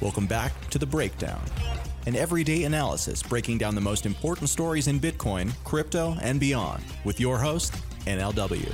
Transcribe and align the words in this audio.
Welcome 0.00 0.26
back 0.26 0.70
to 0.70 0.78
The 0.78 0.86
Breakdown, 0.86 1.42
an 2.06 2.16
everyday 2.16 2.64
analysis 2.64 3.22
breaking 3.22 3.58
down 3.58 3.74
the 3.74 3.82
most 3.82 4.06
important 4.06 4.48
stories 4.48 4.88
in 4.88 4.98
Bitcoin, 4.98 5.52
crypto, 5.62 6.16
and 6.22 6.40
beyond 6.40 6.82
with 7.04 7.20
your 7.20 7.38
host, 7.38 7.74
NLW. 8.06 8.72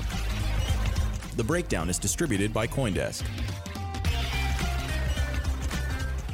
The 1.36 1.42
Breakdown 1.42 1.90
is 1.90 1.98
distributed 1.98 2.54
by 2.54 2.68
Coindesk. 2.68 3.24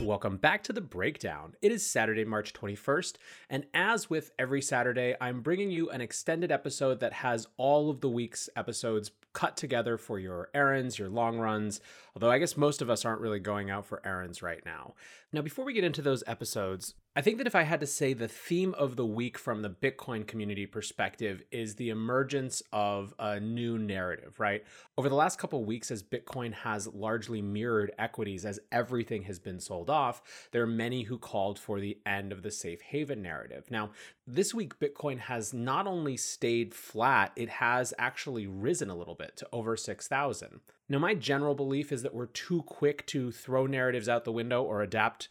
Welcome 0.02 0.36
back 0.36 0.64
to 0.64 0.72
the 0.72 0.80
breakdown. 0.80 1.54
It 1.62 1.70
is 1.70 1.88
Saturday, 1.88 2.24
March 2.24 2.52
21st, 2.52 3.14
and 3.48 3.66
as 3.72 4.10
with 4.10 4.32
every 4.36 4.60
Saturday, 4.60 5.14
I'm 5.20 5.42
bringing 5.42 5.70
you 5.70 5.90
an 5.90 6.00
extended 6.00 6.50
episode 6.50 6.98
that 6.98 7.12
has 7.12 7.46
all 7.56 7.88
of 7.88 8.00
the 8.00 8.08
week's 8.08 8.48
episodes 8.56 9.12
cut 9.32 9.56
together 9.56 9.96
for 9.96 10.18
your 10.18 10.50
errands, 10.54 10.98
your 10.98 11.08
long 11.08 11.38
runs, 11.38 11.80
although 12.16 12.32
I 12.32 12.40
guess 12.40 12.56
most 12.56 12.82
of 12.82 12.90
us 12.90 13.04
aren't 13.04 13.20
really 13.20 13.38
going 13.38 13.70
out 13.70 13.86
for 13.86 14.02
errands 14.04 14.42
right 14.42 14.64
now. 14.64 14.94
Now, 15.32 15.40
before 15.40 15.64
we 15.64 15.72
get 15.72 15.84
into 15.84 16.02
those 16.02 16.24
episodes, 16.26 16.94
I 17.14 17.20
think 17.20 17.36
that 17.36 17.46
if 17.46 17.54
I 17.54 17.64
had 17.64 17.80
to 17.80 17.86
say 17.86 18.14
the 18.14 18.26
theme 18.26 18.72
of 18.72 18.96
the 18.96 19.04
week 19.04 19.36
from 19.36 19.60
the 19.60 19.68
Bitcoin 19.68 20.26
community 20.26 20.64
perspective 20.64 21.42
is 21.50 21.74
the 21.74 21.90
emergence 21.90 22.62
of 22.72 23.12
a 23.18 23.38
new 23.38 23.76
narrative, 23.76 24.40
right? 24.40 24.64
Over 24.96 25.10
the 25.10 25.14
last 25.14 25.38
couple 25.38 25.62
weeks, 25.62 25.90
as 25.90 26.02
Bitcoin 26.02 26.54
has 26.54 26.86
largely 26.86 27.42
mirrored 27.42 27.92
equities 27.98 28.46
as 28.46 28.60
everything 28.70 29.24
has 29.24 29.38
been 29.38 29.60
sold 29.60 29.90
off, 29.90 30.22
there 30.52 30.62
are 30.62 30.66
many 30.66 31.02
who 31.02 31.18
called 31.18 31.58
for 31.58 31.80
the 31.80 31.98
end 32.06 32.32
of 32.32 32.42
the 32.42 32.50
safe 32.50 32.80
haven 32.80 33.20
narrative. 33.20 33.70
Now, 33.70 33.90
this 34.26 34.54
week, 34.54 34.78
Bitcoin 34.78 35.18
has 35.18 35.52
not 35.52 35.86
only 35.86 36.16
stayed 36.16 36.74
flat, 36.74 37.32
it 37.36 37.50
has 37.50 37.92
actually 37.98 38.46
risen 38.46 38.88
a 38.88 38.96
little 38.96 39.16
bit 39.16 39.36
to 39.36 39.48
over 39.52 39.76
6,000. 39.76 40.60
Now, 40.88 40.98
my 40.98 41.14
general 41.14 41.54
belief 41.54 41.92
is 41.92 42.02
that 42.02 42.14
we're 42.14 42.26
too 42.26 42.62
quick 42.62 43.06
to 43.06 43.30
throw 43.30 43.66
narratives 43.66 44.08
out 44.08 44.24
the 44.24 44.32
window 44.32 44.62
or 44.62 44.82
adapt 44.82 45.28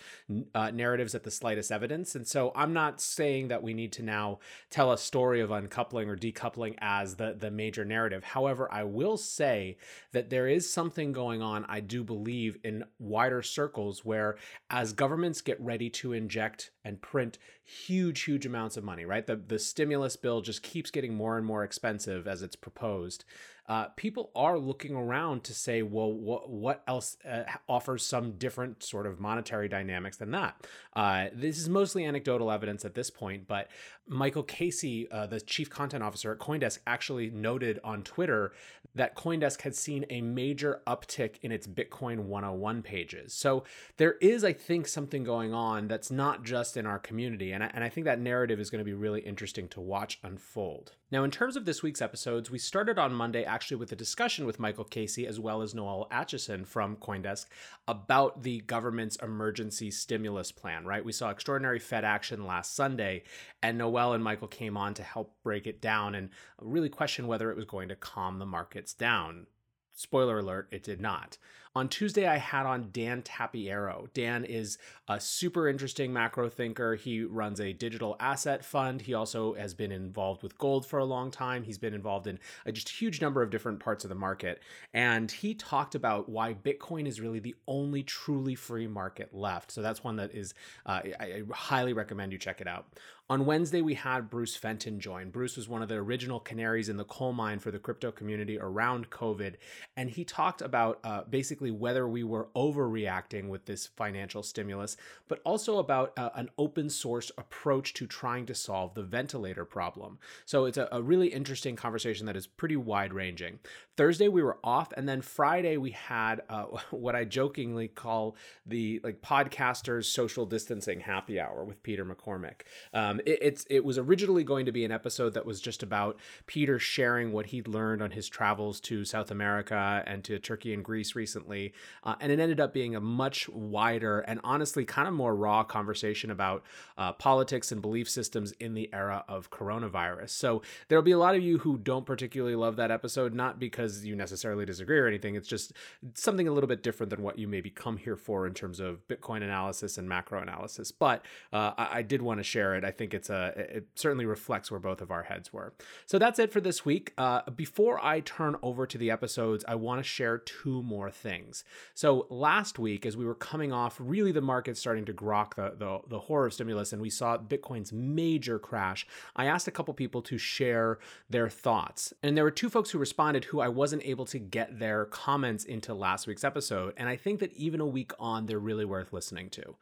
uh, 0.55 0.71
narratives 0.71 1.13
at 1.13 1.23
the 1.23 1.31
slightest 1.31 1.71
evidence. 1.71 2.16
And 2.16 2.27
so 2.27 2.52
I'm 2.55 2.73
not 2.73 3.02
saying 3.02 3.49
that 3.49 3.61
we 3.61 3.73
need 3.73 3.91
to 3.93 4.02
now 4.02 4.39
tell 4.69 4.91
a 4.91 4.97
story 4.97 5.41
of 5.41 5.52
uncoupling 5.52 6.09
or 6.09 6.16
decoupling 6.16 6.75
as 6.80 7.16
the, 7.16 7.35
the 7.38 7.52
major 7.52 7.85
narrative. 7.85 8.23
However, 8.23 8.67
I 8.71 8.83
will 8.83 9.17
say 9.17 9.77
that 10.13 10.30
there 10.30 10.47
is 10.47 10.71
something 10.71 11.11
going 11.11 11.41
on, 11.41 11.65
I 11.67 11.80
do 11.81 12.03
believe, 12.03 12.58
in 12.63 12.86
wider 12.97 13.41
circles 13.41 14.05
where 14.05 14.38
as 14.69 14.93
governments 14.93 15.41
get 15.41 15.59
ready 15.61 15.89
to 15.91 16.13
inject 16.13 16.71
and 16.83 17.01
print 17.01 17.37
huge, 17.63 18.23
huge 18.23 18.45
amounts 18.45 18.77
of 18.77 18.83
money, 18.83 19.05
right? 19.05 19.25
The, 19.25 19.35
the 19.35 19.59
stimulus 19.59 20.15
bill 20.15 20.41
just 20.41 20.63
keeps 20.63 20.91
getting 20.91 21.13
more 21.13 21.37
and 21.37 21.45
more 21.45 21.63
expensive 21.63 22.27
as 22.27 22.41
it's 22.41 22.55
proposed 22.55 23.25
uh, 23.71 23.85
people 23.95 24.31
are 24.35 24.57
looking 24.57 24.95
around 24.95 25.45
to 25.45 25.53
say, 25.53 25.81
well, 25.81 26.11
what, 26.11 26.49
what 26.49 26.83
else 26.87 27.15
uh, 27.25 27.43
offers 27.69 28.05
some 28.05 28.33
different 28.33 28.83
sort 28.83 29.05
of 29.05 29.17
monetary 29.17 29.69
dynamics 29.69 30.17
than 30.17 30.31
that? 30.31 30.67
Uh, 30.93 31.27
this 31.33 31.57
is 31.57 31.69
mostly 31.69 32.03
anecdotal 32.03 32.52
evidence 32.52 32.83
at 32.83 32.95
this 32.95 33.09
point, 33.09 33.47
but 33.47 33.69
Michael 34.07 34.43
Casey, 34.43 35.09
uh, 35.09 35.25
the 35.25 35.39
chief 35.39 35.69
content 35.69 36.03
officer 36.03 36.33
at 36.33 36.39
Coindesk, 36.39 36.79
actually 36.85 37.29
noted 37.29 37.79
on 37.81 38.03
Twitter 38.03 38.52
that 38.93 39.15
Coindesk 39.15 39.61
had 39.61 39.73
seen 39.73 40.05
a 40.09 40.19
major 40.19 40.81
uptick 40.85 41.35
in 41.41 41.53
its 41.53 41.65
Bitcoin 41.65 42.25
101 42.25 42.81
pages. 42.81 43.33
So 43.33 43.63
there 43.95 44.15
is, 44.21 44.43
I 44.43 44.52
think, 44.52 44.85
something 44.85 45.23
going 45.23 45.53
on 45.53 45.87
that's 45.87 46.11
not 46.11 46.43
just 46.43 46.70
in 46.77 46.86
our 46.86 47.00
community. 47.00 47.52
And 47.52 47.64
I, 47.64 47.72
and 47.73 47.83
I 47.83 47.89
think 47.89 48.05
that 48.05 48.19
narrative 48.19 48.59
is 48.59 48.69
going 48.69 48.80
to 48.80 48.86
be 48.86 48.94
really 48.94 49.22
interesting 49.22 49.67
to 49.69 49.81
watch 49.81 50.19
unfold. 50.23 50.94
Now, 51.11 51.23
in 51.23 51.31
terms 51.31 51.55
of 51.55 51.66
this 51.66 51.83
week's 51.83 52.02
episodes, 52.02 52.50
we 52.50 52.58
started 52.58 52.97
on 52.97 53.14
Monday 53.14 53.44
actually 53.44 53.77
with 53.77 53.91
a 53.91 53.95
discussion 53.95 54.45
with 54.45 54.59
Michael 54.59 54.83
Casey 54.83 55.27
as 55.27 55.39
well 55.39 55.61
as 55.61 55.75
Noelle 55.75 56.08
Acheson 56.11 56.66
from 56.66 56.95
Coindesk 56.95 57.45
about 57.88 58.44
the 58.44 58.61
government's 58.61 59.17
emergency 59.17 59.92
stimulus 59.92 60.52
plan, 60.52 60.86
right? 60.86 61.03
We 61.03 61.11
saw 61.11 61.30
extraordinary 61.30 61.80
Fed 61.80 62.05
action 62.05 62.45
last 62.45 62.76
Sunday, 62.76 63.23
and 63.61 63.77
Noelle 63.77 64.14
and 64.14 64.23
Michael 64.23 64.48
came 64.48 64.77
on 64.77 64.93
to 64.95 65.03
help 65.03 65.36
break 65.43 65.67
it 65.67 65.82
down 65.82 66.15
and 66.15 66.30
really 66.59 66.89
question 66.89 67.27
whether 67.27 67.52
it 67.52 67.58
was 67.58 67.65
going 67.65 67.89
to 67.89 67.95
calm 67.95 68.39
the 68.39 68.45
markets 68.45 68.93
down. 68.93 69.48
Spoiler 69.93 70.39
alert, 70.39 70.67
it 70.71 70.83
did 70.83 71.02
not. 71.02 71.37
On 71.73 71.87
Tuesday, 71.87 72.27
I 72.27 72.35
had 72.35 72.65
on 72.65 72.89
Dan 72.91 73.21
Tapiero. 73.21 74.11
Dan 74.13 74.43
is 74.43 74.77
a 75.07 75.21
super 75.21 75.69
interesting 75.69 76.11
macro 76.11 76.49
thinker. 76.49 76.95
He 76.95 77.23
runs 77.23 77.61
a 77.61 77.71
digital 77.71 78.17
asset 78.19 78.65
fund. 78.65 79.02
He 79.02 79.13
also 79.13 79.53
has 79.53 79.73
been 79.73 79.91
involved 79.91 80.43
with 80.43 80.57
gold 80.57 80.85
for 80.85 80.99
a 80.99 81.05
long 81.05 81.31
time. 81.31 81.63
He's 81.63 81.77
been 81.77 81.93
involved 81.93 82.27
in 82.27 82.39
a 82.65 82.73
just 82.73 82.89
huge 82.89 83.21
number 83.21 83.41
of 83.41 83.52
different 83.52 83.79
parts 83.79 84.03
of 84.03 84.09
the 84.09 84.15
market. 84.15 84.61
And 84.93 85.31
he 85.31 85.53
talked 85.53 85.95
about 85.95 86.27
why 86.27 86.55
Bitcoin 86.55 87.08
is 87.08 87.21
really 87.21 87.39
the 87.39 87.55
only 87.69 88.03
truly 88.03 88.55
free 88.55 88.87
market 88.87 89.33
left. 89.33 89.71
So 89.71 89.81
that's 89.81 90.03
one 90.03 90.17
that 90.17 90.35
is, 90.35 90.53
uh, 90.85 91.02
I, 91.21 91.25
I 91.25 91.43
highly 91.53 91.93
recommend 91.93 92.33
you 92.33 92.37
check 92.37 92.59
it 92.59 92.67
out. 92.67 92.87
On 93.31 93.45
Wednesday, 93.45 93.80
we 93.80 93.93
had 93.93 94.30
Bruce 94.30 94.58
Fenton 94.58 94.99
join. 94.99 95.30
Bruce 95.30 95.55
was 95.55 95.69
one 95.69 95.81
of 95.81 95.87
the 95.87 95.95
original 95.95 96.37
canaries 96.37 96.89
in 96.89 96.97
the 96.97 97.05
coal 97.05 97.31
mine 97.31 97.59
for 97.59 97.71
the 97.71 97.80
crypto 97.80 98.11
community 98.11 98.59
around 98.59 99.09
COVID. 99.09 99.55
And 99.95 100.09
he 100.09 100.25
talked 100.25 100.61
about 100.61 100.99
uh, 101.05 101.21
basically 101.30 101.71
whether 101.71 102.05
we 102.09 102.25
were 102.25 102.49
overreacting 102.58 103.47
with 103.47 103.67
this 103.67 103.87
financial 103.87 104.43
stimulus, 104.43 104.97
but 105.30 105.39
also 105.45 105.77
about 105.77 106.11
uh, 106.17 106.31
an 106.36 106.49
open 106.58 106.89
source 106.89 107.31
approach 107.37 107.93
to 107.93 108.05
trying 108.05 108.45
to 108.47 108.53
solve 108.53 108.95
the 108.95 109.03
ventilator 109.03 109.64
problem. 109.64 110.20
So 110.43 110.65
it's 110.65 110.77
a, 110.77 110.89
a 110.91 111.02
really 111.02 111.30
interesting 111.30 111.77
conversation 111.77 112.25
that 112.25 112.36
is 112.36 112.47
pretty 112.47 112.75
wide 112.75 113.14
ranging. 113.14 113.59
Thursday 113.95 114.27
we 114.27 114.43
were 114.43 114.58
off, 114.61 114.91
and 114.97 115.08
then 115.08 115.21
Friday 115.21 115.77
we 115.77 115.91
had 115.91 116.41
uh, 116.49 116.64
what 116.91 117.15
I 117.15 117.23
jokingly 117.23 117.87
call 117.87 118.36
the 118.65 118.99
like 119.05 119.21
podcasters 119.21 120.05
social 120.05 120.45
distancing 120.45 120.99
happy 120.99 121.39
hour 121.39 121.64
with 121.64 121.81
Peter 121.81 122.03
McCormack. 122.03 122.64
Um, 122.93 123.20
it, 123.26 123.39
it's 123.42 123.65
it 123.70 123.83
was 123.83 123.98
originally 123.98 124.43
going 124.43 124.65
to 124.65 124.71
be 124.71 124.86
an 124.86 124.92
episode 124.92 125.33
that 125.33 125.45
was 125.45 125.61
just 125.61 125.83
about 125.83 126.17
Peter 126.48 126.80
sharing 126.80 127.32
what 127.32 127.48
he'd 127.48 127.67
learned 127.67 128.01
on 128.01 128.12
his 128.12 128.27
travels 128.30 128.80
to 128.81 129.06
South 129.06 129.31
America 129.31 130.04
and 130.06 130.24
to 130.24 130.39
Turkey 130.39 130.74
and 130.74 130.83
Greece 130.83 131.15
recently. 131.15 131.74
Uh, 132.04 132.15
and 132.19 132.31
it 132.31 132.39
ended 132.39 132.59
up 132.59 132.74
being 132.74 132.95
a 132.95 133.00
much 133.00 133.50
wider 133.50 134.19
and 134.21 134.39
honestly 134.44 134.86
kind 134.86 135.07
of 135.07 135.13
more 135.13 135.36
raw 135.36 135.63
conversation 135.63 136.31
about 136.31 136.63
uh, 136.98 137.12
politics 137.13 137.71
and 137.71 137.81
belief 137.81 138.09
systems 138.09 138.51
in 138.54 138.74
the 138.74 138.89
era 138.94 139.24
of 139.27 139.50
coronavirus. 139.50 140.30
So 140.30 140.62
there'll 140.88 141.03
be 141.03 141.12
a 141.12 141.18
lot 141.18 141.36
of 141.36 141.42
you 141.42 141.59
who 141.59 141.77
don't 141.77 142.06
particularly 142.06 142.56
love 142.56 142.75
that 142.77 142.92
episode, 142.92 143.33
not 143.33 143.59
because 143.59 144.06
you 144.06 144.15
necessarily 144.15 144.65
disagree 144.65 145.00
or 145.00 145.07
anything. 145.07 145.36
It's 145.36 145.48
just 145.48 145.74
something 146.13 146.48
a 146.48 146.51
little 146.51 146.68
bit 146.68 146.83
different 146.83 147.09
than 147.09 147.21
what 147.21 147.38
you 147.38 147.48
maybe 147.48 147.69
come 147.69 147.98
here 147.98 148.15
for 148.15 148.48
in 148.48 148.53
terms 148.53 148.80
of 148.80 149.07
Bitcoin 149.07 149.44
analysis 149.44 149.98
and 149.98 150.07
macro 150.07 150.42
analysis. 150.42 150.92
But 150.92 151.25
uh, 151.53 151.74
I, 151.77 152.00
I, 152.00 152.01
did 152.01 152.21
want 152.21 152.39
to 152.39 152.44
share 152.44 152.75
it. 152.75 152.83
I 152.83 152.92
think 152.92 153.11
it's 153.13 153.30
a 153.30 153.54
it 153.57 153.88
certainly 153.95 154.25
reflects 154.25 154.72
where 154.72 154.80
both 154.80 155.01
of 155.01 155.12
our 155.12 155.24
heads 155.24 155.51
were. 155.51 155.74
So 156.06 156.19
that's 156.19 156.39
it 156.39 156.51
for 156.51 156.62
this 156.62 156.86
week. 156.86 157.13
Uh, 157.18 157.42
before 157.50 158.04
I 158.04 158.19
turn 158.22 158.56
over 158.62 158.86
to 158.86 158.98
the 158.98 159.12
episodes, 159.12 159.66
I 159.68 159.75
want 159.75 160.00
to 160.00 160.04
share 160.04 160.38
two 160.38 160.83
more 160.83 161.10
things 161.10 161.31
things. 161.31 161.63
So 161.94 162.27
last 162.30 162.80
week, 162.80 163.06
as 163.06 163.16
we 163.16 163.25
were 163.25 163.36
coming 163.36 163.71
off, 163.71 163.98
really 164.00 164.31
the 164.31 164.42
market 164.42 164.77
starting 164.77 165.06
to 165.06 165.13
grok 165.13 165.56
the, 165.56 165.74
the, 165.77 166.00
the 166.07 166.19
horror 166.19 166.48
of 166.48 166.54
stimulus, 166.54 166.94
and 166.94 167.01
we 167.01 167.10
saw 167.10 167.38
Bitcoin's 167.38 167.94
major 167.94 168.60
crash, 168.60 169.07
I 169.36 169.45
asked 169.45 169.68
a 169.68 169.71
couple 169.71 169.94
people 169.94 170.21
to 170.24 170.38
share 170.38 171.00
their 171.30 171.50
thoughts. 171.50 172.13
And 172.24 172.36
there 172.36 172.44
were 172.44 172.51
two 172.51 172.69
folks 172.69 172.92
who 172.92 173.00
responded 173.00 173.45
who 173.45 173.60
I 173.60 173.69
wasn't 173.69 174.06
able 174.06 174.25
to 174.25 174.39
get 174.39 174.80
their 174.80 175.06
comments 175.06 175.63
into 175.63 175.94
last 175.94 176.27
week's 176.27 176.44
episode. 176.44 176.94
And 176.98 177.07
I 177.07 177.16
think 177.16 177.39
that 177.39 177.54
even 177.54 177.81
a 177.81 177.86
week 177.86 178.12
on, 178.19 178.45
they're 178.45 178.60
really 178.60 178.86
worth 178.86 179.13
listening 179.13 179.50
to. 179.51 179.75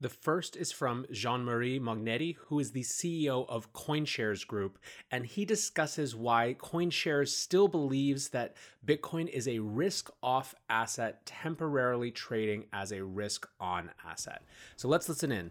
The 0.00 0.08
first 0.08 0.54
is 0.54 0.70
from 0.70 1.06
Jean 1.10 1.44
Marie 1.44 1.80
Mognetti, 1.80 2.36
who 2.46 2.60
is 2.60 2.70
the 2.70 2.84
CEO 2.84 3.48
of 3.48 3.72
CoinShares 3.72 4.46
Group, 4.46 4.78
and 5.10 5.26
he 5.26 5.44
discusses 5.44 6.14
why 6.14 6.54
CoinShares 6.60 7.30
still 7.30 7.66
believes 7.66 8.28
that 8.28 8.54
Bitcoin 8.86 9.28
is 9.28 9.48
a 9.48 9.58
risk 9.58 10.08
off 10.22 10.54
asset, 10.70 11.26
temporarily 11.26 12.12
trading 12.12 12.66
as 12.72 12.92
a 12.92 13.02
risk 13.02 13.48
on 13.58 13.90
asset. 14.06 14.42
So 14.76 14.86
let's 14.86 15.08
listen 15.08 15.32
in. 15.32 15.50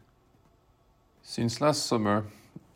Since 1.24 1.60
last 1.60 1.86
summer, 1.86 2.24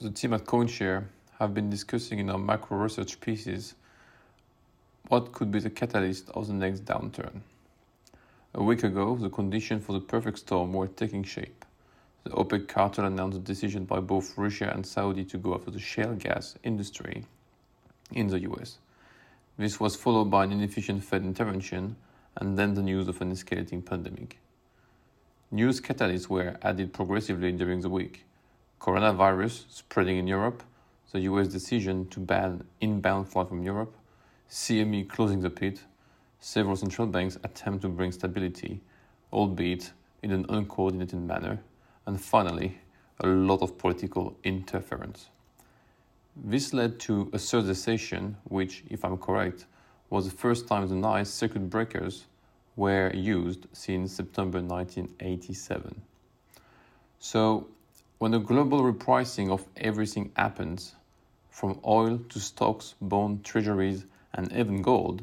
the 0.02 0.10
team 0.10 0.34
at 0.34 0.44
CoinShare 0.44 1.06
have 1.40 1.54
been 1.54 1.70
discussing 1.70 2.20
in 2.20 2.30
our 2.30 2.38
macro 2.38 2.80
research 2.80 3.18
pieces 3.22 3.76
what 5.08 5.32
could 5.32 5.54
be 5.54 5.60
the 5.60 5.70
catalyst 5.70 6.32
of 6.32 6.48
the 6.48 6.54
next 6.54 6.84
downturn. 6.84 7.40
A 8.56 8.62
week 8.62 8.84
ago, 8.84 9.16
the 9.16 9.30
conditions 9.30 9.86
for 9.86 9.94
the 9.94 10.02
perfect 10.02 10.40
storm 10.40 10.74
were 10.74 10.88
taking 10.88 11.24
shape. 11.24 11.61
The 12.24 12.30
OPEC 12.32 12.68
cartel 12.68 13.06
announced 13.06 13.38
a 13.38 13.42
decision 13.42 13.86
by 13.86 14.00
both 14.00 14.38
Russia 14.38 14.72
and 14.74 14.86
Saudi 14.86 15.26
to 15.26 15.38
go 15.38 15.56
after 15.56 15.72
the 15.72 15.80
shale 15.80 16.14
gas 16.14 16.56
industry 16.64 17.26
in 18.12 18.28
the 18.28 18.42
US. 18.42 18.78
This 19.58 19.80
was 19.80 19.96
followed 19.96 20.30
by 20.30 20.44
an 20.44 20.52
inefficient 20.52 21.04
Fed 21.04 21.24
intervention 21.24 21.96
and 22.38 22.58
then 22.58 22.76
the 22.76 22.82
news 22.82 23.08
of 23.08 23.22
an 23.22 23.32
escalating 23.32 23.84
pandemic. 23.84 24.40
News 25.50 25.82
catalysts 25.82 26.30
were 26.30 26.58
added 26.62 26.94
progressively 26.94 27.52
during 27.52 27.82
the 27.82 27.90
week. 27.90 28.26
Coronavirus 28.80 29.66
spreading 29.70 30.18
in 30.18 30.28
Europe, 30.28 30.64
the 31.12 31.22
US 31.22 31.48
decision 31.48 32.08
to 32.10 32.20
ban 32.20 32.64
inbound 32.80 33.30
flight 33.30 33.50
from 33.50 33.64
Europe, 33.64 33.94
CME 34.50 35.10
closing 35.10 35.42
the 35.42 35.50
pit, 35.50 35.82
several 36.40 36.76
central 36.76 37.08
banks 37.08 37.38
attempt 37.44 37.82
to 37.82 37.90
bring 37.90 38.12
stability, 38.12 38.80
albeit 39.34 39.92
in 40.24 40.32
an 40.32 40.46
uncoordinated 40.50 41.20
manner, 41.20 41.60
and 42.06 42.20
finally, 42.20 42.80
a 43.20 43.28
lot 43.28 43.62
of 43.62 43.78
political 43.78 44.36
interference. 44.44 45.30
This 46.36 46.74
led 46.74 47.00
to 47.02 47.30
a 47.34 47.40
certification, 47.40 48.38
which, 48.46 48.84
if 48.90 49.04
I'm 49.04 49.18
correct, 49.18 49.66
was 50.10 50.26
the 50.26 50.36
first 50.36 50.68
time 50.68 50.88
the 50.88 50.96
NYSE 50.96 51.28
circuit 51.28 51.70
breakers 51.70 52.26
were 52.76 53.12
used 53.14 53.68
since 53.74 54.14
September 54.14 54.60
1987. 54.60 56.02
So, 57.20 57.68
when 58.18 58.32
the 58.32 58.40
global 58.40 58.82
repricing 58.82 59.52
of 59.52 59.66
everything 59.78 60.32
happens, 60.36 60.96
from 61.50 61.80
oil 61.86 62.18
to 62.30 62.40
stocks, 62.40 62.96
bond, 63.02 63.44
treasuries, 63.44 64.06
and 64.34 64.52
even 64.54 64.82
gold, 64.82 65.22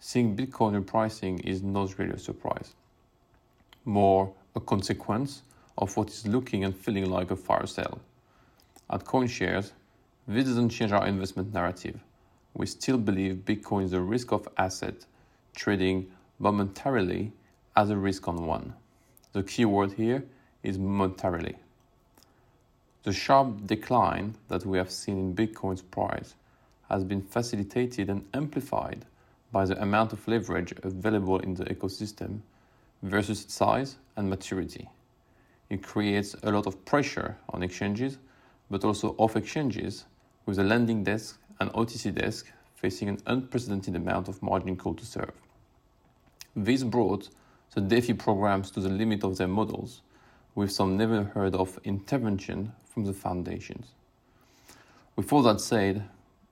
seeing 0.00 0.36
Bitcoin 0.36 0.82
repricing 0.82 1.38
is 1.44 1.62
not 1.62 1.98
really 1.98 2.14
a 2.14 2.18
surprise. 2.18 2.74
More 3.84 4.32
a 4.54 4.60
consequence 4.60 5.42
of 5.78 5.96
what 5.96 6.08
is 6.08 6.26
looking 6.26 6.64
and 6.64 6.76
feeling 6.76 7.10
like 7.10 7.30
a 7.30 7.36
fire 7.36 7.66
sale. 7.66 8.00
At 8.90 9.04
CoinShares, 9.04 9.72
this 10.28 10.44
doesn't 10.46 10.70
change 10.70 10.92
our 10.92 11.06
investment 11.06 11.52
narrative. 11.52 12.00
We 12.54 12.66
still 12.66 12.98
believe 12.98 13.44
Bitcoin 13.44 13.84
is 13.84 13.92
a 13.92 14.00
risk 14.00 14.32
of 14.32 14.48
asset 14.56 14.94
trading 15.54 16.10
momentarily 16.38 17.32
as 17.76 17.90
a 17.90 17.96
risk 17.96 18.28
on 18.28 18.46
one. 18.46 18.74
The 19.32 19.42
key 19.42 19.64
word 19.64 19.92
here 19.92 20.24
is 20.62 20.78
momentarily. 20.78 21.56
The 23.02 23.12
sharp 23.12 23.66
decline 23.66 24.34
that 24.48 24.66
we 24.66 24.78
have 24.78 24.90
seen 24.90 25.18
in 25.18 25.34
Bitcoin's 25.34 25.82
price 25.82 26.34
has 26.88 27.04
been 27.04 27.22
facilitated 27.22 28.08
and 28.08 28.24
amplified 28.34 29.04
by 29.52 29.64
the 29.64 29.80
amount 29.80 30.12
of 30.12 30.26
leverage 30.26 30.72
available 30.82 31.38
in 31.38 31.54
the 31.54 31.64
ecosystem 31.66 32.40
versus 33.02 33.44
its 33.44 33.54
size 33.54 33.96
and 34.16 34.28
maturity. 34.28 34.88
It 35.68 35.82
creates 35.82 36.34
a 36.42 36.52
lot 36.52 36.66
of 36.66 36.84
pressure 36.84 37.36
on 37.50 37.62
exchanges, 37.62 38.18
but 38.70 38.84
also 38.84 39.14
off 39.18 39.36
exchanges, 39.36 40.04
with 40.44 40.56
the 40.56 40.64
lending 40.64 41.02
desk 41.02 41.40
and 41.60 41.70
OTC 41.72 42.14
desk 42.14 42.52
facing 42.74 43.08
an 43.08 43.18
unprecedented 43.26 43.96
amount 43.96 44.28
of 44.28 44.42
margin 44.42 44.76
call 44.76 44.94
to 44.94 45.04
serve. 45.04 45.32
This 46.54 46.84
brought 46.84 47.28
the 47.74 47.80
DeFi 47.80 48.14
programs 48.14 48.70
to 48.70 48.80
the 48.80 48.88
limit 48.88 49.24
of 49.24 49.36
their 49.36 49.48
models, 49.48 50.02
with 50.54 50.72
some 50.72 50.96
never 50.96 51.24
heard 51.24 51.54
of 51.54 51.78
intervention 51.84 52.72
from 52.84 53.04
the 53.04 53.12
foundations. 53.12 53.88
With 55.16 55.32
all 55.32 55.42
that 55.42 55.60
said, 55.60 56.08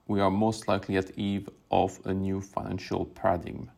we 0.07 0.21
are 0.21 0.31
most 0.31 0.69
likely 0.69 0.97
at 0.97 1.17
eve 1.17 1.49
of 1.71 1.99
a 2.05 2.13
new 2.13 2.41
financial 2.41 3.07
paradigm. 3.07 3.71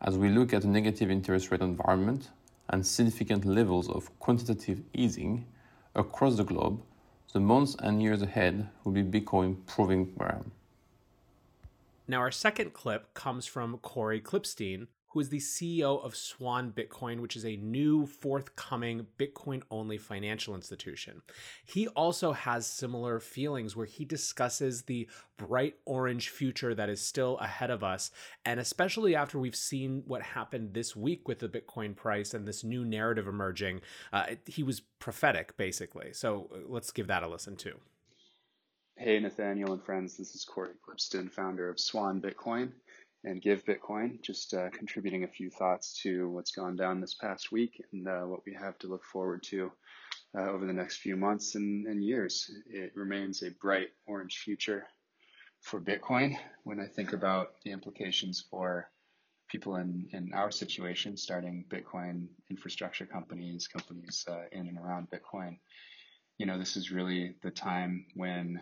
As 0.00 0.16
we 0.16 0.28
look 0.28 0.52
at 0.52 0.64
a 0.64 0.68
negative 0.68 1.10
interest 1.10 1.50
rate 1.50 1.62
environment 1.62 2.28
and 2.68 2.86
significant 2.86 3.44
levels 3.44 3.88
of 3.88 4.16
quantitative 4.18 4.82
easing 4.92 5.46
across 5.94 6.36
the 6.36 6.44
globe, 6.44 6.82
the 7.32 7.40
months 7.40 7.76
and 7.80 8.02
years 8.02 8.22
ahead 8.22 8.68
will 8.84 8.92
be 8.92 9.02
Bitcoin 9.02 9.56
proving 9.66 10.14
ground. 10.14 10.50
Now, 12.06 12.18
our 12.18 12.30
second 12.30 12.72
clip 12.72 13.14
comes 13.14 13.46
from 13.46 13.78
Cory 13.78 14.20
Klippsten, 14.20 14.88
who 15.14 15.20
is 15.20 15.28
the 15.28 15.38
CEO 15.38 16.04
of 16.04 16.16
Swan 16.16 16.72
Bitcoin, 16.72 17.20
which 17.20 17.36
is 17.36 17.46
a 17.46 17.56
new 17.56 18.04
forthcoming 18.04 19.06
Bitcoin 19.16 19.62
only 19.70 19.96
financial 19.96 20.56
institution. 20.56 21.22
He 21.64 21.86
also 21.86 22.32
has 22.32 22.66
similar 22.66 23.20
feelings 23.20 23.76
where 23.76 23.86
he 23.86 24.04
discusses 24.04 24.82
the 24.82 25.08
bright 25.36 25.76
orange 25.84 26.30
future 26.30 26.74
that 26.74 26.88
is 26.88 27.00
still 27.00 27.38
ahead 27.38 27.70
of 27.70 27.84
us. 27.84 28.10
And 28.44 28.58
especially 28.58 29.14
after 29.14 29.38
we've 29.38 29.54
seen 29.54 30.02
what 30.04 30.22
happened 30.22 30.74
this 30.74 30.96
week 30.96 31.28
with 31.28 31.38
the 31.38 31.48
Bitcoin 31.48 31.94
price 31.94 32.34
and 32.34 32.46
this 32.46 32.64
new 32.64 32.84
narrative 32.84 33.28
emerging, 33.28 33.82
uh, 34.12 34.26
he 34.46 34.64
was 34.64 34.80
prophetic, 34.98 35.56
basically. 35.56 36.12
So 36.12 36.50
uh, 36.52 36.58
let's 36.66 36.90
give 36.90 37.06
that 37.06 37.22
a 37.22 37.28
listen 37.28 37.54
too. 37.54 37.78
Hey, 38.96 39.20
Nathaniel 39.20 39.72
and 39.72 39.82
friends, 39.82 40.16
this 40.16 40.34
is 40.34 40.44
Cory 40.44 40.70
Klippsten, 40.84 41.30
founder 41.30 41.68
of 41.68 41.78
Swan 41.78 42.20
Bitcoin 42.20 42.72
and 43.24 43.40
Give 43.40 43.64
Bitcoin. 43.64 44.22
Just 44.22 44.54
uh, 44.54 44.70
contributing 44.70 45.24
a 45.24 45.28
few 45.28 45.50
thoughts 45.50 46.00
to 46.02 46.28
what's 46.28 46.52
gone 46.52 46.76
down 46.76 47.00
this 47.00 47.14
past 47.14 47.50
week 47.50 47.82
and 47.92 48.06
uh, 48.06 48.22
what 48.22 48.40
we 48.46 48.54
have 48.54 48.78
to 48.78 48.86
look 48.86 49.04
forward 49.04 49.42
to 49.44 49.72
uh, 50.36 50.50
over 50.50 50.66
the 50.66 50.72
next 50.72 50.98
few 50.98 51.16
months 51.16 51.54
and, 51.54 51.86
and, 51.86 52.04
years. 52.04 52.50
It 52.66 52.92
remains 52.94 53.42
a 53.42 53.50
bright 53.50 53.88
orange 54.06 54.38
future 54.38 54.86
for 55.60 55.80
Bitcoin. 55.80 56.36
When 56.64 56.80
I 56.80 56.86
think 56.86 57.12
about 57.12 57.52
the 57.64 57.72
implications 57.72 58.44
for 58.50 58.90
people 59.48 59.76
in, 59.76 60.08
in 60.12 60.32
our 60.34 60.50
situation, 60.50 61.16
starting 61.16 61.64
Bitcoin 61.68 62.26
infrastructure 62.50 63.06
companies, 63.06 63.68
companies 63.68 64.24
uh, 64.28 64.44
in 64.52 64.68
and 64.68 64.78
around 64.78 65.08
Bitcoin, 65.10 65.58
you 66.38 66.46
know, 66.46 66.58
this 66.58 66.76
is 66.76 66.90
really 66.90 67.36
the 67.42 67.50
time 67.50 68.06
when 68.14 68.60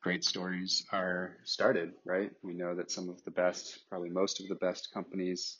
great 0.00 0.24
stories 0.24 0.84
are 0.92 1.36
started, 1.44 1.92
right? 2.04 2.30
We 2.42 2.54
know 2.54 2.74
that 2.74 2.90
some 2.90 3.08
of 3.08 3.22
the 3.24 3.30
best, 3.30 3.80
probably 3.88 4.08
most 4.10 4.40
of 4.40 4.48
the 4.48 4.54
best 4.54 4.92
companies 4.92 5.58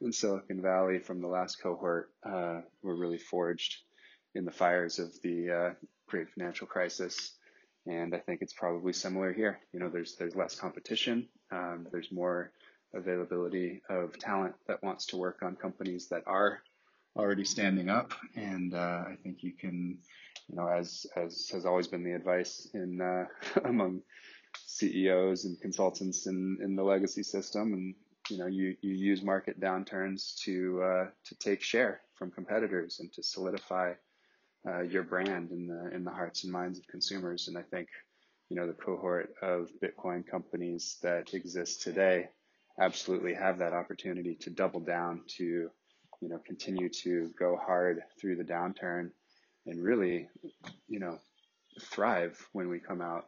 in 0.00 0.12
Silicon 0.12 0.62
Valley 0.62 0.98
from 0.98 1.20
the 1.20 1.28
last 1.28 1.60
cohort 1.60 2.10
uh, 2.24 2.60
were 2.82 2.96
really 2.96 3.18
forged 3.18 3.76
in 4.34 4.44
the 4.44 4.50
fires 4.52 4.98
of 4.98 5.12
the 5.22 5.50
uh, 5.50 5.70
great 6.06 6.28
financial 6.30 6.66
crisis. 6.66 7.32
And 7.86 8.14
I 8.14 8.18
think 8.18 8.42
it's 8.42 8.52
probably 8.52 8.92
similar 8.92 9.32
here. 9.32 9.58
You 9.72 9.80
know, 9.80 9.88
there's 9.88 10.14
there's 10.16 10.36
less 10.36 10.54
competition. 10.54 11.28
Um, 11.50 11.86
there's 11.90 12.12
more 12.12 12.52
availability 12.94 13.82
of 13.88 14.18
talent 14.18 14.54
that 14.68 14.82
wants 14.82 15.06
to 15.06 15.16
work 15.16 15.38
on 15.42 15.56
companies 15.56 16.08
that 16.08 16.22
are 16.26 16.60
already 17.16 17.44
standing 17.44 17.88
up. 17.88 18.12
And 18.36 18.74
uh, 18.74 19.04
I 19.08 19.16
think 19.22 19.42
you 19.42 19.52
can 19.52 19.98
you 20.50 20.56
know, 20.56 20.68
as 20.68 21.06
as 21.16 21.48
has 21.52 21.64
always 21.64 21.86
been 21.86 22.02
the 22.02 22.12
advice 22.12 22.68
in 22.74 23.00
uh, 23.00 23.24
among 23.64 24.02
CEOs 24.66 25.44
and 25.44 25.60
consultants 25.60 26.26
in 26.26 26.58
in 26.62 26.74
the 26.74 26.82
legacy 26.82 27.22
system, 27.22 27.72
and 27.72 27.94
you 28.28 28.38
know, 28.38 28.46
you 28.46 28.76
you 28.80 28.94
use 28.94 29.22
market 29.22 29.60
downturns 29.60 30.36
to 30.42 30.82
uh, 30.82 31.06
to 31.24 31.34
take 31.36 31.62
share 31.62 32.00
from 32.14 32.30
competitors 32.30 32.98
and 33.00 33.12
to 33.12 33.22
solidify 33.22 33.92
uh, 34.68 34.82
your 34.82 35.04
brand 35.04 35.52
in 35.52 35.66
the 35.66 35.94
in 35.94 36.04
the 36.04 36.10
hearts 36.10 36.44
and 36.44 36.52
minds 36.52 36.78
of 36.78 36.86
consumers. 36.88 37.48
And 37.48 37.56
I 37.56 37.62
think, 37.62 37.88
you 38.48 38.56
know, 38.56 38.66
the 38.66 38.72
cohort 38.72 39.32
of 39.42 39.68
Bitcoin 39.82 40.26
companies 40.26 40.98
that 41.02 41.32
exist 41.32 41.82
today 41.82 42.28
absolutely 42.80 43.34
have 43.34 43.58
that 43.58 43.72
opportunity 43.72 44.34
to 44.36 44.50
double 44.50 44.80
down 44.80 45.22
to, 45.36 45.44
you 45.44 46.28
know, 46.28 46.38
continue 46.44 46.88
to 46.88 47.30
go 47.38 47.56
hard 47.56 48.02
through 48.18 48.36
the 48.36 48.44
downturn 48.44 49.10
and 49.66 49.82
really, 49.82 50.28
you 50.88 51.00
know, 51.00 51.18
thrive 51.80 52.38
when 52.52 52.68
we 52.68 52.78
come 52.78 53.00
out 53.00 53.26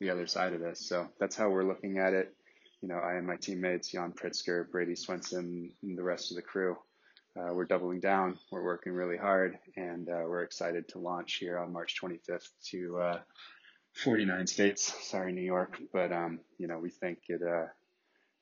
the 0.00 0.10
other 0.10 0.26
side 0.26 0.52
of 0.52 0.60
this. 0.60 0.86
So 0.88 1.08
that's 1.18 1.36
how 1.36 1.50
we're 1.50 1.66
looking 1.66 1.98
at 1.98 2.14
it. 2.14 2.34
You 2.80 2.88
know, 2.88 2.96
I 2.96 3.14
and 3.14 3.26
my 3.26 3.36
teammates, 3.36 3.92
Yan 3.92 4.12
Pritzker, 4.12 4.70
Brady 4.70 4.96
Swenson, 4.96 5.72
and 5.82 5.98
the 5.98 6.02
rest 6.02 6.30
of 6.30 6.36
the 6.36 6.42
crew, 6.42 6.76
uh, 7.38 7.52
we're 7.52 7.66
doubling 7.66 8.00
down. 8.00 8.38
We're 8.50 8.64
working 8.64 8.92
really 8.92 9.18
hard, 9.18 9.58
and 9.76 10.08
uh, 10.08 10.22
we're 10.26 10.42
excited 10.42 10.88
to 10.88 10.98
launch 10.98 11.34
here 11.34 11.58
on 11.58 11.72
March 11.72 11.96
25th 12.02 12.48
to 12.70 12.98
uh, 12.98 13.18
49 13.94 14.46
states. 14.46 14.94
Sorry, 15.08 15.32
New 15.32 15.42
York, 15.42 15.78
but 15.92 16.12
um, 16.12 16.40
you 16.58 16.66
know, 16.66 16.78
we 16.78 16.90
think 16.90 17.18
it 17.28 17.42
uh, 17.42 17.66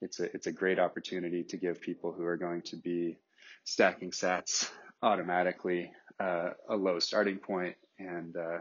it's 0.00 0.20
a 0.20 0.24
it's 0.34 0.46
a 0.46 0.52
great 0.52 0.78
opportunity 0.78 1.42
to 1.44 1.56
give 1.56 1.80
people 1.80 2.12
who 2.12 2.24
are 2.24 2.36
going 2.36 2.62
to 2.62 2.76
be 2.76 3.18
stacking 3.64 4.12
sats 4.12 4.70
automatically 5.02 5.90
uh, 6.20 6.50
a 6.68 6.76
low 6.76 6.98
starting 6.98 7.38
point, 7.38 7.76
and 7.98 8.36
uh, 8.36 8.58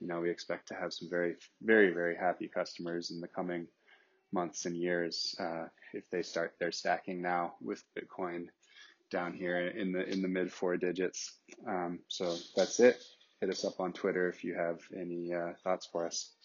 you 0.00 0.06
know 0.06 0.20
we 0.20 0.30
expect 0.30 0.68
to 0.68 0.74
have 0.74 0.92
some 0.92 1.08
very, 1.10 1.36
very, 1.62 1.92
very 1.92 2.16
happy 2.16 2.48
customers 2.48 3.10
in 3.10 3.20
the 3.20 3.28
coming 3.28 3.66
months 4.32 4.66
and 4.66 4.76
years 4.76 5.34
uh, 5.40 5.64
if 5.92 6.10
they 6.10 6.22
start 6.22 6.54
their 6.58 6.72
stacking 6.72 7.22
now 7.22 7.54
with 7.60 7.82
Bitcoin 7.96 8.46
down 9.10 9.32
here 9.32 9.68
in 9.68 9.92
the 9.92 10.04
in 10.08 10.22
the 10.22 10.28
mid 10.28 10.52
four 10.52 10.76
digits. 10.76 11.38
Um, 11.66 12.00
so 12.08 12.36
that's 12.56 12.80
it. 12.80 13.02
Hit 13.40 13.50
us 13.50 13.64
up 13.64 13.80
on 13.80 13.92
Twitter 13.92 14.28
if 14.28 14.44
you 14.44 14.54
have 14.54 14.80
any 14.98 15.32
uh, 15.32 15.52
thoughts 15.62 15.86
for 15.90 16.06
us. 16.06 16.35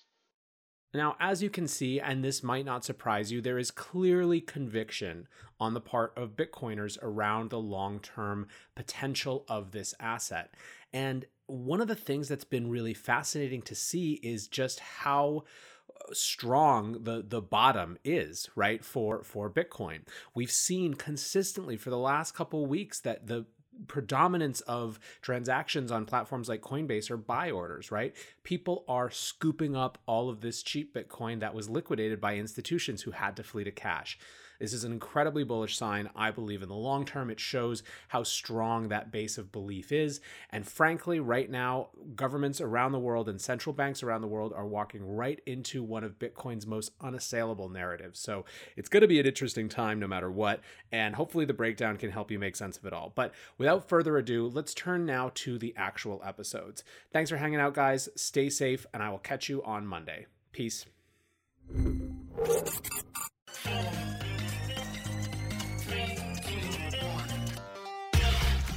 Now, 0.94 1.16
as 1.20 1.42
you 1.42 1.50
can 1.50 1.68
see, 1.68 2.00
and 2.00 2.24
this 2.24 2.44
might 2.44 2.66
not 2.66 2.84
surprise 2.84 3.32
you, 3.32 3.42
there 3.42 3.58
is 3.58 3.72
clearly 3.72 4.42
conviction 4.42 5.28
on 5.60 5.74
the 5.74 5.82
part 5.82 6.14
of 6.18 6.36
Bitcoiners 6.36 6.98
around 7.02 7.50
the 7.50 7.60
long 7.60 8.00
term 8.00 8.48
potential 8.76 9.46
of 9.48 9.72
this 9.72 9.94
asset. 10.00 10.54
And 10.92 11.26
one 11.52 11.82
of 11.82 11.88
the 11.88 11.96
things 11.96 12.28
that's 12.28 12.44
been 12.44 12.70
really 12.70 12.94
fascinating 12.94 13.62
to 13.64 13.76
see 13.76 14.14
is 14.24 14.48
just 14.48 14.80
how 14.80 15.44
uh, 15.90 16.14
strong 16.14 17.04
the 17.04 17.24
the 17.28 17.42
bottom 17.42 17.98
is 18.04 18.50
right 18.56 18.86
for 18.86 19.22
for 19.24 19.50
bitcoin 19.50 20.00
we've 20.34 20.52
seen 20.52 20.94
consistently 20.94 21.76
for 21.76 21.90
the 21.90 21.98
last 21.98 22.34
couple 22.34 22.66
weeks 22.66 23.02
that 23.02 23.28
the 23.28 23.46
predominance 23.88 24.62
of 24.62 25.00
transactions 25.22 25.92
on 25.92 26.06
platforms 26.06 26.50
like 26.50 26.62
Coinbase 26.62 27.10
are 27.10 27.18
buy 27.18 27.52
orders, 27.52 27.92
right? 27.92 28.16
People 28.44 28.84
are 28.88 29.10
scooping 29.10 29.76
up 29.76 29.98
all 30.06 30.30
of 30.30 30.42
this 30.42 30.64
cheap 30.64 30.94
Bitcoin 30.94 31.40
that 31.40 31.54
was 31.54 31.70
liquidated 31.70 32.20
by 32.22 32.36
institutions 32.36 33.02
who 33.04 33.12
had 33.12 33.36
to 33.38 33.44
flee 33.44 33.64
to 33.64 33.72
cash. 33.72 34.18
This 34.62 34.74
is 34.74 34.84
an 34.84 34.92
incredibly 34.92 35.44
bullish 35.44 35.76
sign. 35.76 36.08
I 36.16 36.30
believe 36.30 36.62
in 36.62 36.70
the 36.70 36.76
long 36.76 37.04
term, 37.04 37.32
it 37.32 37.40
shows 37.40 37.82
how 38.10 38.22
strong 38.22 38.90
that 38.90 39.12
base 39.12 39.40
of 39.40 39.52
belief 39.52 39.92
is. 39.92 40.22
And 40.52 40.68
frankly, 40.68 41.20
right 41.20 41.50
now, 41.50 41.90
governments 42.16 42.62
around 42.62 42.92
the 42.92 43.00
world 43.00 43.28
and 43.28 43.42
central 43.42 43.74
banks 43.74 44.04
around 44.04 44.22
the 44.22 44.28
world 44.28 44.54
are 44.56 44.68
walking 44.68 45.04
right 45.04 45.42
into 45.48 45.82
one 45.84 46.04
of 46.04 46.20
Bitcoin's 46.20 46.68
most 46.68 46.92
unassailable 47.02 47.70
narratives. 47.70 48.20
So 48.20 48.46
it's 48.78 48.88
going 48.88 49.02
to 49.02 49.08
be 49.08 49.20
an 49.20 49.26
interesting 49.26 49.68
time 49.68 50.00
no 50.00 50.08
matter 50.08 50.30
what. 50.30 50.62
And 50.92 51.16
hopefully, 51.16 51.46
the 51.46 51.54
breakdown 51.54 51.98
can 51.98 52.12
help 52.12 52.30
you 52.30 52.38
make 52.38 52.56
sense 52.56 52.78
of 52.78 52.86
it 52.86 52.94
all. 52.94 53.12
But 53.16 53.34
without 53.58 53.90
further 53.90 54.16
ado, 54.18 54.48
let's 54.48 54.76
turn 54.76 55.08
now 55.08 55.32
to 55.36 55.58
the 55.58 55.74
actual 55.76 56.22
episodes. 56.24 56.84
Thanks 57.12 57.32
for 57.32 57.38
hanging 57.38 57.60
out, 57.60 57.74
guys. 57.74 58.10
Stay 58.16 58.50
safe, 58.52 58.86
and 58.94 59.02
I 59.02 59.10
will 59.10 59.18
catch 59.18 59.50
you 59.50 59.64
on 59.64 59.88
Monday. 59.88 60.28
Peace. 60.52 60.86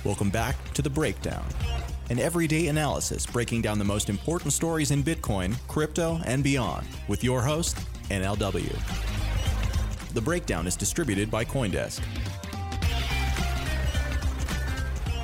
Welcome 0.04 0.28
back 0.28 0.56
to 0.74 0.82
The 0.82 0.90
Breakdown, 0.90 1.46
an 2.10 2.18
everyday 2.18 2.66
analysis 2.66 3.24
breaking 3.24 3.62
down 3.62 3.78
the 3.78 3.86
most 3.86 4.10
important 4.10 4.52
stories 4.52 4.90
in 4.90 5.02
Bitcoin, 5.02 5.56
crypto, 5.66 6.20
and 6.26 6.44
beyond, 6.44 6.86
with 7.08 7.24
your 7.24 7.40
host, 7.40 7.78
NLW. 8.10 8.70
The 10.12 10.20
Breakdown 10.20 10.66
is 10.66 10.76
distributed 10.76 11.30
by 11.30 11.46
Coindesk. 11.46 12.02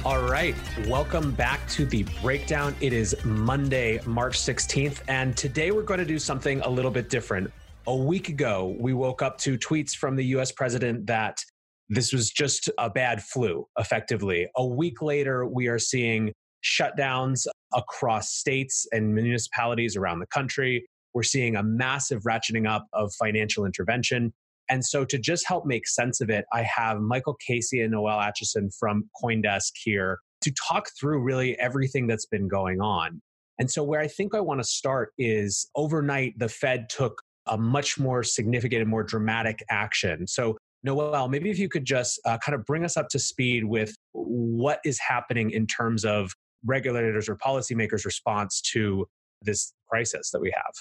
All 0.03 0.23
right, 0.23 0.55
welcome 0.87 1.33
back 1.33 1.69
to 1.69 1.85
the 1.85 2.05
breakdown. 2.23 2.75
It 2.81 2.95
is 2.95 3.15
Monday, 3.23 4.01
March 4.07 4.39
16th, 4.39 5.03
and 5.09 5.37
today 5.37 5.73
we're 5.73 5.83
going 5.83 6.01
to 6.01 6.07
do 6.07 6.19
something 6.19 6.63
a 6.63 6.71
little 6.71 6.91
bit 6.91 7.11
different. 7.11 7.53
A 7.87 7.95
week 7.95 8.31
ago, 8.31 8.75
we 8.81 8.95
woke 8.95 9.21
up 9.21 9.37
to 9.41 9.59
tweets 9.59 9.95
from 9.95 10.17
the 10.17 10.25
US 10.37 10.53
president 10.53 11.07
that 11.09 11.45
this 11.91 12.13
was 12.13 12.31
just 12.31 12.71
a 12.79 12.89
bad 12.89 13.23
flu, 13.23 13.67
effectively. 13.77 14.49
A 14.57 14.65
week 14.65 15.03
later, 15.03 15.45
we 15.45 15.67
are 15.67 15.79
seeing 15.79 16.33
shutdowns 16.65 17.47
across 17.75 18.33
states 18.33 18.87
and 18.93 19.13
municipalities 19.13 19.97
around 19.97 20.21
the 20.21 20.27
country. 20.27 20.87
We're 21.15 21.25
seeing 21.25 21.57
a 21.57 21.65
massive 21.65 22.23
ratcheting 22.23 22.69
up 22.69 22.87
of 22.93 23.13
financial 23.19 23.67
intervention. 23.67 24.33
And 24.69 24.85
so, 24.85 25.05
to 25.05 25.19
just 25.19 25.49
help 25.49 25.67
make 25.67 25.89
sense 25.89 26.21
of 26.21 26.31
it, 26.31 26.45
I 26.53 26.63
have 26.63 27.01
Michael 27.01 27.37
Casey 27.45 27.81
and 27.81 27.91
Noelle 27.91 28.21
Acheson 28.21 28.71
from 28.79 29.11
Coindesk 29.21 29.73
here 29.83 30.21
to 30.43 30.53
talk 30.53 30.91
through 30.99 31.21
really 31.25 31.59
everything 31.59 32.07
that's 32.07 32.27
been 32.27 32.47
going 32.47 32.81
on. 32.81 33.21
And 33.59 33.69
so, 33.69 33.83
where 33.83 33.99
I 33.99 34.07
think 34.07 34.33
I 34.33 34.41
want 34.41 34.61
to 34.61 34.65
start 34.65 35.13
is 35.19 35.69
overnight, 35.75 36.39
the 36.39 36.49
Fed 36.49 36.89
took 36.89 37.21
a 37.47 37.59
much 37.59 37.99
more 37.99 38.23
significant 38.23 38.81
and 38.81 38.89
more 38.89 39.03
dramatic 39.03 39.59
action. 39.71 40.29
So, 40.29 40.57
Noelle, 40.83 41.29
maybe 41.29 41.51
if 41.51 41.59
you 41.59 41.69
could 41.69 41.85
just 41.85 42.21
uh, 42.25 42.39
kind 42.39 42.55
of 42.55 42.65
bring 42.65 42.85
us 42.85 42.97
up 42.97 43.09
to 43.11 43.19
speed 43.19 43.65
with 43.65 43.95
what 44.13 44.81
is 44.85 44.99
happening 44.99 45.51
in 45.51 45.67
terms 45.67 46.05
of 46.05 46.33
regulators 46.65 47.29
or 47.29 47.37
policymakers' 47.37 48.05
response 48.05 48.61
to 48.73 49.07
this 49.43 49.73
crisis 49.89 50.31
that 50.31 50.41
we 50.41 50.53
have. 50.55 50.73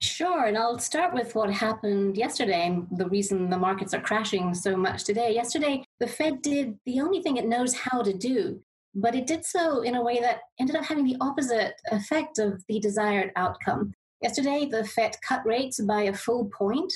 Sure, 0.00 0.46
and 0.46 0.58
I'll 0.58 0.80
start 0.80 1.14
with 1.14 1.34
what 1.36 1.52
happened 1.52 2.16
yesterday 2.16 2.66
and 2.66 2.88
the 2.98 3.08
reason 3.08 3.48
the 3.48 3.56
markets 3.56 3.94
are 3.94 4.00
crashing 4.00 4.52
so 4.52 4.76
much 4.76 5.04
today. 5.04 5.32
Yesterday, 5.32 5.84
the 6.00 6.08
Fed 6.08 6.42
did 6.42 6.76
the 6.86 7.00
only 7.00 7.22
thing 7.22 7.36
it 7.36 7.46
knows 7.46 7.72
how 7.72 8.02
to 8.02 8.12
do, 8.12 8.60
but 8.96 9.14
it 9.14 9.28
did 9.28 9.44
so 9.44 9.82
in 9.82 9.94
a 9.94 10.02
way 10.02 10.18
that 10.18 10.40
ended 10.58 10.74
up 10.74 10.84
having 10.84 11.04
the 11.04 11.16
opposite 11.20 11.74
effect 11.92 12.40
of 12.40 12.64
the 12.68 12.80
desired 12.80 13.30
outcome. 13.36 13.92
Yesterday, 14.20 14.66
the 14.66 14.84
Fed 14.84 15.16
cut 15.26 15.46
rates 15.46 15.80
by 15.80 16.02
a 16.02 16.14
full 16.14 16.46
point, 16.46 16.92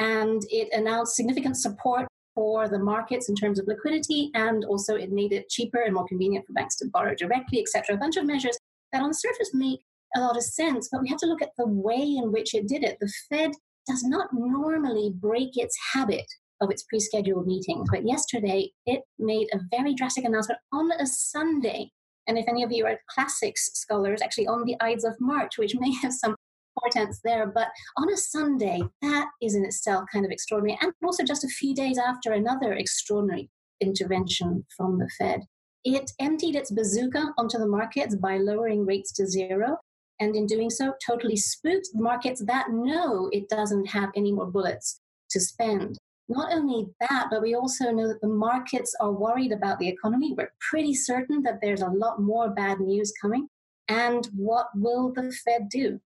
and 0.00 0.42
it 0.48 0.68
announced 0.72 1.14
significant 1.14 1.56
support 1.56 2.08
for 2.34 2.68
the 2.68 2.78
markets 2.78 3.28
in 3.28 3.34
terms 3.34 3.60
of 3.60 3.66
liquidity, 3.68 4.30
and 4.34 4.64
also 4.64 4.96
it 4.96 5.12
made 5.12 5.32
it 5.32 5.50
cheaper 5.50 5.82
and 5.82 5.94
more 5.94 6.06
convenient 6.06 6.46
for 6.46 6.54
banks 6.54 6.76
to 6.76 6.88
borrow 6.92 7.14
directly, 7.14 7.60
etc. 7.60 7.94
A 7.94 7.98
bunch 7.98 8.16
of 8.16 8.24
measures 8.24 8.56
that 8.92 9.02
on 9.02 9.08
the 9.08 9.14
surface 9.14 9.50
make 9.52 9.80
a 10.16 10.20
lot 10.20 10.36
of 10.36 10.42
sense, 10.42 10.88
but 10.90 11.02
we 11.02 11.08
have 11.08 11.18
to 11.18 11.26
look 11.26 11.42
at 11.42 11.50
the 11.58 11.66
way 11.66 12.00
in 12.00 12.32
which 12.32 12.54
it 12.54 12.66
did 12.66 12.82
it. 12.82 12.96
The 13.00 13.12
Fed 13.28 13.52
does 13.86 14.02
not 14.02 14.28
normally 14.32 15.12
break 15.14 15.56
its 15.56 15.76
habit 15.92 16.26
of 16.62 16.70
its 16.70 16.82
pre 16.84 16.98
scheduled 16.98 17.46
meetings, 17.46 17.88
but 17.90 18.06
yesterday 18.06 18.70
it 18.86 19.02
made 19.18 19.48
a 19.52 19.60
very 19.70 19.94
drastic 19.94 20.24
announcement 20.24 20.60
on 20.72 20.90
a 20.92 21.06
Sunday. 21.06 21.90
And 22.26 22.38
if 22.38 22.48
any 22.48 22.62
of 22.62 22.72
you 22.72 22.86
are 22.86 23.00
classics 23.10 23.70
scholars, 23.74 24.22
actually 24.22 24.46
on 24.46 24.64
the 24.64 24.76
Ides 24.80 25.04
of 25.04 25.14
March, 25.20 25.58
which 25.58 25.74
may 25.78 25.92
have 26.02 26.12
some 26.12 26.36
portents 26.80 27.20
there, 27.24 27.46
but 27.46 27.68
on 27.96 28.12
a 28.12 28.16
Sunday, 28.16 28.82
that 29.02 29.28
is 29.40 29.54
in 29.54 29.64
itself 29.64 30.04
kind 30.12 30.24
of 30.24 30.30
extraordinary. 30.30 30.78
And 30.82 30.92
also 31.04 31.24
just 31.24 31.44
a 31.44 31.48
few 31.48 31.74
days 31.74 31.98
after 31.98 32.32
another 32.32 32.72
extraordinary 32.72 33.50
intervention 33.80 34.64
from 34.76 34.98
the 34.98 35.08
Fed. 35.18 35.42
It 35.84 36.12
emptied 36.18 36.56
its 36.56 36.70
bazooka 36.70 37.32
onto 37.38 37.58
the 37.58 37.66
markets 37.66 38.14
by 38.14 38.36
lowering 38.36 38.84
rates 38.84 39.12
to 39.12 39.26
zero 39.26 39.78
and 40.20 40.36
in 40.36 40.46
doing 40.46 40.68
so, 40.68 40.92
totally 41.04 41.36
spooked 41.36 41.88
the 41.94 42.02
markets 42.02 42.44
that 42.46 42.70
know 42.70 43.30
it 43.32 43.48
doesn't 43.48 43.86
have 43.86 44.10
any 44.14 44.32
more 44.32 44.46
bullets 44.46 45.00
to 45.30 45.40
spend. 45.40 45.96
Not 46.28 46.52
only 46.52 46.88
that, 47.00 47.28
but 47.30 47.40
we 47.42 47.54
also 47.54 47.90
know 47.90 48.06
that 48.06 48.20
the 48.20 48.28
markets 48.28 48.94
are 49.00 49.10
worried 49.10 49.50
about 49.50 49.78
the 49.78 49.88
economy. 49.88 50.34
We're 50.36 50.52
pretty 50.60 50.94
certain 50.94 51.42
that 51.42 51.60
there's 51.60 51.80
a 51.80 51.88
lot 51.88 52.20
more 52.20 52.50
bad 52.50 52.80
news 52.80 53.12
coming. 53.20 53.48
And 53.88 54.28
what 54.36 54.66
will 54.76 55.10
the 55.12 55.32
Fed 55.32 55.70
do? 55.70 56.00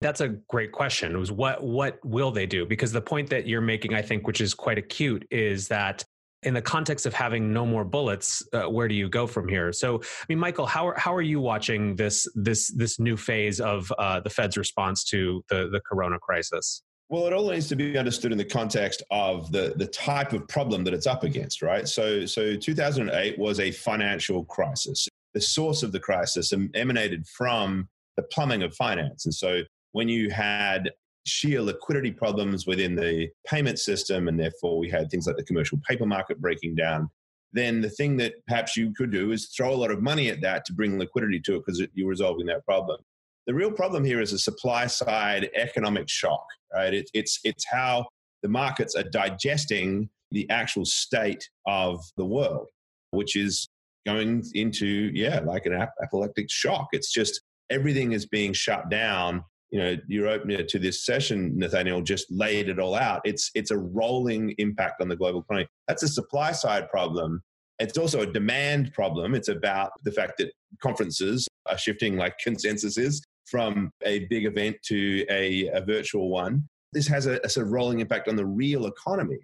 That's 0.00 0.20
a 0.20 0.28
great 0.28 0.72
question. 0.72 1.14
It 1.14 1.18
was 1.18 1.32
what 1.32 1.62
what 1.62 1.98
will 2.04 2.30
they 2.30 2.46
do? 2.46 2.64
Because 2.64 2.92
the 2.92 3.00
point 3.00 3.28
that 3.30 3.46
you're 3.46 3.60
making, 3.60 3.94
I 3.94 4.02
think, 4.02 4.26
which 4.26 4.40
is 4.40 4.54
quite 4.54 4.78
acute, 4.78 5.26
is 5.30 5.68
that 5.68 6.04
in 6.44 6.54
the 6.54 6.62
context 6.62 7.04
of 7.04 7.14
having 7.14 7.52
no 7.52 7.66
more 7.66 7.84
bullets, 7.84 8.46
uh, 8.52 8.62
where 8.62 8.86
do 8.86 8.94
you 8.94 9.08
go 9.08 9.26
from 9.26 9.48
here? 9.48 9.72
So, 9.72 10.00
I 10.00 10.24
mean, 10.28 10.38
Michael, 10.38 10.66
how 10.66 10.86
are, 10.86 10.94
how 10.96 11.12
are 11.12 11.22
you 11.22 11.40
watching 11.40 11.96
this 11.96 12.28
this 12.36 12.68
this 12.68 13.00
new 13.00 13.16
phase 13.16 13.60
of 13.60 13.92
uh, 13.98 14.20
the 14.20 14.30
Fed's 14.30 14.56
response 14.56 15.02
to 15.04 15.42
the 15.48 15.68
the 15.70 15.80
Corona 15.80 16.18
crisis? 16.20 16.82
Well, 17.10 17.26
it 17.26 17.32
all 17.32 17.50
needs 17.50 17.68
to 17.68 17.76
be 17.76 17.96
understood 17.96 18.32
in 18.32 18.38
the 18.38 18.44
context 18.44 19.02
of 19.10 19.50
the, 19.50 19.72
the 19.76 19.86
type 19.86 20.34
of 20.34 20.46
problem 20.46 20.84
that 20.84 20.92
it's 20.92 21.06
up 21.06 21.24
against, 21.24 21.62
right? 21.62 21.88
So, 21.88 22.26
so 22.26 22.54
2008 22.54 23.38
was 23.38 23.60
a 23.60 23.70
financial 23.70 24.44
crisis. 24.44 25.08
The 25.32 25.40
source 25.40 25.82
of 25.82 25.92
the 25.92 26.00
crisis 26.00 26.52
emanated 26.74 27.26
from 27.26 27.88
the 28.16 28.24
plumbing 28.24 28.62
of 28.62 28.74
finance. 28.74 29.24
And 29.24 29.34
so, 29.34 29.62
when 29.98 30.08
you 30.08 30.30
had 30.30 30.92
sheer 31.26 31.60
liquidity 31.60 32.12
problems 32.12 32.68
within 32.68 32.94
the 32.94 33.28
payment 33.44 33.80
system, 33.80 34.28
and 34.28 34.38
therefore 34.38 34.78
we 34.78 34.88
had 34.88 35.10
things 35.10 35.26
like 35.26 35.36
the 35.36 35.42
commercial 35.42 35.76
paper 35.88 36.06
market 36.06 36.40
breaking 36.40 36.76
down, 36.76 37.10
then 37.52 37.80
the 37.80 37.90
thing 37.90 38.16
that 38.16 38.34
perhaps 38.46 38.76
you 38.76 38.94
could 38.96 39.10
do 39.10 39.32
is 39.32 39.48
throw 39.48 39.74
a 39.74 39.80
lot 39.82 39.90
of 39.90 40.00
money 40.00 40.28
at 40.28 40.40
that 40.40 40.64
to 40.64 40.72
bring 40.72 41.00
liquidity 41.00 41.40
to 41.40 41.56
it 41.56 41.64
because 41.66 41.84
you're 41.94 42.08
resolving 42.08 42.46
that 42.46 42.64
problem. 42.64 43.00
The 43.48 43.54
real 43.54 43.72
problem 43.72 44.04
here 44.04 44.20
is 44.20 44.32
a 44.32 44.38
supply 44.38 44.86
side 44.86 45.50
economic 45.56 46.08
shock, 46.08 46.46
right? 46.72 46.94
It, 46.94 47.10
it's, 47.12 47.40
it's 47.42 47.66
how 47.68 48.06
the 48.44 48.48
markets 48.48 48.94
are 48.94 49.02
digesting 49.02 50.08
the 50.30 50.48
actual 50.48 50.84
state 50.84 51.42
of 51.66 51.98
the 52.16 52.24
world, 52.24 52.68
which 53.10 53.34
is 53.34 53.68
going 54.06 54.44
into, 54.54 55.10
yeah, 55.12 55.40
like 55.40 55.66
an 55.66 55.72
apoplectic 56.00 56.48
shock. 56.48 56.86
It's 56.92 57.12
just 57.12 57.40
everything 57.68 58.12
is 58.12 58.26
being 58.26 58.52
shut 58.52 58.90
down 58.90 59.42
you 59.70 59.78
know 59.78 59.96
your 60.06 60.28
opener 60.28 60.62
to 60.62 60.78
this 60.78 61.04
session 61.04 61.58
nathaniel 61.58 62.00
just 62.00 62.30
laid 62.30 62.68
it 62.68 62.78
all 62.78 62.94
out. 62.94 63.20
It's 63.24 63.50
it's 63.54 63.70
a 63.70 63.78
rolling 63.78 64.54
impact 64.58 65.00
on 65.00 65.08
the 65.08 65.16
global 65.16 65.40
economy. 65.40 65.68
That's 65.86 66.02
a 66.02 66.08
supply 66.08 66.52
side 66.52 66.88
problem. 66.88 67.42
It's 67.78 67.98
also 67.98 68.22
a 68.22 68.26
demand 68.26 68.92
problem. 68.92 69.34
It's 69.34 69.48
about 69.48 69.92
the 70.02 70.10
fact 70.10 70.38
that 70.38 70.52
conferences 70.82 71.46
are 71.66 71.78
shifting 71.78 72.16
like 72.16 72.38
consensus 72.42 72.98
is 72.98 73.22
from 73.46 73.90
a 74.04 74.26
big 74.26 74.44
event 74.44 74.76
to 74.84 75.24
a, 75.30 75.68
a 75.68 75.80
virtual 75.82 76.28
one. 76.28 76.68
This 76.92 77.06
has 77.06 77.26
a, 77.26 77.40
a 77.44 77.48
sort 77.48 77.66
of 77.66 77.72
rolling 77.72 78.00
impact 78.00 78.28
on 78.28 78.36
the 78.36 78.44
real 78.44 78.86
economy. 78.86 79.38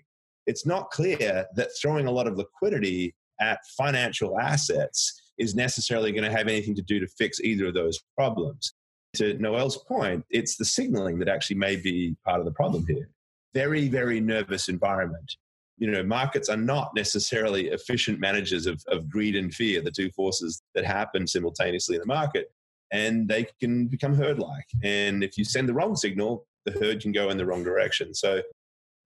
It's 0.47 0.67
not 0.67 0.91
clear 0.91 1.47
that 1.55 1.71
throwing 1.81 2.07
a 2.07 2.11
lot 2.11 2.27
of 2.27 2.37
liquidity 2.37 3.15
at 3.41 3.61
financial 3.79 4.39
assets 4.39 5.23
is 5.39 5.55
necessarily 5.55 6.13
going 6.13 6.25
to 6.25 6.37
have 6.37 6.49
anything 6.49 6.75
to 6.75 6.83
do 6.83 7.01
to 7.01 7.07
fix 7.07 7.41
either 7.41 7.67
of 7.67 7.75
those 7.75 7.99
problems 8.17 8.75
to 9.15 9.35
Noelle's 9.35 9.77
point, 9.77 10.25
it's 10.31 10.57
the 10.57 10.65
signaling 10.65 11.19
that 11.19 11.29
actually 11.29 11.57
may 11.57 11.77
be 11.77 12.17
part 12.25 12.41
of 12.41 12.45
the 12.45 12.53
problem 12.53 12.87
here. 12.87 13.09
Very, 13.55 13.89
very 13.89 14.21
nervous 14.21 14.69
environment. 14.69 15.37
You 15.79 15.91
know, 15.91 16.03
markets 16.03 16.49
are 16.49 16.57
not 16.57 16.93
necessarily 16.95 17.69
efficient 17.69 18.21
managers 18.21 18.67
of, 18.67 18.83
of 18.89 19.09
greed 19.09 19.37
and 19.37 19.53
fear, 19.53 19.81
the 19.81 19.91
two 19.91 20.11
forces 20.11 20.63
that 20.75 20.85
happen 20.85 21.27
simultaneously 21.27 21.97
in 21.97 22.01
the 22.01 22.07
market, 22.07 22.53
and 22.93 23.29
they 23.29 23.47
can 23.61 23.87
become 23.87 24.15
herd 24.15 24.39
like. 24.39 24.67
And 24.83 25.25
if 25.25 25.37
you 25.37 25.45
send 25.45 25.69
the 25.69 25.75
wrong 25.75 25.97
signal, 25.97 26.47
the 26.65 26.73
herd 26.73 27.01
can 27.01 27.13
go 27.13 27.31
in 27.31 27.37
the 27.37 27.47
wrong 27.47 27.65
direction. 27.65 28.15
So, 28.15 28.43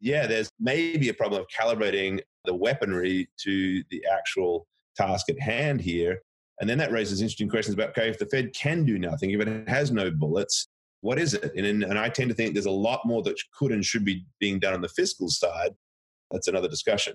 yeah, 0.01 0.27
there's 0.27 0.51
maybe 0.61 1.09
a 1.09 1.15
problem 1.15 1.41
of 1.41 1.49
calibrating 1.49 2.21
the 2.45 2.55
weaponry 2.55 3.29
to 3.39 3.83
the 3.91 4.05
actual 4.13 4.67
task 4.97 5.29
at 5.31 5.41
hand 5.41 5.81
here. 5.81 6.23
And 6.61 6.69
then 6.69 6.79
that 6.79 6.93
raises 6.93 7.21
interesting 7.21 7.49
questions 7.49 7.75
about 7.75 7.91
okay, 7.91 8.09
if 8.09 8.19
the 8.19 8.27
Fed 8.27 8.55
can 8.55 8.85
do 8.85 8.99
nothing, 8.99 9.31
if 9.31 9.41
it 9.41 9.69
has 9.69 9.91
no 9.91 10.11
bullets, 10.11 10.69
what 11.01 11.19
is 11.19 11.35
it? 11.35 11.53
And, 11.57 11.85
and 11.85 11.99
I 11.99 12.09
tend 12.09 12.29
to 12.31 12.35
think 12.35 12.55
there's 12.55 12.67
a 12.67 12.71
lot 12.71 13.01
more 13.05 13.23
that 13.23 13.37
could 13.57 13.73
and 13.73 13.85
should 13.85 14.05
be 14.05 14.25
being 14.41 14.59
done 14.59 14.75
on 14.75 14.81
the 14.81 14.89
fiscal 14.89 15.29
side. 15.29 15.71
that's 16.31 16.49
another 16.49 16.69
discussion. 16.69 17.15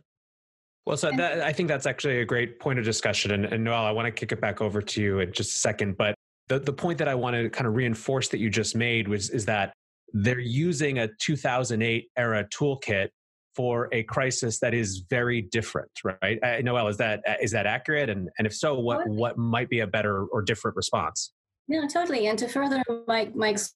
Well, 0.85 0.97
so 0.97 1.11
that, 1.11 1.41
I 1.41 1.53
think 1.53 1.69
that's 1.69 1.85
actually 1.85 2.19
a 2.19 2.25
great 2.25 2.59
point 2.59 2.77
of 2.77 2.85
discussion. 2.85 3.31
And, 3.31 3.45
and 3.45 3.63
Noel, 3.63 3.85
I 3.85 3.91
want 3.91 4.05
to 4.05 4.11
kick 4.11 4.31
it 4.31 4.41
back 4.41 4.61
over 4.61 4.81
to 4.81 5.01
you 5.01 5.19
in 5.19 5.31
just 5.31 5.55
a 5.55 5.59
second. 5.59 5.97
But 5.97 6.15
the, 6.47 6.59
the 6.59 6.73
point 6.73 6.97
that 6.97 7.07
I 7.07 7.15
want 7.15 7.35
to 7.35 7.49
kind 7.49 7.67
of 7.67 7.75
reinforce 7.75 8.27
that 8.29 8.39
you 8.39 8.49
just 8.49 8.75
made 8.75 9.07
was 9.07 9.29
is 9.29 9.45
that 9.45 9.73
they're 10.13 10.39
using 10.39 10.99
a 10.99 11.09
2008 11.19 12.09
era 12.17 12.45
toolkit 12.53 13.09
for 13.55 13.89
a 13.91 14.03
crisis 14.03 14.59
that 14.59 14.73
is 14.73 15.03
very 15.09 15.41
different, 15.41 15.91
right? 16.03 16.39
Uh, 16.43 16.59
Noelle, 16.61 16.87
is 16.87 16.97
that 16.97 17.23
is 17.41 17.51
that 17.51 17.65
accurate? 17.65 18.09
And 18.09 18.29
and 18.37 18.47
if 18.47 18.53
so, 18.53 18.79
what 18.79 19.07
what 19.07 19.37
might 19.37 19.69
be 19.69 19.81
a 19.81 19.87
better 19.87 20.25
or 20.25 20.41
different 20.41 20.75
response? 20.75 21.31
No, 21.67 21.87
totally. 21.87 22.27
And 22.27 22.37
to 22.39 22.47
further 22.47 22.81
Mike 23.07 23.35
Mike's 23.35 23.73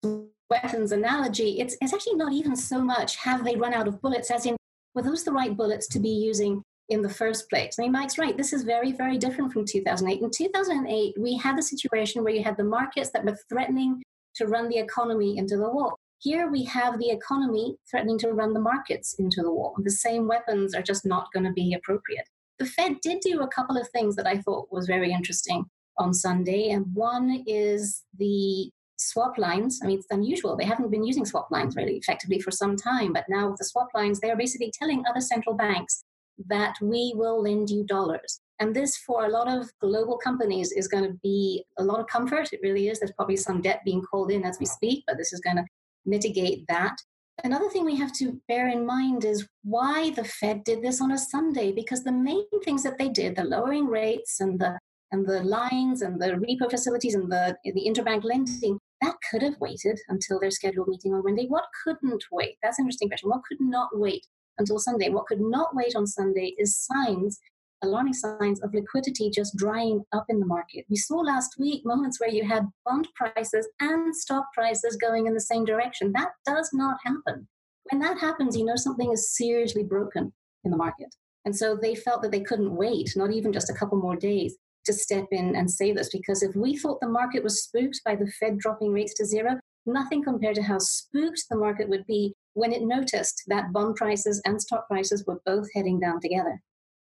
weapons 0.49 0.91
analogy, 0.91 1.59
it's 1.59 1.77
it's 1.81 1.93
actually 1.93 2.15
not 2.15 2.33
even 2.33 2.55
so 2.55 2.81
much 2.81 3.17
have 3.17 3.43
they 3.43 3.55
run 3.55 3.73
out 3.73 3.87
of 3.87 4.01
bullets, 4.01 4.31
as 4.31 4.45
in 4.45 4.55
were 4.95 5.03
those 5.03 5.23
the 5.23 5.31
right 5.31 5.55
bullets 5.55 5.87
to 5.89 5.99
be 5.99 6.09
using 6.09 6.63
in 6.89 7.01
the 7.01 7.09
first 7.09 7.49
place. 7.49 7.75
I 7.77 7.83
mean, 7.83 7.91
Mike's 7.91 8.17
right. 8.17 8.37
This 8.37 8.53
is 8.53 8.63
very, 8.63 8.93
very 8.93 9.17
different 9.17 9.51
from 9.51 9.65
2008. 9.65 10.21
In 10.21 10.31
2008, 10.31 11.15
we 11.19 11.35
had 11.37 11.57
the 11.57 11.63
situation 11.63 12.23
where 12.23 12.33
you 12.33 12.43
had 12.43 12.57
the 12.57 12.63
markets 12.63 13.11
that 13.11 13.25
were 13.25 13.37
threatening 13.49 14.01
to 14.35 14.47
run 14.47 14.69
the 14.69 14.77
economy 14.77 15.37
into 15.37 15.57
the 15.57 15.69
wall. 15.69 15.97
Here 16.19 16.49
we 16.49 16.63
have 16.63 16.97
the 16.97 17.11
economy 17.11 17.75
threatening 17.89 18.17
to 18.19 18.33
run 18.33 18.53
the 18.53 18.59
markets 18.59 19.15
into 19.19 19.43
the 19.43 19.51
wall. 19.51 19.75
The 19.83 19.91
same 19.91 20.27
weapons 20.27 20.73
are 20.73 20.81
just 20.81 21.05
not 21.05 21.27
going 21.31 21.45
to 21.45 21.51
be 21.51 21.73
appropriate. 21.73 22.27
The 22.57 22.65
Fed 22.65 22.97
did 23.01 23.19
do 23.21 23.41
a 23.41 23.47
couple 23.47 23.77
of 23.77 23.87
things 23.89 24.15
that 24.15 24.25
I 24.25 24.39
thought 24.39 24.71
was 24.71 24.87
very 24.87 25.11
interesting 25.11 25.65
on 25.99 26.13
Sunday, 26.13 26.71
and 26.71 26.85
one 26.93 27.43
is 27.45 28.03
the 28.17 28.71
swap 28.97 29.37
lines. 29.37 29.79
I 29.83 29.85
mean, 29.85 29.99
it's 29.99 30.07
unusual. 30.09 30.57
They 30.57 30.65
haven't 30.65 30.89
been 30.89 31.05
using 31.05 31.23
swap 31.23 31.51
lines 31.51 31.75
really 31.75 31.97
effectively 31.97 32.39
for 32.39 32.49
some 32.49 32.75
time, 32.75 33.13
but 33.13 33.25
now 33.29 33.49
with 33.49 33.57
the 33.57 33.65
swap 33.65 33.89
lines, 33.93 34.19
they 34.19 34.31
are 34.31 34.35
basically 34.35 34.71
telling 34.77 35.03
other 35.05 35.21
central 35.21 35.55
banks 35.55 36.03
that 36.49 36.75
we 36.81 37.13
will 37.15 37.41
lend 37.41 37.69
you 37.69 37.83
dollars. 37.83 38.41
And 38.59 38.75
this, 38.75 38.97
for 38.97 39.25
a 39.25 39.29
lot 39.29 39.47
of 39.47 39.69
global 39.81 40.17
companies, 40.17 40.71
is 40.71 40.87
going 40.87 41.03
to 41.03 41.17
be 41.21 41.63
a 41.77 41.83
lot 41.83 41.99
of 41.99 42.07
comfort. 42.07 42.51
It 42.51 42.59
really 42.63 42.87
is. 42.87 42.99
There's 42.99 43.11
probably 43.11 43.37
some 43.37 43.61
debt 43.61 43.81
being 43.85 44.01
called 44.01 44.31
in 44.31 44.43
as 44.43 44.57
we 44.59 44.65
speak, 44.65 45.03
but 45.05 45.17
this 45.17 45.31
is 45.31 45.39
going 45.41 45.57
to 45.57 45.65
mitigate 46.07 46.65
that. 46.67 46.95
Another 47.43 47.69
thing 47.69 47.85
we 47.85 47.95
have 47.97 48.13
to 48.13 48.41
bear 48.47 48.67
in 48.67 48.85
mind 48.85 49.23
is 49.23 49.47
why 49.63 50.09
the 50.11 50.23
Fed 50.23 50.63
did 50.63 50.81
this 50.81 51.01
on 51.01 51.11
a 51.11 51.17
Sunday, 51.17 51.71
because 51.71 52.03
the 52.03 52.11
main 52.11 52.45
things 52.63 52.81
that 52.83 52.97
they 52.97 53.09
did, 53.09 53.35
the 53.35 53.43
lowering 53.43 53.85
rates 53.85 54.39
and 54.39 54.59
the 54.59 54.79
and 55.11 55.25
the 55.25 55.41
lines 55.41 56.01
and 56.01 56.19
the 56.19 56.33
repo 56.33 56.69
facilities 56.69 57.15
and 57.15 57.31
the 57.31 57.55
the 57.63 57.85
interbank 57.87 58.23
lending, 58.23 58.79
that 59.01 59.15
could 59.29 59.43
have 59.43 59.59
waited 59.59 59.99
until 60.09 60.39
their 60.39 60.51
scheduled 60.51 60.87
meeting 60.87 61.13
on 61.13 61.23
Monday. 61.23 61.45
What 61.47 61.65
couldn't 61.83 62.23
wait? 62.31 62.57
That's 62.63 62.79
an 62.79 62.85
interesting 62.85 63.09
question. 63.09 63.29
What 63.29 63.43
could 63.47 63.61
not 63.61 63.89
wait 63.93 64.25
until 64.57 64.79
Sunday? 64.79 65.09
What 65.09 65.27
could 65.27 65.39
not 65.39 65.75
wait 65.75 65.95
on 65.95 66.07
Sunday 66.07 66.55
is 66.57 66.79
signs 66.79 67.39
alarming 67.83 68.13
signs 68.13 68.61
of 68.61 68.73
liquidity 68.73 69.29
just 69.29 69.55
drying 69.55 70.03
up 70.13 70.25
in 70.29 70.39
the 70.39 70.45
market. 70.45 70.85
We 70.89 70.95
saw 70.95 71.17
last 71.17 71.55
week 71.59 71.85
moments 71.85 72.19
where 72.19 72.29
you 72.29 72.43
had 72.43 72.67
bond 72.85 73.07
prices 73.15 73.67
and 73.79 74.15
stock 74.15 74.45
prices 74.53 74.97
going 74.99 75.27
in 75.27 75.33
the 75.33 75.39
same 75.39 75.65
direction. 75.65 76.11
That 76.13 76.29
does 76.45 76.71
not 76.73 76.97
happen. 77.05 77.47
When 77.91 78.01
that 78.01 78.19
happens, 78.19 78.57
you 78.57 78.65
know 78.65 78.75
something 78.75 79.11
is 79.11 79.35
seriously 79.35 79.83
broken 79.83 80.33
in 80.63 80.71
the 80.71 80.77
market. 80.77 81.13
And 81.45 81.55
so 81.55 81.77
they 81.81 81.95
felt 81.95 82.21
that 82.23 82.31
they 82.31 82.41
couldn't 82.41 82.75
wait, 82.75 83.13
not 83.15 83.31
even 83.31 83.53
just 83.53 83.69
a 83.69 83.73
couple 83.73 83.97
more 83.97 84.17
days, 84.17 84.57
to 84.85 84.93
step 84.93 85.27
in 85.31 85.55
and 85.55 85.69
say 85.69 85.93
this. 85.93 86.09
Because 86.09 86.43
if 86.43 86.55
we 86.55 86.77
thought 86.77 86.99
the 86.99 87.07
market 87.07 87.43
was 87.43 87.63
spooked 87.63 88.01
by 88.03 88.15
the 88.15 88.29
Fed 88.39 88.57
dropping 88.57 88.91
rates 88.91 89.13
to 89.15 89.25
zero, 89.25 89.57
nothing 89.85 90.23
compared 90.23 90.55
to 90.55 90.63
how 90.63 90.79
spooked 90.79 91.45
the 91.49 91.55
market 91.55 91.87
would 91.87 92.05
be 92.05 92.33
when 92.53 92.73
it 92.73 92.81
noticed 92.81 93.43
that 93.47 93.71
bond 93.71 93.95
prices 93.95 94.41
and 94.45 94.61
stock 94.61 94.87
prices 94.87 95.23
were 95.25 95.39
both 95.45 95.67
heading 95.73 95.99
down 95.99 96.19
together 96.19 96.59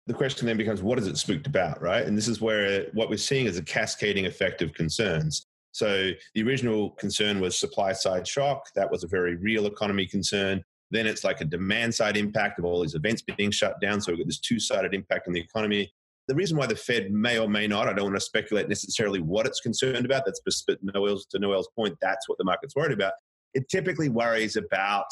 the 0.09 0.15
question 0.15 0.47
then 0.47 0.57
becomes 0.57 0.83
what 0.83 0.99
is 0.99 1.07
it 1.07 1.19
spooked 1.19 1.47
about, 1.47 1.81
right? 1.83 2.05
And 2.05 2.17
this 2.17 2.29
is 2.29 2.41
where 2.41 2.87
what 2.95 3.11
we're 3.11 3.19
seeing 3.19 3.45
is 3.45 3.59
a 3.59 3.63
cascading 3.63 4.25
effect 4.25 4.63
of 4.63 4.73
concerns. 4.73 5.45
So 5.73 6.13
the 6.35 6.43
original 6.43 6.93
concern 6.93 7.41
was 7.41 7.59
supply 7.59 7.93
side 7.93 8.27
shock. 8.27 8.65
That 8.75 8.91
was 8.91 9.05
a 9.05 9.07
very 9.07 9.37
real 9.37 9.67
economy 9.67 10.07
concern. 10.07 10.65
Then 10.91 11.07
it's 11.07 11.25
like 11.25 11.43
a 11.43 11.45
demand 11.45 11.95
side 11.95 12.17
impact 12.17 12.59
of 12.59 12.65
all 12.65 12.81
these 12.81 12.95
events 12.95 13.23
being 13.37 13.51
shut 13.51 13.79
down. 13.83 14.01
So 14.01 14.11
we've 14.11 14.21
got 14.21 14.29
this 14.29 14.41
two 14.41 14.59
sided 14.59 14.95
impact 14.95 15.29
on 15.29 15.35
the 15.35 15.41
economy. 15.41 15.93
The 16.27 16.35
reason 16.35 16.57
why 16.57 16.67
the 16.67 16.77
Fed 16.77 17.13
may 17.13 17.39
or 17.39 17.49
may 17.49 17.67
not, 17.67 17.87
I 17.87 17.93
don't 17.93 18.07
want 18.07 18.17
to 18.17 18.21
speculate 18.21 18.67
necessarily 18.67 19.21
what 19.21 19.47
it's 19.47 19.61
concerned 19.61 20.07
about. 20.07 20.25
That's 20.25 20.41
but 20.67 20.79
Noelle's, 20.83 21.27
to 21.27 21.39
Noelle's 21.39 21.69
point, 21.77 21.99
that's 22.01 22.29
what 22.31 22.39
the 22.39 22.45
market's 22.45 22.75
worried 22.75 22.93
about. 22.93 23.13
It 23.53 23.69
typically 23.69 24.09
worries 24.09 24.57
about 24.57 25.07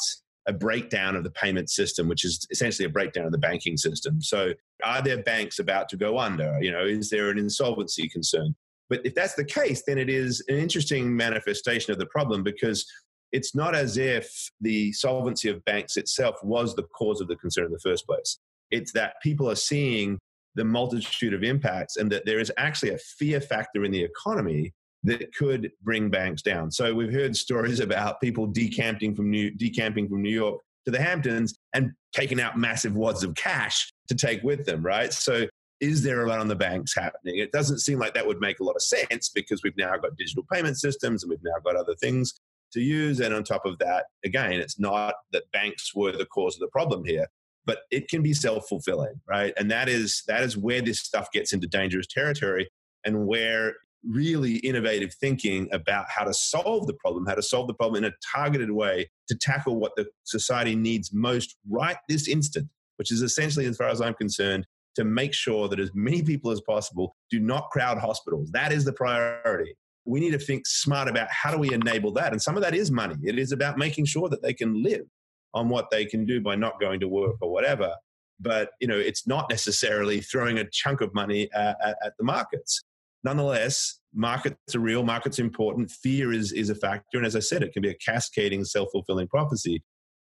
a 0.47 0.53
breakdown 0.53 1.15
of 1.15 1.23
the 1.23 1.31
payment 1.31 1.69
system, 1.69 2.07
which 2.07 2.23
is 2.23 2.47
essentially 2.49 2.85
a 2.85 2.89
breakdown 2.89 3.25
of 3.25 3.31
the 3.31 3.37
banking 3.37 3.77
system. 3.77 4.21
So, 4.21 4.53
are 4.83 5.01
there 5.01 5.21
banks 5.21 5.59
about 5.59 5.89
to 5.89 5.97
go 5.97 6.17
under? 6.17 6.57
You 6.61 6.71
know, 6.71 6.85
is 6.85 7.09
there 7.09 7.29
an 7.29 7.37
insolvency 7.37 8.07
concern? 8.07 8.55
But 8.89 9.05
if 9.05 9.13
that's 9.13 9.35
the 9.35 9.43
case, 9.43 9.83
then 9.85 9.97
it 9.97 10.09
is 10.09 10.43
an 10.47 10.55
interesting 10.55 11.15
manifestation 11.15 11.91
of 11.91 11.99
the 11.99 12.05
problem 12.05 12.43
because 12.43 12.85
it's 13.31 13.53
not 13.53 13.75
as 13.75 13.97
if 13.97 14.49
the 14.61 14.93
solvency 14.93 15.49
of 15.49 15.63
banks 15.65 15.97
itself 15.97 16.35
was 16.43 16.75
the 16.75 16.83
cause 16.83 17.19
of 17.19 17.27
the 17.27 17.35
concern 17.35 17.65
in 17.65 17.71
the 17.71 17.79
first 17.79 18.05
place. 18.05 18.39
It's 18.71 18.93
that 18.93 19.15
people 19.21 19.49
are 19.49 19.55
seeing 19.55 20.17
the 20.55 20.63
multitude 20.63 21.33
of 21.33 21.43
impacts 21.43 21.97
and 21.97 22.11
that 22.11 22.25
there 22.25 22.39
is 22.39 22.51
actually 22.57 22.91
a 22.91 22.97
fear 22.97 23.41
factor 23.41 23.83
in 23.83 23.91
the 23.91 24.03
economy 24.03 24.73
that 25.03 25.33
could 25.35 25.71
bring 25.83 26.09
banks 26.09 26.41
down. 26.41 26.71
So 26.71 26.93
we've 26.93 27.13
heard 27.13 27.35
stories 27.35 27.79
about 27.81 28.21
people 28.21 28.47
decamping 28.47 29.15
from 29.15 29.29
New, 29.29 29.51
decamping 29.51 30.07
from 30.07 30.21
New 30.21 30.33
York 30.33 30.59
to 30.85 30.91
the 30.91 31.01
Hamptons 31.01 31.57
and 31.73 31.91
taking 32.13 32.39
out 32.39 32.57
massive 32.57 32.95
wads 32.95 33.23
of 33.23 33.35
cash 33.35 33.91
to 34.07 34.15
take 34.15 34.41
with 34.43 34.65
them, 34.65 34.83
right? 34.83 35.11
So 35.13 35.47
is 35.79 36.01
there 36.01 36.21
a 36.21 36.25
run 36.25 36.39
on 36.39 36.47
the 36.47 36.55
banks 36.55 36.95
happening? 36.95 37.37
It 37.37 37.51
doesn't 37.51 37.79
seem 37.79 37.99
like 37.99 38.13
that 38.13 38.25
would 38.25 38.39
make 38.39 38.59
a 38.59 38.63
lot 38.63 38.75
of 38.75 38.81
sense 38.81 39.29
because 39.29 39.61
we've 39.63 39.77
now 39.77 39.95
got 39.97 40.15
digital 40.17 40.43
payment 40.51 40.77
systems 40.77 41.23
and 41.23 41.29
we've 41.29 41.43
now 41.43 41.59
got 41.63 41.75
other 41.75 41.95
things 41.95 42.39
to 42.71 42.81
use. 42.81 43.19
And 43.19 43.33
on 43.33 43.43
top 43.43 43.65
of 43.65 43.77
that, 43.79 44.05
again, 44.25 44.53
it's 44.53 44.79
not 44.79 45.15
that 45.31 45.51
banks 45.51 45.93
were 45.93 46.11
the 46.11 46.25
cause 46.25 46.55
of 46.55 46.61
the 46.61 46.67
problem 46.67 47.05
here, 47.05 47.27
but 47.65 47.79
it 47.91 48.07
can 48.07 48.23
be 48.23 48.33
self-fulfilling, 48.33 49.21
right? 49.27 49.53
And 49.57 49.69
that 49.71 49.89
is 49.89 50.23
that 50.27 50.41
is 50.41 50.57
where 50.57 50.81
this 50.81 50.99
stuff 50.99 51.31
gets 51.31 51.53
into 51.53 51.67
dangerous 51.67 52.07
territory 52.07 52.69
and 53.05 53.27
where 53.27 53.75
really 54.09 54.57
innovative 54.57 55.13
thinking 55.13 55.67
about 55.71 56.05
how 56.09 56.23
to 56.23 56.33
solve 56.33 56.87
the 56.87 56.93
problem, 56.93 57.25
how 57.25 57.35
to 57.35 57.41
solve 57.41 57.67
the 57.67 57.73
problem 57.73 58.03
in 58.03 58.09
a 58.09 58.15
targeted 58.35 58.71
way 58.71 59.09
to 59.27 59.35
tackle 59.35 59.77
what 59.77 59.91
the 59.95 60.07
society 60.23 60.75
needs 60.75 61.11
most 61.13 61.55
right 61.69 61.97
this 62.07 62.27
instant, 62.27 62.67
which 62.97 63.11
is 63.11 63.21
essentially, 63.21 63.65
as 63.65 63.77
far 63.77 63.89
as 63.89 64.01
I'm 64.01 64.13
concerned, 64.13 64.65
to 64.95 65.03
make 65.03 65.33
sure 65.33 65.67
that 65.67 65.79
as 65.79 65.91
many 65.93 66.23
people 66.23 66.51
as 66.51 66.61
possible 66.61 67.15
do 67.29 67.39
not 67.39 67.69
crowd 67.69 67.99
hospitals. 67.99 68.49
That 68.51 68.71
is 68.71 68.83
the 68.83 68.93
priority. 68.93 69.75
We 70.05 70.19
need 70.19 70.31
to 70.31 70.39
think 70.39 70.65
smart 70.65 71.07
about 71.07 71.29
how 71.29 71.51
do 71.51 71.57
we 71.57 71.73
enable 71.73 72.11
that. 72.13 72.31
And 72.31 72.41
some 72.41 72.55
of 72.55 72.63
that 72.63 72.73
is 72.73 72.89
money. 72.89 73.15
It 73.23 73.37
is 73.37 73.51
about 73.51 73.77
making 73.77 74.05
sure 74.05 74.29
that 74.29 74.41
they 74.41 74.53
can 74.53 74.81
live 74.81 75.05
on 75.53 75.69
what 75.69 75.91
they 75.91 76.05
can 76.05 76.25
do 76.25 76.41
by 76.41 76.55
not 76.55 76.79
going 76.79 76.99
to 77.01 77.07
work 77.07 77.35
or 77.41 77.51
whatever. 77.51 77.93
But 78.39 78.71
you 78.79 78.87
know, 78.87 78.97
it's 78.97 79.27
not 79.27 79.49
necessarily 79.49 80.21
throwing 80.21 80.57
a 80.59 80.69
chunk 80.71 81.01
of 81.01 81.13
money 81.13 81.49
at, 81.53 81.77
at, 81.83 81.97
at 82.03 82.13
the 82.17 82.23
markets 82.23 82.83
nonetheless, 83.23 83.99
markets 84.13 84.75
are 84.75 84.79
real, 84.79 85.03
markets 85.03 85.39
are 85.39 85.43
important. 85.43 85.91
Fear 85.91 86.33
is, 86.33 86.51
is 86.51 86.69
a 86.69 86.75
factor. 86.75 87.17
And 87.17 87.25
as 87.25 87.35
I 87.35 87.39
said, 87.39 87.63
it 87.63 87.73
can 87.73 87.81
be 87.81 87.89
a 87.89 87.95
cascading, 87.95 88.65
self 88.65 88.89
fulfilling 88.91 89.27
prophecy. 89.27 89.83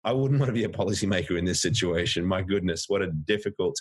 I 0.03 0.11
wouldn't 0.13 0.39
want 0.41 0.49
to 0.49 0.53
be 0.53 0.65
a 0.65 0.69
policymaker 0.69 1.37
in 1.37 1.45
this 1.45 1.61
situation. 1.61 2.25
My 2.25 2.41
goodness, 2.41 2.85
what 2.87 3.01
a 3.01 3.11
difficult, 3.11 3.75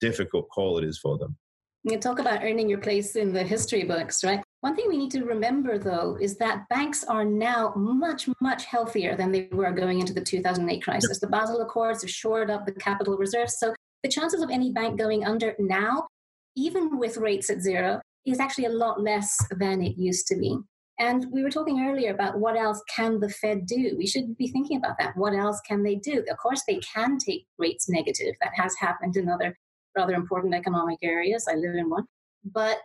difficult 0.00 0.48
call 0.50 0.78
it 0.78 0.84
is 0.84 0.98
for 0.98 1.18
them. 1.18 1.36
You 1.84 1.98
talk 1.98 2.18
about 2.18 2.42
earning 2.42 2.68
your 2.68 2.80
place 2.80 3.16
in 3.16 3.32
the 3.32 3.42
history 3.42 3.84
books, 3.84 4.24
right? 4.24 4.42
One 4.60 4.74
thing 4.74 4.86
we 4.88 4.98
need 4.98 5.12
to 5.12 5.24
remember, 5.24 5.78
though, 5.78 6.18
is 6.20 6.36
that 6.38 6.68
banks 6.68 7.04
are 7.04 7.24
now 7.24 7.72
much, 7.76 8.28
much 8.40 8.64
healthier 8.64 9.16
than 9.16 9.30
they 9.30 9.48
were 9.52 9.70
going 9.70 10.00
into 10.00 10.12
the 10.12 10.20
2008 10.20 10.82
crisis. 10.82 11.20
The 11.20 11.28
Basel 11.28 11.60
Accords 11.60 12.02
have 12.02 12.10
shored 12.10 12.50
up 12.50 12.66
the 12.66 12.72
capital 12.72 13.16
reserves. 13.16 13.58
So 13.60 13.74
the 14.02 14.08
chances 14.08 14.42
of 14.42 14.50
any 14.50 14.72
bank 14.72 14.98
going 14.98 15.24
under 15.24 15.54
now, 15.60 16.08
even 16.56 16.98
with 16.98 17.16
rates 17.16 17.50
at 17.50 17.60
zero, 17.60 18.00
is 18.26 18.40
actually 18.40 18.66
a 18.66 18.70
lot 18.70 19.00
less 19.00 19.36
than 19.58 19.82
it 19.82 19.96
used 19.96 20.26
to 20.28 20.36
be. 20.36 20.56
And 21.00 21.26
we 21.32 21.44
were 21.44 21.50
talking 21.50 21.86
earlier 21.88 22.12
about 22.12 22.40
what 22.40 22.56
else 22.56 22.82
can 22.94 23.20
the 23.20 23.28
Fed 23.28 23.66
do? 23.66 23.94
We 23.96 24.06
should 24.06 24.36
be 24.36 24.48
thinking 24.48 24.76
about 24.78 24.96
that. 24.98 25.16
What 25.16 25.32
else 25.32 25.60
can 25.60 25.84
they 25.84 25.94
do? 25.94 26.24
Of 26.28 26.38
course, 26.38 26.62
they 26.66 26.80
can 26.80 27.18
take 27.18 27.46
rates 27.56 27.88
negative. 27.88 28.34
That 28.42 28.52
has 28.56 28.74
happened 28.80 29.16
in 29.16 29.28
other 29.28 29.56
rather 29.96 30.14
important 30.14 30.54
economic 30.54 30.98
areas. 31.02 31.46
I 31.48 31.54
live 31.54 31.74
in 31.74 31.88
one. 31.88 32.04
But 32.44 32.82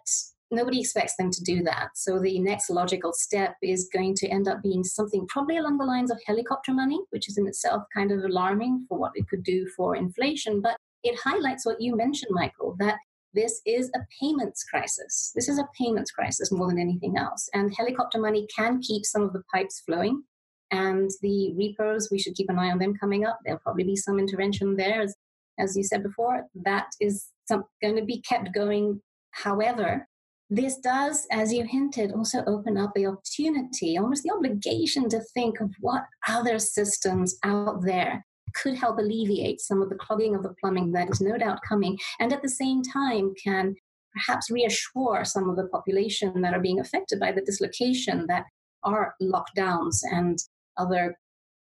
nobody 0.51 0.79
expects 0.79 1.15
them 1.15 1.31
to 1.31 1.43
do 1.43 1.63
that. 1.63 1.89
So 1.95 2.19
the 2.19 2.39
next 2.39 2.69
logical 2.69 3.13
step 3.13 3.55
is 3.63 3.89
going 3.91 4.15
to 4.15 4.27
end 4.27 4.47
up 4.47 4.61
being 4.61 4.83
something 4.83 5.25
probably 5.27 5.57
along 5.57 5.79
the 5.79 5.85
lines 5.85 6.11
of 6.11 6.21
helicopter 6.25 6.73
money, 6.73 6.99
which 7.09 7.27
is 7.27 7.37
in 7.37 7.47
itself 7.47 7.83
kind 7.95 8.11
of 8.11 8.23
alarming 8.23 8.85
for 8.87 8.97
what 8.97 9.13
it 9.15 9.27
could 9.27 9.43
do 9.43 9.67
for 9.75 9.95
inflation. 9.95 10.61
But 10.61 10.77
it 11.03 11.19
highlights 11.19 11.65
what 11.65 11.81
you 11.81 11.95
mentioned, 11.95 12.31
Michael, 12.31 12.75
that 12.79 12.97
this 13.33 13.61
is 13.65 13.89
a 13.95 13.99
payments 14.19 14.63
crisis. 14.63 15.31
This 15.35 15.49
is 15.49 15.59
a 15.59 15.67
payments 15.77 16.11
crisis 16.11 16.51
more 16.51 16.67
than 16.67 16.79
anything 16.79 17.17
else. 17.17 17.49
And 17.53 17.73
helicopter 17.75 18.19
money 18.19 18.47
can 18.55 18.81
keep 18.81 19.05
some 19.05 19.23
of 19.23 19.33
the 19.33 19.43
pipes 19.53 19.81
flowing. 19.85 20.23
And 20.71 21.09
the 21.21 21.53
repos, 21.55 22.09
we 22.11 22.19
should 22.19 22.35
keep 22.35 22.49
an 22.49 22.57
eye 22.57 22.71
on 22.71 22.79
them 22.79 22.95
coming 22.99 23.25
up. 23.25 23.39
There'll 23.43 23.59
probably 23.59 23.83
be 23.83 23.95
some 23.95 24.19
intervention 24.19 24.75
there 24.75 25.01
as 25.01 25.15
as 25.59 25.77
you 25.77 25.83
said 25.83 26.03
before, 26.03 26.47
that 26.63 26.87
is 26.99 27.27
some, 27.47 27.65
going 27.81 27.95
to 27.95 28.03
be 28.03 28.21
kept 28.21 28.53
going. 28.53 29.01
However, 29.31 30.07
this 30.49 30.77
does, 30.77 31.25
as 31.31 31.53
you 31.53 31.63
hinted, 31.65 32.11
also 32.11 32.43
open 32.45 32.77
up 32.77 32.91
the 32.93 33.07
opportunity, 33.07 33.97
almost 33.97 34.23
the 34.23 34.31
obligation 34.31 35.09
to 35.09 35.19
think 35.33 35.59
of 35.59 35.71
what 35.79 36.03
other 36.27 36.59
systems 36.59 37.37
out 37.43 37.83
there 37.83 38.25
could 38.55 38.75
help 38.75 38.97
alleviate 38.97 39.59
some 39.61 39.81
of 39.81 39.89
the 39.89 39.95
clogging 39.95 40.35
of 40.35 40.43
the 40.43 40.53
plumbing 40.59 40.91
that 40.91 41.09
is 41.09 41.21
no 41.21 41.37
doubt 41.37 41.59
coming, 41.67 41.97
and 42.19 42.31
at 42.33 42.41
the 42.41 42.49
same 42.49 42.81
time 42.81 43.33
can 43.43 43.75
perhaps 44.13 44.51
reassure 44.51 45.23
some 45.23 45.49
of 45.49 45.55
the 45.55 45.67
population 45.67 46.41
that 46.41 46.53
are 46.53 46.59
being 46.59 46.79
affected 46.79 47.19
by 47.19 47.31
the 47.31 47.41
dislocation 47.41 48.25
that 48.27 48.45
are 48.83 49.15
lockdowns 49.21 50.01
and 50.11 50.37
other 50.77 51.17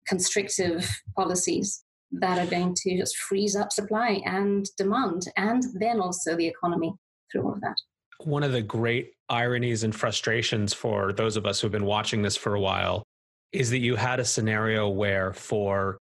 constrictive 0.08 0.90
policies 1.16 1.84
that 2.12 2.38
are 2.40 2.50
going 2.50 2.76
to 2.76 2.98
just 2.98 3.16
freeze 3.16 3.56
up 3.56 3.72
supply 3.72 4.22
and 4.26 4.68
demand, 4.78 5.28
and 5.38 5.64
then 5.76 6.02
also 6.02 6.36
the 6.36 6.48
economy 6.48 6.94
through 7.32 7.44
all 7.44 7.54
of 7.54 7.62
that. 7.62 7.78
One 8.20 8.44
of 8.44 8.52
the 8.52 8.62
great 8.62 9.14
ironies 9.30 9.84
and 9.84 9.96
frustrations 9.96 10.74
for 10.74 11.14
those 11.14 11.38
of 11.38 11.46
us 11.46 11.62
who've 11.62 11.72
been 11.72 11.86
watching 11.86 12.22
this 12.22 12.36
for 12.36 12.54
a 12.54 12.60
while 12.60 13.04
is 13.54 13.70
that 13.70 13.80
you 13.80 13.96
had 13.96 14.20
a 14.20 14.26
scenario 14.26 14.90
where, 14.90 15.34
for 15.34 15.98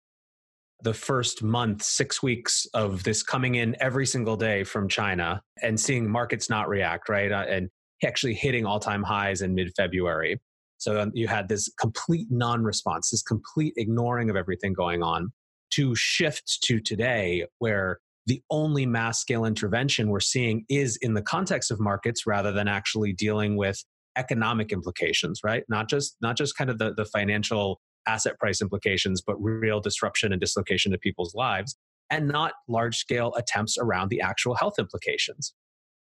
the 0.83 0.95
first 0.95 1.43
month, 1.43 1.83
six 1.83 2.23
weeks 2.23 2.67
of 2.75 3.03
this 3.03 3.23
coming 3.23 3.57
in 3.57 3.77
every 3.81 4.07
single 4.07 4.37
day 4.37 4.63
from 4.65 4.89
China 4.89 5.43
and 5.63 5.79
seeing 5.79 6.09
markets 6.09 6.49
not 6.49 6.69
react, 6.69 7.09
right? 7.09 7.33
Uh, 7.33 7.45
and 7.49 7.69
actually 8.05 8.35
hitting 8.35 8.65
all 8.65 8.79
time 8.79 9.03
highs 9.03 9.43
in 9.43 9.55
mid 9.55 9.73
February. 9.77 10.41
So 10.77 11.01
um, 11.01 11.11
you 11.15 11.27
had 11.27 11.49
this 11.49 11.69
complete 11.81 12.29
non 12.31 12.63
response, 12.63 13.11
this 13.11 13.23
complete 13.23 13.75
ignoring 13.77 14.31
of 14.31 14.37
everything 14.37 14.73
going 14.73 15.03
on 15.03 15.33
to 15.73 15.95
shift 15.97 16.63
to 16.63 16.81
today 16.81 17.45
where 17.59 17.99
the 18.27 18.43
only 18.51 18.87
mass 18.87 19.21
scale 19.21 19.45
intervention 19.45 20.09
we're 20.09 20.21
seeing 20.21 20.65
is 20.69 20.97
in 20.99 21.15
the 21.15 21.23
context 21.23 21.71
of 21.71 21.81
markets 21.81 22.27
rather 22.27 22.53
than 22.53 22.69
actually 22.69 23.13
dealing 23.13 23.57
with 23.57 23.83
economic 24.17 24.73
implications 24.73 25.41
right 25.45 25.63
not 25.69 25.89
just 25.89 26.17
not 26.21 26.37
just 26.37 26.57
kind 26.57 26.71
of 26.71 26.79
the, 26.79 26.93
the 26.95 27.05
financial 27.05 27.81
asset 28.07 28.39
price 28.39 28.61
implications, 28.61 29.21
but 29.21 29.37
real 29.37 29.81
disruption 29.81 30.33
and 30.33 30.41
dislocation 30.41 30.93
to 30.93 30.99
people's 30.99 31.35
lives, 31.35 31.77
and 32.11 32.29
not 32.29 32.53
large 32.69 32.97
scale 32.97 33.35
attempts 33.37 33.77
around 33.79 34.09
the 34.09 34.21
actual 34.21 34.55
health 34.55 34.79
implications. 34.79 35.55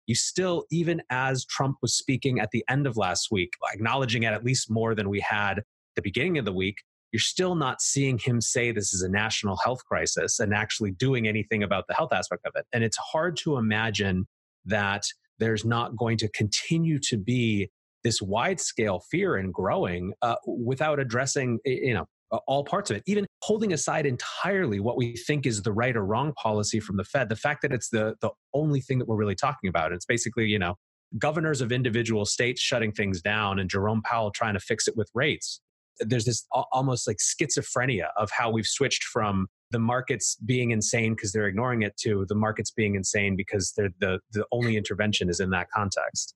You 0.07 0.15
still, 0.15 0.65
even 0.71 1.03
as 1.09 1.47
Trump 1.47 1.79
was 1.81 1.97
speaking 1.97 2.39
at 2.39 2.51
the 2.51 2.65
end 2.69 2.87
of 2.87 2.97
last 2.97 3.29
week, 3.31 3.53
acknowledging 3.73 4.25
at 4.25 4.45
least 4.45 4.71
more 4.71 4.95
than 4.95 5.09
we 5.09 5.21
had 5.21 5.63
the 5.97 6.03
beginning 6.03 6.37
of 6.39 6.45
the 6.45 6.53
week, 6.53 6.77
you're 7.13 7.21
still 7.21 7.55
not 7.55 7.81
seeing 7.81 8.19
him 8.19 8.41
say 8.41 8.73
this 8.73 8.93
is 8.93 9.03
a 9.03 9.09
national 9.09 9.57
health 9.65 9.85
crisis 9.87 10.41
and 10.41 10.53
actually 10.53 10.91
doing 10.91 11.29
anything 11.29 11.63
about 11.63 11.87
the 11.87 11.95
health 11.95 12.13
aspect 12.13 12.45
of 12.45 12.53
it. 12.57 12.67
And 12.73 12.83
it's 12.83 12.97
hard 12.97 13.37
to 13.39 13.57
imagine 13.57 14.27
that 14.67 15.05
there's 15.39 15.65
not 15.65 15.97
going 15.97 16.19
to 16.19 16.29
continue 16.31 16.99
to 16.99 17.17
be 17.17 17.71
this 18.05 18.23
wide 18.23 18.61
scale 18.61 19.01
fear 19.11 19.37
and 19.37 19.53
growing 19.53 20.13
uh, 20.23 20.37
without 20.47 21.01
addressing 21.01 21.59
you 21.65 21.95
know 21.95 22.07
all 22.47 22.65
parts 22.65 22.91
of 22.91 22.97
it 22.97 23.03
even 23.07 23.27
holding 23.43 23.73
aside 23.73 24.07
entirely 24.07 24.81
what 24.81 24.97
we 24.97 25.17
think 25.17 25.47
is 25.47 25.63
the 25.63 25.73
right 25.73 25.97
or 25.97 26.05
wrong 26.05 26.33
policy 26.35 26.81
from 26.81 26.97
the 26.97 27.05
fed 27.05 27.29
the 27.29 27.37
fact 27.37 27.63
that 27.63 27.73
it's 27.73 27.91
the 27.91 28.15
the 28.21 28.31
only 28.53 28.81
thing 28.81 28.99
that 28.99 29.07
we're 29.07 29.17
really 29.17 29.35
talking 29.35 29.69
about. 29.69 29.93
It's 29.93 30.07
basically 30.07 30.47
you 30.47 30.59
know 30.59 30.77
governors 31.19 31.61
of 31.61 31.71
individual 31.71 32.25
states 32.25 32.61
shutting 32.61 32.91
things 32.91 33.23
down 33.23 33.59
and 33.59 33.71
jerome 33.71 34.03
powell 34.03 34.31
trying 34.31 34.55
to 34.55 34.61
fix 34.61 34.89
it 34.89 34.97
with 34.97 35.09
rates. 35.15 35.61
There's 36.01 36.25
this 36.25 36.45
almost 36.73 37.07
like 37.07 37.19
schizophrenia 37.19 38.09
of 38.17 38.31
how 38.33 38.51
we've 38.51 38.67
switched 38.67 39.05
from 39.05 39.47
the 39.71 39.79
markets 39.79 40.37
being 40.45 40.73
insane 40.73 41.15
because 41.15 41.31
they're 41.33 41.47
ignoring 41.47 41.83
it 41.83 41.97
to 41.99 42.27
the 42.29 42.35
markets 42.35 42.73
being 42.73 42.97
insane 42.97 43.37
because 43.37 43.73
they're 43.77 43.91
the 44.01 44.21
the 44.33 44.45
only 44.53 44.77
intervention 44.77 45.29
is 45.29 45.41
in 45.41 45.51
that 45.51 45.71
context. 45.71 46.35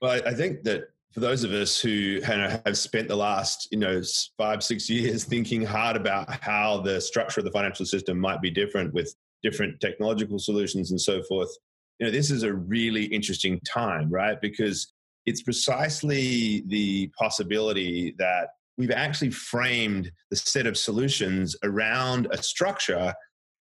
Well 0.00 0.20
i 0.26 0.34
think 0.34 0.64
that 0.64 0.90
for 1.12 1.20
those 1.20 1.44
of 1.44 1.52
us 1.52 1.80
who 1.80 2.20
have 2.22 2.76
spent 2.76 3.08
the 3.08 3.16
last 3.16 3.68
you 3.70 3.78
know 3.78 4.00
five 4.36 4.62
six 4.62 4.88
years 4.90 5.24
thinking 5.24 5.64
hard 5.64 5.96
about 5.96 6.30
how 6.42 6.80
the 6.80 7.00
structure 7.00 7.40
of 7.40 7.44
the 7.44 7.50
financial 7.50 7.86
system 7.86 8.18
might 8.18 8.40
be 8.40 8.50
different 8.50 8.92
with 8.92 9.14
different 9.42 9.80
technological 9.80 10.38
solutions 10.38 10.90
and 10.90 11.00
so 11.00 11.22
forth 11.22 11.50
you 11.98 12.06
know 12.06 12.12
this 12.12 12.30
is 12.30 12.42
a 12.42 12.52
really 12.52 13.04
interesting 13.04 13.60
time 13.60 14.10
right? 14.10 14.40
Because 14.40 14.92
it's 15.26 15.42
precisely 15.42 16.62
the 16.68 17.10
possibility 17.18 18.14
that 18.18 18.48
we've 18.78 18.90
actually 18.90 19.30
framed 19.30 20.10
the 20.30 20.36
set 20.36 20.66
of 20.66 20.78
solutions 20.78 21.56
around 21.64 22.28
a 22.30 22.42
structure 22.42 23.12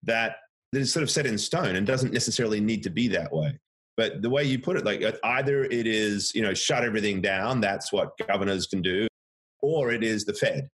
that 0.04 0.38
that 0.72 0.80
is 0.80 0.94
sort 0.94 1.04
of 1.04 1.10
set 1.10 1.26
in 1.26 1.38
stone 1.38 1.76
and 1.76 1.88
doesn't 1.88 2.14
necessarily 2.14 2.60
need 2.60 2.84
to 2.84 2.90
be 2.90 3.08
that 3.08 3.34
way 3.34 3.58
but 3.98 4.22
the 4.22 4.30
way 4.30 4.44
you 4.44 4.60
put 4.60 4.78
it, 4.78 4.86
like 4.86 5.04
uh, 5.04 5.14
either 5.24 5.64
it 5.66 5.88
is, 5.88 6.34
you 6.36 6.44
know, 6.44 6.54
shut 6.54 6.84
everything 6.84 7.20
down, 7.20 7.60
that's 7.60 7.92
what 7.92 8.12
governors 8.28 8.68
can 8.68 8.82
do, 8.82 9.08
or 9.60 9.92
it 9.92 10.04
is 10.04 10.24
the 10.24 10.34
Fed. 10.34 10.70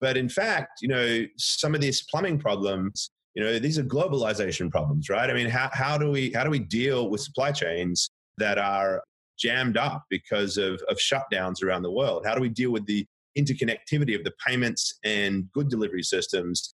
But 0.00 0.16
in 0.16 0.28
fact, 0.28 0.80
you 0.80 0.88
know, 0.88 1.24
some 1.36 1.74
of 1.74 1.80
these 1.80 2.02
plumbing 2.08 2.38
problems, 2.38 3.10
you 3.34 3.42
know, 3.42 3.58
these 3.58 3.78
are 3.78 3.84
globalization 3.84 4.70
problems, 4.70 5.08
right? 5.10 5.28
I 5.28 5.34
mean, 5.34 5.48
how, 5.48 5.70
how 5.72 5.98
do 5.98 6.10
we 6.10 6.32
how 6.32 6.44
do 6.44 6.50
we 6.50 6.60
deal 6.60 7.10
with 7.10 7.20
supply 7.20 7.50
chains 7.50 8.10
that 8.38 8.58
are 8.58 9.02
jammed 9.38 9.76
up 9.76 10.04
because 10.08 10.56
of, 10.56 10.80
of 10.88 10.98
shutdowns 10.98 11.62
around 11.62 11.82
the 11.82 11.90
world? 11.90 12.24
How 12.24 12.34
do 12.34 12.40
we 12.40 12.48
deal 12.48 12.70
with 12.70 12.86
the 12.86 13.04
interconnectivity 13.36 14.14
of 14.16 14.24
the 14.24 14.32
payments 14.46 14.98
and 15.04 15.50
good 15.52 15.68
delivery 15.68 16.02
systems? 16.02 16.74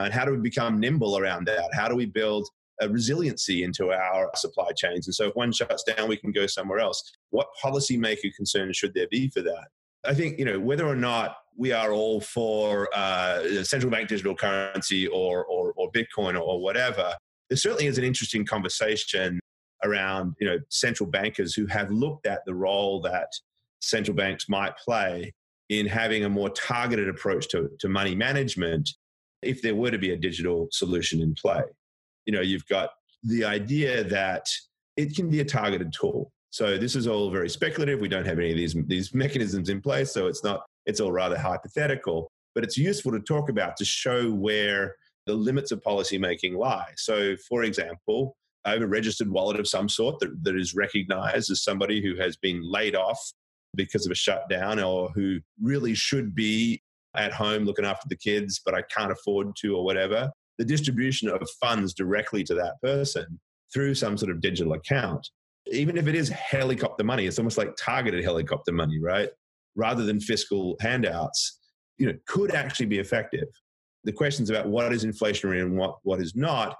And 0.00 0.12
how 0.12 0.24
do 0.24 0.32
we 0.32 0.38
become 0.38 0.80
nimble 0.80 1.16
around 1.16 1.46
that? 1.46 1.70
How 1.72 1.88
do 1.88 1.94
we 1.94 2.06
build 2.06 2.48
a 2.82 2.88
resiliency 2.88 3.62
into 3.62 3.92
our 3.92 4.30
supply 4.34 4.70
chains. 4.76 5.06
And 5.06 5.14
so 5.14 5.28
if 5.28 5.36
one 5.36 5.52
shuts 5.52 5.84
down, 5.84 6.08
we 6.08 6.16
can 6.16 6.32
go 6.32 6.46
somewhere 6.46 6.80
else. 6.80 7.02
What 7.30 7.48
policymaker 7.62 8.34
concerns 8.34 8.76
should 8.76 8.92
there 8.94 9.06
be 9.10 9.28
for 9.28 9.40
that? 9.42 9.68
I 10.04 10.14
think, 10.14 10.38
you 10.38 10.44
know, 10.44 10.58
whether 10.58 10.86
or 10.86 10.96
not 10.96 11.36
we 11.56 11.70
are 11.72 11.92
all 11.92 12.20
for 12.20 12.88
uh, 12.94 13.62
central 13.62 13.90
bank 13.90 14.08
digital 14.08 14.34
currency 14.34 15.06
or, 15.06 15.44
or, 15.44 15.72
or 15.76 15.92
Bitcoin 15.92 16.34
or, 16.34 16.40
or 16.40 16.60
whatever, 16.60 17.14
there 17.48 17.56
certainly 17.56 17.86
is 17.86 17.98
an 17.98 18.04
interesting 18.04 18.44
conversation 18.44 19.38
around, 19.84 20.34
you 20.40 20.46
know, 20.46 20.58
central 20.70 21.08
bankers 21.08 21.54
who 21.54 21.66
have 21.66 21.90
looked 21.90 22.26
at 22.26 22.40
the 22.46 22.54
role 22.54 23.00
that 23.02 23.28
central 23.80 24.16
banks 24.16 24.48
might 24.48 24.76
play 24.76 25.32
in 25.68 25.86
having 25.86 26.24
a 26.24 26.28
more 26.28 26.50
targeted 26.50 27.08
approach 27.08 27.48
to, 27.48 27.70
to 27.78 27.88
money 27.88 28.14
management 28.14 28.90
if 29.42 29.62
there 29.62 29.74
were 29.74 29.90
to 29.90 29.98
be 29.98 30.12
a 30.12 30.16
digital 30.16 30.68
solution 30.70 31.20
in 31.20 31.34
play 31.34 31.62
you 32.26 32.32
know, 32.32 32.40
you've 32.40 32.66
got 32.66 32.90
the 33.22 33.44
idea 33.44 34.04
that 34.04 34.46
it 34.96 35.14
can 35.14 35.30
be 35.30 35.40
a 35.40 35.44
targeted 35.44 35.92
tool. 35.92 36.32
So 36.50 36.76
this 36.76 36.94
is 36.94 37.06
all 37.06 37.30
very 37.30 37.48
speculative. 37.48 38.00
We 38.00 38.08
don't 38.08 38.26
have 38.26 38.38
any 38.38 38.50
of 38.50 38.56
these 38.56 38.76
these 38.86 39.14
mechanisms 39.14 39.68
in 39.68 39.80
place, 39.80 40.12
so 40.12 40.26
it's 40.26 40.44
not 40.44 40.62
it's 40.86 41.00
all 41.00 41.12
rather 41.12 41.38
hypothetical. 41.38 42.30
But 42.54 42.64
it's 42.64 42.76
useful 42.76 43.12
to 43.12 43.20
talk 43.20 43.48
about 43.48 43.76
to 43.78 43.84
show 43.84 44.30
where 44.30 44.96
the 45.26 45.32
limits 45.32 45.72
of 45.72 45.80
policymaking 45.82 46.56
lie. 46.56 46.92
So, 46.96 47.36
for 47.48 47.62
example, 47.62 48.36
I 48.64 48.72
have 48.72 48.82
a 48.82 48.86
registered 48.86 49.30
wallet 49.30 49.58
of 49.58 49.66
some 49.66 49.88
sort 49.88 50.18
that, 50.20 50.44
that 50.44 50.56
is 50.56 50.74
recognized 50.74 51.50
as 51.50 51.64
somebody 51.64 52.02
who 52.02 52.20
has 52.20 52.36
been 52.36 52.60
laid 52.62 52.94
off 52.94 53.18
because 53.74 54.04
of 54.04 54.12
a 54.12 54.16
shutdown 54.16 54.80
or 54.80 55.08
who 55.10 55.40
really 55.62 55.94
should 55.94 56.34
be 56.34 56.82
at 57.14 57.32
home 57.32 57.64
looking 57.64 57.86
after 57.86 58.06
the 58.08 58.16
kids, 58.16 58.60
but 58.64 58.74
I 58.74 58.82
can't 58.82 59.12
afford 59.12 59.56
to 59.56 59.76
or 59.76 59.84
whatever 59.84 60.30
the 60.62 60.66
distribution 60.66 61.28
of 61.28 61.42
funds 61.60 61.92
directly 61.92 62.44
to 62.44 62.54
that 62.54 62.80
person 62.80 63.40
through 63.74 63.96
some 63.96 64.16
sort 64.16 64.30
of 64.30 64.40
digital 64.40 64.74
account, 64.74 65.28
even 65.72 65.96
if 65.96 66.06
it 66.06 66.14
is 66.14 66.28
helicopter 66.28 67.02
money, 67.02 67.26
it's 67.26 67.36
almost 67.36 67.58
like 67.58 67.74
targeted 67.76 68.22
helicopter 68.22 68.70
money, 68.70 69.00
right? 69.00 69.30
Rather 69.74 70.04
than 70.04 70.20
fiscal 70.20 70.76
handouts, 70.80 71.58
you 71.98 72.06
know, 72.06 72.16
could 72.28 72.54
actually 72.54 72.86
be 72.86 73.00
effective. 73.00 73.48
The 74.04 74.12
questions 74.12 74.50
about 74.50 74.68
what 74.68 74.92
is 74.92 75.04
inflationary 75.04 75.60
and 75.62 75.76
what, 75.76 75.96
what 76.04 76.20
is 76.20 76.36
not 76.36 76.76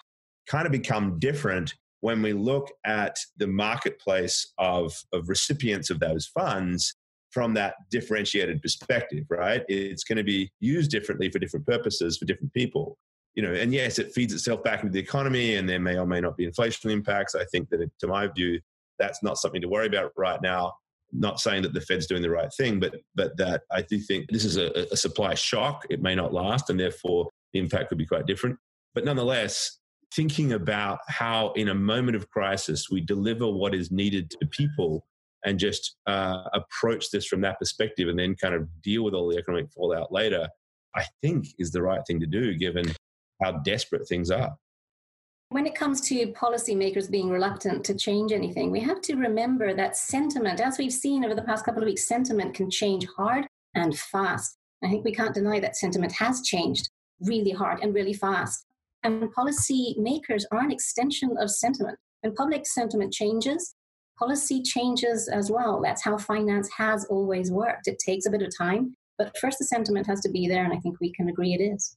kind 0.46 0.64
of 0.64 0.70
become 0.70 1.18
different 1.18 1.74
when 2.02 2.22
we 2.22 2.32
look 2.32 2.70
at 2.84 3.16
the 3.36 3.48
marketplace 3.48 4.52
of, 4.58 4.94
of 5.12 5.28
recipients 5.28 5.90
of 5.90 5.98
those 5.98 6.26
funds 6.26 6.94
from 7.32 7.52
that 7.54 7.74
differentiated 7.90 8.62
perspective, 8.62 9.24
right? 9.28 9.64
It's 9.66 10.04
going 10.04 10.18
to 10.18 10.24
be 10.24 10.52
used 10.60 10.92
differently 10.92 11.30
for 11.30 11.40
different 11.40 11.66
purposes 11.66 12.16
for 12.16 12.26
different 12.26 12.54
people 12.54 12.96
you 13.34 13.42
know, 13.42 13.52
and 13.52 13.72
yes, 13.72 13.98
it 13.98 14.12
feeds 14.12 14.32
itself 14.32 14.62
back 14.62 14.82
into 14.82 14.92
the 14.92 14.98
economy, 14.98 15.56
and 15.56 15.68
there 15.68 15.80
may 15.80 15.96
or 15.96 16.06
may 16.06 16.20
not 16.20 16.36
be 16.36 16.44
inflation 16.44 16.90
impacts. 16.90 17.34
I 17.34 17.44
think 17.46 17.70
that, 17.70 17.80
it, 17.80 17.90
to 18.00 18.06
my 18.06 18.26
view, 18.26 18.60
that's 18.98 19.22
not 19.22 19.38
something 19.38 19.62
to 19.62 19.68
worry 19.68 19.86
about 19.86 20.12
right 20.16 20.40
now. 20.42 20.74
Not 21.12 21.40
saying 21.40 21.62
that 21.62 21.74
the 21.74 21.80
Fed's 21.80 22.06
doing 22.06 22.22
the 22.22 22.30
right 22.30 22.52
thing, 22.56 22.80
but 22.80 22.94
but 23.14 23.36
that 23.36 23.62
I 23.70 23.82
do 23.82 23.98
think 23.98 24.26
this 24.30 24.44
is 24.44 24.56
a, 24.56 24.86
a 24.90 24.96
supply 24.96 25.34
shock. 25.34 25.86
It 25.90 26.02
may 26.02 26.14
not 26.14 26.32
last, 26.32 26.70
and 26.70 26.78
therefore 26.78 27.28
the 27.52 27.58
impact 27.58 27.88
could 27.88 27.98
be 27.98 28.06
quite 28.06 28.26
different. 28.26 28.58
But 28.94 29.04
nonetheless, 29.04 29.78
thinking 30.14 30.52
about 30.52 31.00
how 31.08 31.52
in 31.52 31.68
a 31.68 31.74
moment 31.74 32.16
of 32.16 32.28
crisis 32.28 32.90
we 32.90 33.00
deliver 33.00 33.50
what 33.50 33.74
is 33.74 33.90
needed 33.90 34.30
to 34.30 34.46
people 34.46 35.06
and 35.44 35.58
just 35.58 35.96
uh, 36.06 36.44
approach 36.52 37.10
this 37.10 37.26
from 37.26 37.40
that 37.40 37.58
perspective 37.58 38.08
and 38.08 38.18
then 38.18 38.34
kind 38.36 38.54
of 38.54 38.68
deal 38.82 39.04
with 39.04 39.14
all 39.14 39.28
the 39.28 39.36
economic 39.36 39.70
fallout 39.72 40.12
later, 40.12 40.48
I 40.94 41.04
think 41.20 41.46
is 41.58 41.72
the 41.72 41.82
right 41.82 42.00
thing 42.06 42.20
to 42.20 42.26
do 42.26 42.54
given 42.54 42.84
how 43.42 43.52
desperate 43.52 44.06
things 44.08 44.30
are. 44.30 44.56
When 45.50 45.66
it 45.66 45.74
comes 45.74 46.00
to 46.08 46.28
policymakers 46.28 47.10
being 47.10 47.28
reluctant 47.28 47.84
to 47.84 47.94
change 47.94 48.32
anything, 48.32 48.70
we 48.70 48.80
have 48.80 49.02
to 49.02 49.16
remember 49.16 49.74
that 49.74 49.96
sentiment, 49.96 50.60
as 50.60 50.78
we've 50.78 50.92
seen 50.92 51.24
over 51.24 51.34
the 51.34 51.42
past 51.42 51.64
couple 51.64 51.82
of 51.82 51.86
weeks, 51.86 52.08
sentiment 52.08 52.54
can 52.54 52.70
change 52.70 53.06
hard 53.16 53.46
and 53.74 53.98
fast. 53.98 54.56
I 54.82 54.88
think 54.88 55.04
we 55.04 55.12
can't 55.12 55.34
deny 55.34 55.60
that 55.60 55.76
sentiment 55.76 56.12
has 56.12 56.40
changed 56.42 56.88
really 57.20 57.50
hard 57.50 57.80
and 57.82 57.94
really 57.94 58.14
fast. 58.14 58.64
And 59.02 59.32
policymakers 59.34 60.44
are 60.52 60.60
an 60.60 60.70
extension 60.70 61.36
of 61.38 61.50
sentiment. 61.50 61.98
When 62.22 62.34
public 62.34 62.66
sentiment 62.66 63.12
changes, 63.12 63.74
policy 64.18 64.62
changes 64.62 65.28
as 65.28 65.50
well. 65.50 65.80
That's 65.82 66.02
how 66.02 66.16
finance 66.16 66.70
has 66.76 67.04
always 67.06 67.50
worked. 67.50 67.88
It 67.88 67.98
takes 67.98 68.26
a 68.26 68.30
bit 68.30 68.42
of 68.42 68.56
time, 68.56 68.94
but 69.18 69.36
first 69.38 69.58
the 69.58 69.64
sentiment 69.64 70.06
has 70.06 70.20
to 70.20 70.30
be 70.30 70.48
there, 70.48 70.64
and 70.64 70.72
I 70.72 70.78
think 70.78 71.00
we 71.00 71.12
can 71.12 71.28
agree 71.28 71.52
it 71.52 71.60
is. 71.60 71.96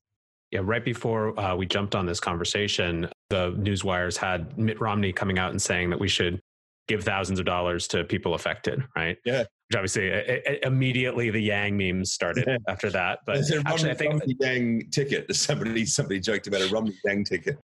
Yeah, 0.56 0.62
right 0.64 0.86
before 0.86 1.38
uh, 1.38 1.54
we 1.54 1.66
jumped 1.66 1.96
on 1.96 2.06
this 2.06 2.22
conversation, 2.22 3.10
the 3.30 3.50
news 3.58 3.84
wires 3.84 4.16
had 4.16 4.58
Mitt 4.58 4.80
Romney 4.80 5.12
coming 5.12 5.38
out 5.38 5.52
and 5.52 5.62
saying 5.62 5.90
that 5.90 6.00
we 6.00 6.08
should 6.08 6.40
give 6.88 7.04
thousands 7.04 7.40
of 7.40 7.46
dollars 7.46 7.90
to 7.90 8.06
people 8.06 8.36
affected, 8.36 8.82
right? 8.96 9.18
Yeah. 9.26 9.40
Which 9.40 9.76
obviously 9.76 10.08
it, 10.08 10.44
it, 10.48 10.64
immediately 10.64 11.30
the 11.30 11.42
Yang 11.42 11.78
memes 11.78 12.14
started 12.14 12.46
yeah. 12.48 12.56
after 12.70 12.90
that. 12.92 13.20
But 13.26 13.40
actually, 13.66 13.92
I 13.92 13.96
think 13.96 14.14
Romney 14.14 14.38
Yang 14.40 14.92
ticket. 14.92 15.36
Somebody 15.36 15.86
somebody 15.86 16.22
joked 16.22 16.48
about 16.48 16.62
a 16.62 16.70
Romney 16.70 16.96
Yang 17.04 17.26
ticket. 17.26 17.60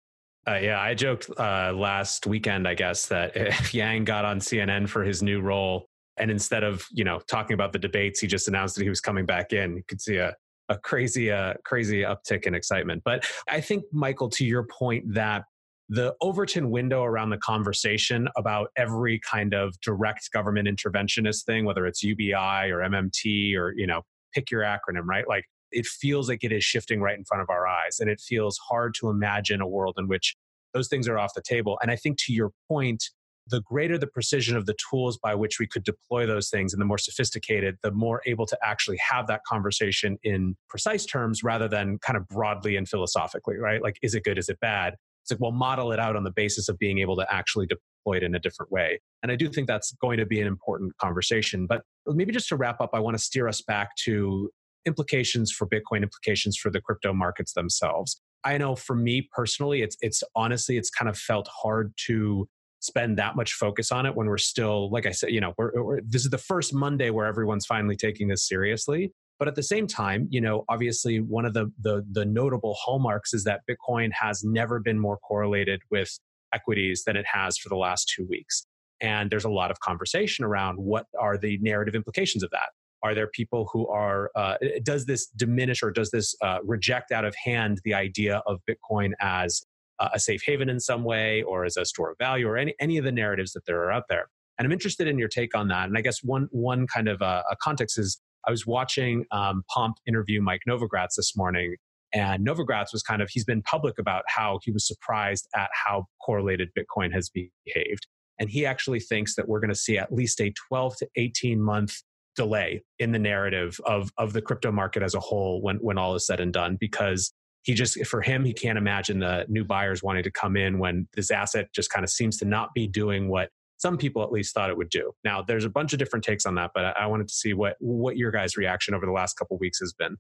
Uh, 0.48 0.60
yeah, 0.62 0.80
I 0.80 0.94
joked 0.94 1.30
uh, 1.38 1.74
last 1.76 2.26
weekend, 2.26 2.70
I 2.70 2.74
guess, 2.74 3.08
that 3.08 3.36
if 3.36 3.74
Yang 3.74 4.06
got 4.06 4.24
on 4.24 4.40
CNN 4.40 4.88
for 4.88 5.04
his 5.04 5.22
new 5.22 5.42
role, 5.42 5.88
and 6.16 6.32
instead 6.32 6.64
of 6.64 6.86
you 6.94 7.04
know 7.04 7.20
talking 7.28 7.54
about 7.54 7.74
the 7.74 7.80
debates, 7.80 8.22
he 8.22 8.28
just 8.28 8.48
announced 8.48 8.78
that 8.78 8.84
he 8.84 8.90
was 8.90 9.02
coming 9.02 9.26
back 9.26 9.52
in. 9.52 9.76
You 9.76 9.84
could 9.90 10.00
see 10.00 10.16
a 10.16 10.34
a 10.70 10.78
crazy, 10.78 11.32
uh, 11.32 11.54
crazy 11.64 12.02
uptick 12.02 12.46
in 12.46 12.54
excitement. 12.54 13.04
But 13.06 13.26
I 13.50 13.62
think, 13.62 13.84
Michael, 13.92 14.30
to 14.32 14.46
your 14.46 14.64
point, 14.64 15.14
that 15.14 15.46
the 15.90 16.16
Overton 16.22 16.70
window 16.70 17.04
around 17.04 17.30
the 17.30 17.38
conversation 17.38 18.28
about 18.36 18.70
every 18.76 19.20
kind 19.20 19.54
of 19.54 19.80
direct 19.82 20.30
government 20.34 20.68
interventionist 20.68 21.46
thing, 21.46 21.64
whether 21.64 21.86
it's 21.86 22.04
UBI 22.04 22.70
or 22.72 22.80
MMT 22.80 23.56
or, 23.56 23.74
you 23.78 23.88
know, 23.88 24.02
pick 24.34 24.52
your 24.52 24.64
acronym, 24.64 25.06
right? 25.06 25.28
Like 25.28 25.46
it 25.72 25.86
feels 25.86 26.28
like 26.28 26.44
it 26.44 26.52
is 26.52 26.64
shifting 26.64 27.02
right 27.02 27.18
in 27.18 27.24
front 27.24 27.42
of 27.42 27.50
our 27.50 27.66
eyes. 27.68 28.00
And 28.00 28.10
it 28.10 28.20
feels 28.20 28.58
hard 28.58 28.96
to 28.96 29.10
imagine 29.10 29.62
a 29.62 29.68
world 29.68 29.96
in 29.98 30.08
which 30.08 30.36
those 30.74 30.90
things 30.90 31.08
are 31.08 31.18
off 31.18 31.34
the 31.34 31.42
table. 31.42 31.80
And 31.82 31.90
I 31.90 31.96
think 31.96 32.18
to 32.26 32.34
your 32.34 32.52
point, 32.68 33.04
the 33.50 33.62
greater 33.62 33.98
the 33.98 34.08
precision 34.08 34.56
of 34.56 34.66
the 34.66 34.76
tools 34.90 35.18
by 35.18 35.34
which 35.36 35.60
we 35.60 35.68
could 35.68 35.84
deploy 35.84 36.26
those 36.26 36.50
things 36.50 36.74
and 36.74 36.82
the 36.82 36.86
more 36.86 36.98
sophisticated, 36.98 37.78
the 37.84 37.92
more 37.92 38.22
able 38.26 38.46
to 38.46 38.58
actually 38.64 38.98
have 39.10 39.28
that 39.28 39.42
conversation 39.48 40.18
in 40.24 40.56
precise 40.70 41.06
terms 41.06 41.44
rather 41.44 41.68
than 41.68 41.98
kind 42.00 42.18
of 42.18 42.28
broadly 42.28 42.76
and 42.76 42.88
philosophically, 42.88 43.58
right? 43.58 43.82
Like, 43.82 43.98
is 44.02 44.16
it 44.16 44.24
good? 44.24 44.38
Is 44.38 44.50
it 44.50 44.60
bad? 44.60 44.96
It's 45.24 45.32
like, 45.32 45.42
well, 45.42 45.52
model 45.52 45.92
it 45.92 46.00
out 46.00 46.16
on 46.16 46.24
the 46.24 46.32
basis 46.32 46.70
of 46.70 46.78
being 46.78 47.00
able 47.00 47.18
to 47.18 47.34
actually 47.34 47.68
deploy 47.68 48.18
it 48.18 48.24
in 48.24 48.36
a 48.36 48.40
different 48.40 48.72
way. 48.72 49.02
And 49.24 49.32
I 49.32 49.36
do 49.36 49.50
think 49.50 49.68
that's 49.68 49.94
going 50.02 50.18
to 50.20 50.26
be 50.26 50.40
an 50.40 50.48
important 50.48 50.96
conversation. 50.98 51.68
But 51.68 51.82
maybe 52.06 52.32
just 52.32 52.48
to 52.50 52.56
wrap 52.56 52.80
up, 52.80 52.92
I 52.94 53.00
want 53.00 53.18
to 53.18 53.24
steer 53.24 53.48
us 53.48 53.62
back 53.62 53.96
to 54.06 54.50
implications 54.86 55.52
for 55.52 55.68
Bitcoin, 55.68 56.04
implications 56.04 56.58
for 56.58 56.72
the 56.72 56.80
crypto 56.80 57.14
markets 57.14 57.54
themselves. 57.54 58.22
I 58.46 58.58
know 58.58 58.76
for 58.76 58.96
me 58.96 59.28
personally, 59.34 59.82
it's 59.82 59.98
it's 60.00 60.24
honestly 60.36 60.78
it's 60.78 60.90
kind 60.90 61.10
of 61.10 61.18
felt 61.18 61.50
hard 61.50 61.94
to 62.06 62.48
spend 62.88 63.18
that 63.18 63.36
much 63.36 63.54
focus 63.54 63.92
on 63.92 64.06
it 64.06 64.16
when 64.16 64.28
we're 64.28 64.38
still, 64.38 64.90
like 64.90 65.06
I 65.06 65.12
said, 65.12 65.32
you 65.32 65.42
know, 65.42 65.54
we're, 65.58 65.72
we're, 65.84 66.02
this 66.02 66.24
is 66.24 66.32
the 66.32 66.38
first 66.38 66.74
Monday 66.74 67.10
where 67.12 67.28
everyone's 67.28 67.66
finally 67.66 67.96
taking 67.96 68.28
this 68.28 68.48
seriously. 68.48 69.12
But 69.40 69.48
at 69.48 69.56
the 69.56 69.64
same 69.64 69.86
time, 69.86 70.28
you 70.32 70.42
know, 70.42 70.66
obviously 70.68 71.20
one 71.20 71.46
of 71.46 71.54
the, 71.54 71.72
the, 71.80 72.04
the 72.12 72.26
notable 72.26 72.76
hallmarks 72.80 73.34
is 73.34 73.44
that 73.44 73.62
Bitcoin 73.70 74.10
has 74.14 74.44
never 74.44 74.80
been 74.80 75.00
more 75.00 75.18
correlated 75.18 75.82
with 75.92 76.18
equities 76.54 77.04
than 77.06 77.16
it 77.16 77.26
has 77.32 77.58
for 77.58 77.70
the 77.70 77.76
last 77.76 78.12
two 78.16 78.26
weeks. 78.28 78.66
And 79.00 79.30
there's 79.30 79.46
a 79.46 79.50
lot 79.50 79.70
of 79.70 79.80
conversation 79.80 80.44
around 80.44 80.78
what 80.78 81.06
are 81.20 81.38
the 81.38 81.60
narrative 81.62 81.94
implications 81.94 82.44
of 82.44 82.50
that. 82.50 82.70
Are 83.04 83.14
there 83.14 83.28
people 83.28 83.70
who 83.72 83.88
are, 83.90 84.32
uh, 84.36 84.56
does 84.82 85.06
this 85.06 85.28
diminish 85.28 85.84
or 85.84 85.92
does 85.92 86.10
this 86.10 86.36
uh, 86.42 86.58
reject 86.64 87.12
out 87.12 87.26
of 87.26 87.36
hand 87.36 87.80
the 87.84 87.94
idea 87.94 88.42
of 88.48 88.60
Bitcoin 88.68 89.12
as 89.20 89.62
uh, 90.00 90.10
a 90.14 90.20
safe 90.20 90.42
haven 90.46 90.70
in 90.70 90.80
some 90.80 91.04
way 91.04 91.44
or 91.44 91.66
as 91.66 91.78
a 91.78 91.86
store 91.86 92.12
of 92.12 92.18
value 92.18 92.48
or 92.48 92.58
any, 92.58 92.76
any 92.80 92.98
of 92.98 93.04
the 93.04 93.12
narratives 93.12 93.54
that 93.54 93.66
there 93.66 93.82
are 93.84 93.92
out 93.92 94.04
there. 94.10 94.28
And 94.58 94.66
I'm 94.66 94.72
interested 94.72 95.08
in 95.08 95.20
your 95.20 95.28
take 95.28 95.56
on 95.56 95.68
that. 95.68 95.88
And 95.88 95.98
I 95.98 96.02
guess 96.02 96.24
one, 96.24 96.48
one 96.52 96.88
kind 96.88 97.08
of 97.08 97.22
uh, 97.22 97.44
a 97.50 97.56
context 97.56 98.00
is 98.00 98.20
I 98.48 98.52
was 98.52 98.66
watching 98.66 99.26
um, 99.32 99.64
Pomp 99.70 99.98
interview 100.08 100.42
Mike 100.42 100.62
Novogratz 100.68 101.16
this 101.16 101.36
morning. 101.36 101.76
And 102.14 102.48
Novogratz 102.48 102.94
was 102.94 103.04
kind 103.04 103.22
of, 103.22 103.30
he's 103.30 103.44
been 103.44 103.62
public 103.62 104.00
about 104.00 104.24
how 104.28 104.60
he 104.64 104.72
was 104.72 104.88
surprised 104.88 105.48
at 105.56 105.70
how 105.74 106.06
correlated 106.26 106.70
Bitcoin 106.78 107.14
has 107.14 107.30
behaved. 107.30 108.08
And 108.40 108.50
he 108.50 108.66
actually 108.66 109.00
thinks 109.00 109.36
that 109.36 109.48
we're 109.48 109.60
going 109.60 109.70
to 109.70 109.76
see 109.76 109.98
at 109.98 110.14
least 110.14 110.40
a 110.40 110.54
12 110.70 110.98
to 110.98 111.10
18 111.16 111.62
month 111.62 112.02
delay 112.36 112.84
in 113.00 113.12
the 113.12 113.20
narrative 113.20 113.80
of, 113.86 114.12
of 114.18 114.32
the 114.32 114.42
crypto 114.42 114.72
market 114.72 115.04
as 115.04 115.16
a 115.16 115.20
whole 115.20 115.62
when, 115.62 115.78
when 115.78 115.98
all 115.98 116.16
is 116.16 116.26
said 116.26 116.40
and 116.40 116.54
done, 116.54 116.78
because 116.80 117.34
he 117.68 117.74
just 117.74 118.04
for 118.06 118.22
him 118.22 118.46
he 118.46 118.54
can't 118.54 118.78
imagine 118.78 119.20
the 119.20 119.46
new 119.50 119.66
buyers 119.66 120.02
wanting 120.02 120.24
to 120.24 120.32
come 120.32 120.56
in 120.56 120.80
when 120.80 121.06
this 121.16 121.30
asset 121.30 121.68
just 121.74 121.90
kind 121.90 122.06
of 122.06 122.10
seems 122.10 122.38
to 122.38 122.46
not 122.46 122.74
be 122.74 122.88
doing 122.88 123.28
what 123.28 123.50
some 123.76 123.98
people 123.98 124.24
at 124.24 124.32
least 124.32 124.56
thought 124.56 124.72
it 124.72 124.78
would 124.78 124.90
do. 124.90 125.12
Now 125.26 125.44
there's 125.44 125.66
a 125.66 125.70
bunch 125.70 125.92
of 125.92 126.00
different 126.00 126.24
takes 126.24 126.46
on 126.46 126.56
that 126.56 126.72
but 126.74 126.98
i, 126.98 127.06
wanted 127.06 127.28
to 127.28 127.34
see 127.34 127.54
what 127.54 127.76
what 127.80 128.16
your 128.16 128.32
guys 128.32 128.56
reaction 128.56 128.96
over 128.96 129.06
the 129.06 129.12
last 129.12 129.38
couple 129.38 129.58
weeks 129.58 129.80
has 129.80 129.94
been. 129.94 130.16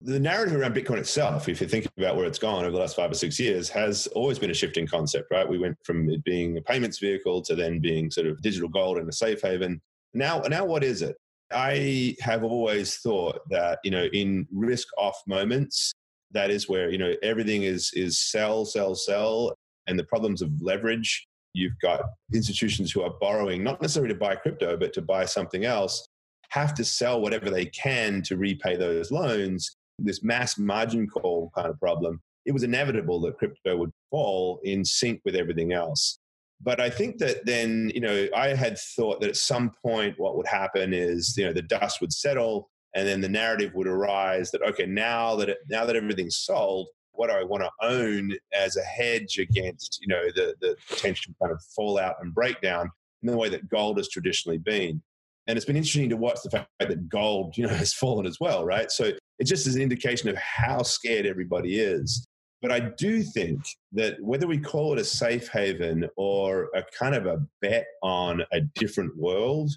The 0.00 0.18
narrative 0.18 0.56
around 0.56 0.74
bitcoin 0.74 0.98
itself 0.98 1.48
if 1.48 1.60
you 1.60 1.68
think 1.68 1.86
about 1.96 2.16
where 2.16 2.26
it's 2.26 2.38
gone 2.38 2.64
over 2.64 2.72
the 2.72 2.78
last 2.78 2.96
five 2.96 3.12
or 3.12 3.14
six 3.14 3.38
years 3.38 3.68
has 3.68 4.08
always 4.08 4.40
been 4.40 4.50
a 4.50 4.54
shifting 4.54 4.88
concept 4.88 5.28
right? 5.30 5.48
We 5.48 5.58
went 5.58 5.76
from 5.84 6.10
it 6.10 6.24
being 6.24 6.58
a 6.58 6.62
payments 6.62 6.98
vehicle 6.98 7.42
to 7.42 7.54
then 7.54 7.78
being 7.78 8.10
sort 8.10 8.26
of 8.26 8.42
digital 8.42 8.68
gold 8.68 8.98
and 8.98 9.08
a 9.08 9.12
safe 9.12 9.40
haven. 9.40 9.80
Now 10.14 10.40
now 10.40 10.64
what 10.64 10.82
is 10.82 11.00
it? 11.00 11.14
I 11.52 12.16
have 12.22 12.42
always 12.42 12.96
thought 12.96 13.38
that, 13.50 13.78
you 13.84 13.92
know, 13.92 14.06
in 14.12 14.48
risk 14.52 14.88
off 14.98 15.16
moments, 15.28 15.94
that 16.32 16.50
is 16.50 16.68
where 16.68 16.90
you 16.90 16.98
know 16.98 17.14
everything 17.22 17.62
is 17.62 17.90
is 17.94 18.18
sell 18.18 18.64
sell 18.64 18.94
sell 18.94 19.54
and 19.86 19.98
the 19.98 20.04
problems 20.04 20.42
of 20.42 20.50
leverage 20.60 21.26
you've 21.54 21.78
got 21.80 22.02
institutions 22.34 22.92
who 22.92 23.02
are 23.02 23.14
borrowing 23.20 23.62
not 23.62 23.80
necessarily 23.80 24.12
to 24.12 24.18
buy 24.18 24.34
crypto 24.34 24.76
but 24.76 24.92
to 24.92 25.02
buy 25.02 25.24
something 25.24 25.64
else 25.64 26.06
have 26.50 26.74
to 26.74 26.84
sell 26.84 27.20
whatever 27.20 27.50
they 27.50 27.66
can 27.66 28.22
to 28.22 28.36
repay 28.36 28.76
those 28.76 29.10
loans. 29.10 29.76
This 29.98 30.22
mass 30.22 30.58
margin 30.58 31.08
call 31.08 31.50
kind 31.54 31.68
of 31.68 31.78
problem 31.80 32.20
it 32.46 32.52
was 32.52 32.62
inevitable 32.62 33.20
that 33.20 33.36
crypto 33.36 33.76
would 33.76 33.90
fall 34.10 34.60
in 34.62 34.84
sync 34.84 35.20
with 35.24 35.34
everything 35.34 35.72
else. 35.72 36.18
But 36.62 36.80
i 36.80 36.88
think 36.88 37.18
that 37.18 37.44
then 37.44 37.90
you 37.94 38.00
know 38.00 38.28
i 38.34 38.54
had 38.54 38.78
thought 38.78 39.20
that 39.20 39.28
at 39.28 39.36
some 39.36 39.72
point 39.82 40.18
what 40.18 40.36
would 40.36 40.46
happen 40.46 40.94
is 40.94 41.36
you 41.36 41.44
know 41.44 41.52
the 41.52 41.60
dust 41.60 42.00
would 42.00 42.12
settle 42.12 42.70
and 42.96 43.06
then 43.06 43.20
the 43.20 43.28
narrative 43.28 43.72
would 43.74 43.86
arise 43.86 44.50
that 44.50 44.62
okay 44.62 44.86
now 44.86 45.36
that 45.36 45.50
it, 45.50 45.58
now 45.68 45.84
that 45.84 45.94
everything's 45.94 46.38
sold 46.38 46.88
what 47.12 47.30
do 47.30 47.36
i 47.36 47.44
want 47.44 47.62
to 47.62 47.70
own 47.86 48.32
as 48.52 48.76
a 48.76 48.82
hedge 48.82 49.38
against 49.38 49.98
you 50.00 50.08
know 50.08 50.24
the 50.34 50.54
the 50.60 50.76
potential 50.88 51.32
kind 51.40 51.52
of 51.52 51.62
fallout 51.74 52.16
and 52.20 52.34
breakdown 52.34 52.90
in 53.22 53.32
the 53.32 53.36
way 53.36 53.48
that 53.48 53.68
gold 53.68 53.98
has 53.98 54.08
traditionally 54.08 54.58
been? 54.58 55.02
And 55.48 55.56
it's 55.56 55.66
been 55.66 55.76
interesting 55.76 56.08
to 56.10 56.16
watch 56.16 56.38
the 56.42 56.50
fact 56.50 56.68
that 56.80 57.08
gold 57.08 57.56
you 57.56 57.66
know 57.66 57.74
has 57.74 57.92
fallen 57.92 58.26
as 58.26 58.38
well 58.40 58.64
right? 58.64 58.90
So 58.90 59.12
it 59.38 59.44
just 59.44 59.66
is 59.66 59.76
an 59.76 59.82
indication 59.82 60.28
of 60.28 60.36
how 60.36 60.82
scared 60.82 61.26
everybody 61.26 61.78
is. 61.78 62.26
But 62.62 62.72
i 62.72 62.80
do 62.80 63.22
think 63.22 63.60
that 63.92 64.20
whether 64.20 64.46
we 64.46 64.58
call 64.58 64.94
it 64.94 64.98
a 64.98 65.04
safe 65.04 65.48
haven 65.48 66.08
or 66.16 66.68
a 66.74 66.82
kind 66.98 67.14
of 67.14 67.26
a 67.26 67.38
bet 67.60 67.86
on 68.02 68.42
a 68.52 68.62
different 68.74 69.16
world 69.16 69.70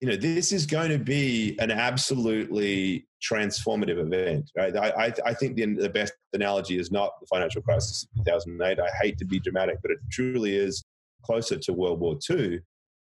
you 0.00 0.08
know, 0.08 0.16
this 0.16 0.52
is 0.52 0.66
going 0.66 0.90
to 0.90 0.98
be 0.98 1.56
an 1.58 1.70
absolutely 1.70 3.06
transformative 3.22 3.98
event. 3.98 4.50
Right? 4.56 4.76
I, 4.76 5.06
I, 5.06 5.12
I 5.26 5.34
think 5.34 5.56
the, 5.56 5.74
the 5.74 5.88
best 5.88 6.12
analogy 6.32 6.78
is 6.78 6.92
not 6.92 7.12
the 7.20 7.26
financial 7.26 7.62
crisis 7.62 8.04
of 8.04 8.24
2008. 8.24 8.78
I 8.78 8.88
hate 9.02 9.18
to 9.18 9.24
be 9.24 9.40
dramatic, 9.40 9.78
but 9.82 9.90
it 9.90 9.98
truly 10.10 10.54
is 10.54 10.84
closer 11.24 11.56
to 11.56 11.72
World 11.72 12.00
War 12.00 12.18
II. 12.28 12.60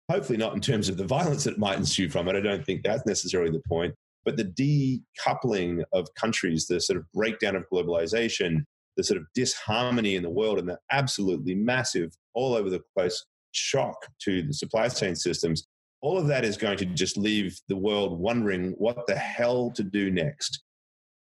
Hopefully, 0.09 0.37
not 0.37 0.55
in 0.55 0.61
terms 0.61 0.89
of 0.89 0.97
the 0.97 1.05
violence 1.05 1.43
that 1.43 1.59
might 1.59 1.77
ensue 1.77 2.09
from 2.09 2.27
it. 2.27 2.35
I 2.35 2.41
don't 2.41 2.65
think 2.65 2.81
that's 2.83 3.05
necessarily 3.05 3.51
the 3.51 3.61
point. 3.67 3.93
But 4.25 4.37
the 4.37 5.03
decoupling 5.25 5.83
of 5.93 6.07
countries, 6.15 6.65
the 6.65 6.81
sort 6.81 6.97
of 6.97 7.05
breakdown 7.13 7.55
of 7.55 7.65
globalization, 7.71 8.63
the 8.97 9.03
sort 9.03 9.19
of 9.19 9.27
disharmony 9.35 10.15
in 10.15 10.23
the 10.23 10.29
world, 10.29 10.57
and 10.57 10.67
the 10.67 10.79
absolutely 10.91 11.53
massive, 11.53 12.11
all 12.33 12.55
over 12.55 12.71
the 12.71 12.81
place 12.97 13.23
shock 13.51 13.95
to 14.21 14.41
the 14.41 14.53
supply 14.53 14.89
chain 14.89 15.15
systems 15.15 15.67
all 16.01 16.17
of 16.17 16.27
that 16.27 16.45
is 16.45 16.57
going 16.57 16.77
to 16.77 16.85
just 16.85 17.17
leave 17.17 17.59
the 17.67 17.75
world 17.75 18.19
wondering 18.19 18.71
what 18.77 19.05
the 19.07 19.15
hell 19.15 19.71
to 19.71 19.83
do 19.83 20.09
next. 20.09 20.63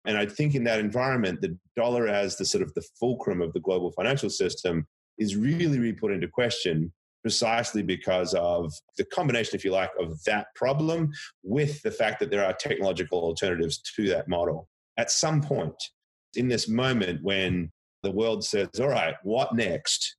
And 0.05 0.17
I 0.17 0.27
think 0.27 0.55
in 0.55 0.65
that 0.65 0.81
environment, 0.81 1.41
the 1.41 1.57
dollar 1.77 2.09
as 2.09 2.37
the 2.37 2.45
sort 2.45 2.63
of 2.63 2.73
the 2.75 2.85
fulcrum 2.99 3.43
of 3.43 3.53
the 3.53 3.61
global 3.61 3.93
financial 3.93 4.31
system 4.31 4.87
is 5.19 5.37
really, 5.37 5.79
really 5.79 5.93
put 5.93 6.13
into 6.13 6.29
question 6.29 6.93
precisely 7.23 7.83
because 7.83 8.33
of 8.35 8.73
the 8.97 9.05
combination, 9.07 9.57
if 9.57 9.65
you 9.65 9.73
like, 9.73 9.91
of 9.99 10.23
that 10.25 10.47
problem 10.55 11.11
with 11.43 11.83
the 11.83 11.91
fact 11.91 12.21
that 12.21 12.31
there 12.31 12.45
are 12.45 12.53
technological 12.53 13.19
alternatives 13.19 13.81
to 13.97 14.09
that 14.09 14.29
model. 14.29 14.69
At 14.97 15.11
some 15.11 15.43
point 15.43 15.75
in 16.35 16.49
this 16.49 16.69
moment 16.69 17.23
when 17.23 17.71
the 18.03 18.11
world 18.11 18.45
says, 18.45 18.69
all 18.81 18.89
right, 18.89 19.15
what 19.25 19.55
next? 19.55 20.17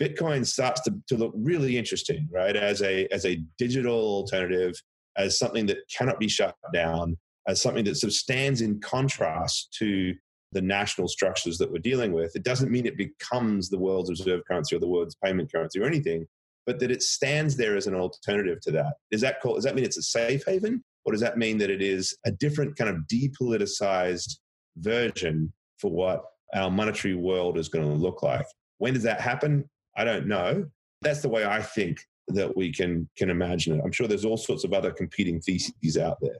Bitcoin 0.00 0.46
starts 0.46 0.80
to, 0.82 0.94
to 1.08 1.16
look 1.16 1.32
really 1.34 1.76
interesting, 1.76 2.28
right? 2.32 2.56
As 2.56 2.82
a, 2.82 3.06
as 3.12 3.24
a 3.26 3.42
digital 3.58 3.96
alternative, 3.96 4.74
as 5.16 5.38
something 5.38 5.66
that 5.66 5.78
cannot 5.96 6.20
be 6.20 6.28
shut 6.28 6.54
down, 6.72 7.16
as 7.48 7.60
something 7.60 7.84
that 7.84 7.96
sort 7.96 8.10
of 8.10 8.14
stands 8.14 8.60
in 8.60 8.80
contrast 8.80 9.74
to 9.78 10.14
the 10.52 10.62
national 10.62 11.08
structures 11.08 11.58
that 11.58 11.70
we're 11.70 11.78
dealing 11.78 12.12
with. 12.12 12.34
It 12.34 12.42
doesn't 12.42 12.70
mean 12.70 12.86
it 12.86 12.96
becomes 12.96 13.68
the 13.68 13.78
world's 13.78 14.10
reserve 14.10 14.42
currency 14.46 14.76
or 14.76 14.78
the 14.78 14.88
world's 14.88 15.16
payment 15.22 15.52
currency 15.52 15.80
or 15.80 15.84
anything, 15.84 16.26
but 16.66 16.78
that 16.80 16.90
it 16.90 17.02
stands 17.02 17.56
there 17.56 17.76
as 17.76 17.86
an 17.86 17.94
alternative 17.94 18.60
to 18.62 18.70
that. 18.72 18.94
Does 19.10 19.20
that 19.20 19.40
call, 19.40 19.56
does 19.56 19.64
that 19.64 19.74
mean 19.74 19.84
it's 19.84 19.98
a 19.98 20.02
safe 20.02 20.44
haven? 20.46 20.82
Or 21.04 21.12
does 21.12 21.20
that 21.20 21.38
mean 21.38 21.58
that 21.58 21.70
it 21.70 21.82
is 21.82 22.16
a 22.26 22.30
different 22.30 22.76
kind 22.76 22.90
of 22.90 23.04
depoliticized 23.12 24.38
version 24.76 25.52
for 25.78 25.90
what 25.90 26.22
our 26.54 26.70
monetary 26.70 27.14
world 27.14 27.58
is 27.58 27.68
going 27.68 27.86
to 27.86 27.94
look 27.94 28.22
like? 28.22 28.46
When 28.78 28.94
does 28.94 29.02
that 29.04 29.20
happen? 29.20 29.68
I 29.98 30.04
don't 30.04 30.26
know. 30.26 30.64
That's 31.02 31.20
the 31.20 31.28
way 31.28 31.44
I 31.44 31.60
think 31.60 31.98
that 32.28 32.56
we 32.56 32.72
can 32.72 33.08
can 33.16 33.30
imagine 33.30 33.78
it. 33.78 33.82
I'm 33.84 33.92
sure 33.92 34.06
there's 34.06 34.24
all 34.24 34.36
sorts 34.36 34.64
of 34.64 34.72
other 34.72 34.92
competing 34.92 35.40
theses 35.40 35.98
out 35.98 36.18
there. 36.22 36.38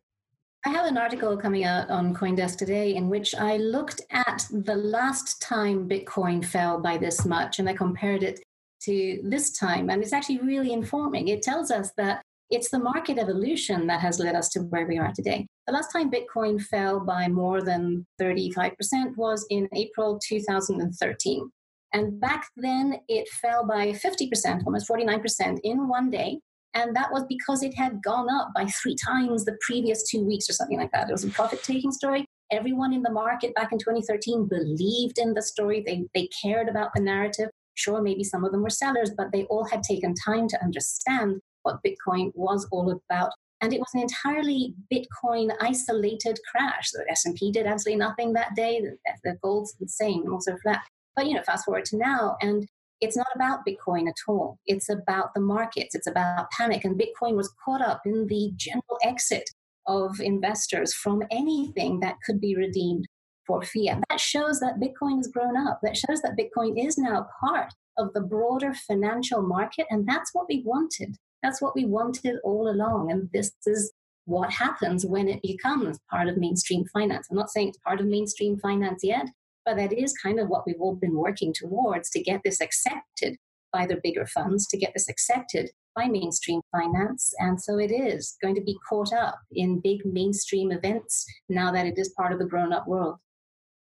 I 0.65 0.71
have 0.71 0.87
an 0.87 0.97
article 0.97 1.37
coming 1.37 1.65
out 1.65 1.91
on 1.91 2.15
Coindesk 2.15 2.57
today 2.57 2.95
in 2.95 3.09
which 3.09 3.35
I 3.35 3.57
looked 3.57 4.01
at 4.11 4.47
the 4.51 4.77
last 4.77 5.41
time 5.43 5.89
Bitcoin 5.89 6.45
fell 6.45 6.81
by 6.81 6.99
this 6.99 7.25
much 7.25 7.59
and 7.59 7.69
I 7.69 7.75
compared 7.75 8.23
it 8.23 8.41
to 8.83 9.21
this 9.25 9.57
time. 9.59 9.91
And 9.91 10.03
it's 10.03 10.13
actually 10.13 10.39
really 10.39 10.73
informing. 10.73 11.29
It 11.29 11.43
tells 11.43 11.71
us 11.71 11.93
that 11.97 12.23
it's 12.51 12.71
the 12.71 12.79
market 12.79 13.19
evolution 13.19 13.87
that 13.89 14.01
has 14.01 14.19
led 14.19 14.35
us 14.35 14.49
to 14.51 14.61
where 14.61 14.87
we 14.87 14.99
are 14.99 15.13
today. 15.13 15.47
The 15.67 15.73
last 15.73 15.93
time 15.93 16.11
Bitcoin 16.11 16.61
fell 16.61 17.01
by 17.01 17.29
more 17.29 17.63
than 17.63 18.07
35% 18.21 18.73
was 19.17 19.47
in 19.51 19.69
April 19.75 20.19
2013. 20.27 21.51
And 21.93 22.21
back 22.21 22.47
then, 22.57 23.01
it 23.09 23.29
fell 23.41 23.67
by 23.67 23.93
50%, 23.93 24.65
almost 24.67 24.89
49% 24.89 25.59
in 25.65 25.89
one 25.89 26.11
day. 26.11 26.41
And 26.75 26.95
that 26.95 27.11
was 27.11 27.25
because 27.29 27.63
it 27.63 27.75
had 27.75 28.03
gone 28.03 28.29
up 28.31 28.51
by 28.55 28.67
three 28.67 28.95
times 28.95 29.45
the 29.45 29.57
previous 29.67 30.09
two 30.09 30.25
weeks 30.25 30.49
or 30.49 30.53
something 30.53 30.79
like 30.79 30.93
that. 30.93 31.09
It 31.09 31.13
was 31.13 31.25
a 31.25 31.31
profit 31.31 31.63
taking 31.63 31.93
story. 31.93 32.27
Everyone 32.53 32.93
in 32.93 33.03
the 33.03 33.11
market 33.11 33.55
back 33.55 33.73
in 33.73 33.79
2013 33.79 34.49
believed 34.49 35.19
in 35.19 35.35
the 35.35 35.43
story, 35.43 35.83
they, 35.85 36.05
they 36.15 36.29
cared 36.43 36.69
about 36.69 36.91
the 36.95 37.03
narrative. 37.03 37.49
Sure, 37.75 38.03
maybe 38.03 38.25
some 38.25 38.45
of 38.45 38.53
them 38.53 38.63
were 38.63 38.71
sellers, 38.71 39.11
but 39.17 39.33
they 39.33 39.45
all 39.45 39.65
had 39.65 39.83
taken 39.83 40.15
time 40.15 40.49
to 40.49 40.63
understand 40.63 41.41
what 41.63 41.81
Bitcoin 41.85 42.33
was 42.35 42.67
all 42.71 42.91
about. 42.91 43.31
And 43.61 43.73
it 43.73 43.81
was 43.81 43.89
an 43.95 44.03
entirely 44.03 44.75
Bitcoin 44.93 45.51
isolated 45.61 46.39
crash. 46.51 46.91
The 46.91 47.05
S&P 47.11 47.51
did 47.51 47.67
absolutely 47.67 47.99
nothing 47.99 48.33
that 48.35 48.55
day. 48.55 48.81
The, 48.81 48.97
the 49.25 49.37
gold's 49.43 49.75
the 49.81 49.89
same, 49.89 50.33
also 50.33 50.57
flat. 50.63 50.83
But 51.19 51.27
you 51.27 51.35
know, 51.35 51.43
fast 51.43 51.65
forward 51.65 51.85
to 51.87 51.97
now, 51.97 52.37
and 52.41 52.65
it's 53.01 53.17
not 53.17 53.27
about 53.35 53.67
Bitcoin 53.67 54.07
at 54.07 54.15
all. 54.29 54.57
It's 54.67 54.89
about 54.89 55.35
the 55.35 55.41
markets. 55.41 55.97
It's 55.97 56.07
about 56.07 56.49
panic. 56.53 56.85
And 56.85 56.95
Bitcoin 56.95 57.35
was 57.35 57.53
caught 57.65 57.83
up 57.83 58.03
in 58.07 58.29
the 58.29 58.53
general 58.55 58.99
exit 59.03 59.43
of 59.89 60.21
investors 60.21 60.95
from 60.95 61.25
anything 61.33 61.99
that 62.01 62.19
could 62.25 62.41
be 62.41 62.55
redeemed 62.55 63.05
for 63.49 63.63
fiat. 63.63 64.05
That 64.09 64.21
shows 64.21 64.61
that 64.61 64.79
Bitcoin 64.81 65.17
has 65.17 65.27
grown 65.27 65.57
up. 65.57 65.81
That 65.83 65.97
shows 65.97 66.23
that 66.23 66.39
Bitcoin 66.39 66.87
is 66.87 66.97
now 66.97 67.27
part 67.41 67.75
of 67.97 68.13
the 68.15 68.21
broader 68.21 68.73
financial 68.87 69.43
market. 69.43 69.87
And 69.91 70.09
that's 70.09 70.31
what 70.33 70.47
we 70.49 70.63
wanted. 70.65 71.17
That's 71.43 71.61
what 71.61 71.75
we 71.75 71.85
wanted 71.85 72.37
all 72.45 72.71
along. 72.71 73.11
And 73.11 73.29
this 73.33 73.51
is 73.67 73.93
what 74.27 74.53
happens 74.53 75.05
when 75.05 75.29
it 75.29 75.43
becomes 75.43 75.99
part 76.09 76.29
of 76.29 76.37
mainstream 76.37 76.85
finance. 76.93 77.27
I'm 77.29 77.37
not 77.37 77.51
saying 77.51 77.71
it's 77.71 77.79
part 77.79 78.01
of 78.01 78.07
mainstream 78.07 78.57
finance 78.61 79.03
yet, 79.03 79.27
but 79.69 79.77
that 79.77 79.93
is 79.93 80.15
kind 80.15 80.41
of 80.41 80.49
what 80.49 80.63
we've 80.67 80.81
all 80.81 80.95
been 80.95 81.15
working 81.15 81.53
towards 81.53 82.09
to 82.09 82.23
get 82.23 82.41
this 82.43 82.59
accepted 82.59 83.37
by 83.71 83.85
the 83.85 84.01
bigger 84.03 84.25
funds, 84.25 84.67
to 84.69 84.79
get 84.79 84.93
this 84.95 85.11
accepted 85.11 85.71
by 85.95 86.07
mainstream 86.07 86.63
finance. 86.73 87.35
And 87.39 87.61
so 87.61 87.79
it 87.79 87.91
is 87.91 88.39
going 88.41 88.55
to 88.55 88.63
be 88.63 88.79
caught 88.89 89.13
up 89.13 89.39
in 89.53 89.81
big 89.81 90.01
mainstream 90.07 90.73
events 90.73 91.27
now 91.51 91.71
that 91.73 91.85
it 91.85 91.99
is 91.99 92.15
part 92.17 92.33
of 92.33 92.39
the 92.39 92.47
grown 92.47 92.73
up 92.73 92.89
world. 92.89 93.17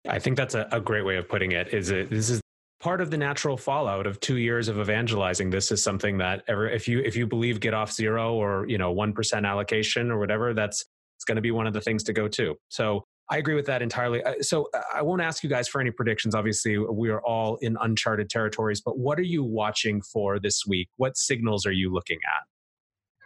I 0.08 0.18
think 0.18 0.38
that's 0.38 0.54
a, 0.54 0.66
a 0.72 0.80
great 0.80 1.04
way 1.04 1.16
of 1.16 1.28
putting 1.28 1.52
it. 1.52 1.74
Is 1.74 1.90
it 1.90 2.08
this 2.08 2.30
is 2.30 2.40
part 2.80 3.02
of 3.02 3.10
the 3.10 3.18
natural 3.18 3.58
fallout 3.58 4.06
of 4.06 4.18
two 4.20 4.38
years 4.38 4.68
of 4.68 4.78
evangelizing 4.78 5.50
this 5.50 5.70
is 5.72 5.82
something 5.82 6.16
that 6.18 6.42
ever 6.46 6.68
if 6.68 6.86
you 6.86 7.00
if 7.00 7.16
you 7.16 7.26
believe 7.26 7.58
get 7.58 7.74
off 7.74 7.90
zero 7.90 8.34
or 8.34 8.66
you 8.68 8.76
know 8.76 8.92
one 8.92 9.14
percent 9.14 9.46
allocation 9.46 10.10
or 10.10 10.18
whatever 10.18 10.52
that's 10.52 10.84
it's 11.16 11.24
going 11.24 11.36
to 11.36 11.42
be 11.42 11.50
one 11.50 11.66
of 11.66 11.72
the 11.72 11.80
things 11.80 12.04
to 12.04 12.12
go 12.12 12.28
to 12.28 12.54
so 12.68 13.02
I 13.28 13.38
agree 13.38 13.54
with 13.54 13.66
that 13.66 13.82
entirely. 13.82 14.22
Uh, 14.22 14.34
so 14.40 14.68
uh, 14.72 14.82
I 14.94 15.02
won't 15.02 15.20
ask 15.20 15.42
you 15.42 15.50
guys 15.50 15.66
for 15.66 15.80
any 15.80 15.90
predictions. 15.90 16.34
Obviously, 16.34 16.78
we 16.78 17.08
are 17.10 17.20
all 17.22 17.56
in 17.56 17.76
uncharted 17.80 18.30
territories, 18.30 18.80
but 18.80 18.98
what 18.98 19.18
are 19.18 19.24
you 19.24 19.42
watching 19.42 20.00
for 20.00 20.38
this 20.38 20.64
week? 20.66 20.88
What 20.96 21.16
signals 21.16 21.66
are 21.66 21.72
you 21.72 21.92
looking 21.92 22.18
at? 22.24 22.44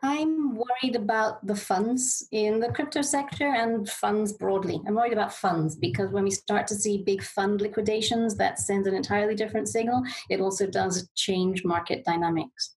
I'm 0.03 0.57
worried 0.57 0.97
about 0.97 1.47
the 1.47 1.55
funds 1.55 2.27
in 2.33 2.59
the 2.59 2.73
crypto 2.73 3.03
sector 3.03 3.55
and 3.55 3.87
funds 3.87 4.33
broadly. 4.33 4.81
I'm 4.87 4.95
worried 4.95 5.13
about 5.13 5.35
funds 5.35 5.77
because 5.77 6.11
when 6.11 6.25
we 6.25 6.31
start 6.31 6.67
to 6.69 6.75
see 6.75 7.03
big 7.03 7.23
fund 7.23 7.61
liquidations, 7.61 8.37
that 8.37 8.59
sends 8.59 8.87
an 8.87 8.95
entirely 8.95 9.35
different 9.35 9.69
signal. 9.69 10.03
It 10.31 10.41
also 10.41 10.67
does 10.67 11.11
change 11.17 11.67
market 11.67 12.03
dynamics. 12.07 12.77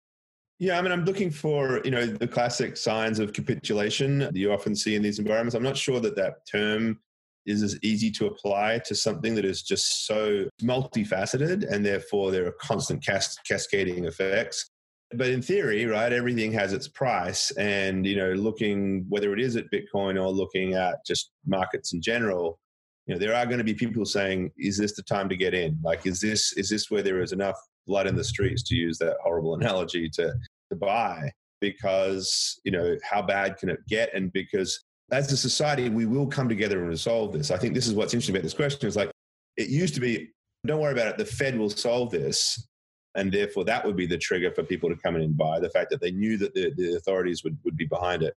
Yeah, 0.59 0.77
I 0.77 0.81
mean, 0.81 0.91
I'm 0.91 1.05
looking 1.05 1.31
for 1.31 1.81
you 1.85 1.91
know 1.91 2.05
the 2.05 2.27
classic 2.27 2.75
signs 2.75 3.19
of 3.19 3.31
capitulation 3.31 4.19
that 4.19 4.35
you 4.35 4.51
often 4.51 4.75
see 4.75 4.95
in 4.95 5.01
these 5.01 5.19
environments. 5.19 5.55
I'm 5.55 5.63
not 5.63 5.77
sure 5.77 6.01
that 6.01 6.15
that 6.17 6.45
term 6.45 6.99
is 7.45 7.61
as 7.61 7.77
easy 7.83 8.09
to 8.11 8.27
apply 8.27 8.79
to 8.85 8.95
something 8.95 9.35
that 9.35 9.45
is 9.45 9.61
just 9.61 10.05
so 10.05 10.45
multifaceted 10.61 11.69
and 11.71 11.85
therefore 11.85 12.31
there 12.31 12.47
are 12.47 12.55
constant 12.61 13.05
cas- 13.05 13.37
cascading 13.47 14.05
effects. 14.05 14.69
But 15.15 15.29
in 15.29 15.41
theory 15.41 15.85
right 15.85 16.11
everything 16.11 16.51
has 16.53 16.73
its 16.73 16.87
price 16.87 17.51
and 17.51 18.05
you 18.05 18.15
know 18.15 18.31
looking 18.31 19.05
whether 19.09 19.31
it 19.33 19.39
is 19.39 19.55
at 19.55 19.71
bitcoin 19.71 20.19
or 20.19 20.29
looking 20.29 20.73
at 20.73 21.05
just 21.05 21.31
markets 21.45 21.93
in 21.93 22.01
general 22.01 22.59
you 23.05 23.13
know 23.13 23.19
there 23.19 23.35
are 23.35 23.45
going 23.45 23.57
to 23.57 23.63
be 23.63 23.73
people 23.73 24.05
saying 24.05 24.51
is 24.57 24.77
this 24.77 24.95
the 24.95 25.03
time 25.03 25.29
to 25.29 25.35
get 25.35 25.53
in? 25.53 25.77
Like 25.83 26.05
is 26.05 26.21
this 26.21 26.53
is 26.53 26.69
this 26.69 26.89
where 26.89 27.03
there 27.03 27.21
is 27.21 27.31
enough 27.31 27.57
blood 27.85 28.07
in 28.07 28.15
the 28.15 28.23
streets 28.23 28.63
to 28.63 28.75
use 28.75 28.97
that 28.99 29.17
horrible 29.23 29.55
analogy 29.59 30.09
to 30.09 30.33
to 30.69 30.75
buy 30.75 31.31
because 31.59 32.59
you 32.63 32.71
know 32.71 32.97
how 33.03 33.21
bad 33.21 33.57
can 33.57 33.69
it 33.69 33.79
get? 33.87 34.13
And 34.13 34.31
because 34.31 34.83
as 35.13 35.31
a 35.31 35.37
society, 35.37 35.89
we 35.89 36.05
will 36.05 36.27
come 36.27 36.49
together 36.49 36.79
and 36.79 36.89
resolve 36.89 37.33
this. 37.33 37.51
I 37.51 37.57
think 37.57 37.73
this 37.73 37.87
is 37.87 37.93
what's 37.93 38.13
interesting 38.13 38.35
about 38.35 38.43
this 38.43 38.53
question 38.53 38.87
is 38.87 38.95
like, 38.95 39.11
it 39.57 39.69
used 39.69 39.93
to 39.95 40.01
be, 40.01 40.31
don't 40.65 40.81
worry 40.81 40.93
about 40.93 41.07
it, 41.07 41.17
the 41.17 41.25
Fed 41.25 41.57
will 41.57 41.69
solve 41.69 42.11
this. 42.11 42.67
And 43.15 43.31
therefore, 43.31 43.63
that 43.65 43.85
would 43.85 43.95
be 43.95 44.07
the 44.07 44.17
trigger 44.17 44.51
for 44.51 44.63
people 44.63 44.89
to 44.89 44.95
come 44.95 45.15
in 45.15 45.21
and 45.21 45.37
buy 45.37 45.59
the 45.59 45.69
fact 45.69 45.91
that 45.91 46.01
they 46.01 46.11
knew 46.11 46.37
that 46.37 46.55
the, 46.55 46.73
the 46.75 46.95
authorities 46.95 47.43
would, 47.43 47.57
would 47.63 47.77
be 47.77 47.85
behind 47.85 48.23
it. 48.23 48.33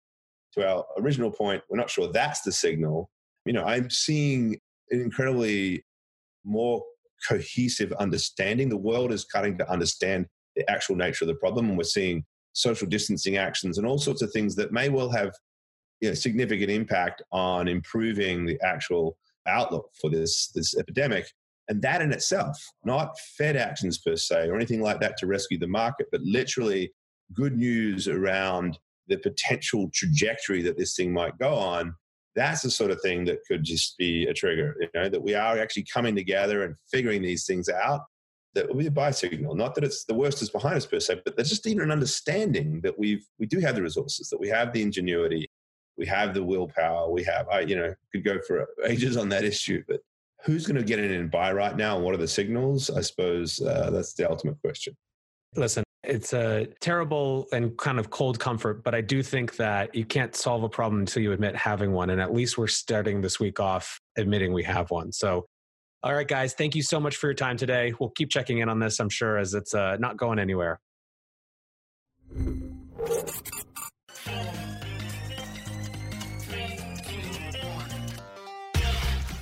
To 0.54 0.68
our 0.68 0.84
original 0.98 1.30
point, 1.30 1.62
we're 1.68 1.78
not 1.78 1.90
sure 1.90 2.10
that's 2.12 2.42
the 2.42 2.50
signal. 2.50 3.08
You 3.44 3.52
know, 3.52 3.64
I'm 3.64 3.88
seeing 3.88 4.58
an 4.90 5.00
incredibly 5.00 5.84
more 6.44 6.82
cohesive 7.28 7.92
understanding. 7.94 8.68
The 8.68 8.76
world 8.76 9.12
is 9.12 9.22
starting 9.22 9.56
to 9.58 9.70
understand 9.70 10.26
the 10.56 10.68
actual 10.68 10.96
nature 10.96 11.24
of 11.24 11.28
the 11.28 11.34
problem, 11.36 11.68
and 11.68 11.78
we're 11.78 11.84
seeing 11.84 12.24
social 12.52 12.88
distancing 12.88 13.36
actions 13.36 13.78
and 13.78 13.86
all 13.86 13.98
sorts 13.98 14.22
of 14.22 14.32
things 14.32 14.54
that 14.56 14.72
may 14.72 14.88
well 14.88 15.10
have 15.10 15.32
you 16.04 16.10
know, 16.10 16.14
significant 16.14 16.70
impact 16.70 17.22
on 17.32 17.66
improving 17.66 18.44
the 18.44 18.60
actual 18.62 19.16
outlook 19.46 19.88
for 19.98 20.10
this 20.10 20.48
this 20.54 20.76
epidemic. 20.76 21.26
And 21.68 21.80
that 21.80 22.02
in 22.02 22.12
itself, 22.12 22.62
not 22.84 23.18
Fed 23.38 23.56
actions 23.56 23.96
per 23.96 24.16
se 24.16 24.48
or 24.48 24.54
anything 24.54 24.82
like 24.82 25.00
that 25.00 25.16
to 25.18 25.26
rescue 25.26 25.58
the 25.58 25.66
market, 25.66 26.08
but 26.12 26.20
literally 26.20 26.92
good 27.32 27.56
news 27.56 28.06
around 28.06 28.78
the 29.08 29.16
potential 29.16 29.88
trajectory 29.94 30.60
that 30.60 30.76
this 30.76 30.94
thing 30.94 31.10
might 31.10 31.38
go 31.38 31.54
on. 31.54 31.94
That's 32.36 32.60
the 32.60 32.70
sort 32.70 32.90
of 32.90 33.00
thing 33.00 33.24
that 33.24 33.38
could 33.48 33.64
just 33.64 33.96
be 33.96 34.26
a 34.26 34.34
trigger, 34.34 34.76
you 34.78 34.88
know, 34.94 35.08
that 35.08 35.22
we 35.22 35.34
are 35.34 35.58
actually 35.58 35.86
coming 35.90 36.14
together 36.14 36.64
and 36.64 36.74
figuring 36.90 37.22
these 37.22 37.46
things 37.46 37.70
out. 37.70 38.02
That 38.54 38.68
will 38.68 38.76
be 38.76 38.86
a 38.86 38.90
buy 38.90 39.10
signal. 39.10 39.54
Not 39.54 39.74
that 39.74 39.84
it's 39.84 40.04
the 40.04 40.14
worst 40.14 40.42
is 40.42 40.50
behind 40.50 40.76
us 40.76 40.84
per 40.84 41.00
se, 41.00 41.22
but 41.24 41.34
there's 41.34 41.48
just 41.48 41.66
even 41.66 41.84
an 41.84 41.90
understanding 41.90 42.82
that 42.82 42.98
we've 42.98 43.26
we 43.38 43.46
do 43.46 43.58
have 43.60 43.74
the 43.74 43.82
resources, 43.82 44.28
that 44.28 44.38
we 44.38 44.48
have 44.48 44.72
the 44.72 44.82
ingenuity, 44.82 45.48
we 45.96 46.06
have 46.06 46.34
the 46.34 46.42
willpower. 46.42 47.10
We 47.10 47.22
have, 47.24 47.48
I, 47.48 47.60
you 47.60 47.76
know, 47.76 47.94
could 48.12 48.24
go 48.24 48.38
for 48.46 48.66
ages 48.84 49.16
on 49.16 49.28
that 49.30 49.44
issue, 49.44 49.82
but 49.86 50.00
who's 50.44 50.66
going 50.66 50.76
to 50.76 50.82
get 50.82 50.98
in 50.98 51.10
and 51.10 51.30
buy 51.30 51.52
right 51.52 51.76
now? 51.76 51.96
And 51.96 52.04
what 52.04 52.14
are 52.14 52.18
the 52.18 52.28
signals? 52.28 52.90
I 52.90 53.00
suppose 53.00 53.60
uh, 53.60 53.90
that's 53.90 54.14
the 54.14 54.28
ultimate 54.28 54.60
question. 54.60 54.96
Listen, 55.56 55.84
it's 56.02 56.32
a 56.32 56.66
terrible 56.80 57.46
and 57.52 57.76
kind 57.78 57.98
of 57.98 58.10
cold 58.10 58.38
comfort, 58.38 58.84
but 58.84 58.94
I 58.94 59.00
do 59.00 59.22
think 59.22 59.56
that 59.56 59.94
you 59.94 60.04
can't 60.04 60.34
solve 60.34 60.62
a 60.62 60.68
problem 60.68 61.00
until 61.00 61.22
you 61.22 61.32
admit 61.32 61.56
having 61.56 61.92
one. 61.92 62.10
And 62.10 62.20
at 62.20 62.34
least 62.34 62.58
we're 62.58 62.66
starting 62.66 63.20
this 63.20 63.40
week 63.40 63.60
off 63.60 64.00
admitting 64.16 64.52
we 64.52 64.64
have 64.64 64.90
one. 64.90 65.12
So, 65.12 65.46
all 66.02 66.14
right, 66.14 66.28
guys, 66.28 66.52
thank 66.52 66.74
you 66.74 66.82
so 66.82 67.00
much 67.00 67.16
for 67.16 67.28
your 67.28 67.34
time 67.34 67.56
today. 67.56 67.94
We'll 67.98 68.10
keep 68.10 68.28
checking 68.28 68.58
in 68.58 68.68
on 68.68 68.78
this, 68.78 69.00
I'm 69.00 69.08
sure, 69.08 69.38
as 69.38 69.54
it's 69.54 69.74
uh, 69.74 69.96
not 69.98 70.18
going 70.18 70.38
anywhere. 70.38 70.80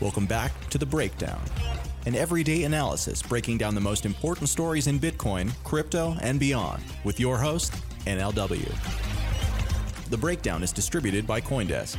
Welcome 0.03 0.27
back 0.27 0.69
to 0.71 0.79
The 0.79 0.85
Breakdown. 0.85 1.41
an 2.07 2.17
everyday 2.17 2.65
analysis 2.65 3.23
breaking 3.23 3.59
down 3.59 3.77
the 3.77 3.81
most 3.81 4.05
important 4.05 4.49
stories 4.49 4.89
in 4.89 4.99
Bitcoin, 4.99 5.53
crypto, 5.63 6.17
and 6.21 6.41
beyond 6.41 6.83
with 7.05 7.21
your 7.21 7.39
host, 7.39 7.73
NLW. 8.05 8.69
The 10.11 10.17
breakdown 10.17 10.65
is 10.65 10.73
distributed 10.73 11.25
by 11.25 11.41
Coindesk. 11.41 11.99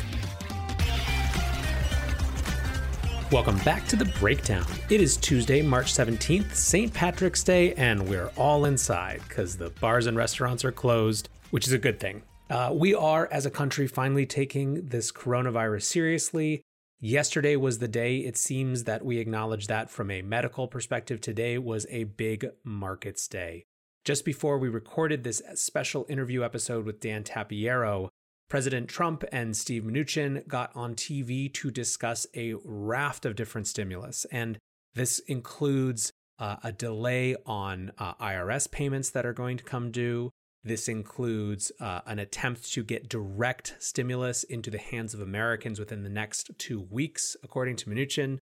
Welcome 3.32 3.58
back 3.60 3.88
to 3.88 3.96
the 3.96 4.12
breakdown. 4.20 4.66
It 4.90 5.00
is 5.00 5.16
Tuesday, 5.16 5.62
March 5.62 5.94
17th, 5.94 6.54
St. 6.54 6.94
Patrick's 6.94 7.42
Day, 7.42 7.74
and 7.76 8.10
we're 8.10 8.32
all 8.36 8.66
inside 8.66 9.22
because 9.30 9.56
the 9.56 9.70
bars 9.80 10.08
and 10.08 10.18
restaurants 10.18 10.66
are 10.66 10.74
closed, 10.74 11.30
which 11.52 11.68
is 11.68 11.72
a 11.72 11.78
good 11.78 12.02
thing. 12.02 12.22
Uh, 12.50 12.72
we 12.74 12.94
are, 12.94 13.30
as 13.32 13.46
a 13.46 13.50
country, 13.50 13.88
finally 13.88 14.26
taking 14.26 14.86
this 14.88 15.10
coronavirus 15.10 15.84
seriously. 15.84 16.64
Yesterday 17.00 17.56
was 17.56 17.80
the 17.80 17.88
day 17.88 18.18
it 18.18 18.38
seems 18.38 18.86
that 18.86 19.04
we 19.04 19.18
acknowledge 19.18 19.68
that 19.68 19.90
from 19.90 20.10
a 20.10 20.22
medical 20.22 20.68
perspective. 20.68 21.20
Today 21.20 21.58
was 21.58 21.86
a 21.90 22.06
big 22.06 22.48
markets 22.64 23.28
day. 23.28 23.66
Just 24.06 24.26
before 24.26 24.58
we 24.58 24.70
recorded 24.70 25.24
this 25.24 25.42
special 25.56 26.06
interview 26.10 26.44
episode 26.44 26.86
with 26.86 27.00
Dan 27.00 27.24
Tapiero, 27.24 28.10
President 28.50 28.88
Trump 28.88 29.24
and 29.32 29.56
Steve 29.58 29.84
Mnuchin 29.84 30.48
got 30.48 30.72
on 30.76 30.96
TV 30.96 31.52
to 31.54 31.72
discuss 31.72 32.28
a 32.36 32.54
raft 32.64 33.26
of 33.26 33.36
different 33.36 33.68
stimulus. 33.68 34.26
And 34.32 34.58
this 34.94 35.20
includes 35.20 36.12
uh, 36.38 36.58
a 36.64 36.72
delay 36.72 37.36
on 37.46 37.92
uh, 37.98 38.14
IRS 38.16 38.70
payments 38.70 39.10
that 39.12 39.26
are 39.26 39.34
going 39.34 39.58
to 39.58 39.64
come 39.64 39.92
due. 39.92 40.30
This 40.64 40.88
includes 40.88 41.72
uh, 41.80 42.02
an 42.06 42.20
attempt 42.20 42.72
to 42.74 42.84
get 42.84 43.10
direct 43.10 43.76
stimulus 43.80 44.44
into 44.44 44.72
the 44.72 44.78
hands 44.78 45.14
of 45.14 45.20
Americans 45.20 45.78
within 45.78 46.04
the 46.04 46.10
next 46.10 46.52
two 46.58 46.80
weeks, 46.80 47.36
according 47.44 47.76
to 47.78 47.90
Mnuchin. 47.90 48.38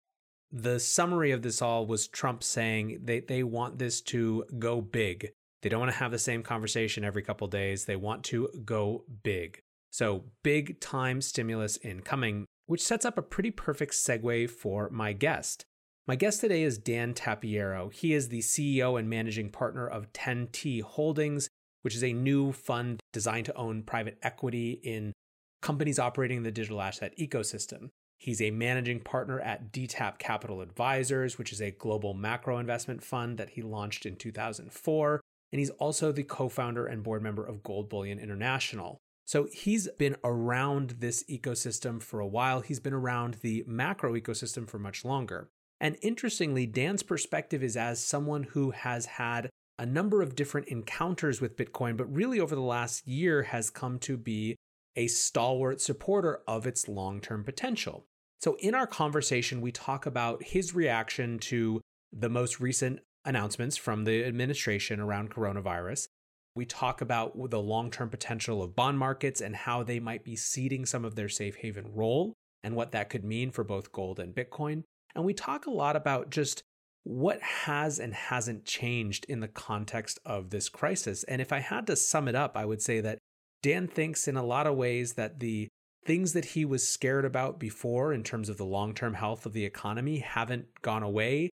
The 0.52 0.80
summary 0.80 1.32
of 1.32 1.44
this 1.44 1.62
all 1.62 1.86
was 1.86 2.08
Trump 2.08 2.44
saying 2.44 3.02
they, 3.04 3.22
they 3.22 3.44
want 3.44 3.80
this 3.80 4.02
to 4.02 4.44
go 4.58 4.82
big. 4.82 5.30
They 5.62 5.70
don't 5.70 5.80
want 5.80 5.92
to 5.92 5.98
have 5.98 6.12
the 6.12 6.20
same 6.20 6.44
conversation 6.44 7.06
every 7.06 7.22
couple 7.22 7.48
days. 7.48 7.86
They 7.86 7.96
want 7.96 8.24
to 8.26 8.50
go 8.66 9.06
big. 9.24 9.62
So, 9.92 10.26
big 10.44 10.80
time 10.80 11.22
stimulus 11.22 11.78
incoming, 11.84 12.46
which 12.66 12.84
sets 12.84 13.06
up 13.06 13.18
a 13.18 13.24
pretty 13.24 13.52
perfect 13.52 13.94
segue 13.94 14.50
for 14.50 14.90
my 14.90 15.14
guest. 15.14 15.66
My 16.08 16.16
guest 16.16 16.42
today 16.42 16.64
is 16.64 16.78
Dan 16.78 17.14
Tapiero. 17.14 17.94
He 17.94 18.14
is 18.14 18.30
the 18.30 18.40
CEO 18.40 19.00
and 19.00 19.10
managing 19.10 19.52
partner 19.52 19.88
of 19.88 20.12
10T 20.14 20.82
Holdings, 20.82 21.50
which 21.82 21.96
is 21.96 22.04
a 22.04 22.14
new 22.14 22.52
fund 22.52 23.00
designed 23.14 23.46
to 23.46 23.56
own 23.56 23.84
private 23.84 24.18
equity 24.22 24.80
in 24.84 25.14
companies 25.62 26.00
operating 26.00 26.38
in 26.38 26.44
the 26.44 26.52
digital 26.52 26.82
asset 26.82 27.14
ecosystem. 27.18 27.90
He's 28.18 28.42
a 28.42 28.52
managing 28.52 29.00
partner 29.00 29.40
at 29.40 29.72
DTAP 29.72 30.20
Capital 30.20 30.62
Advisors, 30.62 31.38
which 31.38 31.54
is 31.54 31.62
a 31.62 31.72
global 31.72 32.14
macro 32.14 32.58
investment 32.58 33.02
fund 33.02 33.38
that 33.38 33.52
he 33.52 33.62
launched 33.62 34.06
in 34.06 34.18
2004. 34.18 35.22
And 35.52 35.60
he's 35.60 35.70
also 35.72 36.12
the 36.12 36.24
co 36.24 36.50
founder 36.50 36.86
and 36.86 37.02
board 37.02 37.24
member 37.24 37.46
of 37.46 37.64
Gold 37.64 37.90
Bullion 37.90 38.20
International. 38.20 39.00
So 39.26 39.48
he's 39.52 39.88
been 39.98 40.18
around 40.24 40.96
this 41.00 41.24
ecosystem 41.30 42.02
for 42.02 42.20
a 42.20 42.28
while. 42.28 42.62
He's 42.62 42.80
been 42.80 42.94
around 42.94 43.36
the 43.42 43.64
macro 43.68 44.14
ecosystem 44.14 44.68
for 44.68 44.80
much 44.80 45.06
longer. 45.06 45.50
And 45.80 45.98
interestingly, 46.02 46.66
Dan's 46.66 47.04
perspective 47.04 47.64
is 47.64 47.78
as 47.78 48.04
someone 48.04 48.44
who 48.44 48.72
has 48.72 49.06
had 49.06 49.50
a 49.80 49.86
number 49.86 50.22
of 50.22 50.36
different 50.36 50.68
encounters 50.68 51.40
with 51.40 51.56
Bitcoin, 51.56 51.96
but 51.96 52.14
really 52.14 52.40
over 52.40 52.54
the 52.54 52.62
last 52.62 53.08
year 53.08 53.44
has 53.44 53.70
come 53.70 53.98
to 54.00 54.18
be 54.18 54.58
a 54.96 55.08
stalwart 55.08 55.80
supporter 55.80 56.42
of 56.46 56.68
its 56.68 56.90
long 56.90 57.22
term 57.22 57.44
potential. 57.46 58.06
So, 58.42 58.58
in 58.60 58.76
our 58.76 58.86
conversation, 58.86 59.62
we 59.62 59.72
talk 59.72 60.06
about 60.06 60.44
his 60.44 60.76
reaction 60.76 61.40
to 61.40 61.82
the 62.12 62.30
most 62.30 62.60
recent 62.60 63.00
announcements 63.24 63.78
from 63.78 64.04
the 64.04 64.26
administration 64.26 65.00
around 65.00 65.34
coronavirus. 65.34 66.08
We 66.56 66.66
talk 66.66 67.00
about 67.00 67.50
the 67.50 67.62
long 67.62 67.90
term 67.90 68.10
potential 68.10 68.62
of 68.62 68.76
bond 68.76 69.00
markets 69.00 69.40
and 69.40 69.56
how 69.56 69.84
they 69.84 70.00
might 70.02 70.26
be 70.26 70.36
ceding 70.36 70.86
some 70.86 71.06
of 71.06 71.16
their 71.16 71.30
safe 71.30 71.56
haven 71.56 71.94
role 71.94 72.34
and 72.64 72.76
what 72.76 72.92
that 72.92 73.10
could 73.10 73.24
mean 73.24 73.52
for 73.52 73.64
both 73.64 73.94
gold 73.94 74.20
and 74.20 74.36
Bitcoin. 74.36 74.84
And 75.16 75.24
we 75.24 75.34
talk 75.34 75.66
a 75.66 75.72
lot 75.72 75.96
about 75.96 76.30
just 76.30 76.64
what 77.04 77.42
has 77.42 78.00
and 78.00 78.14
hasn't 78.14 78.66
changed 78.66 79.26
in 79.26 79.40
the 79.40 79.48
context 79.48 80.20
of 80.26 80.50
this 80.50 80.70
crisis. 80.70 81.24
And 81.24 81.42
if 81.42 81.52
I 81.52 81.60
had 81.60 81.88
to 81.88 81.96
sum 81.96 82.28
it 82.28 82.36
up, 82.36 82.56
I 82.56 82.66
would 82.66 82.82
say 82.82 83.02
that 83.02 83.20
Dan 83.62 83.88
thinks 83.88 84.28
in 84.28 84.38
a 84.38 84.46
lot 84.46 84.68
of 84.68 84.76
ways 84.76 85.14
that 85.14 85.40
the 85.40 85.68
things 86.06 86.34
that 86.34 86.46
he 86.46 86.66
was 86.66 86.88
scared 86.88 87.26
about 87.26 87.60
before 87.60 88.14
in 88.14 88.24
terms 88.24 88.50
of 88.50 88.58
the 88.58 88.66
long 88.66 88.94
term 88.94 89.14
health 89.14 89.46
of 89.46 89.54
the 89.54 89.66
economy 89.66 90.20
haven't 90.20 90.68
gone 90.82 91.04
away. 91.04 91.50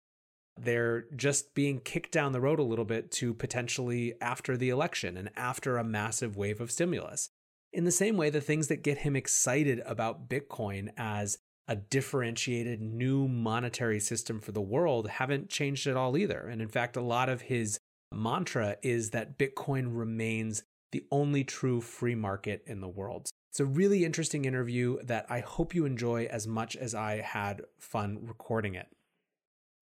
They're 0.57 1.07
just 1.17 1.55
being 1.55 1.81
kicked 1.81 2.13
down 2.13 2.33
the 2.33 2.41
road 2.41 2.61
a 2.61 2.65
little 2.65 2.85
bit 2.85 3.11
to 3.13 3.35
potentially 3.35 4.15
after 4.21 4.57
the 4.57 4.69
election 4.71 5.17
and 5.17 5.31
after 5.35 5.77
a 5.77 5.85
massive 5.85 6.37
wave 6.37 6.61
of 6.61 6.71
stimulus. 6.71 7.29
In 7.73 7.85
the 7.85 7.91
same 7.91 8.17
way, 8.17 8.31
the 8.31 8.41
things 8.41 8.69
that 8.69 8.85
get 8.85 8.99
him 8.99 9.17
excited 9.17 9.83
about 9.85 10.29
Bitcoin 10.29 10.91
as 10.97 11.39
a 11.67 11.77
differentiated 11.77 12.81
new 12.81 13.27
monetary 13.27 14.01
system 14.01 14.41
for 14.41 14.53
the 14.53 14.61
world 14.61 15.09
haven't 15.09 15.49
changed 15.49 15.87
at 15.87 15.97
all 15.97 16.17
either. 16.17 16.41
And 16.41 16.61
in 16.61 16.69
fact, 16.69 16.97
a 16.97 17.01
lot 17.01 17.29
of 17.29 17.43
his 17.43 17.79
mantra 18.12 18.77
is 18.83 19.11
that 19.11 19.39
Bitcoin 19.39 19.89
remains 19.89 20.62
the 20.93 21.05
only 21.11 21.43
true 21.43 21.81
free 21.81 22.15
market 22.15 22.62
in 22.67 22.81
the 22.81 22.89
world. 22.89 23.29
It's 23.51 23.61
a 23.61 23.65
really 23.65 24.05
interesting 24.05 24.45
interview 24.45 24.99
that 25.05 25.27
I 25.29 25.41
hope 25.41 25.75
you 25.75 25.87
enjoy 25.87 26.27
as 26.27 26.47
much 26.47 26.77
as 26.77 26.95
I 26.95 27.21
had 27.21 27.62
fun 27.79 28.19
recording 28.23 28.75
it. 28.75 28.89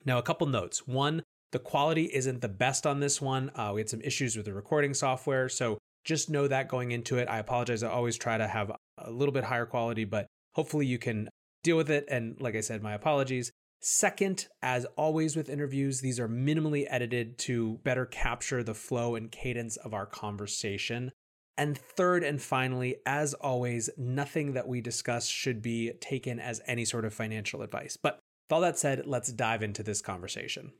Now, 0.05 0.19
a 0.19 0.23
couple 0.23 0.47
notes. 0.47 0.87
One, 0.87 1.23
the 1.53 1.59
quality 1.59 2.11
isn't 2.13 2.41
the 2.41 2.49
best 2.49 2.87
on 2.87 3.01
this 3.01 3.21
one. 3.21 3.51
Uh, 3.55 3.73
we 3.75 3.81
had 3.81 3.91
some 3.91 4.01
issues 4.03 4.37
with 4.37 4.47
the 4.47 4.55
recording 4.55 4.95
software. 4.95 5.49
So 5.49 5.79
just 6.05 6.31
know 6.31 6.49
that 6.49 6.69
going 6.69 6.93
into 6.93 7.19
it. 7.19 7.29
I 7.29 7.39
apologize. 7.39 7.83
I 7.83 7.91
always 7.91 8.17
try 8.17 8.39
to 8.39 8.47
have 8.47 8.73
a 8.99 9.11
little 9.11 9.33
bit 9.33 9.45
higher 9.45 9.67
quality, 9.67 10.05
but 10.05 10.27
hopefully 10.55 10.87
you 10.87 10.99
can 10.99 11.29
deal 11.63 11.77
with 11.77 11.91
it. 11.91 12.07
And 12.09 12.41
like 12.41 12.57
I 12.57 12.61
said, 12.61 12.83
my 12.83 12.93
apologies. 12.93 13.53
Second, 13.81 14.47
as 14.63 14.85
always 14.97 15.35
with 15.35 15.49
interviews, 15.49 16.01
these 16.01 16.21
are 16.21 16.29
minimally 16.29 16.87
edited 16.89 17.37
to 17.39 17.81
better 17.83 18.07
capture 18.07 18.63
the 18.63 18.75
flow 18.75 19.17
and 19.17 19.33
cadence 19.33 19.77
of 19.77 19.93
our 19.93 20.07
conversation. 20.07 21.11
And 21.59 21.77
third 21.77 22.23
and 22.23 22.41
finally, 22.41 22.97
as 23.05 23.35
always, 23.35 23.91
nothing 23.97 24.53
that 24.53 24.69
we 24.69 24.81
discuss 24.81 25.27
should 25.27 25.63
be 25.63 25.93
taken 26.01 26.39
as 26.39 26.61
any 26.67 26.85
sort 26.85 27.05
of 27.05 27.13
financial 27.13 27.61
advice. 27.63 27.97
But 28.01 28.21
with 28.49 28.55
all 28.55 28.61
that 28.61 28.79
said, 28.79 29.07
let's 29.07 29.33
dive 29.33 29.63
into 29.63 29.83
this 29.83 30.01
conversation. 30.01 30.73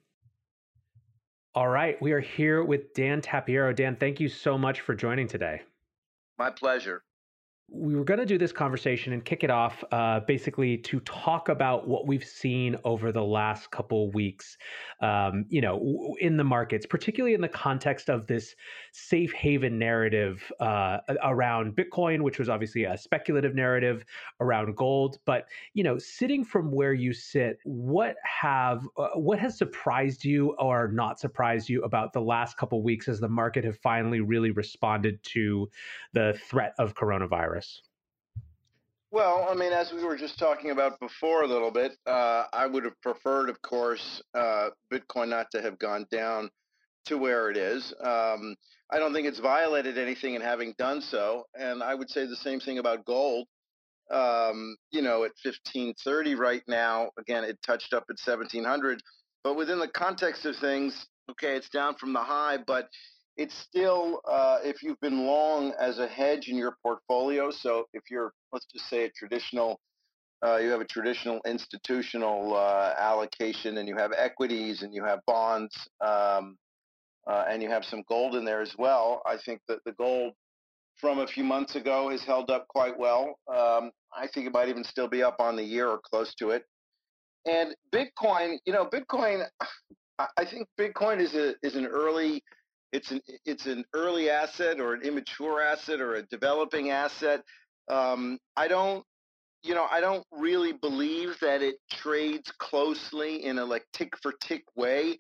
All 1.55 1.69
right, 1.69 2.01
we 2.01 2.13
are 2.13 2.21
here 2.21 2.65
with 2.65 2.95
Dan 2.95 3.21
Tapiero. 3.21 3.75
Dan, 3.77 3.97
thank 3.97 4.21
you 4.21 4.29
so 4.29 4.57
much 4.57 4.81
for 4.81 4.95
joining 4.95 5.29
today. 5.29 5.63
My 6.39 6.51
pleasure 6.51 7.03
we 7.75 7.97
were 7.97 8.05
going 8.05 8.21
to 8.21 8.27
do 8.27 8.37
this 8.37 8.53
conversation 8.53 9.13
and 9.13 9.25
kick 9.25 9.43
it 9.45 9.51
off 9.51 9.83
uh, 9.93 10.21
basically 10.21 10.77
to 10.77 11.01
talk 11.01 11.49
about 11.49 11.89
what 11.89 12.07
we've 12.07 12.25
seen 12.25 12.77
over 12.85 13.13
the 13.13 13.23
last 13.23 13.71
couple 13.71 14.11
weeks 14.11 14.57
um, 15.01 15.45
you 15.49 15.61
know 15.61 16.15
in 16.21 16.37
the 16.37 16.45
markets 16.45 16.85
particularly 16.85 17.35
in 17.35 17.41
the 17.41 17.49
context 17.49 18.11
of 18.11 18.27
this 18.27 18.55
safe 18.93 19.33
haven 19.33 19.79
narrative 19.79 20.53
uh, 20.61 20.99
around 21.23 21.75
bitcoin 21.75 22.21
which 22.21 22.39
was 22.39 22.49
obviously 22.49 22.85
a 22.85 22.97
speculative 22.97 23.55
narrative 23.55 24.05
around 24.41 24.77
gold. 24.77 25.19
But 25.25 25.47
you 25.75 25.85
know 25.85 25.99
sitting 25.99 26.45
from 26.45 26.71
where 26.73 26.93
you 26.93 27.13
sit 27.13 27.59
what 27.65 28.17
have 28.25 28.87
uh, 28.97 29.09
what 29.15 29.39
has 29.39 29.57
surprised 29.57 30.25
you 30.25 30.55
or 30.59 30.89
not 30.89 31.19
surprised 31.19 31.69
you 31.69 31.83
about 31.83 32.13
the 32.13 32.21
last 32.21 32.57
couple 32.57 32.83
weeks 32.83 33.09
as 33.09 33.21
the 33.21 33.29
market 33.29 33.65
have 33.65 33.79
finally 33.79 34.21
really 34.21 34.51
responded 34.51 35.23
to 35.25 35.71
the 36.13 36.39
threat 36.49 36.75
of 36.79 36.95
coronavirus 36.95 37.52
well, 39.13 39.47
I 39.49 39.55
mean, 39.55 39.75
as 39.75 39.93
we 39.93 40.03
were 40.03 40.17
just 40.17 40.39
talking 40.39 40.71
about 40.71 40.99
before 40.99 41.43
a 41.43 41.47
little 41.47 41.71
bit, 41.71 41.93
uh, 42.07 42.45
I 42.51 42.67
would 42.67 42.85
have 42.85 42.99
preferred, 43.03 43.51
of 43.51 43.61
course, 43.61 44.23
uh, 44.35 44.71
Bitcoin 44.91 45.29
not 45.29 45.51
to 45.53 45.61
have 45.61 45.79
gone 45.79 46.07
down 46.11 46.51
to 47.07 47.19
where 47.19 47.51
it 47.51 47.59
is. 47.59 47.93
Um, 48.03 48.57
I 48.91 48.99
don't 48.99 49.13
think 49.13 49.27
it's 49.27 49.39
violated 49.39 49.99
anything 49.99 50.35
in 50.35 50.41
having 50.41 50.75
done 50.79 51.03
so. 51.03 51.45
And 51.55 51.83
I 51.83 51.95
would 51.95 52.09
say 52.09 52.25
the 52.25 52.37
same 52.37 52.59
thing 52.59 52.79
about 52.79 53.05
gold. 53.05 53.49
Um, 54.11 54.77
you 54.91 55.03
know, 55.03 55.25
at 55.25 55.33
1530 55.45 56.35
right 56.35 56.63
now, 56.67 57.11
again, 57.19 57.45
it 57.45 57.59
touched 57.63 57.93
up 57.93 58.05
at 58.09 58.17
1700. 58.25 59.03
But 59.45 59.57
within 59.57 59.79
the 59.79 59.89
context 59.89 60.47
of 60.47 60.57
things, 60.57 61.07
okay, 61.31 61.55
it's 61.55 61.69
down 61.69 61.97
from 61.97 62.15
the 62.15 62.21
high, 62.21 62.57
but 62.67 62.89
it's 63.37 63.57
still 63.59 64.21
uh, 64.29 64.59
if 64.63 64.83
you've 64.83 65.01
been 65.01 65.27
long 65.27 65.73
as 65.79 65.99
a 65.99 66.07
hedge 66.07 66.49
in 66.49 66.57
your 66.57 66.77
portfolio. 66.83 67.51
So 67.51 67.87
if 67.93 68.05
you're, 68.11 68.33
let's 68.53 68.67
just 68.67 68.89
say, 68.89 69.05
a 69.05 69.11
traditional, 69.11 69.81
uh, 70.45 70.59
you 70.59 70.71
have 70.71 70.81
a 70.81 70.87
traditional 70.87 71.41
institutional 71.47 72.55
uh, 72.55 72.95
allocation, 72.99 73.79
and 73.79 73.89
you 73.89 73.97
have 73.97 74.13
equities, 74.17 74.83
and 74.83 74.95
you 74.95 75.05
have 75.05 75.21
bonds, 75.27 75.75
um, 76.01 76.59
uh, 77.27 77.45
and 77.49 77.63
you 77.63 77.71
have 77.71 77.85
some 77.85 78.03
gold 78.09 78.35
in 78.35 78.45
there 78.45 78.61
as 78.61 78.75
well. 78.79 79.23
I 79.27 79.37
think 79.45 79.61
that 79.69 79.79
the 79.87 79.93
gold 79.93 80.35
from 81.01 81.21
a 81.21 81.27
few 81.27 81.45
months 81.45 81.75
ago 81.75 82.11
has 82.11 82.23
held 82.23 82.51
up 82.51 82.69
quite 82.69 82.99
well. 82.99 83.39
Um, 83.49 83.91
I 84.15 84.27
think 84.33 84.47
it 84.47 84.53
might 84.53 84.69
even 84.69 84.85
still 84.85 85.09
be 85.09 85.23
up 85.23 85.37
on 85.41 85.57
the 85.57 85.65
year 85.65 85.89
or 85.89 86.01
close 86.05 86.35
to 86.37 86.51
it. 86.51 86.65
and 87.47 87.75
Bitcoin, 87.93 88.59
you 88.67 88.73
know, 88.73 88.87
Bitcoin, 88.87 89.47
I 90.19 90.45
think 90.45 90.69
Bitcoin 90.79 91.21
is 91.21 91.35
a 91.35 91.55
is 91.63 91.75
an 91.75 91.87
early 91.87 92.45
it's 92.93 93.11
an 93.11 93.21
it's 93.45 93.67
an 93.67 93.85
early 93.95 94.31
asset 94.31 94.79
or 94.79 94.95
an 94.95 95.03
immature 95.03 95.63
asset 95.63 96.01
or 96.01 96.15
a 96.17 96.23
developing 96.23 96.91
asset. 96.91 97.43
Um, 97.91 98.39
I 98.57 98.69
don't 98.69 99.05
you 99.63 99.75
know 99.75 99.87
I 99.91 100.01
don't 100.01 100.25
really 100.31 100.73
believe 100.73 101.37
that 101.41 101.63
it 101.63 101.77
trades 101.91 102.53
closely 102.59 103.45
in 103.45 103.59
a 103.59 103.65
like 103.65 103.85
tick 103.93 104.13
for 104.23 104.33
tick 104.41 104.63
way. 104.77 105.17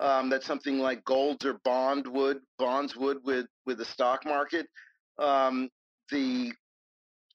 Um, 0.00 0.30
that 0.30 0.42
something 0.44 0.78
like 0.78 1.04
golds 1.04 1.44
or 1.44 1.60
bond 1.62 2.06
would 2.06 2.38
bonds 2.58 2.96
would 2.96 3.18
with 3.22 3.46
with 3.66 3.76
the 3.76 3.84
stock 3.84 4.24
market. 4.24 4.66
Um, 5.18 5.68
the 6.10 6.52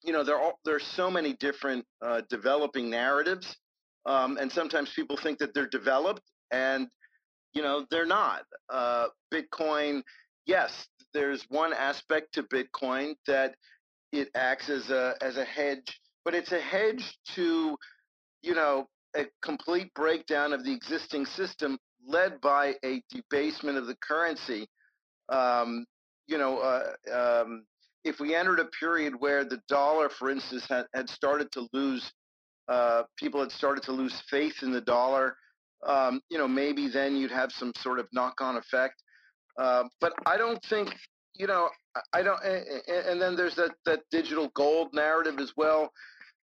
you 0.03 0.13
know 0.13 0.23
there 0.23 0.39
are 0.39 0.53
there's 0.65 0.83
so 0.83 1.11
many 1.11 1.33
different 1.33 1.85
uh, 2.03 2.21
developing 2.27 2.89
narratives, 2.89 3.55
um, 4.07 4.37
and 4.37 4.51
sometimes 4.51 4.91
people 4.95 5.15
think 5.15 5.37
that 5.39 5.53
they're 5.53 5.67
developed 5.67 6.23
and 6.51 6.87
you 7.55 7.63
know, 7.63 7.85
they're 7.89 8.05
not. 8.05 8.43
Uh, 8.69 9.07
Bitcoin, 9.33 10.03
yes, 10.45 10.87
there's 11.13 11.43
one 11.49 11.73
aspect 11.73 12.33
to 12.33 12.43
Bitcoin 12.43 13.15
that 13.25 13.55
it 14.11 14.29
acts 14.35 14.69
as 14.69 14.89
a 14.89 15.15
as 15.21 15.37
a 15.37 15.45
hedge, 15.45 15.99
but 16.23 16.35
it's 16.35 16.51
a 16.51 16.59
hedge 16.59 17.17
to, 17.35 17.77
you 18.43 18.53
know, 18.53 18.87
a 19.15 19.25
complete 19.41 19.91
breakdown 19.95 20.53
of 20.53 20.63
the 20.63 20.73
existing 20.73 21.25
system 21.25 21.79
led 22.05 22.39
by 22.41 22.75
a 22.83 23.01
debasement 23.09 23.77
of 23.77 23.87
the 23.87 23.95
currency. 23.95 24.67
Um, 25.29 25.85
you 26.27 26.37
know, 26.37 26.59
uh, 26.59 27.41
um, 27.43 27.65
if 28.03 28.19
we 28.19 28.35
entered 28.35 28.59
a 28.59 28.65
period 28.65 29.13
where 29.17 29.43
the 29.43 29.61
dollar, 29.67 30.09
for 30.09 30.29
instance, 30.29 30.65
had, 30.69 30.85
had 30.93 31.09
started 31.09 31.51
to 31.53 31.67
lose, 31.73 32.11
uh, 32.67 33.03
people 33.17 33.39
had 33.39 33.51
started 33.51 33.83
to 33.85 33.91
lose 33.91 34.21
faith 34.29 34.61
in 34.61 34.71
the 34.71 34.81
dollar, 34.81 35.37
um, 35.85 36.21
you 36.29 36.37
know, 36.37 36.47
maybe 36.47 36.87
then 36.87 37.15
you'd 37.15 37.31
have 37.31 37.51
some 37.51 37.71
sort 37.77 37.99
of 37.99 38.07
knock-on 38.11 38.57
effect. 38.57 39.01
Uh, 39.57 39.83
but 40.01 40.13
I 40.25 40.37
don't 40.37 40.61
think, 40.63 40.93
you 41.35 41.47
know, 41.47 41.69
I 42.13 42.23
don't. 42.23 42.39
And 42.43 43.21
then 43.21 43.35
there's 43.35 43.55
that 43.55 43.71
that 43.85 44.01
digital 44.11 44.49
gold 44.55 44.93
narrative 44.93 45.39
as 45.39 45.53
well. 45.55 45.91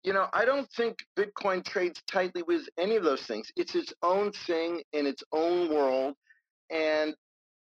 You 0.03 0.13
know, 0.13 0.28
I 0.34 0.45
don't 0.45 0.69
think 0.71 0.97
Bitcoin 1.17 1.63
trades 1.65 2.01
tightly 2.09 2.41
with 2.43 2.67
any 2.80 2.95
of 2.95 3.03
those 3.03 3.23
things. 3.23 3.51
It's 3.55 3.75
its 3.75 3.93
own 4.01 4.32
thing 4.32 4.82
in 4.93 5.05
its 5.05 5.23
own 5.32 5.73
world, 5.73 6.15
and 6.71 7.15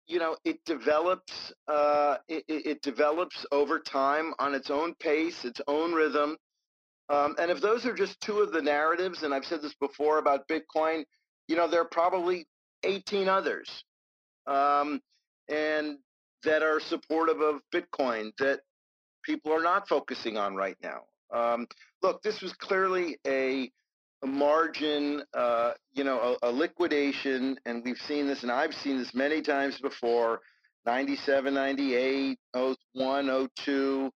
you 0.06 0.18
know, 0.18 0.36
it 0.44 0.58
develops. 0.66 1.52
Uh, 1.68 2.16
it, 2.28 2.44
it 2.48 2.82
develops 2.82 3.46
over 3.52 3.78
time 3.78 4.34
on 4.38 4.54
its 4.54 4.70
own 4.70 4.94
pace, 5.00 5.44
its 5.44 5.60
own 5.66 5.94
rhythm. 5.94 6.36
Um, 7.08 7.36
and 7.38 7.50
if 7.50 7.60
those 7.60 7.86
are 7.86 7.94
just 7.94 8.20
two 8.20 8.40
of 8.40 8.52
the 8.52 8.62
narratives, 8.62 9.22
and 9.22 9.32
I've 9.34 9.44
said 9.44 9.62
this 9.62 9.74
before 9.74 10.18
about 10.18 10.48
Bitcoin, 10.48 11.04
you 11.48 11.56
know, 11.56 11.68
there 11.68 11.80
are 11.80 11.88
probably 11.90 12.46
18 12.84 13.28
others 13.28 13.84
um, 14.46 15.00
and 15.48 15.98
that 16.44 16.62
are 16.62 16.80
supportive 16.80 17.40
of 17.40 17.60
Bitcoin 17.72 18.32
that 18.38 18.60
people 19.24 19.52
are 19.52 19.62
not 19.62 19.88
focusing 19.88 20.36
on 20.36 20.54
right 20.54 20.76
now. 20.82 21.02
Um, 21.32 21.66
look, 22.02 22.22
this 22.22 22.42
was 22.42 22.52
clearly 22.52 23.18
a, 23.26 23.70
a 24.22 24.26
margin, 24.26 25.22
uh, 25.34 25.72
you 25.92 26.04
know, 26.04 26.36
a, 26.42 26.48
a, 26.48 26.50
liquidation, 26.50 27.56
and 27.64 27.82
we've 27.84 27.98
seen 28.08 28.26
this, 28.26 28.42
and 28.42 28.52
I've 28.52 28.74
seen 28.74 28.98
this 28.98 29.14
many 29.14 29.40
times 29.40 29.78
before 29.80 30.40
97, 30.84 31.54
98, 31.54 32.38
01, 32.94 33.48
02, 33.64 34.10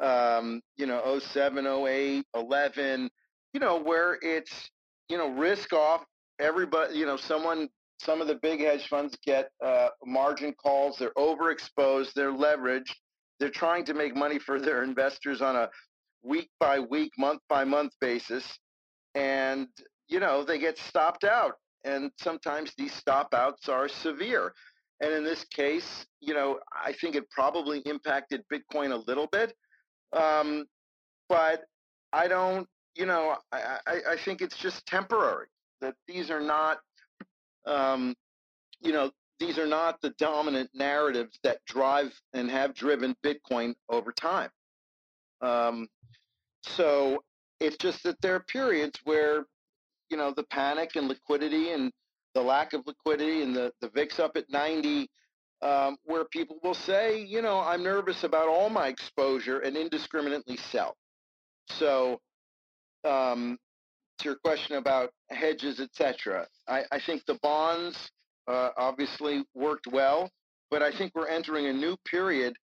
um, 0.00 0.60
you 0.76 0.86
know, 0.86 1.20
07, 1.32 1.66
08, 1.66 2.26
11, 2.34 3.10
you 3.54 3.60
know, 3.60 3.80
where 3.80 4.18
it's, 4.20 4.70
you 5.08 5.16
know, 5.16 5.30
risk 5.30 5.72
off 5.72 6.04
everybody, 6.40 6.96
you 6.96 7.06
know, 7.06 7.16
someone, 7.16 7.68
some 8.00 8.20
of 8.20 8.26
the 8.26 8.36
big 8.36 8.60
hedge 8.60 8.88
funds 8.88 9.16
get 9.24 9.50
uh, 9.64 9.88
margin 10.04 10.54
calls. 10.54 10.96
They're 10.98 11.12
overexposed. 11.16 12.14
They're 12.14 12.32
leveraged. 12.32 12.94
They're 13.38 13.50
trying 13.50 13.84
to 13.86 13.94
make 13.94 14.16
money 14.16 14.38
for 14.38 14.60
their 14.60 14.82
investors 14.82 15.40
on 15.40 15.56
a 15.56 15.68
week 16.22 16.50
by 16.58 16.80
week, 16.80 17.12
month 17.18 17.40
by 17.48 17.64
month 17.64 17.92
basis, 18.00 18.58
and 19.14 19.68
you 20.08 20.20
know 20.20 20.44
they 20.44 20.58
get 20.58 20.78
stopped 20.78 21.24
out. 21.24 21.54
And 21.84 22.10
sometimes 22.18 22.72
these 22.76 22.92
stop 22.92 23.32
outs 23.32 23.68
are 23.68 23.88
severe. 23.88 24.52
And 25.02 25.14
in 25.14 25.24
this 25.24 25.44
case, 25.44 26.04
you 26.20 26.34
know, 26.34 26.58
I 26.74 26.92
think 26.92 27.14
it 27.14 27.24
probably 27.30 27.78
impacted 27.86 28.42
Bitcoin 28.52 28.92
a 28.92 29.02
little 29.06 29.28
bit, 29.32 29.54
um, 30.12 30.66
but 31.28 31.62
I 32.12 32.28
don't. 32.28 32.66
You 32.96 33.06
know, 33.06 33.36
I, 33.52 33.78
I, 33.86 34.00
I 34.10 34.16
think 34.16 34.42
it's 34.42 34.56
just 34.58 34.84
temporary 34.84 35.46
that 35.80 35.94
these 36.06 36.30
are 36.30 36.40
not, 36.40 36.78
um, 37.66 38.14
you 38.80 38.92
know, 38.92 39.10
these 39.38 39.58
are 39.58 39.66
not 39.66 40.00
the 40.02 40.10
dominant 40.18 40.70
narratives 40.74 41.38
that 41.42 41.58
drive 41.66 42.12
and 42.34 42.50
have 42.50 42.74
driven 42.74 43.16
Bitcoin 43.24 43.74
over 43.88 44.12
time. 44.12 44.50
Um, 45.40 45.88
so 46.62 47.22
it's 47.58 47.78
just 47.78 48.02
that 48.02 48.20
there 48.20 48.34
are 48.34 48.40
periods 48.40 48.98
where, 49.04 49.44
you 50.10 50.16
know, 50.16 50.32
the 50.34 50.44
panic 50.44 50.96
and 50.96 51.08
liquidity 51.08 51.70
and 51.70 51.90
the 52.34 52.42
lack 52.42 52.74
of 52.74 52.82
liquidity 52.86 53.42
and 53.42 53.56
the, 53.56 53.72
the 53.80 53.88
VIX 53.88 54.18
up 54.20 54.36
at 54.36 54.44
90, 54.50 55.08
um, 55.62 55.96
where 56.04 56.24
people 56.26 56.58
will 56.62 56.74
say, 56.74 57.22
you 57.22 57.42
know, 57.42 57.60
I'm 57.60 57.82
nervous 57.82 58.24
about 58.24 58.48
all 58.48 58.70
my 58.70 58.88
exposure 58.88 59.60
and 59.60 59.76
indiscriminately 59.76 60.56
sell. 60.56 60.96
So 61.68 62.20
um, 63.04 63.58
to 64.18 64.24
your 64.24 64.36
question 64.36 64.76
about 64.76 65.10
hedges, 65.30 65.80
etc., 65.80 66.46
I, 66.68 66.84
I, 66.92 67.00
think 67.04 67.24
the 67.26 67.38
bonds 67.42 68.10
uh, 68.48 68.70
obviously 68.76 69.44
worked 69.54 69.86
well, 69.86 70.30
but 70.70 70.82
I 70.82 70.96
think 70.96 71.12
we're 71.14 71.28
entering 71.28 71.66
a 71.66 71.72
new 71.72 71.96
period 72.04 72.54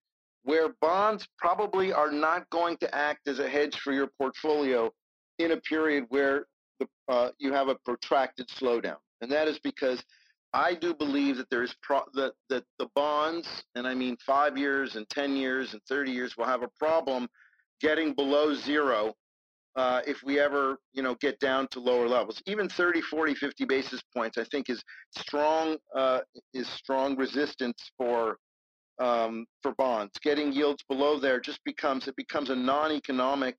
where 0.44 0.70
bonds 0.80 1.26
probably 1.36 1.92
are 1.92 2.12
not 2.12 2.48
going 2.50 2.76
to 2.78 2.94
act 2.94 3.28
as 3.28 3.38
a 3.38 3.48
hedge 3.48 3.76
for 3.82 3.92
your 3.92 4.08
portfolio 4.18 4.90
in 5.38 5.52
a 5.52 5.56
period 5.58 6.04
where 6.08 6.46
the, 6.80 6.86
uh, 7.08 7.30
you 7.38 7.52
have 7.52 7.68
a 7.68 7.74
protracted 7.84 8.48
slowdown, 8.48 8.96
and 9.20 9.30
that 9.30 9.48
is 9.48 9.58
because 9.58 10.02
I 10.52 10.74
do 10.74 10.94
believe 10.94 11.36
that 11.36 11.50
there 11.50 11.62
is 11.62 11.74
pro- 11.82 12.06
that 12.14 12.32
that 12.48 12.64
the 12.78 12.88
bonds, 12.94 13.46
and 13.74 13.86
I 13.86 13.94
mean 13.94 14.16
five 14.24 14.56
years 14.56 14.96
and 14.96 15.08
ten 15.10 15.36
years 15.36 15.72
and 15.72 15.82
thirty 15.88 16.12
years, 16.12 16.36
will 16.36 16.46
have 16.46 16.62
a 16.62 16.70
problem 16.78 17.28
getting 17.80 18.14
below 18.14 18.54
zero 18.54 19.14
uh, 19.78 20.00
if 20.08 20.22
we 20.24 20.40
ever 20.40 20.76
you 20.92 21.02
know 21.02 21.14
get 21.20 21.38
down 21.38 21.68
to 21.70 21.78
lower 21.78 22.08
levels. 22.08 22.42
Even 22.46 22.68
30 22.68 23.00
40 23.00 23.34
50 23.34 23.64
basis 23.64 24.00
points 24.14 24.36
i 24.36 24.44
think 24.44 24.68
is 24.68 24.82
strong 25.16 25.76
uh, 25.96 26.20
is 26.52 26.68
strong 26.68 27.16
resistance 27.16 27.80
for 27.96 28.38
um, 28.98 29.46
for 29.62 29.72
bonds. 29.78 30.12
Getting 30.22 30.52
yields 30.52 30.82
below 30.88 31.20
there 31.20 31.40
just 31.40 31.60
becomes 31.64 32.08
it 32.08 32.16
becomes 32.16 32.50
a 32.50 32.56
non-economic 32.56 33.56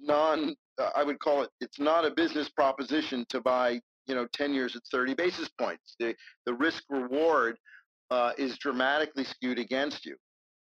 non 0.00 0.54
uh, 0.80 0.90
i 0.94 1.02
would 1.02 1.18
call 1.18 1.42
it 1.42 1.50
it's 1.60 1.80
not 1.80 2.06
a 2.06 2.12
business 2.12 2.48
proposition 2.50 3.26
to 3.28 3.40
buy 3.40 3.80
you 4.06 4.14
know 4.14 4.28
10 4.32 4.54
years 4.54 4.76
at 4.76 4.82
30 4.92 5.14
basis 5.14 5.48
points. 5.60 5.96
The 5.98 6.14
the 6.46 6.54
risk 6.54 6.84
reward 6.88 7.58
uh, 8.12 8.32
is 8.38 8.56
dramatically 8.58 9.24
skewed 9.24 9.58
against 9.58 10.06
you. 10.06 10.16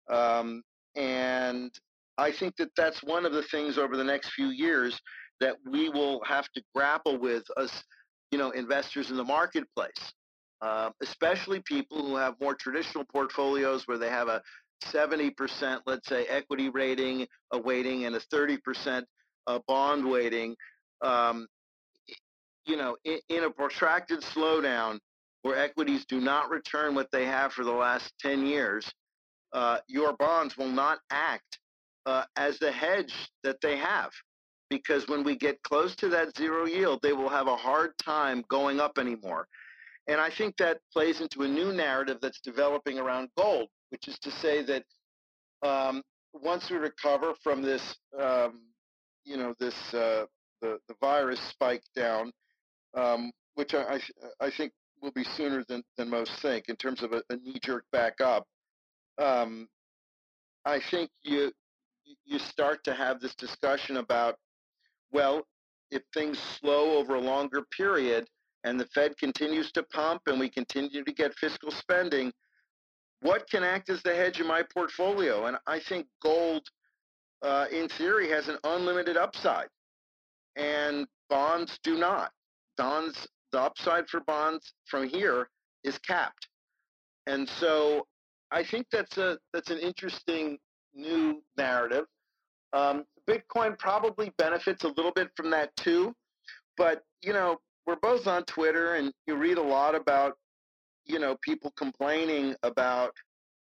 Um, 0.09 0.63
and 0.97 1.71
I 2.19 2.33
think 2.33 2.57
that 2.57 2.71
that's 2.77 3.03
one 3.03 3.25
of 3.25 3.33
the 3.33 3.45
things 3.45 3.79
over 3.79 3.97
the 3.97 4.05
next 4.05 4.33
few 4.33 4.49
years 4.49 5.01
that 5.41 5.57
we 5.65 5.89
will 5.89 6.21
have 6.25 6.49
to 6.55 6.63
grapple 6.75 7.17
with 7.17 7.45
as, 7.57 7.71
you 8.33 8.39
know, 8.39 8.51
investors 8.51 9.11
in 9.11 9.17
the 9.17 9.25
marketplace, 9.25 10.13
uh, 10.61 10.91
especially 11.01 11.63
people 11.65 12.05
who 12.05 12.17
have 12.17 12.35
more 12.41 12.57
traditional 12.57 13.05
portfolios 13.05 13.85
where 13.87 13.99
they 13.99 14.11
have 14.11 14.27
a 14.27 14.43
70%, 14.85 15.81
let's 15.87 16.09
say, 16.09 16.27
equity 16.27 16.69
rating, 16.71 17.27
a 17.53 17.59
weighting, 17.59 18.05
and 18.05 18.17
a 18.17 18.21
30% 18.35 19.05
uh, 19.47 19.61
bond 19.69 20.05
weighting. 20.05 20.57
Um, 21.03 21.47
you 22.67 22.77
know, 22.77 22.97
in, 23.05 23.19
in 23.29 23.45
a 23.45 23.51
protracted 23.51 24.21
slowdown 24.23 24.99
where 25.43 25.57
equities 25.57 26.05
do 26.05 26.21
not 26.21 26.51
return 26.51 26.97
what 26.97 27.09
they 27.13 27.25
have 27.25 27.53
for 27.53 27.65
the 27.65 27.73
last 27.73 28.13
10 28.21 28.45
years, 28.45 28.91
uh, 29.53 29.79
your 29.87 30.15
bonds 30.15 30.57
will 30.59 30.69
not 30.69 30.99
act 31.11 31.59
uh, 32.07 32.25
as 32.37 32.59
the 32.59 32.73
hedge 32.73 33.13
that 33.43 33.61
they 33.63 33.77
have. 33.77 34.11
Because 34.71 35.09
when 35.09 35.25
we 35.25 35.35
get 35.35 35.63
close 35.63 35.97
to 35.97 36.09
that 36.11 36.37
zero 36.37 36.67
yield, 36.67 37.01
they 37.03 37.15
will 37.15 37.31
have 37.31 37.47
a 37.47 37.57
hard 37.57 37.93
time 37.97 38.45
going 38.49 38.81
up 38.81 38.99
anymore. 38.99 39.49
And 40.09 40.21
I 40.21 40.31
think 40.31 40.57
that 40.59 40.81
plays 40.93 41.21
into 41.21 41.43
a 41.43 41.49
new 41.49 41.73
narrative 41.73 42.19
that's 42.21 42.41
developing 42.41 42.99
around 42.99 43.29
gold, 43.37 43.69
which 43.91 44.09
is 44.09 44.19
to 44.21 44.31
say 44.31 44.63
that 44.65 44.85
um, 45.67 46.03
once 46.33 46.71
we 46.71 46.77
recover 46.77 47.35
from 47.43 47.63
this, 47.63 47.97
um, 48.21 48.61
you 49.25 49.37
know, 49.37 49.55
this 49.59 49.75
uh, 49.95 50.25
the 50.61 50.79
the 50.89 50.95
virus 51.01 51.41
spike 51.51 51.83
down, 51.95 52.33
um, 52.95 53.31
which 53.55 53.75
I, 53.75 54.01
I 54.41 54.51
think 54.51 54.73
will 55.03 55.13
be 55.13 55.25
sooner 55.25 55.65
than, 55.69 55.83
than 55.97 56.11
most 56.11 56.33
think 56.43 56.69
in 56.69 56.77
terms 56.77 57.03
of 57.03 57.13
a, 57.13 57.23
a 57.31 57.37
knee 57.37 57.59
jerk 57.63 57.85
back 57.93 58.21
up. 58.21 58.47
Um, 59.19 59.69
I 60.65 60.81
think 60.91 61.11
you 61.23 61.53
you 62.25 62.39
start 62.39 62.83
to 62.85 62.95
have 62.95 63.21
this 63.21 63.35
discussion 63.35 63.99
about, 63.99 64.37
well, 65.13 65.47
if 65.91 66.03
things 66.15 66.39
slow 66.61 66.99
over 66.99 67.15
a 67.15 67.21
longer 67.21 67.63
period 67.77 68.27
and 68.65 68.79
the 68.79 68.87
Fed 68.87 69.17
continues 69.19 69.73
to 69.73 69.83
pump 69.85 70.23
and 70.27 70.39
we 70.39 70.49
continue 70.49 71.05
to 71.05 71.13
get 71.13 71.35
fiscal 71.35 71.71
spending, 71.71 72.33
what 73.21 73.49
can 73.51 73.65
act 73.65 73.91
as 73.91 74.03
the 74.03 74.15
hedge 74.15 74.41
in 74.41 74.47
my 74.47 74.63
portfolio? 74.75 75.47
And 75.47 75.57
I 75.67 75.81
think 75.81 76.07
gold, 76.23 76.63
uh, 77.43 77.67
in 77.73 77.89
theory, 77.89 78.31
has 78.31 78.49
an 78.49 78.59
unlimited 78.65 79.17
upside, 79.17 79.69
and 80.57 81.07
bonds 81.29 81.79
do 81.83 81.97
not. 81.97 82.31
Bonds, 82.77 83.27
the 83.53 83.61
upside 83.61 84.09
for 84.09 84.21
bonds 84.21 84.73
from 84.87 85.09
here 85.09 85.49
is 85.83 85.99
capped, 85.99 86.49
and 87.27 87.49
so 87.49 88.07
I 88.53 88.63
think 88.63 88.87
that's 88.93 89.19
a 89.19 89.39
that's 89.53 89.71
an 89.71 89.79
interesting 89.79 90.59
new 90.99 91.43
narrative. 91.57 92.05
Um, 92.73 93.05
Bitcoin 93.29 93.79
probably 93.79 94.33
benefits 94.37 94.85
a 94.85 94.89
little 94.89 95.13
bit 95.13 95.29
from 95.37 95.51
that 95.51 95.75
too, 95.77 96.15
but 96.77 97.05
you 97.23 97.33
know 97.33 97.59
we're 97.87 97.97
both 97.97 98.27
on 98.27 98.45
Twitter, 98.45 98.97
and 98.97 99.13
you 99.27 99.37
read 99.37 99.59
a 99.59 99.63
lot 99.63 99.95
about 99.95 100.35
you 101.07 101.19
know 101.19 101.37
people 101.43 101.73
complaining 101.77 102.55
about 102.63 103.13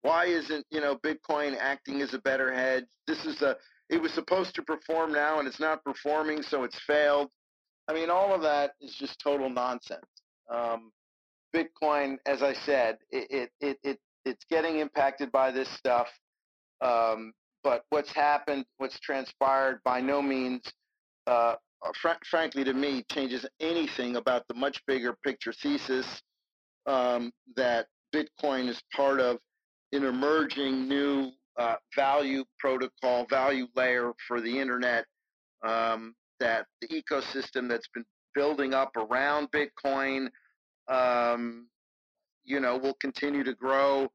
why 0.03 0.27
isn't 0.27 0.67
you 0.71 0.81
know 0.81 0.97
Bitcoin 0.97 1.57
acting 1.59 2.03
as 2.03 2.13
a 2.13 2.19
better 2.19 2.53
hedge? 2.53 2.85
This 3.07 3.25
is 3.25 3.41
a 3.41 3.57
it 3.89 4.01
was 4.01 4.13
supposed 4.13 4.55
to 4.55 4.63
perform 4.63 5.13
now 5.13 5.39
and 5.39 5.47
it's 5.47 5.61
not 5.61 5.85
performing, 5.85 6.43
so 6.43 6.65
it's 6.65 6.79
failed. 6.87 7.29
I 7.89 7.93
mean, 7.93 8.11
all 8.11 8.35
of 8.35 8.43
that 8.43 8.73
is 8.81 8.95
just 8.95 9.21
total 9.21 9.51
nonsense. 9.51 10.07
Um, 10.51 10.93
Bitcoin, 11.55 12.17
as 12.27 12.43
I 12.43 12.55
said, 12.65 12.99
it, 13.11 13.29
it, 13.31 13.51
it, 13.61 13.79
it 13.83 13.99
it's 14.25 14.45
getting 14.49 14.79
impacted 14.79 15.31
by 15.33 15.51
this 15.51 15.69
stuff. 15.77 16.07
Um, 16.83 17.33
but 17.65 17.85
what's 17.91 18.13
happened, 18.13 18.65
what's 18.79 18.99
transpired, 19.01 19.81
by 19.85 20.01
no 20.01 20.21
means, 20.21 20.63
uh, 21.27 21.55
fr- 22.01 22.23
frankly, 22.29 22.65
to 22.65 22.75
me, 22.75 23.05
changes 23.11 23.47
anything 23.61 24.17
about 24.17 24.43
the 24.49 24.55
much 24.55 24.81
bigger 24.87 25.17
picture 25.25 25.53
thesis 25.53 26.23
um, 26.87 27.31
that 27.57 27.87
Bitcoin 28.15 28.69
is 28.69 28.83
part 28.95 29.21
of 29.21 29.39
an 29.93 30.05
emerging 30.05 30.89
new 30.89 31.31
uh, 31.59 31.77
value 31.95 32.45
protocol, 32.59 33.27
value 33.31 33.67
layer 33.77 34.13
for 34.27 34.41
the 34.41 34.59
internet. 34.59 35.05
Um, 35.65 36.15
that 36.43 36.67
the 36.81 36.89
ecosystem 36.89 37.69
that's 37.69 37.87
been 37.95 38.05
building 38.35 38.75
up 38.75 38.91
around 38.97 39.49
Bitcoin, 39.53 40.29
um, 40.89 41.69
you 42.45 42.59
know, 42.59 42.77
will 42.77 42.97
continue 43.01 43.45
to 43.45 43.55
grow. 43.55 44.09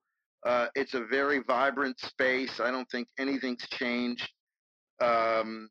Uh, 0.47 0.67
it's 0.75 0.93
a 0.93 1.03
very 1.11 1.39
vibrant 1.45 1.99
space. 1.99 2.61
I 2.61 2.71
don't 2.71 2.89
think 2.89 3.09
anything's 3.19 3.67
changed. 3.67 4.29
Um, 5.01 5.69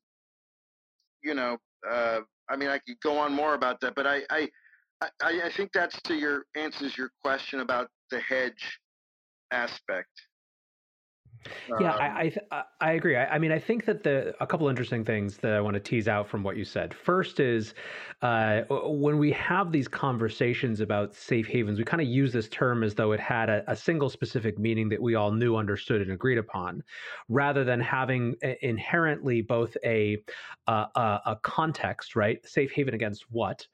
you 1.22 1.32
know, 1.34 1.56
uh, 1.90 2.20
I 2.50 2.56
mean, 2.56 2.68
I 2.68 2.78
could 2.78 3.00
go 3.02 3.16
on 3.16 3.32
more 3.32 3.54
about 3.54 3.80
that, 3.80 3.94
but 3.94 4.06
I, 4.06 4.20
I, 4.28 4.48
I, 5.00 5.08
I 5.22 5.50
think 5.56 5.70
that's 5.72 5.98
to 6.02 6.14
your 6.14 6.44
answers 6.56 6.96
your 6.96 7.10
question 7.24 7.60
about 7.60 7.88
the 8.10 8.20
hedge 8.20 8.78
aspect. 9.50 10.10
Yeah, 11.80 11.92
um, 11.94 12.00
I 12.00 12.32
I, 12.50 12.62
I 12.80 12.92
agree. 12.92 13.16
I, 13.16 13.34
I, 13.34 13.38
mean, 13.38 13.52
I 13.52 13.58
think 13.58 13.84
that 13.86 14.02
the 14.02 14.34
a 14.40 14.46
couple 14.46 14.68
interesting 14.68 15.04
things 15.04 15.36
that 15.38 15.52
I 15.52 15.60
want 15.60 15.74
to 15.74 15.80
tease 15.80 16.08
out 16.08 16.28
from 16.28 16.42
what 16.42 16.56
you 16.56 16.64
said. 16.64 16.94
First 16.94 17.40
is 17.40 17.74
uh, 18.22 18.62
when 18.68 19.18
we 19.18 19.32
have 19.32 19.72
these 19.72 19.88
conversations 19.88 20.80
about 20.80 21.14
safe 21.14 21.46
havens, 21.46 21.78
we 21.78 21.84
kind 21.84 22.00
of 22.00 22.08
use 22.08 22.32
this 22.32 22.48
term 22.48 22.82
as 22.82 22.94
though 22.94 23.12
it 23.12 23.20
had 23.20 23.48
a, 23.48 23.64
a, 23.70 23.76
single 23.76 24.08
specific 24.08 24.58
meaning 24.58 24.88
that 24.88 25.00
we 25.00 25.14
all 25.14 25.30
knew, 25.30 25.56
understood, 25.56 26.00
and 26.00 26.12
agreed 26.12 26.38
upon, 26.38 26.82
rather 27.28 27.64
than 27.64 27.80
having 27.80 28.34
inherently 28.62 29.42
both 29.42 29.76
a 29.84 30.18
a, 30.66 30.72
a 30.96 31.38
context, 31.42 32.16
right? 32.16 32.46
Safe 32.46 32.72
haven 32.72 32.94
against 32.94 33.24
what, 33.30 33.66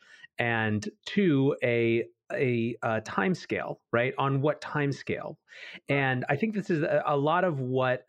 and 0.43 0.89
two, 1.07 1.55
a 1.63 2.05
a, 2.33 2.75
a 2.83 3.01
time 3.03 3.35
scale, 3.35 3.81
right? 3.93 4.13
On 4.19 4.41
what 4.41 4.61
time 4.61 4.91
scale? 4.91 5.39
And 5.89 6.25
I 6.29 6.37
think 6.37 6.55
this 6.55 6.69
is 6.69 6.83
a, 6.83 7.03
a 7.07 7.17
lot 7.17 7.45
of 7.45 7.61
what 7.61 8.07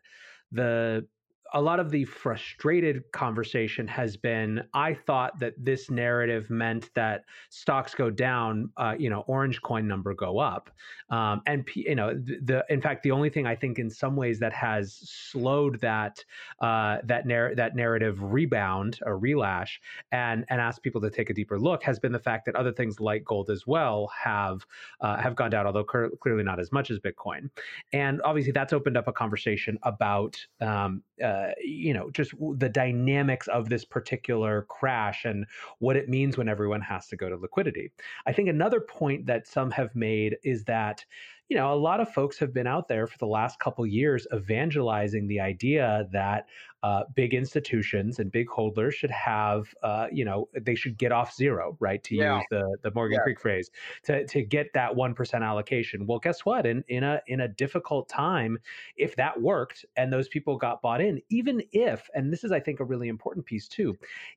the 0.50 1.06
a 1.54 1.60
lot 1.60 1.80
of 1.80 1.90
the 1.90 2.04
frustrated 2.04 3.10
conversation 3.12 3.86
has 3.86 4.16
been 4.16 4.62
i 4.74 4.92
thought 4.92 5.38
that 5.38 5.54
this 5.56 5.90
narrative 5.90 6.50
meant 6.50 6.90
that 6.94 7.24
stocks 7.48 7.94
go 7.94 8.10
down 8.10 8.70
uh, 8.76 8.94
you 8.98 9.08
know 9.08 9.24
orange 9.26 9.62
coin 9.62 9.86
number 9.86 10.14
go 10.14 10.38
up. 10.38 10.70
Um, 11.10 11.42
and 11.46 11.66
you 11.74 11.94
know 11.94 12.14
the, 12.14 12.64
in 12.68 12.80
fact 12.80 13.02
the 13.02 13.10
only 13.10 13.30
thing 13.30 13.46
i 13.46 13.54
think 13.54 13.78
in 13.78 13.88
some 13.88 14.16
ways 14.16 14.38
that 14.40 14.52
has 14.52 14.94
slowed 15.04 15.80
that 15.80 16.24
uh, 16.60 16.98
that 17.04 17.26
narr- 17.26 17.54
that 17.54 17.76
narrative 17.76 18.22
rebound 18.22 18.98
or 19.06 19.18
relash 19.18 19.78
and 20.12 20.44
and 20.48 20.60
ask 20.60 20.82
people 20.82 21.00
to 21.00 21.10
take 21.10 21.30
a 21.30 21.34
deeper 21.34 21.58
look 21.58 21.82
has 21.82 21.98
been 21.98 22.12
the 22.12 22.18
fact 22.18 22.46
that 22.46 22.56
other 22.56 22.72
things 22.72 23.00
like 23.00 23.24
gold 23.24 23.50
as 23.50 23.66
well 23.66 24.10
have 24.18 24.66
uh, 25.00 25.16
have 25.16 25.36
gone 25.36 25.50
down 25.50 25.66
although 25.66 25.84
cur- 25.84 26.10
clearly 26.20 26.42
not 26.42 26.58
as 26.58 26.72
much 26.72 26.90
as 26.90 26.98
bitcoin. 26.98 27.48
And 27.92 28.20
obviously 28.22 28.52
that's 28.52 28.72
opened 28.72 28.96
up 28.96 29.08
a 29.08 29.12
conversation 29.12 29.78
about 29.82 30.36
um, 30.60 31.02
uh, 31.22 31.43
uh, 31.44 31.52
you 31.62 31.92
know, 31.92 32.10
just 32.10 32.32
the 32.56 32.68
dynamics 32.68 33.48
of 33.48 33.68
this 33.68 33.84
particular 33.84 34.62
crash 34.68 35.24
and 35.24 35.46
what 35.78 35.96
it 35.96 36.08
means 36.08 36.36
when 36.36 36.48
everyone 36.48 36.80
has 36.80 37.06
to 37.08 37.16
go 37.16 37.28
to 37.28 37.36
liquidity. 37.36 37.90
I 38.26 38.32
think 38.32 38.48
another 38.48 38.80
point 38.80 39.26
that 39.26 39.46
some 39.46 39.70
have 39.72 39.94
made 39.94 40.36
is 40.42 40.64
that 40.64 41.04
you 41.50 41.58
know, 41.58 41.74
a 41.74 41.76
lot 41.76 42.00
of 42.00 42.12
folks 42.12 42.38
have 42.38 42.54
been 42.54 42.66
out 42.66 42.88
there 42.88 43.06
for 43.06 43.18
the 43.18 43.26
last 43.26 43.58
couple 43.58 43.86
years 43.86 44.26
evangelizing 44.34 45.28
the 45.28 45.40
idea 45.40 46.08
that 46.10 46.46
uh, 46.84 47.02
big 47.14 47.32
institutions 47.32 48.18
and 48.18 48.30
big 48.30 48.46
holders 48.46 48.94
should 48.94 49.10
have, 49.10 49.74
uh, 49.82 50.06
you 50.12 50.22
know, 50.22 50.46
they 50.60 50.74
should 50.74 50.98
get 50.98 51.12
off 51.12 51.34
zero, 51.34 51.78
right? 51.80 52.04
To 52.04 52.14
yeah. 52.14 52.36
use 52.36 52.44
the 52.50 52.76
the 52.82 52.92
Morgan 52.94 53.16
yeah. 53.16 53.22
Creek 53.22 53.40
phrase, 53.40 53.70
to 54.02 54.26
to 54.26 54.42
get 54.42 54.66
that 54.74 54.94
one 54.94 55.14
percent 55.14 55.42
allocation. 55.42 56.06
Well, 56.06 56.18
guess 56.18 56.44
what? 56.44 56.66
In 56.66 56.84
in 56.88 57.02
a 57.02 57.22
in 57.26 57.40
a 57.40 57.48
difficult 57.48 58.10
time, 58.10 58.58
if 58.98 59.16
that 59.16 59.40
worked 59.40 59.86
and 59.96 60.12
those 60.12 60.28
people 60.28 60.58
got 60.58 60.82
bought 60.82 61.00
in, 61.00 61.22
even 61.30 61.62
if, 61.72 62.10
and 62.14 62.30
this 62.30 62.44
is 62.44 62.52
I 62.52 62.60
think 62.60 62.80
a 62.80 62.84
really 62.84 63.08
important 63.08 63.46
piece 63.46 63.66
too, 63.66 63.96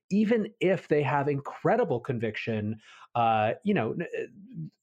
even 0.09 0.47
if 0.61 0.87
they 0.87 1.03
have 1.03 1.27
incredible 1.27 1.99
conviction 1.99 2.79
uh, 3.17 3.53
you 3.63 3.73
know, 3.73 3.95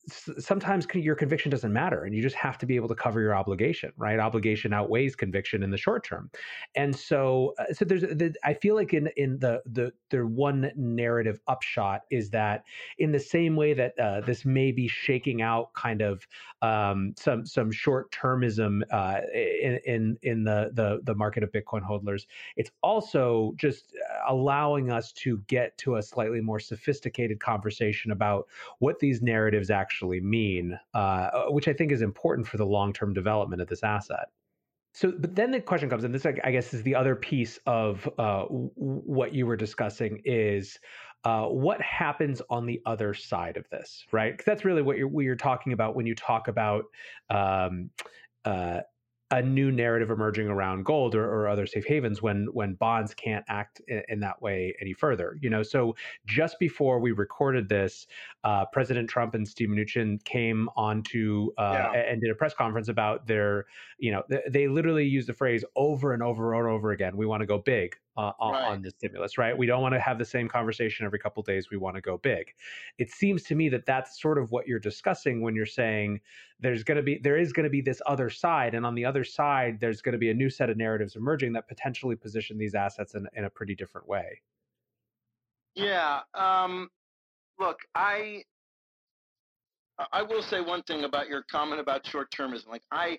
sometimes 0.08 0.86
your 0.92 1.14
conviction 1.14 1.50
doesn't 1.50 1.72
matter 1.72 2.02
and 2.04 2.14
you 2.14 2.20
just 2.20 2.34
have 2.34 2.58
to 2.58 2.66
be 2.66 2.74
able 2.74 2.88
to 2.88 2.94
cover 2.94 3.20
your 3.20 3.34
obligation 3.34 3.90
right 3.96 4.18
obligation 4.18 4.72
outweighs 4.74 5.16
conviction 5.16 5.62
in 5.62 5.70
the 5.70 5.78
short 5.78 6.04
term 6.04 6.30
and 6.74 6.94
so 6.94 7.53
uh, 7.58 7.72
so 7.72 7.84
there's 7.84 8.02
the, 8.02 8.34
i 8.44 8.52
feel 8.54 8.74
like 8.74 8.92
in 8.92 9.08
in 9.16 9.38
the 9.38 9.62
the 9.66 9.92
the 10.10 10.26
one 10.26 10.70
narrative 10.76 11.40
upshot 11.48 12.02
is 12.10 12.30
that 12.30 12.64
in 12.98 13.12
the 13.12 13.20
same 13.20 13.56
way 13.56 13.72
that 13.74 13.98
uh, 13.98 14.20
this 14.20 14.44
may 14.44 14.72
be 14.72 14.88
shaking 14.88 15.42
out 15.42 15.72
kind 15.74 16.00
of 16.00 16.26
um, 16.62 17.14
some 17.18 17.44
some 17.44 17.70
short 17.70 18.10
termism 18.10 18.82
uh, 18.90 19.20
in, 19.34 19.78
in 19.86 20.18
in 20.22 20.44
the 20.44 20.70
the 20.74 21.00
the 21.04 21.14
market 21.14 21.42
of 21.42 21.50
bitcoin 21.52 21.82
holders 21.82 22.26
it's 22.56 22.70
also 22.82 23.52
just 23.56 23.94
uh, 23.94 24.32
allowing 24.32 24.90
us 24.90 25.12
to 25.12 25.38
get 25.46 25.76
to 25.78 25.96
a 25.96 26.02
slightly 26.02 26.40
more 26.40 26.60
sophisticated 26.60 27.40
conversation 27.40 28.10
about 28.10 28.46
what 28.78 28.98
these 28.98 29.22
narratives 29.22 29.70
actually 29.70 30.20
mean, 30.20 30.78
uh, 30.94 30.98
uh, 30.98 31.44
which 31.48 31.68
I 31.68 31.72
think 31.72 31.92
is 31.92 32.02
important 32.02 32.46
for 32.46 32.56
the 32.56 32.66
long 32.66 32.92
term 32.92 33.12
development 33.12 33.62
of 33.62 33.68
this 33.68 33.82
asset. 33.82 34.28
So, 34.94 35.12
but 35.18 35.34
then 35.34 35.50
the 35.50 35.60
question 35.60 35.90
comes, 35.90 36.04
and 36.04 36.14
this, 36.14 36.24
I 36.24 36.52
guess, 36.52 36.72
is 36.72 36.84
the 36.84 36.94
other 36.94 37.16
piece 37.16 37.58
of 37.66 38.08
uh, 38.16 38.44
what 38.44 39.34
you 39.34 39.44
were 39.44 39.56
discussing 39.56 40.22
is 40.24 40.78
uh, 41.24 41.46
what 41.46 41.82
happens 41.82 42.40
on 42.48 42.64
the 42.64 42.80
other 42.86 43.12
side 43.12 43.56
of 43.56 43.68
this, 43.70 44.04
right? 44.12 44.32
Because 44.32 44.44
that's 44.44 44.64
really 44.64 44.82
what 44.82 44.96
you're, 44.96 45.08
what 45.08 45.24
you're 45.24 45.34
talking 45.34 45.72
about 45.72 45.96
when 45.96 46.06
you 46.06 46.14
talk 46.14 46.46
about 46.46 46.84
um, 47.28 47.90
uh, 48.44 48.80
a 49.34 49.42
new 49.42 49.72
narrative 49.72 50.10
emerging 50.10 50.46
around 50.46 50.84
gold 50.84 51.16
or, 51.16 51.24
or, 51.24 51.48
other 51.48 51.66
safe 51.66 51.84
havens 51.84 52.22
when 52.22 52.46
when 52.52 52.74
bonds 52.74 53.12
can't 53.14 53.44
act 53.48 53.80
in, 53.88 54.00
in, 54.08 54.20
that 54.20 54.40
way 54.40 54.72
any 54.80 54.92
further. 54.92 55.36
You 55.40 55.50
know, 55.50 55.64
so 55.64 55.96
just 56.24 56.56
before 56.60 57.00
we 57.00 57.10
recorded 57.10 57.68
this, 57.68 58.06
uh, 58.44 58.64
President 58.66 59.10
Trump 59.10 59.34
and 59.34 59.46
Steve 59.46 59.68
Mnuchin 59.68 60.22
came 60.24 60.68
on 60.76 61.02
to 61.04 61.52
uh, 61.58 61.90
yeah. 61.92 62.00
and 62.00 62.20
did 62.20 62.30
a 62.30 62.34
press 62.34 62.54
conference 62.54 62.88
about 62.88 63.26
their, 63.26 63.66
you 63.98 64.12
know, 64.12 64.22
they, 64.28 64.42
they 64.48 64.68
literally 64.68 65.04
used 65.04 65.28
the 65.28 65.34
phrase 65.34 65.64
over 65.74 66.12
and 66.12 66.22
over 66.22 66.54
and 66.54 66.68
over 66.68 66.92
again. 66.92 67.16
We 67.16 67.26
want 67.26 67.40
to 67.40 67.46
go 67.46 67.58
big 67.58 67.96
uh, 68.16 68.32
on, 68.38 68.52
right. 68.52 68.64
on 68.64 68.82
the 68.82 68.90
stimulus, 68.90 69.38
right? 69.38 69.56
We 69.56 69.66
don't 69.66 69.82
want 69.82 69.94
to 69.94 70.00
have 70.00 70.18
the 70.18 70.24
same 70.24 70.48
conversation 70.48 71.04
every 71.04 71.18
couple 71.18 71.42
days. 71.42 71.70
We 71.70 71.76
want 71.76 71.96
to 71.96 72.00
go 72.00 72.18
big. 72.18 72.54
It 72.98 73.10
seems 73.10 73.42
to 73.44 73.54
me 73.54 73.68
that 73.70 73.86
that's 73.86 74.20
sort 74.20 74.38
of 74.38 74.50
what 74.52 74.66
you're 74.66 74.78
discussing 74.78 75.40
when 75.40 75.54
you're 75.54 75.66
saying 75.66 76.20
there's 76.60 76.84
going 76.84 76.96
to 76.96 77.02
be 77.02 77.18
there 77.18 77.36
is 77.36 77.52
going 77.52 77.64
to 77.64 77.70
be 77.70 77.80
this 77.80 78.00
other 78.06 78.30
side, 78.30 78.74
and 78.74 78.86
on 78.86 78.94
the 78.94 79.04
other 79.04 79.24
side, 79.24 79.78
there's 79.80 80.00
going 80.00 80.12
to 80.12 80.18
be 80.18 80.30
a 80.30 80.34
new 80.34 80.48
set 80.48 80.70
of 80.70 80.76
narratives 80.76 81.16
emerging 81.16 81.52
that 81.54 81.68
potentially 81.68 82.16
position 82.16 82.56
these 82.56 82.74
assets 82.74 83.14
in, 83.14 83.26
in 83.34 83.44
a 83.44 83.50
pretty 83.50 83.74
different 83.74 84.08
way. 84.08 84.40
Yeah. 85.74 86.20
Um, 86.34 86.88
look, 87.58 87.78
I 87.94 88.44
I 90.12 90.22
will 90.22 90.42
say 90.42 90.60
one 90.60 90.82
thing 90.84 91.04
about 91.04 91.28
your 91.28 91.44
comment 91.50 91.80
about 91.80 92.06
short 92.06 92.30
termism. 92.30 92.68
Like 92.68 92.82
I 92.90 93.18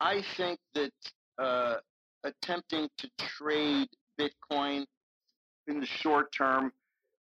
I 0.00 0.22
think 0.36 0.58
that 0.74 0.92
uh, 1.38 1.76
attempting 2.24 2.88
to 2.98 3.10
trade 3.18 3.88
Bitcoin 4.18 4.84
in 5.66 5.80
the 5.80 5.86
short 5.86 6.32
term 6.32 6.72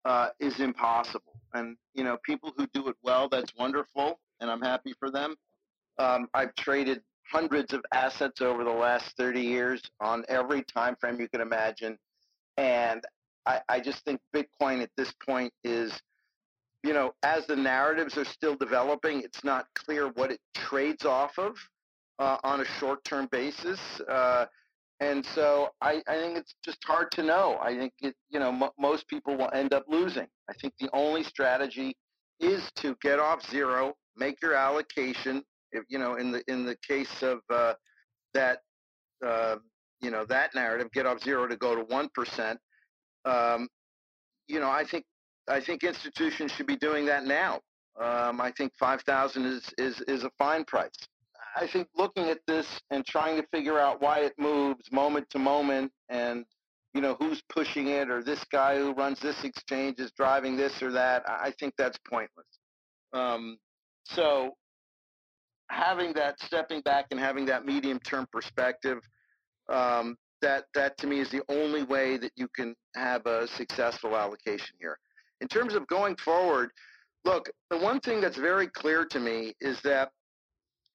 uh, 0.04 0.28
is 0.40 0.60
impossible. 0.60 1.40
And 1.54 1.76
you 1.94 2.04
know, 2.04 2.18
people 2.24 2.52
who 2.56 2.66
do 2.72 2.88
it 2.88 2.96
well, 3.02 3.28
that's 3.28 3.52
wonderful, 3.58 4.18
and 4.40 4.50
I'm 4.50 4.62
happy 4.62 4.94
for 4.98 5.10
them. 5.10 5.34
Um, 5.98 6.28
I've 6.34 6.54
traded 6.54 7.02
hundreds 7.30 7.72
of 7.72 7.84
assets 7.92 8.40
over 8.40 8.64
the 8.64 8.70
last 8.70 9.16
30 9.16 9.40
years 9.40 9.82
on 10.00 10.24
every 10.28 10.62
time 10.62 10.96
frame 11.00 11.20
you 11.20 11.28
can 11.28 11.40
imagine, 11.40 11.98
and 12.56 13.02
I, 13.46 13.60
I 13.68 13.80
just 13.80 14.04
think 14.04 14.20
Bitcoin 14.34 14.82
at 14.82 14.90
this 14.96 15.12
point 15.26 15.52
is, 15.64 15.92
you 16.84 16.92
know, 16.92 17.14
as 17.22 17.46
the 17.46 17.56
narratives 17.56 18.16
are 18.16 18.24
still 18.24 18.56
developing, 18.56 19.22
it's 19.22 19.42
not 19.42 19.66
clear 19.74 20.08
what 20.08 20.30
it 20.30 20.40
trades 20.54 21.04
off 21.04 21.38
of 21.38 21.56
uh, 22.18 22.36
on 22.44 22.60
a 22.60 22.64
short-term 22.78 23.28
basis. 23.32 23.80
Uh, 24.08 24.46
and 25.01 25.24
so 25.24 25.68
I, 25.80 26.03
I, 26.09 26.14
think 26.14 26.38
it's 26.38 26.55
just 26.64 26.78
hard 26.84 27.11
to 27.12 27.22
know. 27.22 27.59
I 27.62 27.76
think 27.76 27.92
it, 28.01 28.14
you 28.30 28.40
know, 28.40 28.49
m- 28.49 28.70
most 28.78 29.07
people 29.07 29.36
will 29.36 29.51
end 29.55 29.72
up 29.72 29.84
losing. 29.88 30.26
I 30.51 30.55
think 30.55 30.74
the 30.80 30.90
only 30.92 31.22
strategy 31.22 31.96
is 32.40 32.70
to 32.76 32.96
get 33.01 33.20
off 33.20 33.49
zero, 33.49 33.94
make 34.16 34.42
your 34.42 34.55
allocation. 34.55 35.42
If, 35.70 35.84
you 35.88 35.99
know, 35.99 36.14
in 36.16 36.32
the 36.32 36.42
in 36.49 36.64
the 36.64 36.76
case 36.86 37.22
of 37.22 37.38
uh, 37.53 37.74
that, 38.34 38.61
uh, 39.24 39.57
you 40.01 40.11
know, 40.11 40.24
that 40.26 40.55
narrative, 40.55 40.90
get 40.92 41.07
off 41.07 41.22
zero 41.22 41.46
to 41.46 41.57
go 41.57 41.76
to 41.76 41.82
one 41.82 42.09
percent. 42.14 42.59
Um, 43.24 43.68
you 44.49 44.59
know, 44.59 44.70
I 44.70 44.84
think 44.84 45.05
I 45.49 45.61
think 45.61 45.84
institutions 45.84 46.53
should 46.53 46.66
be 46.66 46.76
doing 46.76 47.07
that 47.07 47.24
now. 47.24 47.61
Um, 48.01 48.40
I 48.40 48.53
think 48.57 48.72
five 48.78 49.03
thousand 49.03 49.44
is 49.44 49.72
is 49.78 50.01
is 50.09 50.24
a 50.24 50.30
fine 50.38 50.64
price. 50.64 50.90
I 51.61 51.66
think 51.66 51.88
looking 51.96 52.28
at 52.28 52.38
this 52.46 52.66
and 52.90 53.04
trying 53.04 53.36
to 53.40 53.46
figure 53.48 53.80
out 53.80 54.00
why 54.00 54.20
it 54.20 54.34
moves 54.38 54.92
moment 54.92 55.28
to 55.30 55.38
moment 55.40 55.90
and 56.09 56.44
you 56.94 57.00
know 57.00 57.16
who's 57.18 57.42
pushing 57.52 57.88
it 57.88 58.09
or 58.11 58.22
this 58.22 58.44
guy 58.52 58.76
who 58.76 58.92
runs 58.92 59.18
this 59.18 59.42
exchange 59.42 59.98
is 59.98 60.12
driving 60.12 60.56
this 60.56 60.80
or 60.82 60.92
that 60.92 61.22
i 61.28 61.52
think 61.59 61.74
that's 61.76 61.98
pointless. 62.09 62.46
Um, 63.12 63.59
so 64.04 64.52
having 65.70 66.12
that 66.14 66.40
stepping 66.40 66.80
back 66.82 67.06
and 67.11 67.18
having 67.18 67.44
that 67.46 67.66
medium 67.66 67.98
term 68.00 68.26
perspective 68.32 68.98
um, 69.68 70.16
that 70.40 70.64
that 70.74 70.96
to 70.98 71.06
me 71.06 71.20
is 71.20 71.30
the 71.30 71.42
only 71.48 71.82
way 71.82 72.16
that 72.18 72.32
you 72.36 72.48
can 72.54 72.74
have 72.94 73.26
a 73.26 73.48
successful 73.48 74.16
allocation 74.16 74.76
here. 74.78 74.98
In 75.40 75.48
terms 75.48 75.74
of 75.74 75.86
going 75.88 76.14
forward 76.16 76.70
look 77.24 77.50
the 77.70 77.78
one 77.78 78.00
thing 78.00 78.20
that's 78.20 78.38
very 78.38 78.68
clear 78.68 79.04
to 79.04 79.18
me 79.18 79.54
is 79.61 79.80
that 79.82 80.11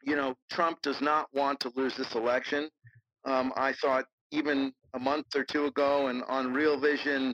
you 0.05 0.15
know, 0.15 0.35
Trump 0.51 0.81
does 0.81 0.99
not 1.01 1.27
want 1.33 1.59
to 1.61 1.71
lose 1.75 1.95
this 1.95 2.13
election. 2.15 2.69
Um, 3.25 3.53
I 3.55 3.73
thought 3.81 4.05
even 4.31 4.73
a 4.93 4.99
month 4.99 5.27
or 5.35 5.43
two 5.43 5.65
ago 5.65 6.07
and 6.07 6.23
on 6.27 6.53
Real 6.53 6.79
Vision, 6.79 7.33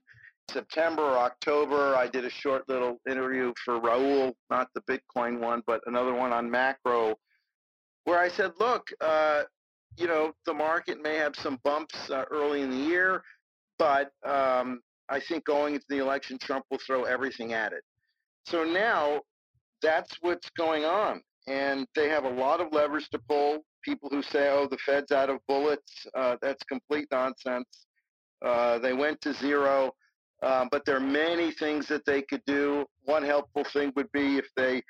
September 0.51 1.03
or 1.03 1.17
October, 1.17 1.95
I 1.95 2.07
did 2.07 2.25
a 2.25 2.29
short 2.29 2.67
little 2.67 2.99
interview 3.09 3.53
for 3.63 3.79
Raoul, 3.79 4.33
not 4.49 4.67
the 4.73 4.81
Bitcoin 4.81 5.39
one, 5.39 5.61
but 5.67 5.81
another 5.85 6.13
one 6.13 6.31
on 6.31 6.49
macro, 6.49 7.15
where 8.05 8.19
I 8.19 8.29
said, 8.29 8.51
look, 8.59 8.87
uh, 9.01 9.43
you 9.97 10.07
know, 10.07 10.33
the 10.45 10.53
market 10.53 11.01
may 11.01 11.15
have 11.15 11.35
some 11.35 11.59
bumps 11.63 12.09
uh, 12.09 12.23
early 12.31 12.61
in 12.61 12.71
the 12.71 12.77
year, 12.77 13.21
but 13.77 14.11
um, 14.25 14.81
I 15.09 15.19
think 15.19 15.45
going 15.45 15.75
into 15.75 15.85
the 15.89 15.99
election, 15.99 16.37
Trump 16.39 16.65
will 16.71 16.79
throw 16.85 17.03
everything 17.03 17.53
at 17.53 17.73
it. 17.73 17.83
So 18.45 18.63
now 18.63 19.21
that's 19.81 20.11
what's 20.21 20.49
going 20.57 20.85
on 20.85 21.21
and 21.49 21.87
they 21.95 22.07
have 22.07 22.23
a 22.25 22.29
lot 22.29 22.61
of 22.61 22.71
levers 22.71 23.07
to 23.09 23.19
pull. 23.27 23.65
People 23.83 24.09
who 24.09 24.21
say, 24.21 24.49
"Oh, 24.49 24.67
the 24.67 24.77
Fed's 24.85 25.11
out 25.11 25.29
of 25.29 25.39
bullets," 25.47 26.05
uh, 26.13 26.37
that's 26.41 26.63
complete 26.63 27.07
nonsense. 27.11 27.87
Uh, 28.41 28.77
they 28.79 28.93
went 28.93 29.19
to 29.21 29.33
zero, 29.33 29.93
uh, 30.43 30.65
but 30.71 30.85
there 30.85 30.95
are 30.95 31.01
many 31.01 31.51
things 31.51 31.87
that 31.87 32.05
they 32.05 32.21
could 32.21 32.43
do. 32.45 32.85
One 33.03 33.23
helpful 33.23 33.63
thing 33.73 33.91
would 33.95 34.11
be 34.11 34.37
if 34.37 34.45
they, 34.55 34.83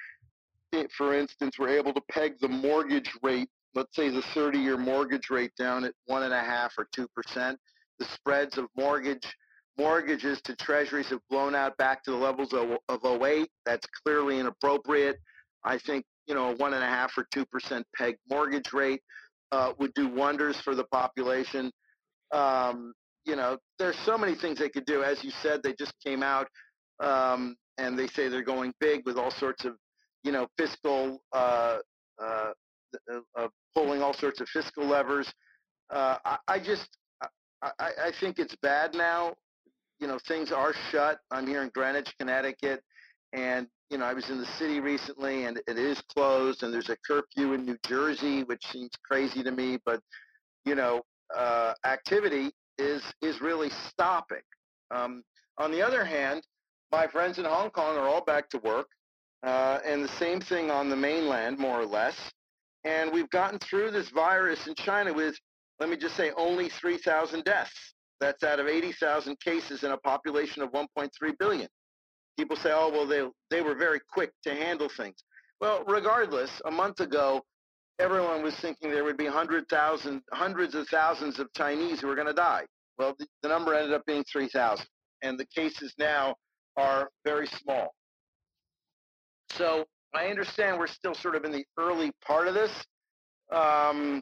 for 0.98 1.16
instance, 1.16 1.58
were 1.58 1.70
able 1.70 1.94
to 1.94 2.02
peg 2.12 2.40
the 2.40 2.48
mortgage 2.48 3.10
rate, 3.24 3.50
let's 3.74 3.96
say 3.96 4.10
the 4.10 4.22
30-year 4.22 4.78
mortgage 4.78 5.30
rate 5.30 5.54
down 5.58 5.84
at 5.86 5.94
one 6.06 6.24
and 6.24 6.34
a 6.34 6.44
half 6.44 6.74
or 6.78 6.88
two 6.94 7.08
percent. 7.16 7.60
The 8.00 8.06
spreads 8.06 8.58
of 8.58 8.68
mortgage 8.76 9.26
mortgages 9.78 10.42
to 10.42 10.56
treasuries 10.58 11.08
have 11.08 11.22
blown 11.30 11.56
out 11.56 11.76
back 11.78 12.04
to 12.04 12.12
the 12.12 12.18
levels 12.18 12.54
of, 12.54 12.78
of 12.90 13.22
08. 13.22 13.50
That's 13.66 13.88
clearly 14.04 14.38
inappropriate. 14.38 15.18
I 15.64 15.78
think 15.78 16.06
you 16.30 16.36
know, 16.36 16.52
a 16.52 16.56
one 16.56 16.76
and 16.76 16.84
a 16.84 16.88
half 16.88 17.12
or 17.18 17.28
two 17.34 17.44
percent 17.46 17.86
peg 17.98 18.16
mortgage 18.30 18.72
rate 18.72 19.02
uh, 19.52 19.74
would 19.80 19.94
do 19.96 20.08
wonders 20.08 20.62
for 20.62 20.76
the 20.76 20.84
population. 20.86 21.72
Um, 22.32 22.94
you 23.26 23.36
know, 23.36 23.58
there's 23.80 23.98
so 24.06 24.18
many 24.18 24.36
things 24.36 24.60
they 24.60 24.70
could 24.70 24.86
do. 24.86 25.04
As 25.04 25.24
you 25.24 25.32
said, 25.42 25.62
they 25.64 25.74
just 25.74 25.94
came 26.06 26.22
out 26.22 26.48
um, 27.00 27.56
and 27.80 27.98
they 27.98 28.08
say 28.08 28.30
they're 28.30 28.44
going 28.44 28.74
big 28.80 29.02
with 29.06 29.18
all 29.18 29.32
sorts 29.32 29.66
of, 29.66 29.74
you 30.24 30.32
know, 30.32 30.48
fiscal, 30.58 31.20
uh, 31.34 31.80
uh, 32.24 32.52
uh 33.38 33.48
pulling 33.76 34.02
all 34.02 34.14
sorts 34.14 34.40
of 34.40 34.48
fiscal 34.50 34.88
levers. 34.88 35.32
Uh, 35.90 36.18
I, 36.26 36.38
I, 36.48 36.60
just, 36.60 36.88
I, 37.62 37.72
I 37.80 38.12
think 38.20 38.38
it's 38.38 38.56
bad 38.62 38.94
now. 38.94 39.34
You 40.00 40.08
know, 40.08 40.20
things 40.28 40.52
are 40.52 40.74
shut. 40.92 41.20
I'm 41.32 41.48
here 41.48 41.64
in 41.64 41.72
Greenwich, 41.74 42.14
Connecticut, 42.20 42.84
and 43.34 43.68
you 43.90 43.98
know, 43.98 44.06
I 44.06 44.14
was 44.14 44.30
in 44.30 44.38
the 44.38 44.46
city 44.46 44.80
recently 44.80 45.46
and 45.46 45.60
it 45.68 45.80
is 45.80 46.02
closed 46.14 46.62
and 46.62 46.74
there's 46.74 46.90
a 46.90 46.98
curfew 47.08 47.54
in 47.54 47.66
New 47.66 47.78
Jersey, 47.88 48.44
which 48.44 48.64
seems 48.72 48.92
crazy 49.04 49.42
to 49.44 49.52
me, 49.52 49.80
but, 49.84 50.00
you 50.64 50.76
know, 50.76 51.02
uh, 51.36 51.74
activity 51.86 52.52
is, 52.78 53.02
is 53.22 53.42
really 53.42 53.70
stopping. 53.88 54.42
Um, 54.92 55.24
on 55.58 55.72
the 55.72 55.82
other 55.82 56.06
hand, 56.06 56.44
my 56.92 57.08
friends 57.08 57.40
in 57.40 57.46
Hong 57.46 57.72
Kong 57.72 57.98
are 57.98 58.08
all 58.08 58.24
back 58.24 58.50
to 58.52 58.60
work 58.60 58.88
uh, 59.44 59.80
and 59.84 60.04
the 60.04 60.16
same 60.20 60.40
thing 60.40 60.70
on 60.70 60.90
the 60.90 60.96
mainland, 60.96 61.58
more 61.58 61.80
or 61.80 61.86
less. 61.86 62.16
And 62.84 63.12
we've 63.12 63.30
gotten 63.32 63.58
through 63.60 63.92
this 63.92 64.10
virus 64.10 64.68
in 64.68 64.76
China 64.76 65.14
with, 65.14 65.36
let 65.80 65.90
me 65.90 65.98
just 65.98 66.16
say, 66.16 66.32
only 66.38 66.70
3,000 66.70 67.44
deaths. 67.44 67.94
That's 68.20 68.44
out 68.44 68.60
of 68.60 68.68
80,000 68.68 69.40
cases 69.40 69.84
in 69.84 69.92
a 69.92 69.98
population 69.98 70.62
of 70.62 70.72
1.3 70.72 71.10
billion 71.40 71.68
people 72.40 72.56
say, 72.56 72.72
oh, 72.74 72.90
well, 72.90 73.06
they, 73.06 73.22
they 73.54 73.62
were 73.62 73.76
very 73.76 74.00
quick 74.14 74.32
to 74.44 74.56
handle 74.56 74.88
things. 74.96 75.18
Well, 75.60 75.84
regardless, 75.86 76.50
a 76.64 76.72
month 76.72 77.02
ago, 77.02 77.42
everyone 78.00 78.42
was 78.42 78.56
thinking 78.56 78.92
there 78.92 79.04
would 79.04 79.18
be 79.18 79.26
100,000, 79.26 80.22
hundreds 80.32 80.74
of 80.74 80.88
thousands 80.88 81.38
of 81.38 81.52
Chinese 81.54 82.00
who 82.00 82.08
were 82.08 82.16
going 82.16 82.28
to 82.28 82.34
die. 82.34 82.64
Well, 82.98 83.14
the, 83.20 83.28
the 83.44 83.50
number 83.50 83.74
ended 83.74 83.94
up 83.94 84.06
being 84.06 84.24
3,000, 84.32 84.86
and 85.22 85.38
the 85.38 85.46
cases 85.54 85.94
now 86.00 86.36
are 86.78 87.10
very 87.26 87.48
small. 87.48 87.94
So 89.52 89.84
I 90.16 90.28
understand 90.28 90.80
we're 90.80 90.88
still 90.88 91.16
sort 91.16 91.36
of 91.36 91.44
in 91.44 91.52
the 91.52 91.66
early 91.78 92.14
part 92.26 92.48
of 92.48 92.54
this, 92.54 92.72
um, 93.52 94.22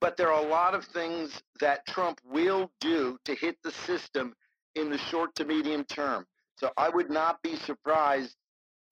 but 0.00 0.16
there 0.16 0.32
are 0.32 0.42
a 0.42 0.48
lot 0.48 0.74
of 0.74 0.86
things 0.86 1.42
that 1.60 1.86
Trump 1.86 2.18
will 2.24 2.70
do 2.80 3.18
to 3.26 3.34
hit 3.34 3.56
the 3.62 3.72
system 3.72 4.32
in 4.74 4.88
the 4.88 4.96
short 4.96 5.34
to 5.34 5.44
medium 5.44 5.84
term. 5.84 6.24
So 6.62 6.70
I 6.76 6.88
would 6.90 7.10
not 7.10 7.42
be 7.42 7.56
surprised 7.56 8.36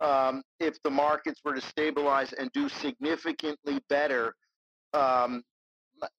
um, 0.00 0.42
if 0.58 0.82
the 0.82 0.90
markets 0.90 1.40
were 1.44 1.54
to 1.54 1.60
stabilize 1.60 2.32
and 2.32 2.50
do 2.52 2.68
significantly 2.68 3.80
better. 3.88 4.34
Um, 4.92 5.42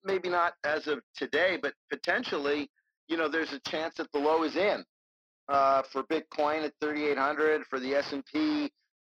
maybe 0.04 0.28
not 0.28 0.54
as 0.64 0.86
of 0.86 1.00
today, 1.16 1.58
but 1.60 1.74
potentially, 1.90 2.70
you 3.08 3.16
know, 3.16 3.28
there's 3.28 3.52
a 3.52 3.60
chance 3.68 3.96
that 3.96 4.06
the 4.12 4.18
low 4.18 4.44
is 4.44 4.56
in 4.56 4.84
uh, 5.48 5.82
for 5.92 6.04
Bitcoin 6.04 6.64
at 6.64 6.72
3,800 6.80 7.62
for 7.68 7.80
the 7.80 7.94
S&P. 7.96 8.70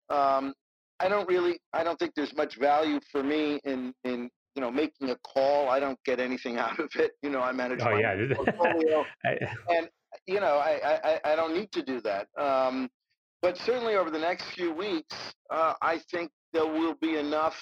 Um, 0.10 0.54
I 1.00 1.08
don't 1.08 1.28
really, 1.28 1.60
I 1.74 1.84
don't 1.84 1.98
think 2.00 2.14
there's 2.16 2.36
much 2.36 2.58
value 2.58 3.00
for 3.12 3.22
me 3.22 3.60
in 3.64 3.94
in 4.04 4.30
you 4.56 4.62
know 4.62 4.72
making 4.72 5.10
a 5.10 5.18
call. 5.28 5.70
I 5.70 5.80
don't 5.80 6.00
get 6.06 6.20
anything 6.20 6.58
out 6.58 6.80
of 6.80 6.90
it. 6.96 7.12
You 7.22 7.30
know, 7.30 7.40
I 7.42 7.52
manage 7.52 7.82
oh, 7.82 7.92
my 7.92 8.00
yeah. 8.00 8.16
portfolio, 8.34 9.04
and 9.24 9.90
you 10.28 10.40
know, 10.40 10.58
I, 10.58 10.80
I, 11.04 11.20
I 11.34 11.36
don't 11.36 11.54
need 11.54 11.72
to 11.74 11.84
do 11.84 12.02
that. 12.02 12.28
Um, 12.38 12.90
but 13.42 13.58
certainly 13.58 13.96
over 13.96 14.10
the 14.10 14.20
next 14.20 14.46
few 14.56 14.74
weeks, 14.74 15.16
uh, 15.50 15.74
I 15.82 16.00
think 16.12 16.32
there 16.52 16.66
will 16.66 16.96
be 16.96 17.18
enough 17.18 17.56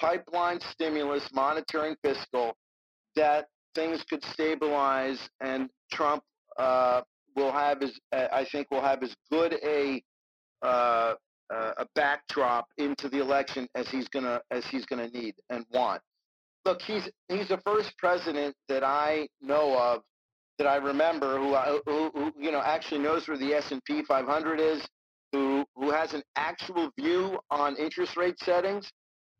pipeline 0.00 0.58
stimulus, 0.72 1.28
monetary 1.32 1.94
fiscal, 2.02 2.56
that 3.14 3.46
things 3.74 4.02
could 4.08 4.24
stabilize 4.24 5.18
and 5.40 5.68
Trump 5.92 6.22
uh, 6.58 7.02
will 7.36 7.52
have 7.52 7.82
as 7.82 7.92
I 8.12 8.46
think 8.50 8.70
will 8.70 8.82
have 8.82 9.02
as 9.02 9.14
good 9.30 9.54
a 9.64 10.02
uh, 10.62 11.14
a 11.50 11.86
backdrop 11.94 12.66
into 12.78 13.08
the 13.08 13.20
election 13.20 13.68
as 13.74 13.88
he's 13.88 14.08
gonna 14.08 14.40
as 14.50 14.64
he's 14.66 14.86
gonna 14.86 15.08
need 15.08 15.34
and 15.50 15.64
want. 15.72 16.02
Look, 16.64 16.80
he's 16.82 17.08
he's 17.28 17.48
the 17.48 17.58
first 17.58 17.96
president 17.98 18.54
that 18.68 18.84
I 18.84 19.28
know 19.40 19.78
of 19.78 20.02
that 20.62 20.68
I 20.68 20.76
remember 20.76 21.38
who, 21.38 21.56
who, 21.86 22.10
who 22.14 22.32
you 22.38 22.52
know 22.52 22.62
actually 22.64 23.00
knows 23.00 23.26
where 23.26 23.36
the 23.36 23.52
S&P 23.54 24.02
500 24.06 24.60
is, 24.60 24.86
who 25.32 25.64
who 25.74 25.90
has 25.90 26.14
an 26.14 26.22
actual 26.36 26.90
view 26.96 27.38
on 27.50 27.76
interest 27.76 28.16
rate 28.16 28.38
settings. 28.38 28.88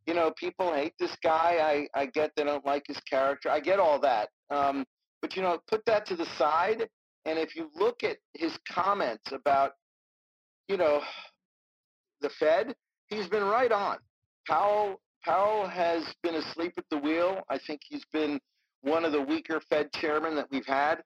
You 0.06 0.14
know, 0.14 0.32
people 0.36 0.74
hate 0.74 0.94
this 0.98 1.16
guy. 1.22 1.86
I, 1.94 2.00
I 2.00 2.06
get 2.06 2.32
they 2.36 2.42
don't 2.42 2.66
like 2.66 2.82
his 2.88 2.98
character. 3.08 3.50
I 3.50 3.60
get 3.60 3.78
all 3.78 4.00
that. 4.00 4.30
Um, 4.50 4.84
but 5.20 5.36
you 5.36 5.42
know, 5.42 5.60
put 5.68 5.84
that 5.86 6.06
to 6.06 6.16
the 6.16 6.26
side. 6.36 6.88
And 7.24 7.38
if 7.38 7.54
you 7.54 7.70
look 7.76 8.02
at 8.02 8.16
his 8.34 8.58
comments 8.68 9.30
about 9.30 9.72
you 10.66 10.76
know, 10.76 11.02
the 12.20 12.30
Fed, 12.40 12.74
he's 13.06 13.28
been 13.28 13.44
right 13.44 13.70
on. 13.70 13.98
Powell 14.48 15.00
Powell 15.24 15.68
has 15.68 16.02
been 16.24 16.34
asleep 16.34 16.72
at 16.78 16.84
the 16.90 16.98
wheel. 16.98 17.42
I 17.48 17.58
think 17.64 17.82
he's 17.88 18.04
been 18.12 18.40
one 18.80 19.04
of 19.04 19.12
the 19.12 19.22
weaker 19.22 19.60
Fed 19.70 19.92
chairmen 19.92 20.34
that 20.34 20.48
we've 20.50 20.66
had. 20.66 21.02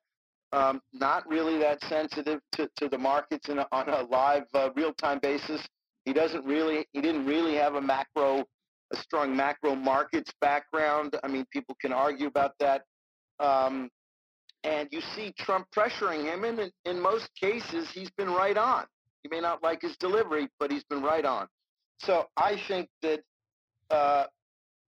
Um, 0.57 0.81
not 0.95 1.29
really 1.29 1.59
that 1.59 1.79
sensitive 1.85 2.41
to, 2.53 2.67
to 2.79 2.89
the 2.89 2.97
markets 2.97 3.47
a, 3.51 3.67
on 3.73 3.91
a 3.91 4.03
live, 4.05 4.45
uh, 4.55 4.71
real-time 4.75 5.19
basis. 5.21 5.61
He 6.07 6.15
doesn't 6.15 6.47
really, 6.47 6.87
he 6.93 7.03
didn't 7.03 7.27
really 7.27 7.57
have 7.57 7.75
a 7.75 7.81
macro, 7.81 8.43
a 8.91 8.97
strong 8.97 9.37
macro 9.37 9.75
markets 9.75 10.33
background. 10.41 11.15
I 11.23 11.29
mean, 11.29 11.45
people 11.53 11.77
can 11.79 11.93
argue 11.93 12.27
about 12.27 12.53
that. 12.61 12.85
Um, 13.39 13.91
and 14.65 14.89
you 14.91 15.03
see 15.15 15.35
Trump 15.39 15.67
pressuring 15.77 16.25
him, 16.25 16.45
and 16.45 16.59
in, 16.59 16.71
in 16.87 17.01
most 17.01 17.29
cases, 17.39 17.91
he's 17.93 18.11
been 18.17 18.31
right 18.31 18.57
on. 18.57 18.87
You 19.25 19.31
may 19.31 19.41
not 19.41 19.63
like 19.63 19.83
his 19.83 19.97
delivery, 19.99 20.49
but 20.59 20.71
he's 20.73 20.85
been 20.85 21.03
right 21.03 21.27
on. 21.27 21.49
So 21.99 22.29
I 22.39 22.57
think 22.67 22.89
that, 23.03 23.21
uh, 23.91 24.25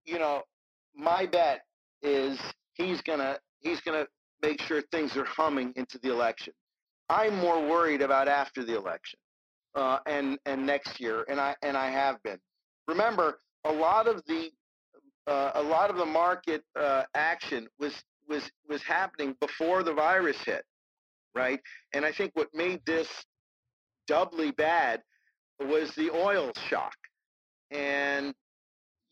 you 0.07 0.19
know, 0.19 0.45
my 0.97 1.27
bet 1.27 1.61
is 2.03 2.39
he's 2.73 3.03
gonna 3.03 3.39
he's 3.61 3.81
gonna 3.81 4.07
make 4.43 4.61
sure 4.63 4.83
things 4.91 5.17
are 5.17 5.25
humming 5.25 5.73
into 5.77 5.99
the 5.99 6.11
election. 6.11 6.53
I'm 7.09 7.37
more 7.37 7.67
worried 7.67 8.03
about 8.03 8.29
after 8.29 8.65
the 8.65 8.77
election 8.77 9.19
uh, 9.75 9.99
and 10.07 10.39
and 10.47 10.67
next 10.67 11.01
year, 11.01 11.25
and 11.29 11.41
I 11.41 11.55
and 11.63 11.77
I 11.77 11.91
have 11.91 12.23
been. 12.23 12.39
Remember, 12.87 13.39
a 13.65 13.73
lot 13.73 14.07
of 14.07 14.23
the 14.27 14.51
uh, 15.27 15.53
a 15.55 15.63
lot 15.63 15.91
of 15.91 15.97
the 15.97 16.07
market 16.07 16.63
uh, 16.79 17.05
action 17.15 17.69
was 17.79 17.95
was 18.29 18.51
was 18.69 18.83
happening 18.83 19.35
before 19.41 19.83
the 19.83 19.93
virus 19.93 20.39
hit, 20.45 20.65
right? 21.35 21.61
And 21.93 22.05
I 22.05 22.13
think 22.13 22.33
what 22.35 22.49
made 22.55 22.81
this 22.87 23.09
doubly 24.07 24.51
bad 24.51 25.03
was 25.61 25.93
the 25.95 26.11
oil 26.11 26.53
shock, 26.69 26.97
and 27.71 28.35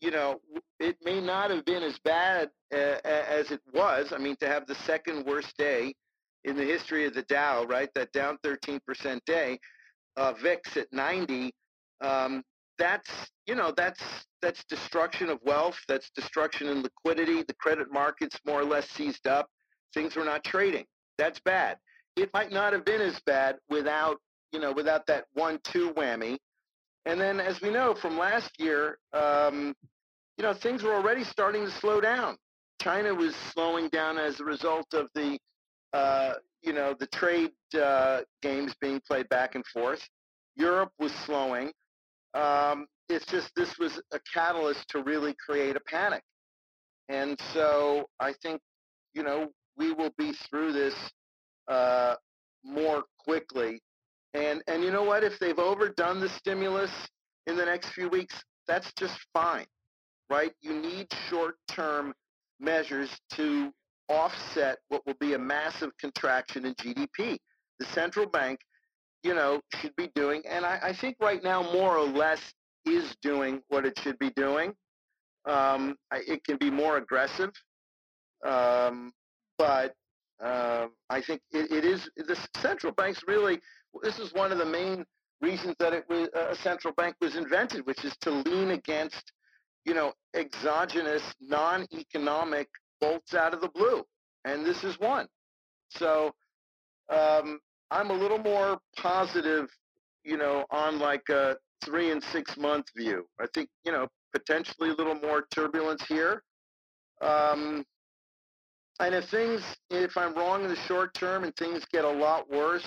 you 0.01 0.11
know, 0.11 0.39
it 0.79 0.97
may 1.03 1.19
not 1.19 1.49
have 1.49 1.65
been 1.65 1.83
as 1.83 1.97
bad 2.03 2.49
uh, 2.73 2.97
as 3.03 3.51
it 3.51 3.61
was. 3.73 4.13
I 4.13 4.17
mean, 4.17 4.35
to 4.39 4.47
have 4.47 4.67
the 4.67 4.75
second 4.75 5.25
worst 5.25 5.57
day 5.57 5.93
in 6.43 6.55
the 6.55 6.63
history 6.63 7.05
of 7.05 7.13
the 7.13 7.23
Dow, 7.23 7.65
right? 7.65 7.89
That 7.95 8.11
down 8.11 8.37
13% 8.45 8.79
day, 9.25 9.59
uh, 10.15 10.33
VIX 10.33 10.77
at 10.77 10.87
90. 10.91 11.51
Um, 12.01 12.43
that's 12.77 13.09
you 13.47 13.55
know 13.55 13.73
that's 13.75 13.99
that's 14.41 14.63
destruction 14.65 15.29
of 15.29 15.39
wealth. 15.43 15.77
That's 15.87 16.11
destruction 16.11 16.67
in 16.67 16.83
liquidity. 16.83 17.43
The 17.43 17.55
credit 17.55 17.91
markets 17.91 18.37
more 18.45 18.61
or 18.61 18.65
less 18.65 18.87
seized 18.89 19.27
up. 19.27 19.47
Things 19.93 20.15
were 20.15 20.25
not 20.25 20.43
trading. 20.43 20.85
That's 21.17 21.39
bad. 21.39 21.77
It 22.15 22.29
might 22.33 22.51
not 22.51 22.73
have 22.73 22.85
been 22.85 23.01
as 23.01 23.19
bad 23.25 23.57
without 23.69 24.17
you 24.51 24.59
know 24.59 24.71
without 24.71 25.07
that 25.07 25.25
one-two 25.33 25.91
whammy 25.91 26.37
and 27.07 27.21
then, 27.21 27.39
as 27.39 27.61
we 27.61 27.69
know 27.69 27.95
from 27.95 28.17
last 28.17 28.51
year, 28.59 28.97
um, 29.13 29.73
you 30.37 30.43
know, 30.43 30.53
things 30.53 30.83
were 30.83 30.93
already 30.93 31.23
starting 31.23 31.63
to 31.63 31.71
slow 31.71 32.01
down. 32.01 32.35
China 32.81 33.15
was 33.15 33.33
slowing 33.53 33.87
down 33.87 34.17
as 34.17 34.41
a 34.41 34.43
result 34.43 34.87
of 34.93 35.07
the, 35.15 35.39
uh, 35.93 36.33
you 36.61 36.73
know, 36.73 36.93
the 36.99 37.07
trade 37.07 37.51
uh, 37.81 38.21
games 38.41 38.75
being 38.81 38.99
played 39.07 39.29
back 39.29 39.55
and 39.55 39.65
forth. 39.67 40.05
Europe 40.57 40.91
was 40.99 41.13
slowing. 41.25 41.71
Um, 42.33 42.85
it's 43.07 43.25
just 43.27 43.55
this 43.55 43.79
was 43.79 44.01
a 44.11 44.19
catalyst 44.33 44.89
to 44.89 45.01
really 45.01 45.33
create 45.43 45.77
a 45.77 45.81
panic. 45.89 46.23
And 47.07 47.39
so 47.53 48.09
I 48.19 48.33
think, 48.41 48.59
you 49.13 49.23
know, 49.23 49.47
we 49.77 49.93
will 49.93 50.11
be 50.17 50.33
through 50.49 50.73
this 50.73 50.95
uh, 51.69 52.15
more 52.65 53.05
quickly 53.17 53.79
and 54.37 54.61
and 54.67 54.83
you 54.83 54.91
know 54.91 55.03
what? 55.03 55.23
If 55.23 55.39
they've 55.39 55.57
overdone 55.57 56.19
the 56.19 56.29
stimulus 56.29 56.91
in 57.47 57.57
the 57.57 57.65
next 57.65 57.89
few 57.89 58.09
weeks, 58.09 58.35
that's 58.67 58.91
just 58.93 59.17
fine, 59.33 59.65
right? 60.29 60.51
You 60.61 60.73
need 60.79 61.07
short-term 61.29 62.13
measures 62.59 63.09
to 63.31 63.71
offset 64.09 64.77
what 64.89 65.05
will 65.05 65.17
be 65.19 65.33
a 65.33 65.39
massive 65.39 65.91
contraction 65.99 66.65
in 66.65 66.73
GDP. 66.75 67.37
The 67.79 67.85
central 67.93 68.25
bank, 68.25 68.59
you 69.23 69.33
know, 69.33 69.61
should 69.75 69.95
be 69.95 70.09
doing, 70.15 70.41
and 70.49 70.65
I, 70.65 70.79
I 70.81 70.93
think 70.93 71.17
right 71.19 71.43
now 71.43 71.61
more 71.61 71.97
or 71.97 72.07
less 72.07 72.39
is 72.85 73.15
doing 73.21 73.61
what 73.69 73.85
it 73.85 73.97
should 73.99 74.17
be 74.19 74.29
doing. 74.31 74.73
Um, 75.45 75.95
it 76.11 76.43
can 76.43 76.57
be 76.57 76.69
more 76.69 76.97
aggressive, 76.97 77.51
um, 78.45 79.11
but 79.57 79.93
uh, 80.43 80.87
I 81.09 81.21
think 81.21 81.41
it, 81.51 81.71
it 81.71 81.85
is 81.85 82.09
the 82.15 82.37
central 82.57 82.93
banks 82.93 83.21
really 83.27 83.59
this 84.03 84.19
is 84.19 84.33
one 84.33 84.51
of 84.51 84.57
the 84.57 84.65
main 84.65 85.05
reasons 85.41 85.75
that 85.79 85.93
it 85.93 86.05
was 86.09 86.29
a 86.33 86.55
central 86.55 86.93
bank 86.93 87.15
was 87.21 87.35
invented, 87.35 87.85
which 87.85 88.03
is 88.03 88.15
to 88.21 88.31
lean 88.31 88.71
against, 88.71 89.31
you 89.85 89.93
know, 89.93 90.13
exogenous, 90.35 91.23
non-economic 91.39 92.67
bolts 92.99 93.33
out 93.33 93.53
of 93.53 93.61
the 93.61 93.69
blue, 93.69 94.03
and 94.45 94.65
this 94.65 94.83
is 94.83 94.99
one. 94.99 95.27
So 95.89 96.33
um, 97.09 97.59
I'm 97.91 98.09
a 98.09 98.13
little 98.13 98.39
more 98.39 98.79
positive, 98.97 99.69
you 100.23 100.37
know, 100.37 100.65
on 100.71 100.99
like 100.99 101.29
a 101.29 101.57
three 101.85 102.11
and 102.11 102.23
six 102.23 102.57
month 102.57 102.87
view. 102.95 103.25
I 103.39 103.45
think 103.53 103.69
you 103.85 103.91
know 103.91 104.07
potentially 104.33 104.89
a 104.89 104.93
little 104.93 105.15
more 105.15 105.45
turbulence 105.53 106.03
here. 106.07 106.43
Um, 107.21 107.85
and 108.99 109.13
if 109.13 109.25
things, 109.29 109.61
if 109.89 110.17
I'm 110.17 110.33
wrong 110.33 110.63
in 110.63 110.69
the 110.69 110.75
short 110.75 111.13
term 111.13 111.43
and 111.43 111.55
things 111.55 111.85
get 111.91 112.03
a 112.03 112.09
lot 112.09 112.49
worse, 112.49 112.85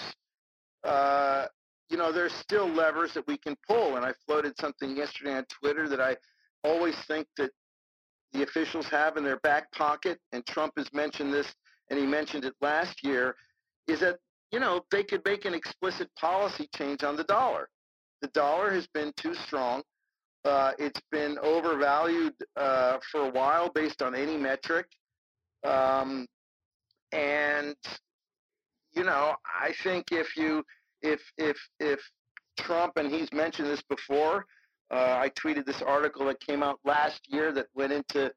uh, 0.84 1.46
you 1.88 1.96
know, 1.96 2.12
there's 2.12 2.32
still 2.32 2.68
levers 2.68 3.14
that 3.14 3.26
we 3.26 3.36
can 3.36 3.56
pull. 3.66 3.96
And 3.96 4.04
I 4.04 4.12
floated 4.26 4.54
something 4.58 4.96
yesterday 4.96 5.34
on 5.34 5.44
Twitter 5.46 5.88
that 5.88 6.00
I 6.00 6.16
always 6.64 6.94
think 7.06 7.26
that 7.36 7.50
the 8.32 8.42
officials 8.42 8.86
have 8.86 9.16
in 9.16 9.24
their 9.24 9.40
back 9.40 9.70
pocket, 9.72 10.18
and 10.32 10.46
Trump 10.46 10.74
has 10.76 10.92
mentioned 10.92 11.34
this, 11.34 11.52
and 11.90 11.98
he 11.98 12.06
mentioned 12.06 12.44
it 12.44 12.54
last 12.60 13.02
year, 13.02 13.34
is 13.88 14.00
that, 14.00 14.18
you 14.52 14.60
know, 14.60 14.82
they 14.92 15.02
could 15.02 15.22
make 15.24 15.44
an 15.44 15.54
explicit 15.54 16.08
policy 16.14 16.68
change 16.76 17.02
on 17.02 17.16
the 17.16 17.24
dollar. 17.24 17.68
The 18.22 18.28
dollar 18.28 18.70
has 18.70 18.86
been 18.86 19.12
too 19.16 19.34
strong. 19.34 19.82
Uh, 20.44 20.72
it's 20.78 21.00
been 21.10 21.38
overvalued 21.42 22.34
uh, 22.56 22.98
for 23.10 23.22
a 23.22 23.30
while 23.30 23.68
based 23.68 24.00
on 24.00 24.14
any 24.14 24.36
metric. 24.36 24.86
Um, 25.64 26.26
and 27.12 27.76
you 28.92 29.04
know, 29.04 29.34
I 29.44 29.72
think 29.82 30.12
if 30.12 30.36
you 30.36 30.64
if 31.02 31.20
if 31.38 31.56
if 31.78 32.00
Trump 32.58 32.92
and 32.96 33.10
he's 33.10 33.32
mentioned 33.32 33.68
this 33.68 33.82
before, 33.88 34.44
uh, 34.90 35.18
I 35.18 35.30
tweeted 35.30 35.64
this 35.64 35.82
article 35.82 36.26
that 36.26 36.40
came 36.40 36.62
out 36.62 36.78
last 36.84 37.20
year 37.26 37.52
that 37.52 37.66
went 37.74 37.92
into 37.92 38.32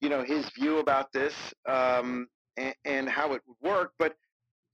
you 0.00 0.08
know 0.08 0.22
his 0.22 0.48
view 0.58 0.78
about 0.78 1.12
this 1.12 1.34
um, 1.68 2.26
and, 2.56 2.74
and, 2.84 3.08
how 3.08 3.32
it 3.32 3.42
would 3.46 3.70
work. 3.70 3.92
But 3.98 4.14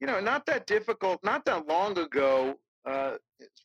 you 0.00 0.06
know, 0.06 0.20
not 0.20 0.46
that 0.46 0.66
difficult, 0.66 1.20
not 1.22 1.44
that 1.46 1.66
long 1.66 1.98
ago. 1.98 2.54
Uh, 2.88 3.16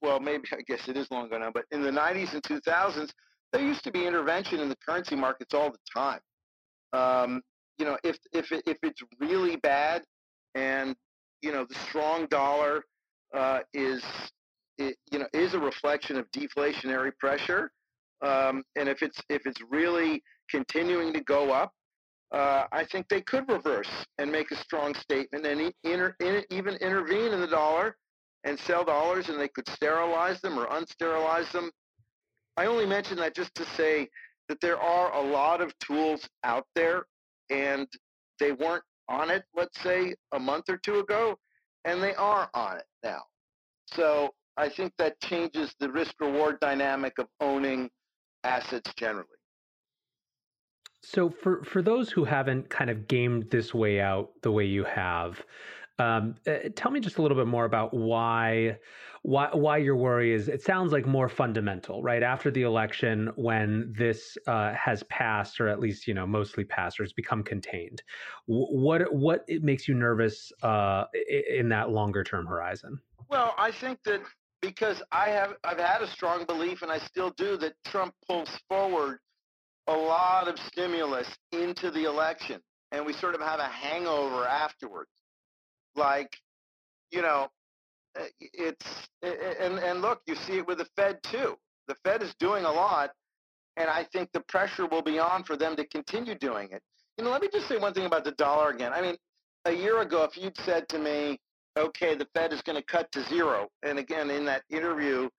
well, 0.02 0.20
maybe 0.20 0.44
I 0.52 0.62
guess 0.68 0.88
it 0.88 0.98
is 0.98 1.10
long 1.12 1.28
ago 1.28 1.38
now, 1.38 1.52
but 1.54 1.66
in 1.72 1.82
the 1.82 1.92
90s 1.92 2.34
and 2.34 2.44
2000s, 2.44 3.12
there 3.52 3.62
used 3.62 3.84
to 3.84 3.92
be 3.92 4.06
intervention 4.06 4.60
in 4.60 4.68
the 4.68 4.76
currency 4.86 5.16
markets 5.16 5.54
all 5.54 5.72
the 5.72 5.78
time. 5.94 6.20
Um, 6.92 7.42
you 7.78 7.86
know, 7.86 7.98
if 8.04 8.18
if 8.34 8.52
it, 8.52 8.64
if 8.66 8.78
it's 8.84 9.02
really 9.20 9.56
bad 9.58 10.04
and 10.56 10.96
you 11.44 11.52
know, 11.52 11.66
the 11.66 11.76
strong 11.90 12.26
dollar 12.28 12.84
uh, 13.36 13.60
is, 13.74 14.02
it, 14.78 14.96
you 15.12 15.20
know, 15.20 15.28
is 15.34 15.54
a 15.54 15.60
reflection 15.60 16.18
of 16.18 16.26
deflationary 16.32 17.12
pressure. 17.20 17.72
Um, 18.26 18.64
and 18.78 18.88
if 18.88 19.04
it's 19.04 19.20
if 19.30 19.46
it's 19.46 19.62
really 19.70 20.24
continuing 20.50 21.12
to 21.14 21.22
go 21.22 21.52
up, 21.52 21.72
uh, 22.34 22.64
I 22.72 22.86
think 22.86 23.08
they 23.10 23.22
could 23.22 23.48
reverse 23.50 23.90
and 24.18 24.32
make 24.32 24.50
a 24.52 24.56
strong 24.56 24.96
statement 24.96 25.46
and 25.46 25.74
inter, 25.84 26.16
in, 26.22 26.44
even 26.50 26.76
intervene 26.76 27.34
in 27.34 27.42
the 27.42 27.48
dollar 27.48 27.98
and 28.46 28.58
sell 28.58 28.86
dollars, 28.86 29.28
and 29.28 29.40
they 29.40 29.50
could 29.50 29.68
sterilize 29.70 30.40
them 30.42 30.58
or 30.58 30.68
unsterilize 30.68 31.52
them. 31.52 31.70
I 32.56 32.66
only 32.66 32.86
mention 32.86 33.18
that 33.18 33.36
just 33.36 33.54
to 33.56 33.66
say 33.76 34.08
that 34.48 34.60
there 34.62 34.80
are 34.80 35.14
a 35.14 35.22
lot 35.22 35.62
of 35.62 35.78
tools 35.80 36.28
out 36.46 36.66
there, 36.76 37.04
and 37.50 37.88
they 38.40 38.54
weren't 38.54 38.84
on 39.10 39.30
it, 39.30 39.44
let's 39.56 39.82
say, 39.82 40.16
a 40.34 40.40
month 40.40 40.70
or 40.70 40.78
two 40.78 41.00
ago, 41.00 41.38
and 41.86 42.02
they 42.02 42.16
are 42.16 42.50
on 42.54 42.78
it 42.78 42.86
now. 43.04 43.22
So 43.88 44.34
I 44.58 44.70
think 44.70 44.94
that 44.98 45.20
changes 45.22 45.74
the 45.80 45.90
risk 45.92 46.14
reward 46.20 46.60
dynamic 46.60 47.14
of 47.20 47.28
owning 47.40 47.90
assets 48.44 48.92
generally. 48.96 49.28
So 51.02 51.30
for 51.30 51.64
for 51.64 51.82
those 51.82 52.10
who 52.10 52.24
haven't 52.24 52.70
kind 52.70 52.90
of 52.90 53.08
gamed 53.08 53.50
this 53.52 53.74
way 53.74 54.00
out 54.00 54.32
the 54.42 54.52
way 54.52 54.66
you 54.66 54.86
have, 54.86 55.44
um, 56.04 56.36
uh, 56.48 56.70
tell 56.76 56.92
me 56.92 57.00
just 57.00 57.18
a 57.18 57.22
little 57.22 57.38
bit 57.38 57.48
more 57.48 57.66
about 57.66 57.94
why 57.94 58.78
why 59.22 59.50
why 59.54 59.78
your 59.78 59.96
worry 59.96 60.34
is. 60.34 60.50
It 60.50 60.62
sounds 60.62 60.92
like 60.92 61.06
more 61.06 61.30
fundamental, 61.30 62.04
right? 62.04 62.22
After 62.22 62.52
the 62.52 62.64
election, 62.64 63.32
when 63.36 63.94
this 63.98 64.38
uh, 64.48 64.74
has 64.74 65.04
passed, 65.04 65.62
or 65.62 65.68
at 65.70 65.80
least 65.80 66.08
you 66.08 66.14
know 66.14 66.28
mostly 66.28 66.64
passed, 66.64 67.00
or 67.00 67.04
has 67.04 67.14
become 67.14 67.44
contained, 67.44 68.04
what 68.48 69.14
what 69.14 69.46
it 69.48 69.64
makes 69.64 69.88
you 69.88 69.96
nervous 69.96 70.52
uh, 70.62 71.06
in 71.50 71.70
that 71.70 71.90
longer 71.90 72.24
term 72.24 72.46
horizon? 72.46 73.00
Well, 73.30 73.56
I 73.58 73.72
think 73.72 74.00
that 74.06 74.22
because 74.62 75.02
I 75.12 75.30
have 75.30 75.54
I've 75.64 75.80
had 75.80 76.02
a 76.02 76.08
strong 76.08 76.46
belief, 76.46 76.82
and 76.82 76.92
I 76.92 77.00
still 77.00 77.32
do, 77.38 77.58
that 77.58 77.74
Trump 77.88 78.14
pulls 78.28 78.50
forward 78.68 79.20
a 79.88 79.94
lot 79.94 80.48
of 80.48 80.58
stimulus 80.60 81.28
into 81.54 81.92
the 81.92 82.04
election, 82.06 82.60
and 82.92 83.06
we 83.06 83.14
sort 83.14 83.36
of 83.36 83.42
have 83.42 83.60
a 83.60 83.70
hangover 83.70 84.46
afterwards. 84.46 85.10
Like, 85.96 86.36
you 87.12 87.22
know, 87.22 87.48
eh, 88.18 88.28
it's 88.40 89.08
and 89.22 89.80
and 89.80 90.02
look, 90.02 90.22
you 90.28 90.36
see 90.36 90.58
it 90.58 90.68
with 90.68 90.80
the 90.80 90.88
Fed 90.96 91.20
too. 91.24 91.56
The 91.88 91.96
Fed 92.04 92.24
is 92.24 92.34
doing 92.40 92.66
a 92.66 92.72
lot, 92.72 93.12
and 93.78 93.90
I 93.90 94.06
think 94.12 94.30
the 94.34 94.42
pressure 94.42 94.88
will 94.88 95.02
be 95.02 95.20
on 95.20 95.44
for 95.44 95.58
them 95.58 95.76
to 95.76 95.86
continue 95.88 96.36
doing 96.36 96.70
it. 96.72 96.82
You 97.18 97.24
know, 97.24 97.32
let 97.32 97.42
me 97.42 97.50
just 97.52 97.68
say 97.68 97.78
one 97.78 97.94
thing 97.94 98.06
about 98.06 98.24
the 98.24 98.32
dollar 98.32 98.70
again. 98.70 98.92
I 98.94 99.02
mean, 99.02 99.16
a 99.66 99.72
year 99.72 100.02
ago, 100.02 100.24
if 100.24 100.36
you'd 100.36 100.58
said 100.66 100.88
to 100.90 100.98
me, 100.98 101.40
okay, 101.78 102.16
the 102.16 102.28
Fed 102.34 102.54
is 102.54 102.62
going 102.62 102.78
to 102.78 102.86
cut 102.86 103.12
to 103.12 103.24
zero, 103.30 103.68
and 103.84 104.00
again, 104.00 104.30
in 104.30 104.46
that 104.46 104.64
interview, 104.70 105.30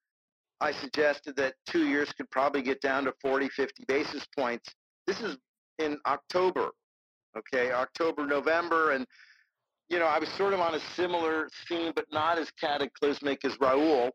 I 0.61 0.71
suggested 0.71 1.35
that 1.35 1.55
two 1.67 1.85
years 1.85 2.11
could 2.13 2.29
probably 2.31 2.61
get 2.61 2.81
down 2.81 3.03
to 3.05 3.13
40, 3.21 3.49
50 3.49 3.83
basis 3.87 4.25
points. 4.37 4.73
This 5.05 5.19
is 5.19 5.37
in 5.79 5.97
October, 6.05 6.69
okay, 7.37 7.71
October, 7.71 8.25
November, 8.25 8.91
and 8.91 9.05
you 9.89 9.99
know, 9.99 10.05
I 10.05 10.19
was 10.19 10.29
sort 10.29 10.53
of 10.53 10.59
on 10.59 10.75
a 10.75 10.79
similar 10.95 11.47
theme, 11.67 11.91
but 11.95 12.05
not 12.11 12.39
as 12.39 12.49
cataclysmic 12.59 13.45
as 13.45 13.55
Raoul, 13.59 14.09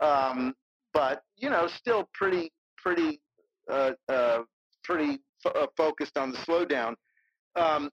um, 0.00 0.54
but 0.92 1.22
you 1.36 1.48
know, 1.48 1.68
still 1.68 2.08
pretty, 2.12 2.50
pretty, 2.76 3.20
uh, 3.70 3.92
uh, 4.08 4.40
pretty 4.82 5.18
f- 5.44 5.52
uh, 5.54 5.66
focused 5.76 6.18
on 6.18 6.32
the 6.32 6.38
slowdown. 6.38 6.94
Um, 7.54 7.90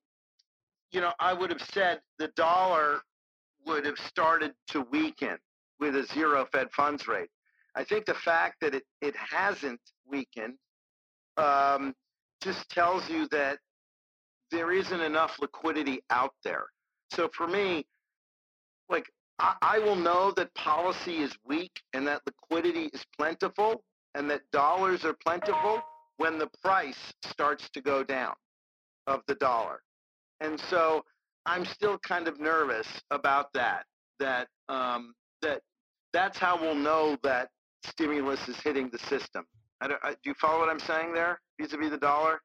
you 0.92 1.02
know, 1.02 1.14
I 1.20 1.34
would 1.34 1.52
have 1.52 1.62
said 1.62 2.00
the 2.18 2.30
dollar 2.36 3.02
would 3.66 3.86
have 3.86 3.98
started 3.98 4.54
to 4.70 4.82
weaken 4.92 5.38
with 5.80 5.96
a 5.96 6.06
zero 6.14 6.48
Fed 6.52 6.68
funds 6.76 7.08
rate. 7.08 7.30
I 7.76 7.84
think 7.84 8.06
the 8.06 8.16
fact 8.16 8.56
that 8.62 8.74
it, 8.74 8.84
it 9.02 9.16
hasn't 9.16 9.80
weakened 10.08 10.56
um, 11.38 11.94
just 12.42 12.68
tells 12.70 13.08
you 13.10 13.28
that 13.30 13.60
there 14.52 14.72
isn't 14.72 15.00
enough 15.00 15.38
liquidity 15.40 16.02
out 16.10 16.34
there. 16.44 16.66
So 17.12 17.30
for 17.36 17.48
me, 17.48 17.86
like 18.90 19.12
I, 19.40 19.56
I 19.62 19.80
will 19.80 19.96
know 19.96 20.32
that 20.36 20.54
policy 20.56 21.18
is 21.18 21.38
weak 21.46 21.82
and 21.94 22.06
that 22.08 22.22
liquidity 22.26 22.90
is 22.94 23.06
plentiful 23.18 23.84
and 24.16 24.30
that 24.30 24.42
dollars 24.52 25.06
are 25.06 25.16
plentiful 25.24 25.82
when 26.18 26.38
the 26.38 26.50
price 26.62 27.14
starts 27.24 27.70
to 27.70 27.82
go 27.82 28.04
down 28.04 28.34
of 29.08 29.22
the 29.28 29.36
dollar. 29.36 29.82
And 30.42 30.60
so 30.70 31.04
I'm 31.46 31.66
still 31.66 31.98
kind 32.00 32.28
of 32.28 32.40
nervous 32.40 32.88
about 33.12 33.52
that. 33.54 33.86
That 34.20 34.48
um, 34.68 35.14
that 35.42 35.62
that's 36.12 36.38
how 36.38 36.60
we'll 36.60 36.76
know 36.76 37.18
that 37.24 37.50
stimulus 37.86 38.48
is 38.50 38.58
hitting 38.58 38.90
the 38.92 39.00
system. 39.00 39.46
I 39.82 39.88
I, 40.04 40.12
do 40.12 40.18
you 40.26 40.34
follow 40.36 40.60
what 40.60 40.70
I'm 40.70 40.80
saying 40.80 41.14
there 41.14 41.40
vis-a-vis 41.60 41.90
the 41.90 41.98
dollar? 41.98 42.42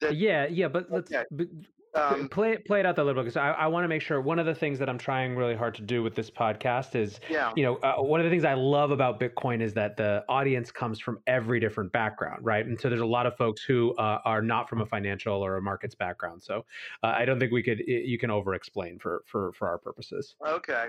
That, 0.00 0.16
yeah, 0.16 0.46
yeah, 0.46 0.68
but 0.68 0.90
let's 0.90 1.12
okay. 1.12 1.24
but, 1.30 1.46
um, 1.94 2.28
play 2.28 2.56
play 2.56 2.80
it 2.80 2.86
out 2.86 2.98
a 2.98 3.04
little 3.04 3.22
bit 3.22 3.26
because 3.26 3.36
I, 3.36 3.52
I 3.52 3.66
want 3.68 3.84
to 3.84 3.88
make 3.88 4.02
sure 4.02 4.20
one 4.20 4.38
of 4.38 4.46
the 4.46 4.54
things 4.54 4.78
that 4.80 4.88
I'm 4.88 4.98
trying 4.98 5.36
really 5.36 5.54
hard 5.54 5.74
to 5.76 5.82
do 5.82 6.02
with 6.02 6.14
this 6.14 6.30
podcast 6.30 6.94
is, 6.94 7.20
yeah. 7.30 7.52
you 7.56 7.62
know, 7.62 7.76
uh, 7.76 8.02
one 8.02 8.20
of 8.20 8.24
the 8.24 8.30
things 8.30 8.44
I 8.44 8.54
love 8.54 8.90
about 8.90 9.20
Bitcoin 9.20 9.60
is 9.60 9.72
that 9.74 9.96
the 9.96 10.24
audience 10.28 10.72
comes 10.72 10.98
from 10.98 11.20
every 11.26 11.60
different 11.60 11.92
background, 11.92 12.44
right? 12.44 12.66
And 12.66 12.80
so 12.80 12.88
there's 12.88 13.00
a 13.00 13.06
lot 13.06 13.26
of 13.26 13.36
folks 13.36 13.62
who 13.62 13.94
uh, 13.94 14.18
are 14.24 14.42
not 14.42 14.68
from 14.68 14.80
a 14.80 14.86
financial 14.86 15.44
or 15.44 15.56
a 15.56 15.62
markets 15.62 15.94
background. 15.94 16.42
So 16.42 16.64
uh, 17.02 17.12
I 17.16 17.24
don't 17.24 17.38
think 17.38 17.52
we 17.52 17.62
could 17.62 17.80
you 17.86 18.18
can 18.18 18.30
over 18.30 18.54
explain 18.54 18.98
for 18.98 19.22
for 19.26 19.52
for 19.52 19.68
our 19.68 19.78
purposes. 19.78 20.34
Okay. 20.46 20.86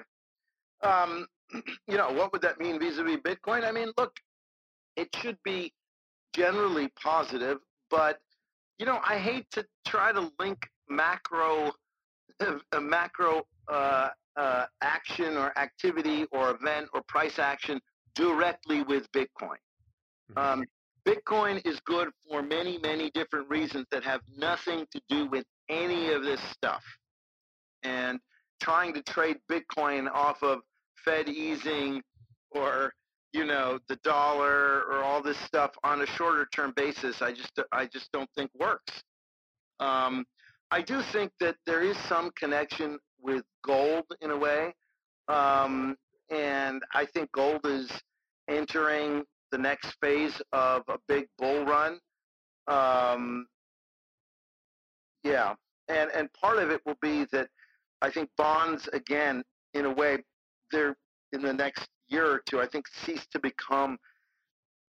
Um, 0.82 1.28
you 1.88 1.98
know, 1.98 2.12
what 2.12 2.34
would 2.34 2.42
that 2.42 2.60
mean 2.60 2.80
vis-a-vis 2.80 3.18
Bitcoin? 3.18 3.64
I 3.64 3.72
mean, 3.72 3.92
look, 3.98 4.14
it 4.96 5.10
should 5.16 5.38
be 5.44 5.72
generally 6.34 6.90
positive, 7.02 7.60
but 7.90 8.20
you 8.80 8.86
know, 8.86 9.00
I 9.08 9.18
hate 9.18 9.50
to 9.52 9.66
try 9.86 10.12
to 10.12 10.32
link 10.40 10.68
macro 10.90 11.72
a 12.74 12.82
macro 12.82 13.44
uh, 13.68 14.10
uh, 14.36 14.66
action 14.82 15.38
or 15.38 15.58
activity 15.58 16.26
or 16.32 16.52
event 16.52 16.88
or 16.94 17.02
price 17.08 17.40
action 17.40 17.80
directly 18.16 18.84
with 18.84 19.10
Bitcoin. 19.12 19.58
Mm-hmm. 20.34 20.38
Um, 20.38 20.66
Bitcoin 21.08 21.66
is 21.66 21.80
good 21.86 22.10
for 22.28 22.42
many, 22.42 22.80
many 22.80 23.12
different 23.12 23.50
reasons 23.50 23.86
that 23.92 24.04
have 24.04 24.22
nothing 24.38 24.86
to 24.92 25.02
do 25.08 25.28
with 25.28 25.46
any 25.70 26.12
of 26.12 26.24
this 26.24 26.42
stuff. 26.52 26.84
And 27.84 28.20
trying 28.60 28.94
to 28.96 29.04
trade 29.04 29.38
Bitcoin 29.50 30.10
off 30.12 30.42
of 30.42 30.60
Fed 31.04 31.30
easing 31.30 32.02
or 32.52 32.92
you 33.34 33.46
know 33.46 33.78
the 33.90 33.98
dollar 33.98 34.84
or 34.90 35.04
all 35.04 35.22
this 35.22 35.38
stuff 35.46 35.72
on 35.84 36.02
a 36.02 36.06
shorter 36.08 36.48
term 36.54 36.74
basis, 36.76 37.22
I 37.22 37.32
just 37.32 37.52
I 37.72 37.86
just 37.86 38.12
don't 38.12 38.30
think 38.36 38.50
works. 38.58 39.04
Um, 39.80 40.26
I 40.76 40.82
do 40.82 41.02
think 41.14 41.32
that 41.40 41.56
there 41.66 41.82
is 41.82 41.96
some 42.10 42.32
connection 42.38 43.00
with 43.22 43.46
gold 43.66 44.04
in 44.20 44.32
a 44.32 44.38
way. 44.38 44.74
Um, 45.30 45.96
and 46.30 46.82
I 46.94 47.06
think 47.06 47.32
gold 47.32 47.62
is 47.64 47.90
entering 48.50 49.24
the 49.54 49.58
next 49.58 49.96
phase 50.02 50.42
of 50.52 50.84
a 50.90 50.98
big 51.08 51.28
bull 51.38 51.64
run. 51.64 51.98
Um, 52.68 53.48
yeah. 55.24 55.54
And, 55.88 56.12
and 56.14 56.28
part 56.34 56.58
of 56.58 56.72
it 56.72 56.82
will 56.86 56.98
be 57.02 57.26
that 57.32 57.48
I 58.02 58.12
think 58.12 58.30
bonds, 58.38 58.90
again, 58.92 59.44
in 59.76 59.86
a 59.86 59.94
way, 59.94 60.18
they're 60.74 60.98
in 61.32 61.42
the 61.42 61.54
next 61.54 61.88
year 62.10 62.30
or 62.30 62.42
two, 62.50 62.60
I 62.60 62.68
think 62.68 62.86
cease 63.06 63.26
to 63.32 63.40
become 63.40 63.98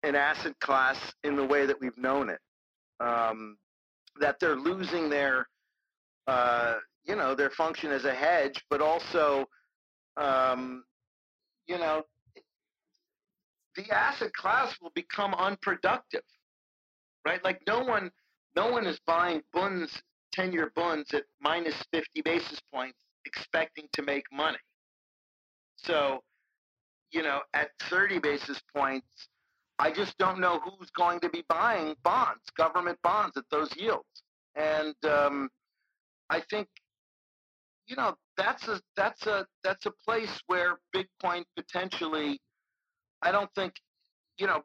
an 0.04 0.14
asset 0.14 0.54
class 0.60 1.12
in 1.24 1.36
the 1.36 1.46
way 1.46 1.66
that 1.66 1.82
we've 1.82 1.98
known 1.98 2.30
it. 2.30 2.40
Um, 3.00 3.58
that 4.20 4.36
they're 4.40 4.56
losing 4.56 5.10
their 5.10 5.48
uh, 6.32 6.76
you 7.04 7.16
know, 7.18 7.36
their 7.36 7.50
function 7.50 7.92
as 7.92 8.06
a 8.06 8.14
hedge, 8.14 8.64
but 8.70 8.80
also, 8.80 9.46
um, 10.16 10.86
you 11.68 11.78
know, 11.78 12.04
the 13.76 13.84
asset 13.92 14.32
class 14.34 14.74
will 14.82 14.94
become 14.96 15.34
unproductive, 15.34 16.24
right? 17.26 17.44
Like 17.44 17.60
no 17.68 17.82
one, 17.82 18.12
no 18.56 18.72
one 18.72 18.86
is 18.88 18.98
buying 19.06 19.42
bunds, 19.52 20.02
10-year 20.38 20.72
bunds 20.74 21.14
at 21.14 21.24
minus 21.42 21.76
50 21.92 22.22
basis 22.24 22.62
points 22.74 22.98
expecting 23.26 23.88
to 23.92 24.02
make 24.02 24.24
money. 24.32 24.58
So, 25.76 26.24
you 27.12 27.24
know, 27.24 27.40
at 27.54 27.72
30 27.90 28.20
basis 28.20 28.62
points, 28.74 29.28
I 29.80 29.92
just 29.92 30.18
don't 30.18 30.40
know 30.40 30.62
who's 30.62 30.92
going 30.92 31.20
to 31.22 31.30
be 31.30 31.44
buying 31.50 31.96
bonds, 32.04 32.44
government 32.56 33.00
bonds 33.04 33.36
at 33.36 33.44
those 33.52 33.70
yields. 33.76 34.24
And, 34.56 34.96
um, 35.04 35.50
I 36.32 36.42
think, 36.50 36.68
you 37.88 37.96
know, 37.96 38.16
that's 38.38 38.68
a 38.68 38.82
that's 38.96 39.28
a 39.28 39.46
that's 39.64 39.86
a 39.86 39.92
place 40.06 40.42
where 40.48 40.80
Bitcoin 40.96 41.44
potentially. 41.56 42.40
I 43.22 43.32
don't 43.32 43.50
think, 43.54 43.74
you 44.40 44.48
know, 44.48 44.64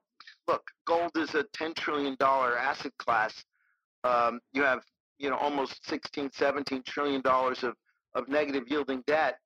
look, 0.49 0.63
gold 0.87 1.11
is 1.17 1.35
a 1.35 1.45
ten 1.53 1.75
trillion 1.75 2.17
dollar 2.19 2.57
asset 2.57 2.93
class. 2.99 3.35
Um, 4.05 4.41
you 4.53 4.63
have, 4.63 4.81
you 5.19 5.29
know, 5.29 5.37
almost 5.37 5.85
16, 5.89 6.31
17 6.33 6.83
trillion 6.87 7.21
dollars 7.21 7.65
of 7.65 7.75
of 8.15 8.29
negative 8.29 8.65
yielding 8.69 9.03
debt. 9.07 9.37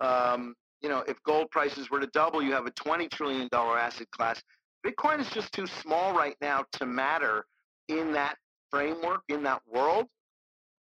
Um, 0.00 0.54
you 0.80 0.88
know, 0.88 1.04
if 1.06 1.22
gold 1.24 1.50
prices 1.50 1.90
were 1.90 2.00
to 2.00 2.08
double, 2.08 2.42
you 2.42 2.52
have 2.52 2.66
a 2.66 2.70
$20 2.72 3.10
trillion 3.10 3.48
asset 3.52 4.10
class. 4.10 4.42
Bitcoin 4.86 5.20
is 5.20 5.28
just 5.30 5.52
too 5.52 5.66
small 5.66 6.14
right 6.14 6.36
now 6.40 6.64
to 6.72 6.86
matter 6.86 7.44
in 7.88 8.12
that 8.12 8.36
framework, 8.70 9.22
in 9.28 9.42
that 9.42 9.60
world. 9.66 10.06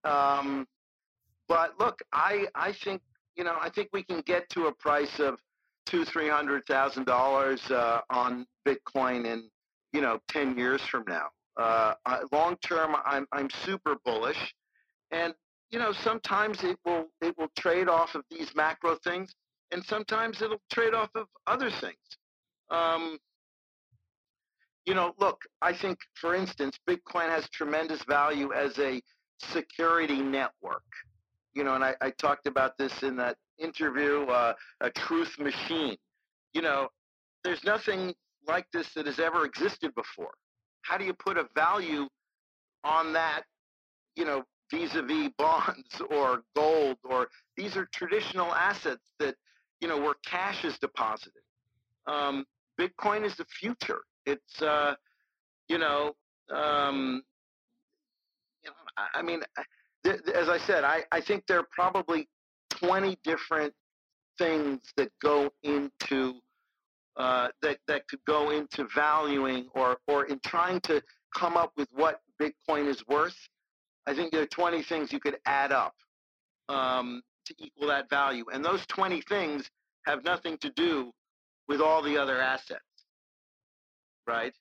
Um, 0.04 0.66
but 1.48 1.80
look, 1.80 2.00
I 2.14 2.48
I 2.56 2.74
think 2.84 3.02
you 3.36 3.44
know 3.44 3.58
I 3.60 3.70
think 3.70 3.90
we 3.94 4.04
can 4.04 4.22
get 4.22 4.50
to 4.52 4.68
a 4.68 4.74
price 4.74 5.20
of 5.20 5.40
two 5.86 6.06
three 6.06 6.30
hundred 6.30 6.66
thousand 6.66 7.04
uh, 7.10 7.14
dollars 7.14 7.62
on 8.10 8.46
Bitcoin 8.68 9.26
in 9.26 9.50
you 9.94 10.02
know 10.02 10.20
ten 10.28 10.58
years 10.58 10.82
from 10.82 11.06
now. 11.08 11.28
Uh, 11.58 11.94
long 12.32 12.58
term, 12.58 12.96
I'm 13.06 13.26
I'm 13.32 13.50
super 13.66 13.96
bullish, 14.06 14.54
and 15.12 15.34
you 15.72 15.80
know 15.80 15.92
sometimes 15.92 16.64
it 16.64 16.78
will 16.86 17.06
it 17.22 17.38
will 17.38 17.52
trade 17.58 17.90
off 17.90 18.16
of 18.16 18.24
these 18.30 18.54
macro 18.56 18.98
things, 19.04 19.34
and 19.72 19.84
sometimes 19.86 20.42
it'll 20.42 20.62
trade 20.72 20.94
off 20.94 21.10
of 21.16 21.28
other 21.48 21.72
things. 21.82 21.98
Um, 22.70 23.18
you 24.86 24.94
know, 24.94 25.14
look, 25.20 25.42
I 25.62 25.74
think, 25.74 26.00
for 26.16 26.34
instance, 26.34 26.80
Bitcoin 26.88 27.30
has 27.30 27.50
tremendous 27.50 28.02
value 28.04 28.54
as 28.54 28.78
a 28.80 29.02
security 29.40 30.22
network 30.22 30.84
you 31.58 31.64
know, 31.64 31.76
and 31.76 31.84
I, 31.84 31.96
I 32.02 32.12
talked 32.12 32.48
about 32.48 32.78
this 32.78 33.04
in 33.04 33.16
that 33.18 33.38
interview, 33.60 34.24
uh, 34.26 34.54
a 34.82 34.92
truth 34.92 35.40
machine. 35.40 35.98
You 36.54 36.62
know, 36.62 36.90
there's 37.44 37.64
nothing 37.64 38.14
like 38.48 38.68
this 38.72 38.94
that 38.96 39.08
has 39.08 39.20
ever 39.20 39.46
existed 39.46 39.94
before. 39.96 40.34
How 40.84 40.98
do 40.98 41.06
you 41.06 41.14
put 41.14 41.38
a 41.38 41.48
value 41.56 42.08
on 42.84 43.14
that, 43.14 43.44
you 44.16 44.26
know, 44.26 44.44
vis-a-vis 44.72 45.30
bonds 45.38 46.02
or 46.12 46.44
gold 46.56 46.98
or 47.04 47.30
these 47.58 47.76
are 47.78 47.88
traditional 47.94 48.54
assets 48.54 49.04
that, 49.20 49.36
you 49.82 49.88
know, 49.88 49.98
where 50.00 50.16
cash 50.26 50.64
is 50.66 50.78
deposited. 50.80 51.42
um, 52.08 52.46
Bitcoin 52.80 53.26
is 53.26 53.36
the 53.38 53.46
future. 53.60 54.02
It's 54.26 54.62
uh, 54.62 54.96
you 55.68 55.78
know, 55.78 56.14
um, 56.54 57.24
you 58.64 58.70
know, 58.70 58.76
I, 58.98 59.20
I 59.20 59.22
mean, 59.22 59.42
th- 60.14 60.36
as 60.36 60.50
I 60.50 60.58
said, 60.60 60.84
I, 60.84 61.04
I 61.12 61.22
think 61.22 61.44
there 61.48 61.60
are 61.60 61.68
probably 61.72 62.28
20 62.72 63.18
different 63.24 63.74
things 64.38 64.82
that 64.98 65.12
go 65.22 65.50
into 65.64 66.36
uh, 67.18 67.48
that 67.64 67.80
that 67.88 68.08
could 68.08 68.24
go 68.28 68.52
into 68.52 68.88
valuing 68.94 69.68
or 69.74 69.98
or 70.08 70.26
in 70.26 70.40
trying 70.46 70.80
to 70.82 71.02
come 71.36 71.58
up 71.58 71.72
with 71.76 71.88
what 71.92 72.22
Bitcoin 72.40 72.88
is 72.88 73.04
worth. 73.08 73.36
I 74.06 74.14
think 74.14 74.32
there 74.32 74.44
are 74.44 74.48
20 74.48 74.84
things 74.84 75.12
you 75.12 75.20
could 75.20 75.38
add 75.46 75.72
up 75.72 75.96
um, 76.70 77.24
to 77.46 77.56
equal 77.58 77.88
that 77.88 78.10
value, 78.10 78.46
and 78.54 78.64
those 78.64 78.86
20 78.86 79.22
things 79.28 79.70
have 80.06 80.24
nothing 80.24 80.58
to 80.60 80.70
do 80.72 81.12
with 81.68 81.82
all 81.82 82.02
the 82.02 82.18
other 82.18 82.40
assets, 82.40 82.82
right? 84.26 84.54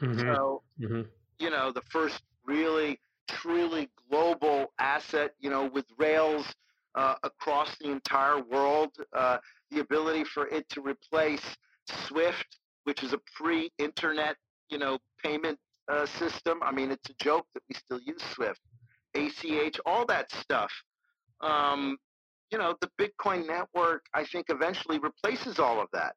Mm-hmm. 0.00 0.20
So, 0.20 0.62
Mm-hmm. 0.80 1.02
you 1.38 1.50
know, 1.50 1.70
the 1.72 1.82
first 1.90 2.22
really 2.46 2.98
truly 3.40 3.88
global 4.10 4.72
asset, 4.78 5.34
you 5.40 5.50
know, 5.50 5.66
with 5.72 5.86
rails 5.98 6.46
uh, 6.94 7.14
across 7.22 7.76
the 7.80 7.90
entire 7.90 8.42
world, 8.42 8.90
uh, 9.16 9.38
the 9.70 9.80
ability 9.80 10.24
for 10.24 10.46
it 10.48 10.68
to 10.70 10.80
replace 10.80 11.56
SWIFT, 12.06 12.58
which 12.84 13.02
is 13.02 13.12
a 13.12 13.20
pre-internet, 13.36 14.36
you 14.68 14.78
know, 14.78 14.98
payment 15.22 15.58
uh, 15.90 16.06
system. 16.06 16.60
I 16.62 16.72
mean, 16.72 16.90
it's 16.90 17.08
a 17.10 17.24
joke 17.24 17.46
that 17.54 17.62
we 17.68 17.74
still 17.74 18.00
use 18.04 18.22
SWIFT, 18.34 18.60
ACH, 19.14 19.80
all 19.86 20.04
that 20.06 20.30
stuff. 20.32 20.70
Um, 21.40 21.96
you 22.50 22.58
know, 22.58 22.74
the 22.80 22.90
Bitcoin 23.00 23.46
network, 23.46 24.04
I 24.14 24.24
think, 24.24 24.46
eventually 24.50 24.98
replaces 24.98 25.58
all 25.58 25.80
of 25.80 25.88
that. 25.92 26.14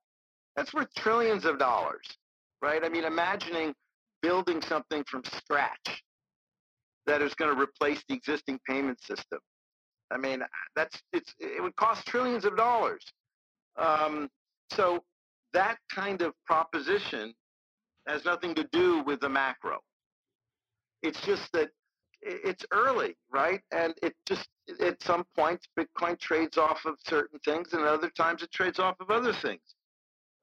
That's 0.55 0.73
worth 0.73 0.93
trillions 0.95 1.45
of 1.45 1.59
dollars, 1.59 2.05
right? 2.61 2.83
I 2.83 2.89
mean, 2.89 3.05
imagining 3.05 3.73
building 4.21 4.61
something 4.61 5.03
from 5.09 5.23
scratch 5.23 6.03
that 7.07 7.21
is 7.21 7.33
going 7.35 7.55
to 7.55 7.61
replace 7.61 8.03
the 8.07 8.15
existing 8.15 8.59
payment 8.67 9.01
system. 9.01 9.39
I 10.11 10.17
mean, 10.17 10.43
that's 10.75 11.01
it's 11.13 11.33
it 11.39 11.61
would 11.61 11.75
cost 11.75 12.05
trillions 12.05 12.45
of 12.45 12.55
dollars. 12.57 13.03
Um, 13.77 14.29
so 14.71 15.03
that 15.53 15.77
kind 15.93 16.21
of 16.21 16.33
proposition 16.45 17.33
has 18.07 18.23
nothing 18.25 18.53
to 18.55 18.67
do 18.71 19.03
with 19.03 19.19
the 19.19 19.29
macro. 19.29 19.79
It's 21.01 21.19
just 21.21 21.51
that 21.53 21.69
it's 22.21 22.65
early, 22.71 23.15
right? 23.31 23.61
And 23.71 23.93
it 24.01 24.13
just 24.25 24.47
at 24.79 25.01
some 25.01 25.25
points 25.35 25.67
Bitcoin 25.77 26.19
trades 26.19 26.57
off 26.57 26.85
of 26.85 26.95
certain 27.07 27.39
things, 27.45 27.73
and 27.73 27.83
other 27.83 28.09
times 28.09 28.41
it 28.43 28.51
trades 28.51 28.79
off 28.79 28.95
of 28.99 29.09
other 29.11 29.33
things. 29.33 29.61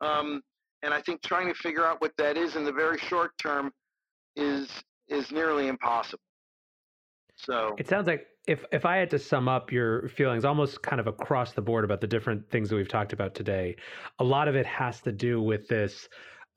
Um, 0.01 0.43
and 0.83 0.93
I 0.93 1.01
think 1.01 1.23
trying 1.23 1.49
to 1.49 1.55
figure 1.55 1.87
out 1.87 2.01
what 2.01 2.13
that 2.19 2.37
is 2.37 2.57
in 2.57 2.65
the 2.65 2.73
very 2.73 2.99
short 2.99 3.33
term 3.39 3.73
is 4.37 4.69
is 5.09 5.31
nearly 5.31 5.69
impossible. 5.69 6.23
So 7.45 7.75
It 7.79 7.89
sounds 7.89 8.07
like 8.07 8.27
if 8.47 8.65
if 8.73 8.85
I 8.85 8.97
had 8.97 9.11
to 9.11 9.19
sum 9.19 9.49
up 9.49 9.71
your 9.73 10.09
feelings 10.09 10.45
almost 10.45 10.83
kind 10.83 11.01
of 11.01 11.07
across 11.07 11.53
the 11.53 11.63
board 11.63 11.85
about 11.85 12.01
the 12.01 12.07
different 12.07 12.51
things 12.51 12.69
that 12.71 12.77
we've 12.77 12.89
talked 12.89 13.13
about 13.13 13.35
today, 13.35 13.77
a 14.19 14.25
lot 14.25 14.49
of 14.49 14.57
it 14.57 14.67
has 14.67 15.01
to 15.03 15.13
do 15.13 15.41
with 15.41 15.69
this 15.69 16.09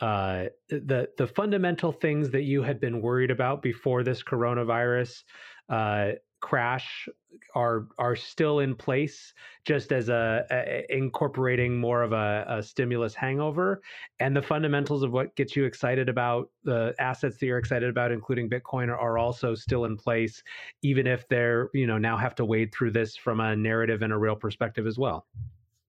uh, 0.01 0.45
the 0.69 1.07
the 1.17 1.27
fundamental 1.27 1.91
things 1.91 2.29
that 2.31 2.43
you 2.43 2.61
had 2.63 2.79
been 2.79 3.01
worried 3.01 3.31
about 3.31 3.61
before 3.61 4.03
this 4.03 4.23
coronavirus 4.23 5.23
uh, 5.69 6.11
crash 6.41 7.07
are 7.55 7.87
are 7.97 8.15
still 8.15 8.59
in 8.59 8.75
place, 8.75 9.33
just 9.65 9.91
as 9.91 10.09
a, 10.09 10.45
a 10.51 10.85
incorporating 10.89 11.77
more 11.79 12.03
of 12.03 12.13
a, 12.13 12.45
a, 12.47 12.63
stimulus 12.63 13.13
hangover, 13.15 13.81
and 14.19 14.35
the 14.35 14.41
fundamentals 14.41 15.03
of 15.03 15.11
what 15.11 15.35
gets 15.35 15.55
you 15.55 15.65
excited 15.65 16.09
about 16.09 16.49
the 16.63 16.93
assets 16.99 17.37
that 17.37 17.45
you're 17.45 17.57
excited 17.57 17.89
about, 17.89 18.11
including 18.11 18.49
Bitcoin, 18.49 18.89
are, 18.89 18.97
are 18.97 19.17
also 19.17 19.55
still 19.55 19.85
in 19.85 19.97
place, 19.97 20.41
even 20.81 21.07
if 21.07 21.27
they're 21.27 21.69
you 21.73 21.87
know 21.87 21.97
now 21.97 22.17
have 22.17 22.35
to 22.35 22.45
wade 22.45 22.73
through 22.73 22.91
this 22.91 23.15
from 23.15 23.39
a 23.39 23.55
narrative 23.55 24.01
and 24.01 24.13
a 24.13 24.17
real 24.17 24.35
perspective 24.35 24.87
as 24.87 24.97
well. 24.97 25.25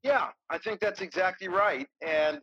Yeah, 0.02 0.28
I 0.50 0.58
think 0.58 0.80
that's 0.80 1.00
exactly 1.00 1.48
right, 1.48 1.86
and 2.00 2.40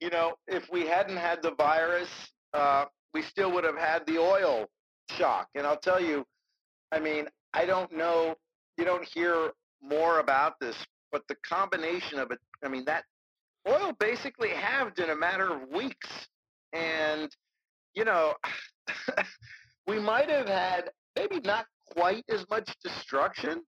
you 0.00 0.10
know, 0.10 0.34
if 0.46 0.70
we 0.70 0.86
hadn't 0.86 1.16
had 1.16 1.42
the 1.42 1.52
virus, 1.52 2.08
uh, 2.52 2.84
we 3.14 3.22
still 3.22 3.50
would 3.52 3.64
have 3.64 3.78
had 3.78 4.06
the 4.06 4.18
oil 4.18 4.66
shock. 5.10 5.48
And 5.54 5.66
I'll 5.66 5.78
tell 5.78 6.00
you, 6.00 6.24
I 6.92 6.98
mean, 7.00 7.26
I 7.54 7.64
don't 7.64 7.90
know, 7.96 8.34
you 8.76 8.84
don't 8.84 9.04
hear 9.04 9.52
more 9.80 10.18
about 10.18 10.58
this, 10.60 10.76
but 11.12 11.22
the 11.28 11.36
combination 11.48 12.18
of 12.18 12.30
it, 12.32 12.38
I 12.64 12.68
mean, 12.68 12.84
that 12.86 13.04
oil 13.68 13.92
basically 13.98 14.50
halved 14.50 14.98
in 14.98 15.10
a 15.10 15.16
matter 15.16 15.52
of 15.54 15.68
weeks. 15.70 16.08
And, 16.72 17.30
you 17.94 18.04
know, 18.04 18.34
we 19.86 20.00
might 20.00 20.28
have 20.28 20.48
had 20.48 20.90
maybe 21.16 21.40
not 21.40 21.66
quite 21.92 22.24
as 22.28 22.44
much 22.50 22.68
destruction, 22.82 23.62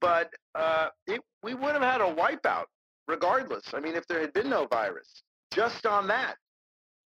but 0.00 0.30
uh, 0.54 0.88
it, 1.06 1.22
we 1.42 1.54
would 1.54 1.72
have 1.72 1.82
had 1.82 2.02
a 2.02 2.14
wipeout 2.14 2.66
regardless. 3.08 3.64
I 3.72 3.80
mean, 3.80 3.94
if 3.94 4.06
there 4.06 4.20
had 4.20 4.34
been 4.34 4.50
no 4.50 4.66
virus 4.66 5.22
just 5.52 5.86
on 5.86 6.06
that. 6.08 6.36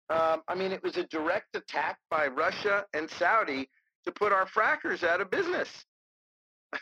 Um, 0.09 0.43
I 0.47 0.55
mean, 0.55 0.71
it 0.71 0.83
was 0.83 0.97
a 0.97 1.03
direct 1.07 1.55
attack 1.55 1.97
by 2.09 2.27
Russia 2.27 2.85
and 2.93 3.09
Saudi 3.09 3.69
to 4.05 4.11
put 4.11 4.31
our 4.31 4.45
frackers 4.45 5.03
out 5.03 5.19
of 5.19 5.31
business. 5.31 5.67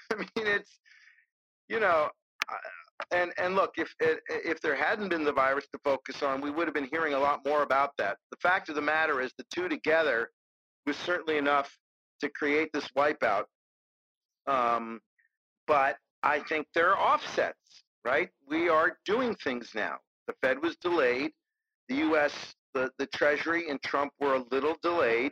I 0.12 0.16
mean, 0.16 0.28
it's, 0.36 0.80
you 1.70 1.80
know, 1.80 2.10
and 3.12 3.32
and 3.38 3.56
look, 3.56 3.74
if 3.78 3.94
if 4.00 4.62
there 4.62 4.76
hadn't 4.76 5.10
been 5.10 5.24
the 5.24 5.32
virus 5.32 5.66
to 5.74 5.80
focus 5.84 6.22
on, 6.22 6.41
we 6.41 6.52
would 6.52 6.68
have 6.68 6.74
been 6.74 6.88
hearing 6.91 7.14
a 7.14 7.20
lot 7.20 7.41
more 7.46 7.64
about 7.64 7.91
that. 7.98 8.18
The 8.32 8.38
fact 8.38 8.70
of 8.70 8.76
the 8.76 8.82
matter 8.82 9.22
is, 9.22 9.32
the 9.38 9.46
two 9.54 9.68
together 9.68 10.30
was 10.86 10.98
certainly 10.98 11.38
enough 11.38 11.76
to 12.22 12.30
create 12.30 12.70
this 12.74 12.88
wipeout. 12.98 13.46
Um, 14.48 15.00
but 15.68 15.98
I 16.22 16.39
think 16.39 16.68
there 16.74 16.94
are 16.94 17.14
offsets, 17.14 17.84
right? 18.06 18.30
We 18.48 18.70
are 18.70 18.98
doing 19.06 19.36
things 19.36 19.72
now. 19.74 19.98
The 20.28 20.34
Fed 20.41 20.62
was 20.62 20.76
delayed 20.78 21.32
the 21.89 21.96
U.S., 21.96 22.34
the, 22.74 22.89
the 22.98 23.06
Treasury 23.08 23.70
and 23.70 23.82
Trump 23.84 24.14
were 24.20 24.36
a 24.36 24.44
little 24.52 24.76
delayed 24.82 25.32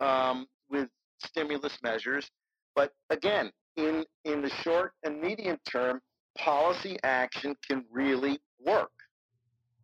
um, 0.00 0.46
with 0.68 0.88
stimulus 1.24 1.78
measures. 1.82 2.28
But 2.74 2.92
again, 3.10 3.50
in, 3.78 4.04
in 4.24 4.42
the 4.42 4.50
short 4.62 4.92
and 5.04 5.20
medium 5.20 5.56
term, 5.70 6.00
policy 6.36 6.98
action 7.04 7.54
can 7.66 7.84
really 7.90 8.38
work. 8.64 8.90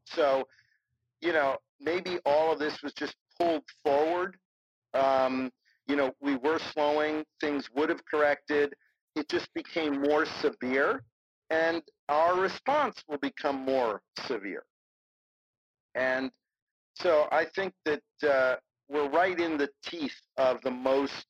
So, 0.05 0.45
you 1.23 1.33
know, 1.33 1.57
maybe 1.81 2.19
all 2.27 2.53
of 2.53 2.59
this 2.59 2.83
was 2.83 2.93
just 2.93 3.15
pulled 3.39 3.63
forward. 3.83 4.37
Um, 4.93 5.51
you 5.87 5.97
know, 5.97 6.13
we 6.21 6.37
were 6.37 6.59
slowing, 6.59 7.25
things 7.41 7.69
would 7.75 7.89
have 7.89 8.05
corrected. 8.05 8.75
It 9.17 9.29
just 9.29 9.49
became 9.55 10.03
more 10.03 10.27
severe, 10.41 11.05
and 11.51 11.83
our 12.09 12.41
response 12.41 13.03
will 13.09 13.19
become 13.19 13.65
more 13.65 14.03
severe. 14.27 14.65
And 15.95 16.31
so 16.97 17.29
I 17.31 17.45
think 17.55 17.73
that 17.85 18.03
uh, 18.29 18.57
we're 18.89 19.09
right 19.09 19.39
in 19.39 19.57
the 19.57 19.69
teeth 19.85 20.17
of 20.37 20.61
the 20.63 20.71
most 20.71 21.27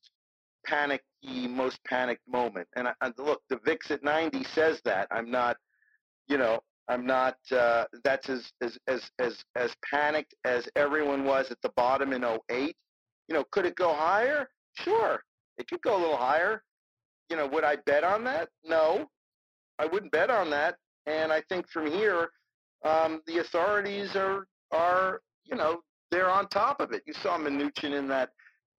panicky, 1.25 1.47
most 1.47 1.83
panicked 1.83 2.27
moment. 2.27 2.67
And 2.75 2.87
I, 2.87 3.11
look, 3.17 3.41
the 3.49 3.59
VIX 3.65 3.91
at 3.91 4.03
90 4.03 4.43
says 4.43 4.81
that. 4.85 5.07
I'm 5.11 5.29
not, 5.29 5.57
you 6.27 6.37
know, 6.37 6.59
I'm 6.87 7.05
not. 7.05 7.35
Uh, 7.51 7.85
that's 8.03 8.29
as, 8.29 8.51
as 8.61 8.77
as 8.87 9.09
as 9.19 9.43
as 9.55 9.75
panicked 9.91 10.35
as 10.45 10.67
everyone 10.75 11.25
was 11.25 11.49
at 11.49 11.57
the 11.63 11.71
bottom 11.75 12.13
in 12.13 12.23
08. 12.23 12.75
You 13.27 13.35
know, 13.35 13.43
could 13.51 13.65
it 13.65 13.75
go 13.75 13.93
higher? 13.93 14.47
Sure, 14.73 15.19
it 15.57 15.67
could 15.67 15.81
go 15.81 15.95
a 15.95 15.99
little 15.99 16.17
higher. 16.17 16.61
You 17.29 17.37
know, 17.37 17.47
would 17.47 17.63
I 17.63 17.77
bet 17.87 18.03
on 18.03 18.23
that? 18.25 18.49
No, 18.63 19.07
I 19.79 19.85
wouldn't 19.87 20.11
bet 20.11 20.29
on 20.29 20.51
that. 20.51 20.75
And 21.07 21.31
I 21.31 21.41
think 21.49 21.67
from 21.69 21.87
here, 21.87 22.29
um, 22.83 23.21
the 23.25 23.39
authorities 23.39 24.15
are 24.15 24.45
are, 24.71 25.21
you 25.43 25.55
know, 25.55 25.81
they're 26.11 26.29
on 26.29 26.47
top 26.49 26.79
of 26.79 26.91
it. 26.91 27.01
You 27.07 27.13
saw 27.13 27.37
Mnuchin 27.39 27.97
in 27.97 28.07
that 28.09 28.29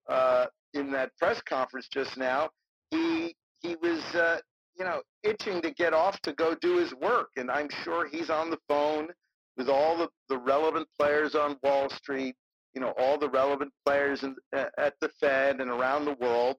uh, 0.07 0.45
in 0.73 0.91
that 0.91 1.15
press 1.17 1.41
conference 1.41 1.87
just 1.91 2.17
now. 2.17 2.49
He 2.91 3.35
he 3.61 3.75
was, 3.81 3.99
uh, 4.15 4.37
you 4.77 4.85
know, 4.85 5.01
itching 5.23 5.61
to 5.61 5.71
get 5.71 5.93
off 5.93 6.19
to 6.21 6.33
go 6.33 6.55
do 6.55 6.77
his 6.77 6.93
work, 6.95 7.29
and 7.35 7.49
I'm 7.49 7.69
sure 7.83 8.07
he's 8.07 8.29
on 8.29 8.49
the 8.49 8.59
phone 8.67 9.07
with 9.57 9.69
all 9.69 9.97
the, 9.97 10.07
the 10.29 10.37
relevant 10.37 10.87
players 10.99 11.33
on 11.33 11.57
Wall 11.63 11.89
Street, 11.89 12.35
you 12.75 12.81
know, 12.81 12.93
all 12.97 13.17
the 13.17 13.29
relevant 13.29 13.71
players 13.85 14.23
in, 14.23 14.35
uh, 14.55 14.65
at 14.77 14.93
the 15.01 15.09
Fed 15.19 15.59
and 15.59 15.71
around 15.71 16.05
the 16.05 16.15
world, 16.21 16.57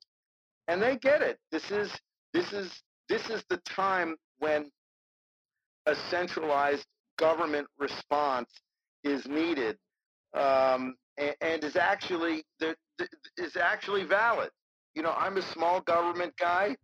and 0.66 0.82
they 0.82 0.96
get 0.96 1.22
it. 1.22 1.38
This 1.52 1.70
is 1.70 1.90
this 2.34 2.52
is 2.52 2.82
this 3.08 3.30
is 3.30 3.44
the 3.48 3.58
time 3.58 4.16
when 4.38 4.70
a 5.86 5.94
centralized 6.10 6.86
government 7.18 7.66
response 7.78 8.50
is 9.04 9.26
needed 9.26 9.76
um, 10.34 10.94
and, 11.18 11.64
is 11.64 11.76
actually 11.76 12.44
is 13.36 13.56
actually 13.56 14.04
valid. 14.04 14.50
You 14.94 15.02
know, 15.02 15.14
I'm 15.16 15.36
a 15.36 15.42
small 15.42 15.80
government 15.80 16.34
guy. 16.38 16.76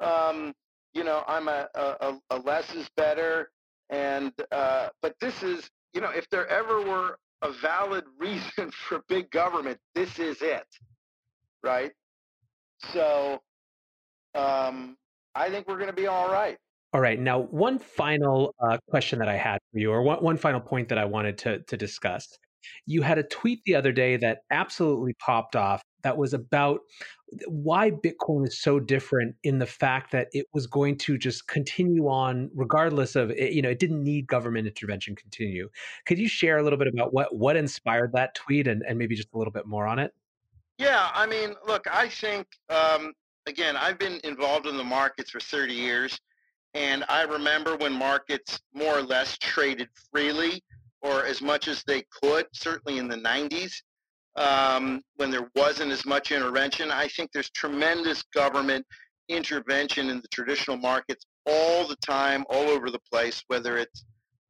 Um, 0.00 0.52
you 0.94 1.04
know, 1.04 1.22
I'm 1.26 1.48
a, 1.48 1.68
a, 1.74 2.18
a 2.30 2.38
less 2.38 2.74
is 2.74 2.88
better, 2.96 3.50
and 3.90 4.32
uh, 4.50 4.88
but 5.02 5.14
this 5.20 5.42
is 5.42 5.68
you 5.94 6.00
know, 6.00 6.10
if 6.10 6.28
there 6.30 6.46
ever 6.48 6.82
were 6.82 7.18
a 7.42 7.52
valid 7.60 8.04
reason 8.18 8.70
for 8.70 9.02
big 9.08 9.30
government, 9.30 9.78
this 9.94 10.18
is 10.18 10.40
it, 10.42 10.66
right? 11.62 11.92
So 12.92 13.40
um, 14.34 14.96
I 15.34 15.48
think 15.50 15.68
we're 15.68 15.76
going 15.76 15.88
to 15.88 15.92
be 15.92 16.06
all 16.06 16.30
right. 16.30 16.56
All 16.92 17.00
right. 17.00 17.20
Now, 17.20 17.38
one 17.38 17.78
final 17.78 18.54
uh, 18.58 18.78
question 18.88 19.20
that 19.20 19.28
I 19.28 19.36
had 19.36 19.58
for 19.72 19.78
you, 19.78 19.92
or 19.92 20.02
one, 20.02 20.18
one 20.18 20.36
final 20.36 20.60
point 20.60 20.88
that 20.88 20.98
I 20.98 21.04
wanted 21.04 21.38
to, 21.38 21.60
to 21.60 21.76
discuss. 21.76 22.36
You 22.86 23.02
had 23.02 23.18
a 23.18 23.22
tweet 23.22 23.60
the 23.64 23.74
other 23.74 23.92
day 23.92 24.16
that 24.16 24.40
absolutely 24.50 25.14
popped 25.14 25.56
off 25.56 25.82
that 26.02 26.16
was 26.16 26.32
about 26.34 26.80
why 27.46 27.90
Bitcoin 27.90 28.46
is 28.46 28.60
so 28.60 28.80
different 28.80 29.36
in 29.44 29.58
the 29.58 29.66
fact 29.66 30.10
that 30.12 30.28
it 30.32 30.46
was 30.52 30.66
going 30.66 30.96
to 30.98 31.16
just 31.16 31.46
continue 31.46 32.08
on 32.08 32.50
regardless 32.54 33.16
of 33.16 33.30
it, 33.30 33.52
you 33.52 33.62
know, 33.62 33.70
it 33.70 33.78
didn't 33.78 34.02
need 34.02 34.26
government 34.26 34.66
intervention 34.66 35.14
continue. 35.14 35.68
Could 36.06 36.18
you 36.18 36.28
share 36.28 36.58
a 36.58 36.62
little 36.62 36.78
bit 36.78 36.88
about 36.88 37.12
what 37.12 37.34
what 37.34 37.56
inspired 37.56 38.12
that 38.14 38.34
tweet 38.34 38.66
and, 38.66 38.82
and 38.86 38.98
maybe 38.98 39.14
just 39.14 39.28
a 39.34 39.38
little 39.38 39.52
bit 39.52 39.66
more 39.66 39.86
on 39.86 39.98
it? 39.98 40.12
Yeah, 40.78 41.10
I 41.12 41.26
mean, 41.26 41.54
look, 41.66 41.86
I 41.90 42.08
think 42.08 42.46
um, 42.68 43.12
again, 43.46 43.76
I've 43.76 43.98
been 43.98 44.18
involved 44.24 44.66
in 44.66 44.76
the 44.76 44.84
markets 44.84 45.30
for 45.30 45.40
30 45.40 45.74
years, 45.74 46.18
and 46.74 47.04
I 47.08 47.22
remember 47.22 47.76
when 47.76 47.92
markets 47.92 48.60
more 48.74 48.98
or 48.98 49.02
less 49.02 49.36
traded 49.38 49.88
freely 50.10 50.62
or 51.02 51.24
as 51.24 51.40
much 51.40 51.68
as 51.68 51.82
they 51.84 52.04
could, 52.22 52.46
certainly 52.52 52.98
in 52.98 53.08
the 53.08 53.16
90s, 53.16 53.72
um, 54.36 55.02
when 55.16 55.30
there 55.30 55.48
wasn't 55.54 55.90
as 55.90 56.04
much 56.04 56.32
intervention. 56.32 56.90
I 56.90 57.08
think 57.08 57.32
there's 57.32 57.50
tremendous 57.50 58.22
government 58.34 58.86
intervention 59.28 60.08
in 60.08 60.20
the 60.20 60.28
traditional 60.28 60.76
markets 60.76 61.24
all 61.46 61.86
the 61.86 61.96
time, 61.96 62.44
all 62.50 62.68
over 62.68 62.90
the 62.90 63.00
place, 63.10 63.42
whether 63.48 63.76
it's 63.78 64.04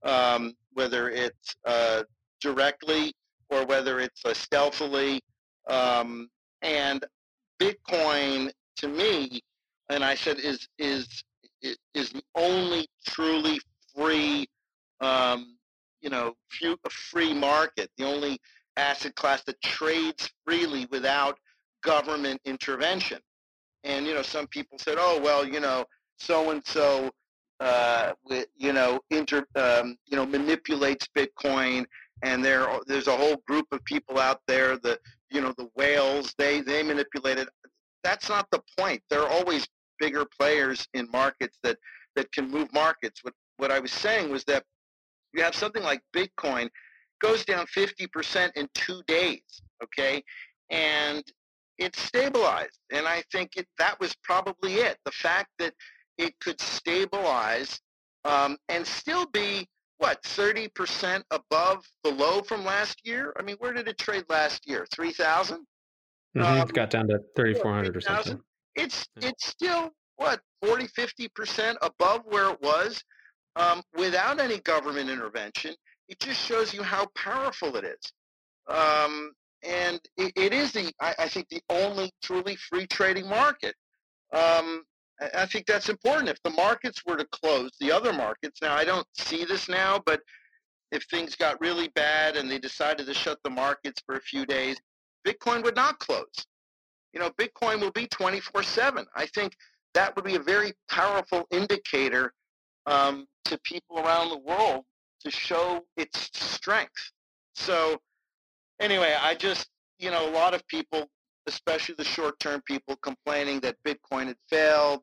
um, 0.04 0.54
whether 0.72 1.10
it's 1.10 1.54
uh, 1.66 2.02
directly 2.40 3.12
or 3.50 3.66
whether 3.66 4.00
it's 4.00 4.24
uh, 4.24 4.32
stealthily. 4.32 5.20
Um, 5.68 6.28
and 6.62 7.04
Bitcoin 7.60 8.50
to 8.76 8.88
me, 8.88 9.40
and 9.90 10.04
I 10.04 10.14
said 10.14 10.38
is 10.38 10.66
is 10.78 11.22
is 11.94 12.10
the 12.10 12.22
only 12.34 12.86
truly 13.06 13.60
free, 13.94 14.48
um, 15.00 15.56
you 16.00 16.10
know, 16.10 16.34
free 16.90 17.34
market, 17.34 17.90
the 17.96 18.04
only 18.04 18.38
asset 18.76 19.14
class 19.14 19.42
that 19.44 19.60
trades 19.62 20.30
freely 20.44 20.86
without 20.90 21.38
government 21.82 22.40
intervention. 22.44 23.18
And 23.84 24.06
you 24.06 24.14
know, 24.14 24.22
some 24.22 24.46
people 24.46 24.78
said, 24.78 24.96
"Oh, 24.98 25.20
well, 25.22 25.46
you 25.46 25.60
know, 25.60 25.84
so 26.18 26.50
and 26.50 26.64
so, 26.66 27.10
you 28.56 28.72
know, 28.72 29.00
inter, 29.10 29.44
um, 29.56 29.96
you 30.06 30.16
know, 30.16 30.26
manipulates 30.26 31.08
Bitcoin." 31.16 31.86
And 32.22 32.44
there, 32.44 32.66
there's 32.86 33.06
a 33.06 33.16
whole 33.16 33.36
group 33.46 33.66
of 33.72 33.82
people 33.86 34.18
out 34.18 34.42
there, 34.46 34.76
the, 34.76 34.98
you 35.30 35.40
know, 35.40 35.54
the 35.56 35.70
whales. 35.74 36.34
They 36.36 36.60
they 36.60 36.82
manipulate 36.82 37.38
it 37.38 37.48
that's 38.02 38.28
not 38.28 38.46
the 38.50 38.62
point. 38.78 39.02
There 39.10 39.20
are 39.20 39.28
always 39.28 39.66
bigger 39.98 40.24
players 40.24 40.86
in 40.94 41.08
markets 41.10 41.58
that 41.62 41.78
that 42.16 42.32
can 42.32 42.50
move 42.50 42.72
markets. 42.72 43.22
What 43.22 43.34
what 43.56 43.70
I 43.70 43.78
was 43.78 43.92
saying 43.92 44.30
was 44.30 44.44
that 44.44 44.64
you 45.32 45.42
have 45.42 45.54
something 45.54 45.82
like 45.82 46.00
Bitcoin 46.14 46.68
goes 47.20 47.44
down 47.44 47.66
50% 47.66 48.50
in 48.56 48.68
two 48.74 49.02
days, 49.06 49.62
okay, 49.82 50.22
and 50.70 51.22
it's 51.78 52.00
stabilized. 52.00 52.78
And 52.92 53.06
I 53.06 53.22
think 53.32 53.56
it, 53.56 53.66
that 53.78 53.98
was 54.00 54.14
probably 54.22 54.74
it. 54.74 54.98
The 55.04 55.12
fact 55.12 55.48
that 55.58 55.74
it 56.18 56.38
could 56.40 56.60
stabilize 56.60 57.80
um, 58.24 58.56
and 58.68 58.86
still 58.86 59.26
be 59.26 59.66
what 59.98 60.22
30% 60.22 61.22
above 61.30 61.86
the 62.04 62.10
low 62.10 62.42
from 62.42 62.64
last 62.64 63.00
year. 63.04 63.34
I 63.38 63.42
mean, 63.42 63.56
where 63.58 63.72
did 63.72 63.88
it 63.88 63.98
trade 63.98 64.24
last 64.28 64.68
year? 64.68 64.86
3,000. 64.94 65.58
Mm-hmm. 66.36 66.42
Um, 66.42 66.68
got 66.68 66.90
down 66.90 67.08
to 67.08 67.20
3,400 67.36 67.96
or 67.96 68.00
something. 68.00 68.40
It's 68.76 69.08
it's 69.20 69.46
still 69.46 69.90
what 70.16 70.40
40, 70.64 70.86
50 70.86 71.28
percent 71.28 71.78
above 71.82 72.22
where 72.26 72.50
it 72.50 72.62
was 72.62 73.02
um, 73.56 73.82
without 73.96 74.40
any 74.40 74.58
government 74.60 75.10
intervention. 75.10 75.74
It 76.08 76.18
just 76.18 76.40
shows 76.40 76.74
you 76.74 76.82
how 76.82 77.06
powerful 77.14 77.76
it 77.76 77.84
is. 77.84 78.12
Um, 78.68 79.32
and 79.62 80.00
it, 80.16 80.32
it 80.36 80.52
is 80.52 80.72
the 80.72 80.92
I, 81.00 81.14
I, 81.18 81.28
think 81.28 81.48
the 81.48 81.62
only 81.68 82.10
truly 82.22 82.56
free 82.56 82.86
trading 82.86 83.28
market. 83.28 83.74
Um, 84.32 84.82
I, 85.20 85.30
I 85.38 85.46
think 85.46 85.66
that's 85.66 85.88
important. 85.88 86.28
If 86.28 86.42
the 86.42 86.50
markets 86.50 87.02
were 87.06 87.16
to 87.16 87.26
close, 87.26 87.70
the 87.80 87.92
other 87.92 88.12
markets 88.12 88.60
now 88.62 88.74
I 88.74 88.84
don't 88.84 89.06
see 89.16 89.44
this 89.44 89.68
now, 89.68 90.00
but 90.06 90.20
if 90.92 91.04
things 91.04 91.36
got 91.36 91.60
really 91.60 91.88
bad 91.88 92.36
and 92.36 92.50
they 92.50 92.58
decided 92.58 93.06
to 93.06 93.14
shut 93.14 93.38
the 93.44 93.50
markets 93.50 94.02
for 94.06 94.16
a 94.16 94.20
few 94.20 94.44
days, 94.46 94.76
Bitcoin 95.26 95.62
would 95.62 95.76
not 95.76 95.98
close. 95.98 96.46
You 97.12 97.20
know, 97.20 97.30
Bitcoin 97.30 97.80
will 97.80 97.92
be 97.92 98.06
24/7. 98.06 99.04
I 99.14 99.26
think 99.26 99.54
that 99.94 100.14
would 100.16 100.24
be 100.24 100.36
a 100.36 100.40
very 100.40 100.72
powerful 100.88 101.46
indicator 101.50 102.32
um, 102.86 103.26
to 103.46 103.58
people 103.64 103.98
around 103.98 104.30
the 104.30 104.38
world 104.38 104.84
to 105.24 105.30
show 105.30 105.84
its 105.96 106.30
strength. 106.32 107.12
So, 107.54 108.00
anyway, 108.80 109.16
I 109.20 109.34
just, 109.34 109.68
you 109.98 110.10
know, 110.10 110.28
a 110.28 110.32
lot 110.32 110.54
of 110.54 110.66
people, 110.66 111.08
especially 111.46 111.94
the 111.96 112.04
short-term 112.04 112.62
people, 112.62 112.96
complaining 112.96 113.60
that 113.60 113.76
Bitcoin 113.84 114.26
had 114.26 114.36
failed, 114.48 115.00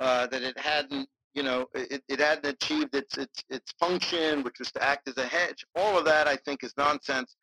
uh, 0.00 0.26
that 0.28 0.42
it 0.42 0.58
hadn't, 0.58 1.08
you 1.34 1.42
know, 1.42 1.66
it, 1.74 2.02
it 2.08 2.18
hadn't 2.18 2.46
achieved 2.46 2.94
its, 2.94 3.16
its 3.16 3.44
its 3.48 3.72
function, 3.78 4.42
which 4.42 4.58
was 4.58 4.72
to 4.72 4.82
act 4.82 5.08
as 5.08 5.16
a 5.18 5.26
hedge. 5.26 5.64
All 5.76 5.96
of 5.96 6.04
that, 6.06 6.26
I 6.26 6.36
think, 6.36 6.64
is 6.64 6.72
nonsense. 6.76 7.36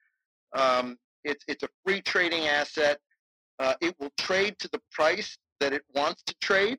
Um, 0.54 0.98
it's, 1.24 1.46
it's 1.48 1.64
a 1.64 1.70
free 1.86 2.02
trading 2.02 2.48
asset. 2.48 3.00
Uh, 3.60 3.76
it 3.82 3.96
will 4.00 4.12
trade 4.18 4.56
to 4.60 4.70
the 4.74 4.82
price 4.92 5.38
that 5.60 5.74
it 5.74 5.84
wants 5.96 6.24
to 6.24 6.36
trade 6.42 6.78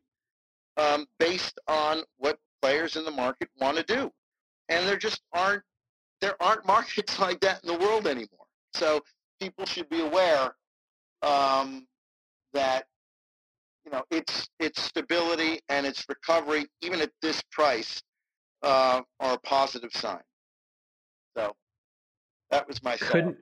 um, 0.77 1.07
based 1.19 1.59
on 1.67 2.03
what 2.19 2.39
players 2.63 2.97
in 2.97 3.05
the 3.05 3.11
market 3.11 3.49
want 3.61 3.77
to 3.77 3.83
do. 3.83 4.11
And 4.69 4.87
there 4.87 4.97
just 4.97 5.23
aren't 5.33 5.63
there 6.21 6.41
aren't 6.43 6.67
markets 6.67 7.19
like 7.19 7.41
that 7.41 7.61
in 7.63 7.73
the 7.73 7.79
world 7.79 8.07
anymore. 8.07 8.47
So 8.75 9.01
people 9.41 9.67
should 9.67 9.89
be 9.89 10.01
aware 10.01 10.55
um, 11.23 11.87
that 12.53 12.87
you 13.85 13.93
know 13.93 14.03
its 14.11 14.49
its 14.59 14.83
stability 14.83 15.61
and 15.69 15.87
its 15.87 16.05
recovery, 16.09 16.67
even 16.83 17.01
at 17.01 17.11
this 17.23 17.43
price, 17.51 18.03
uh, 18.63 19.03
are 19.21 19.35
a 19.35 19.39
positive 19.41 19.91
sign. 19.93 20.23
So 21.37 21.55
that 22.51 22.67
was 22.67 22.83
my 22.83 22.97
couldn't 22.97 23.37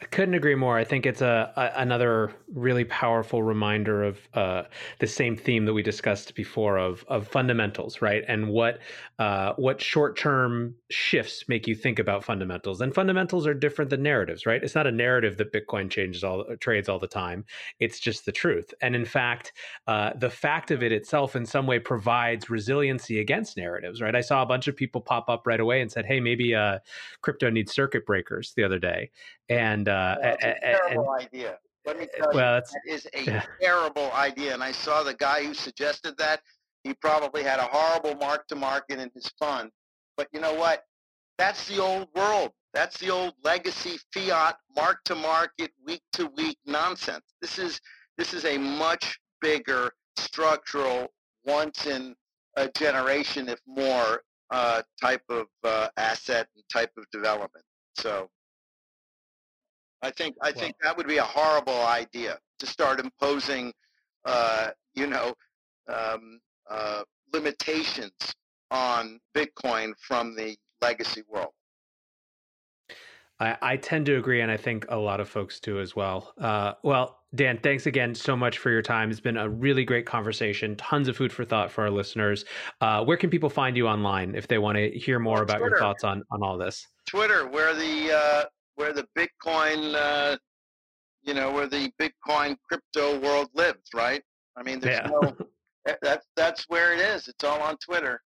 I 0.00 0.04
couldn't 0.06 0.34
agree 0.34 0.54
more. 0.54 0.78
I 0.78 0.84
think 0.84 1.06
it's 1.06 1.20
a, 1.20 1.52
a 1.56 1.80
another 1.80 2.32
really 2.52 2.84
powerful 2.84 3.42
reminder 3.42 4.02
of 4.02 4.18
uh, 4.34 4.64
the 4.98 5.06
same 5.06 5.36
theme 5.36 5.64
that 5.66 5.72
we 5.72 5.82
discussed 5.82 6.34
before 6.34 6.78
of 6.78 7.04
of 7.08 7.28
fundamentals, 7.28 8.02
right? 8.02 8.24
And 8.26 8.48
what 8.48 8.78
uh, 9.18 9.52
what 9.56 9.80
short 9.80 10.16
term 10.16 10.74
shifts 10.90 11.44
make 11.48 11.66
you 11.66 11.74
think 11.74 11.98
about 11.98 12.24
fundamentals. 12.24 12.80
And 12.80 12.94
fundamentals 12.94 13.46
are 13.46 13.54
different 13.54 13.90
than 13.90 14.02
narratives, 14.02 14.46
right? 14.46 14.62
It's 14.62 14.74
not 14.74 14.86
a 14.86 14.92
narrative 14.92 15.36
that 15.36 15.52
Bitcoin 15.52 15.90
changes 15.90 16.24
all 16.24 16.44
trades 16.60 16.88
all 16.88 16.98
the 16.98 17.06
time. 17.06 17.44
It's 17.78 18.00
just 18.00 18.24
the 18.26 18.32
truth. 18.32 18.72
And 18.80 18.96
in 18.96 19.04
fact, 19.04 19.52
uh, 19.86 20.12
the 20.18 20.30
fact 20.30 20.70
of 20.70 20.82
it 20.82 20.92
itself, 20.92 21.36
in 21.36 21.46
some 21.46 21.66
way, 21.66 21.78
provides 21.78 22.50
resiliency 22.50 23.20
against 23.20 23.56
narratives, 23.56 24.00
right? 24.00 24.16
I 24.16 24.20
saw 24.20 24.42
a 24.42 24.46
bunch 24.46 24.68
of 24.68 24.76
people 24.76 25.00
pop 25.00 25.28
up 25.28 25.46
right 25.46 25.60
away 25.60 25.80
and 25.80 25.90
said, 25.90 26.06
"Hey, 26.06 26.20
maybe 26.20 26.54
uh, 26.54 26.78
crypto 27.22 27.50
needs 27.50 27.72
circuit 27.72 28.06
breakers." 28.06 28.52
The 28.56 28.64
other 28.64 28.78
day, 28.78 29.10
and 29.50 29.88
uh, 29.88 30.16
that's 30.22 30.44
a 30.44 30.54
terrible 30.60 31.12
and, 31.12 31.26
idea. 31.26 31.58
Let 31.84 31.98
me 31.98 32.06
tell 32.16 32.30
well, 32.32 32.56
you, 32.56 32.62
that 32.62 32.94
is 32.94 33.06
a 33.14 33.24
yeah. 33.24 33.42
terrible 33.60 34.12
idea. 34.12 34.54
And 34.54 34.62
I 34.62 34.72
saw 34.72 35.02
the 35.02 35.14
guy 35.14 35.44
who 35.44 35.54
suggested 35.54 36.16
that. 36.18 36.40
He 36.84 36.94
probably 36.94 37.42
had 37.42 37.58
a 37.58 37.68
horrible 37.70 38.14
mark 38.14 38.46
to 38.48 38.56
market 38.56 38.98
in 38.98 39.10
his 39.14 39.30
fund. 39.38 39.70
But 40.16 40.28
you 40.32 40.40
know 40.40 40.54
what? 40.54 40.84
That's 41.36 41.68
the 41.68 41.78
old 41.78 42.08
world. 42.14 42.52
That's 42.72 42.98
the 42.98 43.10
old 43.10 43.34
legacy 43.42 43.98
fiat 44.14 44.56
mark 44.76 45.00
to 45.06 45.14
market, 45.14 45.72
week 45.84 46.02
to 46.14 46.30
week 46.36 46.58
nonsense. 46.64 47.24
This 47.42 47.58
is 47.58 47.80
this 48.16 48.32
is 48.32 48.44
a 48.44 48.56
much 48.56 49.18
bigger 49.40 49.90
structural, 50.16 51.08
once 51.44 51.86
in 51.86 52.14
a 52.56 52.68
generation, 52.68 53.48
if 53.48 53.58
more, 53.66 54.22
uh, 54.50 54.82
type 55.00 55.22
of 55.28 55.46
uh, 55.64 55.88
asset 55.96 56.46
and 56.54 56.64
type 56.72 56.90
of 56.96 57.04
development. 57.12 57.64
So 57.96 58.28
I 60.02 60.10
think 60.10 60.36
I 60.40 60.52
think 60.52 60.76
that 60.82 60.96
would 60.96 61.06
be 61.06 61.18
a 61.18 61.24
horrible 61.24 61.82
idea 61.82 62.38
to 62.58 62.66
start 62.66 63.00
imposing, 63.00 63.72
uh, 64.24 64.70
you 64.94 65.06
know, 65.06 65.34
um, 65.88 66.40
uh, 66.70 67.02
limitations 67.32 68.12
on 68.70 69.18
Bitcoin 69.34 69.92
from 70.00 70.34
the 70.34 70.56
legacy 70.80 71.22
world. 71.28 71.52
I, 73.40 73.56
I, 73.62 73.76
tend 73.76 74.04
to 74.06 74.16
agree, 74.16 74.42
and 74.42 74.50
I 74.50 74.58
think 74.58 74.84
a 74.90 74.96
lot 74.96 75.18
of 75.18 75.28
folks 75.28 75.60
do 75.60 75.80
as 75.80 75.96
well. 75.96 76.34
Uh, 76.38 76.74
well, 76.82 77.20
Dan, 77.34 77.58
thanks 77.62 77.86
again 77.86 78.14
so 78.14 78.36
much 78.36 78.58
for 78.58 78.70
your 78.70 78.82
time. 78.82 79.10
It's 79.10 79.20
been 79.20 79.38
a 79.38 79.48
really 79.48 79.84
great 79.84 80.04
conversation. 80.04 80.76
Tons 80.76 81.08
of 81.08 81.16
food 81.16 81.32
for 81.32 81.44
thought 81.44 81.70
for 81.70 81.82
our 81.84 81.90
listeners. 81.90 82.44
Uh, 82.82 83.02
where 83.02 83.16
can 83.16 83.30
people 83.30 83.48
find 83.48 83.78
you 83.78 83.88
online 83.88 84.34
if 84.34 84.46
they 84.46 84.58
want 84.58 84.76
to 84.76 84.90
hear 84.90 85.18
more 85.18 85.42
about 85.42 85.58
Twitter. 85.58 85.70
your 85.70 85.78
thoughts 85.78 86.04
on 86.04 86.22
on 86.30 86.42
all 86.42 86.58
this? 86.58 86.86
Twitter, 87.06 87.48
where 87.48 87.74
the 87.74 88.12
uh, 88.12 88.44
where 88.80 88.94
the 88.94 89.06
Bitcoin, 89.16 89.94
uh, 89.94 90.38
you 91.22 91.34
know, 91.34 91.52
where 91.52 91.66
the 91.66 91.92
Bitcoin 92.00 92.56
crypto 92.66 93.20
world 93.20 93.50
lives, 93.54 93.90
right? 93.94 94.22
I 94.56 94.62
mean, 94.62 94.80
there's 94.80 95.00
yeah. 95.04 95.10
no. 95.10 95.36
That's 96.02 96.26
that's 96.36 96.64
where 96.68 96.92
it 96.92 97.00
is. 97.00 97.28
It's 97.28 97.44
all 97.44 97.60
on 97.60 97.76
Twitter. 97.78 98.22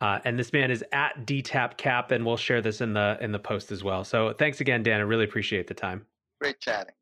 Uh, 0.00 0.18
and 0.24 0.38
this 0.38 0.52
man 0.52 0.70
is 0.70 0.84
at 0.92 1.26
DTAPCap, 1.26 2.10
and 2.10 2.24
we'll 2.26 2.36
share 2.36 2.60
this 2.60 2.80
in 2.80 2.92
the 2.92 3.16
in 3.20 3.32
the 3.32 3.38
post 3.38 3.72
as 3.72 3.82
well. 3.82 4.04
So 4.04 4.32
thanks 4.32 4.60
again, 4.60 4.82
Dan. 4.82 5.00
I 5.00 5.04
really 5.04 5.24
appreciate 5.24 5.66
the 5.66 5.74
time. 5.74 6.06
Great 6.40 6.60
chatting. 6.60 6.94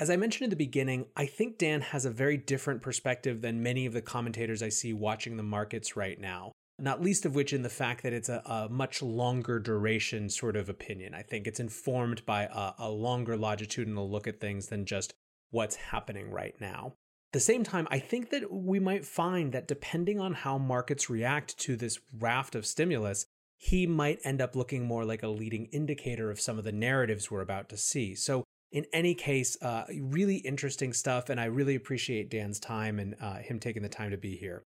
As 0.00 0.10
I 0.10 0.16
mentioned 0.16 0.44
in 0.44 0.50
the 0.50 0.56
beginning, 0.56 1.06
I 1.16 1.26
think 1.26 1.58
Dan 1.58 1.80
has 1.80 2.04
a 2.04 2.10
very 2.10 2.36
different 2.36 2.82
perspective 2.82 3.42
than 3.42 3.62
many 3.62 3.86
of 3.86 3.92
the 3.92 4.02
commentators 4.02 4.62
I 4.62 4.68
see 4.68 4.92
watching 4.92 5.36
the 5.36 5.42
markets 5.42 5.96
right 5.96 6.20
now. 6.20 6.52
Not 6.78 7.02
least 7.02 7.26
of 7.26 7.34
which 7.34 7.52
in 7.52 7.62
the 7.62 7.68
fact 7.68 8.02
that 8.02 8.12
it's 8.12 8.28
a, 8.28 8.42
a 8.46 8.68
much 8.68 9.02
longer 9.02 9.58
duration 9.58 10.28
sort 10.30 10.56
of 10.56 10.68
opinion. 10.68 11.14
I 11.14 11.22
think 11.22 11.46
it's 11.46 11.60
informed 11.60 12.24
by 12.24 12.44
a, 12.44 12.72
a 12.78 12.88
longer 12.88 13.36
longitudinal 13.36 14.08
look 14.08 14.28
at 14.28 14.40
things 14.40 14.68
than 14.68 14.86
just 14.86 15.12
what's 15.50 15.76
happening 15.76 16.30
right 16.30 16.54
now. 16.60 16.94
At 17.30 17.32
the 17.32 17.40
same 17.40 17.64
time, 17.64 17.86
I 17.90 17.98
think 17.98 18.30
that 18.30 18.50
we 18.50 18.78
might 18.78 19.04
find 19.04 19.52
that 19.52 19.68
depending 19.68 20.20
on 20.20 20.32
how 20.32 20.56
markets 20.56 21.10
react 21.10 21.58
to 21.58 21.76
this 21.76 21.98
raft 22.18 22.54
of 22.54 22.64
stimulus, 22.64 23.26
he 23.56 23.86
might 23.86 24.20
end 24.24 24.40
up 24.40 24.54
looking 24.54 24.86
more 24.86 25.04
like 25.04 25.22
a 25.22 25.28
leading 25.28 25.66
indicator 25.66 26.30
of 26.30 26.40
some 26.40 26.58
of 26.58 26.64
the 26.64 26.72
narratives 26.72 27.30
we're 27.30 27.42
about 27.42 27.68
to 27.70 27.76
see. 27.76 28.14
So 28.14 28.44
in 28.70 28.86
any 28.92 29.14
case, 29.14 29.56
uh, 29.62 29.84
really 30.00 30.36
interesting 30.36 30.92
stuff, 30.92 31.28
and 31.28 31.40
I 31.40 31.46
really 31.46 31.74
appreciate 31.74 32.30
Dan's 32.30 32.60
time 32.60 32.98
and 32.98 33.16
uh, 33.20 33.38
him 33.38 33.58
taking 33.58 33.82
the 33.82 33.88
time 33.88 34.10
to 34.12 34.16
be 34.16 34.36
here. 34.36 34.62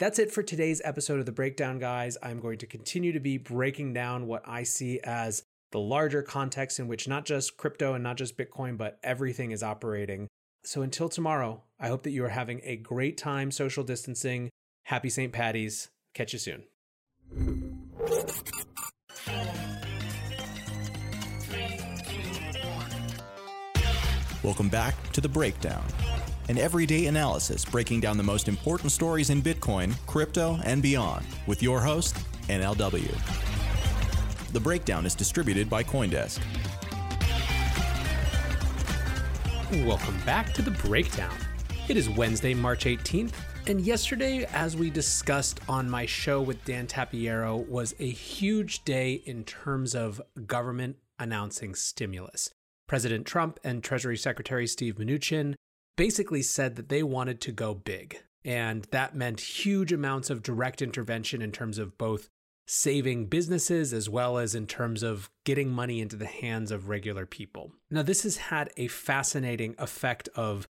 That's 0.00 0.18
it 0.18 0.32
for 0.32 0.42
today's 0.42 0.82
episode 0.84 1.20
of 1.20 1.26
The 1.26 1.30
Breakdown, 1.30 1.78
guys. 1.78 2.18
I'm 2.20 2.40
going 2.40 2.58
to 2.58 2.66
continue 2.66 3.12
to 3.12 3.20
be 3.20 3.38
breaking 3.38 3.92
down 3.92 4.26
what 4.26 4.42
I 4.44 4.64
see 4.64 4.98
as 5.04 5.44
the 5.70 5.78
larger 5.78 6.20
context 6.20 6.80
in 6.80 6.88
which 6.88 7.06
not 7.06 7.24
just 7.24 7.56
crypto 7.56 7.94
and 7.94 8.02
not 8.02 8.16
just 8.16 8.36
Bitcoin, 8.36 8.76
but 8.76 8.98
everything 9.04 9.52
is 9.52 9.62
operating. 9.62 10.26
So 10.64 10.82
until 10.82 11.08
tomorrow, 11.08 11.62
I 11.78 11.86
hope 11.86 12.02
that 12.02 12.10
you 12.10 12.24
are 12.24 12.30
having 12.30 12.60
a 12.64 12.74
great 12.74 13.16
time 13.16 13.52
social 13.52 13.84
distancing. 13.84 14.50
Happy 14.86 15.08
St. 15.08 15.32
Patty's. 15.32 15.90
Catch 16.12 16.32
you 16.32 16.40
soon. 16.40 16.64
Welcome 24.42 24.70
back 24.70 25.12
to 25.12 25.20
The 25.20 25.28
Breakdown, 25.28 25.84
an 26.48 26.58
everyday 26.58 27.06
analysis 27.06 27.64
breaking 27.64 28.00
down 28.00 28.16
the 28.16 28.22
most 28.22 28.48
important 28.48 28.92
stories 28.92 29.30
in 29.30 29.40
Bitcoin, 29.40 29.94
crypto, 30.06 30.58
and 30.64 30.82
beyond 30.82 31.24
with 31.46 31.62
your 31.62 31.80
host, 31.80 32.16
NLW. 32.48 33.14
The 34.52 34.60
Breakdown 34.60 35.06
is 35.06 35.14
distributed 35.14 35.70
by 35.70 35.82
Coindesk. 35.82 36.40
Welcome 39.86 40.20
back 40.24 40.52
to 40.54 40.62
The 40.62 40.70
Breakdown. 40.70 41.34
It 41.88 41.96
is 41.96 42.08
Wednesday, 42.08 42.54
March 42.54 42.84
18th, 42.84 43.32
and 43.66 43.80
yesterday, 43.80 44.44
as 44.52 44.76
we 44.76 44.90
discussed 44.90 45.60
on 45.68 45.88
my 45.88 46.04
show 46.04 46.42
with 46.42 46.62
Dan 46.66 46.86
Tapiero, 46.86 47.66
was 47.66 47.94
a 47.98 48.10
huge 48.10 48.84
day 48.84 49.14
in 49.24 49.42
terms 49.44 49.94
of 49.94 50.20
government 50.46 50.96
announcing 51.18 51.74
stimulus. 51.74 52.50
President 52.86 53.26
Trump 53.26 53.58
and 53.64 53.82
Treasury 53.82 54.18
Secretary 54.18 54.66
Steve 54.66 54.96
Mnuchin 54.96 55.54
basically 55.96 56.42
said 56.42 56.76
that 56.76 56.88
they 56.88 57.02
wanted 57.02 57.40
to 57.42 57.52
go 57.52 57.74
big. 57.74 58.18
And 58.44 58.84
that 58.90 59.14
meant 59.14 59.40
huge 59.40 59.92
amounts 59.92 60.28
of 60.28 60.42
direct 60.42 60.82
intervention 60.82 61.40
in 61.40 61.50
terms 61.50 61.78
of 61.78 61.96
both 61.96 62.28
saving 62.66 63.26
businesses 63.26 63.92
as 63.92 64.08
well 64.08 64.38
as 64.38 64.54
in 64.54 64.66
terms 64.66 65.02
of 65.02 65.30
getting 65.44 65.70
money 65.70 66.00
into 66.00 66.16
the 66.16 66.26
hands 66.26 66.70
of 66.70 66.88
regular 66.88 67.26
people. 67.26 67.72
Now, 67.90 68.02
this 68.02 68.22
has 68.22 68.36
had 68.36 68.70
a 68.76 68.88
fascinating 68.88 69.74
effect 69.78 70.28
of 70.34 70.66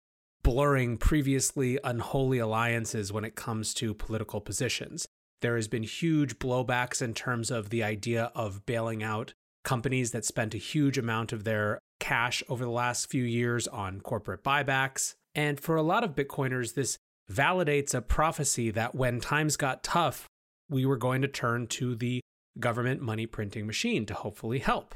blurring 0.43 0.97
previously 0.97 1.79
unholy 1.85 2.39
alliances 2.39 3.13
when 3.13 3.25
it 3.25 3.35
comes 3.35 3.75
to 3.75 3.95
political 3.95 4.41
positions. 4.41 5.07
There 5.43 5.57
has 5.57 5.69
been 5.69 5.83
huge 5.83 6.39
blowbacks 6.39 7.03
in 7.03 7.15
terms 7.15 7.51
of 7.51 7.71
the 7.71 7.83
idea 7.83 8.31
of 8.35 8.67
bailing 8.67 9.03
out 9.03 9.35
companies 9.65 10.13
that 10.13 10.25
spent 10.25 10.55
a 10.55 10.59
huge 10.59 10.97
amount 10.97 11.33
of 11.33 11.45
their 11.45 11.81
cash 12.01 12.43
over 12.49 12.65
the 12.65 12.71
last 12.71 13.09
few 13.11 13.23
years 13.23 13.69
on 13.69 14.01
corporate 14.01 14.43
buybacks. 14.43 15.15
And 15.35 15.61
for 15.61 15.77
a 15.77 15.83
lot 15.83 16.03
of 16.03 16.17
Bitcoiners, 16.17 16.75
this 16.75 16.99
validates 17.31 17.95
a 17.95 18.03
prophecy 18.03 18.73
that 18.73 18.95
when 18.95 19.21
times 19.21 19.57
got 19.57 19.85
tough, 19.85 20.27
we 20.69 20.85
were 20.85 20.97
going 20.97 21.23
to 21.23 21.29
turn 21.29 21.69
to 21.69 21.95
the 21.95 22.21
government 22.59 23.01
money 23.01 23.27
printing 23.27 23.67
machine 23.67 24.05
to 24.07 24.15
hopefully 24.15 24.59
help. 24.59 24.95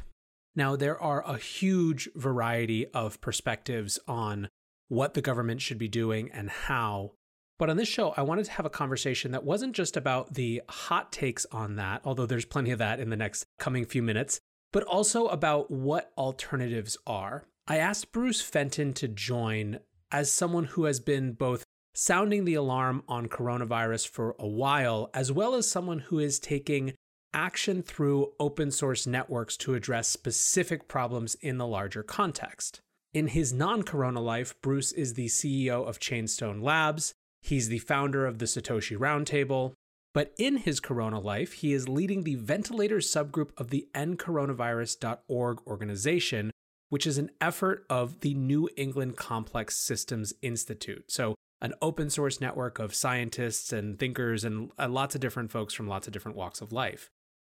Now, 0.57 0.77
there 0.77 1.01
are 1.01 1.23
a 1.23 1.37
huge 1.37 2.09
variety 2.15 2.87
of 2.89 3.21
perspectives 3.21 3.99
on 4.07 4.49
what 4.89 5.15
the 5.15 5.23
government 5.23 5.61
should 5.61 5.79
be 5.79 5.89
doing 5.89 6.31
and 6.33 6.51
how. 6.51 7.13
But 7.59 7.71
on 7.71 7.77
this 7.77 7.89
show, 7.89 8.15
I 8.17 8.23
wanted 8.23 8.47
to 8.47 8.53
have 8.53 8.67
a 8.67 8.71
conversation 8.71 9.33
that 9.33 9.45
wasn't 9.45 9.75
just 9.75 9.97
about 9.97 10.35
the 10.35 10.63
hot 10.69 11.13
takes 11.13 11.47
on 11.53 11.77
that, 11.77 12.03
although 12.05 12.27
there's 12.27 12.45
plenty 12.45 12.73
of 12.73 12.79
that 12.79 13.01
in 13.01 13.11
the 13.11 13.17
next 13.17 13.45
coming 13.59 13.85
few 13.85 14.03
minutes, 14.03 14.41
but 14.75 14.83
also 14.83 15.29
about 15.29 15.71
what 15.71 16.11
alternatives 16.19 16.99
are. 17.07 17.45
I 17.69 17.77
asked 17.77 18.11
Bruce 18.11 18.41
Fenton 18.41 18.93
to 18.95 19.07
join 19.07 19.79
as 20.11 20.33
someone 20.33 20.65
who 20.65 20.87
has 20.87 20.99
been 20.99 21.33
both 21.33 21.63
sounding 21.95 22.45
the 22.45 22.55
alarm 22.55 23.05
on 23.09 23.29
coronavirus 23.29 24.09
for 24.09 24.35
a 24.37 24.49
while, 24.49 25.11
as 25.15 25.31
well 25.31 25.55
as 25.55 25.71
someone 25.71 26.01
who 26.01 26.19
is 26.19 26.41
taking 26.41 26.93
action 27.33 27.85
through 27.85 28.33
open 28.41 28.73
source 28.73 29.07
networks 29.07 29.57
to 29.59 29.75
address 29.75 30.09
specific 30.09 30.89
problems 30.89 31.37
in 31.37 31.57
the 31.59 31.69
larger 31.69 32.03
context. 32.03 32.81
In 33.13 33.29
his 33.29 33.53
non 33.53 33.85
corona 33.85 34.21
life, 34.21 34.61
Bruce 34.61 34.91
is 34.91 35.15
the 35.15 35.27
CEO 35.27 35.87
of 35.87 36.01
Chainstone 36.01 36.61
Labs. 36.61 37.15
He's 37.41 37.69
the 37.69 37.79
founder 37.79 38.27
of 38.27 38.39
the 38.39 38.47
Satoshi 38.47 38.99
Roundtable. 38.99 39.75
But 40.15 40.33
in 40.39 40.59
his 40.59 40.81
corona 40.81 41.19
life, 41.19 41.55
he 41.55 41.73
is 41.75 41.89
leading 41.89 42.23
the 42.23 42.37
ventilator 42.37 42.99
subgroup 42.99 43.51
of 43.59 43.71
the 43.71 43.89
endcoronavirus.org 43.95 45.59
organization, 45.67 46.53
which 46.89 47.07
is 47.07 47.19
an 47.19 47.31
effort 47.41 47.85
of 47.91 48.21
the 48.21 48.33
New 48.35 48.71
England 48.77 49.17
Complex 49.17 49.77
Systems 49.77 50.33
Institute. 50.41 51.11
So, 51.11 51.35
an 51.61 51.75
open 51.83 52.11
source 52.11 52.41
network 52.41 52.79
of 52.79 52.95
scientists 52.95 53.73
and 53.73 53.99
thinkers 53.99 54.45
and 54.45 54.71
uh, 54.79 54.89
lots 54.89 55.15
of 55.15 55.21
different 55.21 55.51
folks 55.51 55.75
from 55.75 55.89
lots 55.89 56.07
of 56.07 56.13
different 56.13 56.37
walks 56.37 56.61
of 56.61 56.73
life. 56.73 57.11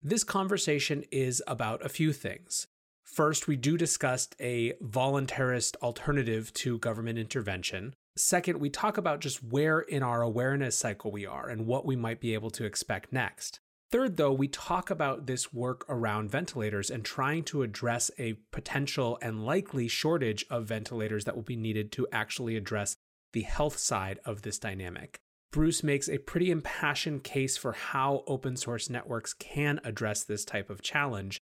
This 0.03 0.23
conversation 0.25 1.05
is 1.11 1.43
about 1.47 1.85
a 1.85 1.89
few 1.89 2.13
things. 2.13 2.67
First, 3.05 3.49
we 3.49 3.57
do 3.57 3.77
discuss 3.77 4.29
a 4.41 4.75
voluntarist 4.83 5.77
alternative 5.77 6.53
to 6.55 6.79
government 6.79 7.19
intervention. 7.19 7.95
Second, 8.17 8.61
we 8.61 8.71
talk 8.71 8.97
about 8.97 9.21
just 9.21 9.43
where 9.43 9.81
in 9.81 10.03
our 10.03 10.23
awareness 10.23 10.79
cycle 10.79 11.11
we 11.11 11.27
are 11.27 11.49
and 11.49 11.67
what 11.67 11.85
we 11.85 11.97
might 11.97 12.21
be 12.21 12.35
able 12.35 12.51
to 12.51 12.65
expect 12.65 13.13
next. 13.13 13.59
Third, 13.91 14.17
though, 14.17 14.33
we 14.33 14.49
talk 14.49 14.89
about 14.89 15.27
this 15.27 15.53
work 15.53 15.85
around 15.89 16.31
ventilators 16.31 16.91
and 16.91 17.05
trying 17.05 17.45
to 17.45 17.63
address 17.63 18.11
a 18.19 18.35
potential 18.53 19.19
and 19.21 19.45
likely 19.45 19.89
shortage 19.89 20.45
of 20.49 20.67
ventilators 20.67 21.25
that 21.25 21.35
will 21.35 21.43
be 21.43 21.57
needed 21.57 21.93
to 21.93 22.07
actually 22.13 22.57
address 22.57 22.97
the 23.33 23.43
health 23.43 23.79
side 23.79 24.21
of 24.25 24.43
this 24.43 24.59
dynamic. 24.59 25.19
Bruce 25.53 25.83
makes 25.85 26.09
a 26.09 26.19
pretty 26.19 26.51
impassioned 26.51 27.23
case 27.23 27.57
for 27.57 27.73
how 27.73 28.25
open 28.27 28.57
source 28.57 28.91
networks 28.91 29.33
can 29.33 29.81
address 29.85 30.25
this 30.25 30.45
type 30.45 30.71
of 30.71 30.83
challenge. 30.83 31.41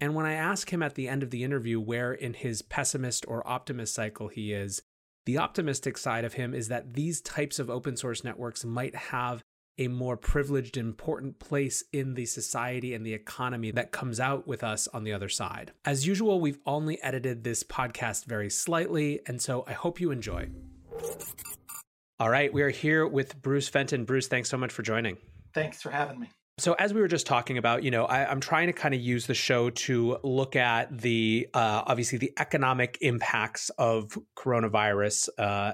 And 0.00 0.14
when 0.14 0.26
I 0.26 0.34
ask 0.34 0.72
him 0.72 0.82
at 0.82 0.94
the 0.94 1.08
end 1.08 1.22
of 1.22 1.30
the 1.30 1.42
interview 1.44 1.80
where 1.80 2.12
in 2.12 2.34
his 2.34 2.62
pessimist 2.62 3.24
or 3.26 3.46
optimist 3.48 3.94
cycle 3.94 4.28
he 4.28 4.52
is, 4.52 4.82
the 5.24 5.38
optimistic 5.38 5.96
side 5.98 6.24
of 6.24 6.34
him 6.34 6.54
is 6.54 6.68
that 6.68 6.94
these 6.94 7.20
types 7.20 7.58
of 7.58 7.70
open 7.70 7.96
source 7.96 8.24
networks 8.24 8.64
might 8.64 8.94
have 8.94 9.42
a 9.78 9.88
more 9.88 10.16
privileged, 10.16 10.76
important 10.76 11.38
place 11.38 11.82
in 11.92 12.14
the 12.14 12.26
society 12.26 12.94
and 12.94 13.06
the 13.06 13.14
economy 13.14 13.70
that 13.70 13.90
comes 13.90 14.20
out 14.20 14.46
with 14.46 14.62
us 14.62 14.86
on 14.88 15.04
the 15.04 15.12
other 15.12 15.28
side. 15.28 15.72
As 15.84 16.06
usual, 16.06 16.40
we've 16.40 16.58
only 16.66 17.02
edited 17.02 17.42
this 17.42 17.62
podcast 17.62 18.26
very 18.26 18.50
slightly, 18.50 19.20
and 19.26 19.40
so 19.40 19.64
I 19.66 19.72
hope 19.72 20.00
you 20.00 20.10
enjoy. 20.10 20.48
All 22.20 22.28
right, 22.28 22.52
we 22.52 22.62
are 22.62 22.70
here 22.70 23.06
with 23.06 23.40
Bruce 23.40 23.68
Fenton. 23.68 24.04
Bruce, 24.04 24.28
thanks 24.28 24.50
so 24.50 24.56
much 24.56 24.72
for 24.72 24.82
joining. 24.82 25.16
Thanks 25.54 25.80
for 25.80 25.90
having 25.90 26.20
me. 26.20 26.30
So, 26.58 26.74
as 26.74 26.92
we 26.92 27.00
were 27.00 27.08
just 27.08 27.26
talking 27.26 27.56
about, 27.56 27.82
you 27.82 27.90
know, 27.90 28.04
I, 28.04 28.30
am 28.30 28.40
trying 28.40 28.66
to 28.66 28.74
kind 28.74 28.94
of 28.94 29.00
use 29.00 29.26
the 29.26 29.34
show 29.34 29.70
to 29.70 30.18
look 30.22 30.54
at 30.54 30.96
the 30.96 31.48
uh, 31.54 31.82
obviously 31.86 32.18
the 32.18 32.32
economic 32.38 32.98
impacts 33.00 33.70
of 33.78 34.18
coronavirus, 34.36 35.30
uh, 35.38 35.72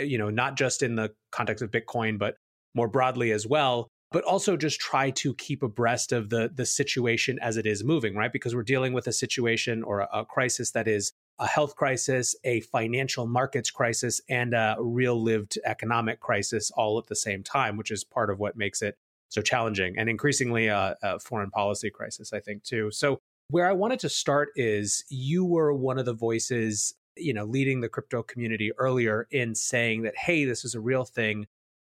you 0.00 0.18
know, 0.18 0.30
not 0.30 0.56
just 0.56 0.82
in 0.82 0.94
the 0.94 1.12
context 1.32 1.62
of 1.62 1.72
Bitcoin, 1.72 2.18
but 2.18 2.36
more 2.74 2.86
broadly 2.86 3.32
as 3.32 3.48
well. 3.48 3.88
But 4.12 4.22
also 4.24 4.56
just 4.56 4.78
try 4.78 5.10
to 5.10 5.34
keep 5.34 5.62
abreast 5.62 6.12
of 6.12 6.30
the 6.30 6.50
the 6.54 6.66
situation 6.66 7.40
as 7.40 7.56
it 7.56 7.66
is 7.66 7.82
moving, 7.82 8.14
right? 8.14 8.32
Because 8.32 8.54
we're 8.54 8.62
dealing 8.62 8.92
with 8.92 9.08
a 9.08 9.12
situation 9.12 9.82
or 9.82 10.00
a, 10.00 10.08
a 10.12 10.24
crisis 10.24 10.70
that 10.70 10.86
is 10.86 11.12
a 11.40 11.46
health 11.48 11.74
crisis, 11.74 12.36
a 12.44 12.60
financial 12.60 13.26
markets 13.26 13.72
crisis, 13.72 14.20
and 14.28 14.54
a 14.54 14.76
real 14.78 15.20
lived 15.20 15.58
economic 15.64 16.20
crisis 16.20 16.70
all 16.76 16.98
at 16.98 17.08
the 17.08 17.16
same 17.16 17.42
time, 17.42 17.76
which 17.76 17.90
is 17.90 18.04
part 18.04 18.30
of 18.30 18.38
what 18.38 18.56
makes 18.56 18.82
it 18.82 18.96
so 19.32 19.40
challenging 19.40 19.94
and 19.96 20.10
increasingly 20.10 20.66
a, 20.66 20.94
a 21.02 21.18
foreign 21.18 21.50
policy 21.50 21.88
crisis, 21.88 22.34
I 22.34 22.40
think, 22.40 22.64
too. 22.64 22.90
So, 22.90 23.18
where 23.48 23.66
I 23.66 23.72
wanted 23.72 23.98
to 24.00 24.08
start 24.10 24.50
is 24.56 25.04
you 25.08 25.44
were 25.44 25.72
one 25.72 25.98
of 25.98 26.04
the 26.04 26.12
voices, 26.12 26.94
you 27.16 27.32
know, 27.32 27.44
leading 27.44 27.80
the 27.80 27.88
crypto 27.88 28.22
community 28.22 28.72
earlier 28.76 29.26
in 29.30 29.54
saying 29.54 30.02
that, 30.02 30.16
hey, 30.16 30.44
this 30.44 30.66
is 30.66 30.74
a 30.74 30.80
real 30.80 31.04
thing 31.04 31.46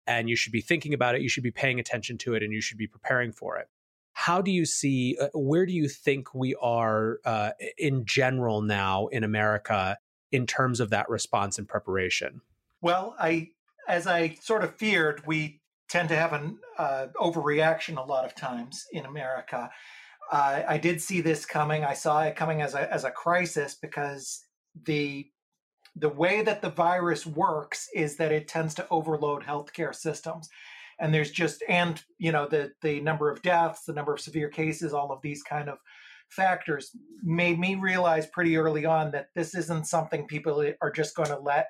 and 0.07 0.29
you 0.29 0.35
should 0.37 0.51
be 0.53 0.61
thinking 0.61 0.93
about 0.93 1.15
it, 1.15 1.21
you 1.21 1.29
should 1.29 1.43
be 1.43 1.51
paying 1.51 1.79
attention 1.79 2.17
to 2.19 2.33
it, 2.33 2.43
and 2.43 2.51
you 2.51 2.61
should 2.61 2.77
be 2.77 2.87
preparing 2.87 3.31
for 3.31 3.57
it. 3.57 3.67
How 4.13 4.41
do 4.41 4.51
you 4.51 4.65
see, 4.65 5.17
uh, 5.19 5.29
where 5.33 5.65
do 5.65 5.73
you 5.73 5.87
think 5.87 6.33
we 6.33 6.55
are 6.61 7.19
uh, 7.25 7.51
in 7.77 8.05
general 8.05 8.61
now 8.61 9.07
in 9.07 9.23
America 9.23 9.97
in 10.31 10.45
terms 10.45 10.79
of 10.79 10.89
that 10.89 11.09
response 11.09 11.57
and 11.57 11.67
preparation? 11.67 12.41
Well, 12.81 13.15
I, 13.17 13.51
as 13.87 14.07
I 14.07 14.35
sort 14.41 14.63
of 14.63 14.75
feared, 14.75 15.25
we 15.25 15.61
tend 15.93 16.09
to 16.09 16.15
have 16.15 16.33
an 16.33 16.57
uh, 16.79 17.05
overreaction 17.21 17.97
a 17.97 18.01
lot 18.01 18.25
of 18.25 18.33
times 18.33 18.87
in 18.93 19.05
America. 19.05 19.69
Uh, 20.31 20.63
I 20.67 20.79
did 20.79 20.99
see 20.99 21.21
this 21.21 21.45
coming. 21.45 21.85
I 21.85 21.93
saw 21.93 22.23
it 22.23 22.35
coming 22.35 22.63
as 22.63 22.73
a 22.73 22.91
as 22.91 23.03
a 23.03 23.11
crisis 23.11 23.75
because 23.75 24.43
the 24.85 25.27
the 25.95 26.09
way 26.09 26.41
that 26.41 26.63
the 26.63 26.71
virus 26.71 27.27
works 27.27 27.87
is 27.93 28.17
that 28.17 28.31
it 28.31 28.47
tends 28.47 28.73
to 28.75 28.87
overload 28.89 29.43
healthcare 29.43 29.93
systems 29.93 30.49
and 30.99 31.13
there's 31.13 31.29
just 31.29 31.63
and 31.69 32.01
you 32.17 32.31
know 32.31 32.47
the 32.47 32.71
the 32.81 32.99
number 33.01 33.29
of 33.29 33.43
deaths 33.43 33.85
the 33.85 33.93
number 33.93 34.13
of 34.13 34.19
severe 34.19 34.49
cases 34.49 34.93
all 34.93 35.11
of 35.11 35.21
these 35.21 35.43
kind 35.43 35.69
of 35.69 35.77
factors 36.29 36.89
made 37.21 37.59
me 37.59 37.75
realize 37.75 38.25
pretty 38.25 38.57
early 38.57 38.85
on 38.85 39.11
that 39.11 39.27
this 39.35 39.53
isn't 39.53 39.85
something 39.85 40.25
people 40.25 40.65
are 40.81 40.91
just 40.91 41.15
going 41.15 41.29
to 41.29 41.37
let 41.37 41.67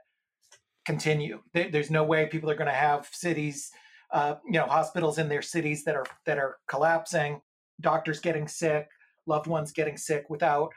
continue 0.85 1.41
there's 1.53 1.91
no 1.91 2.05
way 2.05 2.25
people 2.25 2.49
are 2.49 2.55
going 2.55 2.67
to 2.67 2.83
have 2.87 3.09
cities 3.11 3.69
uh, 4.13 4.35
you 4.45 4.53
know 4.53 4.65
hospitals 4.65 5.17
in 5.17 5.27
their 5.27 5.41
cities 5.41 5.83
that 5.83 5.95
are 5.95 6.05
that 6.25 6.37
are 6.37 6.57
collapsing 6.67 7.41
doctors 7.81 8.19
getting 8.19 8.47
sick 8.47 8.87
loved 9.25 9.47
ones 9.47 9.71
getting 9.71 9.97
sick 9.97 10.25
without 10.29 10.69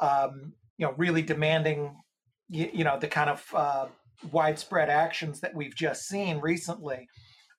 um, 0.00 0.52
you 0.78 0.86
know 0.86 0.94
really 0.96 1.22
demanding 1.22 1.94
you, 2.48 2.70
you 2.72 2.84
know 2.84 2.98
the 2.98 3.08
kind 3.08 3.30
of 3.30 3.44
uh, 3.54 3.86
widespread 4.32 4.88
actions 4.88 5.40
that 5.40 5.54
we've 5.54 5.74
just 5.74 6.08
seen 6.08 6.38
recently. 6.38 7.08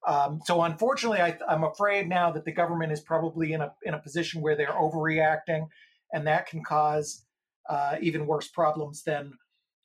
Um, 0.08 0.40
so 0.46 0.62
unfortunately, 0.64 1.20
I, 1.20 1.38
am 1.50 1.64
afraid 1.64 2.08
now 2.08 2.32
that 2.32 2.46
the 2.46 2.54
government 2.54 2.92
is 2.92 3.02
probably 3.02 3.54
in 3.54 3.62
a 3.62 3.74
in 3.84 3.94
a 3.94 4.00
position 4.00 4.42
where 4.42 4.56
they're 4.56 4.68
overreacting, 4.68 5.68
and 6.14 6.26
that 6.28 6.48
can 6.48 6.64
cause 6.64 7.26
uh, 7.70 7.98
even 8.02 8.26
worse 8.26 8.48
problems 8.48 9.04
than 9.04 9.34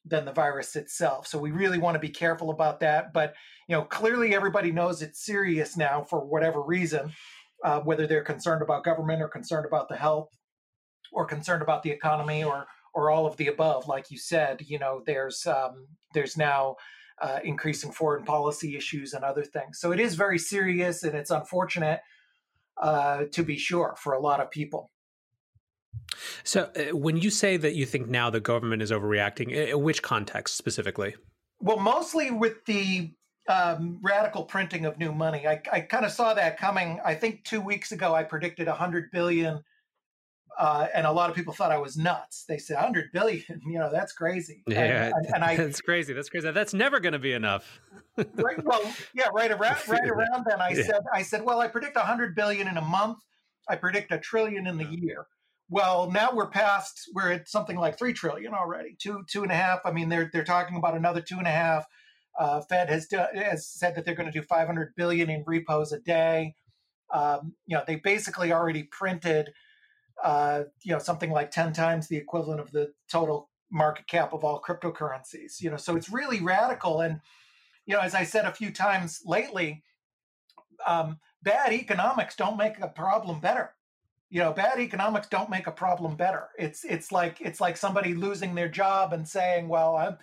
than 0.04 0.24
the 0.24 0.32
virus 0.32 0.76
itself. 0.76 1.26
So 1.26 1.38
we 1.38 1.50
really 1.50 1.78
want 1.78 1.94
to 1.94 2.00
be 2.00 2.10
careful 2.10 2.50
about 2.50 2.80
that. 2.80 3.12
But 3.12 3.34
you 3.68 3.74
know, 3.74 3.82
clearly 3.82 4.34
everybody 4.34 4.70
knows 4.70 5.02
it's 5.02 5.24
serious 5.24 5.76
now 5.76 6.02
for 6.02 6.24
whatever 6.24 6.62
reason, 6.62 7.12
uh, 7.64 7.80
whether 7.80 8.06
they're 8.06 8.22
concerned 8.22 8.62
about 8.62 8.84
government 8.84 9.22
or 9.22 9.28
concerned 9.28 9.66
about 9.66 9.88
the 9.88 9.96
health 9.96 10.28
or 11.12 11.24
concerned 11.24 11.62
about 11.62 11.82
the 11.82 11.90
economy 11.90 12.44
or 12.44 12.66
or 12.94 13.10
all 13.10 13.26
of 13.26 13.36
the 13.36 13.48
above. 13.48 13.88
Like 13.88 14.10
you 14.10 14.18
said, 14.18 14.62
you 14.66 14.78
know, 14.78 15.02
there's 15.06 15.46
um, 15.46 15.86
there's 16.12 16.36
now 16.36 16.76
uh, 17.20 17.40
increasing 17.44 17.92
foreign 17.92 18.24
policy 18.24 18.76
issues 18.76 19.14
and 19.14 19.24
other 19.24 19.44
things. 19.44 19.78
So 19.80 19.92
it 19.92 20.00
is 20.00 20.14
very 20.14 20.38
serious, 20.38 21.02
and 21.02 21.14
it's 21.14 21.30
unfortunate 21.30 22.00
uh, 22.80 23.24
to 23.32 23.42
be 23.42 23.56
sure 23.56 23.94
for 23.98 24.14
a 24.14 24.20
lot 24.20 24.40
of 24.40 24.50
people. 24.50 24.90
So, 26.42 26.70
uh, 26.76 26.96
when 26.96 27.16
you 27.16 27.30
say 27.30 27.56
that 27.56 27.74
you 27.74 27.86
think 27.86 28.08
now 28.08 28.30
the 28.30 28.40
government 28.40 28.82
is 28.82 28.90
overreacting, 28.90 29.50
in 29.50 29.80
which 29.82 30.02
context 30.02 30.56
specifically? 30.56 31.14
Well, 31.60 31.78
mostly 31.78 32.30
with 32.30 32.64
the 32.66 33.10
um, 33.48 33.98
radical 34.02 34.44
printing 34.44 34.86
of 34.86 34.98
new 34.98 35.12
money. 35.12 35.46
I, 35.46 35.60
I 35.70 35.80
kind 35.80 36.04
of 36.04 36.10
saw 36.10 36.34
that 36.34 36.58
coming. 36.58 37.00
I 37.04 37.14
think 37.14 37.44
two 37.44 37.60
weeks 37.60 37.92
ago, 37.92 38.14
I 38.14 38.22
predicted 38.22 38.66
100 38.68 39.10
billion 39.10 39.62
uh, 40.58 40.86
and 40.94 41.06
a 41.06 41.12
lot 41.12 41.30
of 41.30 41.36
people 41.36 41.52
thought 41.52 41.72
I 41.72 41.78
was 41.78 41.96
nuts. 41.96 42.44
They 42.48 42.58
said 42.58 42.74
100 42.74 43.12
billion, 43.12 43.42
you 43.66 43.78
know, 43.78 43.90
that's 43.90 44.12
crazy. 44.12 44.62
Yeah, 44.66 45.10
and, 45.14 45.26
and 45.34 45.44
I, 45.44 45.56
that's 45.64 45.80
crazy. 45.80 46.12
That's 46.12 46.28
crazy. 46.28 46.50
That's 46.50 46.74
never 46.74 47.00
going 47.00 47.12
to 47.12 47.18
be 47.18 47.32
enough. 47.32 47.80
right, 48.16 48.62
well, 48.64 48.82
yeah, 49.14 49.28
right 49.32 49.50
around 49.50 49.76
right 49.88 50.08
around 50.08 50.46
then, 50.48 50.60
I 50.60 50.70
yeah. 50.70 50.82
said, 50.84 51.02
I 51.12 51.22
said, 51.22 51.44
well, 51.44 51.60
I 51.60 51.68
predict 51.68 51.96
100 51.96 52.34
billion 52.34 52.68
in 52.68 52.76
a 52.76 52.82
month. 52.82 53.18
I 53.68 53.76
predict 53.76 54.12
a 54.12 54.18
trillion 54.18 54.66
in 54.66 54.76
the 54.76 54.84
year. 54.84 55.26
Well, 55.68 56.10
now 56.10 56.30
we're 56.32 56.48
past. 56.48 57.08
We're 57.14 57.32
at 57.32 57.48
something 57.48 57.76
like 57.76 57.98
three 57.98 58.12
trillion 58.12 58.54
already. 58.54 58.96
Two, 58.98 59.24
two 59.28 59.42
and 59.42 59.52
a 59.52 59.56
half. 59.56 59.80
I 59.84 59.92
mean, 59.92 60.08
they're 60.08 60.30
they're 60.32 60.44
talking 60.44 60.76
about 60.76 60.96
another 60.96 61.20
two 61.20 61.38
and 61.38 61.46
a 61.46 61.50
half. 61.50 61.86
Uh, 62.38 62.60
Fed 62.60 62.90
has 62.90 63.08
has 63.10 63.66
said 63.66 63.94
that 63.94 64.04
they're 64.04 64.14
going 64.14 64.30
to 64.30 64.38
do 64.38 64.44
500 64.44 64.94
billion 64.96 65.30
in 65.30 65.44
repos 65.46 65.92
a 65.92 66.00
day. 66.00 66.54
Um, 67.12 67.54
you 67.66 67.76
know, 67.76 67.84
they 67.86 67.96
basically 67.96 68.52
already 68.52 68.82
printed 68.82 69.50
uh, 70.22 70.64
you 70.82 70.92
know, 70.92 70.98
something 70.98 71.30
like 71.30 71.50
10 71.50 71.72
times 71.72 72.08
the 72.08 72.16
equivalent 72.16 72.60
of 72.60 72.70
the 72.70 72.92
total 73.10 73.50
market 73.70 74.06
cap 74.06 74.32
of 74.32 74.44
all 74.44 74.60
cryptocurrencies. 74.60 75.60
You 75.60 75.70
know, 75.70 75.76
so 75.76 75.96
it's 75.96 76.10
really 76.10 76.40
radical. 76.40 77.00
And, 77.00 77.20
you 77.86 77.94
know, 77.94 78.00
as 78.00 78.14
I 78.14 78.24
said 78.24 78.44
a 78.44 78.52
few 78.52 78.70
times 78.70 79.20
lately, 79.24 79.82
um, 80.86 81.18
bad 81.42 81.72
economics 81.72 82.36
don't 82.36 82.56
make 82.56 82.78
a 82.80 82.88
problem 82.88 83.40
better. 83.40 83.74
You 84.34 84.40
know, 84.40 84.52
bad 84.52 84.80
economics 84.80 85.28
don't 85.28 85.48
make 85.48 85.68
a 85.68 85.70
problem 85.70 86.16
better. 86.16 86.48
It's 86.58 86.82
it's 86.82 87.12
like 87.12 87.40
it's 87.40 87.60
like 87.60 87.76
somebody 87.76 88.14
losing 88.14 88.56
their 88.56 88.68
job 88.68 89.12
and 89.12 89.28
saying, 89.28 89.68
"Well, 89.68 89.94
I'm 89.94 90.18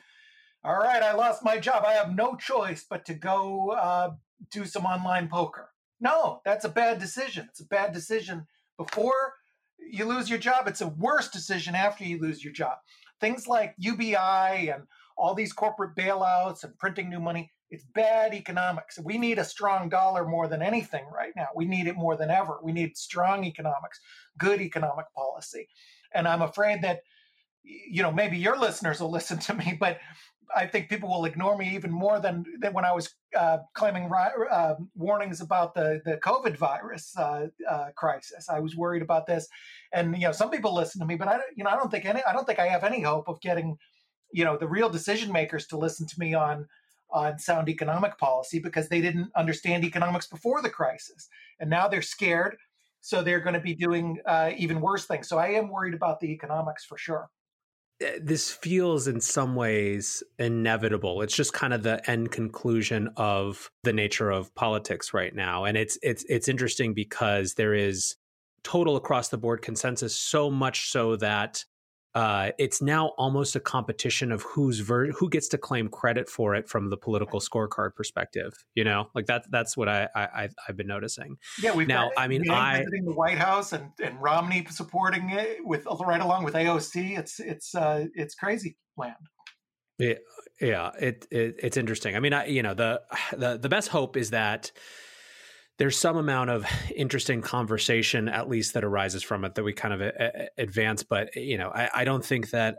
all 0.65 0.75
right. 0.75 1.01
I 1.01 1.13
lost 1.13 1.45
my 1.45 1.57
job. 1.57 1.85
I 1.87 1.93
have 1.93 2.13
no 2.13 2.35
choice 2.35 2.85
but 2.89 3.05
to 3.05 3.13
go 3.13 3.69
uh, 3.69 4.11
do 4.51 4.65
some 4.65 4.85
online 4.85 5.29
poker." 5.29 5.69
No, 6.01 6.41
that's 6.43 6.65
a 6.65 6.69
bad 6.69 6.99
decision. 6.99 7.45
It's 7.49 7.61
a 7.61 7.65
bad 7.65 7.93
decision 7.93 8.47
before 8.77 9.35
you 9.79 10.03
lose 10.03 10.29
your 10.29 10.39
job. 10.39 10.67
It's 10.67 10.81
a 10.81 10.89
worse 10.89 11.29
decision 11.29 11.73
after 11.73 12.03
you 12.03 12.19
lose 12.19 12.43
your 12.43 12.51
job. 12.51 12.79
Things 13.21 13.47
like 13.47 13.75
UBI 13.77 14.73
and 14.73 14.87
all 15.15 15.35
these 15.35 15.53
corporate 15.53 15.95
bailouts 15.95 16.65
and 16.65 16.77
printing 16.77 17.09
new 17.09 17.21
money, 17.21 17.53
it's 17.71 17.85
bad 17.95 18.33
economics. 18.33 18.99
We 18.99 19.17
need 19.17 19.39
a 19.39 19.45
strong 19.45 19.87
dollar 19.87 20.27
more 20.27 20.47
than 20.47 20.61
anything 20.61 21.05
right 21.11 21.31
now. 21.35 21.47
We 21.55 21.65
need 21.65 21.87
it 21.87 21.95
more 21.95 22.17
than 22.17 22.29
ever. 22.29 22.59
We 22.61 22.73
need 22.73 22.97
strong 22.97 23.45
economics, 23.45 23.99
good 24.37 24.61
economic 24.61 25.05
policy. 25.15 25.69
And 26.13 26.27
I'm 26.27 26.41
afraid 26.41 26.81
that, 26.81 26.99
you 27.63 28.03
know, 28.03 28.11
maybe 28.11 28.37
your 28.37 28.59
listeners 28.59 28.99
will 28.99 29.11
listen 29.19 29.39
to 29.39 29.53
me, 29.53 29.77
but 29.79 29.99
I 30.53 30.67
think 30.67 30.89
people 30.89 31.07
will 31.07 31.23
ignore 31.23 31.57
me 31.57 31.73
even 31.73 31.91
more 31.91 32.19
than, 32.19 32.43
than 32.59 32.73
when 32.73 32.83
I 32.83 32.91
was 32.91 33.15
uh, 33.37 33.59
claiming 33.73 34.11
uh, 34.11 34.75
warnings 34.95 35.39
about 35.39 35.73
the 35.73 36.01
the 36.03 36.17
COVID 36.17 36.57
virus 36.57 37.15
uh, 37.17 37.47
uh, 37.69 37.85
crisis. 37.95 38.49
I 38.49 38.59
was 38.59 38.75
worried 38.75 39.01
about 39.01 39.27
this, 39.27 39.47
and 39.93 40.13
you 40.15 40.23
know, 40.23 40.33
some 40.33 40.49
people 40.49 40.75
listen 40.75 40.99
to 40.99 41.07
me, 41.07 41.15
but 41.15 41.29
I 41.29 41.39
you 41.55 41.63
know 41.63 41.69
I 41.69 41.77
don't 41.77 41.89
think 41.89 42.03
any 42.03 42.21
I 42.27 42.33
don't 42.33 42.45
think 42.45 42.59
I 42.59 42.67
have 42.67 42.83
any 42.83 43.01
hope 43.01 43.29
of 43.29 43.39
getting 43.39 43.77
you 44.33 44.43
know 44.43 44.57
the 44.57 44.67
real 44.67 44.89
decision 44.89 45.31
makers 45.31 45.67
to 45.67 45.77
listen 45.77 46.05
to 46.05 46.19
me 46.19 46.33
on 46.33 46.67
on 47.11 47.39
sound 47.39 47.69
economic 47.69 48.17
policy 48.17 48.59
because 48.59 48.89
they 48.89 49.01
didn't 49.01 49.31
understand 49.35 49.83
economics 49.83 50.27
before 50.27 50.61
the 50.61 50.69
crisis, 50.69 51.29
and 51.59 51.69
now 51.69 51.87
they're 51.87 52.01
scared, 52.01 52.57
so 53.01 53.21
they're 53.21 53.39
going 53.39 53.55
to 53.55 53.59
be 53.59 53.75
doing 53.75 54.19
uh, 54.25 54.51
even 54.57 54.81
worse 54.81 55.05
things. 55.05 55.27
So 55.27 55.37
I 55.37 55.49
am 55.49 55.69
worried 55.69 55.93
about 55.93 56.19
the 56.19 56.31
economics 56.31 56.85
for 56.85 56.97
sure. 56.97 57.29
Eh, 58.01 58.19
this 58.21 58.51
feels 58.51 59.07
in 59.07 59.21
some 59.21 59.55
ways 59.55 60.23
inevitable. 60.39 61.21
It's 61.21 61.35
just 61.35 61.53
kind 61.53 61.73
of 61.73 61.83
the 61.83 62.09
end 62.09 62.31
conclusion 62.31 63.09
of 63.17 63.69
the 63.83 63.93
nature 63.93 64.31
of 64.31 64.53
politics 64.55 65.13
right 65.13 65.33
now. 65.35 65.65
And 65.65 65.77
it's 65.77 65.97
it's 66.01 66.25
it's 66.29 66.47
interesting 66.47 66.93
because 66.93 67.55
there 67.55 67.73
is 67.73 68.15
total 68.63 68.95
across 68.95 69.29
the 69.29 69.37
board 69.37 69.61
consensus 69.61 70.15
so 70.15 70.51
much 70.51 70.89
so 70.91 71.15
that 71.15 71.65
uh, 72.13 72.51
it's 72.57 72.81
now 72.81 73.07
almost 73.17 73.55
a 73.55 73.59
competition 73.59 74.31
of 74.31 74.41
who's 74.41 74.79
ver- 74.79 75.11
who 75.11 75.29
gets 75.29 75.47
to 75.49 75.57
claim 75.57 75.87
credit 75.87 76.27
for 76.27 76.55
it 76.55 76.67
from 76.67 76.89
the 76.89 76.97
political 76.97 77.39
scorecard 77.39 77.95
perspective. 77.95 78.53
You 78.75 78.83
know, 78.83 79.09
like 79.15 79.27
that. 79.27 79.45
That's 79.49 79.77
what 79.77 79.87
I, 79.87 80.09
I 80.13 80.49
have 80.67 80.75
been 80.75 80.87
noticing. 80.87 81.37
Yeah, 81.61 81.73
we've 81.73 81.87
now. 81.87 82.11
I 82.17 82.27
mean, 82.27 82.49
I 82.49 82.79
visiting 82.79 83.05
the 83.05 83.13
White 83.13 83.37
House 83.37 83.71
and, 83.71 83.91
and 84.03 84.21
Romney 84.21 84.65
supporting 84.69 85.29
it 85.29 85.65
with 85.65 85.85
right 85.85 86.21
along 86.21 86.43
with 86.43 86.53
AOC. 86.53 87.17
It's 87.17 87.39
it's 87.39 87.73
uh, 87.73 88.07
it's 88.13 88.35
crazy 88.35 88.77
land. 88.97 89.15
Yeah, 89.97 90.15
yeah. 90.59 90.91
It, 90.99 91.27
it 91.31 91.55
it's 91.59 91.77
interesting. 91.77 92.17
I 92.17 92.19
mean, 92.19 92.33
I 92.33 92.47
you 92.47 92.61
know 92.61 92.73
the 92.73 93.01
the 93.31 93.57
the 93.57 93.69
best 93.69 93.87
hope 93.87 94.17
is 94.17 94.31
that 94.31 94.71
there's 95.77 95.97
some 95.97 96.17
amount 96.17 96.49
of 96.49 96.65
interesting 96.95 97.41
conversation, 97.41 98.29
at 98.29 98.49
least 98.49 98.73
that 98.73 98.83
arises 98.83 99.23
from 99.23 99.45
it, 99.45 99.55
that 99.55 99.63
we 99.63 99.73
kind 99.73 99.93
of 99.93 100.01
a, 100.01 100.13
a, 100.19 100.49
advance. 100.61 101.03
But 101.03 101.35
you 101.35 101.57
know, 101.57 101.69
I, 101.69 101.89
I, 101.95 102.03
don't 102.03 102.23
think 102.23 102.51
that 102.51 102.77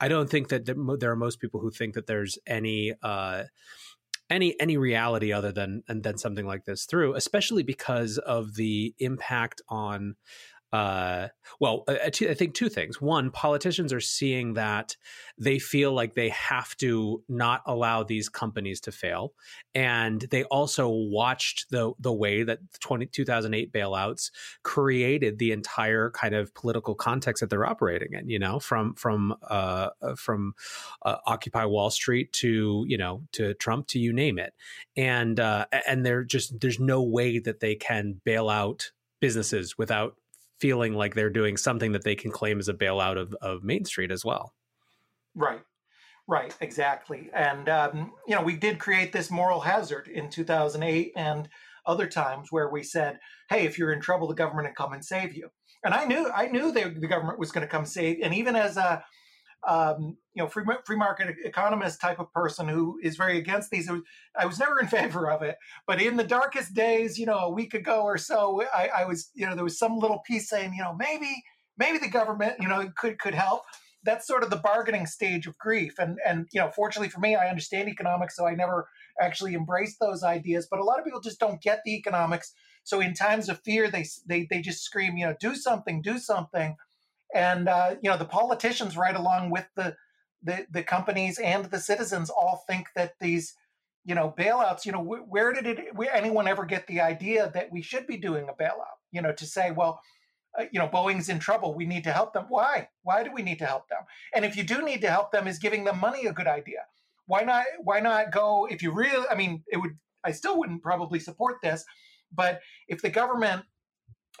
I 0.00 0.08
don't 0.08 0.30
think 0.30 0.48
that 0.48 0.64
there 0.64 1.10
are 1.10 1.16
most 1.16 1.40
people 1.40 1.60
who 1.60 1.70
think 1.70 1.94
that 1.94 2.06
there's 2.06 2.38
any 2.46 2.94
uh, 3.02 3.44
any 4.30 4.58
any 4.60 4.76
reality 4.76 5.32
other 5.32 5.52
than 5.52 5.82
and 5.88 6.02
then 6.02 6.18
something 6.18 6.46
like 6.46 6.64
this 6.64 6.84
through, 6.84 7.14
especially 7.14 7.62
because 7.62 8.18
of 8.18 8.54
the 8.54 8.94
impact 8.98 9.60
on 9.68 10.16
uh, 10.70 11.28
well, 11.60 11.84
uh, 11.88 11.96
I 12.04 12.10
think 12.10 12.52
two 12.52 12.68
things. 12.68 13.00
One, 13.00 13.30
politicians 13.30 13.92
are 13.92 14.00
seeing 14.00 14.54
that 14.54 14.96
they 15.38 15.58
feel 15.58 15.92
like 15.92 16.14
they 16.14 16.28
have 16.28 16.76
to 16.76 17.22
not 17.28 17.62
allow 17.66 18.02
these 18.02 18.28
companies 18.28 18.80
to 18.82 18.92
fail, 18.92 19.32
and 19.74 20.20
they 20.30 20.44
also 20.44 20.88
watched 20.88 21.70
the 21.70 21.92
the 21.98 22.12
way 22.12 22.42
that 22.42 22.58
the 22.72 22.78
20, 22.80 23.06
2008 23.06 23.72
bailouts 23.72 24.30
created 24.62 25.38
the 25.38 25.52
entire 25.52 26.10
kind 26.10 26.34
of 26.34 26.54
political 26.54 26.94
context 26.94 27.40
that 27.40 27.48
they're 27.48 27.66
operating 27.66 28.12
in. 28.12 28.28
You 28.28 28.38
know, 28.38 28.60
from 28.60 28.94
from 28.94 29.34
uh, 29.48 29.88
uh 30.02 30.16
from 30.16 30.52
uh, 31.02 31.16
Occupy 31.26 31.64
Wall 31.64 31.90
Street 31.90 32.30
to 32.34 32.84
you 32.86 32.98
know 32.98 33.22
to 33.32 33.54
Trump 33.54 33.86
to 33.88 33.98
you 33.98 34.12
name 34.12 34.38
it, 34.38 34.52
and 34.96 35.40
uh, 35.40 35.64
and 35.86 36.04
they're 36.04 36.24
just 36.24 36.60
there's 36.60 36.78
no 36.78 37.02
way 37.02 37.38
that 37.38 37.60
they 37.60 37.74
can 37.74 38.20
bail 38.22 38.50
out 38.50 38.92
businesses 39.20 39.76
without 39.76 40.14
feeling 40.60 40.94
like 40.94 41.14
they're 41.14 41.30
doing 41.30 41.56
something 41.56 41.92
that 41.92 42.04
they 42.04 42.14
can 42.14 42.30
claim 42.30 42.58
as 42.58 42.68
a 42.68 42.74
bailout 42.74 43.18
of, 43.18 43.34
of 43.40 43.62
Main 43.62 43.84
Street 43.84 44.10
as 44.10 44.24
well. 44.24 44.52
Right. 45.34 45.60
Right, 46.26 46.54
exactly. 46.60 47.30
And, 47.32 47.70
um, 47.70 48.12
you 48.26 48.34
know, 48.34 48.42
we 48.42 48.54
did 48.54 48.78
create 48.78 49.12
this 49.12 49.30
moral 49.30 49.60
hazard 49.60 50.08
in 50.08 50.28
2008 50.28 51.12
and 51.16 51.48
other 51.86 52.06
times 52.06 52.48
where 52.50 52.68
we 52.68 52.82
said, 52.82 53.18
hey, 53.48 53.64
if 53.64 53.78
you're 53.78 53.92
in 53.92 54.00
trouble, 54.02 54.28
the 54.28 54.34
government 54.34 54.68
will 54.68 54.74
come 54.74 54.92
and 54.92 55.02
save 55.02 55.34
you. 55.34 55.48
And 55.82 55.94
I 55.94 56.04
knew, 56.04 56.30
I 56.30 56.48
knew 56.48 56.70
they, 56.70 56.84
the 56.84 57.06
government 57.06 57.38
was 57.38 57.50
going 57.50 57.66
to 57.66 57.70
come 57.70 57.86
save. 57.86 58.18
And 58.22 58.34
even 58.34 58.56
as 58.56 58.76
a, 58.76 59.02
um, 59.66 60.16
you 60.34 60.42
know, 60.42 60.48
free, 60.48 60.64
free 60.84 60.96
market 60.96 61.34
economist 61.44 62.00
type 62.00 62.20
of 62.20 62.32
person 62.32 62.68
who 62.68 62.98
is 63.02 63.16
very 63.16 63.38
against 63.38 63.70
these. 63.70 63.90
I 64.38 64.46
was 64.46 64.58
never 64.58 64.78
in 64.78 64.86
favor 64.88 65.30
of 65.30 65.42
it, 65.42 65.56
but 65.86 66.00
in 66.00 66.16
the 66.16 66.24
darkest 66.24 66.74
days, 66.74 67.18
you 67.18 67.26
know, 67.26 67.38
a 67.38 67.50
week 67.50 67.74
ago 67.74 68.02
or 68.02 68.18
so, 68.18 68.62
I, 68.74 68.88
I 68.98 69.04
was, 69.04 69.30
you 69.34 69.46
know, 69.46 69.54
there 69.54 69.64
was 69.64 69.78
some 69.78 69.98
little 69.98 70.20
piece 70.26 70.48
saying, 70.48 70.74
you 70.74 70.82
know, 70.82 70.94
maybe, 70.94 71.42
maybe 71.76 71.98
the 71.98 72.08
government, 72.08 72.54
you 72.60 72.68
know, 72.68 72.90
could 72.96 73.18
could 73.18 73.34
help. 73.34 73.62
That's 74.04 74.28
sort 74.28 74.44
of 74.44 74.50
the 74.50 74.56
bargaining 74.56 75.06
stage 75.06 75.48
of 75.48 75.58
grief, 75.58 75.98
and 75.98 76.18
and 76.24 76.46
you 76.52 76.60
know, 76.60 76.70
fortunately 76.70 77.08
for 77.08 77.18
me, 77.18 77.34
I 77.34 77.48
understand 77.48 77.88
economics, 77.88 78.36
so 78.36 78.46
I 78.46 78.54
never 78.54 78.88
actually 79.20 79.54
embraced 79.54 79.98
those 80.00 80.22
ideas. 80.22 80.68
But 80.70 80.78
a 80.78 80.84
lot 80.84 81.00
of 81.00 81.04
people 81.04 81.20
just 81.20 81.40
don't 81.40 81.60
get 81.60 81.80
the 81.84 81.96
economics. 81.96 82.54
So 82.84 83.00
in 83.00 83.12
times 83.12 83.48
of 83.48 83.60
fear, 83.64 83.90
they 83.90 84.06
they 84.24 84.46
they 84.48 84.60
just 84.60 84.84
scream, 84.84 85.16
you 85.16 85.26
know, 85.26 85.34
do 85.38 85.56
something, 85.56 86.00
do 86.00 86.18
something 86.18 86.76
and 87.34 87.68
uh, 87.68 87.94
you 88.02 88.10
know 88.10 88.16
the 88.16 88.24
politicians 88.24 88.96
right 88.96 89.16
along 89.16 89.50
with 89.50 89.66
the, 89.76 89.96
the 90.42 90.66
the 90.70 90.82
companies 90.82 91.38
and 91.38 91.66
the 91.66 91.80
citizens 91.80 92.30
all 92.30 92.64
think 92.68 92.88
that 92.94 93.14
these 93.20 93.54
you 94.04 94.14
know 94.14 94.34
bailouts 94.38 94.84
you 94.86 94.92
know 94.92 95.02
wh- 95.02 95.30
where 95.30 95.52
did 95.52 95.66
it 95.66 95.94
where 95.94 96.14
anyone 96.14 96.48
ever 96.48 96.64
get 96.64 96.86
the 96.86 97.00
idea 97.00 97.50
that 97.54 97.70
we 97.70 97.82
should 97.82 98.06
be 98.06 98.16
doing 98.16 98.48
a 98.48 98.62
bailout? 98.62 98.98
You 99.12 99.22
know 99.22 99.32
to 99.32 99.46
say 99.46 99.70
well 99.70 100.00
uh, 100.58 100.64
you 100.72 100.78
know 100.78 100.88
boeing's 100.88 101.28
in 101.28 101.38
trouble 101.38 101.74
we 101.74 101.86
need 101.86 102.04
to 102.04 102.12
help 102.12 102.32
them. 102.32 102.46
Why? 102.48 102.88
Why 103.02 103.22
do 103.22 103.32
we 103.32 103.42
need 103.42 103.58
to 103.58 103.66
help 103.66 103.88
them? 103.88 104.02
And 104.34 104.44
if 104.44 104.56
you 104.56 104.64
do 104.64 104.82
need 104.82 105.02
to 105.02 105.10
help 105.10 105.32
them 105.32 105.46
is 105.46 105.58
giving 105.58 105.84
them 105.84 105.98
money 105.98 106.26
a 106.26 106.32
good 106.32 106.46
idea? 106.46 106.84
Why 107.26 107.42
not 107.42 107.66
why 107.82 108.00
not 108.00 108.32
go 108.32 108.66
if 108.70 108.82
you 108.82 108.90
really 108.90 109.26
i 109.30 109.34
mean 109.34 109.62
it 109.70 109.76
would 109.76 109.98
i 110.24 110.32
still 110.32 110.58
wouldn't 110.58 110.82
probably 110.82 111.20
support 111.20 111.56
this 111.62 111.84
but 112.32 112.60
if 112.88 113.02
the 113.02 113.10
government 113.10 113.64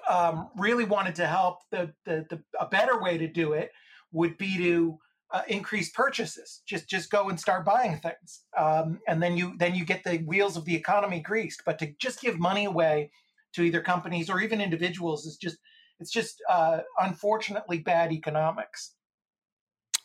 um, 0.08 0.48
really 0.56 0.84
wanted 0.84 1.14
to 1.16 1.26
help, 1.26 1.58
the, 1.70 1.92
the, 2.04 2.26
the, 2.30 2.42
a 2.58 2.66
better 2.66 3.00
way 3.00 3.18
to 3.18 3.26
do 3.26 3.52
it 3.52 3.70
would 4.12 4.38
be 4.38 4.56
to 4.58 4.98
uh, 5.30 5.42
increase 5.48 5.90
purchases. 5.90 6.62
Just 6.66 6.88
just 6.88 7.10
go 7.10 7.28
and 7.28 7.38
start 7.38 7.64
buying 7.64 7.98
things, 7.98 8.44
um, 8.56 8.98
and 9.06 9.22
then 9.22 9.36
you 9.36 9.54
then 9.58 9.74
you 9.74 9.84
get 9.84 10.02
the 10.04 10.18
wheels 10.18 10.56
of 10.56 10.64
the 10.64 10.74
economy 10.74 11.20
greased. 11.20 11.62
But 11.66 11.78
to 11.80 11.92
just 11.98 12.20
give 12.20 12.38
money 12.38 12.64
away 12.64 13.10
to 13.54 13.62
either 13.62 13.80
companies 13.80 14.30
or 14.30 14.40
even 14.40 14.60
individuals 14.60 15.26
is 15.26 15.36
just 15.36 15.58
it's 16.00 16.10
just 16.10 16.42
uh, 16.48 16.80
unfortunately 16.98 17.78
bad 17.78 18.12
economics. 18.12 18.94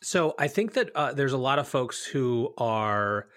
So 0.02 0.36
I 0.38 0.50
think 0.50 0.74
that 0.74 0.90
uh, 0.96 1.14
there's 1.14 1.34
a 1.34 1.38
lot 1.38 1.60
of 1.60 1.68
folks 1.68 2.04
who 2.06 2.54
are 2.58 3.28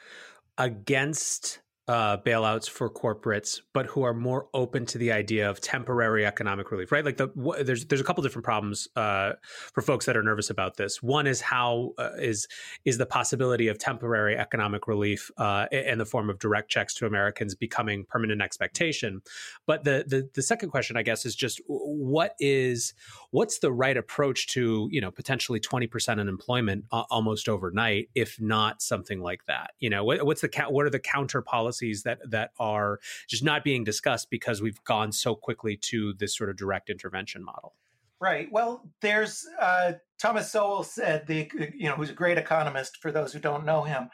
against 0.58 1.60
uh, 1.88 2.16
bailouts 2.18 2.68
for 2.68 2.90
corporates, 2.90 3.60
but 3.72 3.86
who 3.86 4.02
are 4.02 4.12
more 4.12 4.48
open 4.54 4.84
to 4.86 4.98
the 4.98 5.12
idea 5.12 5.48
of 5.48 5.60
temporary 5.60 6.26
economic 6.26 6.72
relief, 6.72 6.90
right? 6.90 7.04
Like 7.04 7.16
the 7.16 7.28
w- 7.28 7.62
there's 7.62 7.86
there's 7.86 8.00
a 8.00 8.04
couple 8.04 8.24
different 8.24 8.44
problems 8.44 8.88
uh, 8.96 9.34
for 9.72 9.82
folks 9.82 10.04
that 10.06 10.16
are 10.16 10.22
nervous 10.22 10.50
about 10.50 10.76
this. 10.76 11.00
One 11.00 11.28
is 11.28 11.40
how 11.40 11.92
uh, 11.96 12.10
is 12.18 12.48
is 12.84 12.98
the 12.98 13.06
possibility 13.06 13.68
of 13.68 13.78
temporary 13.78 14.36
economic 14.36 14.88
relief 14.88 15.30
uh, 15.36 15.66
in 15.70 15.98
the 15.98 16.04
form 16.04 16.28
of 16.28 16.40
direct 16.40 16.68
checks 16.70 16.92
to 16.94 17.06
Americans 17.06 17.54
becoming 17.54 18.04
permanent 18.04 18.42
expectation. 18.42 19.22
But 19.64 19.84
the, 19.84 20.04
the 20.08 20.28
the 20.34 20.42
second 20.42 20.70
question, 20.70 20.96
I 20.96 21.02
guess, 21.02 21.24
is 21.24 21.36
just 21.36 21.60
what 21.68 22.34
is 22.40 22.94
what's 23.30 23.60
the 23.60 23.72
right 23.72 23.96
approach 23.96 24.48
to 24.48 24.88
you 24.90 25.00
know 25.00 25.12
potentially 25.12 25.60
twenty 25.60 25.86
percent 25.86 26.18
unemployment 26.18 26.86
almost 26.90 27.48
overnight, 27.48 28.08
if 28.16 28.40
not 28.40 28.82
something 28.82 29.20
like 29.20 29.44
that? 29.46 29.70
You 29.78 29.90
know, 29.90 30.02
what, 30.02 30.26
what's 30.26 30.40
the 30.40 30.50
what 30.68 30.84
are 30.84 30.90
the 30.90 30.98
counter 30.98 31.42
policies 31.42 31.75
policies 31.76 32.02
that 32.02 32.18
that 32.30 32.50
are 32.58 33.00
just 33.28 33.44
not 33.44 33.64
being 33.64 33.84
discussed 33.84 34.30
because 34.30 34.62
we've 34.62 34.82
gone 34.84 35.12
so 35.12 35.34
quickly 35.34 35.76
to 35.76 36.14
this 36.14 36.36
sort 36.36 36.50
of 36.50 36.56
direct 36.56 36.90
intervention 36.90 37.44
model. 37.44 37.74
Right. 38.20 38.50
Well, 38.50 38.82
there's 39.02 39.44
uh, 39.60 39.92
Thomas 40.18 40.50
Sowell 40.50 40.84
said 40.84 41.26
the 41.26 41.50
you 41.74 41.88
know 41.88 41.96
who's 41.96 42.10
a 42.10 42.14
great 42.14 42.38
economist 42.38 42.98
for 43.00 43.12
those 43.12 43.32
who 43.32 43.40
don't 43.40 43.64
know 43.64 43.82
him. 43.82 44.08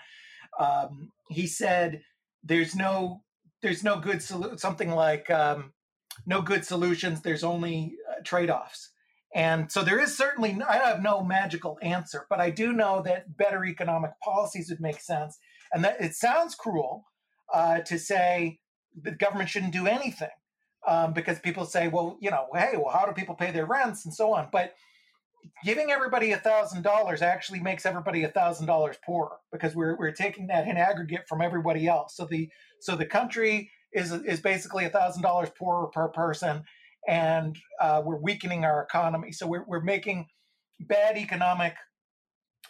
Um, 0.59 1.13
he 1.29 1.47
said 1.47 2.03
there's 2.43 2.75
no 2.75 3.23
there's 3.63 3.85
no 3.85 4.01
good 4.01 4.19
solu- 4.19 4.59
something 4.59 4.91
like 4.91 5.31
um, 5.31 5.73
no 6.27 6.43
good 6.43 6.65
solutions. 6.65 7.21
There's 7.21 7.45
only 7.45 7.95
uh, 8.11 8.23
trade 8.25 8.51
offs. 8.51 8.91
And 9.35 9.73
so 9.73 9.83
there 9.83 9.99
is 9.99 10.15
certainly, 10.15 10.59
I 10.69 10.77
have 10.77 11.03
no 11.03 11.25
magical 11.25 11.79
answer, 11.81 12.27
but 12.29 12.39
I 12.39 12.51
do 12.51 12.71
know 12.71 13.01
that 13.07 13.35
better 13.35 13.65
economic 13.65 14.11
policies 14.23 14.69
would 14.69 14.81
make 14.81 15.01
sense. 15.01 15.39
And 15.73 15.83
that 15.85 15.97
it 16.01 16.15
sounds 16.15 16.55
cruel, 16.55 17.07
uh, 17.53 17.81
to 17.81 17.99
say 17.99 18.59
the 19.01 19.13
government 19.13 19.49
shouldn't 19.49 19.73
do 19.73 19.87
anything 19.87 20.29
um, 20.87 21.13
because 21.13 21.39
people 21.39 21.65
say, 21.65 21.89
well, 21.89 22.19
you 22.21 22.31
know, 22.31 22.47
hey, 22.55 22.73
well, 22.75 22.93
how 22.93 23.07
do 23.07 23.13
people 23.13 23.35
pay 23.35 23.51
their 23.51 23.67
rents 23.67 24.05
and 24.05 24.15
so 24.15 24.33
on? 24.35 24.49
But 24.51 24.75
giving 25.65 25.91
everybody 25.91 26.33
a 26.33 26.37
thousand 26.37 26.83
dollars 26.83 27.23
actually 27.23 27.61
makes 27.61 27.87
everybody 27.87 28.25
a 28.25 28.29
thousand 28.29 28.67
dollars 28.67 28.97
poorer 29.05 29.37
because 29.51 29.75
we're 29.75 29.97
we're 29.97 30.13
taking 30.13 30.47
that 30.49 30.67
in 30.67 30.77
aggregate 30.77 31.29
from 31.29 31.41
everybody 31.41 31.87
else. 31.87 32.17
So 32.17 32.27
the 32.27 32.49
so 32.81 32.97
the 32.97 33.07
country 33.07 33.71
is 33.93 34.13
is 34.13 34.41
basically 34.41 34.85
a 34.85 34.91
thousand 34.91 35.23
dollars 35.23 35.51
poorer 35.57 35.89
per 35.89 36.09
person, 36.09 36.65
and 37.09 37.57
uh, 37.81 38.03
we're 38.05 38.21
weakening 38.21 38.65
our 38.65 38.83
economy. 38.83 39.33
So 39.33 39.47
we're 39.47 39.65
we're 39.67 39.83
making 39.83 40.27
bad 40.81 41.17
economic 41.17 41.75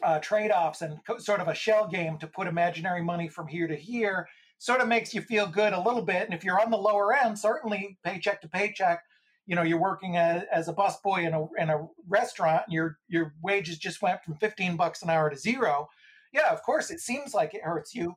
uh, 0.02 0.18
trade 0.18 0.50
offs 0.50 0.82
and 0.82 0.98
sort 1.18 1.40
of 1.40 1.48
a 1.48 1.54
shell 1.54 1.88
game 1.88 2.18
to 2.18 2.26
put 2.26 2.46
imaginary 2.46 3.02
money 3.02 3.28
from 3.28 3.46
here 3.46 3.66
to 3.66 3.76
here 3.76 4.28
sort 4.62 4.80
of 4.80 4.86
makes 4.86 5.12
you 5.12 5.20
feel 5.20 5.48
good 5.48 5.72
a 5.72 5.82
little 5.82 6.02
bit. 6.02 6.22
And 6.22 6.32
if 6.32 6.44
you're 6.44 6.60
on 6.60 6.70
the 6.70 6.76
lower 6.76 7.12
end, 7.12 7.36
certainly 7.36 7.98
paycheck 8.04 8.40
to 8.42 8.48
paycheck, 8.48 9.02
you 9.44 9.56
know, 9.56 9.62
you're 9.62 9.80
working 9.80 10.16
as, 10.16 10.44
as 10.52 10.68
a 10.68 10.72
busboy 10.72 11.26
in 11.26 11.34
a 11.34 11.46
in 11.60 11.68
a 11.68 11.88
restaurant, 12.08 12.62
and 12.66 12.72
your 12.72 12.96
your 13.08 13.34
wages 13.42 13.76
just 13.76 14.00
went 14.02 14.22
from 14.22 14.36
15 14.36 14.76
bucks 14.76 15.02
an 15.02 15.10
hour 15.10 15.28
to 15.28 15.36
zero. 15.36 15.88
Yeah, 16.32 16.52
of 16.52 16.62
course, 16.62 16.92
it 16.92 17.00
seems 17.00 17.34
like 17.34 17.54
it 17.54 17.64
hurts 17.64 17.92
you, 17.92 18.14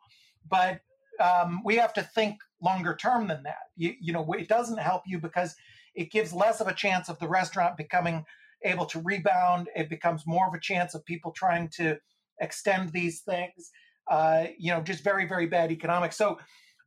but 0.48 0.82
um, 1.20 1.62
we 1.66 1.78
have 1.78 1.94
to 1.94 2.04
think 2.04 2.38
longer 2.62 2.96
term 2.96 3.28
than 3.28 3.42
that. 3.42 3.72
You, 3.76 3.96
you 4.00 4.14
know, 4.14 4.32
it 4.34 4.48
doesn't 4.48 4.78
help 4.78 5.02
you 5.08 5.20
because 5.20 5.56
it 5.96 6.12
gives 6.12 6.32
less 6.32 6.62
of 6.62 6.68
a 6.68 6.76
chance 6.76 7.10
of 7.10 7.18
the 7.18 7.28
restaurant 7.28 7.76
becoming 7.76 8.24
able 8.64 8.86
to 8.86 9.02
rebound. 9.02 9.68
It 9.76 9.90
becomes 9.90 10.28
more 10.28 10.48
of 10.48 10.54
a 10.54 10.60
chance 10.60 10.94
of 10.94 11.04
people 11.06 11.32
trying 11.32 11.70
to 11.78 11.98
extend 12.40 12.92
these 12.92 13.22
things 13.22 13.72
uh, 14.10 14.46
you 14.58 14.72
know, 14.72 14.82
just 14.82 15.04
very, 15.04 15.28
very 15.28 15.48
bad 15.48 15.72
economics. 15.72 16.18
So 16.18 16.40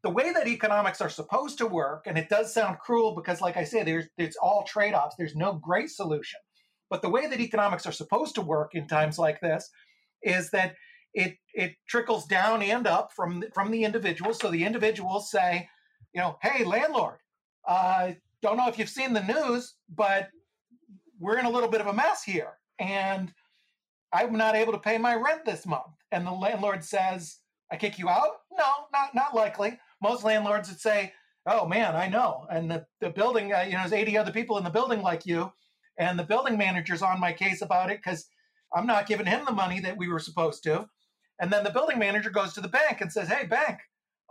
the 0.03 0.11
way 0.11 0.33
that 0.33 0.47
economics 0.47 1.01
are 1.01 1.09
supposed 1.09 1.59
to 1.59 1.67
work, 1.67 2.07
and 2.07 2.17
it 2.17 2.29
does 2.29 2.55
sound 2.55 2.79
cruel 2.79 3.15
because, 3.15 3.41
like 3.41 3.57
I 3.57 3.65
say, 3.65 3.83
there's 3.83 4.07
it's 4.17 4.37
all 4.37 4.63
trade-offs. 4.65 5.17
There's 5.17 5.35
no 5.35 5.55
great 5.55 5.91
solution. 5.91 6.41
But 6.91 7.03
the 7.03 7.11
way 7.11 7.27
that 7.27 7.41
economics 7.41 7.87
are 7.87 7.93
supposed 7.93 8.35
to 8.37 8.41
work 8.41 8.75
in 8.75 8.87
times 8.87 9.19
like 9.19 9.41
this 9.41 9.71
is 10.23 10.51
that 10.51 10.75
it 11.15 11.37
it 11.53 11.75
trickles 11.89 12.27
down 12.27 12.63
and 12.63 12.87
up 12.87 13.11
from 13.15 13.45
from 13.53 13.71
the 13.71 13.85
individuals. 13.85 14.39
So 14.39 14.51
the 14.51 14.65
individuals 14.65 15.31
say, 15.31 15.69
you 16.15 16.21
know, 16.21 16.39
hey, 16.43 16.65
landlord, 16.65 17.19
uh, 17.67 18.13
don't 18.41 18.57
know 18.57 18.69
if 18.69 18.79
you've 18.79 18.89
seen 18.89 19.13
the 19.13 19.23
news, 19.23 19.75
but 19.95 20.29
we're 21.19 21.39
in 21.39 21.47
a 21.47 21.51
little 21.51 21.69
bit 21.69 21.81
of 21.81 21.89
a 21.89 21.93
mess 21.93 22.23
here, 22.23 22.53
and 22.79 23.33
I'm 24.13 24.37
not 24.37 24.55
able 24.55 24.73
to 24.73 24.79
pay 24.79 24.97
my 24.97 25.15
rent 25.15 25.45
this 25.45 25.67
month. 25.67 25.98
And 26.13 26.27
the 26.27 26.33
landlord 26.33 26.85
says, 26.85 27.39
I 27.71 27.77
kick 27.77 27.99
you 27.99 28.09
out? 28.09 28.31
No, 28.53 28.65
not 28.93 29.15
not 29.15 29.35
likely. 29.35 29.79
Most 30.03 30.25
landlords 30.25 30.69
would 30.69 30.81
say, 30.81 31.13
Oh 31.47 31.67
man, 31.67 31.97
I 31.97 32.09
know. 32.09 32.47
And 32.51 32.71
the, 32.71 32.87
the 33.01 33.11
building, 33.11 33.53
uh, 33.53 33.61
you 33.61 33.73
know, 33.73 33.79
there's 33.79 33.93
80 33.93 34.19
other 34.19 34.33
people 34.33 34.59
in 34.59 34.65
the 34.65 34.71
building 34.71 35.01
like 35.03 35.27
you. 35.27 35.53
And 35.99 36.19
the 36.19 36.25
building 36.25 36.59
manager's 36.59 37.03
on 37.03 37.21
my 37.21 37.33
case 37.33 37.63
about 37.63 37.91
it 37.91 37.99
because 37.99 38.27
I'm 38.75 38.87
not 38.87 39.07
giving 39.07 39.27
him 39.27 39.45
the 39.45 39.53
money 39.53 39.81
that 39.81 39.97
we 39.97 40.09
were 40.09 40.19
supposed 40.19 40.63
to. 40.65 40.89
And 41.41 41.53
then 41.53 41.65
the 41.65 41.71
building 41.71 41.99
manager 41.99 42.31
goes 42.31 42.53
to 42.55 42.61
the 42.61 42.69
bank 42.69 43.01
and 43.01 43.13
says, 43.13 43.29
Hey, 43.29 43.47
bank, 43.47 43.79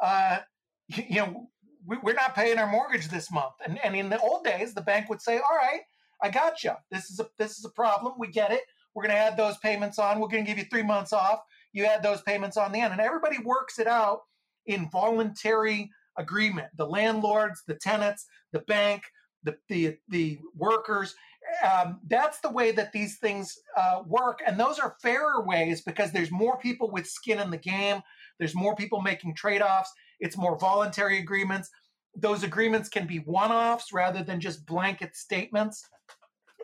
uh, 0.01 0.39
you, 0.87 1.03
you 1.09 1.15
know, 1.17 1.49
we, 1.85 1.97
are 2.11 2.15
not 2.15 2.35
paying 2.35 2.57
our 2.57 2.69
mortgage 2.69 3.07
this 3.07 3.31
month. 3.31 3.53
And, 3.65 3.79
and 3.83 3.95
in 3.95 4.09
the 4.09 4.19
old 4.19 4.43
days, 4.43 4.73
the 4.73 4.81
bank 4.81 5.09
would 5.09 5.21
say, 5.21 5.37
All 5.37 5.57
right, 5.57 5.81
I 6.21 6.29
got 6.29 6.63
you. 6.63 6.71
This 6.91 7.09
is 7.09 7.19
a 7.19 7.27
this 7.37 7.57
is 7.57 7.65
a 7.65 7.69
problem. 7.69 8.13
We 8.17 8.27
get 8.27 8.51
it. 8.51 8.61
We're 8.93 9.03
going 9.03 9.15
to 9.15 9.21
add 9.21 9.37
those 9.37 9.57
payments 9.57 9.99
on. 9.99 10.19
We're 10.19 10.27
going 10.27 10.43
to 10.43 10.49
give 10.49 10.57
you 10.57 10.65
three 10.65 10.83
months 10.83 11.13
off. 11.13 11.41
You 11.73 11.85
add 11.85 12.03
those 12.03 12.21
payments 12.21 12.57
on 12.57 12.71
the 12.71 12.79
end, 12.79 12.91
and 12.91 13.01
everybody 13.01 13.37
works 13.39 13.79
it 13.79 13.87
out 13.87 14.21
in 14.65 14.89
voluntary 14.89 15.89
agreement. 16.17 16.67
The 16.77 16.85
landlords, 16.85 17.63
the 17.67 17.75
tenants, 17.75 18.25
the 18.51 18.59
bank, 18.59 19.03
the 19.43 19.55
the 19.69 19.97
the 20.09 20.39
workers. 20.55 21.15
Um, 21.63 22.01
that's 22.09 22.41
the 22.41 22.51
way 22.51 22.71
that 22.71 22.91
these 22.91 23.19
things 23.19 23.57
uh, 23.77 24.01
work, 24.05 24.39
and 24.45 24.59
those 24.59 24.79
are 24.79 24.97
fairer 25.01 25.43
ways 25.43 25.81
because 25.81 26.11
there's 26.11 26.31
more 26.31 26.57
people 26.57 26.91
with 26.91 27.07
skin 27.07 27.39
in 27.39 27.49
the 27.49 27.57
game. 27.57 28.01
There's 28.37 28.55
more 28.55 28.75
people 28.75 29.01
making 29.01 29.35
trade 29.35 29.61
offs. 29.61 29.91
It's 30.19 30.37
more 30.37 30.57
voluntary 30.59 31.19
agreements. 31.19 31.69
Those 32.15 32.43
agreements 32.43 32.89
can 32.89 33.07
be 33.07 33.19
one 33.19 33.51
offs 33.51 33.93
rather 33.93 34.23
than 34.23 34.41
just 34.41 34.65
blanket 34.65 35.15
statements. 35.15 35.85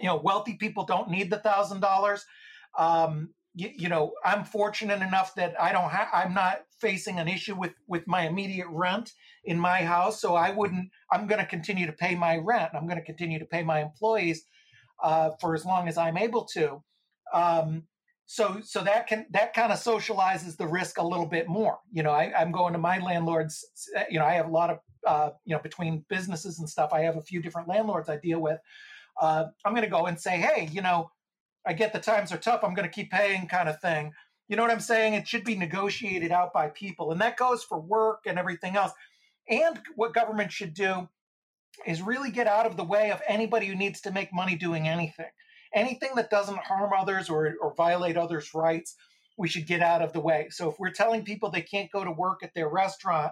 You 0.02 0.08
know, 0.08 0.18
wealthy 0.18 0.56
people 0.56 0.84
don't 0.84 1.10
need 1.10 1.30
the 1.30 1.40
thousand 1.40 1.78
um, 1.78 1.82
dollars. 1.82 2.26
You, 3.56 3.70
you, 3.76 3.90
know, 3.90 4.14
I'm 4.26 4.44
fortunate 4.46 5.02
enough 5.02 5.36
that 5.36 5.54
I 5.62 5.72
don't 5.72 5.92
have. 5.92 6.08
I'm 6.12 6.34
not 6.34 6.62
facing 6.82 7.20
an 7.20 7.28
issue 7.28 7.56
with 7.56 7.74
with 7.88 8.08
my 8.08 8.28
immediate 8.28 8.68
rent 8.70 9.12
in 9.46 9.60
my 9.60 9.84
house, 9.84 10.20
so 10.20 10.36
I 10.36 10.50
wouldn't. 10.50 10.90
I'm 11.12 11.28
going 11.28 11.40
to 11.40 11.46
continue 11.46 11.86
to 11.86 11.94
pay 11.94 12.16
my 12.16 12.38
rent. 12.38 12.72
I'm 12.74 12.88
going 12.88 13.00
to 13.00 13.06
continue 13.06 13.38
to 13.40 13.46
pay 13.46 13.64
my 13.64 13.82
employees 13.82 14.44
uh, 15.04 15.32
for 15.40 15.54
as 15.54 15.66
long 15.66 15.88
as 15.88 15.98
I'm 15.98 16.18
able 16.18 16.46
to. 16.54 16.84
Um, 17.32 17.84
so 18.26 18.60
so 18.64 18.82
that 18.84 19.08
can 19.08 19.26
that 19.32 19.54
kind 19.54 19.72
of 19.72 19.80
socializes 19.80 20.58
the 20.58 20.68
risk 20.68 20.98
a 20.98 21.06
little 21.06 21.26
bit 21.26 21.48
more 21.48 21.80
you 21.92 22.04
know 22.04 22.12
I, 22.12 22.32
am 22.42 22.52
going 22.52 22.74
to 22.74 22.80
my 22.80 23.00
landlords 23.00 23.66
you 24.10 24.18
know 24.18 24.26
i 24.26 24.34
have 24.34 24.48
a 24.48 24.52
lot 24.52 24.70
of 24.70 24.80
uh, 25.06 25.30
you 25.44 25.54
know 25.54 25.62
between 25.62 26.06
businesses 26.10 26.60
and 26.60 26.70
stuff 26.70 26.94
i 26.94 27.02
have 27.02 27.18
a 27.18 27.22
few 27.22 27.42
different 27.42 27.68
landlords 27.68 28.10
i 28.10 28.18
deal 28.18 28.40
with 28.40 28.60
uh, 29.22 29.46
i'm 29.66 29.74
going 29.74 29.84
to 29.84 29.90
go 29.90 30.06
and 30.06 30.20
say 30.20 30.38
hey 30.38 30.70
you 30.72 30.82
know 30.82 31.10
i 31.66 31.74
get 31.74 31.94
the 31.94 32.00
times 32.00 32.32
are 32.32 32.38
tough 32.38 32.64
i'm 32.64 32.74
going 32.74 32.88
to 32.88 32.94
keep 32.94 33.12
paying 33.12 33.48
kind 33.48 33.70
of 33.70 33.80
thing. 33.82 34.12
You 34.48 34.56
know 34.56 34.64
what 34.64 34.72
i'm 34.72 34.80
saying? 34.80 35.14
It 35.14 35.28
should 35.28 35.44
be 35.44 35.56
negotiated 35.56 36.32
out 36.32 36.54
by 36.54 36.70
people 36.70 37.12
and 37.12 37.22
that 37.22 37.38
goes 37.38 37.64
for 37.64 37.80
work 37.80 38.24
and 38.26 38.38
everything 38.38 38.76
else. 38.76 38.92
And 39.50 39.80
what 39.96 40.14
government 40.14 40.52
should 40.52 40.74
do 40.74 41.10
is 41.86 42.02
really 42.02 42.32
get 42.32 42.48
out 42.48 42.66
of 42.66 42.78
the 42.78 42.84
way 42.84 43.12
of 43.12 43.22
anybody 43.28 43.68
who 43.68 43.76
needs 43.76 44.02
to 44.02 44.12
make 44.12 44.34
money 44.34 44.56
doing 44.56 44.88
anything. 44.88 45.30
Anything 45.74 46.12
that 46.16 46.30
doesn't 46.30 46.60
harm 46.60 46.92
others 46.96 47.30
or, 47.30 47.56
or 47.60 47.74
violate 47.74 48.16
others' 48.16 48.54
rights, 48.54 48.96
we 49.38 49.48
should 49.48 49.66
get 49.66 49.82
out 49.82 50.02
of 50.02 50.14
the 50.14 50.20
way. 50.20 50.48
So 50.52 50.70
if 50.70 50.80
we're 50.80 50.92
telling 50.92 51.24
people 51.24 51.50
they 51.50 51.62
can't 51.62 51.92
go 51.92 52.04
to 52.04 52.12
work 52.12 52.44
at 52.44 52.54
their 52.54 52.70
restaurant, 52.70 53.32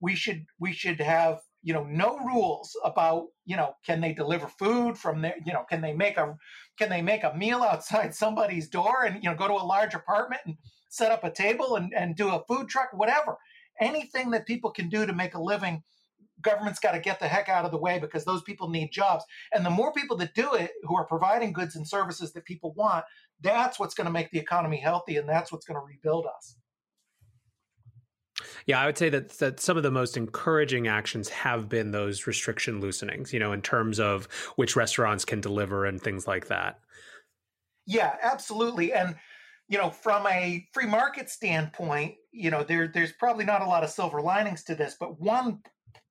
we 0.00 0.14
should 0.14 0.46
we 0.60 0.72
should 0.72 1.00
have 1.00 1.40
you 1.68 1.74
know 1.74 1.84
no 1.84 2.16
rules 2.24 2.74
about 2.82 3.26
you 3.44 3.54
know 3.54 3.74
can 3.84 4.00
they 4.00 4.14
deliver 4.14 4.48
food 4.48 4.96
from 4.96 5.20
there 5.20 5.36
you 5.44 5.52
know 5.52 5.64
can 5.68 5.82
they 5.82 5.92
make 5.92 6.16
a 6.16 6.34
can 6.78 6.88
they 6.88 7.02
make 7.02 7.24
a 7.24 7.34
meal 7.34 7.62
outside 7.62 8.14
somebody's 8.24 8.68
door 8.68 9.04
and 9.04 9.22
you 9.22 9.28
know 9.28 9.36
go 9.36 9.46
to 9.46 9.52
a 9.52 9.70
large 9.74 9.92
apartment 9.92 10.40
and 10.46 10.56
set 10.88 11.12
up 11.12 11.24
a 11.24 11.30
table 11.30 11.76
and, 11.76 11.92
and 11.94 12.16
do 12.16 12.30
a 12.30 12.42
food 12.48 12.70
truck 12.70 12.88
whatever 12.94 13.36
anything 13.82 14.30
that 14.30 14.46
people 14.46 14.70
can 14.70 14.88
do 14.88 15.04
to 15.04 15.12
make 15.12 15.34
a 15.34 15.42
living 15.42 15.82
government's 16.40 16.78
got 16.78 16.92
to 16.92 17.00
get 17.00 17.20
the 17.20 17.28
heck 17.28 17.50
out 17.50 17.64
of 17.64 17.70
the 17.70 17.78
way 17.78 17.98
because 17.98 18.24
those 18.24 18.42
people 18.42 18.68
need 18.68 18.92
jobs. 18.92 19.24
And 19.52 19.66
the 19.66 19.70
more 19.70 19.92
people 19.92 20.16
that 20.18 20.34
do 20.34 20.54
it 20.54 20.70
who 20.84 20.96
are 20.96 21.04
providing 21.04 21.52
goods 21.52 21.74
and 21.74 21.86
services 21.86 22.32
that 22.32 22.44
people 22.44 22.74
want, 22.74 23.04
that's 23.40 23.80
what's 23.80 23.94
going 23.94 24.04
to 24.04 24.12
make 24.12 24.30
the 24.30 24.38
economy 24.38 24.76
healthy 24.76 25.16
and 25.16 25.28
that's 25.28 25.50
what's 25.50 25.66
going 25.66 25.80
to 25.80 25.84
rebuild 25.84 26.26
us. 26.26 26.54
Yeah, 28.66 28.80
I 28.80 28.86
would 28.86 28.98
say 28.98 29.08
that 29.10 29.30
that 29.38 29.60
some 29.60 29.76
of 29.76 29.82
the 29.82 29.90
most 29.90 30.16
encouraging 30.16 30.88
actions 30.88 31.28
have 31.28 31.68
been 31.68 31.90
those 31.90 32.26
restriction 32.26 32.80
loosenings, 32.80 33.32
you 33.32 33.38
know, 33.38 33.52
in 33.52 33.62
terms 33.62 34.00
of 34.00 34.26
which 34.56 34.76
restaurants 34.76 35.24
can 35.24 35.40
deliver 35.40 35.86
and 35.86 36.00
things 36.00 36.26
like 36.26 36.48
that. 36.48 36.80
Yeah, 37.86 38.16
absolutely. 38.22 38.92
And 38.92 39.16
you 39.68 39.76
know, 39.76 39.90
from 39.90 40.26
a 40.26 40.66
free 40.72 40.86
market 40.86 41.28
standpoint, 41.28 42.14
you 42.32 42.50
know, 42.50 42.62
there 42.62 42.88
there's 42.88 43.12
probably 43.12 43.44
not 43.44 43.62
a 43.62 43.66
lot 43.66 43.84
of 43.84 43.90
silver 43.90 44.20
linings 44.20 44.64
to 44.64 44.74
this, 44.74 44.96
but 44.98 45.20
one 45.20 45.60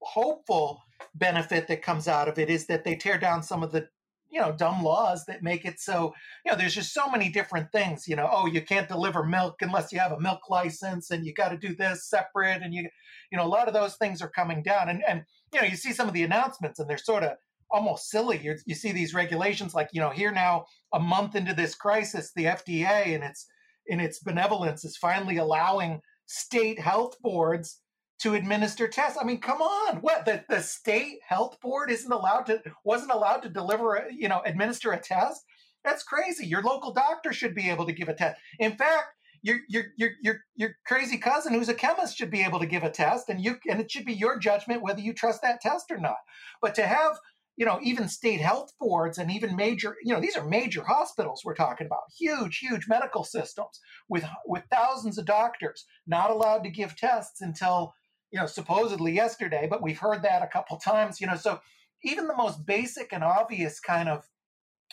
hopeful 0.01 0.81
benefit 1.15 1.67
that 1.67 1.81
comes 1.81 2.07
out 2.07 2.27
of 2.27 2.39
it 2.39 2.49
is 2.49 2.65
that 2.67 2.83
they 2.83 2.95
tear 2.95 3.17
down 3.17 3.41
some 3.41 3.63
of 3.63 3.71
the 3.71 3.87
you 4.29 4.39
know 4.39 4.51
dumb 4.51 4.83
laws 4.83 5.25
that 5.25 5.43
make 5.43 5.65
it 5.65 5.79
so 5.79 6.13
you 6.45 6.51
know 6.51 6.57
there's 6.57 6.75
just 6.75 6.93
so 6.93 7.09
many 7.09 7.29
different 7.29 7.71
things 7.71 8.07
you 8.07 8.15
know 8.15 8.29
oh 8.31 8.45
you 8.45 8.61
can't 8.61 8.87
deliver 8.87 9.23
milk 9.23 9.55
unless 9.61 9.91
you 9.91 9.99
have 9.99 10.11
a 10.11 10.19
milk 10.19 10.49
license 10.49 11.11
and 11.11 11.25
you 11.25 11.33
got 11.33 11.49
to 11.49 11.57
do 11.57 11.75
this 11.75 12.09
separate 12.09 12.61
and 12.61 12.73
you 12.73 12.89
you 13.31 13.37
know 13.37 13.45
a 13.45 13.47
lot 13.47 13.67
of 13.67 13.73
those 13.73 13.95
things 13.95 14.21
are 14.21 14.29
coming 14.29 14.61
down 14.61 14.89
and 14.89 15.01
and 15.07 15.23
you 15.53 15.61
know 15.61 15.67
you 15.67 15.75
see 15.75 15.93
some 15.93 16.07
of 16.07 16.13
the 16.13 16.23
announcements 16.23 16.79
and 16.79 16.89
they're 16.89 16.97
sort 16.97 17.23
of 17.23 17.31
almost 17.69 18.09
silly. 18.09 18.37
You 18.37 18.55
you 18.65 18.75
see 18.75 18.91
these 18.91 19.13
regulations 19.13 19.73
like 19.73 19.89
you 19.91 20.01
know 20.01 20.09
here 20.09 20.31
now 20.31 20.65
a 20.93 20.99
month 20.99 21.35
into 21.35 21.53
this 21.53 21.75
crisis 21.75 22.31
the 22.35 22.45
FDA 22.45 23.13
and 23.15 23.23
its 23.23 23.47
in 23.87 23.99
its 23.99 24.19
benevolence 24.19 24.83
is 24.83 24.97
finally 24.97 25.37
allowing 25.37 26.01
state 26.25 26.79
health 26.79 27.15
boards 27.21 27.79
to 28.19 28.35
administer 28.35 28.87
tests. 28.87 29.17
I 29.21 29.25
mean, 29.25 29.39
come 29.39 29.61
on. 29.61 29.97
What 29.97 30.25
the, 30.25 30.43
the 30.49 30.61
state 30.61 31.19
health 31.27 31.59
board 31.61 31.91
isn't 31.91 32.11
allowed 32.11 32.47
to 32.47 32.61
wasn't 32.83 33.11
allowed 33.11 33.43
to 33.43 33.49
deliver, 33.49 33.95
a, 33.95 34.13
you 34.13 34.27
know, 34.27 34.41
administer 34.45 34.91
a 34.91 34.99
test? 34.99 35.43
That's 35.83 36.03
crazy. 36.03 36.45
Your 36.45 36.63
local 36.63 36.93
doctor 36.93 37.31
should 37.31 37.55
be 37.55 37.69
able 37.69 37.85
to 37.85 37.93
give 37.93 38.09
a 38.09 38.13
test. 38.13 38.39
In 38.59 38.75
fact, 38.75 39.07
your 39.41 39.59
your 39.69 39.85
your 39.97 40.11
your 40.21 40.41
your 40.55 40.75
crazy 40.85 41.17
cousin 41.17 41.53
who's 41.53 41.69
a 41.69 41.73
chemist 41.73 42.17
should 42.17 42.31
be 42.31 42.43
able 42.43 42.59
to 42.59 42.65
give 42.65 42.83
a 42.83 42.89
test 42.89 43.29
and 43.29 43.43
you 43.43 43.57
and 43.69 43.79
it 43.79 43.91
should 43.91 44.05
be 44.05 44.13
your 44.13 44.39
judgment 44.39 44.81
whether 44.81 44.99
you 44.99 45.13
trust 45.13 45.41
that 45.43 45.61
test 45.61 45.91
or 45.91 45.97
not. 45.97 46.17
But 46.61 46.75
to 46.75 46.87
have 46.87 47.19
you 47.55 47.65
know 47.65 47.79
even 47.81 48.07
state 48.07 48.41
health 48.41 48.71
boards 48.79 49.17
and 49.17 49.31
even 49.31 49.55
major 49.55 49.95
you 50.03 50.13
know 50.13 50.19
these 50.21 50.35
are 50.35 50.45
major 50.45 50.83
hospitals 50.83 51.41
we're 51.43 51.55
talking 51.55 51.87
about 51.87 52.03
huge 52.17 52.59
huge 52.59 52.87
medical 52.87 53.23
systems 53.23 53.79
with 54.09 54.25
with 54.45 54.63
thousands 54.71 55.17
of 55.17 55.25
doctors 55.25 55.85
not 56.05 56.31
allowed 56.31 56.63
to 56.63 56.69
give 56.69 56.95
tests 56.95 57.41
until 57.41 57.93
you 58.31 58.39
know, 58.39 58.45
supposedly 58.45 59.13
yesterday, 59.13 59.67
but 59.69 59.81
we've 59.81 59.99
heard 59.99 60.23
that 60.23 60.43
a 60.43 60.47
couple 60.47 60.77
times, 60.77 61.21
you 61.21 61.27
know. 61.27 61.35
So 61.35 61.59
even 62.03 62.27
the 62.27 62.35
most 62.35 62.65
basic 62.65 63.13
and 63.13 63.23
obvious 63.23 63.79
kind 63.79 64.09
of 64.09 64.23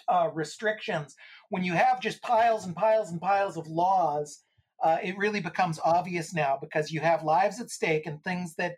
uh, 0.09 0.31
restrictions, 0.33 1.15
when 1.51 1.65
you 1.65 1.73
have 1.73 2.01
just 2.01 2.23
piles 2.23 2.65
and 2.65 2.75
piles 2.75 3.11
and 3.11 3.21
piles 3.21 3.57
of 3.57 3.67
laws, 3.67 4.43
uh, 4.83 4.99
it 5.03 5.17
really 5.17 5.41
becomes 5.41 5.81
obvious 5.85 6.35
now 6.35 6.59
because 6.61 6.91
you 6.91 7.01
have 7.01 7.25
lives 7.25 7.61
at 7.61 7.71
stake 7.71 8.07
and 8.07 8.23
things 8.23 8.55
that, 8.57 8.77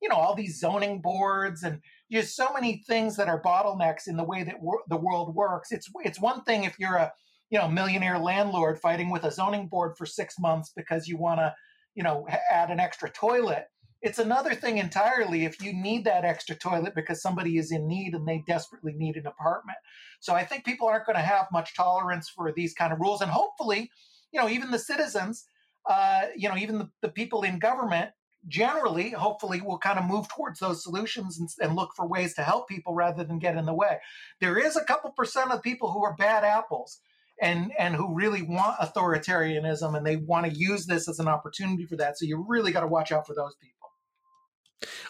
you 0.00 0.08
know, 0.08 0.16
all 0.16 0.34
these 0.34 0.58
zoning 0.58 1.00
boards 1.00 1.62
and 1.62 1.80
just 2.10 2.34
so 2.36 2.52
many 2.52 2.82
things 2.86 3.16
that 3.16 3.28
are 3.28 3.42
bottlenecks 3.42 4.08
in 4.08 4.16
the 4.16 4.24
way 4.24 4.42
that 4.42 4.60
wor- 4.60 4.82
the 4.88 4.96
world 4.96 5.34
works. 5.34 5.72
It's 5.72 5.88
it's 6.04 6.20
one 6.20 6.42
thing 6.44 6.64
if 6.64 6.78
you're 6.78 6.96
a 6.96 7.12
you 7.50 7.58
know 7.58 7.68
millionaire 7.68 8.18
landlord 8.18 8.80
fighting 8.80 9.10
with 9.10 9.24
a 9.24 9.30
zoning 9.30 9.68
board 9.68 9.96
for 9.96 10.06
six 10.06 10.38
months 10.38 10.72
because 10.74 11.06
you 11.06 11.16
want 11.16 11.38
to 11.38 11.54
you 11.94 12.02
know 12.02 12.26
add 12.50 12.70
an 12.70 12.80
extra 12.80 13.10
toilet 13.10 13.66
it's 14.02 14.18
another 14.18 14.54
thing 14.54 14.78
entirely 14.78 15.44
if 15.44 15.62
you 15.62 15.72
need 15.72 16.04
that 16.04 16.24
extra 16.24 16.56
toilet 16.56 16.94
because 16.94 17.22
somebody 17.22 17.56
is 17.56 17.70
in 17.70 17.86
need 17.86 18.14
and 18.14 18.26
they 18.26 18.42
desperately 18.46 18.94
need 18.94 19.16
an 19.16 19.26
apartment. 19.26 19.78
So 20.20 20.34
I 20.34 20.44
think 20.44 20.64
people 20.64 20.88
aren't 20.88 21.06
going 21.06 21.16
to 21.16 21.22
have 21.22 21.46
much 21.52 21.76
tolerance 21.76 22.28
for 22.28 22.52
these 22.52 22.74
kind 22.74 22.92
of 22.92 22.98
rules. 22.98 23.20
And 23.20 23.30
hopefully, 23.30 23.90
you 24.32 24.40
know, 24.40 24.48
even 24.48 24.72
the 24.72 24.78
citizens, 24.78 25.44
uh, 25.88 26.22
you 26.36 26.48
know, 26.48 26.56
even 26.56 26.78
the, 26.78 26.90
the 27.00 27.08
people 27.08 27.42
in 27.42 27.60
government 27.60 28.10
generally, 28.48 29.10
hopefully, 29.10 29.60
will 29.60 29.78
kind 29.78 30.00
of 30.00 30.04
move 30.04 30.28
towards 30.28 30.58
those 30.58 30.82
solutions 30.82 31.38
and, 31.38 31.48
and, 31.60 31.76
look 31.76 31.90
for 31.94 32.06
ways 32.06 32.34
to 32.34 32.42
help 32.42 32.68
people 32.68 32.92
rather 32.92 33.22
than 33.22 33.38
get 33.38 33.56
in 33.56 33.66
the 33.66 33.74
way. 33.74 33.98
There 34.40 34.58
is 34.58 34.76
a 34.76 34.84
couple 34.84 35.12
percent 35.12 35.52
of 35.52 35.62
people 35.62 35.92
who 35.92 36.02
are 36.04 36.16
bad 36.16 36.42
apples 36.42 36.98
and 37.40 37.72
and 37.78 37.94
who 37.94 38.14
really 38.14 38.42
want 38.42 38.78
authoritarianism 38.80 39.96
and 39.96 40.04
they 40.04 40.16
want 40.16 40.46
to 40.46 40.52
use 40.52 40.86
this 40.86 41.08
as 41.08 41.20
an 41.20 41.28
opportunity 41.28 41.86
for 41.86 41.96
that. 41.96 42.18
So 42.18 42.26
you 42.26 42.44
really 42.48 42.72
got 42.72 42.80
to 42.80 42.88
watch 42.88 43.12
out 43.12 43.26
for 43.26 43.34
those 43.34 43.54
people. 43.60 43.81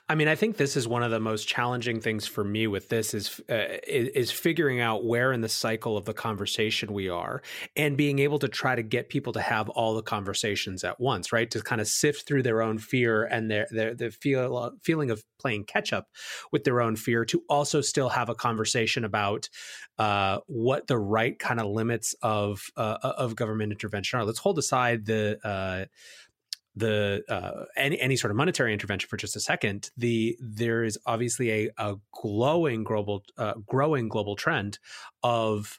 I 0.09 0.15
mean, 0.15 0.29
I 0.29 0.35
think 0.35 0.57
this 0.57 0.77
is 0.77 0.87
one 0.87 1.03
of 1.03 1.11
the 1.11 1.21
most 1.21 1.49
challenging 1.49 2.01
things 2.01 2.27
for 2.27 2.45
me 2.45 2.67
with 2.67 2.89
this 2.89 3.15
is 3.15 3.41
uh, 3.49 3.79
is 3.87 4.31
figuring 4.31 4.81
out 4.81 5.05
where 5.05 5.33
in 5.33 5.41
the 5.41 5.49
cycle 5.49 5.97
of 5.97 6.05
the 6.05 6.15
conversation 6.15 6.93
we 6.93 7.09
are, 7.09 7.43
and 7.77 7.97
being 7.97 8.19
able 8.19 8.39
to 8.41 8.49
try 8.49 8.75
to 8.75 8.83
get 8.83 9.09
people 9.09 9.33
to 9.33 9.41
have 9.41 9.69
all 9.71 9.95
the 9.95 10.03
conversations 10.03 10.85
at 10.85 11.01
once, 11.01 11.33
right? 11.33 11.51
To 11.51 11.63
kind 11.63 11.81
of 11.81 11.89
sift 11.89 12.27
through 12.27 12.43
their 12.43 12.63
own 12.63 12.79
fear 12.79 13.25
and 13.25 13.51
their 13.51 13.67
their 13.71 13.95
the 13.95 14.11
feel 14.11 14.73
feeling 14.83 15.11
of 15.11 15.25
playing 15.39 15.65
catch 15.65 15.93
up 15.93 16.09
with 16.53 16.65
their 16.65 16.81
own 16.81 16.97
fear, 16.97 17.25
to 17.25 17.43
also 17.49 17.81
still 17.81 18.09
have 18.09 18.29
a 18.29 18.35
conversation 18.35 19.05
about 19.05 19.49
uh, 19.99 20.39
what 20.47 20.87
the 20.87 20.99
right 20.99 21.39
kind 21.39 21.61
of 21.61 21.67
limits 21.67 22.15
of 22.23 22.61
uh, 22.77 22.99
of 23.03 23.37
government 23.37 23.73
intervention 23.73 24.19
are. 24.19 24.25
Let's 24.25 24.39
hold 24.39 24.59
aside 24.59 25.07
the 25.07 25.39
uh, 25.45 25.87
the 26.75 27.23
uh, 27.29 27.65
any 27.77 28.01
any 28.01 28.17
sort 28.17 28.31
of 28.31 28.37
monetary 28.37 28.73
intervention 28.73 29.09
for 29.09 29.17
just 29.17 29.37
a 29.37 29.41
second, 29.41 29.91
the 29.97 30.37
there 30.41 30.85
is 30.85 30.99
obviously 31.07 31.51
a, 31.51 31.71
a 31.79 31.97
glowing 32.21 32.85
global 32.85 33.23
uh, 33.37 33.55
growing 33.67 34.09
global 34.09 34.37
trend 34.37 34.79
of 35.23 35.79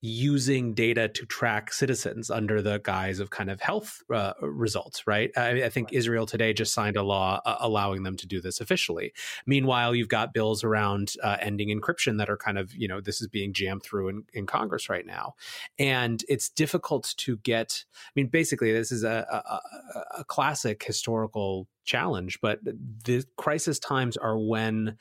using 0.00 0.74
data 0.74 1.08
to 1.08 1.26
track 1.26 1.72
citizens 1.72 2.30
under 2.30 2.62
the 2.62 2.78
guise 2.78 3.18
of 3.18 3.30
kind 3.30 3.50
of 3.50 3.60
health 3.60 4.00
uh, 4.14 4.32
results, 4.40 5.06
right? 5.06 5.30
I, 5.36 5.64
I, 5.64 5.68
think 5.70 5.92
Israel 5.92 6.24
today 6.24 6.52
just 6.52 6.72
signed 6.72 6.96
a 6.96 7.02
law 7.02 7.40
uh, 7.44 7.56
allowing 7.58 8.04
them 8.04 8.16
to 8.18 8.26
do 8.26 8.40
this 8.40 8.60
officially. 8.60 9.12
Meanwhile, 9.44 9.96
you've 9.96 10.08
got 10.08 10.32
bills 10.32 10.62
around 10.62 11.14
uh, 11.22 11.38
ending 11.40 11.76
encryption 11.76 12.18
that 12.18 12.30
are 12.30 12.36
kind 12.36 12.58
of, 12.58 12.72
you 12.74 12.86
know, 12.86 13.00
this 13.00 13.20
is 13.20 13.26
being 13.26 13.52
jammed 13.52 13.82
through 13.82 14.08
in, 14.08 14.24
in 14.32 14.46
Congress 14.46 14.88
right 14.88 15.04
now. 15.04 15.34
And 15.80 16.24
it's 16.28 16.48
difficult 16.48 17.14
to 17.18 17.38
get, 17.38 17.84
I 17.92 18.10
mean, 18.14 18.28
basically, 18.28 18.72
this 18.72 18.92
is 18.92 19.02
a, 19.02 19.26
a, 19.30 20.20
a 20.20 20.24
classic 20.24 20.84
historical 20.84 21.66
challenge. 21.88 22.40
But 22.40 22.60
the 22.64 23.24
crisis 23.36 23.78
times 23.78 24.16
are 24.16 24.38
when 24.38 24.96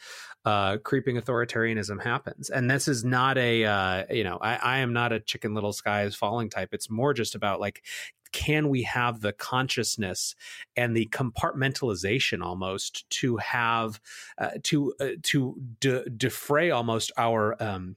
uh, 0.45 0.77
creeping 0.77 1.18
authoritarianism 1.18 2.01
happens, 2.01 2.49
and 2.49 2.72
this 2.72 2.88
is 2.88 3.03
not 3.03 3.38
a 3.38 3.65
uh, 3.65 4.03
you 4.09 4.23
know 4.23 4.39
I, 4.41 4.55
I 4.55 4.77
am 4.80 4.93
not 4.93 5.11
a 5.11 5.19
chicken 5.19 5.53
little 5.53 5.73
sky 5.73 6.03
is 6.03 6.15
falling 6.15 6.49
type. 6.49 6.69
It's 6.72 6.89
more 6.89 7.14
just 7.14 7.35
about 7.35 7.59
like 7.59 7.84
can 8.31 8.69
we 8.69 8.84
have 8.84 9.22
the 9.22 9.34
consciousness 9.34 10.35
and 10.76 10.95
the 10.95 11.07
compartmentalization 11.07 12.43
almost 12.43 13.09
to 13.09 13.38
have 13.38 13.99
uh, 14.38 14.51
to 14.64 14.93
uh, 14.99 15.09
to 15.23 15.55
de- 15.80 16.09
defray 16.09 16.72
almost 16.72 17.11
our 17.18 17.61
um, 17.61 17.95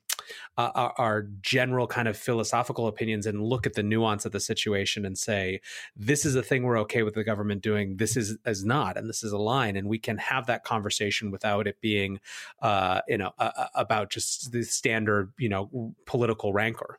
uh, 0.56 0.70
our, 0.74 0.94
our, 0.98 1.22
general 1.42 1.86
kind 1.86 2.08
of 2.08 2.16
philosophical 2.16 2.86
opinions 2.86 3.26
and 3.26 3.42
look 3.42 3.66
at 3.66 3.74
the 3.74 3.82
nuance 3.82 4.24
of 4.24 4.32
the 4.32 4.40
situation 4.40 5.04
and 5.04 5.16
say 5.16 5.60
this 5.96 6.24
is 6.24 6.34
a 6.34 6.42
thing 6.42 6.62
we're 6.62 6.78
okay 6.78 7.02
with 7.02 7.14
the 7.14 7.24
government 7.24 7.62
doing 7.62 7.96
this 7.96 8.16
is 8.16 8.38
is 8.44 8.64
not 8.64 8.96
and 8.96 9.08
this 9.08 9.22
is 9.22 9.32
a 9.32 9.38
line 9.38 9.76
and 9.76 9.88
we 9.88 9.98
can 9.98 10.18
have 10.18 10.46
that 10.46 10.64
conversation 10.64 11.30
without 11.30 11.66
it 11.66 11.80
being 11.80 12.20
uh, 12.62 13.00
you 13.08 13.18
know 13.18 13.32
uh, 13.38 13.66
about 13.74 14.10
just 14.10 14.52
the 14.52 14.62
standard 14.62 15.32
you 15.38 15.48
know 15.48 15.94
political 16.06 16.52
rancor 16.52 16.98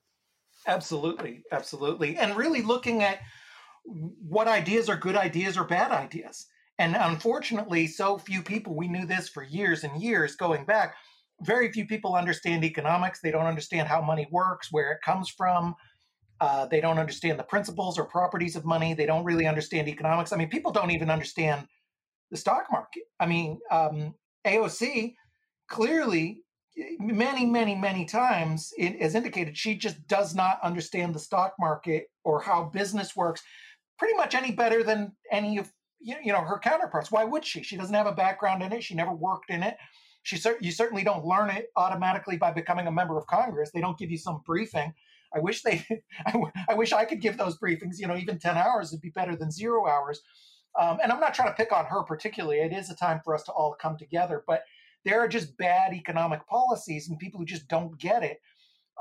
Absolutely, 0.67 1.43
absolutely. 1.51 2.17
And 2.17 2.35
really 2.37 2.61
looking 2.61 3.01
at 3.03 3.19
what 3.83 4.47
ideas 4.47 4.89
are 4.89 4.95
good 4.95 5.15
ideas 5.15 5.57
or 5.57 5.63
bad 5.63 5.91
ideas. 5.91 6.47
And 6.77 6.95
unfortunately, 6.95 7.87
so 7.87 8.17
few 8.17 8.41
people, 8.41 8.75
we 8.75 8.87
knew 8.87 9.05
this 9.05 9.29
for 9.29 9.43
years 9.43 9.83
and 9.83 10.01
years 10.01 10.35
going 10.35 10.65
back, 10.65 10.95
very 11.43 11.71
few 11.71 11.85
people 11.85 12.15
understand 12.15 12.63
economics. 12.63 13.19
They 13.21 13.31
don't 13.31 13.45
understand 13.45 13.87
how 13.87 14.01
money 14.01 14.27
works, 14.31 14.69
where 14.71 14.91
it 14.91 14.99
comes 15.03 15.29
from. 15.29 15.75
Uh, 16.39 16.65
they 16.65 16.81
don't 16.81 16.97
understand 16.97 17.37
the 17.37 17.43
principles 17.43 17.99
or 17.99 18.05
properties 18.05 18.55
of 18.55 18.65
money. 18.65 18.93
They 18.93 19.05
don't 19.05 19.23
really 19.23 19.45
understand 19.45 19.87
economics. 19.87 20.33
I 20.33 20.37
mean, 20.37 20.49
people 20.49 20.71
don't 20.71 20.91
even 20.91 21.11
understand 21.11 21.67
the 22.31 22.37
stock 22.37 22.65
market. 22.71 23.03
I 23.19 23.25
mean, 23.27 23.59
um, 23.69 24.15
AOC 24.45 25.13
clearly 25.69 26.41
many, 26.99 27.45
many, 27.45 27.75
many 27.75 28.05
times, 28.05 28.73
it, 28.77 28.95
as 29.01 29.15
indicated, 29.15 29.57
she 29.57 29.75
just 29.75 30.07
does 30.07 30.33
not 30.33 30.59
understand 30.63 31.13
the 31.13 31.19
stock 31.19 31.53
market 31.59 32.07
or 32.23 32.41
how 32.41 32.63
business 32.63 33.15
works 33.15 33.43
pretty 33.97 34.15
much 34.15 34.33
any 34.33 34.51
better 34.51 34.83
than 34.83 35.11
any 35.31 35.57
of 35.57 35.71
you 35.99 36.33
know 36.33 36.41
her 36.41 36.57
counterparts. 36.57 37.11
Why 37.11 37.23
would 37.23 37.45
she? 37.45 37.61
She 37.61 37.77
doesn't 37.77 37.93
have 37.93 38.07
a 38.07 38.11
background 38.11 38.63
in 38.63 38.73
it. 38.73 38.83
She 38.83 38.95
never 38.95 39.13
worked 39.13 39.51
in 39.51 39.61
it. 39.61 39.77
She 40.23 40.37
you 40.61 40.71
certainly 40.71 41.03
don't 41.03 41.25
learn 41.25 41.49
it 41.49 41.67
automatically 41.75 42.37
by 42.37 42.51
becoming 42.51 42.87
a 42.87 42.91
member 42.91 43.17
of 43.17 43.27
Congress. 43.27 43.71
They 43.71 43.81
don't 43.81 43.97
give 43.97 44.11
you 44.11 44.17
some 44.17 44.41
briefing. 44.45 44.93
I 45.35 45.39
wish 45.39 45.63
they, 45.63 45.85
I, 46.25 46.31
w- 46.31 46.51
I 46.69 46.73
wish 46.75 46.91
I 46.93 47.05
could 47.05 47.21
give 47.21 47.37
those 47.37 47.57
briefings. 47.57 47.97
You 47.97 48.07
know, 48.07 48.15
even 48.17 48.39
ten 48.39 48.57
hours 48.57 48.91
would 48.91 49.01
be 49.01 49.09
better 49.09 49.35
than 49.35 49.51
zero 49.51 49.87
hours. 49.87 50.21
Um, 50.79 50.99
and 51.03 51.11
I'm 51.11 51.19
not 51.19 51.33
trying 51.33 51.49
to 51.49 51.55
pick 51.55 51.73
on 51.73 51.85
her 51.85 52.03
particularly. 52.03 52.59
It 52.59 52.73
is 52.73 52.89
a 52.89 52.95
time 52.95 53.21
for 53.23 53.35
us 53.35 53.43
to 53.43 53.51
all 53.51 53.75
come 53.79 53.97
together. 53.97 54.43
But 54.47 54.63
there 55.05 55.19
are 55.19 55.27
just 55.27 55.57
bad 55.57 55.93
economic 55.93 56.47
policies 56.47 57.09
and 57.09 57.19
people 57.19 57.39
who 57.39 57.45
just 57.45 57.67
don't 57.67 57.99
get 57.99 58.23
it, 58.23 58.39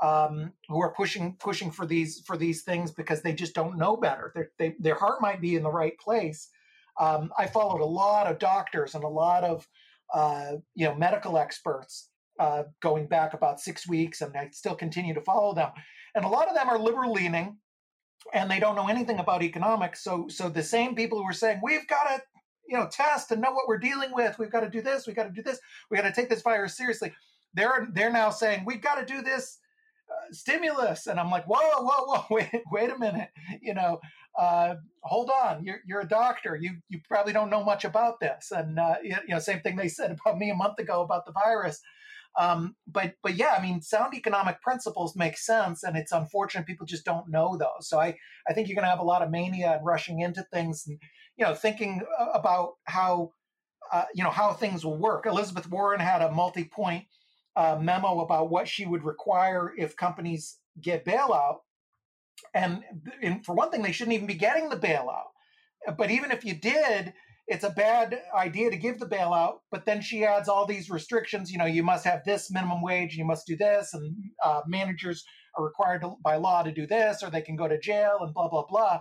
um, 0.01 0.53
who 0.67 0.81
are 0.81 0.93
pushing 0.93 1.35
pushing 1.39 1.71
for 1.71 1.85
these 1.85 2.21
for 2.25 2.37
these 2.37 2.63
things 2.63 2.91
because 2.91 3.21
they 3.21 3.33
just 3.33 3.53
don't 3.55 3.77
know 3.77 3.97
better. 3.97 4.51
They, 4.57 4.75
their 4.79 4.95
heart 4.95 5.21
might 5.21 5.41
be 5.41 5.55
in 5.55 5.63
the 5.63 5.71
right 5.71 5.97
place. 5.99 6.49
Um, 6.99 7.31
I 7.37 7.47
followed 7.47 7.81
a 7.81 7.85
lot 7.85 8.27
of 8.27 8.39
doctors 8.39 8.95
and 8.95 9.03
a 9.03 9.07
lot 9.09 9.43
of 9.43 9.67
uh, 10.13 10.53
you 10.75 10.85
know 10.85 10.95
medical 10.95 11.37
experts 11.37 12.09
uh, 12.39 12.63
going 12.81 13.07
back 13.07 13.33
about 13.33 13.59
six 13.59 13.87
weeks, 13.87 14.21
and 14.21 14.35
I 14.35 14.49
still 14.51 14.75
continue 14.75 15.13
to 15.13 15.21
follow 15.21 15.53
them. 15.53 15.71
And 16.15 16.25
a 16.25 16.29
lot 16.29 16.47
of 16.47 16.55
them 16.55 16.69
are 16.69 16.79
liberal 16.79 17.13
leaning, 17.13 17.57
and 18.33 18.49
they 18.49 18.59
don't 18.59 18.75
know 18.75 18.87
anything 18.87 19.19
about 19.19 19.43
economics. 19.43 20.03
So, 20.03 20.27
so 20.27 20.49
the 20.49 20.63
same 20.63 20.95
people 20.95 21.19
who 21.19 21.29
are 21.29 21.33
saying 21.33 21.61
we've 21.63 21.87
got 21.87 22.03
to 22.03 22.21
you 22.67 22.77
know 22.77 22.87
test 22.91 23.31
and 23.31 23.41
know 23.41 23.51
what 23.51 23.67
we're 23.67 23.77
dealing 23.77 24.11
with 24.13 24.37
we've 24.39 24.51
got 24.51 24.61
to 24.61 24.69
do 24.69 24.81
this 24.81 25.05
we've 25.05 25.15
got 25.15 25.25
to 25.25 25.31
do 25.31 25.41
this 25.43 25.59
we 25.89 25.97
got 25.97 26.03
to 26.03 26.13
take 26.13 26.29
this 26.29 26.41
virus 26.41 26.77
seriously 26.77 27.11
they're 27.53 27.87
they're 27.93 28.11
now 28.11 28.29
saying 28.29 28.63
we've 28.65 28.81
got 28.81 28.95
to 28.95 29.05
do 29.05 29.21
this 29.21 29.57
uh, 30.11 30.33
stimulus. 30.33 31.07
And 31.07 31.19
i'm 31.19 31.31
like 31.31 31.45
whoa 31.45 31.83
whoa 31.83 32.05
whoa 32.05 32.25
wait 32.29 32.49
wait 32.71 32.89
a 32.89 32.97
minute. 32.99 33.29
You 33.61 33.73
know 33.73 33.99
uh, 34.37 34.75
hold 35.03 35.29
on. 35.29 35.63
You're, 35.63 35.81
you're 35.85 36.01
a 36.01 36.07
doctor. 36.07 36.57
You 36.59 36.77
you 36.89 36.99
probably 37.07 37.33
don't 37.33 37.49
know 37.49 37.63
much 37.63 37.83
about 37.83 38.19
this. 38.19 38.51
And 38.51 38.79
uh, 38.79 38.95
you 39.03 39.15
know 39.27 39.39
same 39.39 39.59
thing 39.61 39.75
they 39.75 39.87
said 39.87 40.15
about 40.25 40.37
me 40.37 40.49
a 40.49 40.55
month 40.55 40.79
ago 40.79 41.01
about 41.01 41.25
the 41.25 41.33
virus. 41.33 41.81
Um, 42.39 42.75
but 42.87 43.15
but 43.23 43.35
yeah, 43.35 43.55
I 43.57 43.61
mean, 43.61 43.81
sound 43.81 44.13
economic 44.13 44.61
principles 44.61 45.15
make 45.15 45.37
sense, 45.37 45.83
and 45.83 45.97
it's 45.97 46.13
unfortunate 46.13 46.65
people 46.65 46.85
just 46.85 47.03
don't 47.03 47.29
know 47.29 47.57
those. 47.57 47.89
So 47.89 47.99
I 47.99 48.15
I 48.47 48.53
think 48.53 48.67
you're 48.67 48.75
going 48.75 48.85
to 48.85 48.89
have 48.89 48.99
a 48.99 49.03
lot 49.03 49.21
of 49.21 49.29
mania 49.29 49.73
and 49.73 49.85
rushing 49.85 50.21
into 50.21 50.43
things, 50.43 50.85
and 50.87 50.97
you 51.35 51.45
know, 51.45 51.53
thinking 51.53 52.01
about 52.33 52.75
how 52.85 53.33
uh, 53.91 54.05
you 54.13 54.23
know 54.23 54.29
how 54.29 54.53
things 54.53 54.85
will 54.85 54.97
work. 54.97 55.25
Elizabeth 55.25 55.69
Warren 55.69 55.99
had 55.99 56.21
a 56.21 56.31
multi-point 56.31 57.03
uh, 57.55 57.77
memo 57.81 58.21
about 58.21 58.49
what 58.49 58.67
she 58.67 58.85
would 58.85 59.03
require 59.03 59.73
if 59.77 59.95
companies 59.95 60.57
get 60.81 61.05
bailout, 61.05 61.57
and, 62.53 62.81
and 63.21 63.45
for 63.45 63.53
one 63.53 63.71
thing, 63.71 63.81
they 63.81 63.91
shouldn't 63.91 64.15
even 64.15 64.27
be 64.27 64.33
getting 64.33 64.69
the 64.69 64.77
bailout. 64.77 65.29
But 65.97 66.11
even 66.11 66.31
if 66.31 66.45
you 66.45 66.53
did, 66.53 67.13
it's 67.47 67.63
a 67.63 67.69
bad 67.69 68.21
idea 68.35 68.69
to 68.69 68.77
give 68.77 68.99
the 68.99 69.07
bailout. 69.07 69.57
But 69.71 69.85
then 69.85 70.01
she 70.01 70.23
adds 70.23 70.47
all 70.47 70.65
these 70.65 70.89
restrictions. 70.89 71.51
You 71.51 71.57
know, 71.57 71.65
you 71.65 71.83
must 71.83 72.05
have 72.05 72.23
this 72.25 72.51
minimum 72.51 72.81
wage, 72.81 73.15
you 73.15 73.25
must 73.25 73.47
do 73.47 73.57
this, 73.57 73.93
and 73.93 74.15
uh, 74.43 74.61
managers 74.67 75.23
are 75.57 75.65
required 75.65 76.01
to, 76.01 76.15
by 76.23 76.37
law 76.37 76.63
to 76.63 76.71
do 76.71 76.87
this, 76.87 77.23
or 77.23 77.29
they 77.29 77.41
can 77.41 77.55
go 77.55 77.67
to 77.67 77.79
jail, 77.79 78.19
and 78.21 78.33
blah 78.33 78.47
blah 78.47 78.65
blah. 78.67 78.99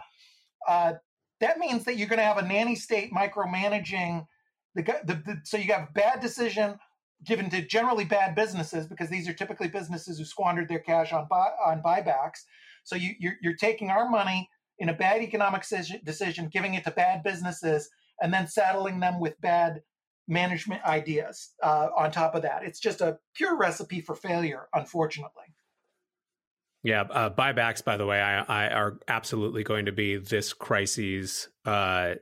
Uh, 0.69 0.95
that 1.41 1.59
means 1.59 1.85
that 1.85 1.97
you're 1.97 2.09
going 2.09 2.19
to 2.19 2.25
have 2.25 2.39
a 2.39 2.47
nanny 2.47 2.75
state 2.75 3.13
micromanaging 3.13 4.27
the, 4.75 4.83
the, 5.05 5.15
the 5.15 5.37
so 5.45 5.57
you 5.57 5.73
have 5.73 5.93
bad 5.95 6.21
decision 6.21 6.79
given 7.25 7.51
to 7.51 7.63
generally 7.63 8.05
bad 8.05 8.35
businesses 8.35 8.87
because 8.87 9.11
these 9.11 9.29
are 9.29 9.33
typically 9.33 9.69
businesses 9.69 10.19
who 10.19 10.25
squandered 10.25 10.69
their 10.69 10.79
cash 10.79 11.13
on 11.13 11.27
buy, 11.29 11.51
on 11.65 11.83
buybacks. 11.83 12.45
So 12.85 12.97
you, 12.97 13.15
you're, 13.19 13.37
you're 13.43 13.57
taking 13.57 13.91
our 13.91 14.09
money 14.09 14.49
in 14.79 14.89
a 14.89 14.95
bad 14.95 15.21
economic 15.21 15.65
decision, 16.05 16.49
giving 16.49 16.75
it 16.75 16.85
to 16.85 16.91
bad 16.91 17.23
businesses, 17.23 17.91
and 18.21 18.33
then 18.33 18.47
saddling 18.47 19.01
them 19.01 19.21
with 19.21 19.41
bad 19.41 19.83
management 20.27 20.83
ideas 20.85 21.51
uh, 21.63 21.89
on 21.97 22.11
top 22.11 22.35
of 22.35 22.43
that. 22.43 22.63
It's 22.65 22.81
just 22.81 23.01
a 23.01 23.19
pure 23.35 23.57
recipe 23.57 24.01
for 24.01 24.15
failure, 24.15 24.69
unfortunately. 24.73 25.55
Yeah, 26.83 27.03
uh, 27.03 27.29
buybacks, 27.29 27.85
by 27.85 27.99
the 27.99 28.07
way, 28.07 28.23
I, 28.23 28.41
I, 28.41 28.69
are 28.69 28.99
absolutely 29.07 29.63
going 29.63 29.85
to 29.85 29.93
be 29.93 30.17
this 30.17 30.55
crisis 30.55 31.49
uh, 31.67 32.15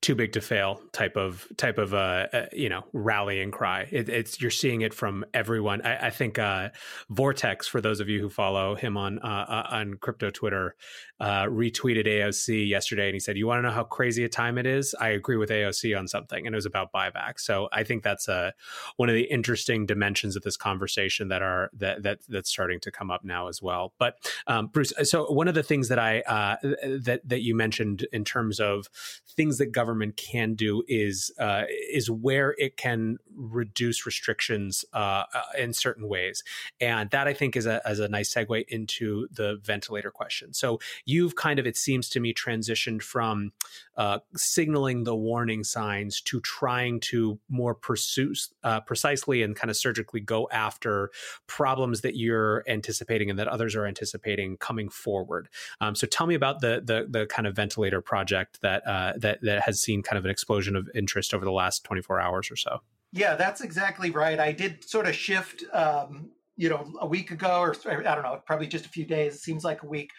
too 0.00 0.14
big 0.14 0.32
to 0.32 0.40
fail 0.40 0.80
type 0.92 1.16
of 1.16 1.46
type 1.58 1.76
of 1.76 1.92
uh, 1.92 2.26
uh, 2.32 2.46
you 2.52 2.70
know 2.70 2.84
rallying 2.94 3.50
cry. 3.50 3.86
It, 3.90 4.08
it's 4.08 4.40
you're 4.40 4.50
seeing 4.50 4.80
it 4.80 4.94
from 4.94 5.26
everyone. 5.34 5.82
I, 5.82 6.06
I 6.06 6.10
think 6.10 6.38
uh, 6.38 6.70
Vortex, 7.10 7.68
for 7.68 7.82
those 7.82 8.00
of 8.00 8.08
you 8.08 8.20
who 8.20 8.30
follow 8.30 8.74
him 8.74 8.96
on 8.96 9.18
uh, 9.18 9.46
uh, 9.48 9.66
on 9.70 9.94
crypto 9.94 10.30
Twitter, 10.30 10.74
retweeted 11.20 12.06
AOC 12.06 12.66
yesterday, 12.66 13.08
and 13.08 13.14
he 13.14 13.20
said, 13.20 13.36
"You 13.36 13.46
want 13.46 13.58
to 13.58 13.62
know 13.62 13.74
how 13.74 13.84
crazy 13.84 14.24
a 14.24 14.28
time 14.28 14.56
it 14.56 14.66
is? 14.66 14.94
I 14.98 15.08
agree 15.10 15.36
with 15.36 15.50
AOC 15.50 15.98
on 15.98 16.08
something, 16.08 16.46
and 16.46 16.54
it 16.54 16.56
was 16.56 16.66
about 16.66 16.90
buyback." 16.90 17.38
So 17.38 17.68
I 17.72 17.84
think 17.84 18.02
that's 18.02 18.26
a 18.26 18.54
one 18.96 19.10
of 19.10 19.14
the 19.14 19.24
interesting 19.24 19.84
dimensions 19.84 20.34
of 20.34 20.42
this 20.44 20.56
conversation 20.56 21.28
that 21.28 21.42
are 21.42 21.70
that 21.74 22.04
that 22.04 22.20
that's 22.28 22.48
starting 22.48 22.80
to 22.80 22.90
come 22.90 23.10
up 23.10 23.22
now 23.22 23.48
as 23.48 23.60
well. 23.60 23.92
But 23.98 24.14
um, 24.46 24.68
Bruce, 24.68 24.94
so 25.02 25.30
one 25.30 25.46
of 25.46 25.54
the 25.54 25.62
things 25.62 25.88
that 25.88 25.98
I 25.98 26.22
that 26.62 27.20
that 27.26 27.42
you 27.42 27.54
mentioned 27.54 28.06
in 28.14 28.24
terms 28.24 28.60
of 28.60 28.77
of 28.78 28.88
things 29.36 29.58
that 29.58 29.72
government 29.72 30.16
can 30.16 30.54
do 30.54 30.82
is 30.88 31.30
uh, 31.38 31.64
is 31.92 32.10
where 32.10 32.54
it 32.58 32.76
can 32.76 33.18
reduce 33.34 34.06
restrictions 34.06 34.84
uh, 34.94 35.24
uh, 35.34 35.42
in 35.58 35.72
certain 35.72 36.08
ways, 36.08 36.42
and 36.80 37.10
that 37.10 37.28
I 37.28 37.34
think 37.34 37.56
is 37.56 37.66
a 37.66 37.86
as 37.86 38.00
a 38.00 38.08
nice 38.08 38.32
segue 38.32 38.64
into 38.68 39.28
the 39.30 39.58
ventilator 39.62 40.10
question. 40.10 40.52
So 40.54 40.78
you've 41.04 41.36
kind 41.36 41.58
of 41.58 41.66
it 41.66 41.76
seems 41.76 42.08
to 42.10 42.20
me 42.20 42.34
transitioned 42.34 43.02
from 43.02 43.52
uh, 43.96 44.18
signaling 44.36 45.04
the 45.04 45.16
warning 45.16 45.64
signs 45.64 46.20
to 46.22 46.40
trying 46.40 47.00
to 47.00 47.38
more 47.48 47.74
pursue 47.74 48.34
uh, 48.64 48.80
precisely 48.80 49.42
and 49.42 49.56
kind 49.56 49.70
of 49.70 49.76
surgically 49.76 50.20
go 50.20 50.48
after 50.52 51.10
problems 51.46 52.00
that 52.02 52.16
you're 52.16 52.64
anticipating 52.68 53.30
and 53.30 53.38
that 53.38 53.48
others 53.48 53.74
are 53.74 53.86
anticipating 53.86 54.56
coming 54.56 54.88
forward. 54.88 55.48
Um, 55.80 55.94
so 55.94 56.06
tell 56.06 56.26
me 56.26 56.34
about 56.34 56.60
the, 56.60 56.82
the 56.84 57.06
the 57.08 57.26
kind 57.26 57.46
of 57.46 57.54
ventilator 57.54 58.00
project 58.00 58.60
that 58.68 58.86
uh, 58.86 59.12
that 59.18 59.38
that 59.42 59.62
has 59.62 59.80
seen 59.80 60.02
kind 60.02 60.18
of 60.18 60.24
an 60.24 60.30
explosion 60.30 60.76
of 60.76 60.88
interest 60.94 61.34
over 61.34 61.44
the 61.44 61.52
last 61.52 61.84
24 61.84 62.20
hours 62.20 62.50
or 62.50 62.56
so. 62.56 62.78
Yeah, 63.12 63.36
that's 63.36 63.62
exactly 63.62 64.10
right. 64.10 64.38
I 64.38 64.52
did 64.52 64.88
sort 64.88 65.06
of 65.06 65.14
shift 65.14 65.64
um, 65.72 66.30
you 66.58 66.68
know, 66.68 66.92
a 67.00 67.06
week 67.06 67.30
ago, 67.30 67.60
or 67.60 67.74
I 67.88 68.14
don't 68.14 68.24
know, 68.24 68.42
probably 68.44 68.66
just 68.66 68.84
a 68.84 68.90
few 68.90 69.06
days. 69.06 69.36
It 69.36 69.40
seems 69.40 69.64
like 69.64 69.82
a 69.84 69.86
week. 69.86 70.10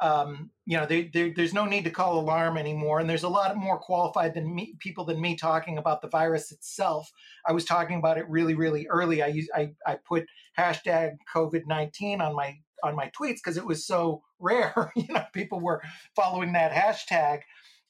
Um, 0.00 0.50
you 0.64 0.76
know, 0.76 0.86
they, 0.86 1.10
they, 1.12 1.30
there's 1.30 1.54
no 1.54 1.64
need 1.64 1.82
to 1.84 1.90
call 1.90 2.20
alarm 2.20 2.56
anymore, 2.56 3.00
and 3.00 3.10
there's 3.10 3.24
a 3.24 3.28
lot 3.28 3.56
more 3.56 3.78
qualified 3.78 4.34
than 4.34 4.54
me, 4.54 4.74
people 4.78 5.04
than 5.04 5.20
me 5.20 5.34
talking 5.34 5.78
about 5.78 6.02
the 6.02 6.08
virus 6.08 6.52
itself. 6.52 7.10
I 7.48 7.52
was 7.52 7.64
talking 7.64 7.98
about 7.98 8.18
it 8.18 8.28
really, 8.28 8.54
really 8.54 8.86
early. 8.88 9.22
I 9.22 9.28
use 9.28 9.48
I, 9.56 9.70
I 9.86 9.96
put 10.06 10.26
hashtag 10.56 11.16
COVID 11.34 11.62
nineteen 11.66 12.20
on 12.20 12.36
my 12.36 12.58
on 12.84 12.94
my 12.94 13.10
tweets 13.18 13.36
because 13.36 13.56
it 13.56 13.66
was 13.66 13.86
so 13.86 14.22
rare. 14.38 14.92
you 14.96 15.12
know, 15.12 15.24
people 15.32 15.58
were 15.58 15.82
following 16.14 16.52
that 16.52 16.70
hashtag. 16.70 17.40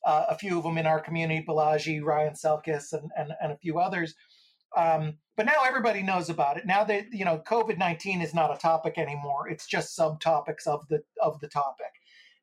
Uh, 0.07 0.27
a 0.29 0.39
few 0.39 0.57
of 0.57 0.65
them 0.65 0.79
in 0.79 0.87
our 0.87 1.01
community, 1.01 1.45
Balaji, 1.47 2.03
Ryan 2.03 2.35
Selkis, 2.35 2.93
and, 2.93 3.11
and, 3.17 3.33
and 3.43 3.53
a 3.53 3.59
few 3.59 3.79
others. 3.79 4.15
Um, 4.77 5.19
but 5.37 5.47
now 5.47 5.65
everybody 5.67 6.03
knows 6.03 6.31
about 6.31 6.57
it. 6.57 6.67
Now 6.67 6.85
that 6.85 7.07
you 7.13 7.25
know, 7.25 7.43
COVID 7.47 7.79
nineteen 7.79 8.21
is 8.21 8.35
not 8.35 8.55
a 8.55 8.59
topic 8.59 8.99
anymore. 8.99 9.49
It's 9.49 9.67
just 9.67 9.99
subtopics 9.99 10.67
of 10.67 10.87
the 10.89 11.03
of 11.23 11.41
the 11.41 11.49
topic. 11.49 11.93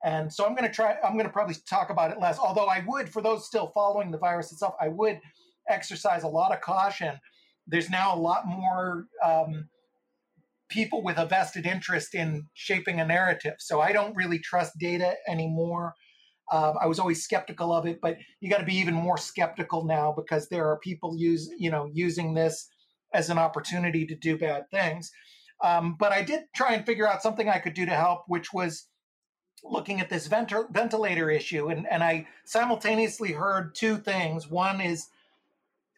And 0.03 0.31
so 0.31 0.45
I'm 0.45 0.55
going 0.55 0.67
to 0.67 0.73
try. 0.73 0.97
I'm 1.03 1.13
going 1.13 1.25
to 1.25 1.31
probably 1.31 1.55
talk 1.67 1.89
about 1.89 2.11
it 2.11 2.19
less. 2.19 2.37
Although 2.37 2.67
I 2.67 2.83
would, 2.85 3.09
for 3.09 3.21
those 3.21 3.47
still 3.47 3.71
following 3.73 4.11
the 4.11 4.19
virus 4.19 4.51
itself, 4.51 4.75
I 4.79 4.89
would 4.89 5.19
exercise 5.67 6.23
a 6.23 6.27
lot 6.27 6.51
of 6.51 6.61
caution. 6.61 7.19
There's 7.65 7.89
now 7.89 8.13
a 8.13 8.19
lot 8.19 8.45
more 8.45 9.07
um, 9.23 9.67
people 10.69 11.01
with 11.01 11.17
a 11.17 11.25
vested 11.25 11.65
interest 11.65 12.13
in 12.13 12.47
shaping 12.53 12.99
a 12.99 13.05
narrative. 13.05 13.55
So 13.59 13.81
I 13.81 13.93
don't 13.93 14.15
really 14.15 14.37
trust 14.37 14.73
data 14.77 15.15
anymore. 15.27 15.95
Uh, 16.51 16.73
I 16.79 16.85
was 16.85 16.99
always 16.99 17.23
skeptical 17.23 17.73
of 17.73 17.85
it, 17.85 17.99
but 18.01 18.17
you 18.39 18.49
got 18.49 18.59
to 18.59 18.65
be 18.65 18.75
even 18.75 18.93
more 18.93 19.17
skeptical 19.17 19.85
now 19.85 20.13
because 20.15 20.47
there 20.47 20.67
are 20.69 20.77
people 20.79 21.17
use 21.17 21.49
you 21.57 21.71
know 21.71 21.89
using 21.93 22.33
this 22.33 22.67
as 23.13 23.29
an 23.29 23.37
opportunity 23.37 24.05
to 24.05 24.15
do 24.15 24.37
bad 24.37 24.69
things. 24.71 25.11
Um, 25.63 25.95
but 25.97 26.11
I 26.11 26.21
did 26.21 26.43
try 26.55 26.73
and 26.73 26.85
figure 26.85 27.07
out 27.07 27.23
something 27.23 27.49
I 27.49 27.59
could 27.59 27.73
do 27.73 27.85
to 27.85 27.95
help, 27.95 28.23
which 28.27 28.53
was 28.53 28.87
looking 29.63 30.01
at 30.01 30.09
this 30.09 30.27
vent- 30.27 30.51
ventilator 30.71 31.29
issue, 31.29 31.69
and 31.69 31.87
and 31.89 32.03
I 32.03 32.27
simultaneously 32.45 33.31
heard 33.31 33.73
two 33.75 33.97
things. 33.97 34.49
One 34.49 34.81
is 34.81 35.07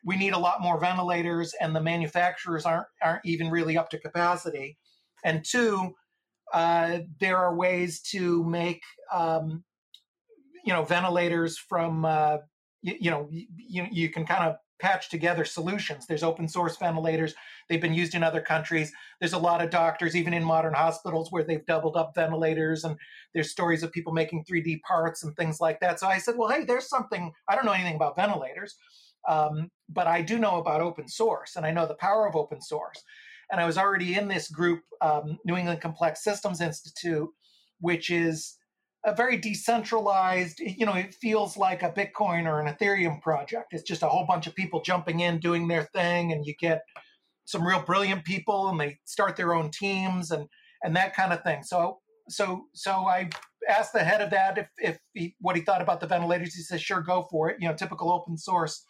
we 0.06 0.16
need 0.16 0.34
a 0.34 0.40
lot 0.40 0.62
more 0.62 0.80
ventilators, 0.80 1.54
and 1.60 1.76
the 1.76 1.82
manufacturers 1.82 2.66
aren't 2.66 2.88
aren't 3.02 3.26
even 3.26 3.50
really 3.50 3.78
up 3.78 3.90
to 3.90 4.00
capacity. 4.00 4.78
And 5.24 5.44
two, 5.44 5.96
uh, 6.54 7.00
there 7.20 7.38
are 7.38 7.56
ways 7.56 8.02
to 8.12 8.44
make 8.46 8.82
um, 9.12 9.64
you 10.68 10.74
know 10.74 10.84
ventilators 10.84 11.58
from 11.58 12.04
uh, 12.04 12.38
you, 12.82 12.96
you 13.00 13.10
know 13.10 13.28
you, 13.32 13.88
you 13.90 14.10
can 14.10 14.26
kind 14.26 14.44
of 14.44 14.58
patch 14.80 15.10
together 15.10 15.46
solutions. 15.46 16.06
There's 16.06 16.24
open 16.24 16.48
source 16.48 16.78
ventilators. 16.78 17.34
They've 17.68 17.82
been 17.82 17.94
used 17.94 18.14
in 18.14 18.22
other 18.22 18.42
countries. 18.42 18.92
There's 19.20 19.34
a 19.34 19.40
lot 19.40 19.64
of 19.64 19.72
doctors 19.72 20.16
even 20.16 20.34
in 20.34 20.44
modern 20.44 20.74
hospitals 20.74 21.32
where 21.32 21.44
they've 21.44 21.66
doubled 21.66 21.96
up 21.96 22.12
ventilators 22.14 22.84
and 22.84 22.98
there's 23.34 23.50
stories 23.50 23.82
of 23.82 23.92
people 23.92 24.14
making 24.14 24.44
3d 24.44 24.82
parts 24.82 25.24
and 25.24 25.36
things 25.36 25.60
like 25.62 25.80
that. 25.80 26.00
So 26.00 26.08
i 26.08 26.18
said 26.18 26.36
well 26.38 26.50
hey 26.50 26.66
there's 26.66 26.90
something 26.90 27.32
i 27.48 27.56
don't 27.56 27.66
know 27.66 27.72
anything 27.72 27.96
about 27.96 28.18
ventilators 28.18 28.76
um, 29.28 29.72
but 29.90 30.06
i 30.06 30.22
do 30.22 30.38
know 30.38 30.58
about 30.58 30.82
open 30.82 31.08
source 31.08 31.56
and 31.56 31.66
i 31.66 31.72
know 31.72 31.88
the 31.88 31.96
power 31.96 32.28
of 32.28 32.36
open 32.36 32.62
source. 32.62 33.02
And 33.52 33.62
i 33.62 33.66
was 33.66 33.78
already 33.78 34.16
in 34.16 34.28
this 34.28 34.50
group 34.50 34.82
um, 35.02 35.40
new 35.46 35.56
england 35.56 35.80
complex 35.82 36.24
systems 36.24 36.60
institute 36.60 37.30
which 37.80 38.10
is 38.10 38.57
a 39.08 39.16
very 39.16 39.38
decentralized 39.38 40.60
you 40.60 40.86
know 40.86 40.94
it 40.94 41.16
feels 41.16 41.56
like 41.56 41.82
a 41.82 41.92
bitcoin 41.92 42.46
or 42.46 42.60
an 42.60 42.72
ethereum 42.72 43.22
project. 43.22 43.68
It's 43.72 43.84
just 43.84 44.04
a 44.04 44.08
whole 44.08 44.26
bunch 44.28 44.46
of 44.48 44.56
people 44.56 44.82
jumping 44.82 45.22
in 45.22 45.40
doing 45.40 45.68
their 45.68 45.84
thing 45.84 46.34
and 46.34 46.46
you 46.46 46.54
get 46.60 46.82
some 47.46 47.66
real 47.66 47.82
brilliant 47.82 48.26
people 48.26 48.68
and 48.68 48.80
they 48.80 49.00
start 49.06 49.38
their 49.38 49.56
own 49.56 49.72
teams 49.72 50.30
and 50.32 50.48
and 50.84 50.96
that 50.98 51.16
kind 51.16 51.32
of 51.34 51.42
thing. 51.42 51.64
So 51.64 52.00
so 52.30 52.66
so 52.74 52.92
i 52.92 53.30
asked 53.70 53.94
the 53.94 54.04
head 54.04 54.22
of 54.22 54.30
that 54.32 54.58
if 54.58 54.68
if 54.78 55.00
he, 55.14 55.36
what 55.40 55.56
he 55.56 55.62
thought 55.62 55.82
about 55.82 56.02
the 56.02 56.08
ventilators. 56.08 56.54
He 56.54 56.62
says 56.62 56.82
sure 56.82 57.02
go 57.02 57.28
for 57.32 57.50
it. 57.50 57.58
You 57.62 57.70
know 57.70 57.76
typical 57.76 58.12
open 58.12 58.38
source 58.38 58.84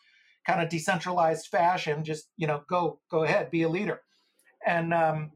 kind 0.48 0.61
of 0.61 0.69
decentralized 0.69 1.48
fashion 1.48 2.03
just 2.03 2.30
you 2.38 2.48
know 2.48 2.64
go 2.68 2.99
go 3.11 3.23
ahead 3.23 3.52
be 3.52 3.61
a 3.61 3.69
leader. 3.69 4.02
And 4.65 4.95
um 4.95 5.31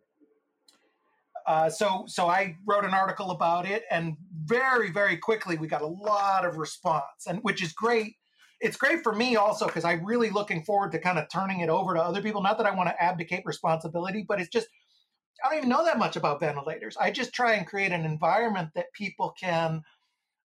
uh, 1.52 1.70
so 1.70 2.06
so 2.08 2.30
I 2.30 2.56
wrote 2.66 2.86
an 2.86 2.94
article 2.94 3.32
about 3.32 3.66
it, 3.66 3.84
and 3.92 4.16
very 4.46 4.90
very 4.90 5.18
quickly 5.18 5.58
we 5.58 5.68
got 5.68 5.82
a 5.82 5.86
lot 5.86 6.46
of 6.46 6.56
response, 6.56 7.28
and 7.28 7.40
which 7.42 7.62
is 7.62 7.74
great. 7.74 8.16
It's 8.62 8.78
great 8.78 9.04
for 9.04 9.14
me 9.14 9.36
also 9.36 9.66
because 9.66 9.84
I'm 9.84 10.06
really 10.06 10.30
looking 10.30 10.64
forward 10.64 10.94
to 10.94 11.00
kind 11.00 11.20
of 11.20 11.28
turning 11.28 11.60
it 11.60 11.68
over 11.68 11.94
to 11.94 12.02
other 12.02 12.22
people. 12.22 12.42
Not 12.42 12.58
that 12.60 12.68
I 12.68 12.74
want 12.74 12.88
to 12.88 13.04
abdicate 13.04 13.44
responsibility, 13.44 14.24
but 14.26 14.40
it's 14.40 14.50
just 14.50 14.70
I 15.44 15.50
don't 15.50 15.58
even 15.58 15.70
know 15.70 15.84
that 15.84 16.00
much 16.00 16.16
about 16.16 16.40
ventilators. 16.40 16.96
I 16.96 17.12
just 17.12 17.34
try 17.34 17.56
and 17.56 17.68
create 17.68 17.92
an 17.92 18.06
environment 18.06 18.70
that 18.76 18.94
people 18.94 19.36
can, 19.38 19.82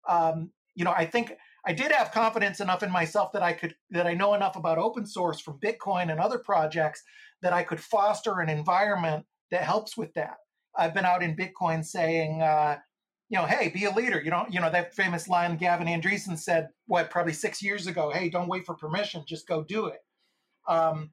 um, 0.10 0.50
you 0.74 0.86
know, 0.86 0.94
I 0.98 1.06
think 1.06 1.34
I 1.68 1.74
did 1.74 1.92
have 1.92 2.14
confidence 2.14 2.62
enough 2.62 2.82
in 2.82 2.90
myself 2.90 3.32
that 3.34 3.44
I 3.44 3.54
could 3.54 3.76
that 3.92 4.08
I 4.08 4.16
know 4.16 4.34
enough 4.34 4.56
about 4.56 4.80
open 4.80 5.06
source 5.06 5.40
from 5.40 5.60
Bitcoin 5.60 6.10
and 6.10 6.20
other 6.20 6.40
projects 6.40 7.04
that 7.44 7.54
I 7.54 7.62
could 7.62 7.80
foster 7.80 8.40
an 8.40 8.50
environment 8.50 9.28
that 9.52 9.62
helps 9.62 9.96
with 9.96 10.12
that. 10.16 10.38
I've 10.78 10.94
been 10.94 11.06
out 11.06 11.24
in 11.24 11.36
Bitcoin 11.36 11.84
saying, 11.84 12.42
uh, 12.42 12.78
you 13.30 13.38
know, 13.38 13.46
hey, 13.46 13.70
be 13.70 13.86
a 13.86 13.92
leader. 13.92 14.22
You 14.22 14.30
don't, 14.30 14.54
you 14.54 14.60
know, 14.60 14.72
that 14.72 14.94
famous 14.94 15.28
line 15.28 15.58
Gavin 15.58 15.88
Andresen 15.88 16.38
said, 16.38 16.70
what, 16.88 17.10
probably 17.10 17.34
six 17.34 17.62
years 17.62 17.88
ago, 17.88 18.12
hey, 18.12 18.30
don't 18.30 18.48
wait 18.48 18.66
for 18.66 18.76
permission, 18.76 19.24
just 19.28 19.48
go 19.48 19.64
do 19.64 19.88
it. 19.88 20.00
Um, 20.68 21.12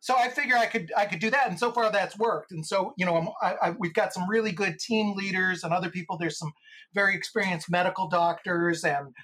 so 0.00 0.16
I 0.16 0.28
figure 0.28 0.56
I 0.56 0.66
could 0.66 0.90
I 0.96 1.04
could 1.04 1.18
do 1.18 1.30
that, 1.30 1.48
and 1.48 1.58
so 1.58 1.70
far 1.70 1.92
that's 1.92 2.18
worked. 2.18 2.52
And 2.52 2.66
so 2.66 2.94
you 2.96 3.04
know, 3.04 3.34
I, 3.42 3.54
I, 3.62 3.70
we've 3.78 3.92
got 3.92 4.14
some 4.14 4.28
really 4.28 4.50
good 4.50 4.78
team 4.78 5.14
leaders 5.14 5.62
and 5.62 5.74
other 5.74 5.90
people. 5.90 6.16
There's 6.16 6.38
some 6.38 6.52
very 6.94 7.14
experienced 7.14 7.70
medical 7.70 8.08
doctors 8.08 8.82
and 8.82 9.14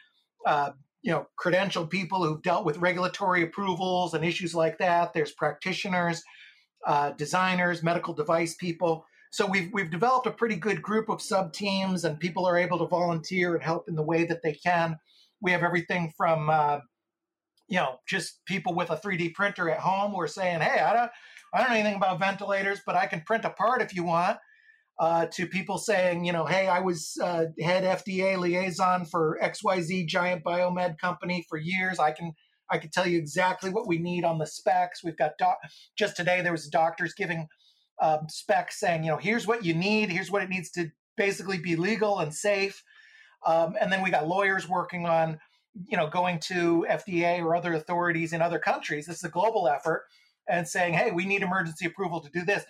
uh, 0.45 0.73
you 1.03 1.13
know 1.13 1.27
credentialed 1.43 1.89
people 1.89 2.23
who've 2.23 2.43
dealt 2.43 2.67
with 2.67 2.77
regulatory 2.77 3.43
approvals 3.43 4.13
and 4.13 4.23
issues 4.23 4.55
like 4.55 4.77
that. 4.79 5.15
There's 5.15 5.33
practitioners, 5.33 6.23
uh, 6.87 7.13
designers, 7.13 7.83
medical 7.83 8.13
device 8.13 8.55
people. 8.55 9.07
So 9.37 9.45
we've 9.45 9.69
we've 9.71 9.91
developed 9.91 10.27
a 10.27 10.31
pretty 10.31 10.57
good 10.57 10.81
group 10.81 11.11
of 11.11 11.21
sub 11.21 11.53
teams, 11.53 12.07
and 12.07 12.19
people 12.19 12.47
are 12.47 12.57
able 12.57 12.79
to 12.79 12.87
volunteer 12.87 13.55
and 13.55 13.63
help 13.63 13.87
in 13.87 13.95
the 13.95 14.03
way 14.03 14.25
that 14.25 14.41
they 14.43 14.55
can. 14.55 14.99
We 15.43 15.51
have 15.51 15.63
everything 15.63 16.15
from 16.17 16.49
uh, 16.49 16.79
you 17.69 17.77
know 17.77 18.01
just 18.09 18.43
people 18.47 18.73
with 18.73 18.89
a 18.89 18.97
3D 18.97 19.35
printer 19.35 19.69
at 19.69 19.79
home 19.79 20.13
who 20.13 20.21
are 20.23 20.27
saying, 20.27 20.61
"Hey, 20.61 20.81
I 20.81 20.95
don't 20.95 21.11
I 21.53 21.59
don't 21.59 21.69
know 21.69 21.75
anything 21.75 21.97
about 21.97 22.19
ventilators, 22.19 22.81
but 22.87 22.97
I 22.97 23.05
can 23.05 23.21
print 23.27 23.45
a 23.45 23.51
part 23.51 23.83
if 23.83 23.95
you 23.95 24.05
want." 24.05 24.39
Uh, 24.99 25.27
to 25.27 25.47
people 25.47 25.77
saying, 25.77 26.25
you 26.25 26.33
know, 26.33 26.47
hey, 26.47 26.69
I 26.69 26.79
was 26.79 27.19
uh, 27.23 27.45
head 27.61 27.85
FDA 27.85 28.39
liaison 28.39 29.05
for 29.05 29.39
XYZ 29.43 30.07
giant 30.07 30.45
biomed 30.45 30.97
company 30.97 31.45
for 31.47 31.59
years. 31.59 31.99
I 31.99 32.13
can 32.13 32.33
I 32.71 32.79
can 32.79 32.89
tell 32.89 33.07
you 33.07 33.19
exactly 33.19 33.69
what 33.69 33.87
we 33.87 33.99
need 33.99 34.25
on 34.25 34.39
the 34.39 34.47
specs. 34.47 35.05
We've 35.05 35.15
got 35.15 35.33
doc- 35.39 35.59
just 35.95 36.17
today 36.17 36.41
there 36.41 36.53
was 36.53 36.69
doctors 36.69 37.13
giving 37.13 37.49
um, 38.01 38.29
specs 38.29 38.79
saying, 38.79 39.05
you 39.05 39.11
know, 39.11 39.17
here's 39.17 39.47
what 39.47 39.65
you 39.65 39.75
need, 39.75 40.11
here's 40.11 40.31
what 40.31 40.43
it 40.43 40.49
needs 40.49 40.71
to 40.73 40.91
basically 41.17 41.59
be 41.59 41.77
legal 41.77 42.19
and 42.19 42.35
safe. 42.35 42.83
Um, 43.45 43.77
and 43.81 43.93
then 43.93 44.03
we 44.03 44.11
got 44.11 44.27
lawyers 44.27 44.69
working 44.69 45.07
on, 45.07 45.39
you 45.89 45.97
know, 45.97 46.09
going 46.09 46.41
to 46.41 46.87
FDA 46.91 47.41
or 47.41 47.55
other 47.55 47.75
authorities 47.75 48.33
in 48.33 48.43
other 48.43 48.59
countries. 48.59 49.07
This 49.07 49.19
is 49.19 49.25
a 49.25 49.29
global 49.29 49.69
effort 49.69 50.05
and 50.49 50.67
saying, 50.67 50.95
hey, 50.95 51.11
we 51.11 51.25
need 51.25 51.43
emergency 51.43 51.87
approval 51.87 52.21
to 52.21 52.31
do 52.31 52.45
this. 52.45 52.65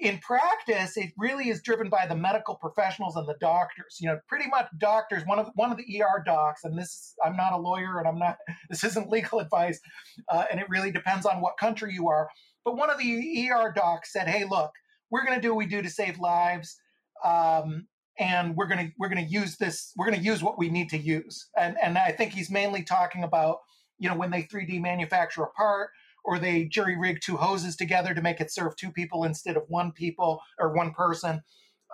In 0.00 0.18
practice, 0.18 0.96
it 0.96 1.12
really 1.18 1.50
is 1.50 1.60
driven 1.62 1.90
by 1.90 2.06
the 2.06 2.16
medical 2.16 2.54
professionals 2.54 3.16
and 3.16 3.28
the 3.28 3.36
doctors. 3.40 3.98
You 4.00 4.08
know, 4.08 4.20
pretty 4.28 4.48
much 4.48 4.66
doctors. 4.78 5.24
One 5.26 5.38
of 5.38 5.50
one 5.54 5.70
of 5.70 5.76
the 5.76 6.02
ER 6.02 6.22
docs, 6.24 6.64
and 6.64 6.78
this 6.78 7.14
I'm 7.24 7.36
not 7.36 7.52
a 7.52 7.58
lawyer, 7.58 7.98
and 7.98 8.08
I'm 8.08 8.18
not. 8.18 8.38
This 8.70 8.84
isn't 8.84 9.10
legal 9.10 9.40
advice, 9.40 9.80
uh, 10.28 10.44
and 10.50 10.60
it 10.60 10.68
really 10.68 10.90
depends 10.90 11.26
on 11.26 11.40
what 11.40 11.56
country 11.58 11.92
you 11.92 12.08
are. 12.08 12.28
But 12.68 12.76
one 12.76 12.90
of 12.90 12.98
the 12.98 13.50
ER 13.50 13.72
docs 13.74 14.12
said, 14.12 14.28
"Hey, 14.28 14.44
look, 14.44 14.72
we're 15.08 15.24
going 15.24 15.36
to 15.36 15.40
do 15.40 15.54
what 15.54 15.56
we 15.56 15.64
do 15.64 15.80
to 15.80 15.88
save 15.88 16.18
lives, 16.18 16.78
um, 17.24 17.86
and 18.18 18.54
we're 18.54 18.66
going 18.66 18.88
to 18.88 18.92
we're 18.98 19.08
going 19.08 19.24
to 19.24 19.32
use 19.32 19.56
this. 19.56 19.94
We're 19.96 20.04
going 20.04 20.18
to 20.18 20.24
use 20.24 20.42
what 20.42 20.58
we 20.58 20.68
need 20.68 20.90
to 20.90 20.98
use." 20.98 21.48
And 21.56 21.78
and 21.82 21.96
I 21.96 22.12
think 22.12 22.34
he's 22.34 22.50
mainly 22.50 22.82
talking 22.82 23.24
about 23.24 23.60
you 23.98 24.10
know 24.10 24.14
when 24.14 24.30
they 24.30 24.42
3D 24.42 24.82
manufacture 24.82 25.44
a 25.44 25.50
part 25.52 25.92
or 26.26 26.38
they 26.38 26.66
jury 26.66 26.98
rig 26.98 27.22
two 27.22 27.38
hoses 27.38 27.74
together 27.74 28.12
to 28.12 28.20
make 28.20 28.38
it 28.38 28.52
serve 28.52 28.76
two 28.76 28.92
people 28.92 29.24
instead 29.24 29.56
of 29.56 29.62
one 29.68 29.90
people 29.90 30.42
or 30.58 30.74
one 30.74 30.92
person. 30.92 31.40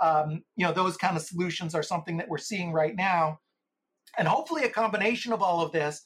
Um, 0.02 0.42
you 0.56 0.66
know 0.66 0.72
those 0.72 0.96
kind 0.96 1.16
of 1.16 1.22
solutions 1.22 1.76
are 1.76 1.84
something 1.84 2.16
that 2.16 2.28
we're 2.28 2.38
seeing 2.38 2.72
right 2.72 2.96
now, 2.96 3.38
and 4.18 4.26
hopefully 4.26 4.64
a 4.64 4.70
combination 4.70 5.32
of 5.32 5.40
all 5.40 5.60
of 5.60 5.70
this. 5.70 6.02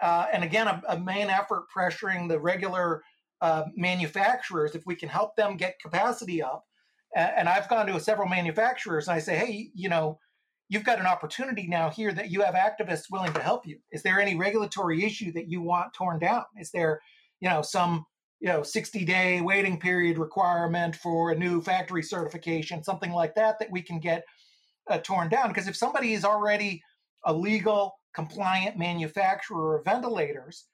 Uh, 0.00 0.24
and 0.32 0.42
again, 0.42 0.68
a, 0.68 0.82
a 0.88 0.98
main 0.98 1.28
effort 1.28 1.64
pressuring 1.76 2.30
the 2.30 2.40
regular 2.40 3.02
uh, 3.40 3.64
manufacturers 3.76 4.74
if 4.74 4.84
we 4.86 4.94
can 4.94 5.08
help 5.08 5.36
them 5.36 5.56
get 5.56 5.80
capacity 5.80 6.42
up. 6.42 6.64
And 7.14 7.48
I've 7.48 7.68
gone 7.68 7.86
to 7.86 7.98
several 7.98 8.28
manufacturers 8.28 9.08
and 9.08 9.16
I 9.16 9.20
say, 9.20 9.36
hey, 9.36 9.70
you 9.74 9.88
know, 9.88 10.18
you've 10.68 10.84
got 10.84 10.98
an 10.98 11.06
opportunity 11.06 11.66
now 11.66 11.88
here 11.88 12.12
that 12.12 12.30
you 12.30 12.42
have 12.42 12.54
activists 12.54 13.10
willing 13.10 13.32
to 13.32 13.40
help 13.40 13.66
you. 13.66 13.78
Is 13.90 14.02
there 14.02 14.20
any 14.20 14.34
regulatory 14.34 15.02
issue 15.02 15.32
that 15.32 15.48
you 15.48 15.62
want 15.62 15.94
torn 15.94 16.18
down? 16.18 16.44
Is 16.60 16.70
there, 16.72 17.00
you 17.40 17.48
know, 17.48 17.62
some 17.62 18.04
you 18.40 18.48
know 18.48 18.62
60 18.62 19.04
day 19.04 19.40
waiting 19.40 19.78
period 19.78 20.18
requirement 20.18 20.94
for 20.94 21.30
a 21.30 21.38
new 21.38 21.60
factory 21.62 22.02
certification 22.02 22.84
something 22.84 23.12
like 23.12 23.34
that 23.34 23.58
that 23.58 23.70
we 23.70 23.82
can 23.82 23.98
get 23.98 24.24
uh, 24.90 24.98
torn 24.98 25.28
down 25.28 25.48
because 25.48 25.68
if 25.68 25.76
somebody 25.76 26.12
is 26.12 26.24
already 26.24 26.82
a 27.24 27.32
legal 27.32 27.94
compliant 28.14 28.78
manufacturer 28.78 29.78
of 29.78 29.84
ventilators 29.84 30.66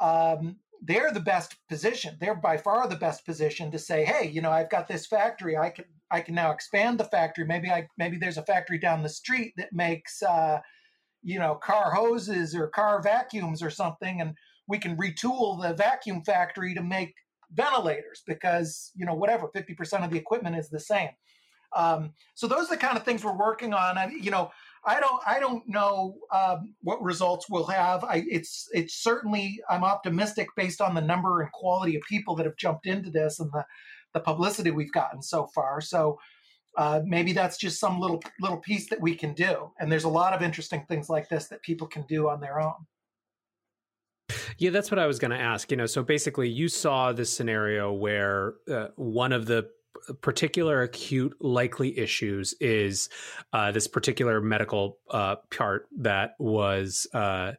um, 0.00 0.56
they're 0.82 1.12
the 1.12 1.20
best 1.20 1.56
position. 1.68 2.16
They're 2.20 2.34
by 2.34 2.56
far 2.56 2.88
the 2.88 2.96
best 2.96 3.24
position 3.24 3.70
to 3.72 3.78
say 3.78 4.04
hey 4.04 4.28
you 4.28 4.40
know 4.40 4.50
i've 4.50 4.70
got 4.70 4.88
this 4.88 5.06
factory. 5.06 5.56
I 5.56 5.70
can 5.70 5.84
i 6.10 6.20
can 6.20 6.34
now 6.34 6.50
expand 6.50 6.98
the 6.98 7.04
factory. 7.04 7.44
Maybe 7.44 7.70
i 7.70 7.88
maybe 7.98 8.16
there's 8.16 8.38
a 8.38 8.44
factory 8.44 8.78
down 8.78 9.02
the 9.02 9.08
street 9.08 9.54
that 9.56 9.72
makes 9.72 10.22
uh, 10.22 10.60
you 11.22 11.38
know 11.38 11.56
car 11.56 11.92
hoses 11.92 12.54
or 12.54 12.68
car 12.68 13.02
vacuums 13.02 13.62
or 13.62 13.70
something 13.70 14.20
and 14.20 14.34
we 14.68 14.78
can 14.78 14.96
retool 14.96 15.60
the 15.60 15.74
vacuum 15.74 16.22
factory 16.22 16.74
to 16.74 16.82
make 16.82 17.14
ventilators 17.52 18.22
because 18.26 18.92
you 18.94 19.06
know 19.06 19.14
whatever 19.14 19.48
50% 19.48 20.04
of 20.04 20.10
the 20.10 20.18
equipment 20.18 20.56
is 20.56 20.68
the 20.68 20.80
same. 20.80 21.10
Um, 21.76 22.12
so 22.34 22.46
those 22.46 22.66
are 22.66 22.76
the 22.76 22.80
kind 22.80 22.96
of 22.96 23.04
things 23.04 23.22
we're 23.22 23.36
working 23.36 23.74
on. 23.74 23.98
I, 23.98 24.08
you 24.08 24.30
know 24.30 24.50
i 24.88 24.98
don't 24.98 25.22
i 25.26 25.38
don't 25.38 25.62
know 25.68 26.16
um, 26.32 26.74
what 26.82 27.02
results 27.02 27.46
we'll 27.48 27.66
have. 27.66 28.02
I, 28.04 28.24
it's 28.28 28.68
it's 28.72 28.94
certainly 28.94 29.60
i'm 29.70 29.84
optimistic 29.84 30.48
based 30.56 30.80
on 30.80 30.94
the 30.94 31.00
number 31.00 31.42
and 31.42 31.52
quality 31.52 31.96
of 31.96 32.02
people 32.08 32.34
that 32.36 32.46
have 32.46 32.56
jumped 32.56 32.86
into 32.86 33.10
this 33.10 33.38
and 33.38 33.50
the 33.52 33.64
the 34.14 34.20
publicity 34.20 34.70
we've 34.70 34.92
gotten 34.92 35.22
so 35.22 35.46
far. 35.54 35.80
So 35.80 36.18
uh, 36.76 37.00
maybe 37.04 37.32
that's 37.32 37.56
just 37.56 37.80
some 37.80 37.98
little 37.98 38.22
little 38.40 38.58
piece 38.58 38.88
that 38.90 39.00
we 39.00 39.14
can 39.14 39.34
do. 39.34 39.70
And 39.78 39.90
there's 39.90 40.04
a 40.04 40.08
lot 40.08 40.32
of 40.32 40.42
interesting 40.42 40.84
things 40.88 41.08
like 41.08 41.28
this 41.28 41.48
that 41.48 41.62
people 41.62 41.86
can 41.86 42.02
do 42.02 42.28
on 42.28 42.40
their 42.40 42.60
own. 42.60 42.86
Yeah, 44.58 44.70
that's 44.70 44.90
what 44.90 44.98
I 44.98 45.06
was 45.06 45.18
going 45.18 45.30
to 45.30 45.38
ask. 45.38 45.70
You 45.70 45.76
know, 45.76 45.86
so 45.86 46.02
basically, 46.02 46.48
you 46.48 46.68
saw 46.68 47.12
this 47.12 47.32
scenario 47.32 47.92
where 47.92 48.54
uh, 48.70 48.88
one 48.96 49.32
of 49.32 49.46
the 49.46 49.70
particular 50.20 50.82
acute 50.82 51.34
likely 51.40 51.98
issues 51.98 52.54
is 52.60 53.08
uh, 53.52 53.70
this 53.72 53.88
particular 53.88 54.40
medical 54.40 54.98
uh, 55.10 55.36
part 55.56 55.86
that 55.98 56.34
was, 56.38 57.06
uh, 57.14 57.52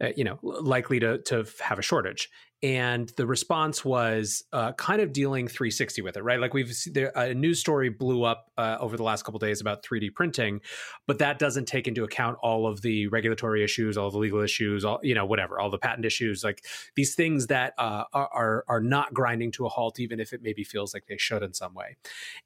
uh, 0.00 0.08
you 0.16 0.24
know, 0.24 0.38
likely 0.42 1.00
to 1.00 1.18
to 1.22 1.44
have 1.60 1.78
a 1.78 1.82
shortage, 1.82 2.28
and 2.64 3.12
the 3.16 3.26
response 3.26 3.84
was 3.84 4.42
uh, 4.52 4.72
kind 4.72 5.02
of 5.02 5.12
dealing 5.12 5.46
360 5.46 6.02
with 6.02 6.16
it 6.16 6.24
right? 6.24 6.40
Like 6.40 6.54
we've 6.54 6.74
there, 6.92 7.12
a 7.14 7.34
news 7.34 7.60
story 7.60 7.90
blew 7.90 8.24
up 8.24 8.50
uh, 8.56 8.78
over 8.80 8.96
the 8.96 9.02
last 9.02 9.24
couple 9.24 9.38
days 9.38 9.60
about 9.60 9.82
3d 9.82 10.14
printing 10.14 10.60
but 11.06 11.18
that 11.18 11.38
doesn't 11.38 11.66
take 11.66 11.86
into 11.86 12.04
account 12.04 12.38
all 12.42 12.66
of 12.66 12.80
the 12.82 13.06
regulatory 13.08 13.62
issues 13.62 13.98
all 13.98 14.10
the 14.10 14.18
legal 14.18 14.40
issues 14.40 14.84
all 14.84 14.98
you 15.02 15.14
know 15.14 15.26
whatever 15.26 15.60
all 15.60 15.70
the 15.70 15.78
patent 15.78 16.06
issues 16.06 16.42
like 16.42 16.64
these 16.96 17.14
things 17.14 17.48
that 17.48 17.74
uh, 17.78 18.04
are 18.12 18.64
are 18.66 18.80
not 18.80 19.12
grinding 19.12 19.52
to 19.52 19.66
a 19.66 19.68
halt 19.68 20.00
even 20.00 20.18
if 20.18 20.32
it 20.32 20.42
maybe 20.42 20.64
feels 20.64 20.94
like 20.94 21.06
they 21.06 21.18
should 21.18 21.42
in 21.42 21.52
some 21.52 21.74
way. 21.74 21.96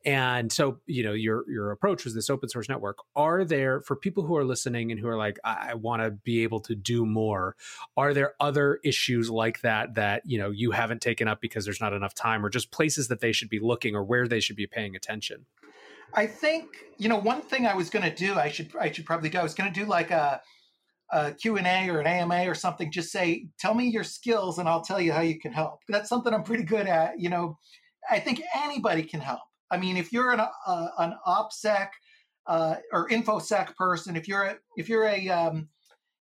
And 0.05 0.53
so 0.53 0.79
you 0.87 1.03
know 1.03 1.13
your 1.13 1.49
your 1.49 1.71
approach 1.71 2.05
was 2.05 2.15
this 2.15 2.29
open 2.29 2.49
source 2.49 2.69
network. 2.69 2.99
Are 3.15 3.45
there 3.45 3.81
for 3.83 3.97
people 3.97 4.25
who 4.25 4.37
are 4.37 4.45
listening 4.45 4.91
and 4.91 5.01
who 5.01 5.09
are 5.09 5.17
like 5.17 5.39
i, 5.45 5.71
I 5.71 5.75
want 5.75 6.03
to 6.03 6.11
be 6.11 6.43
able 6.43 6.61
to 6.61 6.75
do 6.75 7.05
more 7.05 7.57
are 7.97 8.15
there 8.15 8.35
other 8.41 8.81
issues 8.85 9.31
like 9.31 9.61
that 9.63 9.95
that 9.95 10.08
that 10.09 10.23
you 10.25 10.39
know 10.39 10.51
you 10.51 10.71
haven't 10.71 11.03
taken 11.03 11.29
up 11.29 11.41
because 11.41 11.65
there's 11.67 11.81
not 11.81 11.93
enough 11.93 12.15
time 12.15 12.45
or 12.45 12.49
just 12.49 12.71
places 12.71 13.09
that 13.09 13.21
they 13.21 13.33
should 13.33 13.51
be 13.51 13.61
looking 13.61 13.95
or 13.95 14.03
where 14.03 14.27
they 14.27 14.41
should 14.41 14.57
be 14.57 14.67
paying 14.67 14.97
attention? 14.97 15.45
I 16.15 16.27
think 16.27 16.65
you 16.97 17.09
know 17.11 17.19
one 17.19 17.43
thing 17.43 17.67
i 17.67 17.75
was 17.75 17.91
going 17.91 18.09
to 18.11 18.15
do 18.15 18.35
i 18.35 18.49
should 18.49 18.75
i 18.81 18.91
should 18.91 19.05
probably 19.05 19.29
do 19.29 19.39
i 19.39 19.43
was 19.43 19.55
going 19.55 19.73
to 19.73 19.81
do 19.81 19.87
like 19.87 20.11
a, 20.11 20.41
a 21.13 21.33
q&a 21.33 21.91
or 21.91 22.01
an 22.01 22.07
ama 22.07 22.49
or 22.49 22.55
something 22.55 22.91
just 22.91 23.13
say 23.13 23.47
tell 23.59 23.75
me 23.75 23.87
your 23.89 24.05
skills 24.05 24.59
and 24.59 24.67
i'll 24.69 24.81
tell 24.81 25.01
you 25.01 25.13
how 25.13 25.21
you 25.21 25.39
can 25.39 25.53
help. 25.53 25.81
That's 25.89 26.09
something 26.09 26.33
i'm 26.33 26.45
pretty 26.45 26.65
good 26.65 26.87
at 26.87 27.21
you 27.21 27.29
know. 27.29 27.59
I 28.11 28.21
think 28.21 28.41
anybody 28.57 29.03
can 29.03 29.21
help. 29.21 29.47
I 29.71 29.77
mean 29.77 29.99
if 29.99 30.13
you're 30.13 30.33
an, 30.33 30.41
uh, 30.41 30.89
an 30.99 31.13
opsec 31.27 31.89
uh, 32.47 32.77
or 32.91 33.07
infosec 33.11 33.77
person 33.77 34.17
if 34.17 34.27
you're 34.27 34.45
a, 34.45 34.57
if 34.79 34.89
you're 34.89 35.05
a 35.05 35.29
um, 35.29 35.69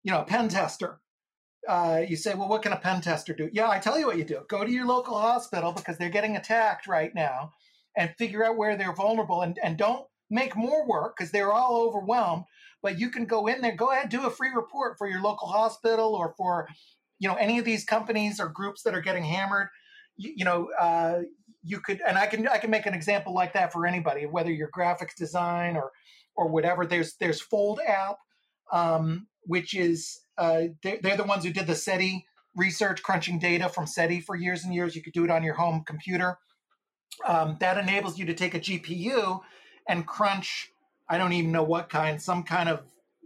you 0.03 0.11
know 0.11 0.21
a 0.21 0.25
pen 0.25 0.49
tester 0.49 0.99
uh, 1.67 2.01
you 2.07 2.15
say, 2.15 2.33
well, 2.33 2.47
what 2.47 2.61
can 2.61 2.71
a 2.71 2.77
pen 2.77 3.01
tester 3.01 3.33
do? 3.33 3.49
Yeah, 3.51 3.69
I 3.69 3.79
tell 3.79 3.99
you 3.99 4.07
what 4.07 4.17
you 4.17 4.23
do. 4.23 4.41
Go 4.47 4.63
to 4.63 4.71
your 4.71 4.85
local 4.85 5.17
hospital 5.17 5.71
because 5.71 5.97
they're 5.97 6.09
getting 6.09 6.37
attacked 6.37 6.87
right 6.87 7.13
now 7.13 7.51
and 7.97 8.15
figure 8.17 8.45
out 8.45 8.57
where 8.57 8.77
they're 8.77 8.95
vulnerable 8.95 9.41
and, 9.41 9.57
and 9.63 9.77
don't 9.77 10.05
make 10.29 10.55
more 10.55 10.87
work 10.87 11.15
because 11.17 11.31
they're 11.31 11.51
all 11.51 11.81
overwhelmed. 11.81 12.45
But 12.81 12.99
you 12.99 13.09
can 13.09 13.25
go 13.25 13.47
in 13.47 13.61
there, 13.61 13.75
go 13.75 13.91
ahead, 13.91 14.09
do 14.09 14.25
a 14.25 14.29
free 14.29 14.51
report 14.55 14.97
for 14.97 15.09
your 15.09 15.21
local 15.21 15.47
hospital 15.47 16.15
or 16.15 16.33
for, 16.37 16.69
you 17.19 17.27
know, 17.27 17.35
any 17.35 17.59
of 17.59 17.65
these 17.65 17.83
companies 17.83 18.39
or 18.39 18.47
groups 18.47 18.83
that 18.83 18.93
are 18.93 19.01
getting 19.01 19.23
hammered. 19.23 19.67
You, 20.15 20.33
you 20.37 20.45
know, 20.45 20.69
uh, 20.79 21.21
you 21.63 21.79
could, 21.81 22.01
and 22.07 22.17
I 22.17 22.27
can, 22.27 22.47
I 22.47 22.59
can 22.59 22.69
make 22.69 22.85
an 22.85 22.93
example 22.93 23.33
like 23.33 23.53
that 23.53 23.73
for 23.73 23.85
anybody, 23.85 24.25
whether 24.25 24.51
you're 24.51 24.69
graphics 24.69 25.15
design 25.17 25.75
or, 25.75 25.91
or 26.35 26.47
whatever. 26.47 26.85
There's, 26.85 27.15
there's 27.19 27.41
Fold 27.41 27.79
app, 27.85 28.17
um, 28.71 29.27
which 29.41 29.75
is 29.75 30.19
uh, 30.37 30.63
they're, 30.83 30.99
they're, 31.01 31.17
the 31.17 31.23
ones 31.23 31.43
who 31.43 31.51
did 31.51 31.67
the 31.67 31.75
SETI 31.75 32.25
research, 32.55 33.03
crunching 33.03 33.39
data 33.39 33.69
from 33.69 33.87
SETI 33.87 34.21
for 34.21 34.35
years 34.35 34.63
and 34.63 34.73
years. 34.73 34.95
You 34.95 35.01
could 35.01 35.13
do 35.13 35.23
it 35.23 35.31
on 35.31 35.43
your 35.43 35.53
home 35.55 35.83
computer. 35.85 36.37
Um, 37.25 37.57
that 37.59 37.77
enables 37.77 38.17
you 38.17 38.25
to 38.25 38.33
take 38.33 38.53
a 38.53 38.59
GPU 38.59 39.41
and 39.87 40.05
crunch, 40.05 40.69
I 41.09 41.17
don't 41.17 41.33
even 41.33 41.51
know 41.51 41.63
what 41.63 41.89
kind, 41.89 42.21
some 42.21 42.43
kind 42.43 42.69
of 42.69 42.81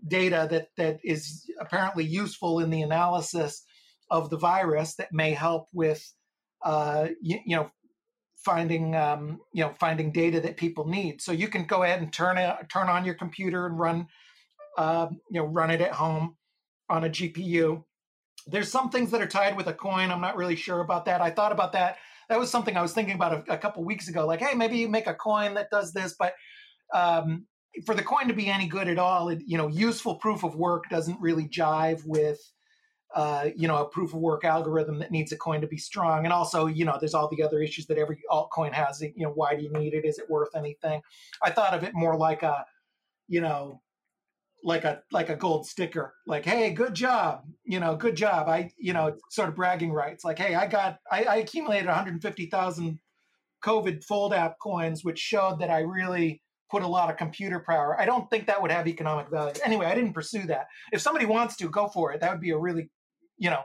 data 0.07 0.47
that, 0.49 0.69
that 0.77 0.99
is 1.03 1.45
apparently 1.59 2.05
useful 2.05 2.59
in 2.59 2.69
the 2.69 2.81
analysis 2.81 3.63
of 4.09 4.29
the 4.29 4.37
virus 4.37 4.95
that 4.95 5.11
may 5.11 5.31
help 5.31 5.67
with, 5.73 6.13
uh, 6.63 7.07
you, 7.21 7.39
you, 7.45 7.55
know, 7.55 7.71
finding 8.43 8.95
um, 8.95 9.39
you 9.53 9.63
know 9.63 9.73
finding 9.79 10.11
data 10.11 10.39
that 10.41 10.57
people 10.57 10.87
need. 10.87 11.21
So 11.21 11.31
you 11.31 11.47
can 11.47 11.65
go 11.65 11.83
ahead 11.83 12.01
and 12.01 12.11
turn 12.11 12.37
it 12.37 12.55
turn 12.69 12.89
on 12.89 13.05
your 13.05 13.13
computer 13.15 13.65
and 13.65 13.77
run 13.77 14.07
uh, 14.77 15.07
you 15.29 15.41
know 15.41 15.45
run 15.45 15.69
it 15.69 15.81
at 15.81 15.91
home 15.91 16.37
on 16.91 17.05
a 17.05 17.09
GPU. 17.09 17.83
There's 18.47 18.71
some 18.71 18.89
things 18.89 19.11
that 19.11 19.21
are 19.21 19.27
tied 19.27 19.55
with 19.55 19.67
a 19.67 19.73
coin. 19.73 20.11
I'm 20.11 20.21
not 20.21 20.35
really 20.35 20.55
sure 20.55 20.81
about 20.81 21.05
that. 21.05 21.21
I 21.21 21.29
thought 21.29 21.51
about 21.51 21.73
that. 21.73 21.97
That 22.29 22.39
was 22.39 22.49
something 22.49 22.75
I 22.75 22.81
was 22.81 22.93
thinking 22.93 23.15
about 23.15 23.47
a, 23.47 23.53
a 23.53 23.57
couple 23.57 23.83
weeks 23.83 24.07
ago. 24.07 24.25
Like, 24.25 24.39
hey, 24.39 24.55
maybe 24.55 24.77
you 24.77 24.87
make 24.87 25.07
a 25.07 25.13
coin 25.13 25.53
that 25.55 25.69
does 25.69 25.93
this, 25.93 26.15
but 26.17 26.33
um, 26.93 27.45
for 27.85 27.95
the 27.95 28.03
coin 28.03 28.27
to 28.27 28.33
be 28.33 28.47
any 28.47 28.67
good 28.67 28.87
at 28.87 28.99
all, 28.99 29.29
it, 29.29 29.41
you 29.45 29.57
know, 29.57 29.67
useful 29.67 30.15
proof 30.15 30.43
of 30.43 30.55
work 30.55 30.85
doesn't 30.89 31.19
really 31.21 31.47
jive 31.47 32.01
with, 32.05 32.39
uh, 33.15 33.49
you 33.55 33.67
know, 33.67 33.77
a 33.77 33.87
proof 33.87 34.13
of 34.13 34.19
work 34.19 34.43
algorithm 34.43 34.99
that 34.99 35.11
needs 35.11 35.31
a 35.31 35.37
coin 35.37 35.61
to 35.61 35.67
be 35.67 35.77
strong. 35.77 36.25
And 36.25 36.33
also, 36.33 36.65
you 36.65 36.85
know, 36.85 36.97
there's 36.99 37.13
all 37.13 37.29
the 37.29 37.43
other 37.43 37.61
issues 37.61 37.85
that 37.87 37.97
every 37.97 38.19
altcoin 38.29 38.73
has. 38.73 39.01
You 39.01 39.13
know, 39.17 39.31
why 39.31 39.55
do 39.55 39.63
you 39.63 39.71
need 39.73 39.93
it? 39.93 40.05
Is 40.05 40.17
it 40.17 40.29
worth 40.29 40.55
anything? 40.55 41.01
I 41.43 41.51
thought 41.51 41.73
of 41.73 41.83
it 41.83 41.93
more 41.93 42.17
like 42.17 42.43
a, 42.43 42.65
you 43.27 43.41
know, 43.41 43.81
like 44.63 44.83
a 44.83 45.01
like 45.11 45.29
a 45.29 45.35
gold 45.35 45.65
sticker 45.65 46.13
like 46.27 46.45
hey 46.45 46.71
good 46.71 46.93
job 46.93 47.43
you 47.63 47.79
know 47.79 47.95
good 47.95 48.15
job. 48.15 48.47
I 48.47 48.71
you 48.77 48.93
know 48.93 49.15
sort 49.29 49.49
of 49.49 49.55
bragging 49.55 49.91
rights 49.91 50.23
like 50.23 50.37
hey 50.37 50.55
i 50.55 50.67
got 50.67 50.99
i, 51.11 51.23
I 51.23 51.35
accumulated 51.37 51.87
150000 51.87 52.99
covid 53.63 54.03
fold 54.03 54.33
app 54.33 54.57
coins 54.59 55.03
which 55.03 55.19
showed 55.19 55.59
that 55.59 55.69
i 55.69 55.79
really 55.79 56.41
put 56.69 56.83
a 56.83 56.87
lot 56.87 57.09
of 57.09 57.17
computer 57.17 57.59
power. 57.59 57.99
I 57.99 58.05
don't 58.05 58.29
think 58.29 58.47
that 58.47 58.61
would 58.61 58.71
have 58.71 58.87
economic 58.87 59.29
value. 59.29 59.53
Anyway 59.65 59.85
i 59.85 59.95
didn't 59.95 60.13
pursue 60.13 60.43
that. 60.47 60.67
If 60.91 61.01
somebody 61.01 61.25
wants 61.25 61.57
to 61.57 61.69
go 61.69 61.87
for 61.87 62.11
it. 62.13 62.21
That 62.21 62.31
would 62.31 62.41
be 62.41 62.51
a 62.51 62.57
really 62.57 62.89
you 63.37 63.49
know 63.49 63.61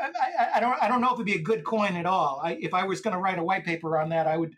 i, 0.00 0.48
I, 0.54 0.60
don't 0.60 0.82
i 0.82 0.88
don't 0.88 1.00
know 1.00 1.08
if 1.08 1.14
it'd 1.14 1.26
be 1.26 1.34
a 1.34 1.42
good 1.42 1.64
coin 1.64 1.96
at 1.96 2.06
all. 2.06 2.40
I, 2.44 2.52
if 2.60 2.74
i 2.74 2.84
was 2.84 3.00
going 3.00 3.14
to 3.14 3.20
write 3.20 3.38
a 3.38 3.44
white 3.44 3.64
paper 3.64 3.98
on 3.98 4.08
that 4.10 4.26
i 4.26 4.36
would 4.36 4.54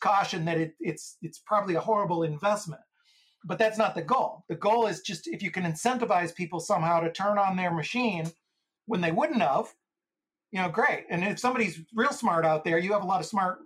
caution 0.00 0.44
that 0.44 0.58
it, 0.58 0.74
it's 0.80 1.16
it's 1.22 1.40
probably 1.40 1.74
a 1.74 1.80
horrible 1.80 2.22
investment 2.22 2.80
but 3.44 3.58
that's 3.58 3.78
not 3.78 3.94
the 3.94 4.02
goal. 4.02 4.44
The 4.48 4.56
goal 4.56 4.86
is 4.86 5.00
just 5.00 5.28
if 5.28 5.42
you 5.42 5.50
can 5.50 5.64
incentivize 5.64 6.34
people 6.34 6.60
somehow 6.60 7.00
to 7.00 7.12
turn 7.12 7.38
on 7.38 7.56
their 7.56 7.70
machine 7.70 8.30
when 8.86 9.00
they 9.00 9.12
wouldn't 9.12 9.42
have, 9.42 9.74
you 10.50 10.60
know, 10.60 10.68
great. 10.68 11.04
And 11.10 11.22
if 11.22 11.38
somebody's 11.38 11.80
real 11.94 12.12
smart 12.12 12.46
out 12.46 12.64
there, 12.64 12.78
you 12.78 12.92
have 12.92 13.02
a 13.02 13.06
lot 13.06 13.20
of 13.20 13.26
smart, 13.26 13.58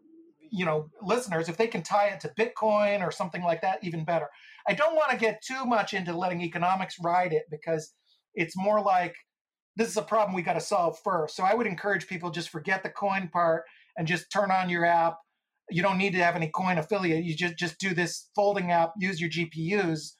you 0.50 0.64
know, 0.64 0.90
listeners. 1.00 1.48
If 1.48 1.56
they 1.56 1.68
can 1.68 1.82
tie 1.82 2.08
it 2.08 2.20
to 2.20 2.32
Bitcoin 2.38 3.06
or 3.06 3.12
something 3.12 3.42
like 3.42 3.62
that, 3.62 3.78
even 3.82 4.04
better. 4.04 4.28
I 4.66 4.74
don't 4.74 4.96
want 4.96 5.12
to 5.12 5.16
get 5.16 5.42
too 5.42 5.64
much 5.64 5.94
into 5.94 6.16
letting 6.16 6.42
economics 6.42 6.96
ride 7.00 7.32
it 7.32 7.44
because 7.50 7.92
it's 8.34 8.56
more 8.56 8.80
like 8.80 9.14
this 9.76 9.88
is 9.88 9.96
a 9.96 10.02
problem 10.02 10.34
we 10.34 10.42
got 10.42 10.54
to 10.54 10.60
solve 10.60 10.98
first. 11.04 11.36
So 11.36 11.44
I 11.44 11.54
would 11.54 11.66
encourage 11.66 12.08
people 12.08 12.30
just 12.30 12.48
forget 12.48 12.82
the 12.82 12.90
coin 12.90 13.28
part 13.28 13.62
and 13.96 14.08
just 14.08 14.30
turn 14.32 14.50
on 14.50 14.68
your 14.68 14.84
app 14.84 15.18
you 15.70 15.82
don't 15.82 15.98
need 15.98 16.12
to 16.12 16.22
have 16.22 16.36
any 16.36 16.48
coin 16.48 16.78
affiliate. 16.78 17.24
You 17.24 17.34
just 17.34 17.56
just 17.56 17.78
do 17.78 17.94
this 17.94 18.28
folding 18.34 18.70
app, 18.70 18.92
use 18.98 19.20
your 19.20 19.30
GPUs 19.30 20.14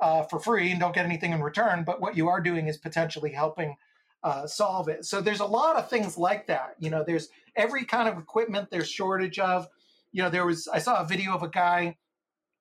uh, 0.00 0.22
for 0.24 0.38
free, 0.40 0.70
and 0.70 0.80
don't 0.80 0.94
get 0.94 1.04
anything 1.04 1.32
in 1.32 1.42
return. 1.42 1.84
But 1.84 2.00
what 2.00 2.16
you 2.16 2.28
are 2.28 2.40
doing 2.40 2.68
is 2.68 2.78
potentially 2.78 3.32
helping 3.32 3.76
uh, 4.22 4.46
solve 4.46 4.88
it. 4.88 5.04
So 5.04 5.20
there's 5.20 5.40
a 5.40 5.46
lot 5.46 5.76
of 5.76 5.90
things 5.90 6.16
like 6.16 6.46
that. 6.46 6.74
You 6.78 6.90
know, 6.90 7.04
there's 7.06 7.28
every 7.56 7.84
kind 7.84 8.08
of 8.08 8.18
equipment 8.18 8.68
there's 8.70 8.90
shortage 8.90 9.38
of. 9.38 9.66
You 10.12 10.22
know, 10.22 10.30
there 10.30 10.46
was 10.46 10.68
I 10.68 10.78
saw 10.78 11.00
a 11.00 11.06
video 11.06 11.34
of 11.34 11.42
a 11.42 11.48
guy. 11.48 11.96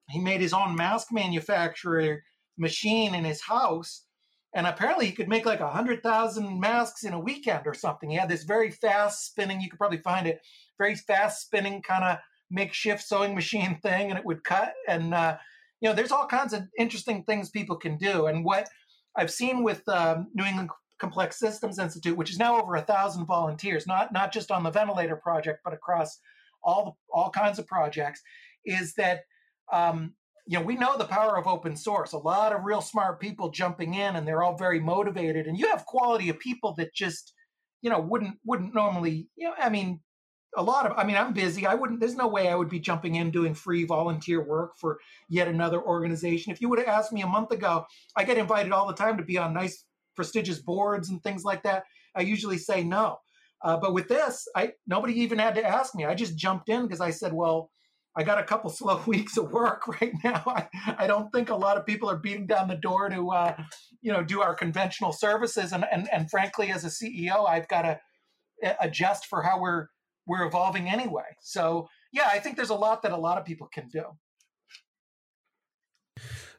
He 0.10 0.20
made 0.20 0.42
his 0.42 0.54
own 0.54 0.76
mask 0.76 1.08
manufacturer 1.12 2.24
machine 2.58 3.16
in 3.16 3.24
his 3.24 3.42
house 3.42 4.04
and 4.54 4.68
apparently 4.68 5.06
he 5.06 5.12
could 5.14 5.30
make 5.30 5.46
like 5.46 5.62
a 5.62 5.70
hundred 5.70 6.04
thousand 6.04 6.60
masks 6.60 7.04
in 7.04 7.14
a 7.14 7.20
weekend 7.20 7.66
or 7.66 7.74
something. 7.74 8.10
He 8.10 8.18
had 8.18 8.30
this 8.30 8.44
very 8.44 8.70
fast 8.70 9.26
spinning. 9.26 9.62
You 9.62 9.70
could 9.70 9.80
probably 9.80 10.00
find 10.00 10.28
it 10.28 10.42
very 10.78 10.96
fast 10.96 11.42
spinning 11.42 11.82
kind 11.82 12.04
of 12.04 12.18
makeshift 12.52 13.02
sewing 13.02 13.34
machine 13.34 13.80
thing, 13.84 14.10
and 14.10 14.20
it 14.20 14.26
would 14.26 14.44
cut. 14.44 14.74
And 14.88 15.14
uh, 15.14 15.38
you 15.80 15.90
know, 15.90 15.96
there's 15.96 16.12
all 16.12 16.28
kinds 16.28 16.54
of 16.54 16.64
interesting 16.78 17.24
things 17.24 17.50
people 17.50 17.76
can 17.76 17.98
do. 17.98 18.28
And 18.28 18.46
what 18.46 18.68
I've 19.16 19.32
seen 19.32 19.64
with 19.64 19.88
um, 19.90 20.28
New 20.34 20.46
England 20.46 20.70
Complex 21.00 21.40
Systems 21.40 21.80
Institute, 21.80 22.16
which 22.16 22.30
is 22.30 22.38
now 22.38 22.62
over 22.62 22.76
a 22.76 22.82
thousand 22.82 23.26
volunteers, 23.26 23.88
not 23.88 24.14
not 24.14 24.32
just 24.32 24.52
on 24.52 24.64
the 24.64 24.72
ventilator 24.72 25.16
project, 25.16 25.62
but 25.64 25.74
across 25.74 26.20
all 26.64 26.98
all 27.12 27.30
kinds 27.30 27.60
of 27.60 27.68
projects, 27.68 28.22
is 28.66 28.94
that 28.94 29.22
um, 29.74 30.14
you 30.46 30.58
know 30.58 30.64
we 30.64 30.76
know 30.76 30.98
the 30.98 31.06
power 31.06 31.38
of 31.38 31.48
open 31.48 31.76
source. 31.76 32.14
A 32.14 32.18
lot 32.18 32.54
of 32.54 32.64
real 32.64 32.82
smart 32.82 33.20
people 33.20 33.50
jumping 33.50 33.96
in, 33.96 34.16
and 34.16 34.28
they're 34.28 34.44
all 34.44 34.56
very 34.56 34.80
motivated. 34.80 35.48
And 35.48 35.58
you 35.58 35.68
have 35.70 35.86
quality 35.86 36.30
of 36.30 36.40
people 36.40 36.74
that 36.78 36.94
just 36.94 37.34
you 37.82 37.90
know 37.90 38.00
wouldn't 38.00 38.38
wouldn't 38.46 38.76
normally 38.76 39.28
you 39.36 39.48
know 39.48 39.56
I 39.58 39.70
mean 39.70 40.00
a 40.58 40.64
lot 40.64 40.86
of 40.86 40.98
i 40.98 41.04
mean 41.04 41.16
i'm 41.16 41.34
busy. 41.34 41.66
I 41.66 41.76
wouldn't 41.76 42.00
there's 42.00 42.16
no 42.16 42.28
way 42.28 42.50
i 42.50 42.56
would 42.56 42.70
be 42.70 42.80
jumping 42.80 43.16
in 43.16 43.32
doing 43.32 43.54
free 43.54 43.86
volunteer 43.86 44.44
work 44.44 44.78
for 44.78 45.00
yet 45.30 45.48
another 45.48 45.82
organization. 45.82 46.52
If 46.52 46.62
you 46.62 46.70
would 46.70 46.80
have 46.80 46.88
asked 46.88 47.14
me 47.14 47.22
a 47.22 47.28
month 47.28 47.52
ago 47.52 47.86
i 48.16 48.24
get 48.24 48.38
invited 48.38 48.72
all 48.72 48.88
the 48.88 48.94
time 48.94 49.18
to 49.18 49.24
be 49.24 49.38
on 49.38 49.54
nice 49.54 49.86
prestigious 50.16 50.60
boards 50.60 51.10
and 51.10 51.24
things 51.24 51.44
like 51.44 51.64
that. 51.64 51.84
I 52.16 52.22
usually 52.22 52.58
say 52.58 52.84
no. 52.84 53.20
Uh, 53.64 53.78
but 53.78 53.94
with 53.94 54.08
this 54.08 54.48
i 54.56 54.74
nobody 54.88 55.20
even 55.22 55.40
had 55.40 55.56
to 55.56 55.66
ask 55.66 55.96
me. 55.96 56.06
I 56.06 56.16
just 56.16 56.36
jumped 56.36 56.70
in 56.70 56.84
because 56.84 57.02
i 57.02 57.12
said 57.12 57.34
well 57.34 57.72
i 58.18 58.24
got 58.24 58.40
a 58.40 58.44
couple 58.44 58.70
slow 58.82 59.02
weeks 59.08 59.38
of 59.38 59.52
work 59.52 59.88
right 60.02 60.14
now. 60.24 60.44
I, 60.46 60.68
I 60.98 61.08
don't 61.08 61.32
think 61.32 61.50
a 61.50 61.56
lot 61.56 61.78
of 61.78 61.86
people 61.86 62.10
are 62.10 62.18
beating 62.18 62.48
down 62.48 62.68
the 62.68 62.76
door 62.76 63.10
to 63.10 63.32
uh, 63.32 63.56
you 64.02 64.12
know 64.12 64.24
do 64.24 64.42
our 64.42 64.56
conventional 64.56 65.14
services. 65.14 65.72
And, 65.72 65.86
and 65.92 66.10
and 66.12 66.30
frankly 66.30 66.72
as 66.72 66.84
a 66.84 66.90
ceo 66.90 67.48
i've 67.48 67.70
got 67.70 67.84
to 67.84 68.00
adjust 68.80 69.26
for 69.26 69.42
how 69.42 69.60
we're 69.60 69.88
we're 70.28 70.46
evolving 70.46 70.90
anyway. 70.90 71.36
So 71.42 71.88
yeah, 72.12 72.30
I 72.32 72.40
think 72.40 72.56
there's 72.56 72.70
a 72.70 72.76
lot 72.76 73.04
that 73.04 73.12
a 73.12 73.18
lot 73.18 73.38
of 73.38 73.46
people 73.46 73.68
can 73.68 73.88
do. 73.88 74.04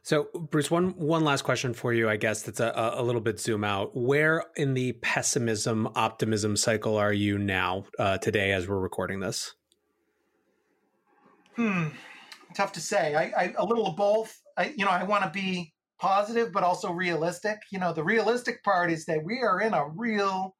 So, 0.05 0.27
Bruce, 0.33 0.69
one 0.69 0.89
one 0.97 1.23
last 1.23 1.43
question 1.43 1.73
for 1.73 1.93
you, 1.93 2.09
I 2.09 2.17
guess 2.17 2.41
that's 2.41 2.59
a, 2.59 2.73
a 2.95 3.01
little 3.01 3.21
bit 3.21 3.39
zoom 3.39 3.63
out. 3.63 3.95
Where 3.95 4.43
in 4.57 4.73
the 4.73 4.91
pessimism 4.93 5.87
optimism 5.95 6.57
cycle 6.57 6.97
are 6.97 7.13
you 7.13 7.37
now 7.37 7.85
uh, 7.97 8.17
today 8.17 8.51
as 8.51 8.67
we're 8.67 8.79
recording 8.79 9.21
this? 9.21 9.53
Hmm, 11.55 11.89
tough 12.53 12.73
to 12.73 12.81
say. 12.81 13.15
I, 13.15 13.43
I 13.43 13.53
a 13.57 13.65
little 13.65 13.87
of 13.87 13.95
both. 13.95 14.37
I, 14.57 14.73
you 14.75 14.83
know, 14.83 14.91
I 14.91 15.03
want 15.03 15.23
to 15.23 15.29
be 15.29 15.73
positive, 16.01 16.51
but 16.51 16.63
also 16.63 16.91
realistic. 16.91 17.59
You 17.71 17.79
know, 17.79 17.93
the 17.93 18.03
realistic 18.03 18.61
part 18.61 18.91
is 18.91 19.05
that 19.05 19.23
we 19.23 19.39
are 19.39 19.61
in 19.61 19.73
a 19.73 19.87
real 19.87 20.53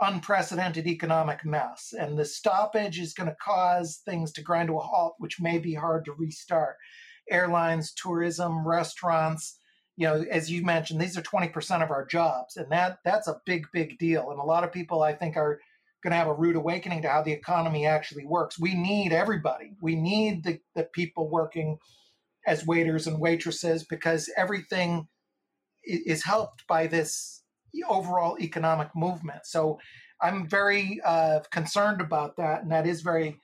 unprecedented 0.00 0.86
economic 0.86 1.44
mess. 1.44 1.92
And 1.98 2.18
the 2.18 2.24
stoppage 2.24 2.98
is 2.98 3.14
going 3.14 3.28
to 3.28 3.36
cause 3.42 4.00
things 4.04 4.32
to 4.32 4.42
grind 4.42 4.68
to 4.68 4.78
a 4.78 4.80
halt, 4.80 5.14
which 5.18 5.40
may 5.40 5.58
be 5.58 5.74
hard 5.74 6.04
to 6.06 6.12
restart. 6.12 6.76
Airlines, 7.30 7.92
tourism, 7.92 8.66
restaurants, 8.66 9.58
you 9.96 10.06
know, 10.06 10.24
as 10.30 10.50
you 10.50 10.64
mentioned, 10.64 11.00
these 11.00 11.18
are 11.18 11.22
20% 11.22 11.82
of 11.82 11.90
our 11.90 12.06
jobs. 12.06 12.56
And 12.56 12.72
that 12.72 12.98
that's 13.04 13.28
a 13.28 13.40
big, 13.44 13.66
big 13.72 13.98
deal. 13.98 14.30
And 14.30 14.40
a 14.40 14.44
lot 14.44 14.64
of 14.64 14.72
people 14.72 15.02
I 15.02 15.12
think 15.12 15.36
are 15.36 15.60
going 16.02 16.12
to 16.12 16.16
have 16.16 16.28
a 16.28 16.34
rude 16.34 16.56
awakening 16.56 17.02
to 17.02 17.08
how 17.08 17.22
the 17.22 17.32
economy 17.32 17.86
actually 17.86 18.24
works. 18.24 18.58
We 18.58 18.74
need 18.74 19.12
everybody. 19.12 19.72
We 19.82 19.96
need 19.96 20.44
the, 20.44 20.60
the 20.74 20.84
people 20.84 21.28
working 21.28 21.78
as 22.46 22.66
waiters 22.66 23.06
and 23.06 23.20
waitresses 23.20 23.84
because 23.84 24.32
everything 24.36 25.08
is 25.84 26.24
helped 26.24 26.66
by 26.66 26.86
this 26.86 27.39
overall 27.88 28.38
economic 28.40 28.88
movement. 28.94 29.40
So 29.44 29.78
I'm 30.20 30.48
very 30.48 31.00
uh, 31.04 31.40
concerned 31.50 32.00
about 32.00 32.36
that, 32.36 32.62
and 32.62 32.70
that 32.72 32.86
is 32.86 33.00
very, 33.00 33.40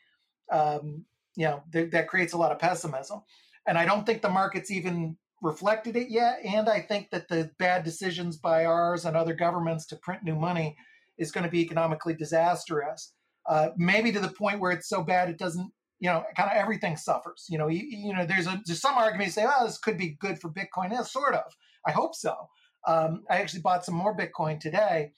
um, 0.53 1.05
you 1.37 1.47
know, 1.47 1.63
th- 1.73 1.91
that 1.91 2.09
creates 2.09 2.33
a 2.33 2.39
lot 2.39 2.53
of 2.53 2.59
pessimism. 2.59 3.23
And 3.67 3.79
I 3.79 3.85
don't 3.85 4.05
think 4.07 4.23
the 4.23 4.29
market's 4.29 4.71
even 4.71 5.17
reflected 5.43 5.97
it 5.97 6.09
yet. 6.11 6.39
And 6.45 6.69
I 6.69 6.81
think 6.81 7.11
that 7.11 7.29
the 7.29 7.51
bad 7.59 7.85
decisions 7.85 8.37
by 8.37 8.65
ours 8.65 9.05
and 9.05 9.17
other 9.17 9.35
governments 9.35 9.87
to 9.87 9.97
print 9.97 10.23
new 10.23 10.37
money 10.37 10.77
is 11.19 11.33
going 11.33 11.45
to 11.45 11.51
be 11.51 11.61
economically 11.61 12.15
disastrous. 12.15 13.13
Uh, 13.49 13.69
maybe 13.77 14.13
to 14.13 14.21
the 14.21 14.29
point 14.29 14.61
where 14.61 14.73
it's 14.73 14.89
so 14.89 15.03
bad 15.03 15.29
it 15.29 15.39
doesn't, 15.39 15.71
you 16.01 16.11
know, 16.11 16.25
kind 16.37 16.51
of 16.51 16.57
everything 16.57 16.97
suffers. 16.97 17.47
You 17.49 17.59
know, 17.59 17.69
you, 17.69 17.85
you 17.85 18.15
know, 18.15 18.27
there's 18.27 18.47
a 18.47 18.61
there's 18.67 18.81
some 18.81 18.97
arguments 18.97 19.35
say, 19.35 19.47
oh, 19.49 19.67
this 19.67 19.79
could 19.79 19.97
be 19.97 20.17
good 20.21 20.41
for 20.41 20.51
Bitcoin. 20.51 20.91
Yeah, 20.93 21.03
sort 21.03 21.35
of. 21.35 21.45
I 21.87 21.93
hope 21.93 22.15
so. 22.15 22.49
Um, 22.87 23.25
I 23.29 23.39
actually 23.39 23.63
bought 23.63 23.85
some 23.85 23.95
more 23.95 24.17
Bitcoin 24.17 24.61
today, 24.61 25.13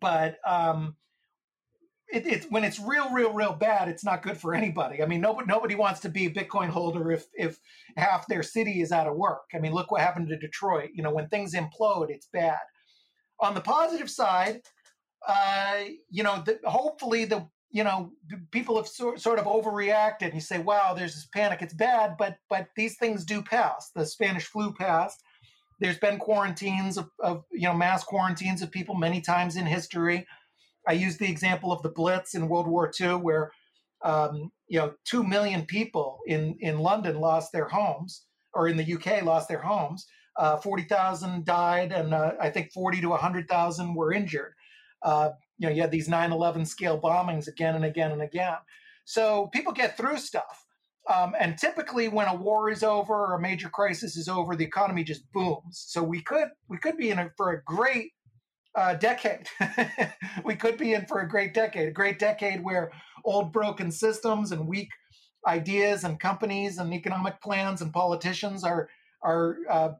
but 0.00 0.38
um, 0.46 0.96
it, 2.12 2.50
when 2.50 2.64
it's 2.64 2.80
real, 2.80 3.12
real, 3.12 3.32
real 3.32 3.52
bad, 3.52 3.88
it's 3.88 4.04
not 4.04 4.22
good 4.22 4.36
for 4.36 4.54
anybody. 4.54 5.02
I 5.02 5.06
mean, 5.06 5.20
nobody 5.20 5.46
nobody 5.46 5.74
wants 5.74 6.00
to 6.00 6.08
be 6.08 6.26
a 6.26 6.30
Bitcoin 6.30 6.68
holder 6.68 7.12
if 7.12 7.26
if 7.34 7.58
half 7.96 8.26
their 8.26 8.42
city 8.42 8.80
is 8.80 8.92
out 8.92 9.06
of 9.06 9.16
work. 9.16 9.50
I 9.54 9.58
mean, 9.58 9.72
look 9.72 9.90
what 9.90 10.00
happened 10.00 10.28
to 10.28 10.38
Detroit. 10.38 10.90
You 10.94 11.02
know, 11.02 11.12
when 11.12 11.28
things 11.28 11.54
implode, 11.54 12.10
it's 12.10 12.28
bad. 12.32 12.58
On 13.40 13.54
the 13.54 13.60
positive 13.60 14.10
side, 14.10 14.62
uh, 15.26 15.84
you 16.10 16.22
know, 16.22 16.42
the, 16.44 16.58
hopefully 16.64 17.24
the 17.24 17.46
you 17.70 17.84
know 17.84 18.10
people 18.50 18.76
have 18.76 18.88
so, 18.88 19.14
sort 19.16 19.38
of 19.38 19.46
overreacted. 19.46 20.22
And 20.22 20.34
you 20.34 20.40
say, 20.40 20.58
"Wow, 20.58 20.94
there's 20.94 21.14
this 21.14 21.28
panic. 21.32 21.62
It's 21.62 21.74
bad," 21.74 22.16
but 22.18 22.36
but 22.48 22.68
these 22.76 22.96
things 22.96 23.24
do 23.24 23.42
pass. 23.42 23.90
The 23.94 24.04
Spanish 24.04 24.44
flu 24.44 24.72
passed 24.72 25.22
there's 25.80 25.98
been 25.98 26.18
quarantines 26.18 26.98
of, 26.98 27.10
of, 27.18 27.44
you 27.50 27.62
know 27.62 27.74
mass 27.74 28.04
quarantines 28.04 28.62
of 28.62 28.70
people 28.70 28.94
many 28.94 29.20
times 29.20 29.56
in 29.56 29.66
history. 29.66 30.26
I 30.86 30.92
use 30.92 31.16
the 31.16 31.30
example 31.30 31.72
of 31.72 31.82
the 31.82 31.88
Blitz 31.88 32.34
in 32.34 32.48
World 32.48 32.68
War 32.68 32.90
II, 33.00 33.16
where 33.16 33.50
um, 34.04 34.50
you 34.68 34.78
know 34.78 34.94
two 35.04 35.24
million 35.24 35.64
people 35.64 36.18
in 36.26 36.56
in 36.60 36.78
London 36.78 37.20
lost 37.20 37.52
their 37.52 37.68
homes, 37.68 38.24
or 38.54 38.68
in 38.68 38.76
the 38.76 38.94
UK 38.94 39.22
lost 39.22 39.48
their 39.48 39.62
homes. 39.62 40.06
Uh, 40.36 40.56
Forty 40.56 40.84
thousand 40.84 41.44
died, 41.44 41.92
and 41.92 42.14
uh, 42.14 42.32
I 42.40 42.50
think 42.50 42.72
forty 42.72 43.00
to 43.00 43.12
hundred 43.12 43.48
thousand 43.48 43.94
were 43.94 44.12
injured. 44.12 44.52
Uh, 45.02 45.30
you 45.58 45.68
know, 45.68 45.74
you 45.74 45.82
had 45.82 45.90
these 45.90 46.08
9/11 46.08 46.66
scale 46.66 46.98
bombings 46.98 47.46
again 47.46 47.74
and 47.74 47.84
again 47.84 48.12
and 48.12 48.22
again. 48.22 48.56
So 49.04 49.48
people 49.48 49.72
get 49.72 49.96
through 49.96 50.18
stuff. 50.18 50.64
Um, 51.08 51.34
and 51.38 51.58
typically, 51.58 52.08
when 52.08 52.28
a 52.28 52.34
war 52.34 52.70
is 52.70 52.82
over 52.82 53.14
or 53.14 53.34
a 53.34 53.40
major 53.40 53.68
crisis 53.68 54.16
is 54.16 54.28
over, 54.28 54.54
the 54.54 54.64
economy 54.64 55.02
just 55.02 55.30
booms. 55.32 55.84
So 55.88 56.02
we 56.02 56.22
could 56.22 56.48
we 56.68 56.78
could 56.78 56.96
be 56.96 57.10
in 57.10 57.18
a, 57.18 57.30
for 57.36 57.52
a 57.52 57.62
great 57.64 58.12
uh, 58.74 58.94
decade. 58.94 59.48
we 60.44 60.54
could 60.54 60.76
be 60.76 60.94
in 60.94 61.06
for 61.06 61.20
a 61.20 61.28
great 61.28 61.54
decade, 61.54 61.88
a 61.88 61.92
great 61.92 62.18
decade 62.18 62.62
where 62.62 62.92
old 63.24 63.52
broken 63.52 63.90
systems 63.90 64.52
and 64.52 64.66
weak 64.66 64.88
ideas 65.46 66.04
and 66.04 66.20
companies 66.20 66.78
and 66.78 66.92
economic 66.92 67.40
plans 67.40 67.80
and 67.80 67.92
politicians 67.92 68.62
are 68.62 68.88
are 69.22 69.56
uh, 69.68 69.90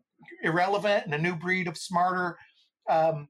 irrelevant, 0.43 1.07
and 1.07 1.15
a 1.15 1.19
new 1.19 1.35
breed 1.35 1.67
of 1.67 1.77
smarter, 1.77 2.37
um, 2.89 3.29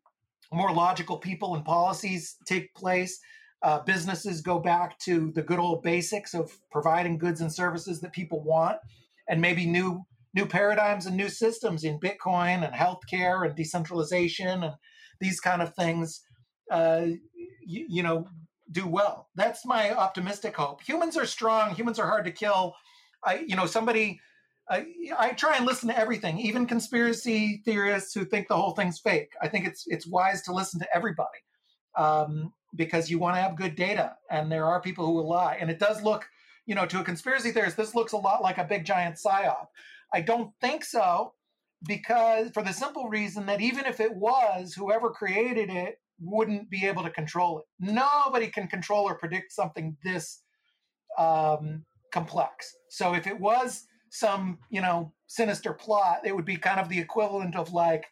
more 0.53 0.73
logical 0.73 1.17
people 1.17 1.55
and 1.55 1.65
policies 1.65 2.37
take 2.47 2.75
place 2.75 3.21
uh, 3.63 3.81
businesses 3.81 4.41
go 4.41 4.59
back 4.59 4.99
to 5.01 5.33
the 5.33 5.43
good 5.43 5.59
old 5.59 5.83
basics 5.83 6.35
of 6.35 6.57
providing 6.71 7.19
goods 7.19 7.41
and 7.41 7.53
services 7.53 8.01
that 8.01 8.13
people 8.13 8.43
want, 8.43 8.79
and 9.29 9.41
maybe 9.41 9.67
new 9.67 10.05
new 10.33 10.47
paradigms 10.47 11.07
and 11.07 11.17
new 11.17 11.29
systems 11.29 11.85
in 11.85 11.99
Bitcoin 11.99 12.65
and 12.65 12.73
healthcare 12.73 13.45
and 13.45 13.57
decentralization 13.57 14.63
and 14.63 14.75
these 15.21 15.41
kind 15.41 15.61
of 15.61 15.75
things, 15.75 16.23
uh, 16.71 17.07
you, 17.67 17.87
you 17.89 18.03
know, 18.03 18.29
do 18.71 18.87
well. 18.87 19.29
That's 19.35 19.67
my 19.67 19.93
optimistic 19.93 20.57
hope. 20.57 20.83
Humans 20.83 21.17
are 21.17 21.27
strong. 21.27 21.75
Humans 21.75 21.99
are 21.99 22.07
hard 22.07 22.25
to 22.27 22.31
kill. 22.31 22.75
I, 23.25 23.45
you 23.47 23.57
know, 23.57 23.67
somebody. 23.67 24.21
I, 24.71 24.87
I 25.19 25.31
try 25.31 25.57
and 25.57 25.67
listen 25.67 25.89
to 25.89 25.99
everything, 25.99 26.39
even 26.39 26.65
conspiracy 26.65 27.61
theorists 27.65 28.15
who 28.15 28.25
think 28.25 28.47
the 28.47 28.57
whole 28.57 28.71
thing's 28.71 29.01
fake. 29.01 29.33
I 29.43 29.49
think 29.49 29.67
it's 29.67 29.83
it's 29.89 30.07
wise 30.07 30.43
to 30.43 30.55
listen 30.55 30.79
to 30.79 30.87
everybody. 30.95 31.41
Um, 31.97 32.53
because 32.75 33.11
you 33.11 33.19
want 33.19 33.37
to 33.37 33.41
have 33.41 33.57
good 33.57 33.75
data 33.75 34.17
and 34.31 34.51
there 34.51 34.67
are 34.67 34.81
people 34.81 35.05
who 35.07 35.13
will 35.13 35.29
lie. 35.29 35.57
And 35.61 35.71
it 35.71 35.79
does 35.79 36.03
look 36.03 36.29
you 36.67 36.75
know 36.75 36.87
to 36.87 37.01
a 37.01 37.05
conspiracy 37.05 37.51
theorist 37.51 37.77
this 37.77 37.95
looks 37.95 38.13
a 38.13 38.17
lot 38.17 38.43
like 38.43 38.59
a 38.59 38.65
big 38.65 38.85
giant 38.85 39.17
psyop. 39.17 39.67
I 40.13 40.21
don't 40.21 40.53
think 40.61 40.85
so 40.85 41.35
because 41.87 42.51
for 42.53 42.63
the 42.63 42.73
simple 42.73 43.09
reason 43.09 43.47
that 43.47 43.61
even 43.61 43.87
if 43.87 44.01
it 44.01 44.15
was 44.15 44.75
whoever 44.75 45.11
created 45.11 45.71
it 45.71 45.97
wouldn't 46.21 46.69
be 46.69 46.87
able 46.87 47.03
to 47.03 47.11
control 47.11 47.61
it. 47.61 47.65
Nobody 47.81 48.49
can 48.49 48.69
control 48.69 49.09
or 49.09 49.15
predict 49.15 49.53
something 49.53 49.97
this 50.05 50.43
um, 51.19 51.85
complex. 52.13 52.75
So 52.91 53.15
if 53.15 53.27
it 53.27 53.41
was 53.41 53.87
some 54.11 54.59
you 54.71 54.81
know 54.81 55.13
sinister 55.29 55.73
plot 55.73 56.21
it 56.25 56.35
would 56.35 56.45
be 56.45 56.57
kind 56.57 56.81
of 56.81 56.89
the 56.89 56.99
equivalent 56.99 57.55
of 57.55 57.73
like 57.73 58.07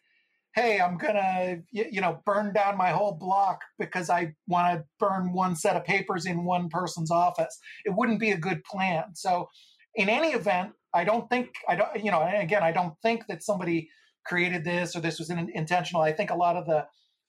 hey 0.55 0.79
i'm 0.79 0.97
gonna 0.97 1.57
you 1.71 2.01
know 2.01 2.21
burn 2.25 2.53
down 2.53 2.77
my 2.77 2.89
whole 2.89 3.13
block 3.13 3.61
because 3.77 4.09
i 4.09 4.33
want 4.47 4.77
to 4.77 4.83
burn 4.99 5.31
one 5.33 5.55
set 5.55 5.75
of 5.75 5.83
papers 5.83 6.25
in 6.25 6.43
one 6.43 6.69
person's 6.69 7.11
office 7.11 7.59
it 7.85 7.93
wouldn't 7.95 8.19
be 8.19 8.31
a 8.31 8.37
good 8.37 8.63
plan 8.63 9.03
so 9.13 9.47
in 9.95 10.09
any 10.09 10.29
event 10.29 10.71
i 10.93 11.03
don't 11.03 11.29
think 11.29 11.49
i 11.67 11.75
don't 11.75 12.03
you 12.03 12.11
know 12.11 12.27
again 12.35 12.63
i 12.63 12.71
don't 12.71 12.95
think 13.01 13.25
that 13.27 13.43
somebody 13.43 13.89
created 14.29 14.63
this 14.63 14.95
or 14.95 15.01
this 15.01 15.19
was 15.19 15.31
intentional. 15.31 16.03
I 16.03 16.13
think 16.13 16.29
a 16.29 16.35
lot 16.35 16.55
of 16.55 16.67
the 16.67 16.85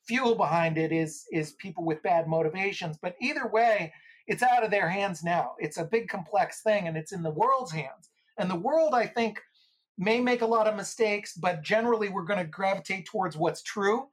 fuel 0.06 0.34
behind 0.34 0.76
it 0.76 0.92
is 0.92 1.24
is 1.32 1.52
people 1.52 1.84
with 1.84 2.02
bad 2.02 2.28
motivations. 2.28 2.98
But 3.00 3.16
either 3.20 3.48
way, 3.48 3.92
it's 4.26 4.42
out 4.42 4.62
of 4.62 4.70
their 4.70 4.88
hands 4.88 5.24
now. 5.24 5.54
It's 5.58 5.78
a 5.78 5.84
big 5.84 6.08
complex 6.08 6.62
thing 6.62 6.86
and 6.86 6.96
it's 6.96 7.12
in 7.12 7.22
the 7.22 7.30
world's 7.30 7.72
hands. 7.72 8.10
And 8.38 8.50
the 8.50 8.56
world, 8.56 8.94
I 8.94 9.06
think, 9.06 9.40
may 10.00 10.18
make 10.18 10.40
a 10.40 10.46
lot 10.46 10.66
of 10.66 10.74
mistakes, 10.74 11.34
but 11.34 11.62
generally 11.62 12.08
we're 12.08 12.24
going 12.24 12.38
to 12.38 12.46
gravitate 12.46 13.04
towards 13.04 13.36
what's 13.36 13.62
true. 13.62 14.08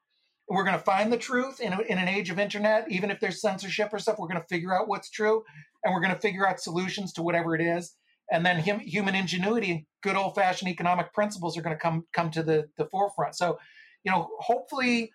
We're 0.50 0.66
going 0.66 0.78
to 0.78 0.84
find 0.84 1.12
the 1.12 1.18
truth 1.18 1.62
in, 1.62 1.74
in 1.88 1.98
an 1.98 2.10
age 2.10 2.30
of 2.30 2.40
internet, 2.40 2.92
even 2.92 3.10
if 3.10 3.20
there's 3.20 3.42
censorship 3.42 3.90
or 3.94 4.00
stuff. 4.00 4.20
We're 4.20 4.28
going 4.28 4.42
to 4.42 4.48
figure 4.48 4.78
out 4.78 4.88
what's 4.88 5.10
true, 5.10 5.44
and 5.84 5.94
we're 5.94 6.02
going 6.02 6.14
to 6.14 6.20
figure 6.20 6.48
out 6.48 6.60
solutions 6.60 7.14
to 7.14 7.24
whatever 7.24 7.56
it 7.56 7.62
is. 7.62 7.96
And 8.30 8.46
then 8.46 8.60
hum, 8.60 8.80
human 8.80 9.16
ingenuity 9.16 9.88
good 10.04 10.18
old 10.18 10.36
fashioned 10.36 10.70
economic 10.70 11.14
principles 11.14 11.58
are 11.58 11.62
going 11.62 11.76
to 11.76 11.80
come 11.80 12.06
come 12.14 12.30
to 12.32 12.44
the, 12.44 12.68
the 12.78 12.86
forefront. 12.86 13.36
So, 13.36 13.58
you 14.04 14.12
know, 14.12 14.30
hopefully 14.40 15.12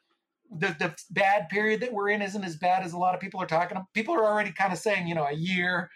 the, 0.51 0.75
the 0.79 0.95
bad 1.11 1.49
period 1.51 1.81
that 1.81 1.93
we're 1.93 2.09
in 2.09 2.23
isn't 2.23 2.45
as 2.45 2.57
bad 2.57 2.83
as 2.83 2.95
a 2.95 2.99
lot 2.99 3.15
of 3.15 3.21
people 3.21 3.41
are 3.41 3.47
talking. 3.47 3.79
People 3.95 4.15
are 4.15 4.25
already 4.25 4.53
kind 4.53 4.73
of 4.73 4.79
saying, 4.79 5.07
you 5.07 5.15
know, 5.15 5.27
a 5.27 5.35
year. 5.35 5.91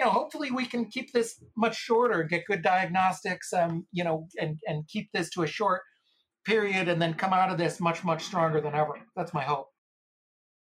You 0.00 0.06
know, 0.06 0.12
hopefully 0.12 0.50
we 0.50 0.64
can 0.64 0.86
keep 0.86 1.12
this 1.12 1.38
much 1.58 1.76
shorter, 1.76 2.22
get 2.22 2.46
good 2.46 2.62
diagnostics, 2.62 3.52
um, 3.52 3.86
you 3.92 4.02
know, 4.02 4.28
and 4.40 4.58
and 4.66 4.88
keep 4.88 5.10
this 5.12 5.28
to 5.30 5.42
a 5.42 5.46
short 5.46 5.82
period, 6.46 6.88
and 6.88 7.02
then 7.02 7.12
come 7.12 7.34
out 7.34 7.50
of 7.50 7.58
this 7.58 7.80
much 7.80 8.02
much 8.02 8.24
stronger 8.24 8.62
than 8.62 8.74
ever. 8.74 8.94
That's 9.14 9.34
my 9.34 9.42
hope. 9.42 9.66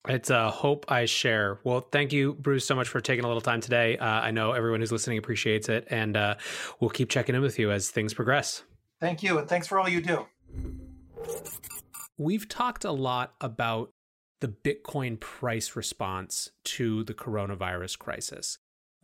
It's 0.08 0.30
a 0.30 0.50
hope 0.50 0.86
I 0.90 1.04
share. 1.04 1.58
Well, 1.64 1.86
thank 1.92 2.14
you, 2.14 2.32
Bruce, 2.32 2.64
so 2.64 2.74
much 2.74 2.88
for 2.88 2.98
taking 3.02 3.26
a 3.26 3.28
little 3.28 3.42
time 3.42 3.60
today. 3.60 3.98
Uh, 3.98 4.06
I 4.06 4.30
know 4.30 4.52
everyone 4.52 4.80
who's 4.80 4.92
listening 4.92 5.18
appreciates 5.18 5.68
it, 5.68 5.86
and 5.90 6.16
uh, 6.16 6.36
we'll 6.80 6.88
keep 6.88 7.10
checking 7.10 7.34
in 7.34 7.42
with 7.42 7.58
you 7.58 7.70
as 7.70 7.90
things 7.90 8.14
progress. 8.14 8.62
Thank 9.02 9.22
you, 9.22 9.38
and 9.38 9.46
thanks 9.46 9.66
for 9.66 9.78
all 9.78 9.88
you 9.88 10.00
do. 10.00 10.24
We've 12.16 12.48
talked 12.48 12.86
a 12.86 12.92
lot 12.92 13.34
about 13.42 13.90
the 14.40 14.48
Bitcoin 14.48 15.20
price 15.20 15.76
response 15.76 16.52
to 16.64 17.04
the 17.04 17.12
coronavirus 17.12 17.98
crisis. 17.98 18.56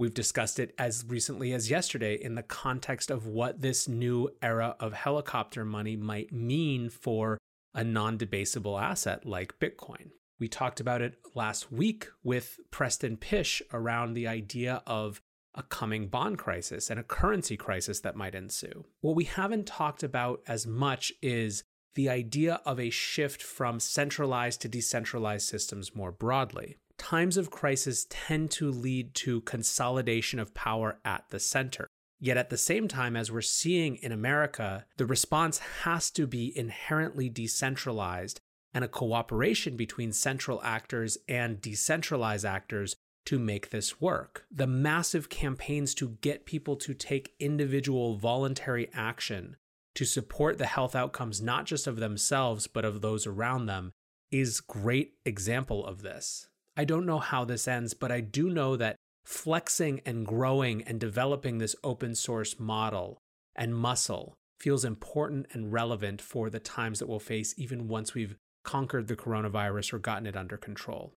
We've 0.02 0.12
discussed 0.12 0.58
it 0.58 0.74
as 0.78 1.04
recently 1.06 1.52
as 1.52 1.70
yesterday 1.70 2.16
in 2.16 2.34
the 2.34 2.42
context 2.42 3.08
of 3.08 3.28
what 3.28 3.62
this 3.62 3.86
new 3.86 4.30
era 4.42 4.74
of 4.80 4.94
helicopter 4.94 5.64
money 5.64 5.94
might 5.94 6.32
mean 6.32 6.90
for 6.90 7.38
a 7.72 7.84
non 7.84 8.18
debasable 8.18 8.82
asset 8.82 9.24
like 9.24 9.60
Bitcoin. 9.60 10.10
We 10.40 10.48
talked 10.48 10.80
about 10.80 11.02
it 11.02 11.18
last 11.36 11.70
week 11.70 12.08
with 12.24 12.58
Preston 12.72 13.16
Pysh 13.16 13.62
around 13.72 14.14
the 14.14 14.26
idea 14.26 14.82
of 14.88 15.20
a 15.54 15.62
coming 15.62 16.08
bond 16.08 16.36
crisis 16.36 16.90
and 16.90 16.98
a 16.98 17.04
currency 17.04 17.56
crisis 17.56 18.00
that 18.00 18.16
might 18.16 18.34
ensue. 18.34 18.84
What 19.02 19.14
we 19.14 19.22
haven't 19.22 19.68
talked 19.68 20.02
about 20.02 20.40
as 20.48 20.66
much 20.66 21.12
is 21.22 21.62
the 21.94 22.08
idea 22.08 22.60
of 22.66 22.80
a 22.80 22.90
shift 22.90 23.40
from 23.40 23.78
centralized 23.78 24.62
to 24.62 24.68
decentralized 24.68 25.46
systems 25.46 25.94
more 25.94 26.10
broadly. 26.10 26.78
Times 27.02 27.36
of 27.36 27.50
crisis 27.50 28.06
tend 28.08 28.52
to 28.52 28.70
lead 28.70 29.12
to 29.16 29.40
consolidation 29.40 30.38
of 30.38 30.54
power 30.54 31.00
at 31.04 31.24
the 31.30 31.40
center. 31.40 31.88
Yet 32.20 32.36
at 32.36 32.48
the 32.48 32.56
same 32.56 32.86
time, 32.86 33.16
as 33.16 33.28
we're 33.28 33.40
seeing 33.40 33.96
in 33.96 34.12
America, 34.12 34.86
the 34.98 35.04
response 35.04 35.58
has 35.82 36.12
to 36.12 36.28
be 36.28 36.56
inherently 36.56 37.28
decentralized 37.28 38.38
and 38.72 38.84
a 38.84 38.88
cooperation 38.88 39.76
between 39.76 40.12
central 40.12 40.62
actors 40.62 41.18
and 41.28 41.60
decentralized 41.60 42.44
actors 42.44 42.94
to 43.26 43.36
make 43.36 43.70
this 43.70 44.00
work. 44.00 44.44
The 44.48 44.68
massive 44.68 45.28
campaigns 45.28 45.96
to 45.96 46.16
get 46.20 46.46
people 46.46 46.76
to 46.76 46.94
take 46.94 47.34
individual 47.40 48.16
voluntary 48.16 48.88
action 48.94 49.56
to 49.96 50.04
support 50.04 50.56
the 50.56 50.66
health 50.66 50.94
outcomes 50.94 51.42
not 51.42 51.66
just 51.66 51.88
of 51.88 51.96
themselves 51.96 52.68
but 52.68 52.84
of 52.84 53.00
those 53.00 53.26
around 53.26 53.66
them 53.66 53.90
is 54.30 54.60
great 54.60 55.14
example 55.26 55.84
of 55.84 56.02
this. 56.02 56.48
I 56.77 56.85
don't 56.85 57.07
know 57.07 57.19
how 57.19 57.44
this 57.44 57.69
ends, 57.69 57.94
but 57.94 58.11
I 58.11 58.20
do 58.20 58.49
know 58.49 58.77
that 58.77 58.97
flexing 59.24 60.01
and 60.05 60.27
growing 60.27 60.82
and 60.82 60.99
developing 60.99 61.59
this 61.59 61.77
open 61.85 62.15
source 62.15 62.59
model 62.59 63.19
and 63.55 63.74
muscle 63.74 64.35
feels 64.59 64.85
important 64.85 65.47
and 65.53 65.73
relevant 65.73 66.23
for 66.23 66.49
the 66.49 66.61
times 66.61 66.99
that 66.99 67.09
we'll 67.09 67.19
face 67.19 67.55
even 67.59 67.89
once 67.89 68.15
we've 68.15 68.36
conquered 68.65 69.09
the 69.09 69.16
coronavirus 69.16 69.93
or 69.93 69.99
gotten 69.99 70.27
it 70.27 70.36
under 70.36 70.57
control. 70.57 71.12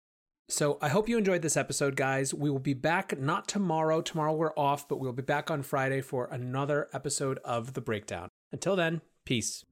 So 0.50 0.78
I 0.82 0.90
hope 0.90 1.10
you 1.10 1.18
enjoyed 1.18 1.42
this 1.42 1.58
episode, 1.58 1.96
guys. 1.96 2.34
We 2.34 2.50
will 2.50 2.60
be 2.60 2.74
back 2.74 3.18
not 3.18 3.48
tomorrow. 3.48 4.02
Tomorrow 4.02 4.34
we're 4.34 4.54
off, 4.56 4.88
but 4.88 5.00
we'll 5.00 5.14
be 5.14 5.24
back 5.24 5.50
on 5.50 5.64
Friday 5.64 6.02
for 6.02 6.28
another 6.32 6.88
episode 6.94 7.40
of 7.44 7.74
The 7.74 7.82
Breakdown. 7.82 8.30
Until 8.52 8.76
then, 8.76 9.02
peace. 9.26 9.64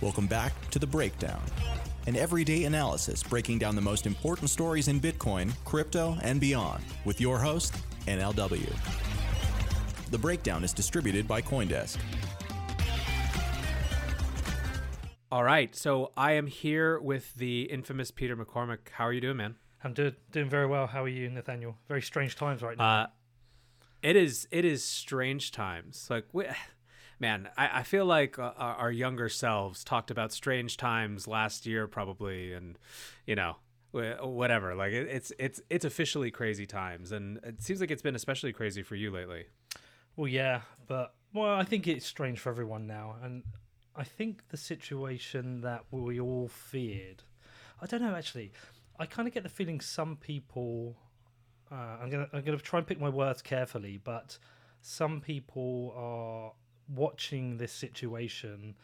Welcome 0.00 0.26
back 0.26 0.52
to 0.70 0.78
The 0.78 0.86
Breakdown, 0.86 1.40
an 2.06 2.16
everyday 2.16 2.64
analysis 2.64 3.22
breaking 3.22 3.60
down 3.60 3.76
the 3.76 3.80
most 3.80 4.06
important 4.06 4.50
stories 4.50 4.88
in 4.88 5.00
Bitcoin, 5.00 5.52
crypto, 5.64 6.18
and 6.22 6.40
beyond 6.40 6.82
with 7.04 7.20
your 7.20 7.38
host, 7.38 7.74
NLW. 8.06 8.70
The 10.10 10.18
Breakdown 10.18 10.64
is 10.64 10.72
distributed 10.72 11.28
by 11.28 11.40
Coindesk. 11.40 11.98
All 15.30 15.44
right, 15.44 15.74
so 15.74 16.12
I 16.16 16.32
am 16.32 16.48
here 16.48 16.98
with 16.98 17.32
the 17.34 17.62
infamous 17.62 18.10
Peter 18.10 18.36
McCormack. 18.36 18.90
How 18.92 19.06
are 19.06 19.12
you 19.12 19.20
doing, 19.20 19.36
man? 19.36 19.54
I'm 19.84 19.94
doing 19.94 20.14
doing 20.32 20.50
very 20.50 20.66
well. 20.66 20.88
How 20.88 21.04
are 21.04 21.08
you, 21.08 21.30
Nathaniel? 21.30 21.76
Very 21.88 22.02
strange 22.02 22.36
times 22.36 22.62
right 22.62 22.76
now. 22.76 22.84
Uh, 22.84 23.06
it 24.02 24.16
is 24.16 24.48
it 24.50 24.64
is 24.64 24.84
strange 24.84 25.52
times. 25.52 26.08
Like, 26.10 26.26
we, 26.32 26.46
man, 27.20 27.48
I, 27.56 27.80
I 27.80 27.82
feel 27.82 28.04
like 28.04 28.38
uh, 28.38 28.52
our 28.56 28.90
younger 28.90 29.28
selves 29.28 29.84
talked 29.84 30.10
about 30.10 30.32
strange 30.32 30.76
times 30.76 31.26
last 31.26 31.66
year, 31.66 31.86
probably, 31.86 32.52
and 32.52 32.78
you 33.26 33.34
know, 33.34 33.56
whatever. 33.92 34.74
Like, 34.74 34.92
it, 34.92 35.08
it's 35.08 35.32
it's 35.38 35.60
it's 35.70 35.84
officially 35.84 36.30
crazy 36.30 36.66
times, 36.66 37.12
and 37.12 37.38
it 37.42 37.62
seems 37.62 37.80
like 37.80 37.90
it's 37.90 38.02
been 38.02 38.16
especially 38.16 38.52
crazy 38.52 38.82
for 38.82 38.96
you 38.96 39.10
lately. 39.10 39.44
Well, 40.16 40.28
yeah, 40.28 40.60
but 40.86 41.14
well, 41.32 41.54
I 41.54 41.64
think 41.64 41.86
it's 41.86 42.06
strange 42.06 42.38
for 42.38 42.50
everyone 42.50 42.86
now, 42.86 43.16
and 43.22 43.42
I 43.96 44.04
think 44.04 44.48
the 44.48 44.56
situation 44.56 45.60
that 45.62 45.84
we 45.90 46.20
all 46.20 46.48
feared. 46.48 47.22
I 47.80 47.86
don't 47.86 48.02
know 48.02 48.14
actually. 48.14 48.52
I 48.98 49.06
kind 49.06 49.26
of 49.26 49.34
get 49.34 49.42
the 49.42 49.48
feeling 49.48 49.80
some 49.80 50.16
people. 50.16 50.96
Uh, 51.70 51.98
I'm 52.00 52.10
gonna 52.10 52.28
I'm 52.32 52.42
gonna 52.42 52.58
try 52.58 52.78
and 52.78 52.86
pick 52.86 53.00
my 53.00 53.08
words 53.08 53.42
carefully, 53.42 54.00
but 54.02 54.38
some 54.80 55.20
people 55.20 55.92
are 55.96 56.52
watching 56.88 57.56
this 57.56 57.72
situation 57.72 58.74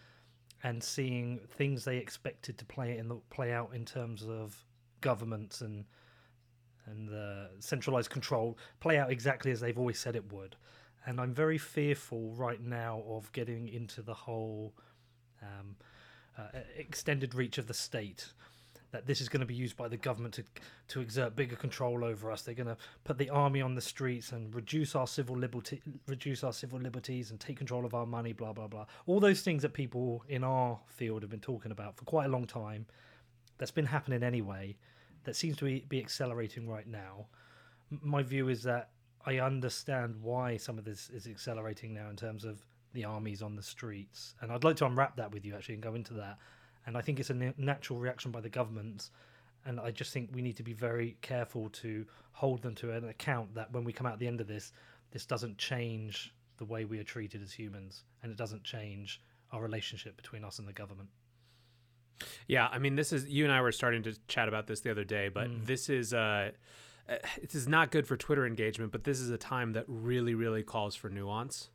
and 0.62 0.82
seeing 0.82 1.40
things 1.56 1.84
they 1.84 1.96
expected 1.96 2.58
to 2.58 2.64
play 2.64 2.98
in 2.98 3.08
the 3.08 3.16
play 3.30 3.52
out 3.52 3.70
in 3.74 3.84
terms 3.84 4.24
of 4.28 4.64
governments 5.00 5.60
and 5.60 5.84
and 6.86 7.08
the 7.08 7.48
centralized 7.60 8.10
control 8.10 8.58
play 8.80 8.98
out 8.98 9.10
exactly 9.10 9.50
as 9.50 9.60
they've 9.60 9.78
always 9.78 9.98
said 9.98 10.16
it 10.16 10.32
would. 10.32 10.56
And 11.06 11.20
I'm 11.20 11.32
very 11.32 11.58
fearful 11.58 12.34
right 12.34 12.60
now 12.60 13.02
of 13.08 13.30
getting 13.32 13.68
into 13.68 14.02
the 14.02 14.14
whole 14.14 14.74
um, 15.42 15.76
uh, 16.36 16.58
extended 16.76 17.34
reach 17.34 17.58
of 17.58 17.66
the 17.66 17.74
state. 17.74 18.32
That 18.92 19.06
this 19.06 19.20
is 19.20 19.28
going 19.28 19.40
to 19.40 19.46
be 19.46 19.54
used 19.54 19.76
by 19.76 19.86
the 19.86 19.96
government 19.96 20.34
to 20.34 20.44
to 20.88 21.00
exert 21.00 21.36
bigger 21.36 21.56
control 21.56 22.04
over 22.04 22.30
us. 22.32 22.42
They're 22.42 22.54
going 22.54 22.66
to 22.66 22.76
put 23.04 23.18
the 23.18 23.30
army 23.30 23.60
on 23.60 23.74
the 23.74 23.80
streets 23.80 24.32
and 24.32 24.52
reduce 24.54 24.96
our 24.96 25.06
civil 25.06 25.36
liberty, 25.36 25.80
reduce 26.08 26.42
our 26.42 26.52
civil 26.52 26.80
liberties, 26.80 27.30
and 27.30 27.38
take 27.38 27.56
control 27.58 27.84
of 27.84 27.94
our 27.94 28.06
money. 28.06 28.32
Blah 28.32 28.52
blah 28.52 28.66
blah. 28.66 28.86
All 29.06 29.20
those 29.20 29.42
things 29.42 29.62
that 29.62 29.74
people 29.74 30.24
in 30.28 30.42
our 30.42 30.80
field 30.86 31.22
have 31.22 31.30
been 31.30 31.40
talking 31.40 31.70
about 31.70 31.96
for 31.96 32.04
quite 32.04 32.26
a 32.26 32.30
long 32.30 32.46
time. 32.46 32.86
That's 33.58 33.70
been 33.70 33.86
happening 33.86 34.22
anyway. 34.22 34.76
That 35.24 35.36
seems 35.36 35.56
to 35.58 35.66
be, 35.66 35.84
be 35.88 36.00
accelerating 36.00 36.68
right 36.68 36.86
now. 36.86 37.26
My 38.02 38.22
view 38.22 38.48
is 38.48 38.62
that 38.62 38.90
I 39.26 39.38
understand 39.38 40.16
why 40.22 40.56
some 40.56 40.78
of 40.78 40.84
this 40.84 41.10
is 41.10 41.26
accelerating 41.26 41.92
now 41.92 42.08
in 42.08 42.16
terms 42.16 42.44
of 42.44 42.64
the 42.94 43.04
armies 43.04 43.42
on 43.42 43.54
the 43.54 43.62
streets. 43.62 44.34
And 44.40 44.50
I'd 44.50 44.64
like 44.64 44.76
to 44.76 44.86
unwrap 44.86 45.16
that 45.16 45.30
with 45.32 45.44
you 45.44 45.54
actually 45.54 45.74
and 45.74 45.82
go 45.82 45.94
into 45.94 46.14
that. 46.14 46.38
And 46.86 46.96
I 46.96 47.00
think 47.00 47.20
it's 47.20 47.30
a 47.30 47.52
natural 47.56 47.98
reaction 47.98 48.30
by 48.30 48.40
the 48.40 48.48
governments. 48.48 49.10
And 49.64 49.78
I 49.78 49.90
just 49.90 50.12
think 50.12 50.30
we 50.32 50.42
need 50.42 50.56
to 50.56 50.62
be 50.62 50.72
very 50.72 51.16
careful 51.20 51.68
to 51.70 52.06
hold 52.32 52.62
them 52.62 52.74
to 52.76 52.92
an 52.92 53.08
account 53.08 53.54
that 53.54 53.72
when 53.72 53.84
we 53.84 53.92
come 53.92 54.06
out 54.06 54.14
at 54.14 54.18
the 54.18 54.26
end 54.26 54.40
of 54.40 54.46
this, 54.46 54.72
this 55.10 55.26
doesn't 55.26 55.58
change 55.58 56.34
the 56.56 56.64
way 56.64 56.84
we 56.84 56.98
are 56.98 57.04
treated 57.04 57.42
as 57.42 57.52
humans 57.52 58.04
and 58.22 58.32
it 58.32 58.38
doesn't 58.38 58.64
change 58.64 59.20
our 59.52 59.62
relationship 59.62 60.16
between 60.16 60.44
us 60.44 60.58
and 60.58 60.66
the 60.68 60.72
government. 60.72 61.08
Yeah, 62.46 62.68
I 62.68 62.78
mean, 62.78 62.96
this 62.96 63.12
is 63.12 63.26
you 63.26 63.44
and 63.44 63.52
I 63.52 63.60
were 63.60 63.72
starting 63.72 64.02
to 64.04 64.14
chat 64.28 64.48
about 64.48 64.66
this 64.66 64.80
the 64.80 64.90
other 64.90 65.04
day, 65.04 65.28
but 65.28 65.48
mm. 65.48 65.66
this 65.66 65.88
is 65.88 66.12
uh, 66.12 66.50
uh 67.08 67.16
this 67.40 67.54
is 67.54 67.66
not 67.66 67.90
good 67.90 68.06
for 68.06 68.16
Twitter 68.16 68.46
engagement. 68.46 68.92
But 68.92 69.04
this 69.04 69.20
is 69.20 69.30
a 69.30 69.38
time 69.38 69.72
that 69.72 69.84
really, 69.88 70.34
really 70.34 70.62
calls 70.62 70.94
for 70.94 71.08
nuance 71.08 71.70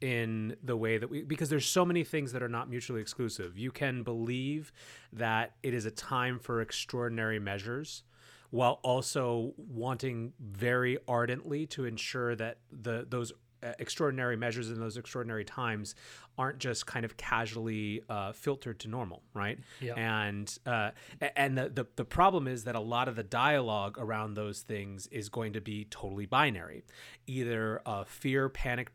in 0.00 0.56
the 0.62 0.76
way 0.76 0.98
that 0.98 1.08
we 1.08 1.22
because 1.22 1.48
there's 1.48 1.66
so 1.66 1.84
many 1.84 2.04
things 2.04 2.32
that 2.32 2.42
are 2.42 2.48
not 2.48 2.68
mutually 2.68 3.00
exclusive. 3.00 3.58
You 3.58 3.70
can 3.70 4.02
believe 4.02 4.72
that 5.12 5.54
it 5.62 5.74
is 5.74 5.86
a 5.86 5.90
time 5.90 6.38
for 6.38 6.60
extraordinary 6.60 7.38
measures 7.38 8.02
while 8.50 8.80
also 8.82 9.52
wanting 9.56 10.32
very 10.40 10.98
ardently 11.08 11.66
to 11.66 11.84
ensure 11.84 12.34
that 12.36 12.58
the 12.70 13.06
those 13.08 13.32
extraordinary 13.78 14.36
measures 14.36 14.70
in 14.70 14.78
those 14.78 14.96
extraordinary 14.96 15.44
times 15.44 15.94
aren't 16.38 16.58
just 16.58 16.86
kind 16.86 17.04
of 17.04 17.16
casually 17.16 18.02
uh, 18.08 18.32
filtered 18.32 18.78
to 18.80 18.88
normal, 18.88 19.22
right? 19.34 19.58
Yeah. 19.80 19.94
And 19.94 20.58
uh, 20.66 20.90
and 21.34 21.56
the, 21.56 21.68
the 21.68 21.86
the 21.96 22.04
problem 22.04 22.46
is 22.46 22.64
that 22.64 22.74
a 22.74 22.80
lot 22.80 23.08
of 23.08 23.16
the 23.16 23.22
dialogue 23.22 23.96
around 23.98 24.34
those 24.34 24.60
things 24.60 25.06
is 25.08 25.28
going 25.28 25.54
to 25.54 25.60
be 25.60 25.86
totally 25.90 26.26
binary, 26.26 26.84
either 27.26 27.80
a 27.86 28.04
fear, 28.04 28.48
panic 28.48 28.92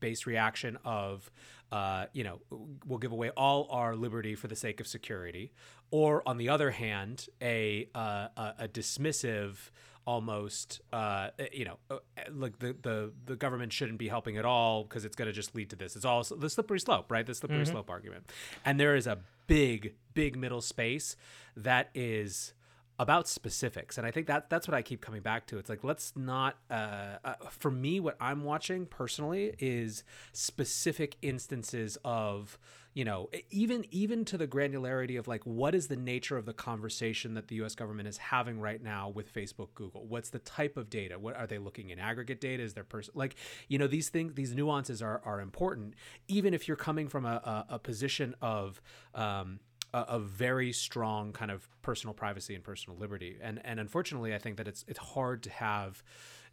based 0.00 0.26
reaction 0.26 0.78
of, 0.84 1.30
uh, 1.70 2.06
you 2.12 2.24
know, 2.24 2.40
we'll 2.86 2.98
give 2.98 3.12
away 3.12 3.30
all 3.30 3.68
our 3.70 3.94
liberty 3.94 4.34
for 4.34 4.48
the 4.48 4.56
sake 4.56 4.80
of 4.80 4.86
security, 4.86 5.52
or 5.90 6.22
on 6.26 6.38
the 6.38 6.48
other 6.48 6.70
hand, 6.70 7.28
a 7.42 7.88
uh, 7.94 8.28
a, 8.36 8.54
a 8.60 8.68
dismissive 8.68 9.70
almost 10.08 10.80
uh, 10.90 11.28
you 11.52 11.66
know 11.66 11.76
uh, 11.90 11.98
like 12.32 12.58
the, 12.60 12.74
the 12.80 13.12
the 13.26 13.36
government 13.36 13.74
shouldn't 13.74 13.98
be 13.98 14.08
helping 14.08 14.38
at 14.38 14.46
all 14.46 14.84
because 14.84 15.04
it's 15.04 15.14
going 15.14 15.26
to 15.26 15.34
just 15.34 15.54
lead 15.54 15.68
to 15.68 15.76
this. 15.76 15.96
It's 15.96 16.06
all 16.06 16.22
the 16.22 16.48
slippery 16.48 16.80
slope 16.80 17.10
right? 17.10 17.26
The 17.26 17.34
slippery 17.34 17.58
mm-hmm. 17.58 17.72
slope 17.72 17.90
argument. 17.90 18.32
And 18.64 18.80
there 18.80 18.96
is 18.96 19.06
a 19.06 19.18
big 19.46 19.96
big 20.14 20.34
middle 20.34 20.62
space 20.62 21.14
that 21.58 21.90
is 21.94 22.54
about 22.98 23.28
specifics. 23.28 23.98
And 23.98 24.06
i 24.06 24.10
think 24.10 24.28
that 24.28 24.48
that's 24.48 24.66
what 24.66 24.74
i 24.74 24.80
keep 24.80 25.02
coming 25.02 25.20
back 25.20 25.46
to. 25.48 25.58
It's 25.58 25.68
like 25.68 25.84
let's 25.84 26.14
not 26.16 26.56
uh, 26.70 27.18
uh, 27.22 27.34
for 27.50 27.70
me 27.70 28.00
what 28.00 28.16
i'm 28.18 28.44
watching 28.44 28.86
personally 28.86 29.54
is 29.58 30.04
specific 30.32 31.16
instances 31.20 31.98
of 32.02 32.58
you 32.94 33.04
know 33.04 33.28
even 33.50 33.84
even 33.90 34.24
to 34.24 34.36
the 34.36 34.46
granularity 34.46 35.18
of 35.18 35.28
like 35.28 35.44
what 35.44 35.74
is 35.74 35.88
the 35.88 35.96
nature 35.96 36.36
of 36.36 36.46
the 36.46 36.52
conversation 36.52 37.34
that 37.34 37.48
the 37.48 37.56
US 37.56 37.74
government 37.74 38.08
is 38.08 38.16
having 38.18 38.60
right 38.60 38.82
now 38.82 39.08
with 39.08 39.32
Facebook 39.32 39.68
Google? 39.74 40.06
What's 40.06 40.30
the 40.30 40.38
type 40.40 40.76
of 40.76 40.90
data? 40.90 41.18
What 41.18 41.36
are 41.36 41.46
they 41.46 41.58
looking 41.58 41.90
in 41.90 41.98
aggregate 41.98 42.40
data? 42.40 42.62
Is 42.62 42.74
there 42.74 42.84
person 42.84 43.12
like 43.14 43.36
you 43.68 43.78
know 43.78 43.86
these 43.86 44.08
things 44.08 44.34
these 44.34 44.54
nuances 44.54 45.02
are 45.02 45.20
are 45.24 45.40
important. 45.40 45.94
Even 46.26 46.54
if 46.54 46.68
you're 46.68 46.76
coming 46.76 47.08
from 47.08 47.24
a, 47.24 47.64
a, 47.68 47.74
a 47.74 47.78
position 47.78 48.34
of 48.40 48.80
um, 49.14 49.60
a, 49.92 50.00
a, 50.00 50.18
very 50.18 50.72
strong 50.72 51.32
kind 51.32 51.50
of 51.50 51.68
personal 51.82 52.14
privacy 52.14 52.54
and 52.54 52.64
personal 52.64 52.98
liberty. 52.98 53.38
And 53.40 53.60
and 53.64 53.80
unfortunately, 53.80 54.34
I 54.34 54.38
think 54.38 54.56
that 54.56 54.68
it's 54.68 54.84
it's 54.88 54.98
hard 54.98 55.42
to 55.44 55.50
have 55.50 56.02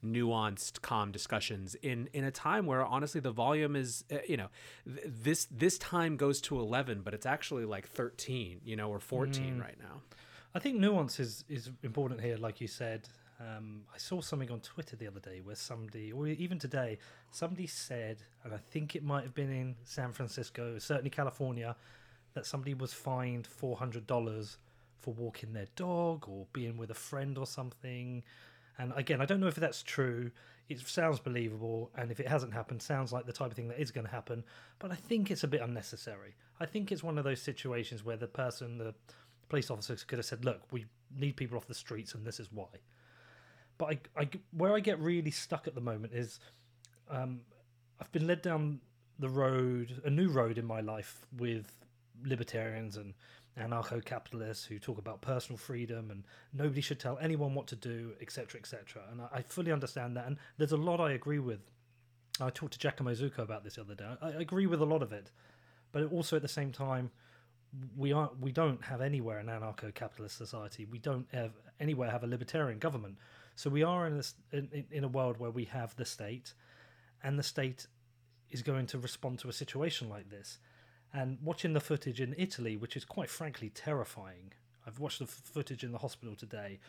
nuanced 0.05 0.81
calm 0.81 1.11
discussions 1.11 1.75
in 1.75 2.09
in 2.13 2.23
a 2.23 2.31
time 2.31 2.65
where 2.65 2.85
honestly 2.85 3.21
the 3.21 3.31
volume 3.31 3.75
is 3.75 4.03
uh, 4.11 4.17
you 4.27 4.37
know 4.37 4.47
th- 4.85 5.05
this 5.05 5.47
this 5.51 5.77
time 5.77 6.17
goes 6.17 6.39
to 6.41 6.59
11 6.59 7.01
but 7.03 7.13
it's 7.13 7.25
actually 7.25 7.65
like 7.65 7.87
13 7.87 8.61
you 8.63 8.75
know 8.75 8.89
or 8.89 8.99
14 8.99 9.55
mm. 9.55 9.61
right 9.61 9.77
now 9.79 10.01
i 10.53 10.59
think 10.59 10.77
nuance 10.77 11.19
is 11.19 11.43
is 11.49 11.71
important 11.83 12.21
here 12.21 12.37
like 12.37 12.61
you 12.61 12.67
said 12.67 13.07
um, 13.39 13.81
I 13.93 13.97
saw 13.97 14.21
something 14.21 14.49
on 14.49 14.61
Twitter 14.61 14.95
the 14.95 15.07
other 15.07 15.19
day 15.19 15.41
where 15.43 15.55
somebody, 15.55 16.11
or 16.11 16.27
even 16.27 16.57
today, 16.57 16.97
somebody 17.31 17.67
said, 17.67 18.17
and 18.43 18.53
I 18.53 18.57
think 18.57 18.95
it 18.95 19.03
might 19.03 19.23
have 19.23 19.33
been 19.33 19.51
in 19.51 19.75
San 19.83 20.13
Francisco, 20.13 20.79
certainly 20.79 21.09
California, 21.09 21.75
that 22.33 22.45
somebody 22.45 22.73
was 22.73 22.93
fined 22.93 23.45
four 23.45 23.75
hundred 23.75 24.07
dollars 24.07 24.57
for 24.99 25.13
walking 25.13 25.53
their 25.53 25.67
dog 25.75 26.25
or 26.27 26.47
being 26.53 26.77
with 26.77 26.91
a 26.91 26.95
friend 26.95 27.37
or 27.37 27.45
something. 27.45 28.23
And 28.77 28.93
again, 28.95 29.21
I 29.21 29.25
don't 29.25 29.39
know 29.39 29.47
if 29.47 29.55
that's 29.55 29.83
true. 29.83 30.31
It 30.67 30.79
sounds 30.79 31.19
believable, 31.19 31.91
and 31.95 32.11
if 32.11 32.19
it 32.19 32.27
hasn't 32.27 32.53
happened, 32.53 32.81
sounds 32.81 33.13
like 33.13 33.25
the 33.25 33.33
type 33.33 33.51
of 33.51 33.53
thing 33.55 33.67
that 33.67 33.79
is 33.79 33.91
going 33.91 34.05
to 34.05 34.11
happen. 34.11 34.43
But 34.79 34.91
I 34.91 34.95
think 34.95 35.29
it's 35.29 35.43
a 35.43 35.47
bit 35.47 35.61
unnecessary. 35.61 36.35
I 36.59 36.65
think 36.65 36.91
it's 36.91 37.03
one 37.03 37.17
of 37.17 37.23
those 37.23 37.41
situations 37.41 38.03
where 38.03 38.17
the 38.17 38.27
person, 38.27 38.77
the 38.77 38.93
police 39.47 39.69
officers, 39.69 40.03
could 40.03 40.17
have 40.17 40.25
said, 40.25 40.43
"Look, 40.43 40.61
we 40.71 40.85
need 41.15 41.37
people 41.37 41.57
off 41.57 41.67
the 41.67 41.75
streets, 41.75 42.15
and 42.15 42.25
this 42.25 42.39
is 42.39 42.51
why." 42.51 42.67
But 43.77 43.85
I, 44.17 44.21
I 44.21 44.29
where 44.51 44.73
I 44.73 44.79
get 44.79 44.99
really 44.99 45.31
stuck 45.31 45.67
at 45.67 45.75
the 45.75 45.81
moment 45.81 46.13
is, 46.13 46.39
um, 47.09 47.41
I've 47.99 48.11
been 48.11 48.25
led 48.25 48.41
down 48.41 48.79
the 49.19 49.29
road, 49.29 50.01
a 50.03 50.09
new 50.09 50.29
road 50.29 50.57
in 50.57 50.65
my 50.65 50.81
life 50.81 51.25
with 51.37 51.71
libertarians 52.23 52.97
and 52.97 53.13
anarcho-capitalists 53.59 54.65
who 54.65 54.79
talk 54.79 54.97
about 54.97 55.21
personal 55.21 55.57
freedom 55.57 56.11
and 56.11 56.23
nobody 56.53 56.81
should 56.81 56.99
tell 56.99 57.17
anyone 57.19 57.55
what 57.55 57.67
to 57.67 57.75
do, 57.75 58.13
etc., 58.21 58.59
etc. 58.59 59.03
And 59.11 59.21
I, 59.21 59.41
fully 59.41 59.71
understand 59.71 60.17
that, 60.17 60.27
and 60.27 60.37
there's 60.57 60.73
a 60.73 60.77
lot 60.77 60.99
I 60.99 61.11
agree 61.11 61.39
with. 61.39 61.59
I 62.41 62.49
talked 62.49 62.73
to 62.73 62.79
Giacomo 62.79 63.11
Zucco 63.11 63.39
about 63.39 63.63
this 63.63 63.75
the 63.75 63.81
other 63.81 63.95
day. 63.95 64.05
I, 64.21 64.27
I 64.27 64.41
agree 64.41 64.67
with 64.67 64.81
a 64.81 64.85
lot 64.85 65.01
of 65.01 65.13
it, 65.13 65.31
but 65.91 66.11
also 66.11 66.35
at 66.35 66.41
the 66.41 66.47
same 66.47 66.71
time, 66.71 67.11
we 67.97 68.11
aren't 68.13 68.39
we 68.39 68.51
don't 68.51 68.83
have 68.83 69.01
anywhere 69.01 69.39
an 69.39 69.47
anarcho-capitalist 69.47 70.37
society. 70.37 70.85
We 70.85 70.99
don't 70.99 71.27
have 71.33 71.51
anywhere 71.79 72.09
have 72.09 72.23
a 72.23 72.27
libertarian 72.27 72.79
government. 72.79 73.17
So 73.55 73.69
we 73.69 73.83
are 73.83 74.05
in 74.07 74.19
a, 74.19 74.57
in, 74.57 74.85
in 74.91 75.03
a 75.03 75.07
world 75.07 75.37
where 75.37 75.51
we 75.51 75.65
have 75.65 75.95
the 75.95 76.05
state, 76.05 76.53
and 77.23 77.39
the 77.39 77.43
state 77.43 77.87
is 78.49 78.61
going 78.61 78.85
to 78.87 78.99
respond 78.99 79.39
to 79.39 79.49
a 79.49 79.53
situation 79.53 80.09
like 80.09 80.29
this 80.29 80.59
and 81.13 81.37
watching 81.41 81.73
the 81.73 81.79
footage 81.79 82.19
in 82.21 82.35
Italy, 82.37 82.77
which 82.77 82.97
is 82.97 83.05
quite 83.05 83.29
frankly 83.29 83.69
terrifying. 83.69 84.51
I've 84.85 84.99
watched 84.99 85.19
the 85.19 85.25
f- 85.25 85.41
footage 85.43 85.83
in 85.83 85.91
the 85.91 85.97
hospital 85.97 86.35
today. 86.35 86.79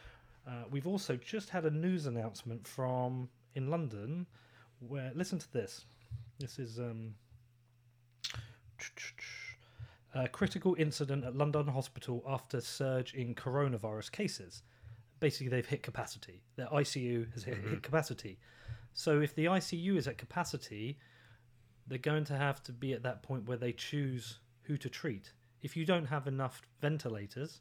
Uh, 0.47 0.65
we've 0.71 0.87
also 0.87 1.17
just 1.17 1.51
had 1.51 1.65
a 1.65 1.71
news 1.71 2.07
announcement 2.07 2.67
from 2.67 3.29
in 3.55 3.71
London, 3.71 4.27
where 4.81 5.11
listen 5.15 5.39
to 5.39 5.53
this. 5.53 5.85
This 6.39 6.59
is 6.59 6.79
um, 6.79 7.15
a 10.15 10.29
critical 10.29 10.77
incident 10.79 11.25
at 11.25 11.37
London 11.37 11.67
Hospital 11.67 12.23
after 12.27 12.61
surge 12.61 13.15
in 13.15 13.35
coronavirus 13.35 14.13
cases. 14.13 14.63
Basically, 15.21 15.49
they've 15.49 15.67
hit 15.67 15.83
capacity. 15.83 16.43
Their 16.57 16.67
ICU 16.67 17.33
has 17.33 17.45
hit, 17.45 17.57
mm-hmm. 17.57 17.71
hit 17.71 17.83
capacity. 17.83 18.39
So, 18.93 19.21
if 19.21 19.35
the 19.35 19.47
ICU 19.47 19.97
is 19.97 20.07
at 20.07 20.19
capacity, 20.19 20.99
they're 21.87 21.99
going 21.99 22.25
to 22.25 22.37
have 22.37 22.63
to 22.65 22.73
be 22.73 22.93
at 22.93 23.03
that 23.03 23.23
point 23.23 23.47
where 23.47 23.57
they 23.57 23.73
choose 23.73 24.39
who 24.63 24.77
to 24.79 24.89
treat. 24.89 25.33
If 25.63 25.77
you 25.77 25.85
don't 25.85 26.07
have 26.07 26.27
enough 26.27 26.63
ventilators, 26.81 27.61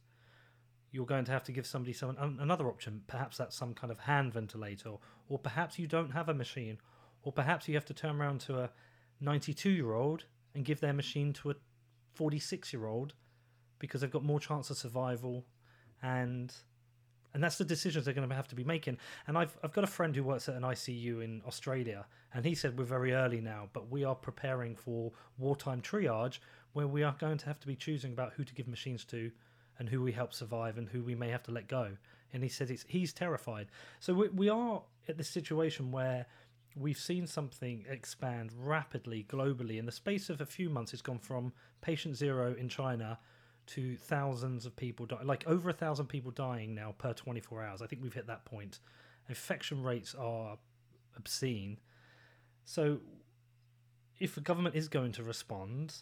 you're 0.91 1.05
going 1.05 1.25
to 1.25 1.31
have 1.31 1.43
to 1.43 1.51
give 1.51 1.65
somebody 1.65 1.93
some 1.93 2.15
another 2.39 2.67
option. 2.67 3.01
Perhaps 3.07 3.37
that's 3.37 3.57
some 3.57 3.73
kind 3.73 3.91
of 3.91 3.99
hand 3.99 4.33
ventilator, 4.33 4.91
or 5.27 5.39
perhaps 5.39 5.77
you 5.77 5.87
don't 5.87 6.11
have 6.11 6.29
a 6.29 6.33
machine, 6.33 6.77
or 7.23 7.31
perhaps 7.31 7.67
you 7.67 7.75
have 7.75 7.85
to 7.85 7.93
turn 7.93 8.19
around 8.19 8.39
to 8.41 8.59
a 8.59 8.69
92 9.21 9.69
year 9.69 9.93
old 9.93 10.25
and 10.53 10.65
give 10.65 10.79
their 10.79 10.93
machine 10.93 11.33
to 11.33 11.51
a 11.51 11.55
46 12.13 12.71
year 12.73 12.85
old 12.85 13.13
because 13.79 14.01
they've 14.01 14.11
got 14.11 14.23
more 14.23 14.39
chance 14.39 14.69
of 14.69 14.77
survival 14.77 15.45
and 16.01 16.53
and 17.35 17.43
that's 17.43 17.57
the 17.57 17.65
decisions 17.65 18.05
they're 18.05 18.13
going 18.13 18.27
to 18.27 18.33
have 18.33 18.47
to 18.47 18.55
be 18.55 18.63
making. 18.63 18.97
And 19.27 19.37
I've 19.37 19.55
I've 19.61 19.73
got 19.73 19.83
a 19.83 19.87
friend 19.87 20.15
who 20.15 20.23
works 20.23 20.47
at 20.47 20.55
an 20.55 20.63
ICU 20.63 21.21
in 21.21 21.41
Australia, 21.45 22.05
and 22.33 22.45
he 22.45 22.55
said 22.55 22.79
we're 22.79 22.85
very 22.85 23.13
early 23.13 23.41
now, 23.41 23.69
but 23.73 23.91
we 23.91 24.05
are 24.05 24.15
preparing 24.15 24.75
for 24.75 25.11
wartime 25.37 25.81
triage, 25.81 26.39
where 26.71 26.87
we 26.87 27.03
are 27.03 27.15
going 27.19 27.37
to 27.37 27.45
have 27.45 27.59
to 27.59 27.67
be 27.67 27.75
choosing 27.75 28.13
about 28.13 28.31
who 28.33 28.45
to 28.45 28.53
give 28.53 28.69
machines 28.69 29.03
to, 29.05 29.29
and 29.77 29.89
who 29.89 30.01
we 30.01 30.13
help 30.13 30.33
survive, 30.33 30.77
and 30.77 30.87
who 30.87 31.03
we 31.03 31.13
may 31.13 31.29
have 31.29 31.43
to 31.43 31.51
let 31.51 31.67
go. 31.67 31.91
And 32.33 32.41
he 32.41 32.49
said 32.49 32.69
he's 32.87 33.13
terrified. 33.13 33.67
So 33.99 34.13
we, 34.13 34.29
we 34.29 34.49
are 34.49 34.81
at 35.09 35.17
this 35.17 35.29
situation 35.29 35.91
where 35.91 36.25
we've 36.77 36.97
seen 36.97 37.27
something 37.27 37.85
expand 37.89 38.51
rapidly 38.57 39.25
globally 39.27 39.77
in 39.77 39.85
the 39.85 39.91
space 39.91 40.29
of 40.29 40.39
a 40.39 40.45
few 40.45 40.69
months. 40.69 40.93
It's 40.93 41.01
gone 41.01 41.19
from 41.19 41.51
patient 41.81 42.15
zero 42.15 42.55
in 42.57 42.69
China 42.69 43.19
to 43.67 43.95
thousands 43.97 44.65
of 44.65 44.75
people 44.75 45.05
die, 45.05 45.23
like 45.23 45.45
over 45.47 45.69
a 45.69 45.73
thousand 45.73 46.07
people 46.07 46.31
dying 46.31 46.75
now 46.75 46.93
per 46.97 47.13
24 47.13 47.63
hours. 47.63 47.81
I 47.81 47.87
think 47.87 48.03
we've 48.03 48.13
hit 48.13 48.27
that 48.27 48.45
point. 48.45 48.79
Infection 49.27 49.81
rates 49.83 50.15
are 50.15 50.57
obscene. 51.15 51.79
So, 52.63 52.99
if 54.19 54.35
the 54.35 54.41
government 54.41 54.75
is 54.75 54.87
going 54.87 55.11
to 55.13 55.23
respond, 55.23 55.95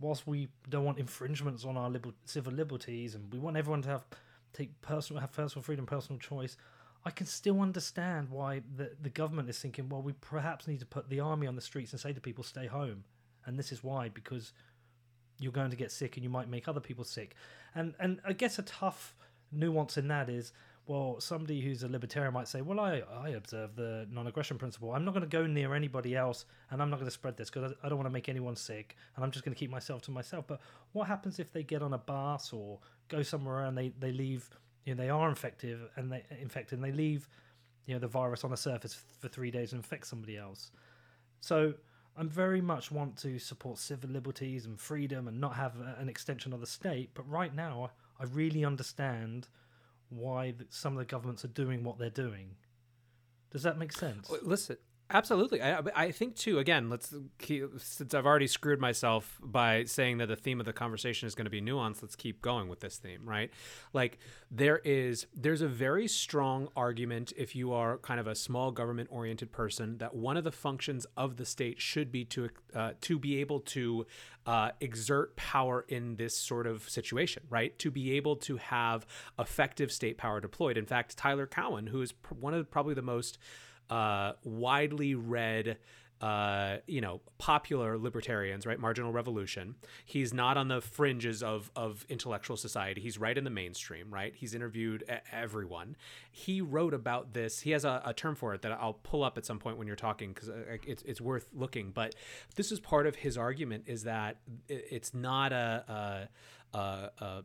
whilst 0.00 0.26
we 0.26 0.48
don't 0.68 0.84
want 0.84 0.98
infringements 0.98 1.64
on 1.64 1.76
our 1.76 1.90
liber- 1.90 2.14
civil 2.24 2.52
liberties 2.52 3.14
and 3.14 3.32
we 3.32 3.38
want 3.38 3.56
everyone 3.56 3.82
to 3.82 3.88
have 3.88 4.04
take 4.52 4.80
personal 4.80 5.20
have 5.20 5.32
personal 5.32 5.62
freedom, 5.62 5.86
personal 5.86 6.18
choice, 6.18 6.56
I 7.04 7.10
can 7.10 7.26
still 7.26 7.60
understand 7.60 8.30
why 8.30 8.62
the 8.76 8.92
the 9.00 9.10
government 9.10 9.48
is 9.48 9.58
thinking, 9.58 9.88
well, 9.88 10.02
we 10.02 10.12
perhaps 10.12 10.66
need 10.66 10.80
to 10.80 10.86
put 10.86 11.08
the 11.08 11.20
army 11.20 11.46
on 11.46 11.56
the 11.56 11.62
streets 11.62 11.92
and 11.92 12.00
say 12.00 12.12
to 12.12 12.20
people, 12.20 12.44
stay 12.44 12.66
home. 12.66 13.04
And 13.44 13.58
this 13.58 13.70
is 13.70 13.84
why, 13.84 14.08
because 14.08 14.52
you're 15.38 15.52
going 15.52 15.70
to 15.70 15.76
get 15.76 15.92
sick 15.92 16.16
and 16.16 16.24
you 16.24 16.30
might 16.30 16.48
make 16.48 16.68
other 16.68 16.80
people 16.80 17.04
sick. 17.04 17.34
And 17.74 17.94
and 17.98 18.20
I 18.24 18.32
guess 18.32 18.58
a 18.58 18.62
tough 18.62 19.14
nuance 19.52 19.96
in 19.96 20.08
that 20.08 20.28
is 20.28 20.52
well, 20.86 21.16
somebody 21.18 21.60
who's 21.60 21.82
a 21.82 21.88
libertarian 21.88 22.32
might 22.32 22.46
say, 22.46 22.60
well, 22.60 22.78
I, 22.78 23.02
I 23.20 23.30
observe 23.30 23.74
the 23.74 24.06
non 24.10 24.28
aggression 24.28 24.56
principle. 24.56 24.92
I'm 24.92 25.04
not 25.04 25.14
going 25.14 25.28
to 25.28 25.28
go 25.28 25.44
near 25.44 25.74
anybody 25.74 26.14
else 26.14 26.44
and 26.70 26.80
I'm 26.80 26.90
not 26.90 26.96
going 26.96 27.08
to 27.08 27.12
spread 27.12 27.36
this 27.36 27.50
because 27.50 27.72
I, 27.82 27.88
don't 27.88 27.98
want 27.98 28.06
to 28.06 28.12
make 28.12 28.28
anyone 28.28 28.54
sick 28.54 28.96
and 29.16 29.24
I'm 29.24 29.32
just 29.32 29.44
going 29.44 29.52
to 29.52 29.58
keep 29.58 29.70
myself 29.70 30.02
to 30.02 30.12
myself. 30.12 30.46
But 30.46 30.60
what 30.92 31.08
happens 31.08 31.40
if 31.40 31.52
they 31.52 31.64
get 31.64 31.82
on 31.82 31.92
a 31.92 31.98
bus 31.98 32.52
or 32.52 32.78
go 33.08 33.22
somewhere 33.22 33.64
and 33.64 33.76
they, 33.76 33.92
they 33.98 34.12
leave, 34.12 34.48
you 34.84 34.94
know, 34.94 35.02
they 35.02 35.10
are 35.10 35.28
infected 35.28 35.76
and 35.96 36.12
they 36.12 36.24
infected 36.40 36.78
and 36.78 36.84
they 36.84 36.96
leave, 36.96 37.28
you 37.86 37.94
know, 37.94 38.00
the 38.00 38.06
virus 38.06 38.44
on 38.44 38.52
the 38.52 38.56
surface 38.56 38.96
for 39.18 39.26
three 39.26 39.50
days 39.50 39.72
and 39.72 39.80
infect 39.80 40.06
somebody 40.06 40.36
else? 40.36 40.70
So 41.40 41.74
I'm 42.16 42.30
very 42.30 42.60
much 42.60 42.90
want 42.90 43.16
to 43.18 43.38
support 43.38 43.78
civil 43.78 44.10
liberties 44.10 44.64
and 44.64 44.80
freedom 44.80 45.28
and 45.28 45.40
not 45.40 45.54
have 45.56 45.74
an 45.98 46.08
extension 46.08 46.52
of 46.52 46.60
the 46.60 46.66
state. 46.66 47.10
But 47.12 47.28
right 47.28 47.54
now, 47.54 47.90
I 48.18 48.24
really 48.24 48.64
understand 48.64 49.48
why 50.08 50.54
some 50.70 50.94
of 50.94 50.98
the 50.98 51.04
governments 51.04 51.44
are 51.44 51.48
doing 51.48 51.84
what 51.84 51.98
they're 51.98 52.08
doing. 52.08 52.56
Does 53.50 53.62
that 53.64 53.78
make 53.78 53.92
sense? 53.92 54.30
Listen, 54.42 54.76
Absolutely. 55.08 55.62
I, 55.62 55.82
I 55.94 56.10
think 56.10 56.34
too. 56.34 56.58
Again, 56.58 56.90
let's 56.90 57.14
keep, 57.38 57.64
since 57.78 58.12
I've 58.12 58.26
already 58.26 58.48
screwed 58.48 58.80
myself 58.80 59.38
by 59.40 59.84
saying 59.84 60.18
that 60.18 60.26
the 60.26 60.34
theme 60.34 60.58
of 60.58 60.66
the 60.66 60.72
conversation 60.72 61.28
is 61.28 61.34
going 61.36 61.44
to 61.44 61.50
be 61.50 61.60
nuance. 61.60 62.02
Let's 62.02 62.16
keep 62.16 62.42
going 62.42 62.68
with 62.68 62.80
this 62.80 62.96
theme, 62.96 63.20
right? 63.24 63.50
Like 63.92 64.18
there 64.50 64.80
is 64.84 65.26
there's 65.32 65.60
a 65.62 65.68
very 65.68 66.08
strong 66.08 66.68
argument 66.76 67.32
if 67.36 67.54
you 67.54 67.72
are 67.72 67.98
kind 67.98 68.18
of 68.18 68.26
a 68.26 68.34
small 68.34 68.72
government 68.72 69.08
oriented 69.12 69.52
person 69.52 69.98
that 69.98 70.14
one 70.16 70.36
of 70.36 70.42
the 70.42 70.52
functions 70.52 71.06
of 71.16 71.36
the 71.36 71.46
state 71.46 71.80
should 71.80 72.10
be 72.10 72.24
to 72.24 72.50
uh, 72.74 72.92
to 73.02 73.18
be 73.18 73.40
able 73.40 73.60
to 73.60 74.06
uh, 74.44 74.70
exert 74.80 75.36
power 75.36 75.84
in 75.88 76.16
this 76.16 76.36
sort 76.36 76.66
of 76.66 76.88
situation, 76.88 77.44
right? 77.48 77.78
To 77.78 77.92
be 77.92 78.12
able 78.16 78.36
to 78.36 78.56
have 78.56 79.06
effective 79.38 79.92
state 79.92 80.18
power 80.18 80.40
deployed. 80.40 80.76
In 80.76 80.86
fact, 80.86 81.16
Tyler 81.16 81.46
Cowen, 81.46 81.88
who 81.88 82.02
is 82.02 82.10
pr- 82.10 82.34
one 82.34 82.54
of 82.54 82.68
probably 82.70 82.94
the 82.94 83.02
most 83.02 83.38
uh, 83.90 84.32
widely 84.44 85.14
read 85.14 85.78
uh, 86.20 86.78
you 86.86 87.02
know, 87.02 87.20
popular 87.36 87.98
libertarians, 87.98 88.64
right? 88.64 88.80
Marginal 88.80 89.12
revolution. 89.12 89.74
He's 90.06 90.32
not 90.32 90.56
on 90.56 90.68
the 90.68 90.80
fringes 90.80 91.42
of 91.42 91.70
of 91.76 92.06
intellectual 92.08 92.56
society. 92.56 93.02
He's 93.02 93.18
right 93.18 93.36
in 93.36 93.44
the 93.44 93.50
mainstream, 93.50 94.10
right? 94.10 94.34
He's 94.34 94.54
interviewed 94.54 95.04
everyone. 95.30 95.94
He 96.30 96.62
wrote 96.62 96.94
about 96.94 97.34
this. 97.34 97.60
He 97.60 97.72
has 97.72 97.84
a, 97.84 98.00
a, 98.04 98.14
term 98.14 98.34
for 98.34 98.54
it 98.54 98.62
that 98.62 98.72
I'll 98.72 98.94
pull 98.94 99.22
up 99.22 99.36
at 99.36 99.44
some 99.44 99.58
point 99.58 99.76
when 99.76 99.86
you're 99.86 99.94
talking 99.94 100.32
because 100.32 100.48
uh, 100.48 100.78
it's 100.86 101.02
it's 101.02 101.20
worth 101.20 101.48
looking. 101.52 101.90
But 101.90 102.14
this 102.54 102.72
is 102.72 102.80
part 102.80 103.06
of 103.06 103.16
his 103.16 103.36
argument: 103.36 103.84
is 103.86 104.04
that 104.04 104.38
it's 104.68 105.12
not 105.12 105.52
a, 105.52 106.28
a, 106.72 106.78
a, 106.78 107.10
a 107.18 107.44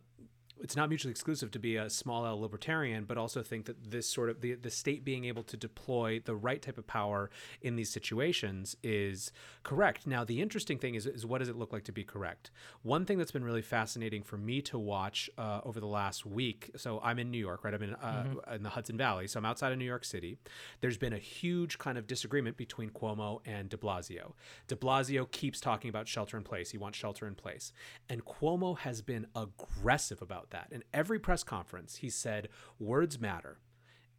it's 0.62 0.76
not 0.76 0.90
mutually 0.90 1.12
exclusive 1.12 1.52
to 1.52 1.60
be 1.60 1.76
a 1.76 1.90
small 1.90 2.26
L 2.26 2.40
libertarian, 2.40 3.06
but 3.06 3.18
also 3.18 3.42
think 3.42 3.66
that 3.66 3.92
this 3.92 4.08
sort 4.08 4.30
of 4.30 4.42
the, 4.42 4.54
the 4.54 4.70
state 4.70 5.04
being 5.04 5.26
able 5.26 5.44
to 5.44 5.58
deploy 5.58 6.22
the 6.24 6.36
right 6.36 6.62
type 6.62 6.78
of 6.78 6.88
power 6.88 7.30
in 7.62 7.76
these 7.76 7.90
situations 7.90 8.76
is 8.84 9.32
correct. 9.64 10.06
Now, 10.06 10.24
the 10.24 10.42
interesting 10.42 10.78
thing 10.78 10.96
is, 10.96 11.06
is 11.06 11.26
what 11.26 11.40
does 11.40 11.50
it 11.50 11.56
look 11.56 11.74
like 11.74 11.84
to 11.86 11.92
be 11.92 12.04
correct? 12.04 12.52
One 12.84 13.06
thing 13.06 13.18
that's 13.18 13.32
been 13.32 13.44
really 13.44 13.62
fascinating 13.62 14.24
for 14.24 14.38
me 14.38 14.62
to 14.64 14.78
watch 14.78 15.30
uh, 15.38 15.62
over 15.64 15.80
the 15.80 15.88
last 15.88 16.26
week. 16.26 16.72
So 16.76 17.00
I'm 17.04 17.20
in 17.20 17.32
New 17.32 17.38
York, 17.40 17.64
right? 17.64 17.74
I'm 17.74 17.84
in, 17.84 17.96
uh, 17.96 18.26
mm-hmm. 18.28 18.54
in 18.54 18.64
the 18.64 18.70
Hudson 18.70 18.98
Valley. 18.98 19.28
So 19.28 19.40
I'm 19.40 19.46
outside 19.46 19.72
of 19.72 19.78
New 19.78 19.86
York 19.86 20.06
City. 20.06 20.38
There's 20.82 20.98
been 20.98 21.14
a 21.14 21.20
huge 21.20 21.78
kind 21.78 21.98
of 21.98 22.08
disagreement 22.08 22.58
between 22.58 22.92
Cuomo 22.92 23.40
and 23.46 23.70
de 23.70 23.78
Blasio. 23.78 24.34
De 24.68 24.76
Blasio 24.76 25.30
keeps 25.32 25.60
talking 25.60 25.90
about 25.90 26.08
shelter 26.08 26.38
in 26.38 26.44
place. 26.44 26.72
He 26.72 26.78
wants 26.78 26.98
shelter 26.98 27.28
in 27.28 27.36
place. 27.36 27.74
And 28.10 28.24
Cuomo 28.26 28.78
has 28.80 29.02
been 29.02 29.28
aggressive 29.36 30.22
about 30.22 30.51
that. 30.52 30.68
In 30.72 30.84
every 30.94 31.20
press 31.20 31.44
conference, 31.44 31.98
he 31.98 32.10
said, 32.10 32.50
words 32.80 33.20
matter. 33.20 33.58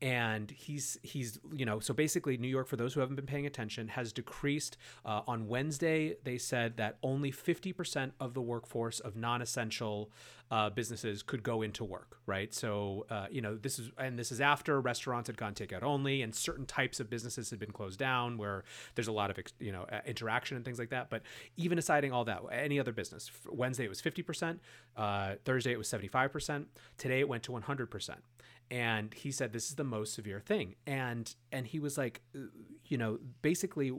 And 0.02 0.50
he's 0.50 0.98
he's 1.02 1.38
you 1.54 1.64
know 1.64 1.78
so 1.80 1.94
basically 1.94 2.36
New 2.36 2.48
York 2.48 2.68
for 2.68 2.76
those 2.76 2.92
who 2.92 3.00
haven't 3.00 3.16
been 3.16 3.26
paying 3.26 3.46
attention 3.46 3.88
has 3.88 4.12
decreased 4.12 4.76
uh, 5.06 5.22
on 5.26 5.46
Wednesday 5.46 6.16
they 6.24 6.38
said 6.38 6.76
that 6.76 6.98
only 7.02 7.30
50% 7.30 8.10
of 8.18 8.34
the 8.34 8.42
workforce 8.42 8.98
of 8.98 9.16
non-essential 9.16 10.10
uh, 10.52 10.68
businesses 10.68 11.22
could 11.22 11.42
go 11.42 11.62
into 11.62 11.82
work, 11.82 12.18
right? 12.26 12.52
So, 12.52 13.06
uh, 13.08 13.26
you 13.30 13.40
know, 13.40 13.56
this 13.56 13.78
is, 13.78 13.90
and 13.96 14.18
this 14.18 14.30
is 14.30 14.38
after 14.38 14.78
restaurants 14.82 15.28
had 15.28 15.38
gone 15.38 15.54
takeout 15.54 15.82
only 15.82 16.20
and 16.20 16.34
certain 16.34 16.66
types 16.66 17.00
of 17.00 17.08
businesses 17.08 17.48
had 17.48 17.58
been 17.58 17.70
closed 17.70 17.98
down 17.98 18.36
where 18.36 18.64
there's 18.94 19.08
a 19.08 19.12
lot 19.12 19.30
of, 19.30 19.38
you 19.58 19.72
know, 19.72 19.86
interaction 20.04 20.56
and 20.58 20.64
things 20.64 20.78
like 20.78 20.90
that. 20.90 21.08
But 21.08 21.22
even 21.56 21.76
deciding 21.76 22.12
all 22.12 22.26
that, 22.26 22.42
any 22.52 22.78
other 22.78 22.92
business, 22.92 23.30
Wednesday 23.50 23.86
it 23.86 23.88
was 23.88 24.02
50%, 24.02 24.58
uh, 24.94 25.36
Thursday 25.42 25.72
it 25.72 25.78
was 25.78 25.88
75%, 25.88 26.66
today 26.98 27.20
it 27.20 27.28
went 27.30 27.44
to 27.44 27.52
100% 27.52 28.16
and 28.72 29.12
he 29.12 29.30
said 29.30 29.52
this 29.52 29.68
is 29.68 29.74
the 29.74 29.84
most 29.84 30.14
severe 30.14 30.40
thing 30.40 30.74
and 30.86 31.36
and 31.52 31.66
he 31.66 31.78
was 31.78 31.98
like 31.98 32.22
uh, 32.34 32.40
you 32.86 32.96
know 32.96 33.18
basically 33.42 33.92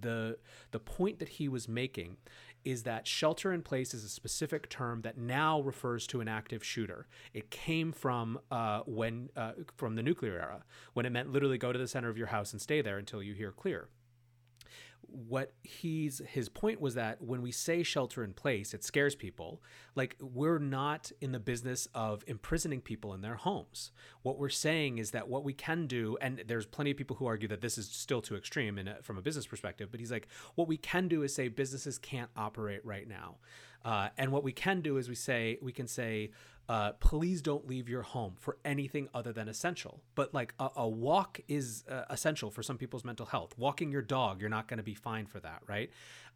the 0.00 0.36
the 0.70 0.80
point 0.80 1.18
that 1.18 1.28
he 1.28 1.46
was 1.46 1.68
making 1.68 2.16
is 2.64 2.84
that 2.84 3.06
shelter 3.06 3.52
in 3.52 3.60
place 3.60 3.92
is 3.92 4.02
a 4.02 4.08
specific 4.08 4.70
term 4.70 5.02
that 5.02 5.18
now 5.18 5.60
refers 5.60 6.06
to 6.06 6.22
an 6.22 6.28
active 6.28 6.64
shooter. 6.64 7.06
It 7.34 7.50
came 7.50 7.92
from 7.92 8.38
uh, 8.50 8.80
when 8.86 9.28
uh, 9.36 9.52
from 9.76 9.96
the 9.96 10.02
nuclear 10.02 10.32
era, 10.32 10.64
when 10.94 11.04
it 11.04 11.10
meant 11.10 11.30
literally 11.30 11.58
go 11.58 11.72
to 11.74 11.78
the 11.78 11.86
center 11.86 12.08
of 12.08 12.16
your 12.16 12.28
house 12.28 12.52
and 12.52 12.62
stay 12.62 12.80
there 12.80 12.96
until 12.96 13.22
you 13.22 13.34
hear 13.34 13.52
clear 13.52 13.90
what 15.14 15.52
he's 15.62 16.20
his 16.26 16.48
point 16.48 16.80
was 16.80 16.94
that 16.94 17.22
when 17.22 17.42
we 17.42 17.50
say 17.50 17.82
shelter 17.82 18.24
in 18.24 18.32
place, 18.32 18.74
it 18.74 18.84
scares 18.84 19.14
people. 19.14 19.62
Like 19.94 20.16
we're 20.20 20.58
not 20.58 21.12
in 21.20 21.32
the 21.32 21.38
business 21.38 21.88
of 21.94 22.24
imprisoning 22.26 22.80
people 22.80 23.14
in 23.14 23.20
their 23.20 23.36
homes. 23.36 23.92
What 24.22 24.38
we're 24.38 24.48
saying 24.48 24.98
is 24.98 25.12
that 25.12 25.28
what 25.28 25.44
we 25.44 25.52
can 25.52 25.86
do, 25.86 26.16
and 26.20 26.42
there's 26.46 26.66
plenty 26.66 26.90
of 26.90 26.96
people 26.96 27.16
who 27.16 27.26
argue 27.26 27.48
that 27.48 27.60
this 27.60 27.78
is 27.78 27.86
still 27.86 28.20
too 28.20 28.36
extreme 28.36 28.78
in 28.78 28.88
a, 28.88 29.02
from 29.02 29.18
a 29.18 29.22
business 29.22 29.46
perspective, 29.46 29.88
but 29.90 30.00
he's 30.00 30.12
like, 30.12 30.28
what 30.54 30.68
we 30.68 30.76
can 30.76 31.08
do 31.08 31.22
is 31.22 31.34
say 31.34 31.48
businesses 31.48 31.98
can't 31.98 32.30
operate 32.36 32.84
right 32.84 33.08
now. 33.08 33.36
Uh, 33.84 34.08
and 34.16 34.32
what 34.32 34.42
we 34.42 34.52
can 34.52 34.80
do 34.80 34.96
is 34.96 35.08
we 35.08 35.14
say 35.14 35.58
we 35.60 35.72
can 35.72 35.86
say 35.86 36.30
uh, 36.68 36.92
please 36.92 37.42
don't 37.42 37.68
leave 37.68 37.88
your 37.88 38.02
home 38.02 38.34
for 38.38 38.56
anything 38.64 39.08
other 39.14 39.32
than 39.32 39.48
essential. 39.48 40.00
But 40.14 40.32
like 40.32 40.54
a, 40.58 40.70
a 40.76 40.88
walk 40.88 41.40
is 41.46 41.84
uh, 41.90 42.02
essential 42.08 42.50
for 42.50 42.62
some 42.62 42.78
people's 42.78 43.04
mental 43.04 43.26
health. 43.26 43.54
Walking 43.58 43.92
your 43.92 44.02
dog, 44.02 44.40
you're 44.40 44.50
not 44.50 44.68
going 44.68 44.78
to 44.78 44.84
be 44.84 44.94
fine 44.94 45.26
for 45.26 45.40
that, 45.40 45.62
right? 45.66 45.90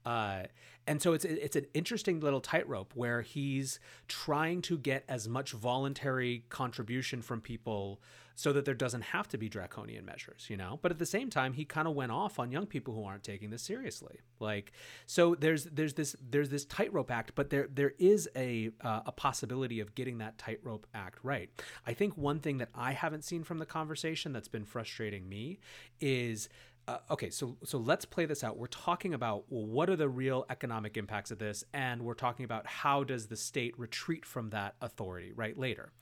Uh, 0.04 0.44
and 0.86 1.02
so 1.02 1.12
it's 1.12 1.24
it's 1.24 1.56
an 1.56 1.66
interesting 1.74 2.20
little 2.20 2.40
tightrope 2.40 2.92
where 2.94 3.22
he's 3.22 3.80
trying 4.06 4.62
to 4.62 4.78
get 4.78 5.04
as 5.08 5.28
much 5.28 5.52
voluntary 5.52 6.44
contribution 6.48 7.20
from 7.20 7.40
people 7.40 8.00
so 8.38 8.52
that 8.52 8.64
there 8.64 8.72
doesn't 8.72 9.02
have 9.02 9.26
to 9.26 9.36
be 9.36 9.48
draconian 9.48 10.04
measures, 10.04 10.46
you 10.48 10.56
know. 10.56 10.78
But 10.80 10.92
at 10.92 11.00
the 11.00 11.06
same 11.06 11.28
time, 11.28 11.54
he 11.54 11.64
kind 11.64 11.88
of 11.88 11.94
went 11.96 12.12
off 12.12 12.38
on 12.38 12.52
young 12.52 12.66
people 12.66 12.94
who 12.94 13.02
aren't 13.02 13.24
taking 13.24 13.50
this 13.50 13.62
seriously. 13.62 14.20
Like, 14.38 14.70
so 15.06 15.34
there's 15.34 15.64
there's 15.64 15.94
this 15.94 16.14
there's 16.30 16.48
this 16.48 16.64
tightrope 16.64 17.10
act, 17.10 17.32
but 17.34 17.50
there 17.50 17.66
there 17.68 17.94
is 17.98 18.28
a 18.36 18.70
uh, 18.80 19.00
a 19.06 19.10
possibility 19.10 19.80
of 19.80 19.96
getting 19.96 20.18
that 20.18 20.38
tightrope 20.38 20.86
act 20.94 21.18
right. 21.24 21.50
I 21.84 21.94
think 21.94 22.16
one 22.16 22.38
thing 22.38 22.58
that 22.58 22.68
I 22.76 22.92
haven't 22.92 23.24
seen 23.24 23.42
from 23.42 23.58
the 23.58 23.66
conversation 23.66 24.32
that's 24.32 24.46
been 24.46 24.64
frustrating 24.64 25.28
me 25.28 25.58
is 26.00 26.48
uh, 26.88 26.96
okay, 27.10 27.28
so 27.28 27.58
so 27.64 27.76
let's 27.76 28.06
play 28.06 28.24
this 28.24 28.42
out. 28.42 28.56
We're 28.56 28.66
talking 28.66 29.12
about 29.12 29.44
well, 29.50 29.66
what 29.66 29.90
are 29.90 29.96
the 29.96 30.08
real 30.08 30.46
economic 30.48 30.96
impacts 30.96 31.30
of 31.30 31.38
this, 31.38 31.62
and 31.74 32.02
we're 32.02 32.14
talking 32.14 32.46
about 32.46 32.66
how 32.66 33.04
does 33.04 33.26
the 33.26 33.36
state 33.36 33.78
retreat 33.78 34.24
from 34.24 34.48
that 34.50 34.74
authority 34.80 35.32
right 35.36 35.58
later. 35.58 35.92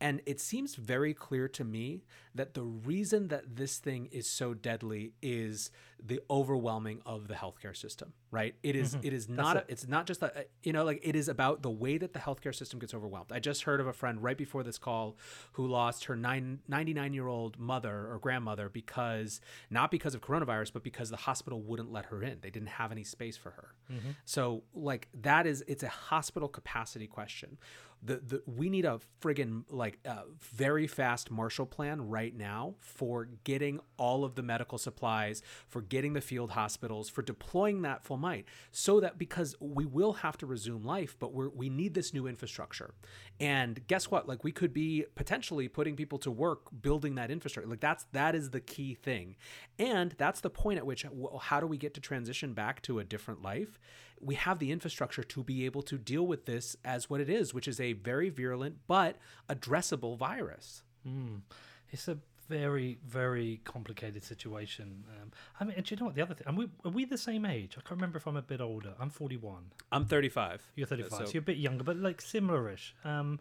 And 0.00 0.20
it 0.26 0.40
seems 0.40 0.74
very 0.74 1.14
clear 1.14 1.48
to 1.48 1.64
me 1.64 2.04
that 2.34 2.52
the 2.52 2.62
reason 2.62 3.28
that 3.28 3.56
this 3.56 3.78
thing 3.78 4.08
is 4.12 4.28
so 4.28 4.52
deadly 4.52 5.12
is 5.22 5.70
the 6.04 6.20
overwhelming 6.28 7.00
of 7.06 7.28
the 7.28 7.34
healthcare 7.34 7.74
system, 7.74 8.12
right? 8.30 8.54
It 8.62 8.76
is, 8.76 8.94
mm-hmm. 8.94 9.06
it 9.06 9.12
is 9.14 9.28
not, 9.28 9.56
it. 9.56 9.64
it's 9.68 9.88
not 9.88 10.06
just 10.06 10.20
that, 10.20 10.50
you 10.62 10.74
know, 10.74 10.84
like 10.84 11.00
it 11.02 11.16
is 11.16 11.28
about 11.28 11.62
the 11.62 11.70
way 11.70 11.96
that 11.96 12.12
the 12.12 12.18
healthcare 12.18 12.54
system 12.54 12.78
gets 12.78 12.92
overwhelmed. 12.92 13.32
I 13.32 13.40
just 13.40 13.62
heard 13.62 13.80
of 13.80 13.86
a 13.86 13.94
friend 13.94 14.22
right 14.22 14.36
before 14.36 14.62
this 14.62 14.76
call 14.76 15.16
who 15.52 15.66
lost 15.66 16.04
her 16.04 16.16
nine, 16.16 16.60
99 16.68 17.14
year 17.14 17.26
old 17.26 17.58
mother 17.58 18.12
or 18.12 18.18
grandmother 18.18 18.68
because, 18.68 19.40
not 19.70 19.90
because 19.90 20.14
of 20.14 20.20
coronavirus, 20.20 20.74
but 20.74 20.82
because 20.82 21.08
the 21.08 21.16
hospital 21.16 21.62
wouldn't 21.62 21.90
let 21.90 22.06
her 22.06 22.22
in. 22.22 22.38
They 22.42 22.50
didn't 22.50 22.68
have 22.68 22.92
any 22.92 23.04
space 23.04 23.38
for 23.38 23.52
her. 23.52 23.74
Mm-hmm. 23.90 24.10
So, 24.26 24.62
like, 24.74 25.08
that 25.22 25.46
is, 25.46 25.64
it's 25.66 25.82
a 25.82 25.88
hospital 25.88 26.48
capacity 26.48 27.06
question 27.06 27.56
the, 28.02 28.16
the 28.16 28.42
we 28.46 28.68
need 28.68 28.84
a 28.84 29.00
friggin' 29.20 29.64
like 29.70 29.98
uh, 30.06 30.22
very 30.38 30.86
fast 30.86 31.30
Marshall 31.30 31.66
Plan 31.66 32.08
right 32.08 32.34
now 32.36 32.74
for 32.78 33.28
getting 33.44 33.80
all 33.96 34.24
of 34.24 34.34
the 34.34 34.42
medical 34.42 34.78
supplies, 34.78 35.42
for 35.68 35.82
getting 35.82 36.12
the 36.12 36.20
field 36.20 36.52
hospitals, 36.52 37.08
for 37.08 37.22
deploying 37.22 37.82
that 37.82 38.04
full 38.04 38.16
might, 38.16 38.46
so 38.70 39.00
that 39.00 39.18
because 39.18 39.54
we 39.60 39.84
will 39.84 40.14
have 40.14 40.36
to 40.38 40.46
resume 40.46 40.84
life, 40.84 41.16
but 41.18 41.32
we 41.32 41.48
we 41.48 41.68
need 41.68 41.94
this 41.94 42.14
new 42.14 42.26
infrastructure. 42.26 42.94
And 43.40 43.86
guess 43.86 44.10
what? 44.10 44.28
Like 44.28 44.44
we 44.44 44.52
could 44.52 44.72
be 44.72 45.04
potentially 45.14 45.68
putting 45.68 45.96
people 45.96 46.18
to 46.20 46.30
work 46.30 46.68
building 46.82 47.16
that 47.16 47.30
infrastructure. 47.30 47.68
Like 47.68 47.80
that's 47.80 48.06
that 48.12 48.34
is 48.34 48.50
the 48.50 48.60
key 48.60 48.94
thing, 48.94 49.36
and 49.78 50.14
that's 50.18 50.40
the 50.40 50.50
point 50.50 50.78
at 50.78 50.86
which 50.86 51.04
well, 51.10 51.38
how 51.38 51.60
do 51.60 51.66
we 51.66 51.78
get 51.78 51.94
to 51.94 52.00
transition 52.00 52.52
back 52.52 52.82
to 52.82 52.98
a 52.98 53.04
different 53.04 53.42
life? 53.42 53.78
We 54.20 54.34
have 54.34 54.58
the 54.58 54.72
infrastructure 54.72 55.22
to 55.22 55.42
be 55.42 55.64
able 55.64 55.82
to 55.82 55.98
deal 55.98 56.26
with 56.26 56.46
this 56.46 56.76
as 56.84 57.10
what 57.10 57.20
it 57.20 57.28
is, 57.28 57.52
which 57.52 57.68
is 57.68 57.80
a 57.80 57.92
very 57.92 58.30
virulent 58.30 58.76
but 58.86 59.16
addressable 59.48 60.16
virus. 60.16 60.82
Mm. 61.06 61.42
It's 61.90 62.08
a 62.08 62.18
very, 62.48 62.98
very 63.06 63.60
complicated 63.64 64.24
situation. 64.24 65.04
Um, 65.20 65.32
I 65.60 65.64
mean, 65.64 65.76
do 65.76 65.94
you 65.94 65.96
know 65.98 66.06
what 66.06 66.14
the 66.14 66.22
other 66.22 66.34
thing? 66.34 66.46
Are 66.46 66.54
we, 66.54 66.68
are 66.84 66.90
we 66.90 67.04
the 67.04 67.18
same 67.18 67.44
age? 67.44 67.72
I 67.76 67.80
can't 67.80 67.92
remember 67.92 68.18
if 68.18 68.26
I'm 68.26 68.36
a 68.36 68.42
bit 68.42 68.60
older. 68.60 68.94
I'm 69.00 69.10
41. 69.10 69.64
I'm 69.92 70.04
35. 70.04 70.62
You're 70.74 70.86
35. 70.86 71.10
So, 71.10 71.24
so 71.24 71.30
you're 71.32 71.40
a 71.40 71.44
bit 71.44 71.58
younger, 71.58 71.84
but 71.84 71.96
like 71.96 72.22
similarish. 72.22 72.92
Um, 73.04 73.40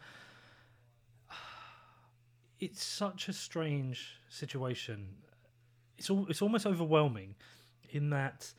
it's 2.60 2.84
such 2.84 3.30
a 3.30 3.34
strange 3.34 4.20
situation. 4.30 5.08
It's 5.98 6.10
all, 6.10 6.26
it's 6.30 6.42
almost 6.42 6.66
overwhelming 6.66 7.36
in 7.92 8.10
that 8.10 8.52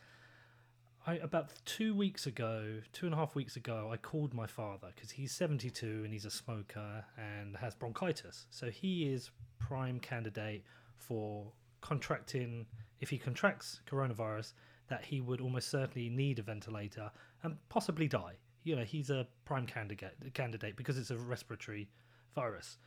I, 1.09 1.15
about 1.17 1.51
two 1.65 1.95
weeks 1.95 2.27
ago, 2.27 2.81
two 2.93 3.07
and 3.07 3.15
a 3.15 3.19
half 3.19 3.37
weeks 3.37 3.55
ago, 3.55 3.91
I 3.93 3.97
called 3.97 4.35
my 4.35 4.47
father 4.49 4.89
because 4.93 5.13
he's 5.13 5.31
72 5.31 6.03
and 6.03 6.13
he's 6.13 6.25
a 6.25 6.31
smoker 6.31 7.05
and 7.17 7.57
has 7.57 7.77
bronchitis. 7.77 8.47
So 8.51 8.71
he 8.71 9.05
is 9.05 9.31
prime 9.61 10.01
candidate 10.01 10.65
for 10.97 11.53
contracting, 11.81 12.67
if 12.99 13.09
he 13.09 13.19
contracts 13.19 13.81
coronavirus, 13.89 14.55
that 14.89 15.05
he 15.05 15.21
would 15.21 15.41
almost 15.41 15.71
certainly 15.71 16.09
need 16.09 16.41
a 16.41 16.43
ventilator 16.43 17.13
and 17.45 17.57
possibly 17.69 18.09
die. 18.09 18.35
You 18.65 18.75
know, 18.75 18.85
he's 18.85 19.11
a 19.11 19.29
prime 19.45 19.67
candidate 19.67 20.35
candidate 20.35 20.77
because 20.77 20.99
it's 20.99 21.13
a 21.13 21.17
respiratory 21.17 21.89
virus. 22.35 22.79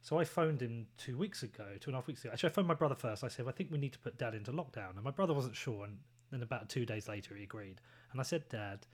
So 0.00 0.16
I 0.20 0.24
phoned 0.24 0.62
him 0.62 0.86
two 0.96 1.18
weeks 1.18 1.42
ago, 1.42 1.64
two 1.80 1.90
and 1.90 1.96
a 1.96 1.98
half 1.98 2.06
weeks 2.06 2.22
ago. 2.22 2.32
Actually, 2.32 2.50
I 2.50 2.52
phoned 2.52 2.68
my 2.68 2.74
brother 2.74 2.94
first. 2.94 3.24
I 3.24 3.28
said, 3.28 3.46
well, 3.46 3.52
I 3.52 3.56
think 3.56 3.72
we 3.72 3.78
need 3.78 3.94
to 3.94 3.98
put 3.98 4.16
dad 4.16 4.34
into 4.34 4.52
lockdown. 4.52 4.94
And 4.94 5.02
my 5.02 5.10
brother 5.10 5.34
wasn't 5.34 5.56
sure. 5.56 5.84
And 5.84 5.98
then 6.30 6.42
about 6.42 6.68
two 6.68 6.84
days 6.84 7.08
later, 7.08 7.34
he 7.34 7.44
agreed. 7.44 7.80
And 8.12 8.20
I 8.20 8.24
said, 8.24 8.48
Dad, 8.48 8.86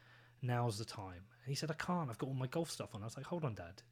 now's 0.43 0.78
the 0.78 0.85
time. 0.85 1.23
And 1.44 1.48
he 1.51 1.55
said, 1.55 1.70
I 1.70 1.74
can't. 1.74 2.11
I've 2.11 2.19
got 2.19 2.28
all 2.28 2.35
my 2.35 2.47
golf 2.47 2.70
stuff 2.70 2.94
on. 2.94 3.02
I 3.02 3.05
was 3.05 3.16
like, 3.16 3.27
hold 3.27 3.44
on, 3.44 3.55
Dad. 3.55 3.82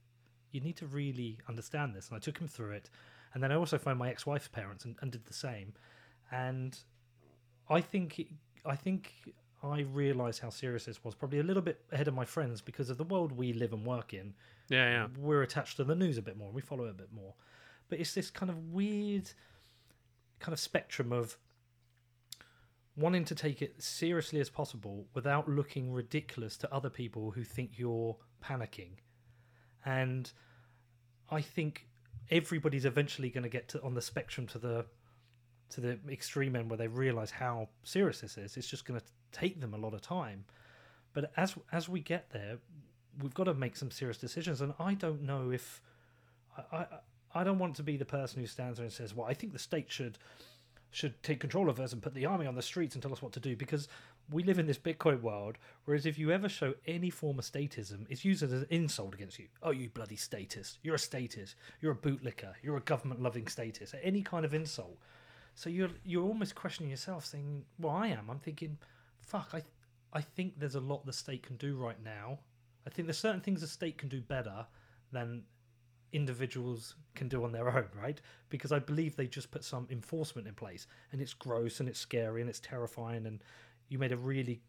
You 0.50 0.60
need 0.60 0.76
to 0.76 0.86
really 0.86 1.38
understand 1.48 1.94
this. 1.94 2.08
And 2.08 2.16
I 2.16 2.20
took 2.20 2.38
him 2.38 2.48
through 2.48 2.72
it. 2.72 2.90
And 3.34 3.42
then 3.42 3.50
I 3.50 3.56
also 3.56 3.78
phoned 3.78 3.98
my 3.98 4.10
ex-wife's 4.10 4.48
parents 4.48 4.84
and, 4.84 4.96
and 5.00 5.10
did 5.10 5.24
the 5.24 5.34
same. 5.34 5.72
And 6.30 6.78
I 7.68 7.80
think 7.80 8.26
I 8.64 8.76
think 8.76 9.12
I 9.62 9.80
realised 9.80 10.40
how 10.40 10.50
serious 10.50 10.86
this 10.86 11.02
was 11.04 11.14
probably 11.14 11.38
a 11.38 11.42
little 11.42 11.62
bit 11.62 11.80
ahead 11.92 12.08
of 12.08 12.14
my 12.14 12.24
friends 12.24 12.60
because 12.60 12.90
of 12.90 12.98
the 12.98 13.04
world 13.04 13.32
we 13.32 13.52
live 13.52 13.72
and 13.72 13.86
work 13.86 14.12
in. 14.12 14.34
Yeah, 14.68 14.90
yeah. 14.90 15.06
We're 15.18 15.42
attached 15.42 15.76
to 15.76 15.84
the 15.84 15.94
news 15.94 16.18
a 16.18 16.22
bit 16.22 16.36
more. 16.36 16.50
We 16.50 16.60
follow 16.60 16.84
it 16.84 16.90
a 16.90 16.94
bit 16.94 17.12
more. 17.12 17.34
But 17.88 18.00
it's 18.00 18.14
this 18.14 18.30
kind 18.30 18.50
of 18.50 18.72
weird 18.72 19.30
kind 20.40 20.52
of 20.52 20.58
spectrum 20.58 21.12
of 21.12 21.38
wanting 22.96 23.24
to 23.24 23.34
take 23.34 23.62
it 23.62 23.82
seriously 23.82 24.40
as 24.40 24.50
possible 24.50 25.06
without 25.14 25.48
looking 25.48 25.92
ridiculous 25.92 26.56
to 26.58 26.72
other 26.72 26.90
people 26.90 27.30
who 27.30 27.42
think 27.42 27.78
you're 27.78 28.16
panicking. 28.44 28.92
And 29.84 30.30
I 31.30 31.40
think 31.40 31.86
everybody's 32.30 32.84
eventually 32.84 33.30
going 33.30 33.44
to 33.44 33.48
get 33.48 33.68
to 33.68 33.82
on 33.82 33.94
the 33.94 34.02
spectrum 34.02 34.46
to 34.48 34.58
the 34.58 34.84
to 35.70 35.80
the 35.80 35.98
extreme 36.10 36.54
end 36.54 36.68
where 36.68 36.76
they 36.76 36.86
realize 36.86 37.30
how 37.30 37.66
serious 37.82 38.20
this 38.20 38.36
is. 38.36 38.58
It's 38.58 38.68
just 38.68 38.84
going 38.84 39.00
to 39.00 39.06
take 39.32 39.58
them 39.58 39.72
a 39.72 39.78
lot 39.78 39.94
of 39.94 40.02
time. 40.02 40.44
But 41.14 41.32
as 41.36 41.54
as 41.72 41.88
we 41.88 42.00
get 42.00 42.30
there, 42.30 42.58
we've 43.20 43.34
got 43.34 43.44
to 43.44 43.54
make 43.54 43.76
some 43.76 43.90
serious 43.90 44.18
decisions. 44.18 44.60
And 44.60 44.74
I 44.78 44.94
don't 44.94 45.22
know 45.22 45.50
if 45.50 45.80
I 46.56 46.76
I, 46.76 46.86
I 47.34 47.44
don't 47.44 47.58
want 47.58 47.76
to 47.76 47.82
be 47.82 47.96
the 47.96 48.04
person 48.04 48.40
who 48.40 48.46
stands 48.46 48.76
there 48.76 48.84
and 48.84 48.92
says, 48.92 49.14
"Well, 49.14 49.26
I 49.26 49.34
think 49.34 49.52
the 49.52 49.58
state 49.58 49.90
should." 49.90 50.18
Should 50.92 51.20
take 51.22 51.40
control 51.40 51.68
of 51.68 51.80
us 51.80 51.92
and 51.92 52.02
put 52.02 52.14
the 52.14 52.26
army 52.26 52.46
on 52.46 52.54
the 52.54 52.62
streets 52.62 52.94
and 52.94 53.02
tell 53.02 53.12
us 53.12 53.22
what 53.22 53.32
to 53.32 53.40
do 53.40 53.56
because 53.56 53.88
we 54.30 54.44
live 54.44 54.58
in 54.58 54.66
this 54.66 54.78
Bitcoin 54.78 55.22
world. 55.22 55.56
Whereas 55.86 56.04
if 56.04 56.18
you 56.18 56.30
ever 56.30 56.48
show 56.48 56.74
any 56.86 57.08
form 57.08 57.38
of 57.38 57.46
statism, 57.46 58.06
it's 58.10 58.24
used 58.24 58.42
as 58.42 58.52
an 58.52 58.66
insult 58.68 59.14
against 59.14 59.38
you. 59.38 59.48
Oh, 59.62 59.70
you 59.70 59.88
bloody 59.88 60.16
statist! 60.16 60.78
You're 60.82 60.96
a 60.96 61.00
statist. 61.00 61.56
You're 61.80 61.92
a 61.92 61.96
bootlicker. 61.96 62.52
You're 62.62 62.76
a 62.76 62.82
government-loving 62.82 63.48
statist. 63.48 63.94
Any 64.02 64.22
kind 64.22 64.44
of 64.44 64.52
insult. 64.54 64.98
So 65.54 65.70
you're 65.70 65.90
you're 66.04 66.26
almost 66.26 66.54
questioning 66.54 66.90
yourself, 66.90 67.24
saying, 67.24 67.64
"Well, 67.78 67.94
I 67.94 68.08
am." 68.08 68.30
I'm 68.30 68.38
thinking, 68.38 68.78
"Fuck, 69.20 69.50
I 69.54 69.62
I 70.12 70.20
think 70.20 70.58
there's 70.58 70.74
a 70.74 70.80
lot 70.80 71.06
the 71.06 71.12
state 71.12 71.42
can 71.42 71.56
do 71.56 71.76
right 71.76 72.02
now. 72.04 72.38
I 72.86 72.90
think 72.90 73.06
there's 73.06 73.18
certain 73.18 73.40
things 73.40 73.60
the 73.60 73.66
state 73.66 73.96
can 73.96 74.08
do 74.08 74.20
better 74.20 74.66
than 75.10 75.44
individuals 76.12 76.94
can 77.14 77.28
do 77.28 77.44
on 77.44 77.52
their 77.52 77.68
own, 77.68 77.88
right? 78.00 78.20
Because 78.48 78.72
I 78.72 78.78
believe 78.78 79.16
they 79.16 79.26
just 79.26 79.50
put 79.50 79.64
some 79.64 79.86
enforcement 79.90 80.46
in 80.46 80.54
place, 80.54 80.86
and 81.12 81.20
it's 81.20 81.34
gross 81.34 81.80
and 81.80 81.88
it's 81.88 81.98
scary 81.98 82.40
and 82.40 82.50
it's 82.50 82.60
terrifying. 82.60 83.26
And 83.26 83.42
you 83.88 83.98
made 83.98 84.12
a 84.12 84.16
really 84.16 84.60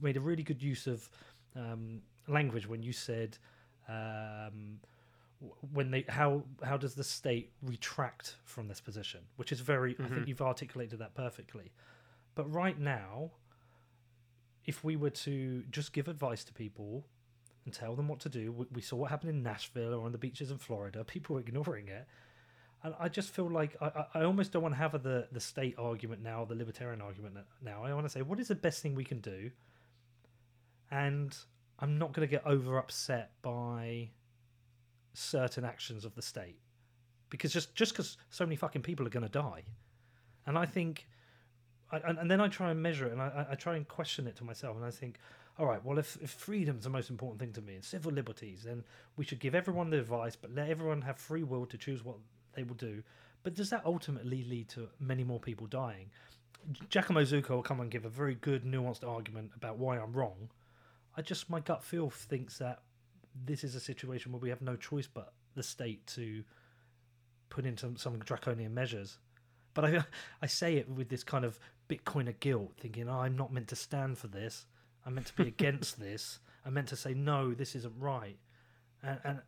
made 0.00 0.16
a 0.16 0.20
really 0.20 0.42
good 0.42 0.62
use 0.62 0.86
of 0.86 1.08
um, 1.56 2.00
language 2.26 2.66
when 2.66 2.82
you 2.82 2.92
said 2.92 3.36
um, 3.88 4.80
when 5.72 5.90
they 5.90 6.04
how 6.08 6.42
how 6.62 6.76
does 6.76 6.94
the 6.94 7.04
state 7.04 7.52
retract 7.62 8.36
from 8.44 8.68
this 8.68 8.80
position, 8.80 9.20
which 9.36 9.52
is 9.52 9.60
very 9.60 9.94
mm-hmm. 9.94 10.04
I 10.04 10.08
think 10.08 10.28
you've 10.28 10.42
articulated 10.42 10.98
that 11.00 11.14
perfectly. 11.14 11.72
But 12.34 12.52
right 12.52 12.78
now, 12.78 13.30
if 14.64 14.82
we 14.82 14.96
were 14.96 15.10
to 15.10 15.62
just 15.70 15.92
give 15.92 16.08
advice 16.08 16.44
to 16.44 16.52
people 16.52 17.04
and 17.64 17.72
tell 17.72 17.94
them 17.94 18.08
what 18.08 18.20
to 18.20 18.28
do. 18.28 18.52
We, 18.52 18.66
we 18.72 18.80
saw 18.80 18.96
what 18.96 19.10
happened 19.10 19.30
in 19.30 19.42
Nashville 19.42 19.94
or 19.94 20.04
on 20.04 20.12
the 20.12 20.18
beaches 20.18 20.50
in 20.50 20.58
Florida. 20.58 21.04
People 21.04 21.34
were 21.34 21.40
ignoring 21.40 21.88
it. 21.88 22.06
And 22.82 22.94
I 23.00 23.08
just 23.08 23.30
feel 23.30 23.48
like 23.50 23.76
I, 23.80 24.04
I 24.14 24.24
almost 24.24 24.52
don't 24.52 24.62
want 24.62 24.74
to 24.74 24.78
have 24.78 25.02
the, 25.02 25.26
the 25.32 25.40
state 25.40 25.74
argument 25.78 26.22
now, 26.22 26.44
the 26.44 26.54
libertarian 26.54 27.00
argument 27.00 27.36
now. 27.62 27.82
I 27.82 27.94
want 27.94 28.04
to 28.04 28.10
say, 28.10 28.20
what 28.20 28.38
is 28.38 28.48
the 28.48 28.54
best 28.54 28.82
thing 28.82 28.94
we 28.94 29.04
can 29.04 29.20
do? 29.20 29.50
And 30.90 31.34
I'm 31.78 31.98
not 31.98 32.12
going 32.12 32.28
to 32.28 32.30
get 32.30 32.46
over 32.46 32.78
upset 32.78 33.32
by 33.40 34.10
certain 35.14 35.64
actions 35.64 36.04
of 36.04 36.14
the 36.14 36.22
state 36.22 36.58
because 37.30 37.52
just 37.52 37.74
just 37.74 37.92
because 37.92 38.16
so 38.30 38.44
many 38.44 38.56
fucking 38.56 38.82
people 38.82 39.06
are 39.06 39.10
going 39.10 39.24
to 39.24 39.28
die, 39.28 39.64
and 40.46 40.56
I 40.58 40.66
think, 40.66 41.08
I, 41.90 41.98
and, 41.98 42.18
and, 42.18 42.30
then 42.30 42.40
I 42.40 42.48
try 42.48 42.70
and 42.70 42.82
measure 42.82 43.06
it 43.06 43.12
and 43.12 43.20
I, 43.20 43.46
I 43.50 43.54
try 43.54 43.76
and 43.76 43.86
question 43.88 44.26
it 44.26 44.36
to 44.36 44.44
myself, 44.44 44.76
and 44.76 44.84
I 44.84 44.90
think, 44.90 45.18
all 45.58 45.66
right, 45.66 45.84
well, 45.84 45.98
if, 45.98 46.18
if 46.20 46.30
freedom's 46.30 46.84
the 46.84 46.90
most 46.90 47.10
important 47.10 47.38
thing 47.38 47.52
to 47.52 47.62
me 47.62 47.74
and 47.74 47.84
civil 47.84 48.12
liberties, 48.12 48.62
then 48.64 48.82
we 49.16 49.24
should 49.24 49.38
give 49.38 49.54
everyone 49.54 49.90
the 49.90 50.00
advice, 50.00 50.34
but 50.34 50.52
let 50.54 50.68
everyone 50.68 51.02
have 51.02 51.16
free 51.16 51.44
will 51.44 51.64
to 51.66 51.78
choose 51.78 52.04
what 52.04 52.16
they 52.54 52.64
will 52.64 52.74
do. 52.74 53.02
But 53.44 53.54
does 53.54 53.70
that 53.70 53.82
ultimately 53.84 54.42
lead 54.44 54.68
to 54.70 54.88
many 54.98 55.22
more 55.22 55.38
people 55.38 55.66
dying? 55.66 56.10
Giacomo 56.88 57.20
Zucco 57.20 57.50
will 57.50 57.62
come 57.62 57.80
and 57.80 57.90
give 57.90 58.04
a 58.04 58.08
very 58.08 58.34
good, 58.34 58.64
nuanced 58.64 59.06
argument 59.06 59.52
about 59.54 59.78
why 59.78 59.98
I'm 59.98 60.12
wrong. 60.12 60.48
I 61.16 61.22
just, 61.22 61.48
my 61.48 61.60
gut 61.60 61.84
feel 61.84 62.10
thinks 62.10 62.58
that 62.58 62.80
this 63.44 63.62
is 63.62 63.74
a 63.74 63.80
situation 63.80 64.32
where 64.32 64.40
we 64.40 64.48
have 64.48 64.62
no 64.62 64.74
choice 64.74 65.06
but 65.06 65.34
the 65.54 65.62
state 65.62 66.04
to 66.08 66.42
put 67.48 67.66
in 67.66 67.76
some, 67.76 67.96
some 67.96 68.18
draconian 68.18 68.74
measures. 68.74 69.18
But 69.74 69.84
I, 69.84 70.04
I 70.42 70.46
say 70.46 70.76
it 70.76 70.88
with 70.88 71.08
this 71.08 71.22
kind 71.22 71.44
of 71.44 71.60
Bitcoiner 71.88 72.38
guilt, 72.40 72.72
thinking, 72.80 73.08
oh, 73.08 73.20
I'm 73.20 73.36
not 73.36 73.52
meant 73.52 73.68
to 73.68 73.76
stand 73.76 74.18
for 74.18 74.26
this. 74.26 74.66
I'm 75.06 75.14
meant 75.14 75.28
to 75.28 75.34
be 75.34 75.48
against 75.48 76.00
this. 76.00 76.38
I'm 76.64 76.74
meant 76.74 76.88
to 76.88 76.96
say 76.96 77.14
no, 77.14 77.52
this 77.52 77.74
isn't 77.74 77.94
right, 77.98 78.38
and 79.02 79.18
and 79.24 79.38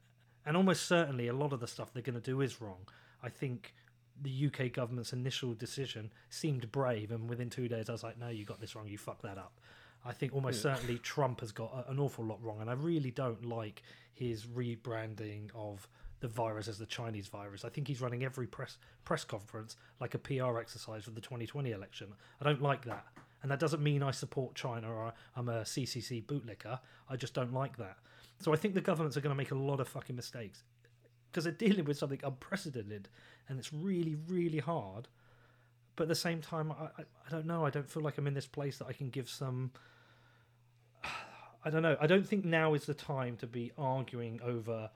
and 0.44 0.56
almost 0.56 0.86
certainly 0.86 1.28
a 1.28 1.32
lot 1.32 1.52
of 1.52 1.60
the 1.60 1.66
stuff 1.66 1.92
they're 1.92 2.02
going 2.02 2.20
to 2.20 2.20
do 2.20 2.40
is 2.40 2.60
wrong. 2.60 2.86
I 3.22 3.28
think 3.28 3.74
the 4.22 4.46
UK 4.46 4.72
government's 4.72 5.12
initial 5.12 5.54
decision 5.54 6.12
seemed 6.30 6.70
brave, 6.72 7.10
and 7.10 7.28
within 7.28 7.50
two 7.50 7.68
days 7.68 7.88
I 7.88 7.92
was 7.92 8.02
like, 8.02 8.18
no, 8.18 8.28
you 8.28 8.44
got 8.44 8.60
this 8.60 8.74
wrong. 8.76 8.86
You 8.86 8.98
fucked 8.98 9.22
that 9.22 9.38
up. 9.38 9.60
I 10.04 10.12
think 10.12 10.34
almost 10.34 10.64
yeah. 10.64 10.74
certainly 10.74 10.98
Trump 10.98 11.40
has 11.40 11.52
got 11.52 11.86
an 11.88 11.98
awful 11.98 12.24
lot 12.24 12.42
wrong, 12.42 12.60
and 12.60 12.70
I 12.70 12.74
really 12.74 13.10
don't 13.10 13.44
like 13.44 13.82
his 14.12 14.46
rebranding 14.46 15.50
of 15.54 15.88
the 16.20 16.28
virus 16.28 16.68
as 16.68 16.78
the 16.78 16.86
Chinese 16.86 17.28
virus. 17.28 17.64
I 17.64 17.68
think 17.68 17.88
he's 17.88 18.00
running 18.00 18.24
every 18.24 18.46
press 18.46 18.78
press 19.04 19.24
conference 19.24 19.76
like 20.00 20.14
a 20.14 20.18
PR 20.18 20.58
exercise 20.58 21.04
for 21.04 21.10
the 21.10 21.20
2020 21.20 21.72
election. 21.72 22.08
I 22.40 22.44
don't 22.44 22.62
like 22.62 22.84
that. 22.84 23.04
And 23.46 23.50
that 23.52 23.60
doesn't 23.60 23.80
mean 23.80 24.02
I 24.02 24.10
support 24.10 24.56
China 24.56 24.92
or 24.92 25.12
I'm 25.36 25.48
a 25.48 25.60
CCP 25.60 26.24
bootlicker. 26.24 26.80
I 27.08 27.14
just 27.14 27.32
don't 27.32 27.52
like 27.52 27.76
that. 27.76 27.96
So 28.40 28.52
I 28.52 28.56
think 28.56 28.74
the 28.74 28.80
governments 28.80 29.16
are 29.16 29.20
going 29.20 29.30
to 29.30 29.36
make 29.36 29.52
a 29.52 29.54
lot 29.54 29.78
of 29.78 29.86
fucking 29.86 30.16
mistakes 30.16 30.64
because 31.30 31.44
they're 31.44 31.52
dealing 31.52 31.84
with 31.84 31.96
something 31.96 32.18
unprecedented 32.24 33.08
and 33.48 33.56
it's 33.60 33.72
really, 33.72 34.16
really 34.26 34.58
hard. 34.58 35.06
But 35.94 36.02
at 36.02 36.08
the 36.08 36.16
same 36.16 36.40
time, 36.40 36.72
I, 36.72 36.86
I, 36.86 37.04
I 37.24 37.30
don't 37.30 37.46
know. 37.46 37.64
I 37.64 37.70
don't 37.70 37.88
feel 37.88 38.02
like 38.02 38.18
I'm 38.18 38.26
in 38.26 38.34
this 38.34 38.48
place 38.48 38.78
that 38.78 38.86
I 38.88 38.92
can 38.92 39.10
give 39.10 39.30
some. 39.30 39.70
I 41.64 41.70
don't 41.70 41.82
know. 41.82 41.96
I 42.00 42.08
don't 42.08 42.26
think 42.26 42.44
now 42.44 42.74
is 42.74 42.84
the 42.84 42.94
time 42.94 43.36
to 43.36 43.46
be 43.46 43.70
arguing 43.78 44.40
over 44.42 44.90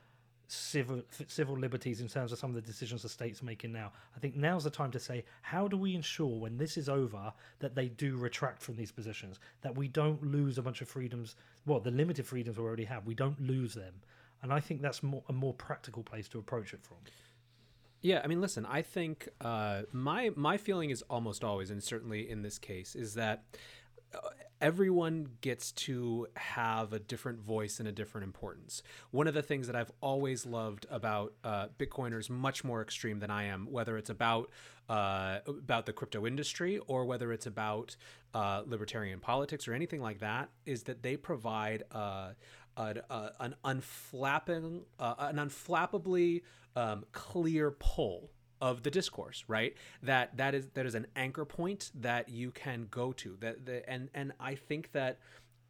civil 0.50 1.02
civil 1.28 1.56
liberties 1.56 2.00
in 2.00 2.08
terms 2.08 2.32
of 2.32 2.38
some 2.38 2.50
of 2.50 2.56
the 2.56 2.62
decisions 2.62 3.02
the 3.02 3.08
state's 3.08 3.42
making 3.42 3.72
now. 3.72 3.92
I 4.16 4.18
think 4.18 4.36
now's 4.36 4.64
the 4.64 4.70
time 4.70 4.90
to 4.92 4.98
say 4.98 5.24
how 5.42 5.68
do 5.68 5.76
we 5.76 5.94
ensure 5.94 6.38
when 6.38 6.56
this 6.56 6.76
is 6.76 6.88
over 6.88 7.32
that 7.60 7.74
they 7.74 7.88
do 7.88 8.16
retract 8.16 8.60
from 8.62 8.76
these 8.76 8.90
positions, 8.90 9.38
that 9.62 9.76
we 9.76 9.88
don't 9.88 10.22
lose 10.22 10.58
a 10.58 10.62
bunch 10.62 10.80
of 10.82 10.88
freedoms, 10.88 11.36
well, 11.66 11.80
the 11.80 11.90
limited 11.90 12.26
freedoms 12.26 12.58
we 12.58 12.64
already 12.64 12.84
have, 12.84 13.06
we 13.06 13.14
don't 13.14 13.40
lose 13.40 13.74
them. 13.74 13.94
And 14.42 14.52
I 14.52 14.60
think 14.60 14.82
that's 14.82 15.02
more, 15.02 15.22
a 15.28 15.32
more 15.32 15.54
practical 15.54 16.02
place 16.02 16.26
to 16.28 16.38
approach 16.38 16.72
it 16.72 16.82
from. 16.82 16.96
Yeah, 18.00 18.22
I 18.24 18.26
mean, 18.26 18.40
listen. 18.40 18.66
I 18.66 18.82
think 18.82 19.28
uh, 19.42 19.82
my 19.92 20.30
my 20.34 20.56
feeling 20.56 20.90
is 20.90 21.02
almost 21.10 21.44
always, 21.44 21.70
and 21.70 21.82
certainly 21.82 22.30
in 22.30 22.42
this 22.42 22.58
case, 22.58 22.96
is 22.96 23.14
that 23.14 23.44
everyone 24.60 25.26
gets 25.40 25.72
to 25.72 26.26
have 26.36 26.92
a 26.92 26.98
different 26.98 27.40
voice 27.40 27.78
and 27.78 27.88
a 27.88 27.92
different 27.92 28.24
importance. 28.24 28.82
One 29.10 29.26
of 29.26 29.34
the 29.34 29.42
things 29.42 29.66
that 29.66 29.76
I've 29.76 29.92
always 30.00 30.46
loved 30.46 30.86
about 30.90 31.34
uh, 31.42 31.68
Bitcoiners, 31.78 32.28
much 32.28 32.64
more 32.64 32.82
extreme 32.82 33.20
than 33.20 33.30
I 33.30 33.44
am, 33.44 33.66
whether 33.70 33.96
it's 33.96 34.10
about 34.10 34.50
uh, 34.88 35.38
about 35.46 35.86
the 35.86 35.92
crypto 35.92 36.26
industry 36.26 36.80
or 36.88 37.04
whether 37.04 37.32
it's 37.32 37.46
about 37.46 37.94
uh, 38.34 38.62
libertarian 38.66 39.20
politics 39.20 39.68
or 39.68 39.72
anything 39.72 40.00
like 40.00 40.18
that, 40.18 40.50
is 40.66 40.82
that 40.84 41.02
they 41.02 41.16
provide 41.16 41.84
uh, 41.92 42.30
an, 42.76 43.00
uh, 43.08 43.30
an 43.38 43.54
unflapping, 43.64 44.82
uh, 44.98 45.14
an 45.18 45.36
unflappably 45.36 46.42
um, 46.74 47.04
clear 47.12 47.70
pull 47.70 48.30
of 48.60 48.82
the 48.82 48.90
discourse, 48.90 49.44
right? 49.48 49.74
That 50.02 50.36
that 50.36 50.54
is 50.54 50.68
that 50.74 50.86
is 50.86 50.94
an 50.94 51.06
anchor 51.16 51.44
point 51.44 51.90
that 51.94 52.28
you 52.28 52.50
can 52.50 52.86
go 52.90 53.12
to. 53.12 53.36
That 53.40 53.66
the 53.66 53.88
and 53.88 54.08
and 54.14 54.32
I 54.40 54.54
think 54.54 54.92
that 54.92 55.18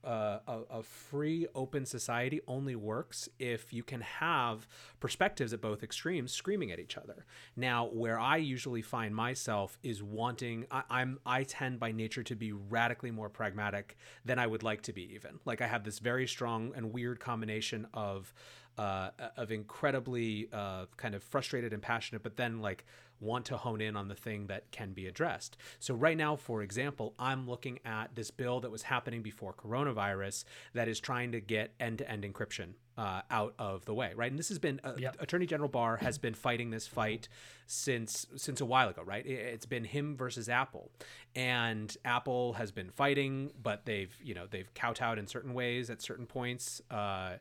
uh, 0.05 0.39
a, 0.47 0.79
a, 0.79 0.83
free 0.83 1.47
open 1.55 1.85
society 1.85 2.41
only 2.49 2.75
works 2.75 3.29
if 3.39 3.73
you 3.73 3.83
can 3.83 4.01
have 4.01 4.67
perspectives 4.99 5.53
at 5.53 5.61
both 5.61 5.83
extremes 5.83 6.33
screaming 6.33 6.71
at 6.71 6.79
each 6.79 6.97
other 6.97 7.27
now 7.55 7.87
where 7.87 8.19
i 8.19 8.37
usually 8.39 8.81
find 8.81 9.15
myself 9.15 9.79
is 9.83 10.03
wanting 10.03 10.65
I, 10.71 10.85
i'm 10.89 11.19
i 11.27 11.43
tend 11.43 11.79
by 11.79 11.93
nature 11.93 12.23
to 12.23 12.35
be 12.35 12.53
radically 12.53 13.11
more 13.11 13.29
pragmatic 13.29 13.99
than 14.25 14.39
i 14.39 14.47
would 14.47 14.63
like 14.63 14.81
to 14.83 14.93
be 14.95 15.13
even 15.15 15.39
like 15.45 15.61
i 15.61 15.67
have 15.67 15.85
this 15.85 15.99
very 15.99 16.27
strong 16.27 16.73
and 16.75 16.95
weird 16.95 17.21
combination 17.21 17.87
of 17.93 18.33
uh, 18.81 19.11
of 19.37 19.53
incredibly 19.53 20.49
uh, 20.53 20.87
kind 20.97 21.15
of 21.15 21.23
frustrated 21.23 21.75
and 21.75 21.83
passionate, 21.83 22.23
but 22.23 22.37
then 22.37 22.61
like 22.61 22.87
want 23.21 23.45
to 23.45 23.57
hone 23.59 23.83
in 23.83 23.95
on 23.95 24.09
the 24.09 24.15
thing 24.15 24.47
that 24.47 24.71
can 24.71 24.93
be 24.93 25.07
addressed. 25.07 25.59
So 25.79 25.95
right 25.95 26.17
now, 26.17 26.37
for 26.37 26.63
example, 26.63 27.13
I'm 27.19 27.47
looking 27.47 27.79
at 27.85 28.15
this 28.15 28.31
bill 28.31 28.61
that 28.61 28.71
was 28.71 28.85
happening 28.85 29.21
before 29.21 29.53
coronavirus 29.53 30.45
that 30.73 30.89
is 30.89 30.99
trying 30.99 31.33
to 31.33 31.41
get 31.41 31.75
end-to-end 31.79 32.25
encryption 32.25 32.73
uh, 32.97 33.21
out 33.31 33.53
of 33.59 33.85
the 33.85 33.93
way, 33.93 34.13
right? 34.17 34.31
And 34.31 34.39
this 34.39 34.49
has 34.49 34.59
been 34.59 34.81
uh, 34.83 34.95
yep. 34.97 35.17
Attorney 35.21 35.45
General 35.45 35.69
Barr 35.69 35.99
has 35.99 36.17
been 36.17 36.33
fighting 36.33 36.71
this 36.71 36.87
fight 36.87 37.29
since 37.67 38.27
since 38.37 38.63
a 38.63 38.65
while 38.65 38.89
ago, 38.89 39.03
right? 39.05 39.27
It's 39.27 39.67
been 39.67 39.85
him 39.85 40.17
versus 40.17 40.49
Apple, 40.49 40.91
and 41.35 41.95
Apple 42.05 42.55
has 42.55 42.73
been 42.73 42.91
fighting, 42.91 43.53
but 43.63 43.85
they've 43.85 44.15
you 44.23 44.35
know 44.35 44.47
they've 44.51 44.73
kowtowed 44.75 45.19
in 45.19 45.27
certain 45.27 45.53
ways 45.53 45.91
at 45.91 46.01
certain 46.01 46.27
points, 46.27 46.81
uh, 46.91 47.35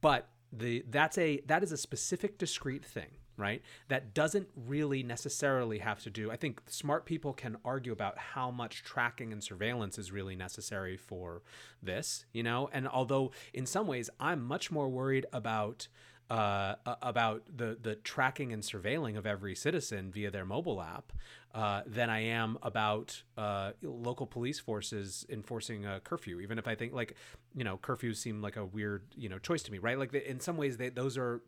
but 0.00 0.28
the 0.52 0.84
that's 0.90 1.18
a 1.18 1.40
that 1.46 1.62
is 1.62 1.72
a 1.72 1.76
specific 1.76 2.38
discrete 2.38 2.84
thing 2.84 3.08
right? 3.38 3.62
That 3.88 4.12
doesn't 4.12 4.48
really 4.54 5.02
necessarily 5.02 5.78
have 5.78 6.00
to 6.02 6.10
do 6.10 6.30
i 6.30 6.36
think 6.36 6.60
smart 6.66 7.06
people 7.06 7.32
can 7.32 7.56
argue 7.64 7.92
about 7.92 8.18
how 8.18 8.50
much 8.50 8.84
tracking 8.84 9.32
and 9.32 9.42
surveillance 9.42 9.98
is 9.98 10.12
really 10.12 10.36
necessary 10.36 10.96
for 10.96 11.42
this 11.82 12.26
you 12.32 12.42
know? 12.42 12.68
And 12.72 12.86
although 12.86 13.32
in 13.54 13.66
some 13.66 13.86
ways 13.86 14.10
i'm 14.20 14.44
much 14.44 14.70
more 14.70 14.88
worried 14.88 15.26
about 15.32 15.88
uh, 16.32 16.76
about 17.02 17.42
the 17.54 17.76
the 17.82 17.94
tracking 17.96 18.54
and 18.54 18.62
surveilling 18.62 19.18
of 19.18 19.26
every 19.26 19.54
citizen 19.54 20.10
via 20.10 20.30
their 20.30 20.46
mobile 20.46 20.80
app 20.80 21.12
uh, 21.54 21.82
than 21.86 22.08
I 22.08 22.20
am 22.20 22.56
about 22.62 23.22
uh, 23.36 23.72
local 23.82 24.26
police 24.26 24.58
forces 24.58 25.26
enforcing 25.28 25.84
a 25.84 26.00
curfew. 26.00 26.40
Even 26.40 26.58
if 26.58 26.66
I 26.66 26.74
think 26.74 26.94
like 26.94 27.16
you 27.54 27.64
know 27.64 27.76
curfews 27.76 28.16
seem 28.16 28.40
like 28.40 28.56
a 28.56 28.64
weird 28.64 29.02
you 29.14 29.28
know 29.28 29.38
choice 29.38 29.62
to 29.64 29.72
me, 29.72 29.76
right? 29.76 29.98
Like 29.98 30.14
in 30.14 30.40
some 30.40 30.56
ways 30.56 30.78
they, 30.78 30.88
those 30.88 31.18
are 31.18 31.42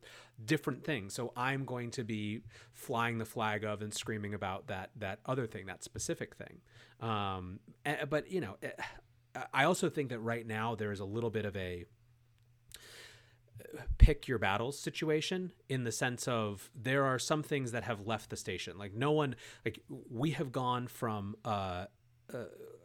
different 0.45 0.85
things. 0.85 1.15
So 1.15 1.33
I'm 1.35 1.65
going 1.65 1.91
to 1.93 2.05
be 2.05 2.43
flying 2.75 3.17
the 3.17 3.25
flag 3.25 3.65
of 3.65 3.81
and 3.81 3.95
screaming 3.95 4.35
about 4.35 4.67
that 4.67 4.91
that 4.99 5.21
other 5.25 5.47
thing, 5.47 5.65
that 5.65 5.83
specific 5.83 6.35
thing. 6.35 6.61
Um, 7.01 7.61
but 8.11 8.31
you 8.31 8.43
know, 8.43 8.59
eh, 8.63 8.69
I 9.55 9.65
also 9.65 9.89
think 9.89 10.11
that 10.11 10.19
right 10.19 10.47
now 10.47 10.75
there 10.75 10.93
is 10.93 11.01
a 11.01 11.07
little 11.07 11.31
bit 11.31 11.47
of 11.47 11.57
a 11.57 11.87
pick 13.99 14.29
your 14.29 14.39
battles 14.39 14.79
situation 14.79 15.53
in 15.69 15.85
the 15.85 15.93
sense 15.93 16.27
of 16.29 16.71
there 16.75 17.05
are 17.05 17.19
some 17.19 17.43
things 17.43 17.73
that 17.73 17.85
have 17.85 18.07
left 18.07 18.31
the 18.31 18.37
station. 18.37 18.79
Like 18.79 18.95
no 18.95 19.13
one 19.13 19.37
like 19.65 19.81
we 20.11 20.33
have 20.33 20.53
gone 20.53 20.87
from 20.87 21.37
uh, 21.45 21.87
uh, 22.33 22.37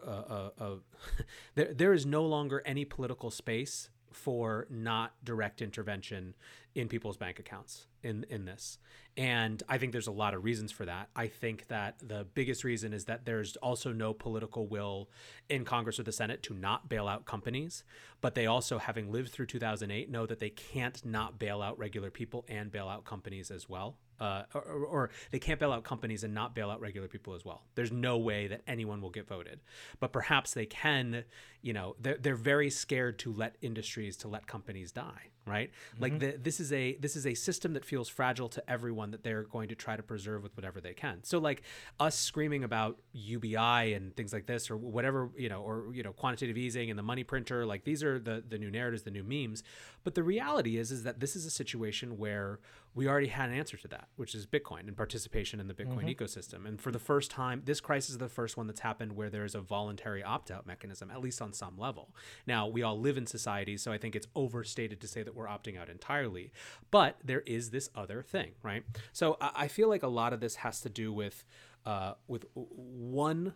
uh, 0.05 0.09
uh, 0.09 0.49
uh 0.59 0.75
there 1.55 1.73
there 1.73 1.93
is 1.93 2.05
no 2.05 2.23
longer 2.23 2.61
any 2.65 2.85
political 2.85 3.31
space 3.31 3.89
for 4.11 4.67
not 4.69 5.13
direct 5.23 5.61
intervention 5.61 6.35
in 6.73 6.87
people's 6.87 7.17
bank 7.17 7.39
accounts 7.39 7.87
in 8.03 8.25
in 8.29 8.45
this 8.45 8.77
and 9.17 9.63
i 9.67 9.77
think 9.77 9.91
there's 9.91 10.07
a 10.07 10.11
lot 10.11 10.33
of 10.33 10.43
reasons 10.43 10.71
for 10.71 10.85
that 10.85 11.09
i 11.15 11.27
think 11.27 11.67
that 11.67 11.95
the 11.99 12.25
biggest 12.33 12.63
reason 12.63 12.93
is 12.93 13.05
that 13.05 13.25
there's 13.25 13.55
also 13.57 13.91
no 13.91 14.13
political 14.13 14.67
will 14.67 15.09
in 15.49 15.65
congress 15.65 15.99
or 15.99 16.03
the 16.03 16.11
senate 16.11 16.41
to 16.43 16.53
not 16.53 16.89
bail 16.89 17.07
out 17.07 17.25
companies 17.25 17.83
but 18.21 18.35
they 18.35 18.45
also 18.45 18.77
having 18.77 19.11
lived 19.11 19.31
through 19.31 19.45
2008 19.45 20.09
know 20.09 20.25
that 20.25 20.39
they 20.39 20.49
can't 20.49 21.05
not 21.05 21.39
bail 21.39 21.61
out 21.61 21.77
regular 21.77 22.09
people 22.09 22.45
and 22.47 22.71
bail 22.71 22.87
out 22.87 23.03
companies 23.03 23.51
as 23.51 23.67
well 23.67 23.97
uh, 24.19 24.43
or, 24.53 24.61
or, 24.61 25.09
they 25.31 25.39
can't 25.39 25.59
bail 25.59 25.71
out 25.71 25.83
companies 25.83 26.25
and 26.25 26.33
not 26.33 26.53
bail 26.53 26.69
out 26.69 26.81
regular 26.81 27.07
people 27.07 27.33
as 27.35 27.45
well. 27.45 27.63
There's 27.75 27.91
no 27.91 28.17
way 28.17 28.47
that 28.47 28.61
anyone 28.67 29.01
will 29.01 29.11
get 29.11 29.27
voted, 29.27 29.61
but 30.01 30.11
perhaps 30.11 30.53
they 30.53 30.65
can. 30.65 31.23
You 31.61 31.71
know, 31.71 31.95
they're 31.99 32.17
they're 32.17 32.35
very 32.35 32.69
scared 32.69 33.17
to 33.19 33.31
let 33.31 33.55
industries 33.61 34.17
to 34.17 34.27
let 34.27 34.45
companies 34.45 34.91
die 34.91 35.29
right? 35.49 35.71
Mm-hmm. 35.93 36.01
like 36.01 36.19
the, 36.19 36.37
this 36.41 36.59
is 36.59 36.71
a 36.71 36.95
this 36.97 37.15
is 37.15 37.25
a 37.25 37.33
system 37.33 37.73
that 37.73 37.85
feels 37.85 38.07
fragile 38.07 38.49
to 38.49 38.69
everyone 38.69 39.11
that 39.11 39.23
they're 39.23 39.43
going 39.43 39.69
to 39.69 39.75
try 39.75 39.95
to 39.95 40.03
preserve 40.03 40.43
with 40.43 40.55
whatever 40.55 40.79
they 40.79 40.93
can. 40.93 41.23
So 41.23 41.39
like 41.39 41.63
us 41.99 42.15
screaming 42.15 42.63
about 42.63 42.99
ubi 43.13 43.55
and 43.55 44.15
things 44.15 44.33
like 44.33 44.45
this 44.45 44.69
or 44.69 44.77
whatever 44.77 45.29
you 45.37 45.49
know 45.49 45.61
or 45.61 45.93
you 45.93 46.03
know 46.03 46.13
quantitative 46.13 46.57
easing 46.57 46.89
and 46.89 46.97
the 46.97 47.03
money 47.03 47.23
printer 47.23 47.65
like 47.65 47.83
these 47.83 48.03
are 48.03 48.19
the 48.19 48.43
the 48.47 48.57
new 48.57 48.71
narratives 48.71 49.03
the 49.03 49.11
new 49.11 49.23
memes. 49.23 49.63
But 50.03 50.15
the 50.15 50.23
reality 50.23 50.77
is 50.77 50.91
is 50.91 51.03
that 51.03 51.19
this 51.19 51.35
is 51.35 51.45
a 51.45 51.51
situation 51.51 52.17
where 52.17 52.59
we 52.95 53.07
already 53.07 53.27
had 53.27 53.49
an 53.49 53.55
answer 53.55 53.77
to 53.77 53.87
that 53.87 54.07
which 54.15 54.35
is 54.35 54.45
bitcoin 54.45 54.87
and 54.87 54.95
participation 54.95 55.59
in 55.59 55.67
the 55.67 55.73
bitcoin 55.73 56.05
mm-hmm. 56.05 56.23
ecosystem. 56.23 56.65
And 56.67 56.79
for 56.79 56.91
the 56.91 56.99
first 56.99 57.31
time 57.31 57.63
this 57.65 57.79
crisis 57.79 58.11
is 58.11 58.17
the 58.17 58.29
first 58.29 58.57
one 58.57 58.67
that's 58.67 58.81
happened 58.81 59.13
where 59.15 59.29
there 59.29 59.45
is 59.45 59.55
a 59.55 59.61
voluntary 59.61 60.23
opt-out 60.23 60.65
mechanism 60.65 61.11
at 61.11 61.21
least 61.21 61.41
on 61.41 61.53
some 61.53 61.77
level. 61.77 62.09
Now 62.45 62.67
we 62.67 62.83
all 62.83 62.99
live 62.99 63.17
in 63.17 63.25
society 63.25 63.77
so 63.77 63.91
i 63.91 63.97
think 63.97 64.15
it's 64.15 64.27
overstated 64.35 64.99
to 65.01 65.07
say 65.07 65.23
that 65.23 65.35
we're 65.39 65.47
opting 65.47 65.79
out 65.79 65.89
entirely. 65.89 66.51
But 66.91 67.17
there 67.23 67.41
is 67.41 67.71
this 67.71 67.89
other 67.95 68.21
thing, 68.21 68.51
right? 68.61 68.83
So 69.13 69.37
I, 69.41 69.67
feel 69.67 69.89
like 69.89 70.03
a 70.03 70.07
lot 70.07 70.33
of 70.33 70.39
this 70.39 70.55
has 70.55 70.81
to 70.81 70.89
do 70.89 71.13
with 71.13 71.45
uh, 71.85 72.13
with 72.27 72.45
one 72.53 73.53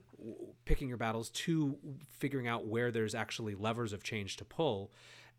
picking 0.66 0.88
your 0.88 0.98
battles, 0.98 1.30
two 1.30 1.78
figuring 2.10 2.48
out 2.48 2.66
where 2.66 2.90
there's 2.90 3.14
actually 3.14 3.54
levers 3.54 3.94
of 3.94 4.02
change 4.02 4.38
to 4.38 4.46
pull. 4.46 4.92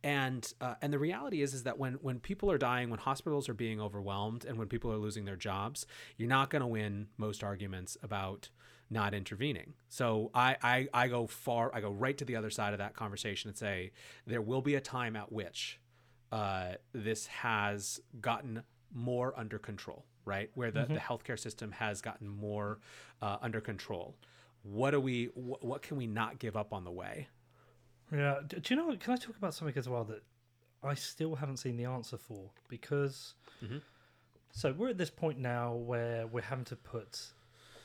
And 0.02 0.52
uh, 0.60 0.74
and 0.82 0.92
the 0.92 0.98
reality 0.98 1.40
is 1.40 1.55
is 1.55 1.62
that 1.62 1.78
when 1.78 1.94
when 1.94 2.20
people 2.20 2.50
are 2.50 2.58
dying, 2.58 2.90
when 2.90 2.98
hospitals 2.98 3.48
are 3.48 3.55
being 3.55 3.81
overwhelmed, 3.81 4.44
and 4.44 4.58
when 4.58 4.68
people 4.68 4.92
are 4.92 4.98
losing 4.98 5.24
their 5.24 5.36
jobs, 5.36 5.86
you're 6.18 6.28
not 6.28 6.50
going 6.50 6.60
to 6.60 6.66
win 6.66 7.08
most 7.16 7.42
arguments 7.42 7.97
about 8.02 8.50
not 8.90 9.14
intervening. 9.14 9.74
So 9.89 10.31
I, 10.34 10.56
I 10.62 10.89
I 10.92 11.08
go 11.08 11.26
far 11.26 11.70
I 11.74 11.81
go 11.81 11.90
right 11.90 12.16
to 12.18 12.24
the 12.24 12.36
other 12.36 12.50
side 12.50 12.74
of 12.74 12.78
that 12.78 12.94
conversation 12.94 13.48
and 13.48 13.56
say 13.56 13.92
there 14.26 14.42
will 14.42 14.60
be 14.60 14.74
a 14.74 14.81
time 14.81 15.16
at 15.16 15.32
which 15.32 15.81
uh, 16.34 16.74
this 16.92 17.28
has 17.28 18.00
gotten 18.20 18.60
more 18.92 19.32
under 19.36 19.56
control, 19.56 20.04
right? 20.24 20.50
Where 20.54 20.72
the, 20.72 20.80
mm-hmm. 20.80 20.94
the 20.94 20.98
healthcare 20.98 21.38
system 21.38 21.70
has 21.70 22.00
gotten 22.00 22.26
more 22.26 22.80
uh, 23.22 23.36
under 23.40 23.60
control. 23.60 24.16
What 24.64 24.90
do 24.90 25.00
we? 25.00 25.26
Wh- 25.26 25.62
what 25.62 25.82
can 25.82 25.96
we 25.96 26.08
not 26.08 26.40
give 26.40 26.56
up 26.56 26.72
on 26.72 26.82
the 26.82 26.90
way? 26.90 27.28
Yeah. 28.12 28.40
Do 28.48 28.60
you 28.68 28.74
know? 28.74 28.96
Can 28.96 29.12
I 29.12 29.16
talk 29.16 29.36
about 29.36 29.54
something 29.54 29.78
as 29.78 29.88
well 29.88 30.02
that 30.04 30.24
I 30.82 30.94
still 30.94 31.36
haven't 31.36 31.58
seen 31.58 31.76
the 31.76 31.84
answer 31.84 32.16
for? 32.16 32.50
Because 32.68 33.34
mm-hmm. 33.64 33.78
so 34.50 34.74
we're 34.76 34.88
at 34.88 34.98
this 34.98 35.10
point 35.10 35.38
now 35.38 35.74
where 35.74 36.26
we're 36.26 36.42
having 36.42 36.64
to 36.64 36.76
put 36.76 37.20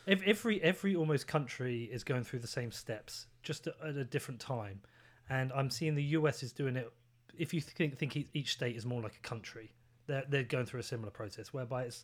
every 0.07 0.59
every 0.63 0.95
almost 0.95 1.27
country 1.27 1.83
is 1.91 2.03
going 2.03 2.23
through 2.23 2.39
the 2.39 2.47
same 2.47 2.71
steps, 2.71 3.27
just 3.43 3.67
at 3.67 3.95
a 3.95 4.03
different 4.03 4.39
time. 4.39 4.81
And 5.29 5.51
I'm 5.53 5.69
seeing 5.69 5.93
the 5.93 6.03
US 6.03 6.41
is 6.41 6.51
doing 6.51 6.75
it 6.75 6.91
if 7.39 7.53
you 7.53 7.61
think, 7.61 7.97
think 7.97 8.27
each 8.33 8.51
state 8.51 8.75
is 8.75 8.85
more 8.85 9.01
like 9.01 9.15
a 9.15 9.27
country, 9.27 9.71
they're, 10.05 10.25
they're 10.27 10.43
going 10.43 10.65
through 10.65 10.81
a 10.81 10.83
similar 10.83 11.09
process 11.09 11.53
whereby 11.53 11.83
it's 11.83 12.03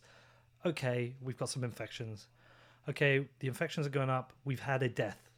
okay, 0.64 1.14
we've 1.22 1.36
got 1.36 1.50
some 1.50 1.62
infections. 1.62 2.26
Okay, 2.88 3.26
the 3.40 3.46
infections 3.46 3.86
are 3.86 3.90
going 3.90 4.10
up. 4.10 4.32
We've 4.44 4.60
had 4.60 4.82
a 4.82 4.88
death. 4.88 5.30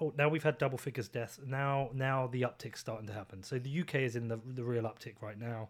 Oh, 0.00 0.12
now 0.16 0.28
we've 0.28 0.42
had 0.42 0.56
double 0.56 0.78
figures 0.78 1.08
deaths. 1.08 1.38
Now, 1.44 1.90
now 1.92 2.26
the 2.26 2.42
uptick's 2.42 2.80
starting 2.80 3.06
to 3.08 3.12
happen. 3.12 3.42
So 3.42 3.58
the 3.58 3.80
UK 3.80 3.96
is 3.96 4.16
in 4.16 4.28
the 4.28 4.40
the 4.46 4.64
real 4.64 4.84
uptick 4.84 5.14
right 5.20 5.38
now. 5.38 5.68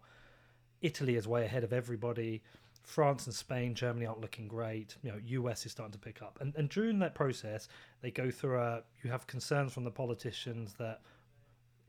Italy 0.81 1.15
is 1.15 1.27
way 1.27 1.43
ahead 1.43 1.63
of 1.63 1.73
everybody. 1.73 2.41
France 2.83 3.25
and 3.25 3.35
Spain, 3.35 3.75
Germany 3.75 4.05
aren't 4.05 4.21
looking 4.21 4.47
great. 4.47 4.95
You 5.03 5.11
know, 5.11 5.19
US 5.23 5.65
is 5.65 5.71
starting 5.73 5.91
to 5.91 5.99
pick 5.99 6.21
up. 6.21 6.37
And 6.39 6.55
and 6.55 6.69
during 6.69 6.99
that 6.99 7.13
process, 7.13 7.67
they 8.01 8.11
go 8.11 8.31
through 8.31 8.59
a. 8.59 8.83
You 9.03 9.11
have 9.11 9.27
concerns 9.27 9.73
from 9.73 9.83
the 9.83 9.91
politicians 9.91 10.75
that 10.79 11.01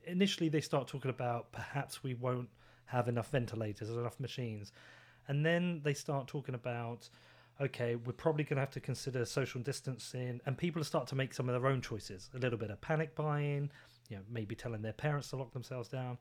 initially 0.05 0.49
they 0.49 0.61
start 0.61 0.89
talking 0.89 1.11
about 1.11 1.53
perhaps 1.53 2.03
we 2.03 2.15
won't 2.15 2.49
have 2.87 3.09
enough 3.09 3.31
ventilators 3.31 3.91
or 3.91 4.01
enough 4.01 4.21
machines. 4.21 4.73
And 5.29 5.47
then 5.47 5.81
they 5.85 5.95
start 5.95 6.27
talking 6.27 6.55
about, 6.55 7.09
okay, 7.61 7.97
we're 7.97 8.13
probably 8.13 8.45
going 8.45 8.57
to 8.57 8.61
have 8.61 8.71
to 8.71 8.81
consider 8.81 9.25
social 9.25 9.61
distancing, 9.61 10.41
and 10.47 10.59
people 10.59 10.83
start 10.85 11.07
to 11.09 11.15
make 11.15 11.33
some 11.33 11.49
of 11.49 11.61
their 11.61 11.71
own 11.71 11.81
choices. 11.81 12.29
A 12.35 12.39
little 12.39 12.59
bit 12.59 12.71
of 12.71 12.81
panic 12.81 13.15
buying, 13.15 13.71
you 14.09 14.17
know, 14.17 14.23
maybe 14.31 14.55
telling 14.55 14.83
their 14.83 14.93
parents 14.93 15.29
to 15.31 15.37
lock 15.37 15.53
themselves 15.53 15.89
down, 15.89 16.19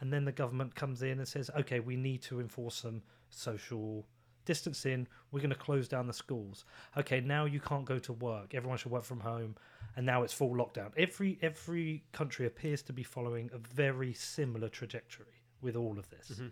and 0.00 0.12
then 0.12 0.24
the 0.24 0.32
government 0.32 0.74
comes 0.74 1.02
in 1.02 1.18
and 1.18 1.26
says, 1.26 1.50
okay, 1.58 1.80
we 1.80 1.96
need 1.96 2.22
to 2.22 2.40
enforce 2.40 2.76
some 2.76 3.02
social 3.30 4.06
distancing. 4.44 5.06
We're 5.32 5.40
going 5.40 5.50
to 5.50 5.56
close 5.56 5.88
down 5.88 6.06
the 6.06 6.12
schools. 6.12 6.64
Okay, 6.96 7.20
now 7.20 7.44
you 7.44 7.60
can't 7.60 7.84
go 7.84 7.98
to 7.98 8.12
work. 8.12 8.54
Everyone 8.54 8.78
should 8.78 8.92
work 8.92 9.04
from 9.04 9.20
home 9.20 9.56
and 9.96 10.04
now 10.04 10.22
it's 10.22 10.32
full 10.32 10.54
lockdown. 10.54 10.90
Every 10.96 11.38
every 11.42 12.04
country 12.12 12.46
appears 12.46 12.82
to 12.82 12.92
be 12.92 13.02
following 13.02 13.50
a 13.52 13.58
very 13.58 14.12
similar 14.12 14.68
trajectory 14.68 15.42
with 15.60 15.76
all 15.76 15.98
of 15.98 16.08
this, 16.10 16.32
mm-hmm. 16.32 16.48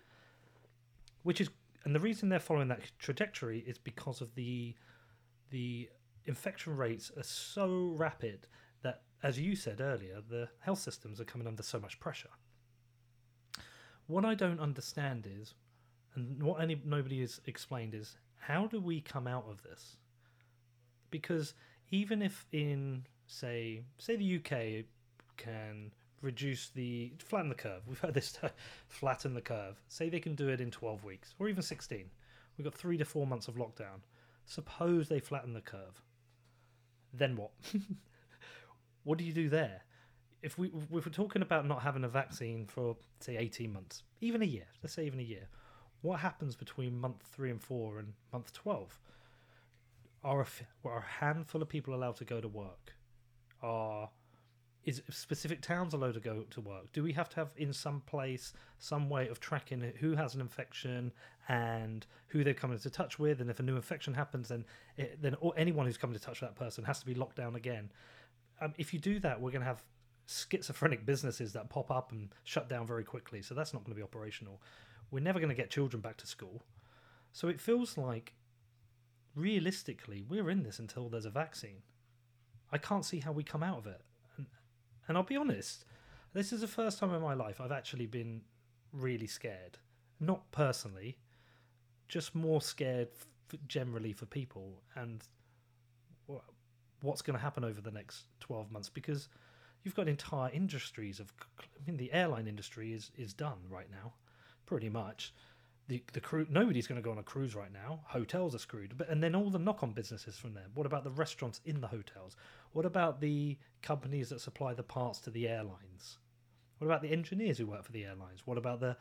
which 1.22 1.40
is 1.40 1.50
and 1.84 1.94
the 1.94 2.00
reason 2.00 2.28
they're 2.28 2.38
following 2.38 2.68
that 2.68 2.80
trajectory 2.98 3.60
is 3.60 3.78
because 3.78 4.20
of 4.20 4.34
the 4.34 4.74
the 5.50 5.88
infection 6.24 6.76
rates 6.76 7.10
are 7.16 7.24
so 7.24 7.94
rapid 7.96 8.46
that, 8.82 9.02
as 9.22 9.38
you 9.38 9.56
said 9.56 9.80
earlier, 9.80 10.20
the 10.28 10.48
health 10.60 10.78
systems 10.78 11.20
are 11.20 11.24
coming 11.24 11.46
under 11.46 11.62
so 11.62 11.80
much 11.80 11.98
pressure. 12.00 12.30
What 14.06 14.24
I 14.24 14.34
don't 14.34 14.60
understand 14.60 15.26
is, 15.26 15.54
and 16.14 16.42
what 16.42 16.60
any 16.60 16.80
nobody 16.84 17.20
has 17.20 17.40
explained 17.46 17.94
is, 17.94 18.16
how 18.38 18.66
do 18.66 18.80
we 18.80 19.00
come 19.00 19.26
out 19.26 19.46
of 19.48 19.62
this? 19.62 19.96
Because 21.10 21.54
even 21.90 22.22
if 22.22 22.46
in 22.52 23.04
say 23.26 23.82
say 23.98 24.16
the 24.16 24.36
UK 24.36 24.84
can 25.36 25.92
reduce 26.20 26.68
the 26.70 27.12
flatten 27.18 27.48
the 27.48 27.54
curve. 27.54 27.82
We've 27.86 27.98
heard 27.98 28.14
this 28.14 28.38
flatten 28.88 29.34
the 29.34 29.40
curve. 29.40 29.82
Say 29.88 30.08
they 30.08 30.20
can 30.20 30.34
do 30.34 30.48
it 30.48 30.60
in 30.60 30.70
12 30.70 31.04
weeks 31.04 31.34
or 31.38 31.48
even 31.48 31.62
16. 31.62 32.10
We've 32.56 32.64
got 32.64 32.74
3 32.74 32.96
to 32.98 33.04
4 33.04 33.26
months 33.26 33.48
of 33.48 33.56
lockdown. 33.56 34.00
Suppose 34.44 35.08
they 35.08 35.20
flatten 35.20 35.52
the 35.52 35.60
curve. 35.60 36.02
Then 37.12 37.36
what? 37.36 37.50
what 39.04 39.18
do 39.18 39.24
you 39.24 39.32
do 39.32 39.48
there? 39.48 39.82
If 40.42 40.58
we 40.58 40.68
if 40.68 41.06
we're 41.06 41.12
talking 41.12 41.42
about 41.42 41.68
not 41.68 41.82
having 41.82 42.02
a 42.02 42.08
vaccine 42.08 42.66
for 42.66 42.96
say 43.20 43.36
18 43.36 43.72
months, 43.72 44.02
even 44.20 44.42
a 44.42 44.46
year, 44.46 44.66
let's 44.82 44.94
say 44.94 45.06
even 45.06 45.20
a 45.20 45.22
year, 45.22 45.48
what 46.02 46.20
happens 46.20 46.54
between 46.56 46.98
month 46.98 47.22
3 47.32 47.50
and 47.50 47.62
4 47.62 47.98
and 47.98 48.12
month 48.32 48.52
12? 48.52 48.98
Are 50.24 50.42
a, 50.42 50.46
are 50.88 50.98
a 50.98 51.24
handful 51.24 51.62
of 51.62 51.68
people 51.68 51.94
allowed 51.94 52.16
to 52.16 52.24
go 52.24 52.40
to 52.40 52.48
work? 52.48 52.94
Are 53.62 54.10
is 54.84 55.00
specific 55.10 55.62
towns 55.62 55.94
allowed 55.94 56.14
to 56.14 56.20
go 56.20 56.44
to 56.50 56.60
work? 56.60 56.92
Do 56.92 57.04
we 57.04 57.12
have 57.12 57.28
to 57.30 57.36
have 57.36 57.52
in 57.56 57.72
some 57.72 58.00
place 58.00 58.52
some 58.78 59.08
way 59.08 59.28
of 59.28 59.38
tracking 59.38 59.92
who 60.00 60.16
has 60.16 60.34
an 60.34 60.40
infection 60.40 61.12
and 61.48 62.04
who 62.28 62.42
they've 62.42 62.56
come 62.56 62.72
into 62.72 62.90
touch 62.90 63.18
with? 63.18 63.40
And 63.40 63.48
if 63.48 63.60
a 63.60 63.62
new 63.62 63.76
infection 63.76 64.12
happens, 64.14 64.48
then 64.48 64.64
it, 64.96 65.22
then 65.22 65.36
anyone 65.56 65.86
who's 65.86 65.96
come 65.96 66.10
into 66.10 66.20
touch 66.20 66.40
with 66.40 66.50
that 66.50 66.56
person 66.56 66.82
has 66.84 66.98
to 66.98 67.06
be 67.06 67.14
locked 67.14 67.36
down 67.36 67.54
again. 67.54 67.92
Um, 68.60 68.74
if 68.76 68.92
you 68.92 68.98
do 68.98 69.20
that, 69.20 69.40
we're 69.40 69.52
going 69.52 69.62
to 69.62 69.66
have 69.66 69.84
schizophrenic 70.26 71.06
businesses 71.06 71.52
that 71.52 71.68
pop 71.68 71.90
up 71.90 72.10
and 72.10 72.30
shut 72.42 72.68
down 72.68 72.86
very 72.86 73.04
quickly. 73.04 73.40
So 73.40 73.54
that's 73.54 73.72
not 73.72 73.84
going 73.84 73.92
to 73.92 73.96
be 73.96 74.02
operational. 74.02 74.60
We're 75.12 75.20
never 75.20 75.38
going 75.38 75.50
to 75.50 75.54
get 75.54 75.70
children 75.70 76.00
back 76.00 76.16
to 76.16 76.26
school. 76.26 76.64
So 77.32 77.46
it 77.46 77.60
feels 77.60 77.96
like 77.96 78.32
realistically 79.36 80.24
we're 80.28 80.50
in 80.50 80.64
this 80.64 80.78
until 80.80 81.08
there's 81.08 81.26
a 81.26 81.30
vaccine. 81.30 81.82
I 82.72 82.78
can't 82.78 83.04
see 83.04 83.20
how 83.20 83.30
we 83.32 83.44
come 83.44 83.62
out 83.62 83.78
of 83.78 83.86
it. 83.86 84.00
And 85.08 85.18
I'll 85.18 85.24
be 85.24 85.36
honest, 85.36 85.84
this 86.32 86.52
is 86.52 86.60
the 86.60 86.68
first 86.68 86.98
time 86.98 87.12
in 87.12 87.20
my 87.20 87.34
life 87.34 87.60
I've 87.60 87.72
actually 87.72 88.06
been 88.06 88.42
really 88.92 89.26
scared. 89.26 89.78
Not 90.20 90.50
personally, 90.52 91.18
just 92.08 92.34
more 92.34 92.62
scared 92.62 93.08
generally 93.66 94.12
for 94.12 94.26
people 94.26 94.80
and 94.94 95.24
what's 97.00 97.20
going 97.20 97.36
to 97.36 97.42
happen 97.42 97.64
over 97.64 97.80
the 97.80 97.90
next 97.90 98.26
12 98.40 98.70
months 98.70 98.88
because 98.88 99.28
you've 99.82 99.94
got 99.94 100.08
entire 100.08 100.50
industries 100.50 101.20
of 101.20 101.32
I 101.58 101.64
mean 101.86 101.96
the 101.96 102.12
airline 102.12 102.46
industry 102.46 102.92
is 102.92 103.10
is 103.16 103.34
done 103.34 103.58
right 103.68 103.90
now 103.90 104.12
pretty 104.66 104.88
much 104.88 105.34
the 105.88 106.02
the 106.12 106.20
crew 106.20 106.46
nobody's 106.48 106.86
going 106.86 107.00
to 107.00 107.04
go 107.04 107.10
on 107.10 107.18
a 107.18 107.22
cruise 107.22 107.54
right 107.54 107.72
now 107.72 108.00
hotels 108.04 108.54
are 108.54 108.58
screwed 108.58 108.96
but 108.96 109.08
and 109.08 109.22
then 109.22 109.34
all 109.34 109.50
the 109.50 109.58
knock 109.58 109.82
on 109.82 109.92
businesses 109.92 110.38
from 110.38 110.54
there 110.54 110.66
what 110.74 110.86
about 110.86 111.02
the 111.02 111.10
restaurants 111.10 111.60
in 111.64 111.80
the 111.80 111.88
hotels 111.88 112.36
what 112.72 112.86
about 112.86 113.20
the 113.20 113.58
companies 113.82 114.30
that 114.30 114.40
supply 114.40 114.72
the 114.72 114.82
parts 114.82 115.20
to 115.20 115.30
the 115.30 115.46
airlines? 115.48 116.18
What 116.78 116.86
about 116.86 117.02
the 117.02 117.12
engineers 117.12 117.58
who 117.58 117.66
work 117.66 117.84
for 117.84 117.92
the 117.92 118.04
airlines? 118.04 118.46
What 118.46 118.58
about 118.58 118.80
the 118.80 118.96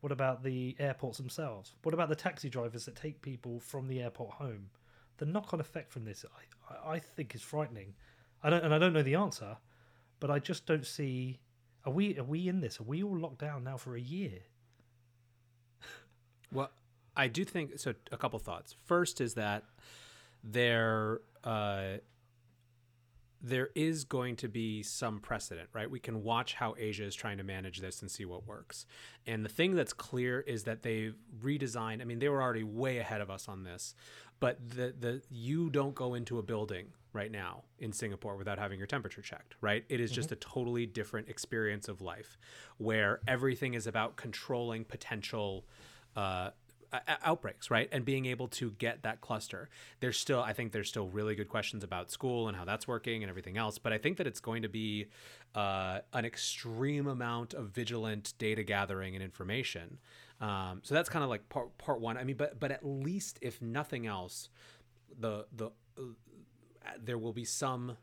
what 0.00 0.12
about 0.12 0.44
the 0.44 0.76
airports 0.78 1.18
themselves? 1.18 1.74
What 1.82 1.94
about 1.94 2.08
the 2.08 2.14
taxi 2.14 2.48
drivers 2.48 2.84
that 2.84 2.96
take 2.96 3.22
people 3.22 3.58
from 3.58 3.88
the 3.88 4.00
airport 4.02 4.32
home? 4.32 4.70
The 5.16 5.24
knock-on 5.24 5.58
effect 5.58 5.90
from 5.90 6.04
this, 6.04 6.24
I, 6.70 6.94
I 6.94 6.98
think, 6.98 7.34
is 7.34 7.40
frightening. 7.40 7.94
I 8.42 8.50
don't, 8.50 8.62
and 8.62 8.74
I 8.74 8.78
don't 8.78 8.92
know 8.92 9.02
the 9.02 9.14
answer, 9.14 9.56
but 10.20 10.30
I 10.30 10.38
just 10.38 10.66
don't 10.66 10.86
see. 10.86 11.40
Are 11.84 11.92
we 11.92 12.16
are 12.18 12.24
we 12.24 12.48
in 12.48 12.60
this? 12.60 12.80
Are 12.80 12.84
we 12.84 13.02
all 13.02 13.18
locked 13.18 13.38
down 13.38 13.64
now 13.64 13.76
for 13.76 13.96
a 13.96 14.00
year? 14.00 14.38
Well, 16.52 16.70
I 17.16 17.28
do 17.28 17.44
think 17.44 17.78
so. 17.78 17.94
A 18.12 18.16
couple 18.16 18.38
thoughts. 18.38 18.74
First 18.84 19.20
is 19.20 19.34
that 19.34 19.64
there. 20.42 21.20
Uh, 21.44 21.98
there 23.42 23.68
is 23.74 24.04
going 24.04 24.34
to 24.34 24.48
be 24.48 24.82
some 24.82 25.20
precedent, 25.20 25.68
right? 25.72 25.88
We 25.88 26.00
can 26.00 26.24
watch 26.24 26.54
how 26.54 26.74
Asia 26.78 27.04
is 27.04 27.14
trying 27.14 27.36
to 27.36 27.44
manage 27.44 27.80
this 27.80 28.00
and 28.00 28.10
see 28.10 28.24
what 28.24 28.46
works. 28.46 28.86
And 29.26 29.44
the 29.44 29.48
thing 29.48 29.74
that's 29.74 29.92
clear 29.92 30.40
is 30.40 30.64
that 30.64 30.82
they've 30.82 31.14
redesigned. 31.44 32.00
I 32.00 32.04
mean, 32.04 32.18
they 32.18 32.28
were 32.28 32.42
already 32.42 32.64
way 32.64 32.98
ahead 32.98 33.20
of 33.20 33.30
us 33.30 33.46
on 33.46 33.62
this, 33.62 33.94
but 34.40 34.58
the 34.68 34.94
the 34.98 35.22
you 35.30 35.70
don't 35.70 35.94
go 35.94 36.14
into 36.14 36.38
a 36.38 36.42
building 36.42 36.88
right 37.12 37.30
now 37.30 37.62
in 37.78 37.92
Singapore 37.92 38.36
without 38.36 38.58
having 38.58 38.78
your 38.78 38.86
temperature 38.86 39.22
checked, 39.22 39.54
right? 39.60 39.84
It 39.88 40.00
is 40.00 40.10
just 40.10 40.28
mm-hmm. 40.28 40.34
a 40.34 40.54
totally 40.54 40.86
different 40.86 41.28
experience 41.28 41.88
of 41.88 42.02
life 42.02 42.36
where 42.76 43.20
everything 43.26 43.74
is 43.74 43.86
about 43.86 44.16
controlling 44.16 44.84
potential 44.84 45.64
uh, 46.16 46.50
outbreaks, 47.22 47.70
right? 47.70 47.88
And 47.92 48.04
being 48.04 48.26
able 48.26 48.48
to 48.48 48.70
get 48.72 49.02
that 49.02 49.20
cluster. 49.20 49.68
There's 50.00 50.18
still, 50.18 50.40
I 50.40 50.52
think, 50.52 50.72
there's 50.72 50.88
still 50.88 51.08
really 51.08 51.34
good 51.34 51.48
questions 51.48 51.84
about 51.84 52.10
school 52.10 52.48
and 52.48 52.56
how 52.56 52.64
that's 52.64 52.88
working 52.88 53.22
and 53.22 53.30
everything 53.30 53.56
else. 53.58 53.78
But 53.78 53.92
I 53.92 53.98
think 53.98 54.16
that 54.18 54.26
it's 54.26 54.40
going 54.40 54.62
to 54.62 54.68
be 54.68 55.06
uh, 55.54 56.00
an 56.12 56.24
extreme 56.24 57.06
amount 57.06 57.54
of 57.54 57.68
vigilant 57.70 58.34
data 58.38 58.62
gathering 58.62 59.14
and 59.14 59.22
information. 59.22 59.98
Um, 60.40 60.80
so 60.82 60.94
that's 60.94 61.08
kind 61.08 61.22
of 61.22 61.30
like 61.30 61.48
part 61.48 61.76
part 61.78 62.00
one. 62.00 62.16
I 62.16 62.24
mean, 62.24 62.36
but 62.36 62.60
but 62.60 62.70
at 62.70 62.84
least 62.84 63.38
if 63.40 63.60
nothing 63.62 64.06
else, 64.06 64.50
the 65.18 65.46
the 65.54 65.66
uh, 65.98 66.90
there 67.02 67.18
will 67.18 67.32
be 67.32 67.44
some 67.44 67.96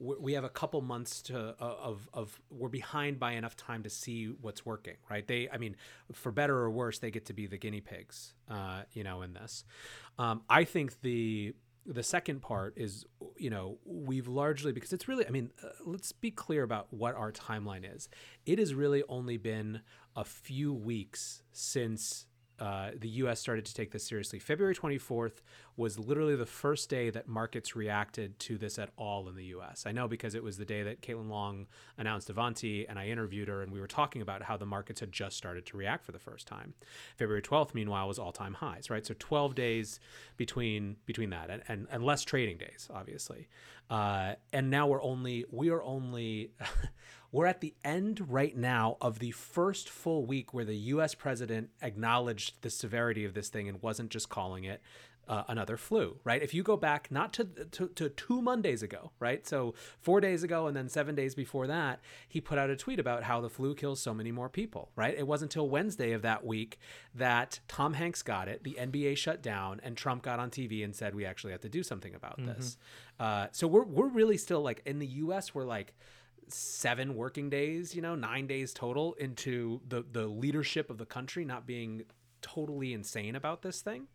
we 0.00 0.32
have 0.32 0.44
a 0.44 0.48
couple 0.48 0.80
months 0.80 1.20
to 1.22 1.38
uh, 1.38 1.54
of 1.60 2.08
of 2.14 2.40
we're 2.50 2.68
behind 2.68 3.20
by 3.20 3.32
enough 3.32 3.56
time 3.56 3.82
to 3.82 3.90
see 3.90 4.26
what's 4.40 4.64
working 4.64 4.96
right 5.10 5.26
they 5.26 5.48
i 5.52 5.58
mean 5.58 5.76
for 6.12 6.32
better 6.32 6.56
or 6.56 6.70
worse 6.70 6.98
they 6.98 7.10
get 7.10 7.26
to 7.26 7.32
be 7.32 7.46
the 7.46 7.58
guinea 7.58 7.80
pigs 7.80 8.34
uh, 8.50 8.82
you 8.92 9.04
know 9.04 9.22
in 9.22 9.34
this 9.34 9.64
um, 10.18 10.42
i 10.48 10.64
think 10.64 11.00
the 11.02 11.54
the 11.86 12.02
second 12.02 12.40
part 12.40 12.74
is 12.76 13.04
you 13.36 13.50
know 13.50 13.78
we've 13.84 14.28
largely 14.28 14.72
because 14.72 14.92
it's 14.92 15.06
really 15.06 15.26
i 15.26 15.30
mean 15.30 15.50
uh, 15.62 15.68
let's 15.84 16.12
be 16.12 16.30
clear 16.30 16.62
about 16.62 16.86
what 16.90 17.14
our 17.14 17.30
timeline 17.30 17.84
is 17.94 18.08
it 18.46 18.58
has 18.58 18.74
really 18.74 19.02
only 19.08 19.36
been 19.36 19.80
a 20.16 20.24
few 20.24 20.72
weeks 20.72 21.42
since 21.52 22.26
uh, 22.60 22.90
the 22.98 23.08
U.S. 23.08 23.40
started 23.40 23.64
to 23.64 23.74
take 23.74 23.90
this 23.90 24.04
seriously. 24.04 24.38
February 24.38 24.74
24th 24.74 25.40
was 25.80 25.98
literally 25.98 26.36
the 26.36 26.44
first 26.44 26.90
day 26.90 27.08
that 27.08 27.26
markets 27.26 27.74
reacted 27.74 28.38
to 28.38 28.58
this 28.58 28.78
at 28.78 28.90
all 28.98 29.26
in 29.30 29.34
the 29.34 29.46
U.S. 29.46 29.84
I 29.86 29.92
know 29.92 30.06
because 30.06 30.34
it 30.34 30.44
was 30.44 30.58
the 30.58 30.66
day 30.66 30.82
that 30.82 31.00
Caitlin 31.00 31.30
Long 31.30 31.66
announced 31.96 32.28
Avanti, 32.28 32.86
and 32.86 32.98
I 32.98 33.06
interviewed 33.08 33.48
her, 33.48 33.62
and 33.62 33.72
we 33.72 33.80
were 33.80 33.86
talking 33.86 34.20
about 34.20 34.42
how 34.42 34.58
the 34.58 34.66
markets 34.66 35.00
had 35.00 35.10
just 35.10 35.38
started 35.38 35.64
to 35.66 35.78
react 35.78 36.04
for 36.04 36.12
the 36.12 36.18
first 36.18 36.46
time. 36.46 36.74
February 37.16 37.40
12th, 37.40 37.72
meanwhile, 37.72 38.06
was 38.06 38.18
all-time 38.18 38.54
highs, 38.54 38.90
right? 38.90 39.06
So 39.06 39.14
12 39.18 39.54
days 39.54 40.00
between 40.36 40.96
between 41.06 41.30
that, 41.30 41.48
and 41.48 41.62
and, 41.66 41.86
and 41.90 42.04
less 42.04 42.24
trading 42.24 42.58
days, 42.58 42.88
obviously. 42.92 43.48
Uh, 43.88 44.34
and 44.52 44.70
now 44.70 44.86
we're 44.86 45.02
only 45.02 45.46
we 45.50 45.70
are 45.70 45.82
only 45.82 46.52
We're 47.32 47.46
at 47.46 47.60
the 47.60 47.74
end 47.84 48.28
right 48.28 48.56
now 48.56 48.96
of 49.00 49.20
the 49.20 49.30
first 49.30 49.88
full 49.88 50.26
week 50.26 50.52
where 50.52 50.64
the 50.64 50.76
US 50.76 51.14
president 51.14 51.70
acknowledged 51.80 52.62
the 52.62 52.70
severity 52.70 53.24
of 53.24 53.34
this 53.34 53.48
thing 53.48 53.68
and 53.68 53.80
wasn't 53.80 54.10
just 54.10 54.28
calling 54.28 54.64
it 54.64 54.82
uh, 55.30 55.44
another 55.46 55.76
flu, 55.76 56.18
right? 56.24 56.42
If 56.42 56.52
you 56.52 56.64
go 56.64 56.76
back 56.76 57.08
not 57.08 57.32
to, 57.34 57.44
to, 57.44 57.86
to 57.86 58.08
two 58.08 58.42
Mondays 58.42 58.82
ago, 58.82 59.12
right? 59.20 59.46
So 59.46 59.74
four 60.00 60.20
days 60.20 60.42
ago 60.42 60.66
and 60.66 60.76
then 60.76 60.88
seven 60.88 61.14
days 61.14 61.36
before 61.36 61.68
that, 61.68 62.00
he 62.28 62.40
put 62.40 62.58
out 62.58 62.68
a 62.68 62.76
tweet 62.76 62.98
about 62.98 63.22
how 63.22 63.40
the 63.40 63.48
flu 63.48 63.76
kills 63.76 64.00
so 64.00 64.12
many 64.12 64.32
more 64.32 64.48
people, 64.48 64.90
right? 64.96 65.14
It 65.16 65.28
wasn't 65.28 65.52
until 65.52 65.68
Wednesday 65.68 66.10
of 66.12 66.22
that 66.22 66.44
week 66.44 66.80
that 67.14 67.60
Tom 67.68 67.94
Hanks 67.94 68.22
got 68.22 68.48
it, 68.48 68.64
the 68.64 68.76
NBA 68.80 69.16
shut 69.16 69.40
down, 69.40 69.80
and 69.84 69.96
Trump 69.96 70.24
got 70.24 70.40
on 70.40 70.50
TV 70.50 70.84
and 70.84 70.96
said 70.96 71.14
we 71.14 71.24
actually 71.24 71.52
have 71.52 71.60
to 71.60 71.68
do 71.68 71.84
something 71.84 72.14
about 72.16 72.38
mm-hmm. 72.38 72.48
this. 72.48 72.76
Uh, 73.20 73.46
so 73.52 73.68
we're 73.68 73.84
we're 73.84 74.08
really 74.08 74.36
still 74.36 74.62
like 74.62 74.82
in 74.84 74.98
the 74.98 75.06
U.S. 75.06 75.54
We're 75.54 75.64
like 75.64 75.94
seven 76.48 77.14
working 77.14 77.50
days, 77.50 77.94
you 77.94 78.02
know, 78.02 78.16
nine 78.16 78.48
days 78.48 78.72
total 78.72 79.14
into 79.14 79.80
the 79.88 80.04
the 80.10 80.26
leadership 80.26 80.90
of 80.90 80.98
the 80.98 81.06
country 81.06 81.44
not 81.44 81.66
being 81.66 82.02
totally 82.42 82.92
insane 82.92 83.36
about 83.36 83.62
this 83.62 83.80
thing, 83.80 84.08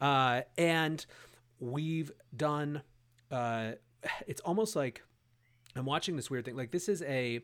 uh, 0.00 0.42
and 0.56 1.04
we've 1.58 2.12
done. 2.36 2.82
Uh, 3.30 3.72
it's 4.26 4.40
almost 4.40 4.74
like 4.74 5.02
I'm 5.76 5.86
watching 5.86 6.16
this 6.16 6.30
weird 6.30 6.44
thing. 6.44 6.56
Like 6.56 6.70
this 6.70 6.88
is 6.88 7.02
a 7.02 7.40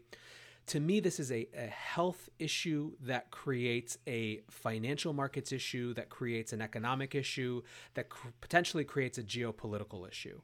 to 0.66 0.80
me, 0.80 0.98
this 0.98 1.20
is 1.20 1.30
a, 1.30 1.46
a 1.56 1.66
health 1.68 2.28
issue 2.38 2.92
that 3.02 3.30
creates 3.30 3.98
a 4.06 4.42
financial 4.50 5.12
markets 5.12 5.52
issue, 5.52 5.94
that 5.94 6.08
creates 6.08 6.52
an 6.52 6.60
economic 6.60 7.14
issue, 7.14 7.62
that 7.94 8.08
cr- 8.08 8.28
potentially 8.40 8.84
creates 8.84 9.16
a 9.16 9.22
geopolitical 9.22 10.08
issue. 10.08 10.40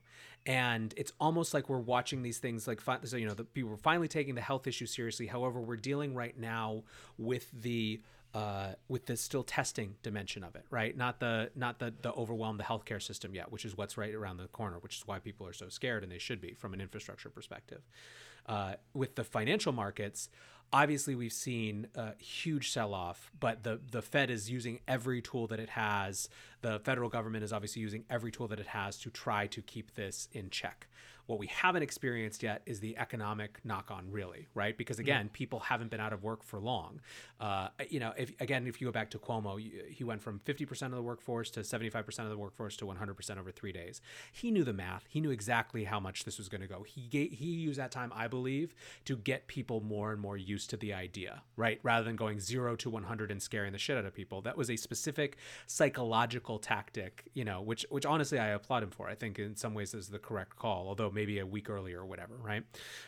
And 0.46 0.94
it's 0.96 1.12
almost 1.20 1.54
like 1.54 1.68
we're 1.68 1.78
watching 1.78 2.22
these 2.22 2.38
things 2.38 2.68
like, 2.68 2.80
fi- 2.80 3.00
so, 3.02 3.16
you 3.16 3.26
know, 3.26 3.34
the 3.34 3.44
people 3.44 3.72
are 3.72 3.76
finally 3.76 4.08
taking 4.08 4.36
the 4.36 4.40
health 4.40 4.66
issue 4.68 4.86
seriously. 4.86 5.26
However, 5.26 5.60
we're 5.60 5.76
dealing 5.76 6.14
right 6.14 6.38
now 6.38 6.84
with 7.18 7.50
the 7.52 8.00
uh, 8.34 8.72
with 8.88 9.06
the 9.06 9.16
still 9.16 9.42
testing 9.42 9.96
dimension 10.02 10.42
of 10.42 10.54
it, 10.54 10.64
right? 10.70 10.96
Not 10.96 11.20
the 11.20 11.50
not 11.54 11.78
the 11.78 11.92
the 12.02 12.12
overwhelm 12.12 12.56
the 12.56 12.64
healthcare 12.64 13.02
system 13.02 13.34
yet, 13.34 13.52
which 13.52 13.64
is 13.64 13.76
what's 13.76 13.98
right 13.98 14.14
around 14.14 14.38
the 14.38 14.48
corner, 14.48 14.78
which 14.78 14.96
is 14.96 15.06
why 15.06 15.18
people 15.18 15.46
are 15.46 15.52
so 15.52 15.68
scared, 15.68 16.02
and 16.02 16.10
they 16.10 16.18
should 16.18 16.40
be 16.40 16.54
from 16.54 16.72
an 16.72 16.80
infrastructure 16.80 17.28
perspective. 17.28 17.82
Uh, 18.46 18.74
with 18.94 19.14
the 19.16 19.24
financial 19.24 19.72
markets, 19.72 20.28
obviously 20.72 21.14
we've 21.14 21.32
seen 21.32 21.86
a 21.94 22.14
huge 22.16 22.70
sell-off, 22.70 23.30
but 23.38 23.62
the 23.64 23.80
the 23.90 24.00
Fed 24.00 24.30
is 24.30 24.50
using 24.50 24.80
every 24.88 25.20
tool 25.20 25.46
that 25.48 25.60
it 25.60 25.70
has. 25.70 26.28
The 26.62 26.80
federal 26.80 27.10
government 27.10 27.44
is 27.44 27.52
obviously 27.52 27.82
using 27.82 28.04
every 28.08 28.32
tool 28.32 28.48
that 28.48 28.58
it 28.60 28.68
has 28.68 28.96
to 29.00 29.10
try 29.10 29.46
to 29.48 29.60
keep 29.60 29.94
this 29.94 30.28
in 30.32 30.48
check. 30.48 30.88
What 31.26 31.38
we 31.38 31.46
haven't 31.46 31.82
experienced 31.82 32.42
yet 32.42 32.62
is 32.66 32.80
the 32.80 32.96
economic 32.98 33.60
knock 33.64 33.90
on, 33.90 34.10
really, 34.10 34.48
right? 34.54 34.76
Because 34.76 34.98
again, 34.98 35.28
mm. 35.28 35.32
people 35.32 35.60
haven't 35.60 35.90
been 35.90 36.00
out 36.00 36.12
of 36.12 36.22
work 36.22 36.42
for 36.42 36.58
long. 36.58 37.00
Uh, 37.40 37.68
you 37.88 38.00
know, 38.00 38.12
if 38.16 38.32
again, 38.40 38.66
if 38.66 38.80
you 38.80 38.88
go 38.88 38.92
back 38.92 39.10
to 39.10 39.18
Cuomo, 39.18 39.60
he 39.88 40.04
went 40.04 40.22
from 40.22 40.40
50% 40.40 40.82
of 40.86 40.92
the 40.92 41.02
workforce 41.02 41.50
to 41.50 41.60
75% 41.60 42.18
of 42.20 42.30
the 42.30 42.38
workforce 42.38 42.76
to 42.76 42.84
100% 42.86 43.38
over 43.38 43.50
three 43.50 43.72
days. 43.72 44.00
He 44.32 44.50
knew 44.50 44.64
the 44.64 44.72
math. 44.72 45.04
He 45.08 45.20
knew 45.20 45.30
exactly 45.30 45.84
how 45.84 46.00
much 46.00 46.24
this 46.24 46.38
was 46.38 46.48
going 46.48 46.60
to 46.60 46.66
go. 46.66 46.82
He 46.82 47.02
gave, 47.02 47.32
he 47.32 47.46
used 47.46 47.78
that 47.78 47.90
time, 47.90 48.12
I 48.14 48.28
believe, 48.28 48.74
to 49.04 49.16
get 49.16 49.46
people 49.46 49.80
more 49.80 50.12
and 50.12 50.20
more 50.20 50.36
used 50.36 50.70
to 50.70 50.76
the 50.76 50.92
idea, 50.92 51.42
right? 51.56 51.78
Rather 51.82 52.04
than 52.04 52.16
going 52.16 52.40
zero 52.40 52.76
to 52.76 52.90
100 52.90 53.30
and 53.30 53.42
scaring 53.42 53.72
the 53.72 53.78
shit 53.78 53.96
out 53.96 54.04
of 54.04 54.14
people. 54.14 54.42
That 54.42 54.56
was 54.56 54.70
a 54.70 54.76
specific 54.76 55.36
psychological 55.66 56.58
tactic, 56.58 57.24
you 57.34 57.44
know, 57.44 57.60
which 57.60 57.86
which 57.90 58.06
honestly 58.06 58.38
I 58.38 58.48
applaud 58.48 58.82
him 58.82 58.90
for. 58.90 59.08
I 59.08 59.14
think 59.14 59.38
in 59.38 59.56
some 59.56 59.74
ways 59.74 59.94
is 59.94 60.08
the 60.08 60.18
correct 60.18 60.56
call, 60.56 60.88
although 60.88 61.10
maybe 61.12 61.38
a 61.38 61.46
week 61.46 61.68
earlier 61.70 62.00
or 62.00 62.06
whatever, 62.06 62.34
right? 62.42 62.64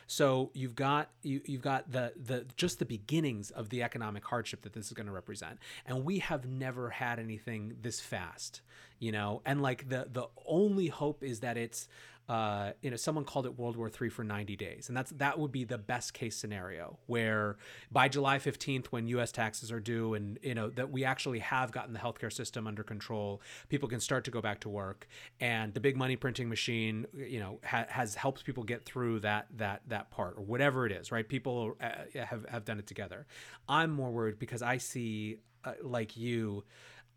So 0.07 0.51
you've 0.55 0.75
got 0.75 1.11
you, 1.23 1.41
you've 1.45 1.63
got 1.63 1.91
the 1.91 2.13
the 2.17 2.47
just 2.57 2.79
the 2.79 2.85
beginnings 2.85 3.51
of 3.51 3.71
the 3.71 3.83
economic 3.83 4.25
hardship 4.25 4.63
that 4.63 4.73
this 4.73 4.87
is 4.87 4.93
going 4.93 5.07
to 5.07 5.13
represent, 5.13 5.59
and 5.87 6.05
we 6.05 6.19
have 6.21 6.47
never 6.47 6.91
had 6.91 7.19
anything 7.19 7.75
this 7.81 8.01
fast, 8.01 8.61
you 8.99 9.13
know. 9.13 9.43
And 9.45 9.63
like 9.63 9.89
the 9.89 10.09
the 10.11 10.29
only 10.47 10.89
hope 10.89 11.23
is 11.23 11.41
that 11.41 11.57
it's 11.57 11.89
uh, 12.29 12.73
you 12.81 12.91
know, 12.91 12.97
someone 12.97 13.25
called 13.25 13.45
it 13.45 13.59
World 13.59 13.77
War 13.77 13.91
III 14.01 14.09
for 14.09 14.25
90 14.25 14.57
days, 14.57 14.89
and 14.89 14.97
that's 14.97 15.11
that 15.13 15.39
would 15.39 15.53
be 15.53 15.65
the 15.65 15.77
best 15.77 16.15
case 16.15 16.37
scenario, 16.37 16.99
where 17.07 17.59
by 17.93 18.09
July 18.09 18.39
15th, 18.39 18.87
when 18.87 19.07
U.S. 19.09 19.31
taxes 19.31 19.71
are 19.71 19.81
due, 19.81 20.15
and 20.15 20.39
you 20.43 20.55
know 20.55 20.71
that 20.71 20.91
we 20.91 21.05
actually 21.05 21.41
have 21.41 21.71
gotten 21.71 21.93
the 21.93 21.99
healthcare 21.99 22.33
system 22.33 22.67
under 22.67 22.83
control, 22.83 23.43
people 23.69 23.89
can 23.91 24.01
start 24.01 24.25
to 24.25 24.31
go 24.31 24.41
back 24.41 24.61
to 24.61 24.71
work, 24.71 25.07
and 25.39 25.75
the 25.75 25.81
big 25.81 25.99
money 25.99 26.17
printing 26.17 26.49
machine, 26.49 27.07
you 27.13 27.41
know, 27.41 27.61
ha- 27.63 27.87
has 27.89 28.15
helped 28.15 28.45
people 28.45 28.63
get 28.63 28.87
through 28.87 29.21
that 29.21 29.47
that 29.57 29.83
that 29.89 30.11
part 30.11 30.39
or 30.39 30.43
whatever 30.43 30.87
it 30.87 30.93
is, 30.93 31.13
right? 31.13 31.29
People 31.29 31.77
uh, 31.83 31.91
have 32.25 32.47
have 32.49 32.65
done 32.65 32.79
it 32.79 32.87
together. 32.87 33.27
I'm 33.69 33.91
more 33.91 34.11
worried 34.11 34.39
because 34.39 34.63
I 34.63 34.79
see, 34.79 35.41
uh, 35.63 35.73
like 35.83 36.17
you 36.17 36.65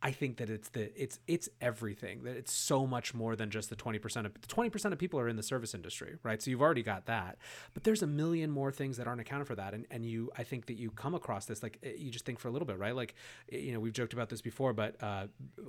I 0.01 0.11
think 0.11 0.37
that 0.37 0.49
it's 0.49 0.69
the 0.69 0.91
it's 1.01 1.19
it's 1.27 1.49
everything 1.59 2.23
that 2.23 2.37
it's 2.37 2.51
so 2.51 2.85
much 2.85 3.13
more 3.15 3.35
than 3.35 3.49
just 3.49 3.69
the 3.69 3.75
20% 3.75 4.25
of 4.25 4.33
the 4.39 4.47
20% 4.47 4.91
of 4.91 4.97
people 4.99 5.19
are 5.19 5.27
in 5.27 5.35
the 5.35 5.43
service 5.43 5.73
industry 5.73 6.15
right? 6.21 6.41
So 6.41 6.51
you've 6.51 6.61
already 6.61 6.83
got 6.83 7.07
that. 7.07 7.37
But 7.73 7.83
there's 7.83 8.03
a 8.03 8.07
million 8.07 8.51
more 8.51 8.71
things 8.71 8.97
that 8.97 9.07
aren't 9.07 9.21
accounted 9.21 9.47
for 9.47 9.55
that 9.55 9.73
and 9.73 9.85
and 9.89 10.05
you 10.05 10.29
I 10.37 10.43
think 10.43 10.67
that 10.67 10.77
you 10.77 10.91
come 10.91 11.15
across 11.15 11.45
this 11.45 11.63
like 11.63 11.79
eh, 11.83 11.93
you 11.97 12.11
just 12.11 12.25
think 12.25 12.39
for 12.39 12.47
a 12.47 12.51
little 12.51 12.67
bit 12.67 12.77
right? 12.77 12.95
Like 12.95 13.15
eh, 13.51 13.57
you 13.57 13.73
know 13.73 13.79
we've 13.79 13.93
joked 13.93 14.13
about 14.13 14.29
this 14.29 14.41
before 14.41 14.71
but 14.73 15.01
uh, 15.01 15.27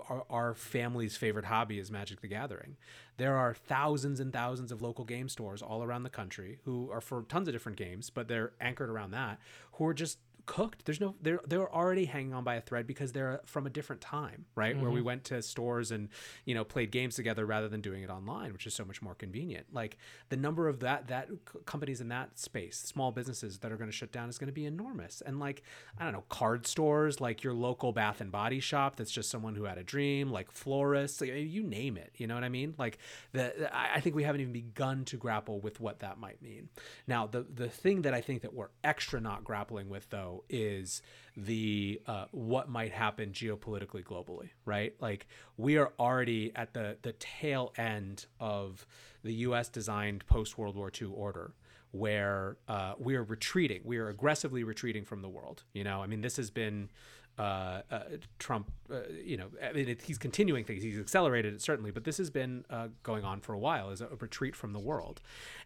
our, 0.09 0.25
our 0.29 0.55
family's 0.55 1.17
favorite 1.17 1.47
hobby 1.47 1.79
is 1.79 1.91
Magic 1.91 2.21
the 2.21 2.29
Gathering. 2.29 2.77
There 3.17 3.37
are 3.37 3.55
thousands 3.55 4.21
and 4.21 4.33
thousands 4.33 4.71
of 4.71 4.83
local 4.83 5.05
game 5.05 5.29
stores 5.29 5.63
all 5.63 5.83
around 5.83 6.03
the 6.03 6.11
country 6.11 6.59
who 6.65 6.91
are 6.93 7.01
for 7.01 7.23
tons 7.23 7.49
of 7.49 7.55
different 7.55 7.79
games 7.79 8.11
but 8.11 8.29
they're 8.29 8.53
anchored 8.61 8.91
around 8.91 9.13
that 9.13 9.39
who 9.73 9.87
are 9.87 9.95
just 9.95 10.19
cooked. 10.49 10.87
There's 10.87 10.99
no 10.99 11.15
they're 11.21 11.41
they're 11.47 11.73
already 11.73 12.07
hanging 12.07 12.33
on 12.33 12.43
by 12.43 12.55
a 12.55 12.61
thread 12.63 12.87
because 12.87 13.13
they're 13.13 13.43
from 13.45 13.67
a 13.67 13.71
different 13.71 14.01
time, 14.01 14.47
right? 14.55 14.73
Mm-hmm. 14.73 14.83
Where 14.83 14.91
we 14.91 15.01
mm-hmm. 15.01 15.07
went 15.07 15.25
to 15.25 15.43
stores 15.43 15.91
and 15.91 16.09
you 16.47 16.55
know 16.55 16.65
played 16.65 16.91
games 16.91 17.15
together 17.15 17.45
rather 17.45 17.69
than 17.69 17.83
doing 17.83 18.03
it 18.03 18.09
online, 18.09 18.55
which 18.55 18.67
is 18.67 18.75
so 18.75 18.85
much 18.85 19.03
more 19.03 19.15
convenient. 19.15 19.67
Like 19.73 19.99
the 20.31 20.39
number 20.39 20.67
of 20.67 20.81
that 20.81 21.09
that 21.09 21.29
companies 21.67 22.01
in 22.01 22.09
that 22.09 22.39
space, 22.39 22.79
small 22.79 23.13
businesses 23.13 23.59
that 23.59 23.71
are 23.71 23.77
going 23.77 23.91
to 23.91 23.97
shut 23.97 24.11
down 24.11 24.31
is 24.31 24.39
going 24.39 24.49
to 24.49 24.53
be 24.55 24.65
enormous. 24.65 25.23
And 25.25 25.39
like 25.39 25.63
I 25.99 26.05
don't 26.05 26.15
know, 26.15 26.25
card 26.31 26.67
stores, 26.67 27.21
like 27.21 27.45
your 27.45 27.53
local 27.53 27.93
Bath 27.93 28.23
and 28.23 28.33
Body 28.33 28.59
shop 28.59 28.97
that's 28.97 29.13
just 29.13 29.31
someone 29.31 29.55
who 29.55 29.65
had 29.65 29.77
a 29.77 29.85
dream, 29.85 30.31
like 30.31 30.51
florists, 30.51 31.21
like, 31.21 31.31
you 31.31 31.63
name 31.63 31.99
it. 31.99 32.13
You 32.17 32.27
know 32.27 32.35
what 32.35 32.45
I 32.45 32.49
mean? 32.49 32.75
Like 32.79 32.97
the 33.33 33.71
I 33.71 34.01
think 34.01 34.17
we 34.17 34.23
haven't 34.23 34.41
even 34.41 34.55
begun 34.55 35.05
to 35.07 35.19
grapple 35.19 35.61
with 35.61 35.79
what 35.79 36.01
that 36.01 36.19
might 36.19 36.41
mean. 36.41 36.71
Now 37.07 37.27
the 37.27 37.43
the 37.43 37.69
thing 37.69 38.03
that 38.03 38.15
I 38.15 38.23
think 38.23 38.41
that 38.43 38.55
we're 38.55 38.71
extra 38.83 39.21
not 39.21 39.45
grappling 39.45 39.91
with 39.91 40.09
though 40.09 40.38
is 40.49 41.03
the 41.37 42.01
uh, 42.07 42.25
what 42.33 42.69
might 42.69 42.93
happen 42.93 43.31
geopolitically 43.31 44.03
globally, 44.03 44.51
right? 44.65 44.95
Like 45.01 45.27
we 45.57 45.77
are 45.77 45.93
already 45.99 46.53
at 46.57 46.75
the 46.75 46.97
the 47.03 47.13
tail 47.13 47.73
end 47.77 48.27
of 48.41 48.87
the 49.23 49.33
U.S. 49.35 49.69
designed 49.69 50.27
post 50.27 50.59
World 50.59 50.77
War 50.77 50.91
II 51.01 51.09
order, 51.15 51.55
where 51.93 52.57
uh, 52.67 52.95
we 52.99 53.15
are 53.15 53.23
retreating, 53.23 53.83
we 53.85 53.99
are 53.99 54.09
aggressively 54.09 54.65
retreating 54.65 55.05
from 55.05 55.23
the 55.23 55.29
world. 55.29 55.63
You 55.73 55.85
know, 55.85 56.03
I 56.03 56.07
mean, 56.07 56.21
this 56.21 56.37
has 56.37 56.51
been. 56.51 56.91
Uh, 57.39 57.83
uh, 57.93 58.01
Trump, 58.41 58.69
uh, 58.93 59.03
you 59.25 59.37
know, 59.37 59.47
I 59.63 59.73
mean, 59.73 59.89
it, 59.89 60.03
he's 60.03 60.19
continuing 60.19 60.65
things. 60.65 60.83
He's 60.83 60.99
accelerated 60.99 61.55
it 61.55 61.63
certainly, 61.63 61.93
but 61.93 62.03
this 62.03 62.19
has 62.19 62.31
been 62.31 62.65
uh, 62.69 62.89
going 63.05 63.23
on 63.23 63.39
for 63.39 63.53
a 63.53 63.59
while 63.61 63.91
as 63.91 64.01
a 64.01 64.09
retreat 64.19 64.57
from 64.57 64.73
the 64.73 64.81
world. 64.81 65.21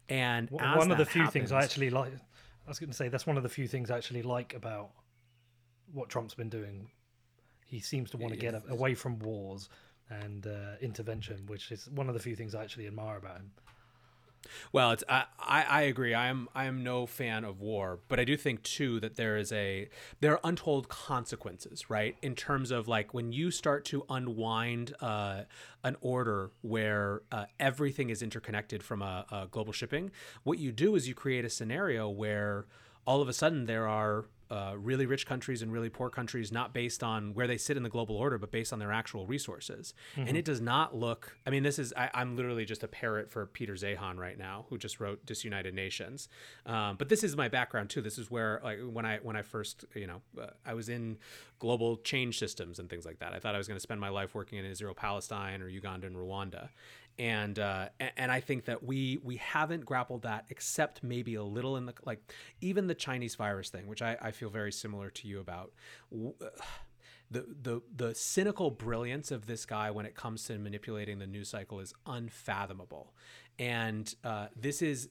And 0.07 0.51
one 0.51 0.91
of 0.91 0.99
the 0.99 1.07
few 1.07 1.23
happens, 1.23 1.33
things 1.33 1.51
I 1.51 1.63
actually 1.63 1.89
like, 1.89 2.13
I 2.67 2.71
was 2.71 2.79
going 2.79 2.91
to 2.91 2.97
say 2.97 3.09
that's 3.09 3.27
one 3.27 3.37
of 3.37 3.43
the 3.43 3.49
few 3.49 3.67
things 3.67 3.91
I 3.91 3.97
actually 3.97 4.23
like 4.23 4.55
about 4.55 4.91
what 5.93 6.09
Trump's 6.09 6.35
been 6.35 6.49
doing. 6.49 6.91
He 7.67 7.81
seems 7.81 8.11
to 8.11 8.17
want 8.17 8.33
to 8.33 8.39
get 8.39 8.55
away 8.69 8.95
from 8.95 9.19
wars 9.19 9.69
and 10.11 10.47
uh, 10.47 10.77
intervention, 10.81 11.45
which 11.47 11.73
is 11.73 11.89
one 11.91 12.09
of 12.09 12.15
the 12.15 12.21
few 12.21 12.37
things 12.37 12.55
I 12.55 12.63
actually 12.63 12.87
admire 12.87 13.17
about 13.17 13.39
him. 13.39 13.51
Well, 14.73 14.93
it's 14.93 15.05
I, 15.09 15.25
I 15.39 15.83
agree. 15.83 16.15
I 16.15 16.29
am 16.29 16.49
I 16.55 16.65
am 16.65 16.83
no 16.83 17.07
fan 17.07 17.45
of 17.45 17.61
war, 17.61 18.01
but 18.09 18.19
I 18.21 18.25
do 18.25 18.37
think 18.37 18.63
too 18.63 19.01
that 19.01 19.17
there 19.17 19.37
is 19.37 19.53
a 19.53 19.89
there 20.21 20.33
are 20.33 20.41
untold 20.45 20.89
consequences, 20.89 21.89
right? 21.91 22.17
In 22.23 22.35
terms 22.35 22.71
of 22.71 22.89
like 22.89 23.15
when 23.15 23.33
you 23.33 23.51
start 23.51 23.85
to 23.87 24.05
unwind 24.09 24.95
uh, 25.01 25.43
an 25.85 25.97
order 26.01 26.51
where 26.63 27.23
uh, 27.31 27.47
everything 27.59 28.11
is 28.11 28.23
interconnected 28.23 28.83
from 28.83 29.03
a, 29.03 29.27
a 29.31 29.47
global 29.51 29.73
shipping, 29.73 30.11
what 30.43 30.59
you 30.59 30.73
do 30.73 30.95
is 30.95 31.09
you 31.09 31.15
create 31.15 31.45
a 31.45 31.51
scenario 31.51 32.09
where 32.09 32.67
all 33.07 33.21
of 33.21 33.29
a 33.29 33.33
sudden 33.33 33.67
there 33.67 33.89
are 33.89 34.27
uh, 34.53 34.75
really 34.77 35.07
rich 35.07 35.25
countries 35.25 35.63
and 35.63 35.73
really 35.73 35.89
poor 35.89 36.11
countries, 36.11 36.53
not 36.53 36.75
based 36.75 37.03
on 37.03 37.33
where 37.33 37.47
they 37.47 37.57
sit 37.57 37.75
in 37.75 37.83
the 37.83 37.89
global 37.89 38.17
order, 38.17 38.37
but 38.37 38.51
based 38.51 38.71
on 38.71 38.79
their 38.79 38.93
actual 38.93 39.27
resources. 39.27 39.95
Mm-hmm. 40.15 40.29
And 40.29 40.37
it 40.37 40.45
does 40.45 40.61
not 40.61 40.95
look. 40.95 41.35
I 41.47 41.51
mean, 41.51 41.63
this 41.63 41.79
is. 41.79 41.95
I, 41.97 42.11
am 42.13 42.37
literally 42.37 42.67
just 42.67 42.83
a 42.83 42.89
parrot 42.89 43.31
for 43.31 43.47
Peter 43.47 43.73
Zeihan 43.73 44.19
right 44.19 44.37
now, 44.37 44.67
who 44.69 44.77
just 44.77 45.01
wrote 45.01 45.25
Disunited 45.25 45.75
Nations. 45.75 46.29
Um, 46.67 46.97
but 46.97 47.09
this 47.09 47.25
is 47.25 47.35
my 47.35 47.49
background 47.49 47.89
too. 47.89 48.03
This 48.03 48.19
is 48.19 48.31
where, 48.31 48.61
like, 48.63 48.79
when 48.85 49.07
I 49.07 49.21
when 49.23 49.37
I 49.37 49.43
first, 49.43 49.87
you 49.95 50.07
know, 50.07 50.21
uh, 50.39 50.49
I 50.67 50.75
was 50.75 50.91
in 50.91 51.17
global 51.59 51.97
change 51.99 52.39
systems 52.39 52.79
and 52.79 52.91
things 52.91 53.07
like 53.07 53.21
that. 53.21 53.33
I 53.33 53.39
thought 53.39 53.55
I 53.55 53.59
was 53.59 53.69
going 53.69 53.77
to 53.77 53.83
spend 53.83 54.01
my 54.01 54.11
life 54.11 54.35
working 54.35 54.59
in 54.59 54.67
Israel, 54.67 54.93
Palestine, 54.93 55.63
or 55.63 55.69
Uganda 55.69 56.07
and 56.07 56.17
Rwanda 56.17 56.69
and 57.19 57.59
uh, 57.59 57.89
and 58.17 58.33
I 58.33 58.41
think 58.41 58.65
that 58.67 58.83
we 58.83 59.19
we 59.23 59.37
haven't 59.37 59.85
grappled 59.85 60.23
that 60.23 60.47
except 60.51 61.03
maybe 61.03 61.35
a 61.35 61.45
little 61.45 61.77
in 61.77 61.87
the 61.87 61.95
like 62.05 62.33
even 62.61 62.87
the 62.87 62.95
Chinese 62.95 63.35
virus 63.35 63.71
thing, 63.71 63.87
which 63.87 64.03
I, 64.03 64.17
I 64.21 64.31
feel 64.31 64.51
very 64.51 64.73
similar 64.73 65.11
to 65.11 65.29
you 65.29 65.41
about. 65.41 65.73
The, 67.31 67.47
the 67.63 67.81
the 67.97 68.15
cynical 68.15 68.71
brilliance 68.71 69.31
of 69.31 69.47
this 69.47 69.65
guy 69.65 69.91
when 69.91 70.05
it 70.05 70.15
comes 70.15 70.45
to 70.49 70.59
manipulating 70.59 71.19
the 71.19 71.27
news 71.27 71.49
cycle 71.49 71.81
is 71.81 71.95
unfathomable, 72.07 73.15
and 73.59 74.15
uh, 74.23 74.49
this 74.55 74.83
is 74.83 75.09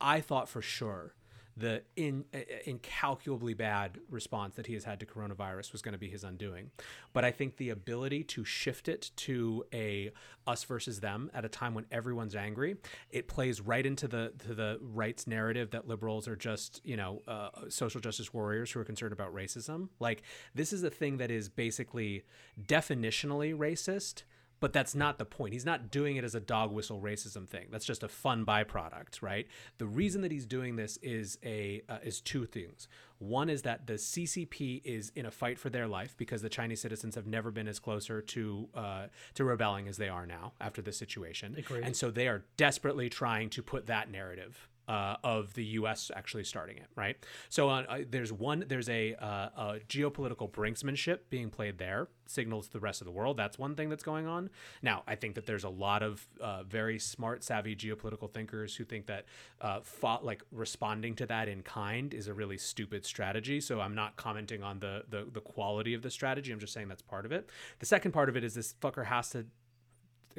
I 0.00 0.20
thought 0.20 0.48
for 0.48 0.62
sure 0.62 1.14
the 1.56 1.82
in, 1.96 2.24
incalculably 2.64 3.54
bad 3.54 3.98
response 4.08 4.56
that 4.56 4.66
he 4.66 4.74
has 4.74 4.84
had 4.84 5.00
to 5.00 5.06
coronavirus 5.06 5.72
was 5.72 5.82
going 5.82 5.92
to 5.92 5.98
be 5.98 6.08
his 6.08 6.24
undoing. 6.24 6.70
But 7.12 7.24
I 7.24 7.30
think 7.30 7.56
the 7.56 7.70
ability 7.70 8.24
to 8.24 8.44
shift 8.44 8.88
it 8.88 9.10
to 9.16 9.64
a 9.72 10.10
us 10.46 10.64
versus 10.64 11.00
them 11.00 11.30
at 11.34 11.44
a 11.44 11.48
time 11.48 11.74
when 11.74 11.86
everyone's 11.90 12.34
angry, 12.34 12.76
it 13.10 13.28
plays 13.28 13.60
right 13.60 13.84
into 13.84 14.08
the 14.08 14.32
to 14.46 14.54
the 14.54 14.78
rights 14.80 15.26
narrative 15.26 15.70
that 15.70 15.86
liberals 15.86 16.26
are 16.28 16.36
just 16.36 16.80
you 16.84 16.96
know 16.96 17.22
uh, 17.28 17.50
social 17.68 18.00
justice 18.00 18.32
warriors 18.32 18.70
who 18.70 18.80
are 18.80 18.84
concerned 18.84 19.12
about 19.12 19.34
racism. 19.34 19.88
Like 19.98 20.22
this 20.54 20.72
is 20.72 20.82
a 20.82 20.90
thing 20.90 21.18
that 21.18 21.30
is 21.30 21.48
basically 21.48 22.24
definitionally 22.66 23.56
racist 23.56 24.22
but 24.60 24.72
that's 24.72 24.94
not 24.94 25.18
the 25.18 25.24
point. 25.24 25.52
He's 25.52 25.64
not 25.64 25.90
doing 25.90 26.16
it 26.16 26.24
as 26.24 26.34
a 26.34 26.40
dog 26.40 26.70
whistle 26.70 27.00
racism 27.00 27.48
thing. 27.48 27.68
That's 27.70 27.84
just 27.84 28.02
a 28.02 28.08
fun 28.08 28.44
byproduct, 28.44 29.22
right? 29.22 29.46
The 29.78 29.86
reason 29.86 30.20
that 30.22 30.30
he's 30.30 30.46
doing 30.46 30.76
this 30.76 30.98
is 31.02 31.38
a 31.44 31.82
uh, 31.88 31.98
is 32.02 32.20
two 32.20 32.46
things. 32.46 32.86
One 33.18 33.50
is 33.50 33.62
that 33.62 33.86
the 33.86 33.94
CCP 33.94 34.80
is 34.84 35.12
in 35.14 35.26
a 35.26 35.30
fight 35.30 35.58
for 35.58 35.68
their 35.68 35.86
life 35.86 36.14
because 36.16 36.40
the 36.40 36.48
Chinese 36.48 36.80
citizens 36.80 37.14
have 37.16 37.26
never 37.26 37.50
been 37.50 37.68
as 37.68 37.78
closer 37.78 38.22
to 38.22 38.68
uh, 38.74 39.06
to 39.34 39.44
rebelling 39.44 39.88
as 39.88 39.96
they 39.96 40.08
are 40.08 40.26
now 40.26 40.52
after 40.60 40.80
this 40.80 40.96
situation, 40.96 41.54
Agreed. 41.58 41.84
and 41.84 41.96
so 41.96 42.10
they 42.10 42.28
are 42.28 42.44
desperately 42.56 43.08
trying 43.08 43.50
to 43.50 43.62
put 43.62 43.86
that 43.86 44.10
narrative 44.10 44.68
uh, 44.88 45.16
of 45.22 45.54
the 45.54 45.64
U.S. 45.64 46.10
actually 46.14 46.44
starting 46.44 46.76
it, 46.76 46.86
right? 46.96 47.16
So 47.48 47.68
uh, 47.68 48.00
there's 48.08 48.32
one, 48.32 48.64
there's 48.66 48.88
a, 48.88 49.14
uh, 49.14 49.26
a, 49.26 49.80
geopolitical 49.88 50.50
brinksmanship 50.50 51.18
being 51.30 51.50
played 51.50 51.78
there, 51.78 52.08
signals 52.26 52.66
to 52.66 52.72
the 52.72 52.80
rest 52.80 53.00
of 53.00 53.04
the 53.04 53.12
world. 53.12 53.36
That's 53.36 53.58
one 53.58 53.74
thing 53.76 53.88
that's 53.88 54.02
going 54.02 54.26
on. 54.26 54.50
Now, 54.82 55.02
I 55.06 55.14
think 55.14 55.34
that 55.36 55.46
there's 55.46 55.64
a 55.64 55.68
lot 55.68 56.02
of 56.02 56.26
uh, 56.40 56.64
very 56.64 56.98
smart, 56.98 57.44
savvy 57.44 57.76
geopolitical 57.76 58.32
thinkers 58.32 58.74
who 58.74 58.84
think 58.84 59.06
that 59.06 59.26
uh, 59.60 59.80
fought, 59.82 60.24
like 60.24 60.42
responding 60.50 61.14
to 61.16 61.26
that 61.26 61.48
in 61.48 61.62
kind 61.62 62.12
is 62.12 62.26
a 62.26 62.34
really 62.34 62.58
stupid 62.58 63.04
strategy. 63.04 63.60
So 63.60 63.80
I'm 63.80 63.94
not 63.94 64.16
commenting 64.16 64.62
on 64.62 64.80
the, 64.80 65.04
the 65.08 65.26
the 65.32 65.40
quality 65.40 65.94
of 65.94 66.02
the 66.02 66.10
strategy. 66.10 66.52
I'm 66.52 66.60
just 66.60 66.72
saying 66.72 66.88
that's 66.88 67.02
part 67.02 67.26
of 67.26 67.32
it. 67.32 67.48
The 67.78 67.86
second 67.86 68.12
part 68.12 68.28
of 68.28 68.36
it 68.36 68.44
is 68.44 68.54
this 68.54 68.74
fucker 68.80 69.06
has 69.06 69.30
to 69.30 69.46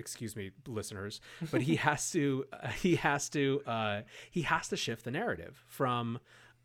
excuse 0.02 0.36
me 0.36 0.52
listeners 0.68 1.22
but 1.52 1.62
he 1.62 1.76
has 1.88 2.12
to 2.12 2.46
uh, 2.52 2.68
he 2.68 2.96
has 2.96 3.30
to 3.30 3.62
uh, 3.66 4.02
he 4.30 4.42
has 4.42 4.68
to 4.68 4.76
shift 4.76 5.06
the 5.06 5.12
narrative 5.12 5.64
from 5.68 6.20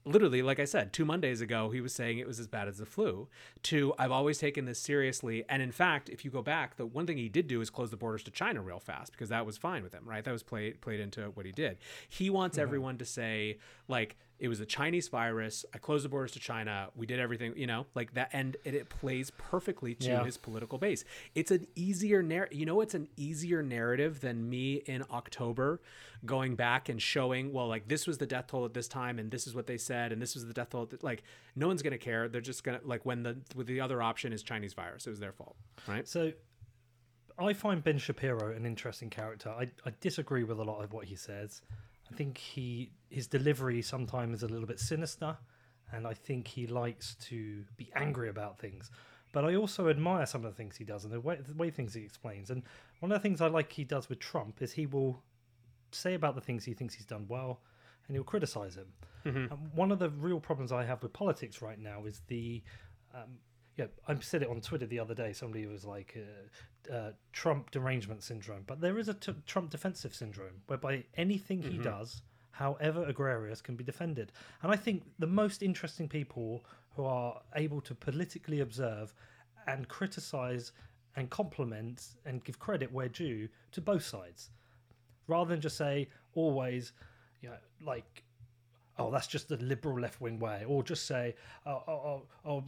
literally 0.05 0.41
like 0.41 0.61
i 0.61 0.65
said 0.65 0.93
two 0.93 1.05
mondays 1.05 1.41
ago 1.41 1.71
he 1.71 1.81
was 1.81 1.93
saying 1.93 2.19
it 2.19 2.27
was 2.27 2.41
as 2.41 2.47
bad 2.47 2.69
as 2.69 2.79
the 2.79 2.87
flu 2.87 3.29
to 3.63 3.93
i've 3.99 4.13
always 4.13 4.39
taken 4.39 4.65
this 4.65 4.79
seriously. 4.79 5.45
And 5.49 5.61
in 5.61 5.73
fact 5.73 6.09
if 6.09 6.25
you 6.25 6.31
go 6.31 6.43
back 6.43 6.77
the 6.77 6.87
one 6.87 7.07
thing 7.07 7.19
he 7.19 7.29
did 7.29 7.47
do 7.49 7.61
is 7.61 7.71
close 7.71 7.91
the 7.91 7.97
borders 7.97 8.23
to 8.25 8.31
china 8.31 8.63
real 8.63 8.79
fast 8.79 9.13
because 9.13 9.29
that 9.29 9.45
was 9.45 9.59
fine 9.59 9.83
with 9.83 9.93
him 9.93 10.05
right? 10.07 10.25
That 10.25 10.33
was 10.33 10.43
played 10.43 10.81
played 10.81 11.01
into 11.01 11.23
what 11.35 11.45
he 11.45 11.53
did. 11.53 11.79
He 12.09 12.31
wants 12.31 12.57
mm-hmm. 12.57 12.63
everyone 12.63 12.99
to 12.99 13.05
say 13.05 13.59
like 13.89 14.17
it 14.39 14.49
was 14.49 14.61
a 14.61 14.67
Chinese 14.67 15.09
virus. 15.09 15.65
I 15.75 15.79
closed 15.79 16.05
the 16.05 16.09
borders 16.09 16.33
to 16.33 16.41
China. 16.41 16.89
We 16.95 17.07
did 17.07 17.19
everything, 17.19 17.55
you 17.57 17.67
know, 17.67 17.87
like 17.95 18.15
that. 18.15 18.31
And 18.33 18.57
it, 18.65 18.75
it 18.75 18.89
plays 18.91 19.31
perfectly 19.31 19.95
to 19.95 20.09
yeah. 20.09 20.25
his 20.25 20.37
political 20.37 20.79
base. 20.79 21.05
It's 21.35 21.51
an 21.51 21.67
easier 21.75 22.23
narrative. 22.23 22.59
You 22.59 22.67
know, 22.67 22.81
it's 22.83 22.95
an 22.95 23.09
easier 23.17 23.63
narrative 23.63 24.21
than 24.21 24.49
me 24.49 24.83
in 24.87 25.05
October 25.11 25.81
going 26.25 26.55
back 26.55 26.89
and 26.89 27.01
showing, 27.01 27.53
well, 27.53 27.69
like 27.69 27.89
this 27.89 28.07
was 28.07 28.19
the 28.19 28.27
death 28.27 28.49
toll 28.49 28.65
at 28.65 28.75
this 28.75 28.89
time, 28.89 29.19
and 29.19 29.31
this 29.31 29.47
is 29.47 29.55
what 29.55 29.67
they 29.67 29.79
said, 29.79 30.13
and 30.13 30.21
this 30.21 30.35
was 30.35 30.47
the 30.47 30.53
death 30.53 30.71
toll. 30.71 30.89
like, 31.03 31.23
no 31.55 31.67
one's 31.67 31.83
gonna 31.83 31.99
care. 31.99 32.29
They're 32.29 32.41
just 32.41 32.63
gonna 32.63 32.81
like 32.85 33.07
when 33.07 33.23
the 33.23 33.39
with 33.55 33.67
the 33.67 33.81
other 33.81 34.03
option 34.03 34.33
is 34.33 34.43
Chinese 34.43 34.75
virus. 34.75 35.07
It 35.07 35.11
was 35.11 35.21
their 35.21 35.33
fault, 35.33 35.57
right? 35.87 36.07
So. 36.07 36.33
I 37.39 37.53
find 37.53 37.85
Ben 37.85 37.99
Shapiro 37.99 38.57
an 38.57 38.65
interesting 38.65 39.11
character. 39.11 39.51
I, 39.51 39.65
I 39.85 39.93
disagree 40.01 40.43
with 40.43 40.59
a 40.59 40.63
lot 40.63 40.83
of 40.83 40.95
what 40.95 41.05
he 41.05 41.17
says. 41.17 41.61
I 42.11 42.15
think 42.15 42.39
he 42.39 42.91
his 43.11 43.27
delivery 43.27 43.83
sometimes 43.83 44.39
is 44.39 44.43
a 44.43 44.49
little 44.49 44.67
bit 44.67 44.81
sinister, 44.81 45.37
and 45.93 46.07
I 46.07 46.15
think 46.15 46.49
he 46.49 46.67
likes 46.67 47.15
to 47.29 47.65
be 47.77 47.91
angry 47.95 48.29
about 48.29 48.59
things. 48.59 48.91
But 49.33 49.45
I 49.45 49.57
also 49.57 49.89
admire 49.89 50.25
some 50.25 50.45
of 50.45 50.51
the 50.51 50.57
things 50.57 50.77
he 50.77 50.85
does 50.85 51.05
and 51.05 51.13
the 51.13 51.21
way, 51.21 51.39
the 51.47 51.55
way 51.55 51.71
things 51.71 51.95
he 51.95 52.03
explains. 52.03 52.51
And 52.51 52.63
one 53.01 53.13
of 53.13 53.19
the 53.21 53.23
things 53.23 53.41
I 53.41 53.49
like 53.49 53.71
he 53.73 53.85
does 53.85 54.09
with 54.09 54.19
Trump 54.19 54.63
is 54.63 54.73
he 54.73 54.87
will 54.87 55.23
say 55.93 56.15
about 56.15 56.35
the 56.35 56.41
things 56.41 56.65
he 56.65 56.75
thinks 56.75 56.95
he's 56.95 57.07
done 57.07 57.27
well, 57.29 57.61
and 58.07 58.17
he'll 58.17 58.25
criticize 58.25 58.77
him. 58.77 58.87
Mm-hmm. 59.25 59.53
And 59.53 59.73
one 59.75 59.93
of 59.93 59.99
the 59.99 60.11
real 60.11 60.41
problems 60.41 60.73
I 60.73 60.85
have 60.85 61.03
with 61.03 61.13
politics 61.13 61.61
right 61.61 61.79
now 61.79 62.05
is 62.05 62.23
the 62.29 62.63
um, 63.15 63.39
yeah, 63.77 63.87
I 64.09 64.19
said 64.21 64.43
it 64.43 64.49
on 64.49 64.61
Twitter 64.61 64.87
the 64.87 64.99
other 64.99 65.15
day. 65.15 65.33
Somebody 65.33 65.67
was 65.67 65.85
like, 65.85 66.17
uh, 66.17 66.93
uh, 66.93 67.13
Trump 67.33 67.71
derangement 67.71 68.23
syndrome. 68.23 68.63
But 68.67 68.81
there 68.81 68.99
is 68.99 69.09
a 69.09 69.15
t- 69.15 69.35
Trump 69.47 69.71
defensive 69.71 70.15
syndrome 70.15 70.63
whereby 70.67 71.05
anything 71.17 71.63
he 71.63 71.71
mm-hmm. 71.71 71.83
does, 71.83 72.23
however 72.53 73.07
egregious, 73.09 73.61
can 73.61 73.77
be 73.77 73.85
defended. 73.85 74.33
And 74.63 74.73
I 74.73 74.77
think 74.77 75.03
the 75.19 75.27
most 75.27 75.63
interesting 75.63 76.09
people 76.09 76.65
who 76.95 77.05
are 77.05 77.41
able 77.55 77.81
to 77.83 77.95
politically 77.95 78.61
observe 78.61 79.13
and 79.67 79.87
criticize 79.89 80.73
and 81.17 81.29
compliment 81.29 82.03
and 82.25 82.45
give 82.45 82.59
credit 82.59 82.93
where 82.93 83.09
due 83.09 83.49
to 83.73 83.81
both 83.81 84.05
sides, 84.05 84.51
rather 85.27 85.51
than 85.51 85.61
just 85.61 85.77
say 85.77 86.09
always, 86.35 86.93
you 87.43 87.49
know, 87.49 87.57
like 87.85 88.23
oh, 88.99 89.11
that's 89.11 89.27
just 89.27 89.49
the 89.49 89.57
liberal 89.59 90.01
left 90.01 90.21
wing 90.21 90.39
way, 90.39 90.65
or 90.67 90.83
just 90.83 91.07
say, 91.07 91.35
oh, 91.67 91.83
oh, 91.87 91.93
oh, 91.93 92.23
oh 92.47 92.65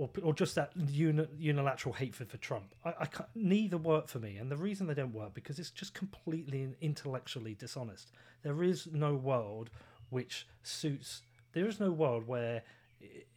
or, 0.00 0.08
or 0.22 0.32
just 0.32 0.54
that 0.54 0.72
uni, 0.88 1.26
unilateral 1.38 1.94
hatred 1.94 2.30
for 2.30 2.38
Trump. 2.38 2.74
I, 2.86 2.94
I 3.00 3.06
neither 3.34 3.76
work 3.76 4.08
for 4.08 4.18
me, 4.18 4.38
and 4.38 4.50
the 4.50 4.56
reason 4.56 4.86
they 4.86 4.94
don't 4.94 5.12
work 5.12 5.34
because 5.34 5.58
it's 5.58 5.70
just 5.70 5.92
completely 5.92 6.66
intellectually 6.80 7.54
dishonest. 7.54 8.10
There 8.42 8.62
is 8.62 8.88
no 8.90 9.14
world 9.14 9.68
which 10.08 10.46
suits. 10.62 11.20
There 11.52 11.68
is 11.68 11.80
no 11.80 11.90
world 11.90 12.26
where 12.26 12.62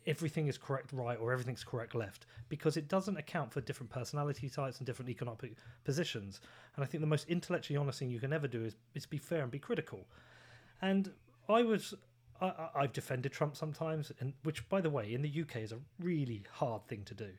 everything 0.08 0.48
is 0.48 0.58
correct 0.58 0.94
right 0.94 1.18
or 1.20 1.34
everything's 1.34 1.66
correct 1.66 1.96
left 1.96 2.26
because 2.48 2.78
it 2.78 2.88
doesn't 2.88 3.18
account 3.18 3.52
for 3.52 3.60
different 3.60 3.90
personality 3.90 4.50
types 4.50 4.78
and 4.78 4.86
different 4.86 5.10
economic 5.10 5.56
positions. 5.84 6.40
And 6.76 6.84
I 6.86 6.88
think 6.88 7.02
the 7.02 7.08
most 7.08 7.28
intellectually 7.28 7.78
honest 7.78 8.00
thing 8.00 8.10
you 8.10 8.20
can 8.22 8.32
ever 8.32 8.48
do 8.48 8.64
is, 8.64 8.76
is 8.96 9.06
be 9.06 9.18
fair 9.18 9.42
and 9.42 9.52
be 9.52 9.60
critical. 9.60 10.06
And 10.82 11.12
I 11.50 11.64
was 11.64 11.94
I, 12.42 12.82
have 12.82 12.94
defended 12.94 13.32
Trump 13.32 13.56
sometimes, 13.56 14.12
and 14.20 14.34
which, 14.44 14.68
by 14.70 14.82
the 14.82 14.90
way, 14.90 15.14
in 15.14 15.22
the 15.22 15.42
UK 15.42 15.58
is 15.58 15.72
a 15.72 15.80
really 16.00 16.44
hard 16.52 16.86
thing 16.88 17.04
to 17.06 17.14
do. 17.14 17.30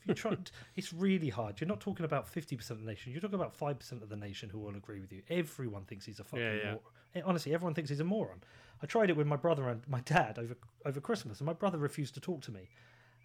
If 0.00 0.08
you 0.08 0.14
try, 0.14 0.36
it's 0.76 0.92
really 0.92 1.28
hard. 1.28 1.60
You're 1.60 1.68
not 1.68 1.80
talking 1.80 2.04
about 2.04 2.28
fifty 2.28 2.56
percent 2.56 2.80
of 2.80 2.86
the 2.86 2.90
nation. 2.90 3.12
You're 3.12 3.20
talking 3.20 3.36
about 3.36 3.54
five 3.54 3.78
percent 3.78 4.02
of 4.02 4.08
the 4.08 4.16
nation 4.16 4.48
who 4.48 4.58
will 4.58 4.76
agree 4.76 5.00
with 5.00 5.12
you. 5.12 5.22
Everyone 5.28 5.84
thinks 5.84 6.06
he's 6.06 6.20
a 6.20 6.24
fucking. 6.24 6.44
Yeah, 6.44 6.76
yeah. 7.14 7.22
Honestly, 7.24 7.54
everyone 7.54 7.74
thinks 7.74 7.90
he's 7.90 8.00
a 8.00 8.04
moron. 8.04 8.42
I 8.82 8.86
tried 8.86 9.10
it 9.10 9.16
with 9.16 9.26
my 9.26 9.36
brother 9.36 9.68
and 9.68 9.82
my 9.88 10.00
dad 10.00 10.38
over 10.38 10.56
over 10.84 11.00
Christmas, 11.00 11.38
and 11.38 11.46
my 11.46 11.52
brother 11.52 11.78
refused 11.78 12.14
to 12.14 12.20
talk 12.20 12.42
to 12.42 12.52
me, 12.52 12.68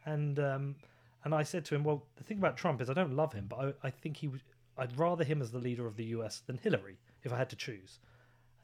and 0.06 0.40
um, 0.40 0.76
and 1.24 1.34
I 1.34 1.43
said 1.43 1.66
to 1.66 1.76
him, 1.76 1.84
"Well, 1.84 2.06
the 2.16 2.24
thing 2.24 2.38
about 2.38 2.58
Trump 2.58 2.82
is 2.82 2.90
I 2.90 2.93
don't 2.93 3.16
love 3.16 3.34
him, 3.34 3.48
but 3.48 3.60
I, 3.84 3.88
I 3.88 3.90
think 3.90 4.18
he. 4.18 4.27
would. 4.27 4.42
I'd 4.76 4.98
rather 4.98 5.24
him 5.24 5.40
as 5.40 5.52
the 5.52 5.60
leader 5.60 5.85
of 5.85 5.98
the 5.98 6.06
U.S. 6.06 6.42
than 6.48 6.58
Hillary 6.58 6.98
if 7.24 7.32
I 7.32 7.38
had 7.38 7.50
to 7.52 7.56
choose." 7.56 8.00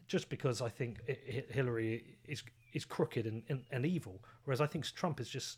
Just 0.10 0.28
because 0.28 0.62
I 0.62 0.68
think 0.68 0.98
Hillary 1.08 2.04
is 2.28 2.44
is 2.74 2.84
crooked 2.84 3.26
and, 3.26 3.44
and, 3.48 3.64
and, 3.72 3.86
evil, 3.86 4.22
whereas 4.44 4.60
I 4.60 4.68
think 4.68 4.86
Trump 4.94 5.20
is 5.20 5.30
just 5.30 5.58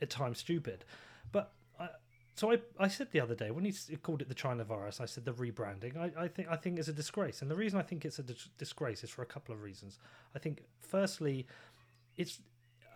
at 0.00 0.08
times 0.08 0.38
stupid. 0.38 0.84
But 1.32 1.52
I, 1.78 1.88
so 2.34 2.52
I, 2.52 2.58
I 2.78 2.88
said 2.88 3.08
the 3.10 3.20
other 3.20 3.34
day 3.34 3.50
when 3.50 3.64
he 3.64 3.72
called 3.96 4.22
it 4.22 4.28
the 4.28 4.34
China 4.34 4.64
virus, 4.64 5.00
I 5.00 5.06
said 5.06 5.24
the 5.24 5.32
rebranding. 5.32 5.96
I, 5.96 6.24
I 6.24 6.28
think 6.28 6.48
I 6.48 6.56
think 6.56 6.78
is 6.78 6.88
a 6.88 6.92
disgrace, 6.92 7.42
and 7.42 7.50
the 7.50 7.56
reason 7.56 7.78
I 7.78 7.82
think 7.82 8.04
it's 8.04 8.18
a 8.18 8.22
dis- 8.22 8.48
disgrace 8.58 9.02
is 9.02 9.10
for 9.10 9.22
a 9.22 9.26
couple 9.26 9.54
of 9.54 9.62
reasons. 9.62 9.98
I 10.36 10.38
think 10.38 10.62
firstly, 10.78 11.46
it's 12.16 12.40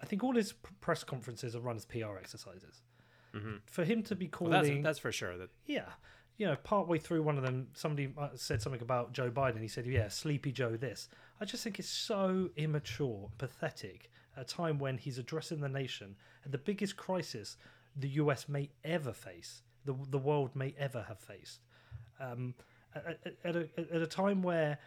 I 0.02 0.06
think 0.06 0.22
all 0.22 0.34
his 0.34 0.52
press 0.80 1.02
conferences 1.02 1.56
are 1.56 1.60
run 1.60 1.76
as 1.76 1.86
PR 1.86 2.18
exercises. 2.18 2.82
Mm-hmm. 3.34 3.56
For 3.66 3.84
him 3.84 4.02
to 4.04 4.14
be 4.14 4.28
calling, 4.28 4.52
well, 4.52 4.62
that's, 4.62 4.82
that's 4.82 4.98
for 4.98 5.10
sure. 5.10 5.36
That 5.36 5.48
yeah, 5.66 5.88
you 6.36 6.46
know, 6.46 6.56
partway 6.56 6.98
through 6.98 7.22
one 7.22 7.36
of 7.36 7.44
them, 7.44 7.68
somebody 7.74 8.12
uh, 8.18 8.28
said 8.34 8.60
something 8.60 8.82
about 8.82 9.12
Joe 9.12 9.30
Biden. 9.30 9.60
He 9.60 9.68
said, 9.68 9.86
"Yeah, 9.86 10.08
Sleepy 10.08 10.52
Joe." 10.52 10.76
This, 10.76 11.08
I 11.40 11.44
just 11.44 11.62
think 11.62 11.78
it's 11.78 11.88
so 11.88 12.50
immature, 12.56 13.30
pathetic. 13.38 14.10
At 14.36 14.42
a 14.50 14.54
time 14.54 14.78
when 14.80 14.98
he's 14.98 15.18
addressing 15.18 15.60
the 15.60 15.68
nation 15.68 16.16
at 16.44 16.50
the 16.50 16.58
biggest 16.58 16.96
crisis 16.96 17.56
the 17.96 18.08
U.S. 18.08 18.48
may 18.48 18.70
ever 18.84 19.12
face, 19.12 19.62
the 19.84 19.94
the 20.10 20.18
world 20.18 20.50
may 20.56 20.74
ever 20.76 21.04
have 21.06 21.20
faced, 21.20 21.60
um, 22.18 22.54
at, 22.94 23.20
at, 23.44 23.54
a, 23.56 23.68
at 23.78 24.02
a 24.02 24.06
time 24.06 24.42
where 24.42 24.78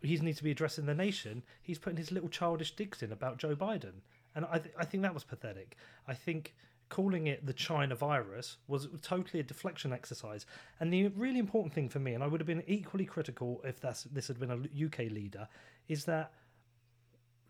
he 0.00 0.16
needs 0.18 0.38
to 0.38 0.44
be 0.44 0.52
addressing 0.52 0.86
the 0.86 0.94
nation, 0.94 1.42
he's 1.60 1.78
putting 1.78 1.96
his 1.96 2.12
little 2.12 2.28
childish 2.28 2.74
digs 2.76 3.02
in 3.02 3.10
about 3.10 3.38
Joe 3.38 3.56
Biden, 3.56 4.00
and 4.36 4.46
I 4.48 4.58
th- 4.58 4.74
I 4.78 4.84
think 4.84 5.02
that 5.02 5.12
was 5.12 5.24
pathetic. 5.24 5.76
I 6.06 6.14
think 6.14 6.54
calling 6.90 7.28
it 7.28 7.46
the 7.46 7.52
China 7.52 7.94
virus 7.94 8.58
was 8.68 8.88
totally 9.00 9.40
a 9.40 9.42
deflection 9.42 9.92
exercise. 9.92 10.44
And 10.80 10.92
the 10.92 11.08
really 11.08 11.38
important 11.38 11.72
thing 11.72 11.88
for 11.88 12.00
me, 12.00 12.12
and 12.12 12.22
I 12.22 12.26
would 12.26 12.40
have 12.40 12.46
been 12.46 12.64
equally 12.66 13.06
critical 13.06 13.62
if 13.64 13.80
that's 13.80 14.02
this 14.04 14.28
had 14.28 14.38
been 14.38 14.50
a 14.50 14.86
UK 14.86 15.10
leader, 15.10 15.48
is 15.88 16.04
that 16.04 16.32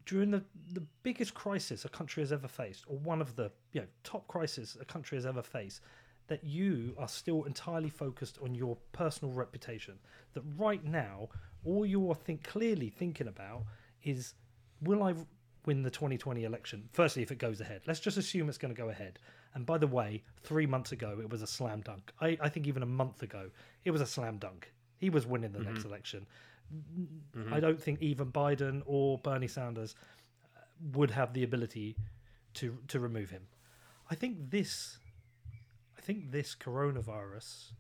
during 0.07 0.31
the, 0.31 0.45
the 0.73 0.83
biggest 1.03 1.35
crisis 1.35 1.85
a 1.85 1.89
country 1.89 2.23
has 2.23 2.33
ever 2.33 2.49
faced, 2.49 2.85
or 2.87 2.99
one 2.99 3.21
of 3.21 3.35
the 3.35 3.51
you 3.73 3.81
know 3.81 3.87
top 4.05 4.29
crises 4.29 4.77
a 4.81 4.85
country 4.85 5.17
has 5.17 5.27
ever 5.27 5.43
faced, 5.43 5.81
that 6.29 6.45
you 6.45 6.95
are 6.99 7.09
still 7.09 7.45
entirely 7.45 7.91
focused 7.91 8.39
on 8.43 8.55
your 8.55 8.77
personal 8.93 9.35
reputation. 9.35 9.99
That 10.35 10.43
right 10.57 10.85
now, 10.85 11.29
all 11.65 11.85
you're 11.85 12.15
think 12.15 12.45
clearly 12.45 12.91
thinking 12.91 13.27
about 13.27 13.65
is 14.05 14.35
will 14.83 15.03
I 15.03 15.15
win 15.67 15.83
the 15.83 15.91
2020 15.91 16.45
election. 16.45 16.89
Firstly, 16.93 17.23
if 17.23 17.31
it 17.31 17.39
goes 17.39 17.61
ahead, 17.61 17.83
let's 17.87 18.01
just 18.01 18.17
assume 18.17 18.49
it's 18.49 18.59
going 18.59 18.75
to 18.75 18.81
go 18.81 18.89
ahead. 18.89 19.19
And 19.55 19.67
by 19.67 19.79
the 19.79 19.87
way, 19.87 20.23
three 20.43 20.67
months 20.67 20.93
ago, 20.93 21.19
it 21.21 21.31
was 21.31 21.43
a 21.43 21.47
slam 21.47 21.81
dunk. 21.81 22.13
I, 22.21 22.39
I 22.41 22.49
think 22.49 22.67
even 22.67 22.83
a 22.83 22.87
month 22.87 23.23
ago, 23.23 23.51
it 23.85 23.91
was 23.91 24.01
a 24.01 24.07
slam 24.07 24.39
dunk. 24.39 24.73
He 24.99 25.11
was 25.11 25.27
winning 25.27 25.53
the 25.53 25.59
mm-hmm. 25.59 25.73
next 25.73 25.85
election. 25.85 26.27
Mm-hmm. 27.37 27.53
I 27.53 27.61
don't 27.61 27.81
think 27.81 28.01
even 28.01 28.31
Biden 28.31 28.83
or 28.87 29.19
Bernie 29.19 29.49
Sanders 29.49 29.95
uh, 30.57 30.61
would 30.93 31.11
have 31.11 31.33
the 31.33 31.43
ability 31.43 31.97
to 32.55 32.79
to 32.89 33.01
remove 33.01 33.31
him. 33.31 33.43
I 34.11 34.15
think 34.15 34.51
this, 34.51 34.99
I 35.97 36.01
think 36.01 36.31
this 36.31 36.55
coronavirus, 36.55 37.73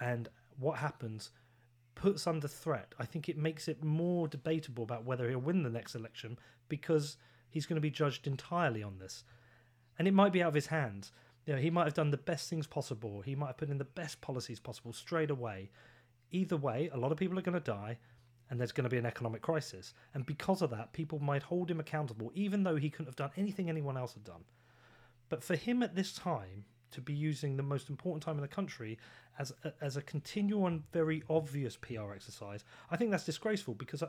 and 0.00 0.28
what 0.58 0.78
happens 0.78 1.30
puts 1.94 2.26
under 2.26 2.48
threat. 2.48 2.94
I 2.98 3.04
think 3.04 3.28
it 3.28 3.36
makes 3.36 3.68
it 3.68 3.82
more 3.82 4.28
debatable 4.28 4.84
about 4.84 5.04
whether 5.04 5.28
he'll 5.28 5.38
win 5.38 5.62
the 5.62 5.70
next 5.70 5.94
election 5.94 6.38
because 6.68 7.16
he's 7.48 7.66
going 7.66 7.76
to 7.76 7.80
be 7.80 7.90
judged 7.90 8.26
entirely 8.26 8.82
on 8.82 8.98
this. 8.98 9.24
And 9.98 10.08
it 10.08 10.14
might 10.14 10.32
be 10.32 10.42
out 10.42 10.48
of 10.48 10.54
his 10.54 10.66
hands. 10.66 11.12
You 11.46 11.54
know, 11.54 11.60
he 11.60 11.70
might 11.70 11.84
have 11.84 11.94
done 11.94 12.10
the 12.10 12.16
best 12.16 12.48
things 12.48 12.66
possible. 12.66 13.20
He 13.20 13.36
might 13.36 13.48
have 13.48 13.58
put 13.58 13.70
in 13.70 13.78
the 13.78 13.84
best 13.84 14.20
policies 14.20 14.60
possible 14.60 14.92
straight 14.92 15.30
away. 15.30 15.70
Either 16.30 16.56
way, 16.56 16.90
a 16.92 16.96
lot 16.96 17.12
of 17.12 17.18
people 17.18 17.38
are 17.38 17.42
going 17.42 17.54
to 17.54 17.60
die, 17.60 17.98
and 18.50 18.58
there's 18.58 18.72
going 18.72 18.84
to 18.84 18.90
be 18.90 18.98
an 18.98 19.06
economic 19.06 19.42
crisis. 19.42 19.94
And 20.14 20.26
because 20.26 20.62
of 20.62 20.70
that, 20.70 20.92
people 20.92 21.18
might 21.18 21.42
hold 21.42 21.70
him 21.70 21.80
accountable, 21.80 22.32
even 22.34 22.62
though 22.62 22.76
he 22.76 22.90
couldn't 22.90 23.06
have 23.06 23.16
done 23.16 23.30
anything 23.36 23.68
anyone 23.68 23.96
else 23.96 24.14
had 24.14 24.24
done. 24.24 24.44
But 25.28 25.44
for 25.44 25.54
him 25.54 25.82
at 25.82 25.94
this 25.94 26.12
time 26.12 26.64
to 26.94 27.00
be 27.00 27.12
using 27.12 27.56
the 27.56 27.62
most 27.62 27.88
important 27.88 28.22
time 28.22 28.36
in 28.36 28.42
the 28.42 28.48
country 28.48 28.98
as 29.38 29.52
a, 29.64 29.72
as 29.80 29.96
a 29.96 30.02
continual 30.02 30.66
and 30.66 30.82
very 30.92 31.22
obvious 31.28 31.76
PR 31.76 32.12
exercise, 32.14 32.64
I 32.90 32.96
think 32.96 33.10
that's 33.10 33.24
disgraceful 33.24 33.74
because 33.74 34.02
I, 34.02 34.08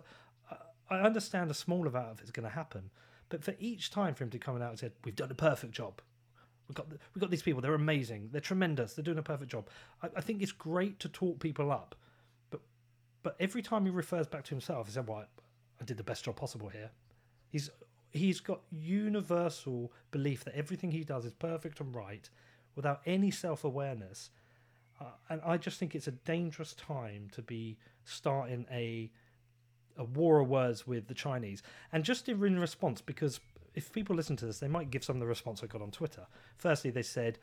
I 0.90 1.00
understand 1.02 1.52
a 1.52 1.56
small 1.56 1.88
amount 1.88 2.12
of 2.12 2.22
it's 2.22 2.32
going 2.32 2.48
to 2.48 2.56
happen. 2.56 2.90
But 3.30 3.44
for 3.44 3.56
each 3.60 3.92
time 3.92 4.14
for 4.14 4.24
him 4.24 4.30
to 4.32 4.40
come 4.40 4.62
out 4.62 4.70
and 4.70 4.80
say, 4.80 4.92
"We've 5.04 5.16
done 5.16 5.32
a 5.32 5.36
perfect 5.36 5.74
job," 5.74 6.02
We've 6.68 6.76
got 6.76 6.88
we've 6.90 7.22
got 7.22 7.30
these 7.30 7.44
people. 7.44 7.62
They're 7.62 7.76
amazing. 7.76 8.30
They're 8.32 8.42
tremendous. 8.42 8.94
They're 8.94 9.04
doing 9.04 9.18
a 9.18 9.24
perfect 9.24 9.52
job. 9.52 9.68
I, 10.02 10.10
I, 10.18 10.22
think 10.22 10.42
it's 10.42 10.52
great 10.52 11.00
to 11.02 11.10
talk 11.10 11.40
people 11.40 11.72
up, 11.72 11.96
but 12.50 12.62
but 13.24 13.36
every 13.40 13.62
time 13.62 13.86
he 13.86 13.92
refers 13.92 14.28
back 14.28 14.44
to 14.46 14.50
himself, 14.50 14.88
he 14.88 14.94
said, 14.94 15.08
"Well, 15.08 15.26
I 15.80 15.84
did 15.84 15.98
the 15.98 16.04
best 16.04 16.26
job 16.26 16.36
possible 16.36 16.70
here." 16.70 16.90
He's 17.50 17.70
he's 18.12 18.40
got 18.40 18.62
universal 18.72 19.92
belief 20.12 20.44
that 20.46 20.56
everything 20.56 20.92
he 20.92 21.04
does 21.04 21.26
is 21.26 21.34
perfect 21.34 21.80
and 21.80 21.94
right, 21.94 22.30
without 22.76 23.02
any 23.06 23.32
self 23.32 23.64
awareness. 23.64 24.30
Uh, 25.00 25.06
and 25.30 25.42
I 25.46 25.58
just 25.58 25.78
think 25.78 25.94
it's 25.94 26.08
a 26.08 26.12
dangerous 26.12 26.74
time 26.74 27.30
to 27.34 27.42
be 27.42 27.78
starting 28.04 28.66
a 28.72 29.12
a 29.98 30.04
war 30.04 30.42
of 30.42 30.50
words 30.50 30.86
with 30.86 31.08
the 31.08 31.14
Chinese. 31.14 31.64
And 31.94 32.04
just 32.04 32.28
in 32.28 32.60
response, 32.60 33.00
because 33.02 33.40
if 33.76 33.92
people 33.92 34.16
listen 34.16 34.36
to 34.38 34.46
this, 34.46 34.60
they 34.60 34.68
might 34.68 34.92
give 34.92 35.04
some 35.04 35.18
of 35.18 35.20
the 35.20 35.26
response 35.28 35.64
I 35.64 35.68
got 35.68 35.82
on 35.82 35.92
Twitter. 35.92 36.26
Firstly, 36.58 36.92
they 36.92 37.02
said, 37.02 37.40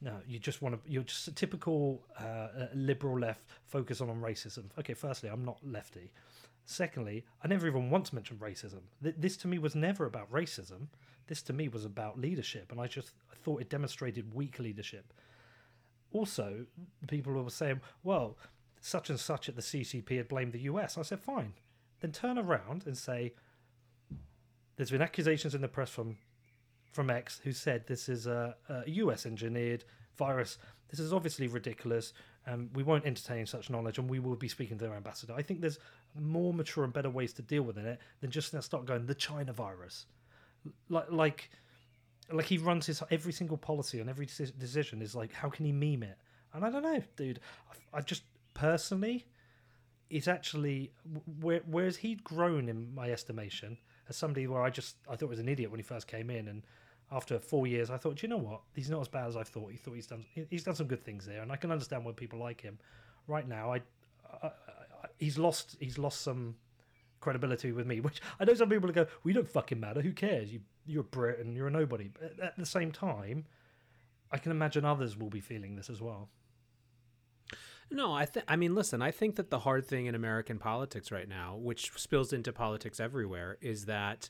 "No, 0.00 0.20
you 0.26 0.38
just 0.38 0.62
want 0.62 0.74
to. 0.74 0.90
You're 0.90 1.04
just 1.04 1.28
a 1.28 1.32
typical 1.32 2.04
uh, 2.18 2.66
liberal 2.74 3.18
left 3.18 3.42
focus 3.64 4.00
on, 4.00 4.10
on 4.10 4.20
racism." 4.20 4.64
Okay, 4.78 4.94
firstly, 4.94 5.28
I'm 5.28 5.44
not 5.44 5.58
lefty. 5.64 6.12
Secondly, 6.64 7.24
I 7.44 7.48
never 7.48 7.68
even 7.68 7.90
once 7.90 8.12
mentioned 8.12 8.40
racism. 8.40 8.80
This 9.00 9.36
to 9.38 9.48
me 9.48 9.58
was 9.58 9.76
never 9.76 10.04
about 10.04 10.30
racism. 10.32 10.88
This 11.26 11.42
to 11.42 11.52
me 11.52 11.68
was 11.68 11.84
about 11.84 12.20
leadership, 12.20 12.70
and 12.70 12.80
I 12.80 12.86
just 12.86 13.12
thought 13.42 13.60
it 13.60 13.68
demonstrated 13.68 14.34
weak 14.34 14.58
leadership. 14.58 15.12
Also, 16.12 16.66
people 17.08 17.32
were 17.32 17.50
saying, 17.50 17.80
"Well, 18.02 18.38
such 18.80 19.10
and 19.10 19.18
such 19.18 19.48
at 19.48 19.56
the 19.56 19.62
CCP 19.62 20.16
had 20.16 20.28
blamed 20.28 20.52
the 20.52 20.60
US." 20.60 20.96
I 20.96 21.02
said, 21.02 21.20
"Fine." 21.20 21.54
Then 22.00 22.12
turn 22.12 22.38
around 22.38 22.86
and 22.86 22.96
say, 22.96 23.32
there's 24.76 24.90
been 24.90 25.02
accusations 25.02 25.54
in 25.54 25.60
the 25.60 25.68
press 25.68 25.90
from 25.90 26.16
from 26.92 27.10
X 27.10 27.40
who 27.44 27.52
said 27.52 27.86
this 27.86 28.08
is 28.08 28.26
a, 28.26 28.56
a 28.68 28.88
US 28.90 29.26
engineered 29.26 29.84
virus. 30.16 30.56
This 30.88 31.00
is 31.00 31.12
obviously 31.12 31.46
ridiculous. 31.46 32.12
and 32.46 32.74
we 32.74 32.82
won't 32.82 33.04
entertain 33.04 33.44
such 33.44 33.68
knowledge, 33.70 33.98
and 33.98 34.08
we 34.08 34.20
will 34.20 34.36
be 34.36 34.48
speaking 34.48 34.78
to 34.78 34.84
their 34.84 34.94
ambassador. 34.94 35.34
I 35.36 35.42
think 35.42 35.60
there's 35.60 35.78
more 36.18 36.54
mature 36.54 36.84
and 36.84 36.92
better 36.92 37.10
ways 37.10 37.32
to 37.34 37.42
deal 37.42 37.62
with 37.62 37.76
it 37.76 37.98
than 38.20 38.30
just 38.30 38.54
now 38.54 38.60
start 38.60 38.86
going 38.86 39.04
the 39.04 39.14
China 39.14 39.52
virus, 39.52 40.06
like 40.88 41.10
like 41.10 41.50
like 42.32 42.46
he 42.46 42.58
runs 42.58 42.86
his 42.86 43.02
every 43.10 43.32
single 43.32 43.56
policy 43.56 44.00
and 44.00 44.10
every 44.10 44.26
decision 44.26 45.02
is 45.02 45.14
like 45.14 45.32
how 45.32 45.48
can 45.48 45.64
he 45.64 45.72
meme 45.72 46.02
it? 46.02 46.18
And 46.52 46.64
I 46.64 46.70
don't 46.70 46.82
know, 46.82 47.02
dude. 47.16 47.40
I, 47.92 48.00
just 48.00 48.22
personally, 48.54 49.26
it's 50.10 50.28
actually 50.28 50.92
where 51.40 51.60
whereas 51.66 51.96
he'd 51.96 52.24
grown 52.24 52.68
in 52.68 52.94
my 52.94 53.10
estimation 53.10 53.76
as 54.08 54.16
somebody 54.16 54.46
where 54.46 54.62
I 54.62 54.70
just 54.70 54.96
I 55.08 55.16
thought 55.16 55.28
was 55.28 55.38
an 55.38 55.48
idiot 55.48 55.70
when 55.70 55.78
he 55.78 55.84
first 55.84 56.06
came 56.06 56.30
in, 56.30 56.48
and 56.48 56.62
after 57.12 57.38
four 57.38 57.66
years, 57.66 57.90
I 57.90 57.96
thought, 57.96 58.22
you 58.22 58.28
know 58.28 58.36
what, 58.36 58.62
he's 58.74 58.90
not 58.90 59.00
as 59.00 59.08
bad 59.08 59.28
as 59.28 59.36
I 59.36 59.42
thought. 59.42 59.70
He 59.70 59.76
thought 59.76 59.94
he's 59.94 60.06
done 60.06 60.24
he's 60.50 60.64
done 60.64 60.74
some 60.74 60.86
good 60.86 61.04
things 61.04 61.26
there, 61.26 61.42
and 61.42 61.52
I 61.52 61.56
can 61.56 61.70
understand 61.70 62.04
why 62.04 62.12
people 62.12 62.38
like 62.38 62.60
him. 62.60 62.78
Right 63.28 63.46
now, 63.46 63.72
I, 63.72 63.82
I, 64.42 64.46
I 64.46 64.52
he's 65.18 65.38
lost 65.38 65.76
he's 65.80 65.98
lost 65.98 66.22
some 66.22 66.56
credibility 67.20 67.72
with 67.72 67.86
me, 67.86 68.00
which 68.00 68.20
I 68.38 68.44
know 68.44 68.54
some 68.54 68.68
people 68.68 68.90
go, 68.92 69.06
we 69.24 69.32
don't 69.32 69.48
fucking 69.48 69.80
matter. 69.80 70.00
Who 70.00 70.12
cares? 70.12 70.52
You 70.52 70.60
you're 70.86 71.00
a 71.00 71.04
Brit 71.04 71.40
and 71.40 71.56
you're 71.56 71.66
a 71.66 71.70
nobody. 71.70 72.08
But 72.08 72.38
at 72.40 72.56
the 72.56 72.66
same 72.66 72.92
time, 72.92 73.46
I 74.30 74.38
can 74.38 74.52
imagine 74.52 74.84
others 74.84 75.16
will 75.16 75.30
be 75.30 75.40
feeling 75.40 75.76
this 75.76 75.90
as 75.90 76.00
well. 76.00 76.28
No, 77.90 78.12
I 78.12 78.24
think. 78.26 78.44
I 78.48 78.56
mean, 78.56 78.74
listen. 78.74 79.02
I 79.02 79.10
think 79.10 79.36
that 79.36 79.50
the 79.50 79.60
hard 79.60 79.86
thing 79.86 80.06
in 80.06 80.14
American 80.14 80.58
politics 80.58 81.12
right 81.12 81.28
now, 81.28 81.56
which 81.56 81.92
spills 81.96 82.32
into 82.32 82.52
politics 82.52 82.98
everywhere, 82.98 83.58
is 83.60 83.84
that 83.84 84.28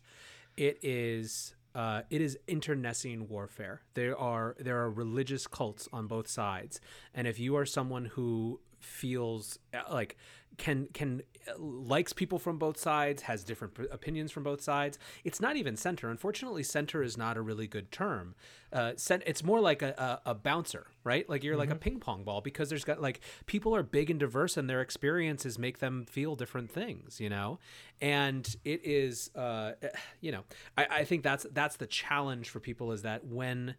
it 0.56 0.78
is 0.82 1.54
uh, 1.74 2.02
it 2.10 2.20
is 2.20 2.38
internecine 2.46 3.28
warfare. 3.28 3.82
There 3.94 4.16
are 4.18 4.56
there 4.58 4.78
are 4.78 4.90
religious 4.90 5.46
cults 5.46 5.88
on 5.92 6.06
both 6.06 6.28
sides, 6.28 6.80
and 7.14 7.26
if 7.26 7.38
you 7.38 7.56
are 7.56 7.66
someone 7.66 8.06
who 8.06 8.60
feels 8.78 9.58
uh, 9.74 9.82
like 9.90 10.16
can 10.58 10.88
can 10.92 11.22
likes 11.58 12.12
people 12.12 12.38
from 12.38 12.58
both 12.58 12.78
sides, 12.78 13.22
has 13.22 13.44
different 13.44 13.78
opinions 13.90 14.32
from 14.32 14.42
both 14.42 14.60
sides. 14.60 14.98
It's 15.24 15.40
not 15.40 15.56
even 15.56 15.76
center. 15.76 16.10
Unfortunately, 16.10 16.62
center 16.62 17.02
is 17.02 17.16
not 17.16 17.36
a 17.36 17.40
really 17.40 17.66
good 17.66 17.90
term. 17.92 18.34
Uh, 18.72 18.92
it's 18.94 19.44
more 19.44 19.60
like 19.60 19.82
a, 19.82 20.20
a, 20.24 20.30
a 20.30 20.34
bouncer, 20.34 20.88
right? 21.04 21.28
Like 21.28 21.44
you're 21.44 21.54
mm-hmm. 21.54 21.60
like 21.60 21.70
a 21.70 21.74
mm-hmm. 21.74 21.80
ping 21.80 22.00
pong 22.00 22.24
ball 22.24 22.40
because 22.40 22.68
there's 22.68 22.84
got 22.84 23.00
like 23.00 23.20
people 23.46 23.74
are 23.74 23.82
big 23.82 24.10
and 24.10 24.20
diverse 24.20 24.56
and 24.56 24.68
their 24.68 24.80
experiences 24.80 25.58
make 25.58 25.78
them 25.78 26.04
feel 26.04 26.36
different 26.36 26.70
things, 26.70 27.20
you 27.20 27.30
know. 27.30 27.58
And 28.00 28.46
it 28.64 28.84
is, 28.84 29.30
uh, 29.34 29.72
you 30.20 30.32
know, 30.32 30.44
I, 30.76 30.86
I 30.90 31.04
think 31.04 31.22
that's 31.22 31.46
that's 31.52 31.76
the 31.76 31.86
challenge 31.86 32.50
for 32.50 32.60
people 32.60 32.92
is 32.92 33.02
that 33.02 33.24
when 33.24 33.76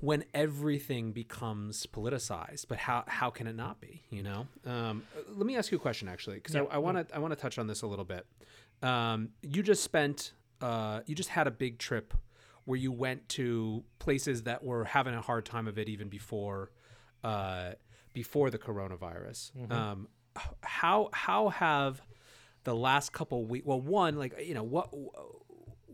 when 0.00 0.24
everything 0.34 1.12
becomes 1.12 1.86
politicized. 1.86 2.66
But 2.68 2.78
how 2.78 3.04
how 3.06 3.30
can 3.30 3.46
it 3.46 3.56
not 3.56 3.80
be? 3.80 4.02
You 4.10 4.22
know. 4.22 4.46
Um, 4.64 5.02
let 5.28 5.46
me 5.46 5.56
ask 5.56 5.70
you 5.72 5.78
a 5.78 5.80
question 5.80 6.08
actually, 6.08 6.36
because 6.36 6.54
yeah. 6.54 6.64
I 6.70 6.78
want 6.78 7.08
to 7.08 7.14
I 7.14 7.18
want 7.18 7.32
to 7.32 7.40
touch 7.40 7.58
on 7.58 7.66
this 7.66 7.82
a 7.82 7.86
little 7.86 8.04
bit. 8.04 8.26
Um, 8.82 9.30
you 9.42 9.62
just 9.62 9.82
spent 9.82 10.32
uh, 10.60 11.00
you 11.06 11.14
just 11.14 11.30
had 11.30 11.46
a 11.46 11.50
big 11.50 11.78
trip 11.78 12.14
where 12.64 12.78
you 12.78 12.92
went 12.92 13.28
to 13.30 13.82
places 13.98 14.42
that 14.42 14.62
were 14.62 14.84
having 14.84 15.14
a 15.14 15.22
hard 15.22 15.46
time 15.46 15.66
of 15.66 15.78
it 15.78 15.88
even 15.88 16.08
before 16.08 16.70
uh, 17.24 17.72
before 18.12 18.50
the 18.50 18.58
coronavirus. 18.58 19.52
Mm-hmm. 19.52 19.72
Um, 19.72 20.08
how 20.62 21.08
how 21.12 21.48
have 21.48 22.02
the 22.64 22.74
last 22.74 23.12
couple 23.12 23.44
weeks? 23.46 23.66
Well, 23.66 23.80
one 23.80 24.16
like 24.16 24.34
you 24.44 24.54
know 24.54 24.62
what 24.62 24.90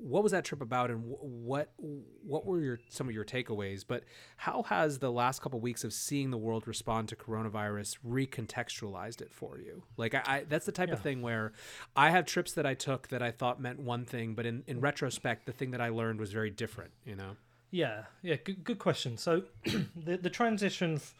what 0.05 0.23
was 0.23 0.33
that 0.33 0.45
trip 0.45 0.61
about 0.61 0.91
and 0.91 1.03
what 1.07 1.73
what 1.79 2.45
were 2.45 2.61
your 2.61 2.79
some 2.91 3.09
of 3.09 3.15
your 3.15 3.25
takeaways? 3.25 3.85
But 3.87 4.05
how 4.37 4.63
has 4.65 4.99
the 4.99 5.11
last 5.11 5.41
couple 5.41 5.59
of 5.59 5.63
weeks 5.63 5.83
of 5.83 5.95
seeing 5.95 6.31
the 6.31 6.37
world 6.37 6.69
respond 6.69 7.09
to 7.09 7.17
coronavirus 7.17 7.97
recontextualized 8.07 9.23
it 9.23 9.33
for 9.33 9.59
you? 9.59 9.83
Like 9.97 10.15
i, 10.15 10.23
I 10.27 10.45
that's 10.47 10.67
the 10.67 10.73
type 10.73 10.89
yeah. 10.89 10.95
of 10.95 11.01
thing 11.01 11.23
where 11.23 11.53
i 11.97 12.11
have 12.11 12.27
trips 12.27 12.53
that 12.53 12.67
i 12.67 12.75
took 12.75 13.09
that 13.09 13.23
i 13.23 13.31
thought 13.31 13.61
meant 13.61 13.81
one 13.81 14.05
thing 14.05 14.35
but 14.35 14.47
in, 14.47 14.63
in 14.67 14.81
retrospect 14.81 15.47
the 15.47 15.53
thing 15.53 15.71
that 15.71 15.81
i 15.81 15.89
learned 15.89 16.21
was 16.21 16.33
very 16.33 16.51
different 16.51 16.91
you 17.05 17.17
know? 17.17 17.37
Yeah 17.71 18.05
yeah 18.23 18.37
good, 18.37 18.63
good 18.63 18.79
question. 18.79 19.17
So 19.17 19.45
the, 19.65 20.17
the 20.17 20.31
transition 20.31 20.97
f- 20.97 21.15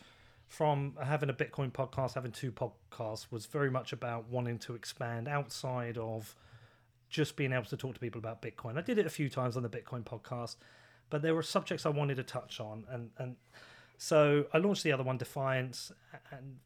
from 0.47 0.95
having 1.03 1.31
a 1.31 1.35
bitcoin 1.35 1.73
podcast 1.73 2.15
having 2.15 2.33
two 2.33 2.53
podcasts 2.53 3.27
was 3.31 3.47
very 3.47 3.71
much 3.71 3.93
about 3.93 4.29
wanting 4.29 4.59
to 4.59 4.75
expand 4.75 5.27
outside 5.27 5.97
of 5.97 6.37
just 7.15 7.37
being 7.37 7.53
able 7.53 7.65
to 7.65 7.77
talk 7.77 7.95
to 7.95 8.01
people 8.01 8.19
about 8.19 8.43
Bitcoin. 8.43 8.77
I 8.77 8.81
did 8.81 8.99
it 8.99 9.07
a 9.07 9.11
few 9.11 9.31
times 9.31 9.57
on 9.57 9.63
the 9.63 9.69
Bitcoin 9.69 10.03
podcast, 10.03 10.57
but 11.11 11.23
there 11.23 11.33
were 11.33 11.45
subjects 11.45 11.87
I 11.87 11.91
wanted 11.91 12.17
to 12.17 12.25
touch 12.25 12.59
on, 12.59 12.85
and 12.91 13.11
and 13.19 13.37
so 13.97 14.47
I 14.53 14.59
launched 14.59 14.83
the 14.83 14.91
other 14.91 15.05
one, 15.05 15.17
Defiance, 15.17 15.93
and 16.33 16.57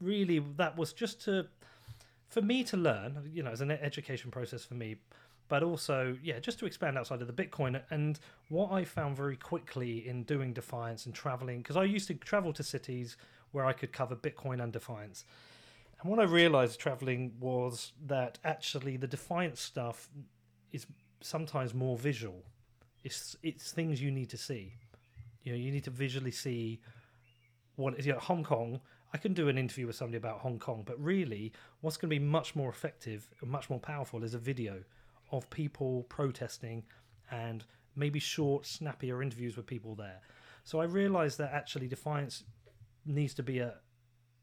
really 0.00 0.38
that 0.56 0.78
was 0.78 0.92
just 0.92 1.20
to 1.24 1.48
for 2.28 2.40
me 2.40 2.62
to 2.62 2.76
learn, 2.76 3.28
you 3.34 3.42
know, 3.42 3.50
as 3.50 3.60
an 3.60 3.72
education 3.72 4.30
process 4.30 4.64
for 4.64 4.74
me, 4.74 4.98
but 5.48 5.64
also 5.64 6.16
yeah, 6.22 6.38
just 6.38 6.60
to 6.60 6.66
expand 6.66 6.96
outside 6.96 7.20
of 7.20 7.26
the 7.26 7.42
Bitcoin. 7.42 7.82
And 7.90 8.20
what 8.50 8.70
I 8.70 8.84
found 8.84 9.16
very 9.16 9.36
quickly 9.36 10.06
in 10.06 10.22
doing 10.22 10.52
Defiance 10.52 11.06
and 11.06 11.14
traveling, 11.14 11.58
because 11.58 11.76
I 11.76 11.82
used 11.82 12.06
to 12.06 12.14
travel 12.14 12.52
to 12.52 12.62
cities 12.62 13.16
where 13.50 13.66
I 13.66 13.72
could 13.72 13.92
cover 13.92 14.14
Bitcoin 14.14 14.62
and 14.62 14.72
Defiance 14.72 15.24
and 16.00 16.10
what 16.10 16.18
I 16.18 16.24
realized 16.24 16.80
traveling 16.80 17.32
was 17.38 17.92
that 18.06 18.38
actually 18.44 18.96
the 18.96 19.06
Defiance 19.06 19.60
stuff 19.60 20.08
is 20.72 20.86
sometimes 21.20 21.74
more 21.74 21.96
visual. 21.98 22.44
It's 23.04 23.36
it's 23.42 23.72
things 23.72 24.00
you 24.00 24.10
need 24.10 24.30
to 24.30 24.38
see. 24.38 24.74
You 25.42 25.52
know, 25.52 25.58
you 25.58 25.70
need 25.70 25.84
to 25.84 25.90
visually 25.90 26.30
see 26.30 26.80
what 27.76 27.98
is 27.98 28.06
you 28.06 28.12
know, 28.12 28.18
Hong 28.18 28.44
Kong. 28.44 28.80
I 29.12 29.18
can 29.18 29.34
do 29.34 29.48
an 29.48 29.58
interview 29.58 29.86
with 29.86 29.96
somebody 29.96 30.18
about 30.18 30.38
Hong 30.38 30.58
Kong, 30.58 30.84
but 30.86 31.02
really, 31.02 31.52
what's 31.80 31.96
going 31.96 32.10
to 32.10 32.16
be 32.16 32.24
much 32.24 32.54
more 32.54 32.70
effective 32.70 33.28
and 33.40 33.50
much 33.50 33.68
more 33.68 33.80
powerful 33.80 34.22
is 34.22 34.34
a 34.34 34.38
video 34.38 34.82
of 35.32 35.50
people 35.50 36.04
protesting 36.04 36.84
and 37.30 37.64
maybe 37.96 38.20
short, 38.20 38.66
snappier 38.66 39.22
interviews 39.22 39.56
with 39.56 39.66
people 39.66 39.94
there. 39.94 40.20
So 40.64 40.80
I 40.80 40.84
realized 40.84 41.38
that 41.38 41.52
actually 41.52 41.88
Defiance 41.88 42.44
needs 43.04 43.34
to 43.34 43.42
be 43.42 43.58
a, 43.58 43.74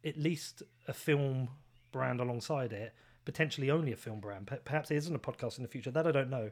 at 0.06 0.18
least 0.18 0.64
a 0.88 0.94
film 0.94 1.50
brand 1.92 2.20
alongside 2.20 2.74
it, 2.74 2.94
potentially 3.26 3.70
only 3.72 3.92
a 3.92 3.98
film 3.98 4.20
brand. 4.20 4.50
Perhaps 4.66 4.90
there 4.90 4.98
isn't 4.98 5.16
a 5.16 5.20
podcast 5.20 5.58
in 5.58 5.64
the 5.64 5.70
future. 5.70 5.92
That 5.92 6.08
I 6.08 6.12
don't 6.12 6.30
know. 6.30 6.52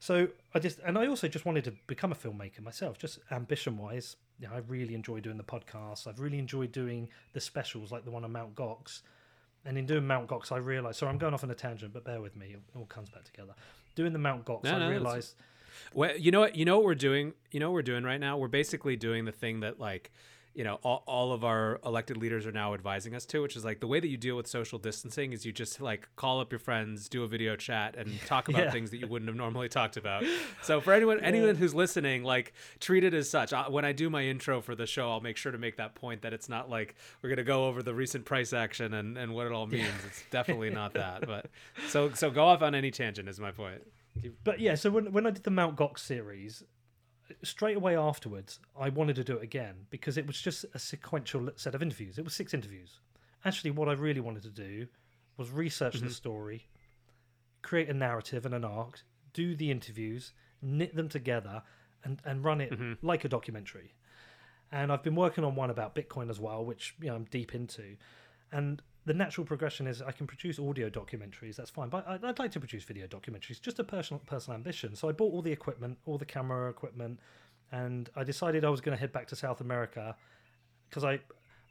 So 0.00 0.28
I 0.54 0.58
just 0.58 0.78
and 0.84 0.96
I 0.96 1.06
also 1.06 1.28
just 1.28 1.44
wanted 1.44 1.64
to 1.64 1.72
become 1.86 2.12
a 2.12 2.14
filmmaker 2.14 2.62
myself, 2.62 2.98
just 2.98 3.18
ambition 3.30 3.76
wise. 3.76 4.16
You 4.38 4.48
know, 4.48 4.54
I 4.54 4.58
really 4.68 4.94
enjoy 4.94 5.20
doing 5.20 5.36
the 5.36 5.44
podcasts. 5.44 6.06
I've 6.06 6.20
really 6.20 6.38
enjoyed 6.38 6.70
doing 6.70 7.08
the 7.32 7.40
specials 7.40 7.90
like 7.90 8.04
the 8.04 8.10
one 8.10 8.24
on 8.24 8.32
Mount 8.32 8.54
Gox. 8.54 9.02
And 9.64 9.76
in 9.76 9.86
doing 9.86 10.06
Mount 10.06 10.28
Gox, 10.28 10.52
I 10.52 10.58
realized. 10.58 10.98
So 10.98 11.08
I'm 11.08 11.18
going 11.18 11.34
off 11.34 11.42
on 11.42 11.50
a 11.50 11.54
tangent, 11.54 11.92
but 11.92 12.04
bear 12.04 12.20
with 12.20 12.36
me; 12.36 12.54
it 12.54 12.60
all 12.76 12.86
comes 12.86 13.10
back 13.10 13.24
together. 13.24 13.54
Doing 13.96 14.12
the 14.12 14.18
Mount 14.18 14.44
Gox, 14.44 14.64
No, 14.64 14.76
I 14.76 14.78
no, 14.78 14.88
realized. 14.88 15.34
Well, 15.92 16.16
you 16.16 16.30
know 16.30 16.40
what? 16.40 16.54
You 16.56 16.64
know 16.64 16.76
what 16.76 16.84
we're 16.84 16.94
doing. 16.94 17.32
You 17.50 17.58
know 17.60 17.70
what 17.70 17.74
we're 17.74 17.82
doing 17.82 18.04
right 18.04 18.20
now. 18.20 18.38
We're 18.38 18.48
basically 18.48 18.96
doing 18.96 19.24
the 19.24 19.32
thing 19.32 19.60
that 19.60 19.80
like, 19.80 20.12
you 20.58 20.64
know, 20.64 20.80
all, 20.82 21.04
all 21.06 21.32
of 21.32 21.44
our 21.44 21.78
elected 21.86 22.16
leaders 22.16 22.44
are 22.44 22.50
now 22.50 22.74
advising 22.74 23.14
us 23.14 23.24
to, 23.26 23.40
which 23.40 23.54
is 23.54 23.64
like 23.64 23.78
the 23.78 23.86
way 23.86 24.00
that 24.00 24.08
you 24.08 24.16
deal 24.16 24.36
with 24.36 24.48
social 24.48 24.76
distancing 24.76 25.32
is 25.32 25.46
you 25.46 25.52
just 25.52 25.80
like 25.80 26.08
call 26.16 26.40
up 26.40 26.50
your 26.50 26.58
friends, 26.58 27.08
do 27.08 27.22
a 27.22 27.28
video 27.28 27.54
chat, 27.54 27.94
and 27.96 28.20
talk 28.26 28.48
about 28.48 28.64
Yeah. 28.64 28.70
things 28.72 28.90
that 28.90 28.96
you 28.98 29.06
wouldn't 29.06 29.28
have 29.28 29.36
normally 29.36 29.68
talked 29.68 29.96
about. 29.96 30.24
So 30.62 30.80
for 30.80 30.92
anyone 30.92 31.20
anyone 31.20 31.54
who's 31.54 31.74
listening, 31.76 32.24
like 32.24 32.52
treat 32.80 33.04
it 33.04 33.14
as 33.14 33.30
such. 33.30 33.52
I, 33.52 33.68
when 33.68 33.84
I 33.84 33.92
do 33.92 34.10
my 34.10 34.24
intro 34.24 34.60
for 34.60 34.74
the 34.74 34.86
show, 34.86 35.08
I'll 35.12 35.20
make 35.20 35.36
sure 35.36 35.52
to 35.52 35.58
make 35.58 35.76
that 35.76 35.94
point 35.94 36.22
that 36.22 36.32
it's 36.32 36.48
not 36.48 36.68
like 36.68 36.96
we're 37.22 37.28
gonna 37.30 37.44
go 37.44 37.66
over 37.68 37.80
the 37.82 37.94
recent 37.94 38.24
price 38.24 38.52
action 38.52 38.94
and 38.94 39.16
and 39.16 39.32
what 39.32 39.46
it 39.46 39.52
all 39.52 39.68
means. 39.68 39.94
It's 40.08 40.24
definitely 40.30 40.70
not 40.70 40.92
that. 41.04 41.24
But 41.24 41.46
so 41.88 42.10
so 42.14 42.30
go 42.30 42.44
off 42.46 42.62
on 42.62 42.74
any 42.74 42.90
tangent 42.90 43.28
is 43.28 43.38
my 43.38 43.52
point. 43.52 43.82
But 44.42 44.58
yeah, 44.58 44.74
so 44.74 44.90
when 44.90 45.12
when 45.12 45.24
I 45.24 45.30
did 45.30 45.44
the 45.44 45.52
Mount 45.52 45.76
Gox 45.76 46.00
series, 46.00 46.64
straight 47.42 47.76
away 47.76 47.96
afterwards, 47.96 48.60
I 48.78 48.88
wanted 48.88 49.16
to 49.16 49.24
do 49.24 49.36
it 49.36 49.42
again 49.42 49.74
because 49.90 50.16
it 50.16 50.26
was 50.26 50.40
just 50.40 50.64
a 50.74 50.78
sequential 50.78 51.50
set 51.56 51.74
of 51.74 51.82
interviews. 51.82 52.18
It 52.18 52.24
was 52.24 52.34
six 52.34 52.54
interviews. 52.54 53.00
Actually, 53.44 53.70
what 53.70 53.88
I 53.88 53.92
really 53.92 54.20
wanted 54.20 54.42
to 54.44 54.50
do 54.50 54.86
was 55.36 55.50
research 55.50 55.94
the 55.94 56.00
mm-hmm. 56.00 56.10
story, 56.10 56.68
create 57.62 57.88
a 57.88 57.94
narrative 57.94 58.44
and 58.44 58.54
an 58.54 58.64
arc, 58.64 59.00
do 59.32 59.54
the 59.54 59.70
interviews, 59.70 60.32
knit 60.60 60.94
them 60.96 61.08
together, 61.08 61.62
and 62.04 62.20
and 62.24 62.44
run 62.44 62.60
it 62.60 62.72
mm-hmm. 62.72 63.06
like 63.06 63.24
a 63.24 63.28
documentary. 63.28 63.94
And 64.70 64.92
I've 64.92 65.02
been 65.02 65.14
working 65.14 65.44
on 65.44 65.54
one 65.54 65.70
about 65.70 65.94
Bitcoin 65.94 66.28
as 66.28 66.40
well, 66.40 66.64
which 66.64 66.94
you 67.00 67.08
know 67.08 67.14
I'm 67.14 67.24
deep 67.24 67.54
into. 67.54 67.96
And 68.50 68.82
the 69.08 69.14
natural 69.14 69.46
progression 69.46 69.86
is 69.86 70.02
I 70.02 70.12
can 70.12 70.26
produce 70.26 70.58
audio 70.58 70.90
documentaries. 70.90 71.56
That's 71.56 71.70
fine, 71.70 71.88
but 71.88 72.06
I'd, 72.06 72.22
I'd 72.22 72.38
like 72.38 72.52
to 72.52 72.60
produce 72.60 72.84
video 72.84 73.06
documentaries. 73.06 73.60
Just 73.60 73.78
a 73.78 73.84
personal 73.84 74.20
personal 74.26 74.54
ambition. 74.54 74.94
So 74.94 75.08
I 75.08 75.12
bought 75.12 75.32
all 75.32 75.40
the 75.40 75.50
equipment, 75.50 75.98
all 76.04 76.18
the 76.18 76.26
camera 76.26 76.68
equipment, 76.68 77.18
and 77.72 78.10
I 78.14 78.22
decided 78.22 78.66
I 78.66 78.68
was 78.68 78.82
going 78.82 78.96
to 78.96 79.00
head 79.00 79.10
back 79.10 79.26
to 79.28 79.36
South 79.36 79.62
America 79.62 80.14
because 80.88 81.04
I 81.04 81.20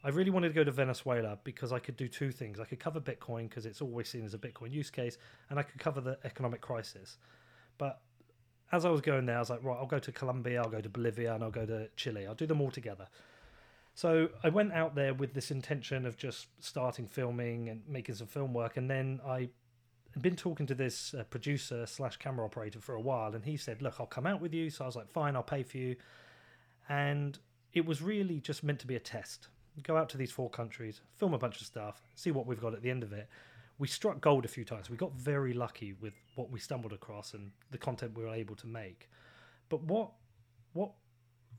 I 0.04 0.10
really 0.10 0.32
wanted 0.32 0.50
to 0.50 0.56
go 0.56 0.64
to 0.64 0.72
Venezuela 0.72 1.38
because 1.44 1.72
I 1.72 1.80
could 1.80 1.96
do 1.96 2.08
two 2.08 2.32
things. 2.32 2.60
I 2.60 2.66
could 2.66 2.80
cover 2.80 3.00
Bitcoin 3.00 3.50
because 3.50 3.68
it's 3.68 3.82
always 3.82 4.10
seen 4.10 4.26
as 4.26 4.34
a 4.34 4.40
Bitcoin 4.40 4.72
use 4.72 4.90
case, 4.90 5.18
and 5.50 5.60
I 5.60 5.64
could 5.64 5.80
cover 5.80 6.02
the 6.02 6.18
economic 6.24 6.62
crisis. 6.62 7.18
But 7.78 8.02
as 8.72 8.84
I 8.84 8.90
was 8.90 9.02
going 9.02 9.28
there, 9.28 9.38
I 9.38 9.40
was 9.40 9.52
like, 9.52 9.64
right, 9.64 9.78
I'll 9.78 9.86
go 9.86 10.00
to 10.00 10.12
Colombia, 10.12 10.62
I'll 10.62 10.70
go 10.70 10.82
to 10.82 10.90
Bolivia, 10.90 11.36
and 11.36 11.44
I'll 11.44 11.52
go 11.52 11.68
to 11.68 11.88
Chile. 11.96 12.26
I'll 12.26 12.36
do 12.36 12.48
them 12.48 12.62
all 12.62 12.72
together. 12.72 13.08
So 13.98 14.30
I 14.44 14.50
went 14.50 14.74
out 14.74 14.94
there 14.94 15.16
with 15.16 15.34
this 15.34 15.50
intention 15.50 16.06
of 16.06 16.18
just 16.18 16.50
starting 16.60 17.08
filming 17.08 17.70
and 17.70 17.82
making 17.88 18.14
some 18.14 18.28
film 18.28 18.54
work, 18.54 18.78
and 18.78 18.88
then 18.88 19.20
I 19.26 19.50
had 20.14 20.22
been 20.22 20.36
talking 20.36 20.68
to 20.68 20.76
this 20.76 21.16
uh, 21.16 21.24
producer 21.24 21.84
slash 21.88 22.18
camera 22.18 22.46
operator 22.46 22.80
for 22.80 22.94
a 22.94 23.02
while, 23.02 23.34
and 23.34 23.44
he 23.44 23.58
said, 23.58 23.82
"Look, 23.82 23.96
I'll 24.00 24.06
come 24.06 24.28
out 24.28 24.40
with 24.40 24.54
you." 24.54 24.70
So 24.70 24.84
I 24.84 24.88
was 24.88 24.96
like, 24.96 25.10
"Fine, 25.10 25.36
I'll 25.36 25.42
pay 25.42 25.64
for 25.64 25.78
you." 25.78 25.96
And 26.88 27.40
it 27.74 27.88
was 27.88 28.00
really 28.00 28.40
just 28.40 28.64
meant 28.64 28.78
to 28.82 28.86
be 28.86 28.96
a 28.96 29.00
test. 29.00 29.48
Go 29.82 29.98
out 29.98 30.10
to 30.10 30.18
these 30.18 30.32
four 30.32 30.52
countries, 30.52 31.02
film 31.16 31.34
a 31.34 31.40
bunch 31.40 31.60
of 31.60 31.66
stuff, 31.66 32.04
see 32.14 32.30
what 32.30 32.46
we've 32.46 32.62
got 32.62 32.76
at 32.76 32.84
the 32.84 32.92
end 32.92 33.02
of 33.02 33.14
it. 33.14 33.28
We 33.80 33.88
struck 33.88 34.22
gold 34.22 34.46
a 34.46 34.48
few 34.48 34.64
times. 34.64 34.92
We 34.92 34.98
got 34.98 35.14
very 35.14 35.54
lucky 35.54 35.94
with 35.94 36.14
what 36.36 36.52
we 36.52 36.60
stumbled 36.60 36.94
across 36.94 37.34
and 37.34 37.50
the 37.72 37.80
content 37.80 38.16
we 38.16 38.24
were 38.24 38.36
able 38.36 38.56
to 38.58 38.68
make. 38.68 39.10
But 39.70 39.82
what 39.82 40.12
what 40.74 40.92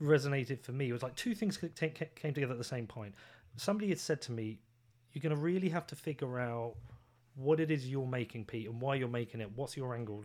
resonated 0.01 0.61
for 0.61 0.71
me 0.71 0.91
was 0.91 1.03
like 1.03 1.15
two 1.15 1.35
things 1.35 1.57
ca- 1.57 1.69
ca- 1.77 2.09
came 2.15 2.33
together 2.33 2.53
at 2.53 2.57
the 2.57 2.63
same 2.63 2.87
point. 2.87 3.13
Somebody 3.57 3.89
had 3.89 3.99
said 3.99 4.21
to 4.23 4.31
me, 4.31 4.59
"You're 5.13 5.21
going 5.21 5.35
to 5.35 5.41
really 5.41 5.69
have 5.69 5.87
to 5.87 5.95
figure 5.95 6.39
out 6.39 6.75
what 7.35 7.59
it 7.59 7.71
is 7.71 7.89
you're 7.89 8.05
making, 8.07 8.45
Pete, 8.45 8.67
and 8.67 8.81
why 8.81 8.95
you're 8.95 9.07
making 9.07 9.41
it. 9.41 9.51
What's 9.55 9.75
your 9.77 9.95
angle? 9.95 10.23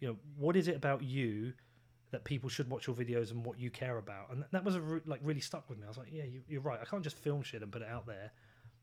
You 0.00 0.08
know, 0.08 0.16
what 0.36 0.56
is 0.56 0.68
it 0.68 0.76
about 0.76 1.02
you 1.02 1.52
that 2.10 2.24
people 2.24 2.48
should 2.48 2.68
watch 2.68 2.86
your 2.86 2.96
videos 2.96 3.30
and 3.30 3.44
what 3.44 3.58
you 3.58 3.70
care 3.70 3.98
about?" 3.98 4.30
And 4.30 4.44
that 4.52 4.64
was 4.64 4.76
a 4.76 4.80
re- 4.80 5.00
like 5.06 5.20
really 5.22 5.40
stuck 5.40 5.68
with 5.68 5.78
me. 5.78 5.84
I 5.84 5.88
was 5.88 5.98
like, 5.98 6.08
"Yeah, 6.10 6.24
you, 6.24 6.42
you're 6.48 6.62
right. 6.62 6.78
I 6.80 6.84
can't 6.84 7.02
just 7.02 7.16
film 7.16 7.42
shit 7.42 7.62
and 7.62 7.70
put 7.70 7.82
it 7.82 7.88
out 7.88 8.06
there. 8.06 8.32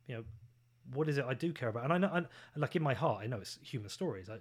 You 0.08 0.16
know, 0.16 0.24
what 0.94 1.10
is 1.10 1.18
it 1.18 1.26
I 1.26 1.34
do 1.34 1.52
care 1.54 1.70
about?" 1.70 1.84
And 1.84 1.94
I 1.94 1.98
know, 1.98 2.12
and 2.14 2.28
like 2.56 2.76
in 2.76 2.84
my 2.84 2.94
heart, 2.94 3.22
I 3.24 3.28
know 3.28 3.38
it's 3.38 3.58
human 3.64 3.90
stories. 3.90 4.30
I, 4.30 4.38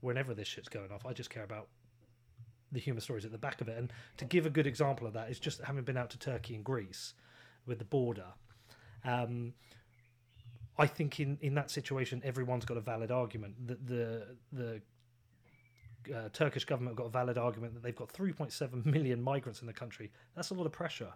whenever 0.00 0.34
this 0.34 0.48
shit's 0.48 0.68
going 0.68 0.90
off, 0.90 1.06
I 1.06 1.12
just 1.12 1.30
care 1.30 1.44
about 1.44 1.68
the 2.74 2.80
human 2.80 3.00
stories 3.00 3.24
at 3.24 3.32
the 3.32 3.38
back 3.38 3.60
of 3.60 3.68
it. 3.68 3.78
And 3.78 3.92
to 4.18 4.24
give 4.24 4.44
a 4.44 4.50
good 4.50 4.66
example 4.66 5.06
of 5.06 5.14
that 5.14 5.30
is 5.30 5.38
just 5.38 5.60
having 5.62 5.84
been 5.84 5.96
out 5.96 6.10
to 6.10 6.18
Turkey 6.18 6.54
and 6.54 6.64
Greece 6.64 7.14
with 7.66 7.78
the 7.78 7.84
border. 7.84 8.26
Um, 9.04 9.54
I 10.76 10.86
think 10.86 11.20
in, 11.20 11.38
in 11.40 11.54
that 11.54 11.70
situation, 11.70 12.20
everyone's 12.24 12.64
got 12.64 12.76
a 12.76 12.80
valid 12.80 13.10
argument. 13.10 13.54
The 13.66 13.78
the, 13.84 14.26
the 14.52 14.80
uh, 16.14 16.28
Turkish 16.32 16.64
government 16.64 16.96
got 16.96 17.06
a 17.06 17.10
valid 17.10 17.38
argument 17.38 17.74
that 17.74 17.82
they've 17.82 17.96
got 17.96 18.12
3.7 18.12 18.84
million 18.84 19.22
migrants 19.22 19.60
in 19.60 19.66
the 19.66 19.72
country. 19.72 20.10
That's 20.34 20.50
a 20.50 20.54
lot 20.54 20.66
of 20.66 20.72
pressure. 20.72 21.12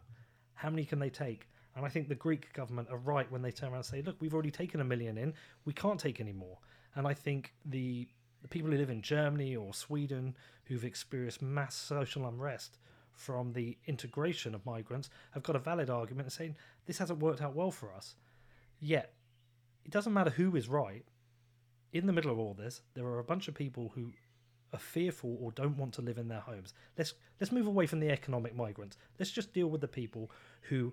How 0.54 0.70
many 0.70 0.84
can 0.84 0.98
they 0.98 1.10
take? 1.10 1.48
And 1.76 1.84
I 1.84 1.88
think 1.88 2.08
the 2.08 2.14
Greek 2.14 2.52
government 2.54 2.88
are 2.90 2.98
right 2.98 3.30
when 3.30 3.42
they 3.42 3.50
turn 3.50 3.70
around 3.70 3.78
and 3.78 3.86
say, 3.86 4.02
"Look, 4.02 4.16
we've 4.20 4.34
already 4.34 4.50
taken 4.50 4.80
a 4.80 4.84
million 4.84 5.18
in. 5.18 5.34
We 5.64 5.72
can't 5.72 6.00
take 6.00 6.20
any 6.20 6.32
more." 6.32 6.58
And 6.94 7.06
I 7.06 7.14
think 7.14 7.54
the 7.64 8.08
the 8.42 8.48
people 8.48 8.70
who 8.70 8.76
live 8.76 8.90
in 8.90 9.02
Germany 9.02 9.56
or 9.56 9.74
Sweden 9.74 10.36
who've 10.64 10.84
experienced 10.84 11.42
mass 11.42 11.74
social 11.74 12.26
unrest 12.26 12.78
from 13.12 13.52
the 13.52 13.76
integration 13.86 14.54
of 14.54 14.64
migrants 14.64 15.10
have 15.32 15.42
got 15.42 15.56
a 15.56 15.60
valid 15.60 15.90
argument 15.90 16.30
saying 16.30 16.56
this 16.86 16.98
hasn't 16.98 17.18
worked 17.18 17.42
out 17.42 17.54
well 17.54 17.70
for 17.70 17.92
us. 17.92 18.14
Yet, 18.78 19.12
it 19.84 19.90
doesn't 19.90 20.12
matter 20.12 20.30
who 20.30 20.54
is 20.54 20.68
right. 20.68 21.04
In 21.92 22.06
the 22.06 22.12
middle 22.12 22.30
of 22.30 22.38
all 22.38 22.54
this, 22.54 22.82
there 22.94 23.06
are 23.06 23.18
a 23.18 23.24
bunch 23.24 23.48
of 23.48 23.54
people 23.54 23.92
who 23.94 24.12
are 24.72 24.78
fearful 24.78 25.36
or 25.40 25.50
don't 25.52 25.78
want 25.78 25.94
to 25.94 26.02
live 26.02 26.18
in 26.18 26.28
their 26.28 26.40
homes. 26.40 26.74
Let's 26.96 27.14
let's 27.40 27.52
move 27.52 27.66
away 27.66 27.86
from 27.86 28.00
the 28.00 28.10
economic 28.10 28.54
migrants. 28.54 28.98
Let's 29.18 29.30
just 29.30 29.52
deal 29.52 29.68
with 29.68 29.80
the 29.80 29.88
people 29.88 30.30
who 30.62 30.92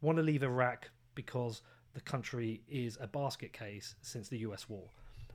want 0.00 0.16
to 0.16 0.22
leave 0.22 0.42
Iraq 0.42 0.90
because 1.14 1.62
the 1.92 2.00
country 2.00 2.62
is 2.68 2.96
a 3.00 3.06
basket 3.06 3.52
case 3.52 3.94
since 4.00 4.28
the 4.28 4.38
US 4.38 4.68
war. 4.68 4.88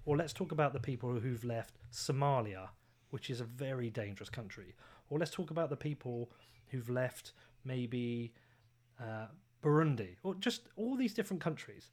Or 0.05 0.15
let's 0.15 0.33
talk 0.33 0.51
about 0.51 0.73
the 0.73 0.79
people 0.79 1.19
who've 1.19 1.43
left 1.43 1.77
Somalia, 1.91 2.69
which 3.09 3.29
is 3.29 3.41
a 3.41 3.45
very 3.45 3.89
dangerous 3.89 4.29
country. 4.29 4.75
Or 5.09 5.19
let's 5.19 5.31
talk 5.31 5.51
about 5.51 5.69
the 5.69 5.75
people 5.75 6.31
who've 6.67 6.89
left 6.89 7.33
maybe 7.63 8.33
uh, 8.99 9.27
Burundi, 9.63 10.15
or 10.23 10.35
just 10.35 10.61
all 10.75 10.95
these 10.95 11.13
different 11.13 11.41
countries. 11.41 11.89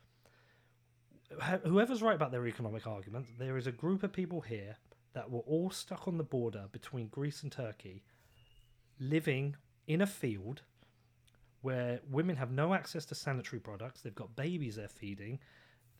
Whoever's 1.64 2.02
right 2.02 2.14
about 2.14 2.30
their 2.30 2.46
economic 2.46 2.86
argument, 2.86 3.26
there 3.38 3.56
is 3.56 3.66
a 3.66 3.72
group 3.72 4.02
of 4.02 4.12
people 4.12 4.42
here 4.42 4.76
that 5.14 5.30
were 5.30 5.40
all 5.40 5.70
stuck 5.70 6.06
on 6.06 6.18
the 6.18 6.24
border 6.24 6.64
between 6.72 7.08
Greece 7.08 7.42
and 7.42 7.50
Turkey, 7.50 8.02
living 9.00 9.56
in 9.86 10.02
a 10.02 10.06
field 10.06 10.62
where 11.62 12.00
women 12.10 12.36
have 12.36 12.50
no 12.50 12.74
access 12.74 13.04
to 13.06 13.14
sanitary 13.14 13.60
products. 13.60 14.02
They've 14.02 14.14
got 14.14 14.36
babies 14.36 14.76
they're 14.76 14.88
feeding. 14.88 15.38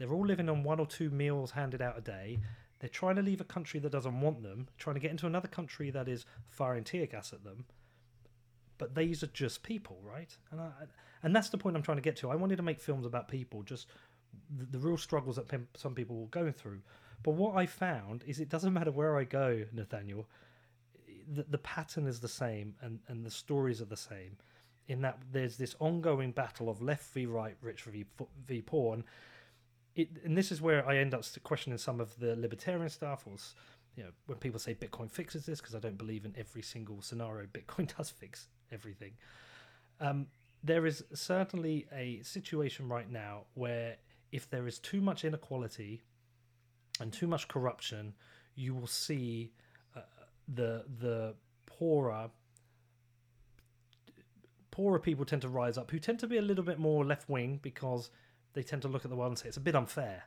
They're 0.03 0.13
all 0.13 0.27
living 0.27 0.49
on 0.49 0.65
one 0.65 0.81
or 0.81 0.87
two 0.87 1.11
meals 1.11 1.53
handed 1.53 1.81
out 1.81 1.97
a 1.97 2.01
day. 2.01 2.41
They're 2.81 2.89
trying 2.89 3.15
to 3.15 3.23
leave 3.23 3.41
a 3.41 3.45
country 3.45 3.79
that 3.79 3.93
doesn't 3.93 4.21
want 4.21 4.43
them, 4.43 4.67
trying 4.77 4.95
to 4.95 5.01
get 5.01 5.13
into 5.13 5.29
another 5.29 5.47
country 5.47 5.91
that 5.91 6.09
is 6.09 6.27
firing 6.49 6.83
tear 6.83 7.07
gas 7.07 7.33
at 7.33 7.45
them. 7.45 7.67
But 8.79 8.97
these 8.97 9.23
are 9.23 9.29
just 9.29 9.63
people, 9.63 10.01
right? 10.03 10.37
And 10.51 10.61
I, 10.61 10.71
and 11.23 11.37
that's 11.37 11.51
the 11.51 11.57
point 11.57 11.77
I'm 11.77 11.85
trying 11.85 11.99
to 11.99 12.03
get 12.03 12.17
to. 12.17 12.31
I 12.31 12.35
wanted 12.35 12.57
to 12.57 12.65
make 12.65 12.81
films 12.81 13.07
about 13.07 13.29
people, 13.29 13.63
just 13.63 13.87
the, 14.59 14.65
the 14.77 14.79
real 14.81 14.97
struggles 14.97 15.37
that 15.37 15.49
some 15.77 15.95
people 15.95 16.17
were 16.17 16.27
going 16.27 16.53
through. 16.53 16.81
But 17.23 17.35
what 17.35 17.55
I 17.55 17.67
found 17.67 18.25
is 18.27 18.41
it 18.41 18.49
doesn't 18.49 18.73
matter 18.73 18.91
where 18.91 19.17
I 19.17 19.23
go, 19.23 19.67
Nathaniel. 19.73 20.27
The, 21.33 21.47
the 21.49 21.59
pattern 21.59 22.09
is 22.09 22.19
the 22.19 22.27
same, 22.27 22.75
and, 22.81 22.99
and 23.07 23.25
the 23.25 23.31
stories 23.31 23.81
are 23.81 23.85
the 23.85 23.97
same. 23.97 24.37
In 24.89 25.03
that 25.03 25.21
there's 25.31 25.57
this 25.57 25.77
ongoing 25.79 26.33
battle 26.33 26.69
of 26.69 26.83
left 26.83 27.05
v 27.15 27.27
right, 27.27 27.57
rich 27.63 27.83
v 27.83 28.05
v 28.45 28.63
poor, 28.63 28.95
and 28.95 29.05
it, 29.95 30.09
and 30.25 30.37
this 30.37 30.51
is 30.53 30.61
where 30.61 30.89
I 30.89 30.97
end 30.97 31.15
up 31.15 31.25
questioning 31.43 31.79
some 31.79 32.01
of 32.01 32.19
the 32.19 32.37
libertarian 32.37 32.89
stuff, 32.89 33.25
or 33.27 33.35
you 33.97 34.05
know, 34.05 34.11
when 34.27 34.39
people 34.39 34.59
say 34.59 34.75
Bitcoin 34.75 35.11
fixes 35.11 35.45
this, 35.45 35.61
because 35.61 35.75
I 35.75 35.79
don't 35.79 35.99
believe 35.99 36.25
in 36.25 36.35
every 36.37 36.63
single 36.63 37.03
scenario 37.03 37.47
Bitcoin 37.47 37.95
does 37.97 38.11
fix 38.11 38.49
everything. 38.71 39.13
Um, 40.01 40.27
there 40.65 40.87
is 40.87 41.05
certainly 41.13 41.87
a 41.93 42.23
situation 42.23 42.89
right 42.89 43.11
now 43.11 43.43
where 43.55 43.97
if 44.31 44.49
there 44.49 44.67
is 44.67 44.79
too 44.79 45.01
much 45.01 45.25
inequality 45.25 46.03
and 47.01 47.13
too 47.13 47.27
much 47.27 47.49
corruption, 47.49 48.15
you 48.55 48.75
will 48.75 48.87
see 48.87 49.53
uh, 49.97 50.01
the 50.49 50.85
the 51.01 51.35
poorer 51.67 52.31
poorer 54.71 54.99
people 54.99 55.25
tend 55.25 55.43
to 55.43 55.49
rise 55.49 55.79
up, 55.79 55.91
who 55.91 55.99
tend 55.99 56.19
to 56.19 56.27
be 56.27 56.39
a 56.39 56.43
little 56.43 56.65
bit 56.65 56.79
more 56.79 57.05
left 57.05 57.29
wing 57.29 57.61
because 57.63 58.11
they 58.55 58.63
tend 58.63 58.83
to 58.83 58.89
look 58.89 59.05
at 59.05 59.11
the 59.11 59.17
world 59.17 59.31
and 59.31 59.39
say 59.39 59.49
it's 59.49 59.57
a 59.57 59.61
bit 59.61 59.75
unfair. 59.75 60.25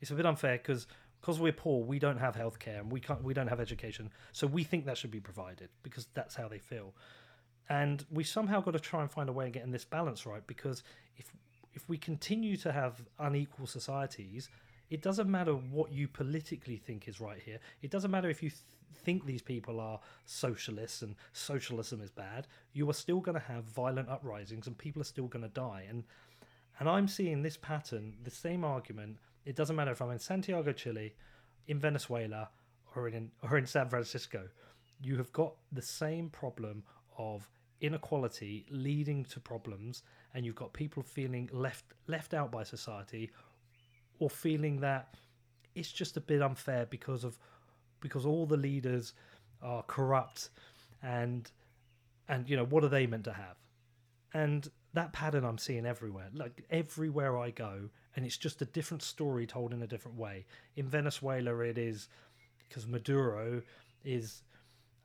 It's 0.00 0.10
a 0.10 0.14
bit 0.14 0.26
unfair 0.26 0.58
because 0.58 0.86
because 1.20 1.38
we're 1.38 1.52
poor, 1.52 1.84
we 1.84 2.00
don't 2.00 2.18
have 2.18 2.34
healthcare 2.34 2.80
and 2.80 2.90
we 2.90 3.00
can't 3.00 3.22
we 3.22 3.34
don't 3.34 3.46
have 3.46 3.60
education, 3.60 4.10
so 4.32 4.46
we 4.46 4.64
think 4.64 4.86
that 4.86 4.98
should 4.98 5.10
be 5.10 5.20
provided 5.20 5.68
because 5.82 6.06
that's 6.14 6.34
how 6.34 6.48
they 6.48 6.58
feel. 6.58 6.94
And 7.68 8.04
we 8.10 8.24
somehow 8.24 8.60
got 8.60 8.72
to 8.72 8.80
try 8.80 9.02
and 9.02 9.10
find 9.10 9.28
a 9.28 9.32
way 9.32 9.46
of 9.46 9.52
getting 9.52 9.70
this 9.70 9.84
balance 9.84 10.26
right 10.26 10.44
because 10.46 10.82
if 11.16 11.32
if 11.74 11.88
we 11.88 11.96
continue 11.96 12.56
to 12.58 12.72
have 12.72 13.02
unequal 13.18 13.66
societies, 13.66 14.48
it 14.90 15.00
doesn't 15.00 15.30
matter 15.30 15.52
what 15.54 15.92
you 15.92 16.08
politically 16.08 16.76
think 16.76 17.08
is 17.08 17.20
right 17.20 17.40
here. 17.40 17.58
It 17.80 17.90
doesn't 17.90 18.10
matter 18.10 18.28
if 18.28 18.42
you 18.42 18.50
th- 18.50 18.60
think 19.04 19.24
these 19.24 19.40
people 19.40 19.80
are 19.80 19.98
socialists 20.26 21.00
and 21.02 21.14
socialism 21.32 22.02
is 22.02 22.10
bad. 22.10 22.46
You 22.74 22.90
are 22.90 22.94
still 22.94 23.20
going 23.20 23.38
to 23.38 23.46
have 23.46 23.64
violent 23.64 24.10
uprisings 24.10 24.66
and 24.66 24.76
people 24.76 25.00
are 25.00 25.06
still 25.06 25.28
going 25.28 25.44
to 25.44 25.48
die. 25.48 25.86
And 25.88 26.04
and 26.78 26.88
I'm 26.88 27.08
seeing 27.08 27.42
this 27.42 27.56
pattern, 27.56 28.14
the 28.24 28.30
same 28.30 28.64
argument. 28.64 29.18
It 29.44 29.56
doesn't 29.56 29.76
matter 29.76 29.92
if 29.92 30.00
I'm 30.00 30.10
in 30.10 30.18
Santiago, 30.18 30.72
Chile, 30.72 31.14
in 31.66 31.78
Venezuela, 31.78 32.50
or 32.94 33.08
in 33.08 33.30
or 33.42 33.58
in 33.58 33.66
San 33.66 33.88
Francisco. 33.88 34.48
You 35.00 35.16
have 35.16 35.32
got 35.32 35.54
the 35.72 35.82
same 35.82 36.30
problem 36.30 36.84
of 37.18 37.48
inequality 37.80 38.64
leading 38.70 39.24
to 39.24 39.40
problems, 39.40 40.02
and 40.34 40.46
you've 40.46 40.54
got 40.54 40.72
people 40.72 41.02
feeling 41.02 41.48
left 41.52 41.84
left 42.06 42.34
out 42.34 42.50
by 42.50 42.62
society, 42.62 43.30
or 44.18 44.30
feeling 44.30 44.80
that 44.80 45.14
it's 45.74 45.90
just 45.90 46.16
a 46.16 46.20
bit 46.20 46.42
unfair 46.42 46.86
because 46.86 47.24
of 47.24 47.38
because 48.00 48.26
all 48.26 48.46
the 48.46 48.56
leaders 48.56 49.14
are 49.62 49.82
corrupt, 49.84 50.50
and 51.02 51.50
and 52.28 52.48
you 52.48 52.56
know 52.56 52.64
what 52.64 52.84
are 52.84 52.88
they 52.88 53.06
meant 53.06 53.24
to 53.24 53.32
have, 53.32 53.56
and 54.32 54.70
that 54.94 55.12
pattern 55.12 55.44
I'm 55.44 55.58
seeing 55.58 55.86
everywhere, 55.86 56.28
like 56.34 56.64
everywhere 56.70 57.38
I 57.38 57.50
go, 57.50 57.88
and 58.14 58.26
it's 58.26 58.36
just 58.36 58.60
a 58.62 58.66
different 58.66 59.02
story 59.02 59.46
told 59.46 59.72
in 59.72 59.82
a 59.82 59.86
different 59.86 60.18
way. 60.18 60.44
In 60.76 60.86
Venezuela, 60.86 61.58
it 61.60 61.78
is 61.78 62.08
because 62.68 62.86
Maduro 62.86 63.62
is 64.04 64.42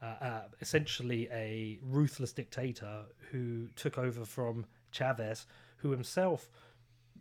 uh, 0.02 0.16
uh, 0.22 0.42
essentially 0.62 1.28
a 1.32 1.80
ruthless 1.82 2.34
dictator 2.34 3.04
who 3.32 3.68
took 3.76 3.98
over 3.98 4.26
from 4.26 4.66
Chavez, 4.92 5.46
who 5.78 5.92
himself 5.92 6.50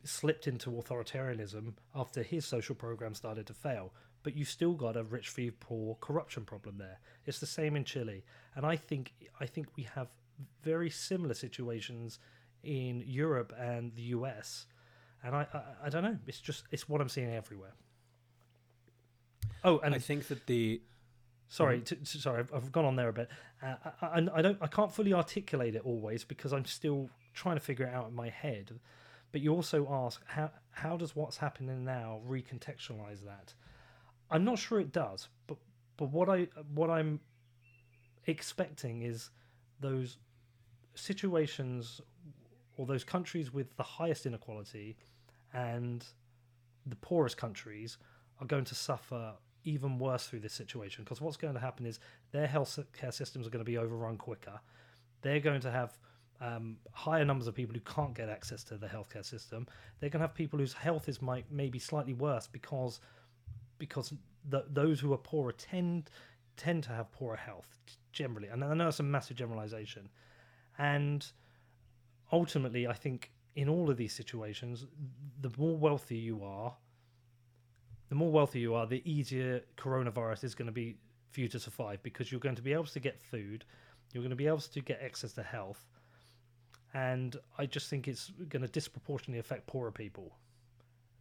slipped 0.05 0.47
into 0.47 0.71
authoritarianism 0.71 1.75
after 1.95 2.23
his 2.23 2.45
social 2.45 2.75
program 2.75 3.15
started 3.15 3.47
to 3.47 3.55
fail. 3.55 3.93
But 4.23 4.37
you've 4.37 4.49
still 4.49 4.75
got 4.75 4.97
a 4.97 5.05
rich 5.05 5.31
v 5.31 5.53
poor 5.53 5.97
corruption 6.01 6.45
problem 6.45 6.79
there. 6.79 6.99
It's 7.27 7.39
the 7.39 7.47
same 7.47 7.77
in 7.77 7.85
Chile, 7.85 8.25
and 8.57 8.67
I 8.67 8.75
think 8.75 9.13
I 9.39 9.47
think 9.47 9.69
we 9.77 9.85
have 9.95 10.09
very 10.63 10.91
similar 10.91 11.35
situations 11.35 12.19
in 12.67 13.03
Europe 13.07 13.53
and 13.59 13.95
the 13.95 14.03
US. 14.03 14.67
And 15.23 15.35
I, 15.35 15.47
I, 15.53 15.87
I 15.87 15.89
don't 15.89 16.03
know. 16.03 16.19
It's 16.27 16.41
just 16.41 16.65
it's 16.71 16.89
what 16.89 17.01
I'm 17.01 17.09
seeing 17.09 17.33
everywhere. 17.33 17.75
Oh, 19.65 19.79
and 19.79 19.95
I 19.95 19.99
think 19.99 20.29
that 20.29 20.47
the 20.47 20.81
sorry, 21.49 21.81
t- 21.81 21.97
t- 21.97 22.19
sorry, 22.19 22.41
I've, 22.41 22.53
I've 22.53 22.73
gone 22.73 22.85
on 22.85 22.97
there 22.97 23.09
a 23.09 23.13
bit. 23.13 23.29
Uh, 23.63 23.75
I, 24.03 24.07
I, 24.07 24.27
I 24.35 24.43
don't, 24.43 24.59
I 24.61 24.67
can't 24.67 24.93
fully 24.93 25.13
articulate 25.13 25.75
it 25.75 25.83
always 25.85 26.25
because 26.25 26.53
I'm 26.53 26.65
still 26.65 27.09
trying 27.35 27.57
to 27.57 27.61
figure 27.61 27.87
it 27.87 27.95
out 27.95 28.09
in 28.09 28.15
my 28.15 28.29
head. 28.29 28.79
But 29.33 29.41
you 29.41 29.53
also 29.53 29.87
ask 29.91 30.23
how 30.27 30.51
how 30.71 30.97
does 30.97 31.17
what's 31.17 31.39
happening 31.39 31.85
now 31.85 32.21
recontextualize 32.29 33.25
that? 33.25 33.55
I'm 34.31 34.45
not 34.45 34.59
sure 34.59 34.81
it 34.81 34.93
does, 34.93 35.29
but 35.47 35.59
but 35.97 36.11
what 36.11 36.29
I 36.29 36.49
what 36.75 36.91
I'm 36.91 37.21
expecting 38.27 39.03
is 39.03 39.31
those 39.81 40.19
situations 40.95 42.01
or 42.77 42.87
those 42.87 43.05
countries 43.05 43.53
with 43.53 43.77
the 43.77 43.83
highest 43.83 44.27
inequality 44.27 44.97
and 45.53 46.05
the 46.85 46.97
poorest 46.97 47.37
countries 47.37 47.99
are 48.41 48.47
going 48.47 48.65
to 48.65 48.75
suffer 48.75 49.33
even 49.65 49.99
worse 49.99 50.27
through 50.27 50.41
this 50.41 50.53
situation 50.53 51.03
because 51.05 51.21
what's 51.21 51.37
going 51.37 51.55
to 51.55 51.61
happen 51.61 51.87
is 51.87 51.99
their 52.31 52.47
health 52.47 52.79
care 52.97 53.11
systems 53.11 53.47
are 53.47 53.51
going 53.51 53.65
to 53.65 53.71
be 53.71 53.79
overrun 53.79 54.17
quicker. 54.17 54.61
They're 55.23 55.41
going 55.41 55.61
to 55.63 55.71
have 55.71 55.99
um, 56.41 56.77
higher 56.93 57.25
numbers 57.25 57.49
of 57.49 57.55
people 57.55 57.75
who 57.75 57.81
can't 57.81 58.15
get 58.15 58.29
access 58.29 58.63
to 58.65 58.77
the 58.77 58.87
healthcare 58.87 59.25
system. 59.25 59.67
They're 59.99 60.11
going 60.11 60.21
to 60.21 60.27
have 60.27 60.35
people 60.35 60.59
whose 60.59 60.73
health 60.73 61.09
is 61.09 61.21
might 61.21 61.47
maybe 61.51 61.79
slightly 61.79 62.15
worse 62.15 62.47
because 62.47 63.01
because 63.79 64.13
the, 64.49 64.65
those 64.71 65.01
who 65.01 65.13
are 65.13 65.19
poorer 65.19 65.53
tend 65.53 66.11
tend 66.57 66.85
to 66.85 66.91
have 66.91 67.11
poorer 67.13 67.37
health 67.37 67.81
generally. 68.13 68.49
And 68.49 68.65
I 68.65 68.75
know 68.75 68.89
it's 68.89 69.01
a 69.01 69.03
massive 69.03 69.37
generalization, 69.37 70.09
and 70.79 71.27
ultimately, 72.33 72.87
I 72.87 72.93
think 72.93 73.31
in 73.55 73.69
all 73.69 73.91
of 73.91 73.97
these 73.97 74.15
situations, 74.15 74.87
the 75.41 75.51
more 75.57 75.77
wealthy 75.77 76.17
you 76.17 76.45
are, 76.45 76.75
the 78.09 78.15
more 78.15 78.31
wealthy 78.31 78.61
you 78.61 78.75
are, 78.75 78.87
the 78.87 79.03
easier 79.11 79.63
coronavirus 79.77 80.45
is 80.45 80.55
going 80.55 80.67
to 80.67 80.73
be 80.73 80.97
for 81.31 81.41
you 81.41 81.49
to 81.49 81.59
survive 81.59 82.03
because 82.03 82.31
you're 82.31 82.41
going 82.41 82.55
to 82.55 82.63
be 82.63 82.73
able 82.73 82.85
to 82.85 83.01
get 83.01 83.21
food, 83.21 83.65
you're 84.13 84.23
going 84.23 84.31
to 84.31 84.37
be 84.37 84.47
able 84.47 84.59
to 84.59 84.81
get 84.81 85.01
access 85.03 85.33
to 85.33 85.43
health, 85.43 85.85
and 86.95 87.37
I 87.59 87.67
just 87.67 87.91
think 87.91 88.09
it's 88.09 88.31
going 88.49 88.63
to 88.63 88.69
disproportionately 88.69 89.39
affect 89.39 89.67
poorer 89.67 89.91
people. 89.91 90.33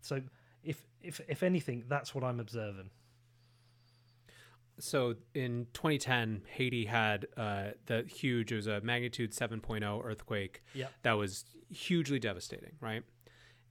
So, 0.02 0.22
if 0.64 0.86
if 1.02 1.20
if 1.28 1.44
anything, 1.44 1.84
that's 1.88 2.14
what 2.14 2.24
I'm 2.24 2.40
observing. 2.40 2.90
So 4.80 5.16
in 5.34 5.68
2010, 5.74 6.42
Haiti 6.48 6.86
had 6.86 7.28
uh, 7.38 7.72
the 7.86 8.04
huge, 8.04 8.52
it 8.52 8.56
was 8.58 8.68
a 8.68 8.82
magnitude 8.82 9.32
7.0 9.32 10.04
earthquake 10.06 10.64
Yep. 10.74 10.92
that 11.04 11.14
was 11.14 11.46
hugely 11.70 12.20
devastating, 12.20 12.74
right? 12.82 13.04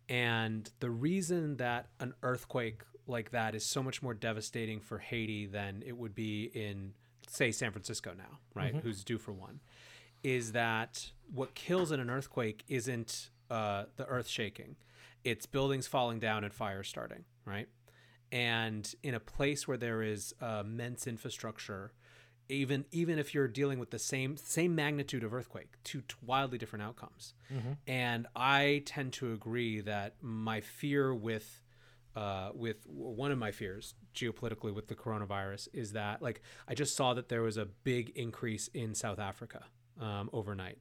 And 0.09 0.71
the 0.81 0.91
reason 0.91 1.57
that 1.57 1.89
an 2.01 2.15
earthquake 2.23 2.83
like 3.07 3.31
that 3.33 3.55
is 3.55 3.65
so 3.65 3.83
much 3.83 4.03
more 4.03 4.15
devastating 4.15 4.81
for 4.81 4.99
Haiti 4.99 5.47
than 5.47 5.83
it 5.87 5.97
would 5.97 6.15
be 6.15 6.45
in, 6.55 6.93
say, 7.29 7.53
San 7.53 7.71
Francisco 7.71 8.13
now, 8.17 8.39
right? 8.55 8.75
Who's 8.83 9.05
due 9.05 9.19
for 9.19 9.33
one, 9.33 9.61
is 10.23 10.53
that 10.53 11.11
what 11.33 11.55
kills 11.55 11.93
in 11.93 12.01
an 12.01 12.09
earthquake 12.11 12.65
isn't 12.69 13.29
uh, 13.51 13.85
the 13.97 14.07
earth 14.07 14.27
shaking, 14.29 14.77
it's 15.23 15.47
buildings 15.47 15.87
falling 15.87 16.19
down 16.19 16.45
and 16.45 16.53
fires 16.53 16.89
starting, 16.89 17.25
right? 17.45 17.69
And 18.35 18.95
in 19.05 19.15
a 19.15 19.21
place 19.21 19.67
where 19.69 19.77
there 19.77 20.03
is 20.03 20.35
uh, 20.43 20.63
immense 20.65 21.07
infrastructure 21.07 21.93
even 22.49 22.85
even 22.91 23.19
if 23.19 23.33
you're 23.33 23.49
dealing 23.49 23.79
with 23.79 23.91
the 23.91 23.99
same 23.99 24.37
same 24.37 24.75
magnitude 24.75 25.25
of 25.25 25.33
earthquake 25.33 25.73
two 25.85 26.03
wildly 26.27 26.59
different 26.59 26.83
outcomes. 26.83 27.33
And 27.87 28.27
i 28.37 28.83
tend 28.85 29.15
to 29.15 29.33
agree 29.33 29.81
that 29.81 30.17
my 30.21 30.61
fear 30.61 31.15
with 31.15 31.63
uh, 32.17 32.51
with 32.55 32.87
one 32.87 33.33
of 33.33 33.39
my 33.39 33.51
fears 33.51 33.95
geopolitically 34.15 34.73
with 34.73 34.87
the 34.89 34.95
coronavirus 34.95 35.69
is 35.73 35.93
that 35.93 36.21
like 36.21 36.43
i 36.69 36.75
just 36.75 36.95
saw 36.97 37.15
that 37.15 37.29
there 37.29 37.43
was 37.43 37.57
a 37.57 37.65
big 37.65 38.11
increase 38.11 38.69
in 38.75 38.95
south 38.95 39.19
africa 39.19 39.65
um, 40.01 40.29
overnight. 40.33 40.79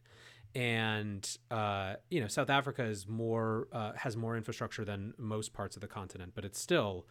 And 0.56 1.28
uh, 1.50 1.96
you 2.10 2.20
know 2.20 2.28
south 2.28 2.50
africa 2.50 2.84
is 2.84 3.08
more 3.08 3.68
uh, 3.72 3.94
has 3.94 4.18
more 4.18 4.36
infrastructure 4.36 4.84
than 4.86 5.14
most 5.18 5.54
parts 5.54 5.76
of 5.78 5.82
the 5.82 5.88
continent 5.88 6.34
but 6.36 6.46
it's 6.46 6.60
still 6.60 7.08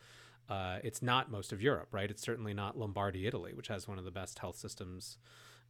uh, 0.53 0.79
it's 0.85 1.01
not 1.01 1.31
most 1.31 1.51
of 1.51 1.63
Europe, 1.63 1.89
right? 1.93 2.11
It's 2.11 2.23
certainly 2.23 2.53
not 2.53 2.79
Lombardy, 2.79 3.27
Italy, 3.27 3.55
which 3.55 3.69
has 3.69 3.89
one 3.89 3.99
of 3.99 4.05
the 4.05 4.11
best 4.11 4.39
health 4.39 4.57
systems, 4.57 5.17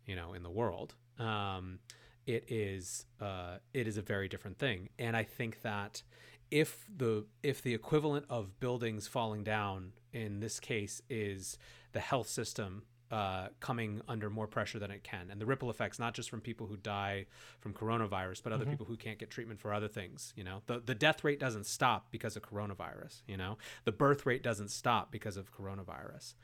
you 0.06 0.16
know, 0.16 0.32
in 0.32 0.42
the 0.42 0.50
world. 0.50 0.94
Um, 1.20 1.78
it 2.26 2.44
is 2.48 3.06
uh, 3.20 3.58
it 3.72 3.86
is 3.86 3.96
a 3.96 4.02
very 4.02 4.28
different 4.28 4.58
thing, 4.58 4.88
and 4.98 5.16
I 5.16 5.22
think 5.22 5.62
that 5.62 6.02
if 6.50 6.84
the 6.94 7.26
if 7.44 7.62
the 7.62 7.74
equivalent 7.74 8.26
of 8.28 8.58
buildings 8.58 9.06
falling 9.06 9.44
down 9.44 9.92
in 10.12 10.40
this 10.40 10.58
case 10.58 11.00
is 11.08 11.58
the 11.92 12.00
health 12.00 12.28
system 12.28 12.82
uh, 13.12 13.48
coming 13.60 14.00
under 14.08 14.30
more 14.30 14.46
pressure 14.46 14.78
than 14.78 14.90
it 14.90 15.04
can, 15.04 15.30
and 15.30 15.38
the 15.38 15.44
ripple 15.44 15.68
effects 15.68 15.98
not 15.98 16.14
just 16.14 16.30
from 16.30 16.40
people 16.40 16.66
who 16.66 16.78
die 16.78 17.26
from 17.60 17.74
coronavirus, 17.74 18.42
but 18.42 18.54
other 18.54 18.64
people 18.64 18.86
who 18.86 18.96
can't 18.96 19.18
get 19.18 19.28
treatment 19.28 19.60
for 19.60 19.74
other 19.74 19.86
things. 19.86 20.32
You 20.34 20.44
know, 20.44 20.62
the 20.66 20.80
the 20.80 20.94
death 20.94 21.22
rate 21.22 21.38
doesn't 21.38 21.66
stop 21.66 22.10
because 22.10 22.36
of 22.36 22.42
coronavirus. 22.42 23.20
You 23.28 23.36
know, 23.36 23.58
the 23.84 23.92
birth 23.92 24.24
rate 24.24 24.42
doesn't 24.42 24.70
stop 24.70 25.12
because 25.12 25.36
of 25.36 25.52
coronavirus. 25.52 26.34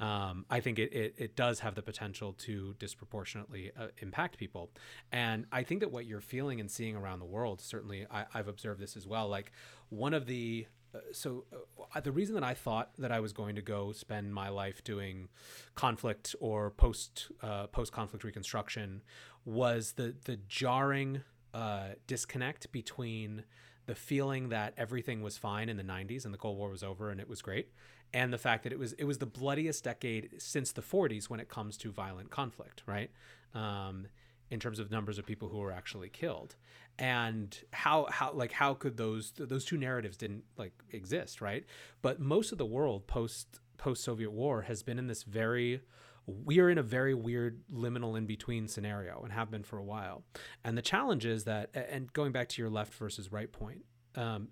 Um, 0.00 0.46
I 0.48 0.60
think 0.60 0.78
it, 0.78 0.94
it 0.94 1.14
it 1.18 1.36
does 1.36 1.60
have 1.60 1.74
the 1.74 1.82
potential 1.82 2.32
to 2.32 2.74
disproportionately 2.78 3.70
uh, 3.78 3.88
impact 3.98 4.38
people, 4.38 4.70
and 5.12 5.44
I 5.52 5.62
think 5.62 5.80
that 5.80 5.92
what 5.92 6.06
you're 6.06 6.22
feeling 6.22 6.58
and 6.58 6.70
seeing 6.70 6.96
around 6.96 7.18
the 7.18 7.26
world, 7.26 7.60
certainly 7.60 8.06
I, 8.10 8.24
I've 8.32 8.48
observed 8.48 8.80
this 8.80 8.96
as 8.96 9.06
well. 9.06 9.28
Like 9.28 9.52
one 9.90 10.14
of 10.14 10.24
the 10.24 10.66
so 11.12 11.44
uh, 11.94 12.00
the 12.00 12.12
reason 12.12 12.34
that 12.34 12.44
I 12.44 12.54
thought 12.54 12.90
that 12.98 13.12
I 13.12 13.20
was 13.20 13.32
going 13.32 13.56
to 13.56 13.62
go 13.62 13.92
spend 13.92 14.34
my 14.34 14.48
life 14.48 14.82
doing 14.84 15.28
conflict 15.74 16.34
or 16.40 16.70
post 16.70 17.30
uh, 17.42 17.66
post 17.68 17.92
conflict 17.92 18.24
reconstruction 18.24 19.02
was 19.44 19.92
the 19.92 20.14
the 20.24 20.36
jarring 20.48 21.22
uh, 21.52 21.90
disconnect 22.06 22.70
between 22.72 23.44
the 23.86 23.94
feeling 23.94 24.48
that 24.48 24.72
everything 24.76 25.22
was 25.22 25.36
fine 25.36 25.68
in 25.68 25.76
the 25.76 25.84
90s 25.84 26.24
and 26.24 26.32
the 26.32 26.38
Cold 26.38 26.56
War 26.56 26.70
was 26.70 26.82
over 26.82 27.10
and 27.10 27.20
it 27.20 27.28
was 27.28 27.42
great 27.42 27.68
and 28.14 28.32
the 28.32 28.38
fact 28.38 28.62
that 28.62 28.72
it 28.72 28.78
was 28.78 28.92
it 28.94 29.04
was 29.04 29.18
the 29.18 29.26
bloodiest 29.26 29.84
decade 29.84 30.30
since 30.38 30.72
the 30.72 30.82
40s 30.82 31.28
when 31.28 31.40
it 31.40 31.48
comes 31.48 31.76
to 31.78 31.90
violent 31.90 32.30
conflict 32.30 32.82
right? 32.86 33.10
Um, 33.54 34.06
in 34.50 34.60
terms 34.60 34.78
of 34.78 34.90
numbers 34.90 35.18
of 35.18 35.26
people 35.26 35.48
who 35.48 35.58
were 35.58 35.72
actually 35.72 36.08
killed. 36.08 36.56
And 36.98 37.56
how 37.72 38.06
how 38.10 38.32
like 38.32 38.52
how 38.52 38.74
could 38.74 38.96
those 38.96 39.32
those 39.36 39.64
two 39.64 39.76
narratives 39.76 40.16
didn't 40.16 40.44
like 40.56 40.72
exist 40.90 41.40
right? 41.40 41.64
But 42.02 42.20
most 42.20 42.52
of 42.52 42.58
the 42.58 42.66
world 42.66 43.06
post 43.06 43.60
post 43.76 44.04
soviet 44.04 44.30
war 44.30 44.62
has 44.62 44.82
been 44.82 44.98
in 44.98 45.08
this 45.08 45.24
very 45.24 45.80
we 46.26 46.58
are 46.60 46.70
in 46.70 46.78
a 46.78 46.82
very 46.82 47.14
weird 47.14 47.62
liminal 47.72 48.16
in 48.16 48.26
between 48.26 48.66
scenario 48.68 49.20
and 49.22 49.32
have 49.32 49.50
been 49.50 49.62
for 49.62 49.78
a 49.78 49.84
while. 49.84 50.22
And 50.64 50.76
the 50.76 50.82
challenge 50.82 51.26
is 51.26 51.44
that, 51.44 51.70
and 51.74 52.10
going 52.12 52.32
back 52.32 52.48
to 52.50 52.62
your 52.62 52.70
left 52.70 52.94
versus 52.94 53.30
right 53.30 53.52
point, 53.52 53.84
um, 54.14 54.48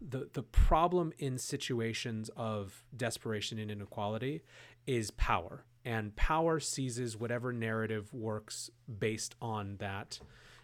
the 0.00 0.28
the 0.32 0.42
problem 0.42 1.12
in 1.18 1.38
situations 1.38 2.30
of 2.36 2.84
desperation 2.96 3.58
and 3.58 3.70
inequality 3.70 4.42
is 4.86 5.10
power, 5.12 5.64
and 5.84 6.14
power 6.16 6.60
seizes 6.60 7.16
whatever 7.16 7.52
narrative 7.52 8.12
works 8.12 8.70
based 8.98 9.34
on 9.40 9.76
that. 9.78 10.20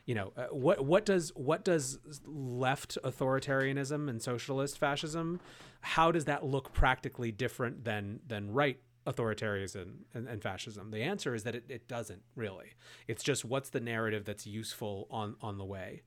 You 0.06 0.14
know 0.14 0.32
uh, 0.36 0.46
what 0.50 0.84
what 0.84 1.06
does 1.06 1.32
what 1.34 1.64
does 1.64 1.98
left 2.26 2.98
authoritarianism 3.02 4.10
and 4.10 4.20
socialist 4.20 4.78
fascism 4.78 5.40
how 5.84 6.10
does 6.10 6.24
that 6.24 6.44
look 6.44 6.72
practically 6.72 7.30
different 7.30 7.84
than 7.84 8.20
than 8.26 8.50
right 8.50 8.78
authoritarianism 9.06 9.88
and, 10.14 10.26
and, 10.26 10.42
fascism? 10.42 10.90
The 10.90 11.02
answer 11.02 11.34
is 11.34 11.42
that 11.42 11.54
it, 11.54 11.64
it 11.68 11.88
doesn't 11.88 12.22
really. 12.36 12.72
It's 13.06 13.22
just 13.22 13.44
what's 13.44 13.68
the 13.68 13.80
narrative 13.80 14.24
that's 14.24 14.46
useful 14.46 15.06
on 15.10 15.36
on 15.42 15.58
the 15.58 15.64
way. 15.64 16.02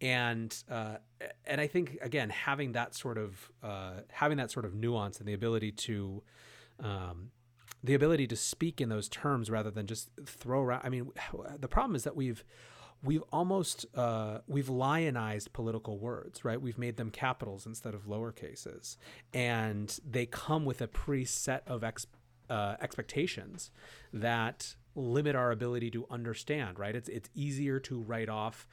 And 0.00 0.54
uh, 0.70 0.96
and 1.46 1.60
I 1.60 1.66
think 1.66 1.96
again 2.02 2.28
having 2.28 2.72
that 2.72 2.94
sort 2.94 3.16
of 3.16 3.50
uh, 3.62 4.00
having 4.10 4.36
that 4.36 4.50
sort 4.50 4.66
of 4.66 4.74
nuance 4.74 5.20
and 5.20 5.26
the 5.26 5.32
ability 5.32 5.72
to 5.72 6.22
um, 6.80 7.30
the 7.84 7.92
ability 7.92 8.26
to 8.26 8.34
speak 8.34 8.80
in 8.80 8.88
those 8.88 9.10
terms 9.10 9.50
rather 9.50 9.70
than 9.70 9.86
just 9.86 10.08
throw 10.24 10.62
around. 10.62 10.80
I 10.84 10.88
mean, 10.88 11.10
the 11.58 11.68
problem 11.68 11.94
is 11.94 12.04
that 12.04 12.16
we've 12.16 12.42
we've 13.02 13.22
almost 13.30 13.84
uh, 13.94 14.38
we've 14.48 14.70
lionized 14.70 15.52
political 15.52 15.98
words, 15.98 16.44
right? 16.44 16.60
We've 16.60 16.78
made 16.78 16.96
them 16.96 17.10
capitals 17.10 17.66
instead 17.66 17.94
of 17.94 18.08
lower 18.08 18.32
cases, 18.32 18.96
and 19.34 19.96
they 20.08 20.24
come 20.24 20.64
with 20.64 20.80
a 20.80 20.88
preset 20.88 21.60
of 21.66 21.84
ex, 21.84 22.06
uh, 22.48 22.76
expectations 22.80 23.70
that 24.14 24.74
limit 24.94 25.36
our 25.36 25.50
ability 25.50 25.90
to 25.90 26.06
understand. 26.10 26.78
Right? 26.78 26.96
It's 26.96 27.10
it's 27.10 27.28
easier 27.34 27.78
to 27.80 28.00
write 28.00 28.30
off. 28.30 28.66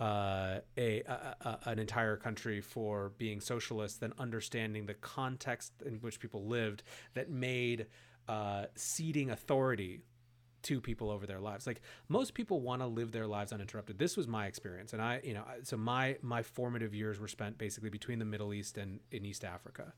Uh, 0.00 0.60
a, 0.76 1.02
a, 1.08 1.36
a, 1.40 1.58
an 1.64 1.80
entire 1.80 2.16
country 2.16 2.60
for 2.60 3.10
being 3.18 3.40
socialist 3.40 3.98
than 3.98 4.12
understanding 4.16 4.86
the 4.86 4.94
context 4.94 5.72
in 5.84 5.94
which 5.94 6.20
people 6.20 6.46
lived 6.46 6.84
that 7.14 7.28
made 7.28 7.84
uh, 8.28 8.66
ceding 8.74 9.30
authority 9.30 10.02
to 10.62 10.80
people 10.80 11.10
over 11.10 11.26
their 11.26 11.40
lives. 11.40 11.66
Like 11.66 11.80
most 12.08 12.34
people 12.34 12.60
want 12.60 12.82
to 12.82 12.86
live 12.86 13.12
their 13.12 13.26
lives 13.26 13.52
uninterrupted. 13.52 13.98
This 13.98 14.16
was 14.16 14.26
my 14.26 14.46
experience, 14.46 14.92
and 14.92 15.00
I, 15.00 15.20
you 15.24 15.34
know, 15.34 15.44
so 15.62 15.76
my 15.76 16.16
my 16.22 16.42
formative 16.42 16.94
years 16.94 17.18
were 17.18 17.28
spent 17.28 17.58
basically 17.58 17.90
between 17.90 18.18
the 18.18 18.24
Middle 18.24 18.52
East 18.52 18.76
and 18.78 19.00
in 19.10 19.24
East 19.24 19.44
Africa. 19.44 19.92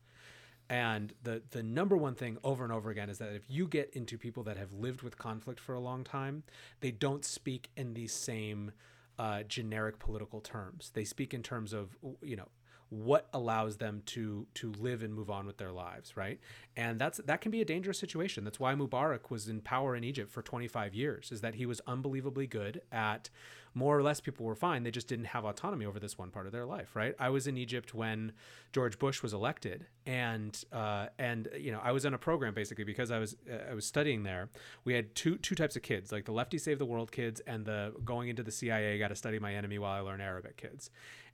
And 0.69 1.13
the 1.23 1.41
the 1.51 1.63
number 1.63 1.97
one 1.97 2.15
thing 2.15 2.37
over 2.43 2.63
and 2.63 2.71
over 2.71 2.89
again 2.89 3.09
is 3.09 3.17
that 3.17 3.33
if 3.33 3.43
you 3.49 3.67
get 3.67 3.89
into 3.93 4.17
people 4.17 4.43
that 4.43 4.57
have 4.57 4.71
lived 4.71 5.01
with 5.01 5.17
conflict 5.17 5.59
for 5.59 5.73
a 5.73 5.79
long 5.79 6.03
time, 6.03 6.43
they 6.79 6.91
don't 6.91 7.25
speak 7.25 7.69
in 7.75 7.93
these 7.93 8.13
same 8.13 8.71
uh, 9.19 9.43
generic 9.43 9.99
political 9.99 10.39
terms. 10.39 10.91
They 10.93 11.03
speak 11.03 11.33
in 11.33 11.43
terms 11.43 11.73
of 11.73 11.97
you 12.21 12.35
know 12.35 12.47
what 12.91 13.29
allows 13.33 13.77
them 13.77 14.03
to 14.05 14.45
to 14.53 14.73
live 14.73 15.01
and 15.01 15.13
move 15.13 15.29
on 15.29 15.45
with 15.45 15.57
their 15.57 15.71
lives, 15.71 16.17
right? 16.17 16.41
And 16.75 16.99
that's 16.99 17.19
that 17.25 17.39
can 17.39 17.49
be 17.49 17.61
a 17.61 17.65
dangerous 17.65 17.97
situation. 17.97 18.43
That's 18.43 18.59
why 18.59 18.75
Mubarak 18.75 19.29
was 19.29 19.47
in 19.47 19.61
power 19.61 19.95
in 19.95 20.03
Egypt 20.03 20.29
for 20.29 20.41
25 20.41 20.93
years. 20.93 21.31
Is 21.31 21.39
that 21.39 21.55
he 21.55 21.65
was 21.65 21.79
unbelievably 21.87 22.47
good 22.47 22.81
at 22.91 23.29
more 23.73 23.97
or 23.97 24.03
less 24.03 24.19
people 24.19 24.45
were 24.45 24.55
fine. 24.55 24.83
They 24.83 24.91
just 24.91 25.07
didn't 25.07 25.27
have 25.27 25.45
autonomy 25.45 25.85
over 25.85 26.01
this 26.01 26.17
one 26.17 26.31
part 26.31 26.47
of 26.47 26.51
their 26.51 26.65
life, 26.65 26.93
right? 26.93 27.15
I 27.17 27.29
was 27.29 27.47
in 27.47 27.55
Egypt 27.55 27.93
when 27.93 28.33
George 28.73 28.99
Bush 28.99 29.23
was 29.23 29.31
elected, 29.31 29.85
and 30.05 30.61
uh, 30.73 31.07
and 31.17 31.47
you 31.57 31.71
know 31.71 31.79
I 31.81 31.93
was 31.93 32.03
in 32.03 32.13
a 32.13 32.17
program 32.17 32.53
basically 32.53 32.83
because 32.83 33.09
I 33.09 33.19
was 33.19 33.37
uh, 33.49 33.71
I 33.71 33.73
was 33.73 33.85
studying 33.85 34.23
there. 34.23 34.49
We 34.83 34.95
had 34.95 35.15
two 35.15 35.37
two 35.37 35.55
types 35.55 35.77
of 35.77 35.81
kids, 35.81 36.11
like 36.11 36.25
the 36.25 36.33
lefty 36.33 36.57
save 36.57 36.77
the 36.77 36.85
world 36.85 37.13
kids 37.13 37.39
and 37.47 37.65
the 37.65 37.93
going 38.03 38.27
into 38.27 38.43
the 38.43 38.51
CIA 38.51 38.99
got 38.99 39.07
to 39.07 39.15
study 39.15 39.39
my 39.39 39.55
enemy 39.55 39.79
while 39.79 39.93
I 39.93 40.01
learn 40.01 40.19
Arabic 40.19 40.57
kids 40.57 40.89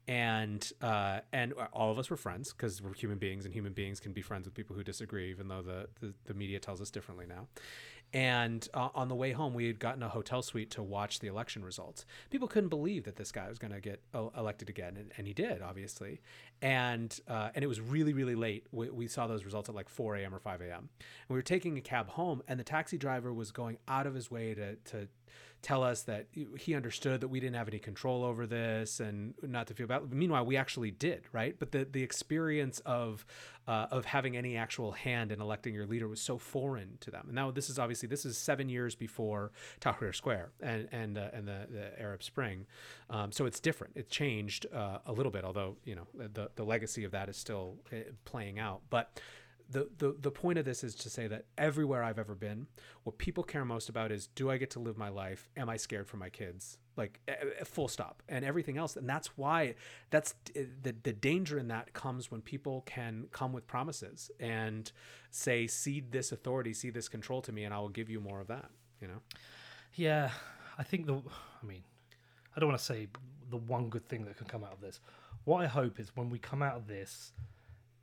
and 0.07 0.71
uh, 0.81 1.19
and 1.33 1.53
all 1.73 1.91
of 1.91 1.99
us 1.99 2.09
were 2.09 2.17
friends 2.17 2.53
because 2.53 2.81
we're 2.81 2.93
human 2.93 3.17
beings 3.17 3.43
and 3.43 3.53
human 3.53 3.73
beings 3.73 3.99
can 3.99 4.13
be 4.13 4.21
friends 4.21 4.45
with 4.45 4.53
people 4.53 4.75
who 4.75 4.83
disagree 4.83 5.29
even 5.29 5.49
though 5.49 5.61
the, 5.61 5.87
the, 5.99 6.13
the 6.25 6.33
media 6.33 6.59
tells 6.59 6.81
us 6.81 6.89
differently 6.89 7.25
now. 7.27 7.47
And 8.13 8.65
uh, 8.73 8.87
on 8.95 9.09
the 9.09 9.15
way 9.15 9.33
home 9.33 9.53
we 9.53 9.67
had 9.67 9.79
gotten 9.79 10.01
a 10.01 10.07
hotel 10.07 10.41
suite 10.41 10.71
to 10.71 10.83
watch 10.83 11.19
the 11.19 11.27
election 11.27 11.65
results. 11.65 12.05
People 12.29 12.47
couldn't 12.47 12.69
believe 12.69 13.03
that 13.03 13.17
this 13.17 13.33
guy 13.33 13.49
was 13.49 13.59
going 13.59 13.73
to 13.73 13.81
get 13.81 14.01
elected 14.13 14.69
again 14.69 14.95
and, 14.95 15.11
and, 15.17 15.27
he 15.27 15.33
did 15.33 15.61
obviously. 15.61 16.21
And 16.61 17.19
uh, 17.27 17.49
and 17.53 17.65
it 17.65 17.67
was 17.67 17.81
really 17.81 18.13
really 18.13 18.35
late. 18.35 18.65
We, 18.71 18.89
we 18.89 19.07
saw 19.07 19.27
those 19.27 19.43
results 19.43 19.67
at 19.67 19.75
like 19.75 19.89
4 19.89 20.15
a.m 20.15 20.33
or 20.33 20.39
5 20.39 20.61
a.m 20.61 20.71
and 20.77 20.89
we 21.29 21.35
were 21.35 21.41
taking 21.41 21.77
a 21.77 21.81
cab 21.81 22.07
home 22.07 22.41
and 22.47 22.57
the 22.57 22.63
taxi 22.63 22.97
driver 22.97 23.33
was 23.33 23.51
going 23.51 23.77
out 23.89 24.07
of 24.07 24.13
his 24.13 24.31
way 24.31 24.53
to 24.53 24.75
to 24.75 25.09
tell 25.67 25.83
us 25.83 26.03
that 26.03 26.27
he 26.57 26.75
understood 26.75 27.19
that 27.19 27.27
we 27.27 27.41
didn't 27.41 27.57
have 27.57 27.67
any 27.67 27.77
control 27.77 28.23
over 28.23 28.47
this 28.47 29.01
and 29.01 29.33
not 29.43 29.67
to 29.67 29.73
feel 29.73 29.85
bad. 29.85 30.13
Meanwhile, 30.13 30.45
we 30.45 30.55
actually 30.55 30.91
did, 30.91 31.23
right? 31.33 31.59
But 31.59 31.73
the 31.73 31.85
the 31.91 32.01
experience 32.01 32.79
of 32.85 33.25
uh, 33.67 33.87
of 33.91 34.05
having 34.05 34.37
any 34.37 34.55
actual 34.55 34.93
hand 34.93 35.29
in 35.29 35.41
electing 35.41 35.73
your 35.73 35.85
leader 35.85 36.07
was 36.07 36.21
so 36.21 36.37
foreign 36.37 36.97
to 37.01 37.11
them. 37.11 37.25
And 37.25 37.35
now 37.35 37.51
this 37.51 37.69
is 37.69 37.77
obviously 37.77 38.07
this 38.07 38.25
is 38.25 38.37
seven 38.37 38.69
years 38.69 38.95
before 38.95 39.51
Tahrir 39.81 40.15
Square 40.15 40.51
and 40.61 40.87
and 40.93 41.17
uh, 41.17 41.31
and 41.33 41.45
the, 41.45 41.67
the 41.69 42.01
Arab 42.01 42.23
Spring, 42.23 42.65
um, 43.09 43.33
so 43.33 43.45
it's 43.45 43.59
different. 43.59 43.97
It 43.97 44.09
changed 44.09 44.67
uh, 44.73 44.99
a 45.05 45.11
little 45.11 45.33
bit, 45.33 45.43
although 45.43 45.75
you 45.83 45.95
know 45.95 46.07
the 46.13 46.49
the 46.55 46.63
legacy 46.63 47.03
of 47.03 47.11
that 47.11 47.27
is 47.27 47.35
still 47.35 47.75
uh, 47.91 47.97
playing 48.23 48.57
out, 48.57 48.83
but 48.89 49.19
the, 49.69 49.89
the 49.97 50.15
the 50.19 50.31
point 50.31 50.57
of 50.57 50.65
this 50.65 50.83
is 50.83 50.95
to 50.95 51.09
say 51.09 51.27
that 51.27 51.45
everywhere 51.57 52.03
I've 52.03 52.19
ever 52.19 52.35
been, 52.35 52.67
what 53.03 53.17
people 53.17 53.43
care 53.43 53.65
most 53.65 53.89
about 53.89 54.11
is 54.11 54.27
do 54.27 54.49
I 54.49 54.57
get 54.57 54.69
to 54.71 54.79
live 54.79 54.97
my 54.97 55.09
life? 55.09 55.49
Am 55.57 55.69
I 55.69 55.77
scared 55.77 56.07
for 56.07 56.17
my 56.17 56.29
kids? 56.29 56.77
Like 56.95 57.19
full 57.65 57.87
stop, 57.87 58.23
and 58.27 58.43
everything 58.43 58.77
else. 58.77 58.95
And 58.95 59.07
that's 59.07 59.37
why 59.37 59.75
that's 60.09 60.33
eh, 60.55 60.63
the 60.81 60.95
the 61.03 61.13
danger 61.13 61.59
in 61.59 61.67
that 61.67 61.93
comes 61.93 62.31
when 62.31 62.41
people 62.41 62.81
can 62.85 63.27
come 63.31 63.53
with 63.53 63.67
promises 63.67 64.31
and 64.39 64.91
say, 65.29 65.67
"Cede 65.67 66.11
this 66.11 66.31
authority, 66.31 66.73
cede 66.73 66.93
this 66.93 67.09
control 67.09 67.41
to 67.43 67.51
me, 67.51 67.65
and 67.65 67.73
I 67.73 67.79
will 67.79 67.89
give 67.89 68.09
you 68.09 68.19
more 68.19 68.39
of 68.39 68.47
that." 68.47 68.69
You 69.01 69.09
know? 69.09 69.21
Yeah, 69.93 70.31
I 70.77 70.83
think 70.83 71.05
the. 71.05 71.15
I 71.15 71.65
mean, 71.65 71.83
I 72.55 72.59
don't 72.59 72.69
want 72.69 72.79
to 72.79 72.85
say 72.85 73.07
the 73.49 73.57
one 73.57 73.89
good 73.89 74.07
thing 74.07 74.25
that 74.25 74.37
can 74.37 74.47
come 74.47 74.63
out 74.63 74.73
of 74.73 74.81
this. 74.81 74.99
What 75.43 75.63
I 75.63 75.67
hope 75.67 75.99
is 75.99 76.15
when 76.15 76.29
we 76.29 76.39
come 76.39 76.61
out 76.61 76.75
of 76.75 76.87
this 76.87 77.31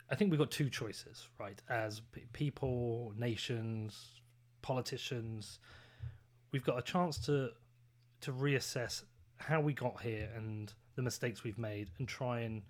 I 0.09 0.15
think 0.15 0.29
we've 0.29 0.39
got 0.39 0.51
two 0.51 0.69
choices, 0.69 1.27
right? 1.39 1.59
As 1.67 2.01
people, 2.33 3.13
nations, 3.17 4.21
politicians, 4.61 5.59
we've 6.51 6.63
got 6.63 6.77
a 6.77 6.81
chance 6.81 7.17
to 7.25 7.49
to 8.21 8.31
reassess 8.31 9.03
how 9.37 9.59
we 9.59 9.73
got 9.73 10.01
here 10.01 10.29
and 10.35 10.73
the 10.95 11.01
mistakes 11.01 11.43
we've 11.43 11.57
made, 11.57 11.89
and 11.97 12.07
try 12.07 12.41
and 12.41 12.61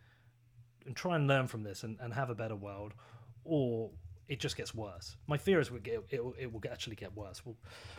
and 0.85 0.95
try 0.95 1.15
and 1.15 1.27
learn 1.27 1.47
from 1.47 1.64
this 1.64 1.83
and, 1.83 1.97
and 1.99 2.14
have 2.14 2.30
a 2.30 2.35
better 2.35 2.55
world, 2.55 2.93
or 3.43 3.91
it 4.27 4.39
just 4.39 4.55
gets 4.55 4.73
worse. 4.73 5.17
My 5.27 5.38
fear 5.38 5.59
is 5.59 5.69
it, 5.69 6.05
it, 6.09 6.22
it 6.39 6.53
will 6.53 6.61
actually 6.72 6.95
get 6.95 7.15
worse. 7.15 7.41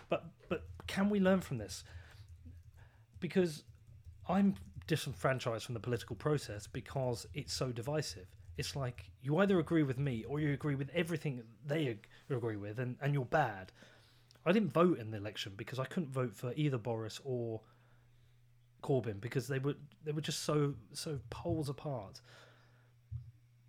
But 0.08 0.24
but 0.48 0.64
can 0.86 1.10
we 1.10 1.20
learn 1.20 1.40
from 1.42 1.58
this? 1.58 1.84
Because 3.20 3.64
I'm 4.28 4.54
disenfranchised 4.86 5.64
from 5.64 5.74
the 5.74 5.80
political 5.80 6.16
process 6.16 6.66
because 6.66 7.26
it's 7.34 7.52
so 7.52 7.72
divisive 7.72 8.28
it's 8.56 8.74
like 8.74 9.10
you 9.22 9.38
either 9.38 9.58
agree 9.58 9.82
with 9.82 9.98
me 9.98 10.24
or 10.24 10.40
you 10.40 10.52
agree 10.52 10.74
with 10.74 10.90
everything 10.94 11.42
they 11.64 11.98
agree 12.30 12.56
with, 12.56 12.78
and, 12.78 12.96
and 13.00 13.12
you're 13.12 13.24
bad. 13.24 13.72
I 14.44 14.52
didn't 14.52 14.72
vote 14.72 14.98
in 14.98 15.10
the 15.10 15.18
election 15.18 15.52
because 15.56 15.78
I 15.78 15.84
couldn't 15.84 16.10
vote 16.10 16.34
for 16.34 16.52
either 16.56 16.78
Boris 16.78 17.20
or 17.24 17.60
Corbyn 18.82 19.20
because 19.20 19.48
they 19.48 19.58
were 19.58 19.74
they 20.04 20.12
were 20.12 20.20
just 20.20 20.44
so 20.44 20.74
so 20.92 21.18
poles 21.30 21.68
apart. 21.68 22.20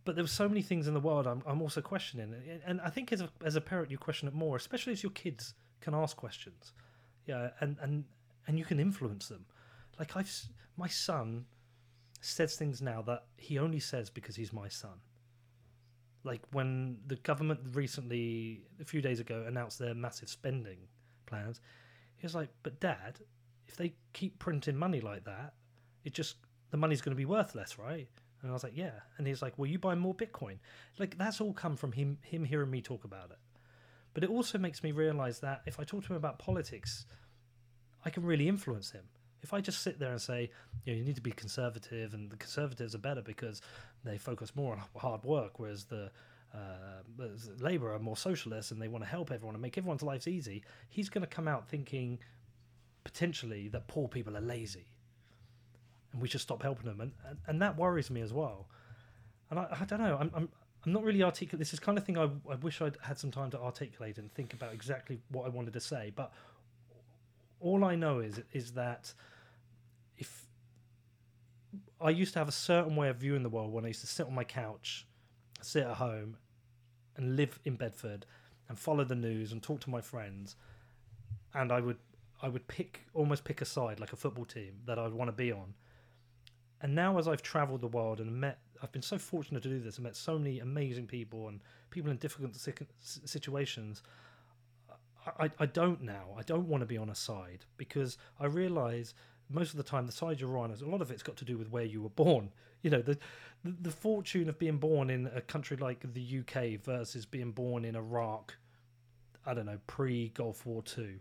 But 0.05 0.15
there 0.15 0.23
were 0.23 0.29
so 0.29 0.47
many 0.47 0.61
things 0.61 0.87
in 0.87 0.93
the 0.93 1.01
world 1.01 1.27
I'm, 1.27 1.43
I'm 1.45 1.61
also 1.61 1.81
questioning, 1.81 2.33
and 2.65 2.79
I 2.79 2.89
think 2.89 3.11
as 3.11 3.21
a 3.21 3.29
as 3.43 3.55
a 3.55 3.61
parent 3.61 3.91
you 3.91 3.97
question 3.97 4.27
it 4.27 4.33
more, 4.33 4.55
especially 4.55 4.93
as 4.93 5.03
your 5.03 5.11
kids 5.11 5.53
can 5.81 5.93
ask 5.93 6.15
questions, 6.15 6.73
yeah, 7.25 7.49
and 7.59 7.75
and 7.81 8.05
and 8.47 8.57
you 8.57 8.63
can 8.63 8.79
influence 8.79 9.27
them. 9.27 9.45
Like 9.99 10.15
I've 10.15 10.31
my 10.77 10.87
son 10.87 11.45
says 12.19 12.55
things 12.55 12.81
now 12.81 13.01
that 13.03 13.25
he 13.37 13.59
only 13.59 13.79
says 13.79 14.09
because 14.09 14.35
he's 14.35 14.53
my 14.53 14.67
son. 14.67 14.99
Like 16.23 16.41
when 16.51 16.97
the 17.05 17.15
government 17.17 17.61
recently, 17.73 18.61
a 18.81 18.85
few 18.85 19.01
days 19.01 19.19
ago, 19.19 19.45
announced 19.47 19.79
their 19.79 19.93
massive 19.93 20.29
spending 20.29 20.77
plans, 21.25 21.61
he 22.17 22.25
was 22.25 22.35
like, 22.35 22.49
"But 22.63 22.79
Dad, 22.79 23.19
if 23.67 23.77
they 23.77 23.93
keep 24.13 24.39
printing 24.39 24.75
money 24.75 24.99
like 24.99 25.23
that, 25.25 25.53
it 26.03 26.13
just 26.13 26.37
the 26.71 26.77
money's 26.77 27.01
going 27.01 27.15
to 27.15 27.17
be 27.17 27.25
worth 27.25 27.55
less, 27.55 27.77
right?" 27.77 28.07
And 28.41 28.51
I 28.51 28.53
was 28.53 28.63
like, 28.63 28.75
"Yeah." 28.75 28.99
And 29.17 29.27
he's 29.27 29.41
like, 29.41 29.57
"Will 29.57 29.67
you 29.67 29.79
buy 29.79 29.95
more 29.95 30.15
Bitcoin?" 30.15 30.57
Like 30.97 31.17
that's 31.17 31.39
all 31.39 31.53
come 31.53 31.77
from 31.77 31.93
him 31.93 32.17
him 32.23 32.43
hearing 32.43 32.71
me 32.71 32.81
talk 32.81 33.03
about 33.05 33.31
it. 33.31 33.39
But 34.13 34.23
it 34.23 34.29
also 34.29 34.57
makes 34.57 34.83
me 34.83 34.91
realize 34.91 35.39
that 35.41 35.61
if 35.65 35.79
I 35.79 35.83
talk 35.83 36.03
to 36.05 36.13
him 36.13 36.17
about 36.17 36.39
politics, 36.39 37.05
I 38.03 38.09
can 38.09 38.23
really 38.23 38.47
influence 38.47 38.91
him. 38.91 39.03
If 39.41 39.53
I 39.53 39.61
just 39.61 39.81
sit 39.81 39.99
there 39.99 40.11
and 40.11 40.21
say, 40.21 40.49
you 40.83 40.93
know, 40.93 40.99
you 40.99 41.05
need 41.05 41.15
to 41.15 41.21
be 41.21 41.31
conservative, 41.31 42.13
and 42.13 42.29
the 42.29 42.37
conservatives 42.37 42.95
are 42.95 42.99
better 42.99 43.21
because 43.21 43.61
they 44.03 44.17
focus 44.17 44.55
more 44.55 44.73
on 44.73 44.81
hard 44.95 45.23
work, 45.23 45.59
whereas 45.59 45.85
the 45.85 46.11
uh, 46.53 46.59
Labour 47.59 47.93
are 47.93 47.99
more 47.99 48.17
socialist 48.17 48.71
and 48.71 48.81
they 48.81 48.87
want 48.87 49.03
to 49.03 49.09
help 49.09 49.31
everyone 49.31 49.55
and 49.55 49.61
make 49.61 49.77
everyone's 49.77 50.03
lives 50.03 50.27
easy, 50.27 50.63
he's 50.89 51.09
going 51.09 51.21
to 51.21 51.27
come 51.27 51.47
out 51.47 51.67
thinking 51.67 52.19
potentially 53.03 53.67
that 53.69 53.87
poor 53.87 54.07
people 54.07 54.35
are 54.35 54.41
lazy 54.41 54.85
and 56.11 56.21
we 56.21 56.27
should 56.27 56.41
stop 56.41 56.63
helping 56.63 56.85
them. 56.85 57.01
And, 57.01 57.11
and, 57.27 57.37
and 57.47 57.61
that 57.61 57.77
worries 57.77 58.09
me 58.09 58.21
as 58.21 58.33
well. 58.33 58.67
And 59.49 59.59
I, 59.59 59.77
I 59.79 59.85
don't 59.85 59.99
know, 59.99 60.17
I'm, 60.19 60.31
I'm, 60.33 60.49
I'm 60.85 60.93
not 60.93 61.03
really 61.03 61.23
articulate. 61.23 61.59
This 61.59 61.73
is 61.73 61.79
kind 61.79 61.97
of 61.97 62.05
thing 62.05 62.17
I, 62.17 62.29
I 62.49 62.55
wish 62.61 62.81
I'd 62.81 62.97
had 63.01 63.17
some 63.17 63.31
time 63.31 63.51
to 63.51 63.59
articulate 63.59 64.17
and 64.17 64.33
think 64.33 64.53
about 64.53 64.73
exactly 64.73 65.19
what 65.29 65.45
I 65.45 65.49
wanted 65.49 65.73
to 65.73 65.79
say. 65.79 66.11
But 66.15 66.31
all 67.59 67.83
I 67.83 67.95
know 67.95 68.19
is 68.19 68.41
is 68.51 68.73
that 68.73 69.13
if 70.17 70.47
I 71.99 72.09
used 72.09 72.33
to 72.33 72.39
have 72.39 72.47
a 72.47 72.53
certain 72.53 72.95
way 72.95 73.09
of 73.09 73.17
viewing 73.17 73.43
the 73.43 73.49
world 73.49 73.71
when 73.73 73.85
I 73.85 73.89
used 73.89 74.01
to 74.01 74.07
sit 74.07 74.27
on 74.27 74.35
my 74.35 74.43
couch, 74.43 75.05
sit 75.61 75.83
at 75.83 75.95
home, 75.95 76.37
and 77.15 77.35
live 77.35 77.59
in 77.65 77.75
Bedford, 77.75 78.25
and 78.69 78.77
follow 78.77 79.03
the 79.03 79.15
news 79.15 79.51
and 79.51 79.61
talk 79.61 79.79
to 79.81 79.89
my 79.89 80.01
friends, 80.01 80.55
and 81.53 81.71
I 81.71 81.79
would 81.79 81.97
I 82.41 82.49
would 82.49 82.67
pick 82.67 83.01
almost 83.13 83.43
pick 83.43 83.61
a 83.61 83.65
side 83.65 83.99
like 83.99 84.13
a 84.13 84.15
football 84.17 84.45
team 84.45 84.81
that 84.85 84.99
I'd 84.99 85.13
want 85.13 85.29
to 85.29 85.33
be 85.33 85.51
on. 85.51 85.73
And 86.81 86.93
now, 86.93 87.17
as 87.17 87.27
I've 87.27 87.41
travelled 87.41 87.81
the 87.81 87.87
world 87.87 88.19
and 88.19 88.31
met, 88.39 88.59
I've 88.83 88.91
been 88.91 89.01
so 89.01 89.17
fortunate 89.17 89.63
to 89.63 89.69
do 89.69 89.79
this 89.79 89.95
and 89.95 90.03
met 90.03 90.15
so 90.15 90.37
many 90.37 90.59
amazing 90.59 91.07
people 91.07 91.47
and 91.47 91.61
people 91.89 92.11
in 92.11 92.17
difficult 92.17 92.55
situations. 92.55 94.03
I, 95.39 95.51
I 95.59 95.65
don't 95.65 96.01
now. 96.01 96.35
I 96.37 96.41
don't 96.43 96.67
want 96.67 96.81
to 96.81 96.87
be 96.87 96.97
on 96.97 97.09
a 97.09 97.15
side 97.15 97.65
because 97.77 98.17
I 98.39 98.45
realise 98.45 99.13
most 99.49 99.71
of 99.71 99.77
the 99.77 99.83
time 99.83 100.05
the 100.05 100.11
side 100.11 100.39
you're 100.39 100.57
on, 100.57 100.71
a 100.71 100.85
lot 100.85 101.01
of 101.01 101.11
it's 101.11 101.23
got 101.23 101.37
to 101.37 101.45
do 101.45 101.57
with 101.57 101.69
where 101.69 101.85
you 101.85 102.01
were 102.01 102.09
born. 102.09 102.51
You 102.83 102.91
know, 102.91 103.01
the, 103.01 103.17
the, 103.63 103.75
the 103.81 103.91
fortune 103.91 104.49
of 104.49 104.59
being 104.59 104.77
born 104.77 105.09
in 105.09 105.27
a 105.33 105.41
country 105.41 105.77
like 105.77 106.05
the 106.13 106.39
UK 106.39 106.79
versus 106.79 107.25
being 107.25 107.51
born 107.51 107.85
in 107.85 107.95
Iraq. 107.95 108.55
I 109.45 109.53
don't 109.53 109.65
know, 109.65 109.79
pre 109.87 110.29
Gulf 110.29 110.65
War 110.65 110.83
Two. 110.83 111.19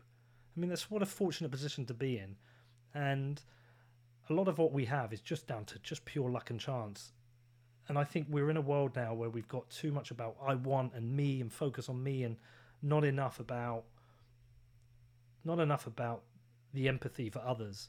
I 0.57 0.61
mean, 0.61 0.69
that's 0.69 0.91
what 0.91 1.03
a 1.03 1.07
fortunate 1.07 1.51
position 1.51 1.87
to 1.87 1.95
be 1.95 2.19
in, 2.19 2.37
and 2.95 3.41
a 4.29 4.33
lot 4.33 4.49
of 4.49 4.59
what 4.59 4.73
we 4.73 4.85
have 4.87 5.13
is 5.13 5.21
just 5.21 5.47
down 5.47 5.65
to 5.67 5.79
just 5.79 6.05
pure 6.05 6.31
luck 6.31 6.51
and 6.51 6.59
chance. 6.61 7.13
And 7.89 7.97
I 7.97 8.05
think 8.05 8.27
we're 8.29 8.51
in 8.51 8.57
a 8.57 8.63
world 8.63 8.97
now 8.97 9.15
where 9.15 9.31
we've 9.31 9.47
got 9.47 9.71
too 9.71 9.93
much 9.93 10.11
about 10.11 10.37
I 10.45 10.57
want 10.57 10.93
and 10.95 11.17
me 11.17 11.41
and 11.41 11.53
focus 11.53 11.89
on 11.89 12.03
me 12.03 12.25
and 12.25 12.37
not 12.83 13.05
enough 13.05 13.39
about 13.39 13.85
not 15.47 15.61
enough 15.61 15.87
about 15.87 16.23
the 16.75 16.89
empathy 16.89 17.31
for 17.31 17.39
others 17.39 17.89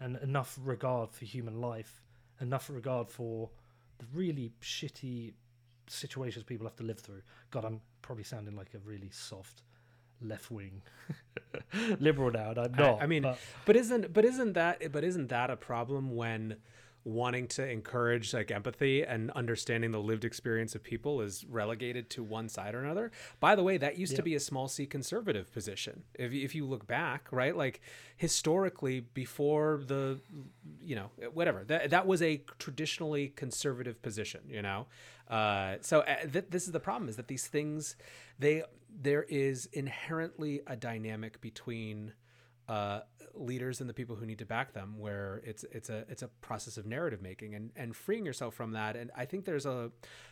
and 0.00 0.16
enough 0.18 0.58
regard 0.62 1.10
for 1.10 1.24
human 1.24 1.60
life, 1.60 2.00
enough 2.40 2.70
regard 2.70 3.08
for 3.10 3.50
the 3.98 4.06
really 4.14 4.52
shitty 4.62 5.32
situations 5.88 6.44
people 6.44 6.66
have 6.66 6.76
to 6.76 6.84
live 6.84 7.00
through. 7.00 7.22
God, 7.50 7.64
I'm 7.64 7.80
probably 8.00 8.24
sounding 8.24 8.56
like 8.56 8.74
a 8.74 8.78
really 8.78 9.10
soft 9.10 9.62
left 10.20 10.50
wing 10.50 10.82
liberal 12.00 12.30
now, 12.30 12.50
and 12.50 12.58
I'm 12.58 12.74
not. 12.74 13.00
I, 13.00 13.04
I 13.04 13.06
mean, 13.06 13.22
but, 13.22 13.38
but 13.64 13.76
isn't 13.76 14.12
but 14.12 14.24
isn't 14.24 14.54
that 14.54 14.92
but 14.92 15.04
isn't 15.04 15.28
that 15.28 15.50
a 15.50 15.56
problem 15.56 16.14
when 16.14 16.56
wanting 17.04 17.48
to 17.48 17.68
encourage 17.68 18.32
like 18.32 18.50
empathy 18.50 19.02
and 19.02 19.30
understanding 19.32 19.90
the 19.90 20.00
lived 20.00 20.24
experience 20.24 20.74
of 20.74 20.82
people 20.82 21.20
is 21.20 21.44
relegated 21.46 22.08
to 22.10 22.22
one 22.22 22.48
side 22.48 22.74
or 22.74 22.82
another. 22.84 23.10
By 23.40 23.56
the 23.56 23.62
way, 23.62 23.76
that 23.78 23.98
used 23.98 24.16
to 24.16 24.22
be 24.22 24.34
a 24.34 24.40
small 24.40 24.68
c 24.68 24.86
conservative 24.86 25.52
position. 25.52 26.04
If, 26.14 26.32
if 26.32 26.54
you 26.54 26.64
look 26.64 26.86
back, 26.86 27.28
right, 27.30 27.56
like 27.56 27.80
historically 28.16 29.00
before 29.00 29.82
the, 29.86 30.20
you 30.80 30.94
know, 30.94 31.10
whatever 31.32 31.64
that 31.64 31.90
that 31.90 32.06
was 32.06 32.22
a 32.22 32.42
traditionally 32.58 33.28
conservative 33.28 34.00
position. 34.02 34.42
You 34.48 34.62
know, 34.62 34.86
uh, 35.28 35.76
so 35.80 36.00
uh, 36.00 36.26
th- 36.32 36.46
this 36.50 36.66
is 36.66 36.72
the 36.72 36.80
problem: 36.80 37.08
is 37.08 37.16
that 37.16 37.28
these 37.28 37.46
things 37.46 37.96
they 38.38 38.62
there 39.00 39.24
is 39.24 39.66
inherently 39.72 40.60
a 40.66 40.76
dynamic 40.76 41.40
between 41.40 42.12
uh, 42.68 43.00
leaders 43.34 43.80
and 43.80 43.88
the 43.88 43.94
people 43.94 44.14
who 44.14 44.26
need 44.26 44.38
to 44.38 44.46
back 44.46 44.72
them 44.72 44.94
where 44.98 45.42
it's 45.44 45.64
it's 45.72 45.90
a 45.90 46.04
it's 46.08 46.22
a 46.22 46.28
process 46.28 46.76
of 46.76 46.86
narrative 46.86 47.20
making 47.22 47.54
and 47.54 47.70
and 47.76 47.96
freeing 47.96 48.24
yourself 48.24 48.54
from 48.54 48.72
that. 48.72 48.96
And 48.96 49.10
I 49.16 49.24
think 49.24 49.44
there's 49.44 49.66
a 49.66 49.90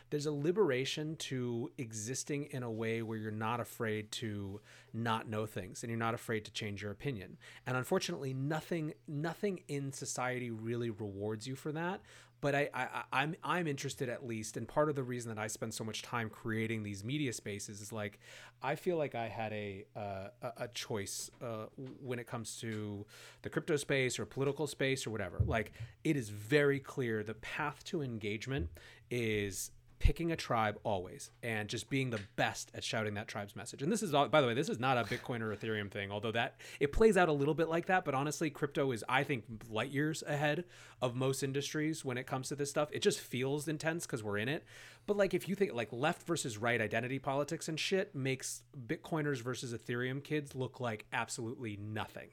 there's 0.09 0.25
a 0.25 0.31
liberation 0.31 1.15
to 1.17 1.71
existing 1.77 2.45
in 2.51 2.63
a 2.63 2.71
way 2.71 3.01
where 3.01 3.17
you're 3.17 3.31
not 3.31 3.59
afraid 3.59 4.11
to 4.13 4.61
not 4.93 5.29
know 5.29 5.45
things 5.45 5.83
and 5.83 5.89
you're 5.89 5.99
not 5.99 6.13
afraid 6.13 6.45
to 6.45 6.51
change 6.51 6.81
your 6.81 6.91
opinion. 6.91 7.37
And 7.65 7.75
unfortunately 7.75 8.33
nothing 8.33 8.93
nothing 9.07 9.61
in 9.67 9.91
society 9.91 10.51
really 10.51 10.89
rewards 10.89 11.47
you 11.47 11.55
for 11.55 11.71
that 11.73 12.01
but 12.41 12.55
I, 12.55 12.69
I 12.73 13.03
I'm 13.13 13.35
I'm 13.43 13.67
interested 13.67 14.09
at 14.09 14.25
least, 14.25 14.57
and 14.57 14.67
part 14.67 14.89
of 14.89 14.95
the 14.95 15.03
reason 15.03 15.33
that 15.33 15.41
I 15.41 15.47
spend 15.47 15.73
so 15.73 15.83
much 15.83 16.01
time 16.01 16.29
creating 16.29 16.83
these 16.83 17.03
media 17.03 17.31
spaces 17.31 17.81
is 17.81 17.93
like 17.93 18.19
I 18.61 18.75
feel 18.75 18.97
like 18.97 19.15
I 19.15 19.27
had 19.27 19.53
a 19.53 19.85
uh, 19.95 20.49
a 20.57 20.67
choice 20.69 21.29
uh, 21.41 21.65
when 22.01 22.19
it 22.19 22.27
comes 22.27 22.57
to 22.61 23.05
the 23.43 23.49
crypto 23.49 23.77
space 23.77 24.19
or 24.19 24.25
political 24.25 24.67
space 24.67 25.05
or 25.05 25.11
whatever. 25.11 25.41
Like 25.45 25.71
it 26.03 26.17
is 26.17 26.29
very 26.29 26.79
clear 26.79 27.23
the 27.23 27.35
path 27.35 27.83
to 27.85 28.01
engagement 28.01 28.69
is 29.11 29.71
picking 30.01 30.31
a 30.31 30.35
tribe 30.35 30.79
always 30.83 31.29
and 31.43 31.69
just 31.69 31.89
being 31.89 32.09
the 32.09 32.19
best 32.35 32.71
at 32.73 32.83
shouting 32.83 33.13
that 33.13 33.27
tribe's 33.27 33.55
message. 33.55 33.83
And 33.83 33.91
this 33.91 34.01
is 34.01 34.13
all, 34.15 34.27
by 34.27 34.41
the 34.41 34.47
way, 34.47 34.55
this 34.55 34.67
is 34.67 34.79
not 34.79 34.97
a 34.97 35.03
Bitcoin 35.03 35.41
or 35.41 35.55
Ethereum 35.55 35.91
thing, 35.91 36.11
although 36.11 36.31
that 36.31 36.55
it 36.79 36.91
plays 36.91 37.17
out 37.17 37.29
a 37.29 37.31
little 37.31 37.53
bit 37.53 37.69
like 37.69 37.85
that. 37.85 38.03
But 38.03 38.15
honestly, 38.15 38.49
crypto 38.49 38.91
is, 38.91 39.05
I 39.07 39.23
think, 39.23 39.45
light 39.69 39.91
years 39.91 40.23
ahead 40.25 40.65
of 41.01 41.15
most 41.15 41.43
industries 41.43 42.03
when 42.03 42.17
it 42.17 42.25
comes 42.25 42.49
to 42.49 42.55
this 42.55 42.71
stuff. 42.71 42.89
It 42.91 43.03
just 43.03 43.19
feels 43.19 43.67
intense 43.67 44.07
because 44.07 44.23
we're 44.23 44.39
in 44.39 44.49
it. 44.49 44.65
But 45.05 45.17
like, 45.17 45.33
if 45.33 45.47
you 45.47 45.55
think 45.55 45.73
like 45.73 45.89
left 45.91 46.23
versus 46.23 46.57
right 46.57 46.81
identity 46.81 47.19
politics 47.19 47.69
and 47.69 47.79
shit 47.79 48.15
makes 48.15 48.63
Bitcoiners 48.87 49.41
versus 49.41 49.73
Ethereum 49.73 50.23
kids 50.23 50.55
look 50.55 50.79
like 50.79 51.05
absolutely 51.13 51.77
nothing. 51.77 52.29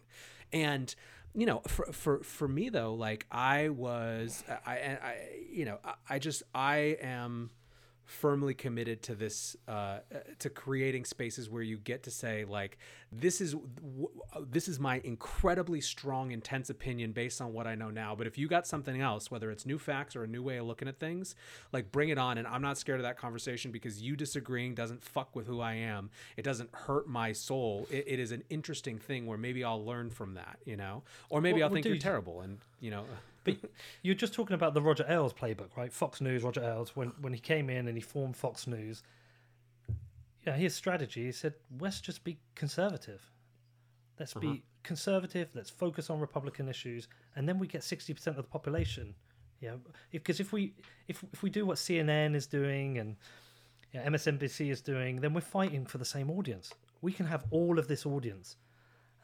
And 0.52 0.94
you 1.34 1.46
know, 1.46 1.60
for 1.66 1.86
for 1.92 2.22
for 2.22 2.48
me 2.48 2.68
though, 2.68 2.94
like 2.94 3.26
I 3.30 3.68
was, 3.68 4.42
I, 4.66 4.72
I, 4.72 5.16
you 5.50 5.64
know, 5.64 5.78
I, 5.84 5.94
I 6.10 6.18
just 6.18 6.42
I 6.54 6.96
am 7.00 7.50
firmly 8.08 8.54
committed 8.54 9.02
to 9.02 9.14
this 9.14 9.54
uh, 9.68 9.98
to 10.38 10.48
creating 10.48 11.04
spaces 11.04 11.50
where 11.50 11.62
you 11.62 11.76
get 11.76 12.02
to 12.02 12.10
say 12.10 12.46
like 12.46 12.78
this 13.12 13.42
is 13.42 13.54
this 14.48 14.66
is 14.66 14.80
my 14.80 15.02
incredibly 15.04 15.78
strong 15.78 16.30
intense 16.30 16.70
opinion 16.70 17.12
based 17.12 17.42
on 17.42 17.52
what 17.52 17.66
i 17.66 17.74
know 17.74 17.90
now. 17.90 18.14
But 18.14 18.26
if 18.26 18.38
you 18.38 18.48
got 18.48 18.66
something 18.66 18.98
else 18.98 19.30
whether 19.30 19.50
it's 19.50 19.66
new 19.66 19.78
facts 19.78 20.16
or 20.16 20.24
a 20.24 20.26
new 20.26 20.42
way 20.42 20.56
of 20.56 20.64
looking 20.64 20.88
at 20.88 20.98
things 20.98 21.34
like 21.70 21.92
bring 21.92 22.08
it 22.08 22.16
on. 22.16 22.38
And 22.38 22.48
i'm 22.48 22.62
not 22.62 22.78
scared 22.78 22.98
of 22.98 23.04
that 23.04 23.18
conversation 23.18 23.72
because 23.72 24.00
you 24.00 24.16
disagreeing 24.16 24.74
doesn't 24.74 25.04
fuck 25.04 25.36
with 25.36 25.46
who 25.46 25.60
i 25.60 25.74
am. 25.74 26.08
It 26.38 26.42
doesn't 26.42 26.70
hurt 26.72 27.08
my 27.08 27.32
soul. 27.32 27.86
It, 27.90 28.04
it 28.08 28.18
is 28.18 28.32
an 28.32 28.42
interesting 28.48 28.98
thing 28.98 29.26
where 29.26 29.38
maybe 29.38 29.62
i'll 29.62 29.84
learn 29.84 30.08
from 30.08 30.32
that 30.34 30.58
you 30.64 30.78
know? 30.78 31.02
Or 31.28 31.42
maybe 31.42 31.62
i'll 31.62 31.68
think 31.68 31.84
you're 31.84 31.98
terrible 31.98 32.40
and 32.40 32.56
you 32.80 32.90
know 32.90 33.04
but 33.44 33.56
you're 34.02 34.14
just 34.14 34.34
talking 34.34 34.54
about 34.54 34.74
the 34.74 34.82
Roger 34.82 35.04
Ailes 35.08 35.32
playbook, 35.32 35.76
right? 35.76 35.92
Fox 35.92 36.20
News, 36.20 36.42
Roger 36.42 36.62
Ailes, 36.62 36.94
when 36.94 37.12
when 37.20 37.32
he 37.32 37.38
came 37.38 37.70
in 37.70 37.88
and 37.88 37.96
he 37.96 38.02
formed 38.02 38.36
Fox 38.36 38.66
News. 38.66 39.02
Yeah, 40.46 40.56
his 40.56 40.74
strategy. 40.74 41.26
He 41.26 41.32
said, 41.32 41.54
"Let's 41.80 42.00
just 42.00 42.24
be 42.24 42.38
conservative. 42.54 43.30
Let's 44.18 44.34
uh-huh. 44.34 44.52
be 44.52 44.64
conservative. 44.82 45.50
Let's 45.54 45.70
focus 45.70 46.10
on 46.10 46.20
Republican 46.20 46.68
issues, 46.68 47.08
and 47.36 47.48
then 47.48 47.58
we 47.58 47.66
get 47.66 47.84
sixty 47.84 48.14
percent 48.14 48.38
of 48.38 48.44
the 48.44 48.50
population. 48.50 49.14
Yeah, 49.60 49.74
because 50.10 50.40
if, 50.40 50.46
if 50.46 50.52
we 50.52 50.74
if 51.08 51.24
if 51.32 51.42
we 51.42 51.50
do 51.50 51.66
what 51.66 51.76
CNN 51.76 52.34
is 52.34 52.46
doing 52.46 52.98
and 52.98 53.16
yeah, 53.92 54.08
MSNBC 54.08 54.70
is 54.70 54.80
doing, 54.80 55.20
then 55.20 55.32
we're 55.32 55.40
fighting 55.40 55.86
for 55.86 55.98
the 55.98 56.04
same 56.04 56.30
audience. 56.30 56.72
We 57.00 57.12
can 57.12 57.26
have 57.26 57.44
all 57.50 57.78
of 57.78 57.88
this 57.88 58.04
audience 58.04 58.56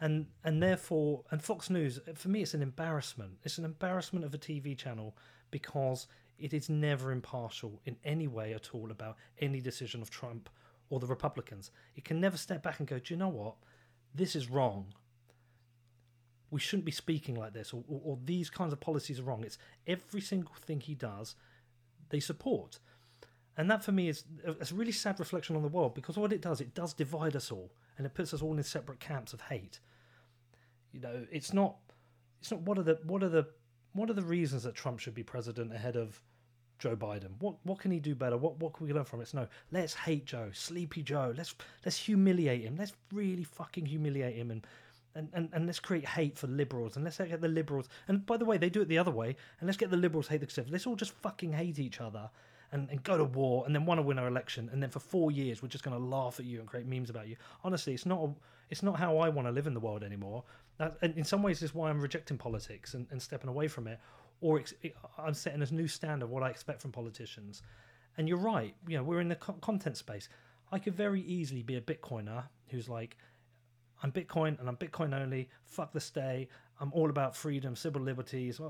and 0.00 0.26
and 0.42 0.62
therefore 0.62 1.22
and 1.30 1.42
Fox 1.42 1.70
News 1.70 2.00
for 2.14 2.28
me 2.28 2.42
it's 2.42 2.54
an 2.54 2.62
embarrassment. 2.62 3.38
It's 3.42 3.58
an 3.58 3.64
embarrassment 3.64 4.24
of 4.24 4.34
a 4.34 4.38
TV 4.38 4.76
channel 4.76 5.16
because 5.50 6.06
it 6.38 6.52
is 6.52 6.68
never 6.68 7.12
impartial 7.12 7.80
in 7.84 7.96
any 8.04 8.26
way 8.26 8.54
at 8.54 8.74
all 8.74 8.90
about 8.90 9.16
any 9.38 9.60
decision 9.60 10.02
of 10.02 10.10
Trump 10.10 10.48
or 10.90 11.00
the 11.00 11.06
Republicans. 11.06 11.70
It 11.96 12.04
can 12.04 12.20
never 12.20 12.36
step 12.36 12.62
back 12.62 12.78
and 12.78 12.88
go, 12.88 12.98
do 12.98 13.14
you 13.14 13.18
know 13.18 13.28
what? 13.28 13.54
This 14.14 14.36
is 14.36 14.50
wrong. 14.50 14.94
We 16.50 16.60
shouldn't 16.60 16.84
be 16.84 16.92
speaking 16.92 17.34
like 17.34 17.52
this, 17.52 17.72
or, 17.72 17.82
or, 17.88 18.00
or 18.04 18.18
these 18.24 18.50
kinds 18.50 18.72
of 18.72 18.80
policies 18.80 19.18
are 19.18 19.24
wrong. 19.24 19.44
It's 19.44 19.58
every 19.86 20.20
single 20.20 20.54
thing 20.54 20.80
he 20.80 20.94
does, 20.94 21.34
they 22.10 22.20
support. 22.20 22.78
And 23.56 23.70
that 23.70 23.84
for 23.84 23.92
me 23.92 24.08
is 24.08 24.24
a, 24.44 24.74
really 24.74 24.92
sad 24.92 25.20
reflection 25.20 25.54
on 25.54 25.62
the 25.62 25.68
world 25.68 25.94
because 25.94 26.16
what 26.16 26.32
it 26.32 26.40
does, 26.40 26.60
it 26.60 26.74
does 26.74 26.92
divide 26.92 27.36
us 27.36 27.52
all 27.52 27.70
and 27.96 28.06
it 28.06 28.14
puts 28.14 28.34
us 28.34 28.42
all 28.42 28.56
in 28.56 28.62
separate 28.64 29.00
camps 29.00 29.32
of 29.32 29.40
hate. 29.42 29.78
You 30.92 31.00
know, 31.00 31.26
it's 31.30 31.52
not 31.52 31.76
it's 32.40 32.50
not 32.50 32.62
what 32.62 32.78
are 32.78 32.82
the 32.82 32.98
what 33.04 33.22
are 33.22 33.28
the 33.28 33.46
what 33.92 34.10
are 34.10 34.14
the 34.14 34.22
reasons 34.22 34.64
that 34.64 34.74
Trump 34.74 34.98
should 34.98 35.14
be 35.14 35.22
president 35.22 35.72
ahead 35.72 35.96
of 35.96 36.20
Joe 36.78 36.96
Biden? 36.96 37.30
What 37.38 37.56
what 37.62 37.78
can 37.78 37.90
he 37.90 38.00
do 38.00 38.14
better? 38.14 38.36
What 38.36 38.58
what 38.58 38.74
can 38.74 38.86
we 38.86 38.92
learn 38.92 39.04
from 39.04 39.20
it? 39.20 39.32
No, 39.32 39.46
let's 39.70 39.94
hate 39.94 40.26
Joe, 40.26 40.50
sleepy 40.52 41.02
Joe. 41.02 41.32
Let's 41.36 41.54
let's 41.84 41.96
humiliate 41.96 42.62
him. 42.62 42.76
Let's 42.76 42.92
really 43.12 43.44
fucking 43.44 43.86
humiliate 43.86 44.36
him 44.36 44.50
and 44.50 44.66
and, 45.16 45.28
and, 45.32 45.48
and 45.52 45.66
let's 45.66 45.78
create 45.78 46.04
hate 46.04 46.36
for 46.36 46.48
liberals 46.48 46.96
and 46.96 47.04
let's 47.04 47.18
get 47.18 47.40
the 47.40 47.46
liberals 47.46 47.88
and 48.08 48.26
by 48.26 48.36
the 48.36 48.44
way 48.44 48.58
they 48.58 48.68
do 48.68 48.82
it 48.82 48.88
the 48.88 48.98
other 48.98 49.12
way 49.12 49.36
and 49.60 49.66
let's 49.68 49.76
get 49.76 49.90
the 49.90 49.96
liberals 49.96 50.26
hate 50.26 50.40
the 50.40 50.46
conservatives 50.46 50.72
let's 50.72 50.86
all 50.88 50.96
just 50.96 51.12
fucking 51.12 51.52
hate 51.52 51.78
each 51.78 52.00
other 52.00 52.28
and, 52.74 52.90
and 52.90 53.02
go 53.04 53.16
to 53.16 53.24
war 53.24 53.64
and 53.64 53.74
then 53.74 53.86
want 53.86 53.98
to 53.98 54.02
win 54.02 54.18
our 54.18 54.26
election 54.26 54.68
and 54.72 54.82
then 54.82 54.90
for 54.90 54.98
four 54.98 55.30
years 55.30 55.62
we're 55.62 55.68
just 55.68 55.84
going 55.84 55.96
to 55.96 56.04
laugh 56.04 56.38
at 56.40 56.44
you 56.44 56.58
and 56.58 56.68
create 56.68 56.86
memes 56.86 57.08
about 57.08 57.28
you. 57.28 57.36
Honestly, 57.62 57.94
it's 57.94 58.04
not 58.04 58.20
a, 58.22 58.34
it's 58.68 58.82
not 58.82 58.98
how 58.98 59.16
I 59.18 59.28
want 59.28 59.48
to 59.48 59.52
live 59.52 59.66
in 59.66 59.74
the 59.74 59.80
world 59.80 60.02
anymore. 60.02 60.44
That, 60.78 60.96
and 61.00 61.16
in 61.16 61.24
some 61.24 61.42
ways, 61.42 61.62
is 61.62 61.74
why 61.74 61.88
I'm 61.88 62.00
rejecting 62.00 62.36
politics 62.36 62.94
and, 62.94 63.06
and 63.10 63.22
stepping 63.22 63.48
away 63.48 63.68
from 63.68 63.86
it, 63.86 64.00
or 64.40 64.58
ex- 64.58 64.74
I'm 65.16 65.34
setting 65.34 65.62
a 65.62 65.72
new 65.72 65.86
standard 65.86 66.26
what 66.26 66.42
I 66.42 66.50
expect 66.50 66.82
from 66.82 66.90
politicians. 66.90 67.62
And 68.16 68.28
you're 68.28 68.38
right. 68.38 68.74
You 68.88 68.96
know, 68.98 69.04
we're 69.04 69.20
in 69.20 69.28
the 69.28 69.36
co- 69.36 69.52
content 69.54 69.96
space. 69.96 70.28
I 70.72 70.78
could 70.80 70.94
very 70.94 71.20
easily 71.22 71.62
be 71.62 71.76
a 71.76 71.80
Bitcoiner 71.80 72.44
who's 72.68 72.88
like, 72.88 73.16
I'm 74.02 74.10
Bitcoin 74.10 74.58
and 74.58 74.68
I'm 74.68 74.76
Bitcoin 74.76 75.14
only. 75.14 75.48
Fuck 75.64 75.92
the 75.92 76.00
stay. 76.00 76.48
I'm 76.80 76.92
all 76.92 77.10
about 77.10 77.36
freedom, 77.36 77.76
civil 77.76 78.02
liberties. 78.02 78.60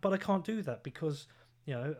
But 0.00 0.12
I 0.12 0.16
can't 0.16 0.44
do 0.44 0.62
that 0.62 0.82
because, 0.82 1.26
you 1.66 1.74
know, 1.74 1.94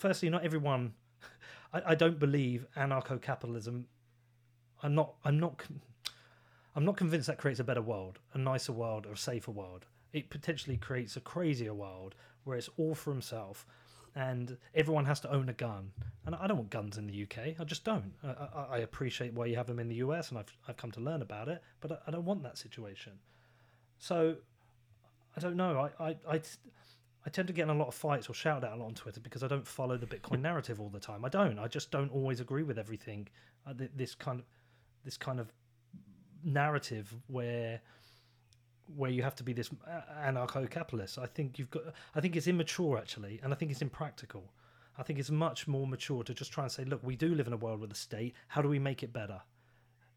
firstly, 0.00 0.30
not 0.30 0.44
everyone. 0.44 0.94
I, 1.72 1.82
I 1.92 1.94
don't 1.94 2.18
believe 2.18 2.66
anarcho-capitalism. 2.76 3.86
I'm 4.82 4.94
not. 4.94 5.14
I'm 5.24 5.38
not. 5.38 5.62
I'm 6.74 6.84
not 6.84 6.96
convinced 6.96 7.26
that 7.26 7.38
creates 7.38 7.60
a 7.60 7.64
better 7.64 7.82
world, 7.82 8.18
a 8.32 8.38
nicer 8.38 8.72
world, 8.72 9.06
or 9.06 9.12
a 9.12 9.16
safer 9.16 9.50
world. 9.50 9.86
It 10.12 10.30
potentially 10.30 10.76
creates 10.76 11.16
a 11.16 11.20
crazier 11.20 11.74
world 11.74 12.14
where 12.44 12.56
it's 12.56 12.70
all 12.78 12.94
for 12.94 13.12
himself 13.12 13.66
and 14.14 14.56
everyone 14.74 15.04
has 15.04 15.20
to 15.20 15.30
own 15.30 15.48
a 15.48 15.52
gun. 15.52 15.92
And 16.26 16.34
I 16.34 16.46
don't 16.46 16.56
want 16.56 16.70
guns 16.70 16.98
in 16.98 17.06
the 17.06 17.22
UK. 17.22 17.54
I 17.58 17.64
just 17.64 17.84
don't. 17.84 18.12
I, 18.24 18.66
I, 18.72 18.78
appreciate 18.78 19.32
why 19.32 19.46
you 19.46 19.56
have 19.56 19.66
them 19.66 19.78
in 19.78 19.88
the 19.88 19.96
US, 19.96 20.30
and 20.30 20.38
I've 20.38 20.52
I've 20.68 20.76
come 20.76 20.90
to 20.92 21.00
learn 21.00 21.22
about 21.22 21.48
it, 21.48 21.62
but 21.80 21.92
I, 21.92 21.96
I 22.08 22.10
don't 22.10 22.24
want 22.24 22.42
that 22.42 22.58
situation. 22.58 23.12
So 23.98 24.36
I 25.36 25.40
don't 25.40 25.56
know. 25.56 25.88
I, 25.98 26.08
I 26.08 26.16
I 26.28 26.40
I 27.26 27.30
tend 27.30 27.48
to 27.48 27.54
get 27.54 27.64
in 27.64 27.70
a 27.70 27.74
lot 27.74 27.88
of 27.88 27.94
fights 27.94 28.30
or 28.30 28.34
shout 28.34 28.64
out 28.64 28.72
a 28.72 28.76
lot 28.76 28.86
on 28.86 28.94
Twitter 28.94 29.20
because 29.20 29.42
I 29.42 29.48
don't 29.48 29.66
follow 29.66 29.96
the 29.96 30.06
Bitcoin 30.06 30.40
narrative 30.48 30.80
all 30.80 30.88
the 30.88 31.00
time. 31.00 31.24
I 31.24 31.28
don't. 31.28 31.58
I 31.58 31.68
just 31.68 31.90
don't 31.90 32.10
always 32.10 32.40
agree 32.40 32.62
with 32.62 32.78
everything. 32.78 33.28
Uh, 33.66 33.74
this 33.94 34.14
kind 34.14 34.40
of 34.40 34.46
this 35.04 35.16
kind 35.16 35.40
of 35.40 35.52
narrative 36.42 37.14
where 37.26 37.80
where 38.96 39.10
you 39.10 39.22
have 39.22 39.36
to 39.36 39.44
be 39.44 39.52
this 39.52 39.70
anarcho-capitalist. 40.24 41.18
I 41.18 41.26
think 41.26 41.58
you've 41.58 41.70
got. 41.70 41.82
I 42.14 42.20
think 42.20 42.36
it's 42.36 42.46
immature 42.46 42.98
actually, 42.98 43.40
and 43.42 43.52
I 43.52 43.56
think 43.56 43.70
it's 43.70 43.82
impractical. 43.82 44.52
I 44.98 45.02
think 45.02 45.18
it's 45.18 45.30
much 45.30 45.68
more 45.68 45.86
mature 45.86 46.22
to 46.24 46.34
just 46.34 46.52
try 46.52 46.64
and 46.64 46.72
say, 46.72 46.84
look, 46.84 47.00
we 47.02 47.16
do 47.16 47.34
live 47.34 47.46
in 47.46 47.52
a 47.52 47.56
world 47.56 47.80
with 47.80 47.92
a 47.92 47.94
state. 47.94 48.34
How 48.48 48.60
do 48.60 48.68
we 48.68 48.78
make 48.78 49.02
it 49.02 49.12
better? 49.12 49.40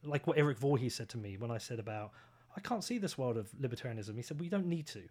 Like 0.03 0.27
what 0.27 0.37
Eric 0.37 0.57
Voorhees 0.57 0.95
said 0.95 1.09
to 1.09 1.17
me 1.17 1.37
when 1.37 1.51
I 1.51 1.57
said 1.57 1.79
about, 1.79 2.11
I 2.57 2.59
can't 2.59 2.83
see 2.83 2.97
this 2.97 3.17
world 3.17 3.37
of 3.37 3.49
libertarianism. 3.53 4.15
He 4.15 4.21
said, 4.21 4.41
we 4.41 4.49
don't 4.49 4.65
need 4.65 4.87
to. 4.87 5.03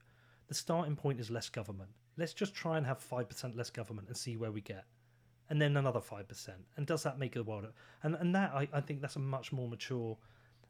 The 0.53 0.59
starting 0.59 0.97
point 0.97 1.19
is 1.19 1.31
less 1.31 1.49
government. 1.49 1.89
Let's 2.19 2.35
just 2.35 2.53
try 2.53 2.77
and 2.77 2.85
have 2.85 3.03
5% 3.03 3.57
less 3.57 3.71
government 3.71 4.09
and 4.09 4.15
see 4.15 4.37
where 4.37 4.53
we 4.53 4.61
get. 4.61 4.85
And 5.49 5.59
then 5.59 5.79
another 5.79 5.99
5%. 5.99 6.49
And 6.77 6.87
does 6.87 7.03
that 7.05 7.19
make 7.19 7.33
the 7.33 7.43
world? 7.43 7.69
And, 8.03 8.17
and 8.17 8.35
that, 8.35 8.53
I, 8.53 8.69
I 8.71 8.83
think 8.83 9.01
that's 9.01 9.17
a 9.17 9.19
much 9.19 9.51
more 9.51 9.67
mature 9.67 10.15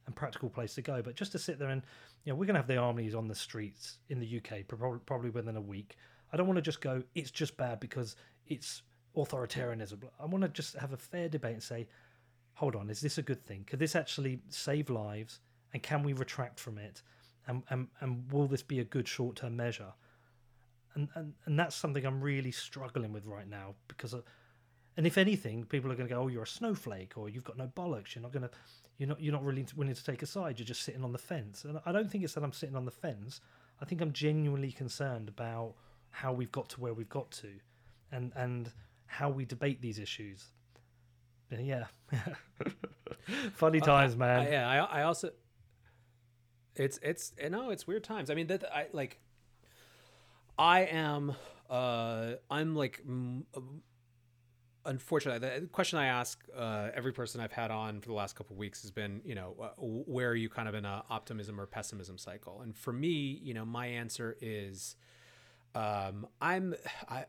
and 0.07 0.15
practical 0.15 0.49
place 0.49 0.77
to 0.77 0.83
go. 0.83 1.03
But 1.03 1.17
just 1.17 1.33
to 1.33 1.39
sit 1.41 1.59
there 1.59 1.71
and, 1.71 1.83
you 2.25 2.33
know, 2.33 2.37
we're 2.37 2.47
going 2.47 2.55
to 2.55 2.61
have 2.61 2.69
the 2.69 2.77
armies 2.77 3.17
on 3.17 3.27
the 3.27 3.35
streets 3.35 3.99
in 4.09 4.21
the 4.21 4.37
UK 4.37 4.69
probably 4.69 5.31
within 5.31 5.57
a 5.57 5.61
week. 5.61 5.97
I 6.33 6.37
don't 6.37 6.47
want 6.47 6.59
to 6.59 6.63
just 6.63 6.81
go, 6.81 7.03
it's 7.17 7.33
just 7.33 7.57
bad 7.57 7.81
because 7.81 8.15
it's 8.47 8.83
authoritarianism. 9.17 10.05
I 10.21 10.27
want 10.27 10.43
to 10.43 10.49
just 10.49 10.77
have 10.77 10.93
a 10.93 10.97
fair 10.97 11.29
debate 11.29 11.55
and 11.55 11.63
say, 11.63 11.89
hold 12.55 12.77
on, 12.77 12.89
is 12.89 13.01
this 13.01 13.19
a 13.19 13.23
good 13.23 13.45
thing? 13.45 13.65
Could 13.67 13.81
this 13.81 13.97
actually 13.97 14.43
save 14.49 14.91
lives? 14.91 15.41
And 15.73 15.83
can 15.83 16.05
we 16.05 16.13
retract 16.13 16.61
from 16.61 16.79
it? 16.79 17.03
And, 17.47 17.63
and, 17.71 17.89
and 18.01 18.31
will 18.31 18.47
this 18.47 18.63
be 18.63 18.81
a 18.81 18.85
good 18.85 19.09
short 19.09 19.37
term 19.37 19.57
measure? 19.57 19.93
And, 20.95 21.09
and, 21.15 21.33
and 21.47 21.59
that's 21.59 21.75
something 21.75 22.05
I'm 22.05 22.21
really 22.21 22.53
struggling 22.53 23.13
with 23.13 23.25
right 23.25 23.49
now 23.49 23.75
because, 23.89 24.13
of, 24.13 24.25
and 24.97 25.07
if 25.07 25.17
anything, 25.17 25.65
people 25.65 25.91
are 25.91 25.95
going 25.95 26.09
to 26.09 26.15
go, 26.15 26.23
oh, 26.23 26.29
you're 26.29 26.43
a 26.43 26.47
snowflake 26.47 27.15
or 27.17 27.29
you've 27.29 27.45
got 27.45 27.57
no 27.57 27.67
bollocks. 27.67 28.15
You're 28.15 28.23
not 28.23 28.33
going 28.33 28.43
to 28.43 28.51
you're 28.99 29.09
not 29.09 29.21
you're 29.21 29.33
not 29.33 29.45
really 29.45 29.67
willing 29.75 29.95
to 29.95 30.05
take 30.05 30.23
a 30.23 30.27
side. 30.27 30.59
You're 30.59 30.67
just 30.67 30.83
sitting 30.83 31.03
on 31.03 31.13
the 31.13 31.19
fence. 31.19 31.65
And 31.65 31.81
I 31.85 31.93
don't 31.93 32.11
think 32.11 32.25
it's 32.25 32.35
that 32.35 32.45
I'm 32.45 32.53
sitting 32.53 32.77
on 32.77 32.85
the 32.85 32.91
fence. 32.91 33.41
I 33.81 33.85
think 33.85 34.01
I'm 34.01 34.13
genuinely 34.13 34.71
concerned 34.71 35.29
about 35.29 35.75
how 36.11 36.33
we've 36.33 36.53
got 36.53 36.69
to 36.71 36.81
where 36.81 36.95
we've 36.95 37.09
got 37.09 37.31
to, 37.33 37.49
and 38.13 38.33
and 38.37 38.71
how 39.07 39.29
we 39.31 39.45
debate 39.45 39.81
these 39.81 39.99
issues. 39.99 40.53
Yeah, 41.51 41.87
funny 43.55 43.81
times, 43.81 44.17
man. 44.17 44.47
Uh, 44.47 44.51
yeah, 44.51 44.71
I, 44.71 45.01
I 45.01 45.03
also. 45.03 45.31
It's 46.77 46.99
it's 47.03 47.33
no, 47.51 47.71
it's 47.71 47.87
weird 47.87 48.05
times. 48.05 48.31
I 48.31 48.35
mean 48.35 48.47
that 48.49 48.65
I 48.73 48.87
like. 48.93 49.21
I 50.59 50.81
am 50.81 51.35
uh 51.71 52.35
I'm 52.51 52.75
like 52.77 53.03
unfortunately, 54.85 55.49
the 55.49 55.67
question 55.69 55.99
I 55.99 56.07
ask 56.07 56.43
uh, 56.57 56.89
every 56.95 57.13
person 57.13 57.41
I've 57.41 57.53
had 57.53 57.71
on 57.71 58.01
for 58.01 58.09
the 58.09 58.15
last 58.15 58.37
couple 58.37 58.55
of 58.55 58.59
weeks 58.59 58.83
has 58.83 58.91
been, 58.91 59.21
you 59.25 59.35
know, 59.35 59.55
uh, 59.61 59.69
where 59.79 60.29
are 60.29 60.35
you 60.35 60.49
kind 60.49 60.69
of 60.69 60.75
in 60.75 60.85
a 60.85 61.05
optimism 61.11 61.61
or 61.61 61.67
pessimism 61.67 62.19
cycle? 62.19 62.61
And 62.63 62.77
for 62.77 62.93
me, 62.93 63.41
you 63.43 63.55
know, 63.55 63.65
my 63.65 63.87
answer 63.87 64.37
is, 64.41 64.97
um, 65.75 66.27
I'm, 66.41 66.75
I 67.09 67.25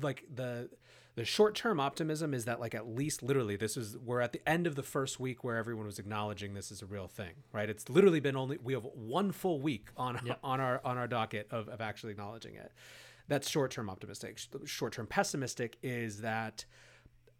like 0.00 0.24
the 0.34 0.68
the 1.16 1.24
short 1.24 1.54
term 1.54 1.80
optimism 1.80 2.32
is 2.32 2.44
that 2.44 2.60
like 2.60 2.74
at 2.74 2.86
least 2.86 3.22
literally 3.22 3.56
this 3.56 3.76
is 3.76 3.98
we're 3.98 4.20
at 4.20 4.32
the 4.32 4.40
end 4.48 4.66
of 4.66 4.74
the 4.74 4.82
first 4.82 5.18
week 5.18 5.42
where 5.42 5.56
everyone 5.56 5.86
was 5.86 5.98
acknowledging 5.98 6.54
this 6.54 6.70
is 6.70 6.82
a 6.82 6.86
real 6.86 7.08
thing, 7.08 7.32
right? 7.52 7.68
It's 7.68 7.88
literally 7.88 8.20
been 8.20 8.36
only 8.36 8.58
we 8.62 8.72
have 8.72 8.86
one 8.94 9.32
full 9.32 9.60
week 9.60 9.88
on 9.96 10.20
yep. 10.24 10.38
on 10.44 10.60
our 10.60 10.80
on 10.84 10.98
our 10.98 11.06
docket 11.06 11.48
of 11.50 11.68
of 11.68 11.80
actually 11.80 12.12
acknowledging 12.12 12.54
it. 12.54 12.72
That's 13.28 13.48
short 13.48 13.70
term 13.70 13.90
optimistic. 13.90 14.38
Short 14.64 14.92
term 14.92 15.06
pessimistic 15.06 15.78
is 15.82 16.20
that 16.20 16.64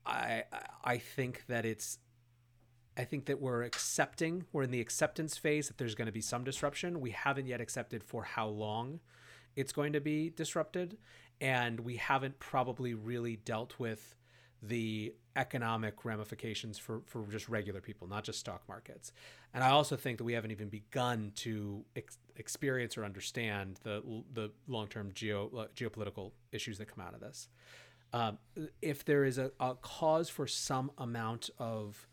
I 0.04 0.44
I 0.84 0.98
think 0.98 1.44
that 1.46 1.64
it's 1.64 1.98
I 2.96 3.04
think 3.04 3.26
that 3.26 3.40
we're 3.40 3.62
accepting 3.62 4.46
we're 4.52 4.64
in 4.64 4.72
the 4.72 4.80
acceptance 4.80 5.36
phase 5.36 5.68
that 5.68 5.78
there's 5.78 5.94
going 5.94 6.06
to 6.06 6.12
be 6.12 6.20
some 6.20 6.44
disruption. 6.44 7.00
We 7.00 7.10
haven't 7.10 7.46
yet 7.46 7.60
accepted 7.60 8.02
for 8.02 8.24
how 8.24 8.48
long 8.48 9.00
it's 9.56 9.72
going 9.72 9.92
to 9.92 10.00
be 10.00 10.30
disrupted 10.30 10.96
and 11.40 11.80
we 11.80 11.96
haven't 11.96 12.38
probably 12.38 12.94
really 12.94 13.36
dealt 13.36 13.78
with 13.78 14.16
the 14.62 15.14
economic 15.36 16.04
ramifications 16.04 16.78
for, 16.78 17.00
for 17.06 17.24
just 17.30 17.48
regular 17.48 17.80
people, 17.80 18.06
not 18.06 18.24
just 18.24 18.38
stock 18.40 18.62
markets. 18.68 19.12
And 19.54 19.64
I 19.64 19.70
also 19.70 19.96
think 19.96 20.18
that 20.18 20.24
we 20.24 20.34
haven't 20.34 20.50
even 20.50 20.68
begun 20.68 21.32
to 21.36 21.84
ex- 21.96 22.18
experience 22.36 22.98
or 22.98 23.04
understand 23.04 23.80
the 23.82 24.22
the 24.32 24.50
long 24.68 24.88
term 24.88 25.10
geo 25.14 25.68
geopolitical 25.74 26.32
issues 26.52 26.78
that 26.78 26.86
come 26.86 27.04
out 27.04 27.14
of 27.14 27.20
this 27.20 27.48
um, 28.12 28.38
if 28.82 29.04
there 29.04 29.24
is 29.24 29.38
a, 29.38 29.52
a 29.60 29.74
cause 29.74 30.28
for 30.28 30.46
some 30.46 30.90
amount 30.98 31.50
of 31.58 32.08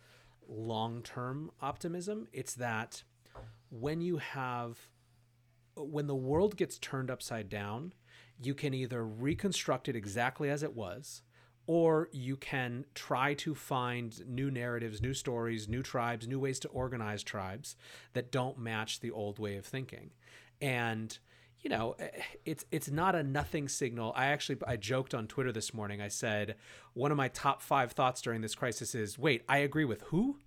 long 0.47 1.01
term 1.01 1.51
optimism, 1.61 2.27
it's 2.31 2.55
that 2.55 3.03
when 3.69 4.01
you 4.01 4.17
have, 4.17 4.77
when 5.75 6.07
the 6.07 6.15
world 6.15 6.55
gets 6.55 6.77
turned 6.77 7.09
upside 7.09 7.49
down, 7.49 7.93
you 8.41 8.53
can 8.53 8.73
either 8.73 9.05
reconstruct 9.05 9.87
it 9.89 9.95
exactly 9.95 10.49
as 10.49 10.63
it 10.63 10.75
was, 10.75 11.21
or 11.65 12.09
you 12.11 12.37
can 12.37 12.85
try 12.95 13.33
to 13.33 13.53
find 13.53 14.25
new 14.27 14.49
narratives, 14.49 15.01
new 15.01 15.13
stories, 15.13 15.67
new 15.67 15.83
tribes, 15.83 16.27
new 16.27 16.39
ways 16.39 16.59
to 16.59 16.67
organize 16.69 17.23
tribes 17.23 17.75
that 18.13 18.31
don't 18.31 18.57
match 18.57 18.99
the 18.99 19.11
old 19.11 19.37
way 19.37 19.57
of 19.57 19.65
thinking. 19.65 20.11
And 20.61 21.17
you 21.61 21.69
know, 21.69 21.95
eh, 21.99 22.07
it's 22.45 22.65
it's 22.71 22.89
not 22.89 23.15
a 23.15 23.23
nothing 23.23 23.67
signal. 23.67 24.13
I 24.15 24.27
actually 24.27 24.59
I 24.65 24.77
joked 24.77 25.13
on 25.13 25.27
Twitter 25.27 25.51
this 25.51 25.73
morning. 25.73 26.01
I 26.01 26.07
said 26.07 26.55
one 26.93 27.11
of 27.11 27.17
my 27.17 27.27
top 27.27 27.61
five 27.61 27.91
thoughts 27.91 28.21
during 28.21 28.41
this 28.41 28.55
crisis 28.55 28.95
is, 28.95 29.17
wait, 29.19 29.43
I 29.49 29.59
agree 29.59 29.85
with 29.85 30.01
who? 30.03 30.37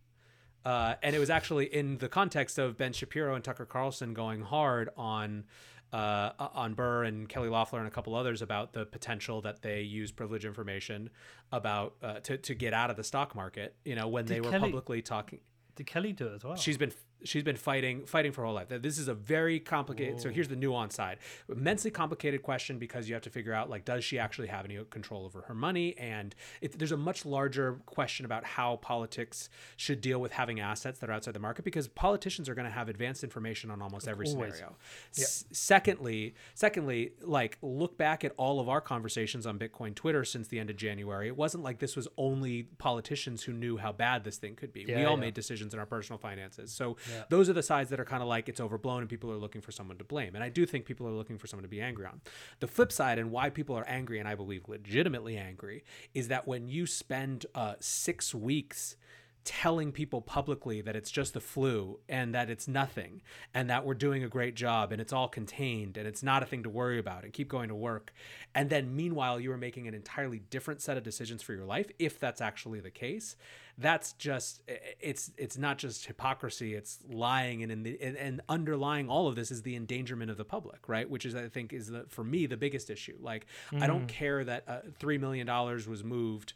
Uh, 0.65 0.95
and 1.03 1.17
it 1.17 1.19
was 1.19 1.31
actually 1.31 1.67
in 1.67 1.99
the 1.99 2.09
context 2.09 2.59
of 2.59 2.77
Ben 2.77 2.93
Shapiro 2.93 3.35
and 3.35 3.43
Tucker 3.43 3.65
Carlson 3.65 4.13
going 4.13 4.43
hard 4.43 4.91
on 4.97 5.45
uh, 5.93 6.31
on 6.39 6.75
Burr 6.75 7.05
and 7.05 7.29
Kelly 7.29 7.49
Loeffler 7.49 7.81
and 7.81 7.89
a 7.89 7.91
couple 7.91 8.15
others 8.15 8.43
about 8.43 8.73
the 8.73 8.87
potential 8.87 9.41
that 9.43 9.63
they 9.63 9.83
use 9.83 10.11
privilege 10.13 10.45
information 10.45 11.11
about 11.53 11.95
uh, 12.03 12.21
to 12.21 12.37
to 12.39 12.55
get 12.55 12.73
out 12.73 12.91
of 12.91 12.97
the 12.97 13.05
stock 13.05 13.35
market. 13.35 13.75
You 13.85 13.97
know, 13.97 14.09
when 14.09 14.25
Did 14.25 14.37
they 14.37 14.41
were 14.41 14.51
Kelly, 14.51 14.71
publicly 14.71 15.03
talking. 15.03 15.41
Did 15.77 15.87
Kelly 15.87 16.13
do 16.13 16.27
it 16.29 16.35
as 16.35 16.45
well? 16.45 16.57
She's 16.57 16.79
been 16.79 16.93
she's 17.25 17.43
been 17.43 17.57
fighting 17.57 18.07
fighting 18.07 18.33
for 18.33 18.43
her 18.43 18.47
whole 18.47 18.55
life. 18.55 18.69
This 18.69 18.99
is 18.99 19.09
a 19.09 19.15
very 19.15 19.61
complicated. 19.61 20.15
Whoa. 20.15 20.21
So 20.21 20.31
here's 20.31 20.49
the 20.49 20.57
nuance 20.57 20.95
side: 20.95 21.19
immensely 21.49 21.91
complicated 21.91 22.43
question 22.43 22.79
because 22.79 23.09
you 23.09 23.15
have 23.15 23.23
to 23.23 23.31
figure 23.31 23.53
out 23.53 23.71
like 23.71 23.85
does 23.85 24.05
she 24.05 24.19
actually 24.19 24.49
have 24.49 24.65
any 24.65 24.79
control 24.91 25.25
over 25.25 25.43
her 25.43 25.55
money? 25.55 25.97
And 25.99 26.35
it, 26.61 26.79
there's 26.79 26.93
a 26.93 26.97
much 26.97 27.25
larger 27.25 27.81
question 27.87 28.25
about 28.25 28.45
how 28.45 28.77
politics 28.77 29.49
should 29.77 30.01
deal 30.01 30.21
with 30.21 30.33
having 30.33 30.61
assets 30.61 30.99
that 31.01 31.11
are 31.11 31.13
outside 31.13 31.35
the 31.35 31.41
market 31.41 31.65
because 31.65 31.89
politicians 31.89 32.49
are 32.49 32.55
going 32.55 32.67
to 32.67 32.73
have 32.73 32.89
advanced 32.89 33.25
information 33.25 33.71
on 33.71 33.83
almost 33.83 34.09
every 34.09 34.27
Always. 34.27 34.55
scenario. 34.55 34.77
Yep. 35.17 35.25
S- 35.27 35.45
secondly, 35.53 36.35
secondly, 36.55 37.13
like 37.23 37.59
look 37.63 37.97
back 37.99 38.25
at 38.25 38.33
all 38.37 38.61
of 38.61 38.69
our 38.69 38.81
conversations 38.81 39.47
on 39.47 39.59
Bitcoin 39.59 39.95
Twitter 39.95 40.25
since 40.25 40.49
the 40.49 40.59
end 40.59 40.71
of 40.71 40.77
January. 40.77 41.29
It 41.29 41.37
wasn't 41.37 41.65
like 41.65 41.79
this 41.79 41.97
was 41.97 42.09
only 42.17 42.65
politicians 42.79 43.43
who 43.43 43.53
knew 43.53 43.77
how 43.77 43.93
bad 43.93 44.25
this 44.25 44.37
thing 44.37 44.55
could 44.55 44.73
be. 44.73 44.85
Yeah, 44.87 44.97
we 44.99 45.05
all 45.05 45.15
yeah. 45.15 45.21
made 45.21 45.35
decisions 45.35 45.75
in 45.75 45.81
our 45.81 45.87
personal 45.87 46.19
finances. 46.19 46.73
So 46.73 46.97
Those 47.29 47.49
are 47.49 47.53
the 47.53 47.63
sides 47.63 47.91
that 47.91 48.01
are 48.01 48.05
kind 48.05 48.23
of 48.23 48.29
like 48.29 48.49
it's 48.49 48.61
overblown 48.61 49.01
and 49.01 49.09
people 49.09 49.31
are 49.31 49.37
looking 49.37 49.61
for 49.61 49.73
someone 49.73 49.99
to 49.99 50.05
blame. 50.05 50.35
And 50.35 50.45
I 50.45 50.49
do 50.49 50.67
think 50.67 50.85
people 50.85 51.07
are 51.07 51.13
looking 51.13 51.39
for 51.39 51.47
someone 51.47 51.65
to 51.65 51.69
be 51.69 51.81
angry 51.81 52.07
on. 52.07 52.21
The 52.61 52.67
flip 52.67 52.93
side, 52.93 53.19
and 53.19 53.31
why 53.31 53.51
people 53.51 53.77
are 53.77 53.87
angry, 53.87 54.19
and 54.19 54.29
I 54.29 54.35
believe 54.35 54.69
legitimately 54.69 55.37
angry, 55.37 55.85
is 56.15 56.29
that 56.29 56.47
when 56.47 56.69
you 56.69 56.87
spend 56.87 57.47
uh, 57.55 57.75
six 57.81 58.35
weeks 58.35 58.97
telling 59.45 59.91
people 59.91 60.21
publicly 60.21 60.81
that 60.83 60.95
it's 60.95 61.11
just 61.11 61.33
the 61.33 61.41
flu 61.41 61.99
and 62.09 62.35
that 62.35 62.51
it's 62.51 62.69
nothing 62.69 63.23
and 63.55 63.71
that 63.71 63.85
we're 63.85 63.95
doing 63.95 64.23
a 64.23 64.29
great 64.29 64.55
job 64.55 64.93
and 64.93 65.01
it's 65.01 65.13
all 65.13 65.29
contained 65.29 65.97
and 65.97 66.07
it's 66.07 66.23
not 66.23 66.43
a 66.43 66.47
thing 66.47 66.63
to 66.63 66.69
worry 66.69 66.99
about 66.99 67.25
and 67.25 67.33
keep 67.33 67.49
going 67.49 67.69
to 67.69 67.75
work 67.75 68.13
and 68.55 68.69
then 68.69 68.95
meanwhile 68.95 69.41
you 69.41 69.51
are 69.51 69.57
making 69.57 69.89
an 69.89 69.95
entirely 69.95 70.41
different 70.51 70.83
set 70.83 70.97
of 70.97 71.03
decisions 71.03 71.43
for 71.43 71.55
your 71.55 71.65
life 71.65 71.89
if 71.99 72.19
that's 72.19 72.41
actually 72.41 72.81
the 72.81 72.91
case 72.91 73.37
that's 73.79 74.13
just 74.15 74.61
it's 75.01 75.31
it's 75.39 75.57
not 75.57 75.79
just 75.79 76.05
hypocrisy 76.05 76.75
it's 76.75 76.99
lying 77.09 77.63
and 77.63 77.73
in 77.73 77.83
the 77.83 77.99
and, 78.03 78.17
and 78.19 78.41
underlying 78.49 79.09
all 79.09 79.27
of 79.27 79.37
this 79.37 79.51
is 79.51 79.63
the 79.63 79.75
endangerment 79.75 80.31
of 80.31 80.37
the 80.37 80.45
public 80.45 80.87
right 80.87 81.09
which 81.09 81.25
is 81.25 81.35
i 81.35 81.49
think 81.49 81.73
is 81.73 81.89
the 81.89 82.05
for 82.09 82.23
me 82.23 82.45
the 82.45 82.59
biggest 82.59 82.91
issue 82.91 83.17
like 83.23 83.47
mm. 83.73 83.83
i 83.83 83.87
don't 83.87 84.05
mm. 84.05 84.09
care 84.09 84.45
that 84.45 84.65
uh, 84.69 84.81
3 84.99 85.17
million 85.17 85.47
dollars 85.47 85.89
was 85.89 86.05
moved 86.05 86.53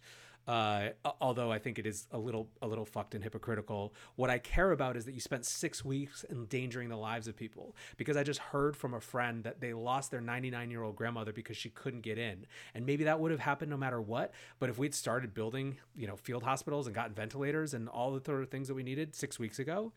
uh, 0.47 0.89
although 1.20 1.50
I 1.50 1.58
think 1.58 1.78
it 1.78 1.86
is 1.86 2.06
a 2.10 2.18
little 2.18 2.48
a 2.60 2.66
little 2.66 2.84
fucked 2.84 3.14
and 3.14 3.24
hypocritical. 3.24 3.94
What 4.16 4.31
I 4.31 4.39
care 4.39 4.73
about 4.73 4.97
is 4.97 5.05
that 5.06 5.12
you 5.12 5.20
spent 5.20 5.47
six 5.47 5.84
weeks 5.84 6.24
endangering 6.31 6.89
the 6.89 6.97
lives 6.97 7.26
of 7.28 7.36
people 7.36 7.74
because 7.97 8.16
I 8.16 8.23
just 8.23 8.40
heard 8.40 8.76
from 8.76 8.94
a 8.94 9.00
friend 9.00 9.42
that 9.44 9.60
they 9.60 9.73
lost 9.73 10.10
their 10.10 10.20
99 10.20 10.70
year 10.70 10.82
old 10.82 10.97
grandmother 10.97 11.32
because 11.32 11.56
she 11.56 11.70
couldn't 11.70 12.02
get 12.02 12.18
in, 12.18 12.47
and 12.74 12.84
maybe 12.84 13.05
that 13.05 13.20
would 13.20 13.31
have 13.31 13.40
happened 13.40 13.70
no 13.70 13.76
matter 13.76 14.00
what. 14.00 14.32
But 14.58 14.68
if 14.70 14.78
we'd 14.78 14.94
started 14.94 15.32
building, 15.32 15.78
you 15.97 16.06
know, 16.06 16.16
field 16.16 16.42
hospitals 16.42 16.86
and 16.86 16.94
gotten 16.94 17.14
ventilators 17.14 17.74
and 17.74 17.89
all 17.89 18.12
the 18.12 18.23
sort 18.24 18.42
of 18.42 18.50
things 18.50 18.68
that 18.68 18.74
we 18.74 18.82
needed 18.82 19.14
six 19.14 19.39
weeks 19.39 19.58
ago, 19.58 19.92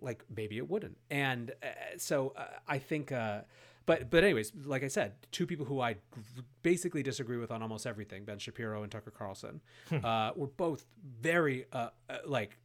like 0.00 0.24
maybe 0.34 0.56
it 0.58 0.68
wouldn't. 0.68 0.96
And 1.10 1.52
uh, 1.62 1.66
so 1.96 2.32
uh, 2.36 2.46
I 2.66 2.78
think. 2.78 3.12
But 3.86 4.10
but 4.10 4.24
anyways, 4.24 4.52
like 4.64 4.82
I 4.82 4.88
said, 4.88 5.14
two 5.30 5.46
people 5.46 5.66
who 5.66 5.80
I 5.80 5.96
basically 6.62 7.02
disagree 7.02 7.36
with 7.36 7.50
on 7.50 7.62
almost 7.62 7.86
everything, 7.86 8.24
Ben 8.24 8.38
Shapiro 8.38 8.82
and 8.82 8.90
Tucker 8.90 9.10
Carlson, 9.10 9.60
hmm. 9.88 10.04
uh, 10.04 10.32
were 10.34 10.48
both 10.48 10.86
very 11.20 11.66
uh, 11.72 11.88
uh, 12.08 12.18
like 12.26 12.58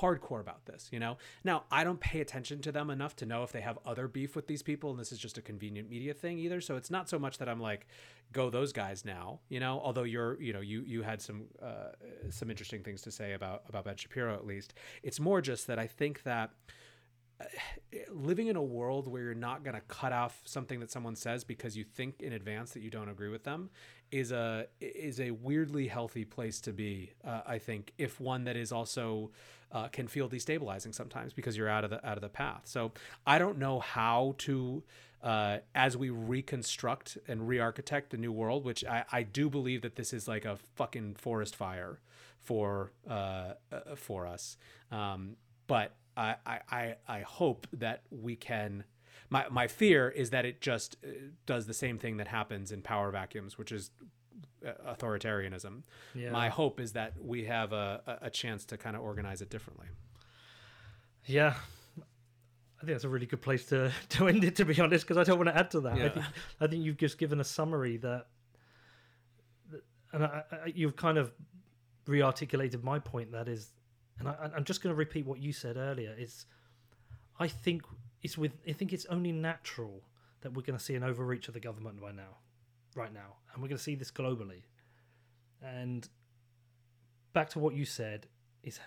hardcore 0.00 0.40
about 0.40 0.66
this. 0.66 0.88
You 0.92 1.00
know, 1.00 1.18
now 1.44 1.64
I 1.70 1.84
don't 1.84 2.00
pay 2.00 2.20
attention 2.20 2.60
to 2.62 2.72
them 2.72 2.90
enough 2.90 3.16
to 3.16 3.26
know 3.26 3.42
if 3.42 3.52
they 3.52 3.60
have 3.60 3.78
other 3.84 4.08
beef 4.08 4.36
with 4.36 4.46
these 4.46 4.62
people, 4.62 4.90
and 4.90 4.98
this 4.98 5.12
is 5.12 5.18
just 5.18 5.38
a 5.38 5.42
convenient 5.42 5.88
media 5.88 6.14
thing 6.14 6.38
either. 6.38 6.60
So 6.60 6.76
it's 6.76 6.90
not 6.90 7.08
so 7.08 7.18
much 7.18 7.38
that 7.38 7.48
I'm 7.48 7.60
like, 7.60 7.86
go 8.32 8.50
those 8.50 8.72
guys 8.72 9.04
now. 9.04 9.40
You 9.48 9.60
know, 9.60 9.80
although 9.82 10.04
you're 10.04 10.40
you 10.40 10.52
know 10.52 10.60
you 10.60 10.82
you 10.86 11.02
had 11.02 11.20
some 11.20 11.44
uh, 11.62 11.92
some 12.30 12.50
interesting 12.50 12.82
things 12.82 13.02
to 13.02 13.10
say 13.10 13.32
about 13.32 13.62
about 13.68 13.84
Ben 13.84 13.96
Shapiro 13.96 14.34
at 14.34 14.46
least. 14.46 14.74
It's 15.02 15.20
more 15.20 15.40
just 15.40 15.66
that 15.66 15.78
I 15.78 15.86
think 15.86 16.22
that 16.24 16.50
living 18.12 18.48
in 18.48 18.56
a 18.56 18.62
world 18.62 19.08
where 19.08 19.22
you're 19.22 19.34
not 19.34 19.64
going 19.64 19.74
to 19.74 19.80
cut 19.82 20.12
off 20.12 20.40
something 20.44 20.80
that 20.80 20.90
someone 20.90 21.16
says 21.16 21.44
because 21.44 21.76
you 21.76 21.84
think 21.84 22.20
in 22.20 22.32
advance 22.32 22.72
that 22.72 22.82
you 22.82 22.90
don't 22.90 23.08
agree 23.08 23.28
with 23.28 23.44
them 23.44 23.70
is 24.10 24.32
a 24.32 24.66
is 24.80 25.20
a 25.20 25.30
weirdly 25.30 25.88
healthy 25.88 26.24
place 26.24 26.60
to 26.60 26.72
be 26.72 27.12
uh, 27.24 27.40
i 27.46 27.58
think 27.58 27.92
if 27.96 28.20
one 28.20 28.44
that 28.44 28.56
is 28.56 28.72
also 28.72 29.30
uh, 29.72 29.88
can 29.88 30.08
feel 30.08 30.28
destabilizing 30.28 30.94
sometimes 30.94 31.32
because 31.32 31.56
you're 31.56 31.68
out 31.68 31.84
of 31.84 31.90
the 31.90 32.06
out 32.06 32.16
of 32.16 32.22
the 32.22 32.28
path. 32.28 32.62
So 32.64 32.92
i 33.26 33.38
don't 33.38 33.58
know 33.58 33.80
how 33.80 34.34
to 34.38 34.82
uh, 35.22 35.58
as 35.74 35.96
we 35.96 36.08
reconstruct 36.08 37.18
and 37.28 37.46
re-architect 37.46 38.10
the 38.10 38.16
new 38.16 38.32
world 38.32 38.64
which 38.64 38.84
I, 38.84 39.04
I 39.12 39.22
do 39.22 39.50
believe 39.50 39.82
that 39.82 39.96
this 39.96 40.12
is 40.12 40.26
like 40.26 40.44
a 40.44 40.56
fucking 40.76 41.16
forest 41.16 41.54
fire 41.54 42.00
for 42.38 42.92
uh, 43.08 43.54
uh, 43.70 43.96
for 43.96 44.26
us 44.26 44.56
um, 44.90 45.36
but 45.66 45.94
I, 46.16 46.36
I, 46.46 46.94
I 47.08 47.20
hope 47.20 47.66
that 47.72 48.02
we 48.10 48.36
can. 48.36 48.84
My, 49.28 49.46
my 49.50 49.68
fear 49.68 50.08
is 50.08 50.30
that 50.30 50.44
it 50.44 50.60
just 50.60 50.96
uh, 51.04 51.08
does 51.46 51.66
the 51.66 51.74
same 51.74 51.98
thing 51.98 52.16
that 52.16 52.28
happens 52.28 52.72
in 52.72 52.82
power 52.82 53.10
vacuums, 53.10 53.56
which 53.56 53.70
is 53.70 53.90
uh, 54.66 54.94
authoritarianism. 54.94 55.82
Yeah. 56.14 56.30
My 56.30 56.48
hope 56.48 56.80
is 56.80 56.92
that 56.92 57.14
we 57.22 57.44
have 57.44 57.72
a, 57.72 58.18
a 58.22 58.30
chance 58.30 58.64
to 58.66 58.76
kind 58.76 58.96
of 58.96 59.02
organize 59.02 59.40
it 59.40 59.50
differently. 59.50 59.86
Yeah, 61.26 61.54
I 62.80 62.86
think 62.86 62.94
that's 62.94 63.04
a 63.04 63.08
really 63.08 63.26
good 63.26 63.42
place 63.42 63.66
to, 63.66 63.92
to 64.10 64.28
end 64.28 64.42
it, 64.42 64.56
to 64.56 64.64
be 64.64 64.78
honest, 64.80 65.06
because 65.06 65.18
I 65.18 65.24
don't 65.24 65.38
want 65.38 65.50
to 65.50 65.56
add 65.56 65.70
to 65.72 65.80
that. 65.80 65.98
Yeah. 65.98 66.06
I, 66.06 66.08
think, 66.08 66.26
I 66.60 66.66
think 66.66 66.84
you've 66.84 66.96
just 66.96 67.18
given 67.18 67.40
a 67.40 67.44
summary 67.44 67.98
that, 67.98 68.26
and 70.12 70.24
I, 70.24 70.42
I, 70.50 70.72
you've 70.74 70.96
kind 70.96 71.18
of 71.18 71.32
re-articulated 72.06 72.82
my 72.82 72.98
point. 72.98 73.32
That 73.32 73.48
is, 73.48 73.68
and 74.20 74.28
I, 74.28 74.50
am 74.56 74.64
just 74.64 74.82
going 74.82 74.94
to 74.94 74.98
repeat 74.98 75.26
what 75.26 75.40
you 75.40 75.52
said 75.52 75.76
earlier. 75.76 76.14
Is 76.16 76.46
I 77.38 77.48
think 77.48 77.82
it's 78.22 78.38
with 78.38 78.52
I 78.68 78.72
think 78.72 78.92
it's 78.92 79.06
only 79.06 79.32
natural 79.32 80.02
that 80.42 80.52
we're 80.54 80.62
going 80.62 80.78
to 80.78 80.84
see 80.84 80.94
an 80.94 81.02
overreach 81.02 81.48
of 81.48 81.54
the 81.54 81.60
government 81.60 82.00
by 82.00 82.12
now, 82.12 82.38
right 82.94 83.12
now, 83.12 83.36
and 83.52 83.62
we're 83.62 83.68
going 83.68 83.78
to 83.78 83.82
see 83.82 83.94
this 83.94 84.10
globally. 84.10 84.62
And 85.62 86.08
back 87.32 87.50
to 87.50 87.58
what 87.58 87.74
you 87.74 87.84
said 87.84 88.26
is 88.62 88.78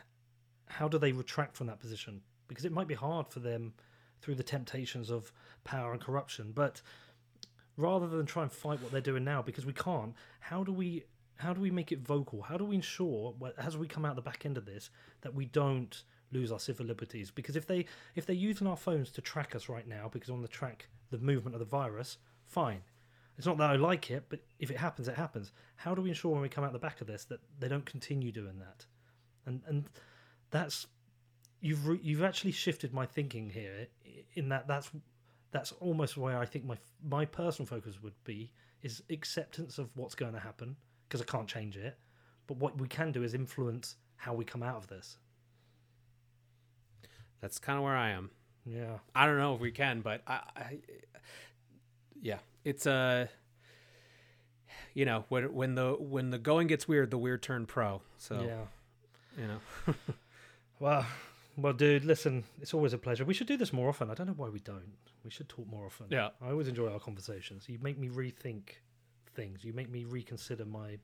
how 0.67 0.87
do 0.87 0.97
they 0.97 1.11
retract 1.11 1.57
from 1.57 1.67
that 1.67 1.79
position? 1.79 2.21
Because 2.47 2.65
it 2.65 2.71
might 2.71 2.87
be 2.87 2.95
hard 2.95 3.27
for 3.27 3.39
them 3.39 3.73
through 4.21 4.35
the 4.35 4.43
temptations 4.43 5.09
of 5.09 5.31
power 5.63 5.91
and 5.91 6.01
corruption, 6.01 6.51
but 6.53 6.81
rather 7.77 8.07
than 8.07 8.25
try 8.25 8.43
and 8.43 8.51
fight 8.51 8.81
what 8.81 8.91
they're 8.91 9.01
doing 9.01 9.23
now, 9.23 9.41
because 9.41 9.65
we 9.65 9.73
can't, 9.73 10.13
how 10.39 10.63
do 10.63 10.71
we 10.71 11.03
how 11.43 11.53
do 11.53 11.59
we 11.59 11.71
make 11.71 11.91
it 11.91 11.99
vocal? 11.99 12.41
How 12.41 12.57
do 12.57 12.63
we 12.63 12.75
ensure, 12.75 13.35
as 13.57 13.75
we 13.75 13.87
come 13.87 14.05
out 14.05 14.15
the 14.15 14.21
back 14.21 14.45
end 14.45 14.57
of 14.57 14.65
this, 14.65 14.89
that 15.21 15.35
we 15.35 15.45
don't 15.45 16.03
lose 16.31 16.53
our 16.53 16.59
civil 16.59 16.85
liberties? 16.85 17.31
Because 17.31 17.57
if 17.57 17.67
they 17.67 17.85
if 18.15 18.25
they're 18.25 18.35
using 18.35 18.65
our 18.65 18.77
phones 18.77 19.11
to 19.11 19.21
track 19.21 19.53
us 19.53 19.67
right 19.67 19.87
now, 19.87 20.09
because 20.11 20.29
on 20.29 20.41
the 20.41 20.47
track 20.47 20.87
the 21.11 21.17
movement 21.17 21.53
of 21.53 21.59
the 21.59 21.65
virus, 21.65 22.17
fine. 22.45 22.81
It's 23.37 23.45
not 23.45 23.57
that 23.57 23.69
I 23.69 23.75
like 23.75 24.09
it, 24.09 24.25
but 24.29 24.39
if 24.59 24.71
it 24.71 24.77
happens, 24.77 25.07
it 25.07 25.15
happens. 25.15 25.51
How 25.75 25.93
do 25.93 26.01
we 26.01 26.09
ensure 26.09 26.31
when 26.31 26.41
we 26.41 26.49
come 26.49 26.63
out 26.63 26.71
the 26.71 26.79
back 26.79 27.01
of 27.01 27.07
this 27.07 27.25
that 27.25 27.39
they 27.59 27.67
don't 27.67 27.85
continue 27.85 28.31
doing 28.31 28.59
that? 28.59 28.85
And 29.45 29.61
and 29.67 29.89
that's 30.49 30.87
you've 31.59 31.85
re, 31.85 31.99
you've 32.01 32.23
actually 32.23 32.53
shifted 32.53 32.93
my 32.93 33.05
thinking 33.05 33.49
here 33.49 33.87
in 34.35 34.47
that 34.49 34.67
that's 34.67 34.89
that's 35.51 35.73
almost 35.73 36.15
where 36.15 36.37
I 36.37 36.45
think 36.45 36.63
my 36.63 36.77
my 37.03 37.25
personal 37.25 37.67
focus 37.67 38.01
would 38.01 38.23
be 38.23 38.53
is 38.81 39.03
acceptance 39.09 39.77
of 39.77 39.95
what's 39.97 40.15
going 40.15 40.33
to 40.33 40.39
happen 40.39 40.77
because 41.13 41.21
I 41.21 41.31
can't 41.31 41.47
change 41.47 41.77
it. 41.77 41.95
But 42.47 42.57
what 42.57 42.75
we 42.79 42.87
can 42.87 43.11
do 43.11 43.21
is 43.21 43.35
influence 43.35 43.97
how 44.15 44.33
we 44.33 44.43
come 44.43 44.63
out 44.63 44.77
of 44.77 44.87
this. 44.87 45.17
That's 47.39 47.59
kind 47.59 47.77
of 47.77 47.83
where 47.83 47.95
I 47.95 48.09
am. 48.09 48.31
Yeah. 48.65 48.97
I 49.13 49.27
don't 49.27 49.37
know 49.37 49.53
if 49.53 49.61
we 49.61 49.69
can, 49.69 50.01
but 50.01 50.23
I, 50.25 50.39
I 50.55 50.79
yeah, 52.19 52.39
it's 52.63 52.87
a. 52.87 52.91
Uh, 52.91 53.25
you 54.95 55.05
know 55.05 55.25
when 55.29 55.53
when 55.53 55.75
the 55.75 55.91
when 55.99 56.31
the 56.31 56.39
going 56.39 56.67
gets 56.67 56.87
weird, 56.87 57.11
the 57.11 57.17
weird 57.17 57.43
turn 57.43 57.67
pro. 57.67 58.01
So 58.17 58.41
yeah, 58.41 59.41
you 59.41 59.47
know. 59.47 59.95
well, 60.79 61.05
well, 61.57 61.73
dude, 61.73 62.05
listen, 62.05 62.43
it's 62.61 62.73
always 62.73 62.93
a 62.93 62.97
pleasure. 62.97 63.25
We 63.25 63.33
should 63.33 63.47
do 63.47 63.57
this 63.57 63.73
more 63.73 63.89
often. 63.89 64.09
I 64.09 64.15
don't 64.15 64.27
know 64.27 64.33
why 64.33 64.49
we 64.49 64.59
don't. 64.59 64.93
We 65.23 65.29
should 65.31 65.49
talk 65.49 65.67
more 65.67 65.85
often. 65.85 66.07
Yeah, 66.09 66.29
I 66.41 66.49
always 66.49 66.67
enjoy 66.67 66.91
our 66.91 66.99
conversations. 66.99 67.67
You 67.67 67.77
make 67.81 67.99
me 67.99 68.09
rethink 68.09 68.77
things. 69.33 69.63
You 69.63 69.73
make 69.73 69.89
me 69.89 70.05
reconsider 70.05 70.65
my 70.65 70.97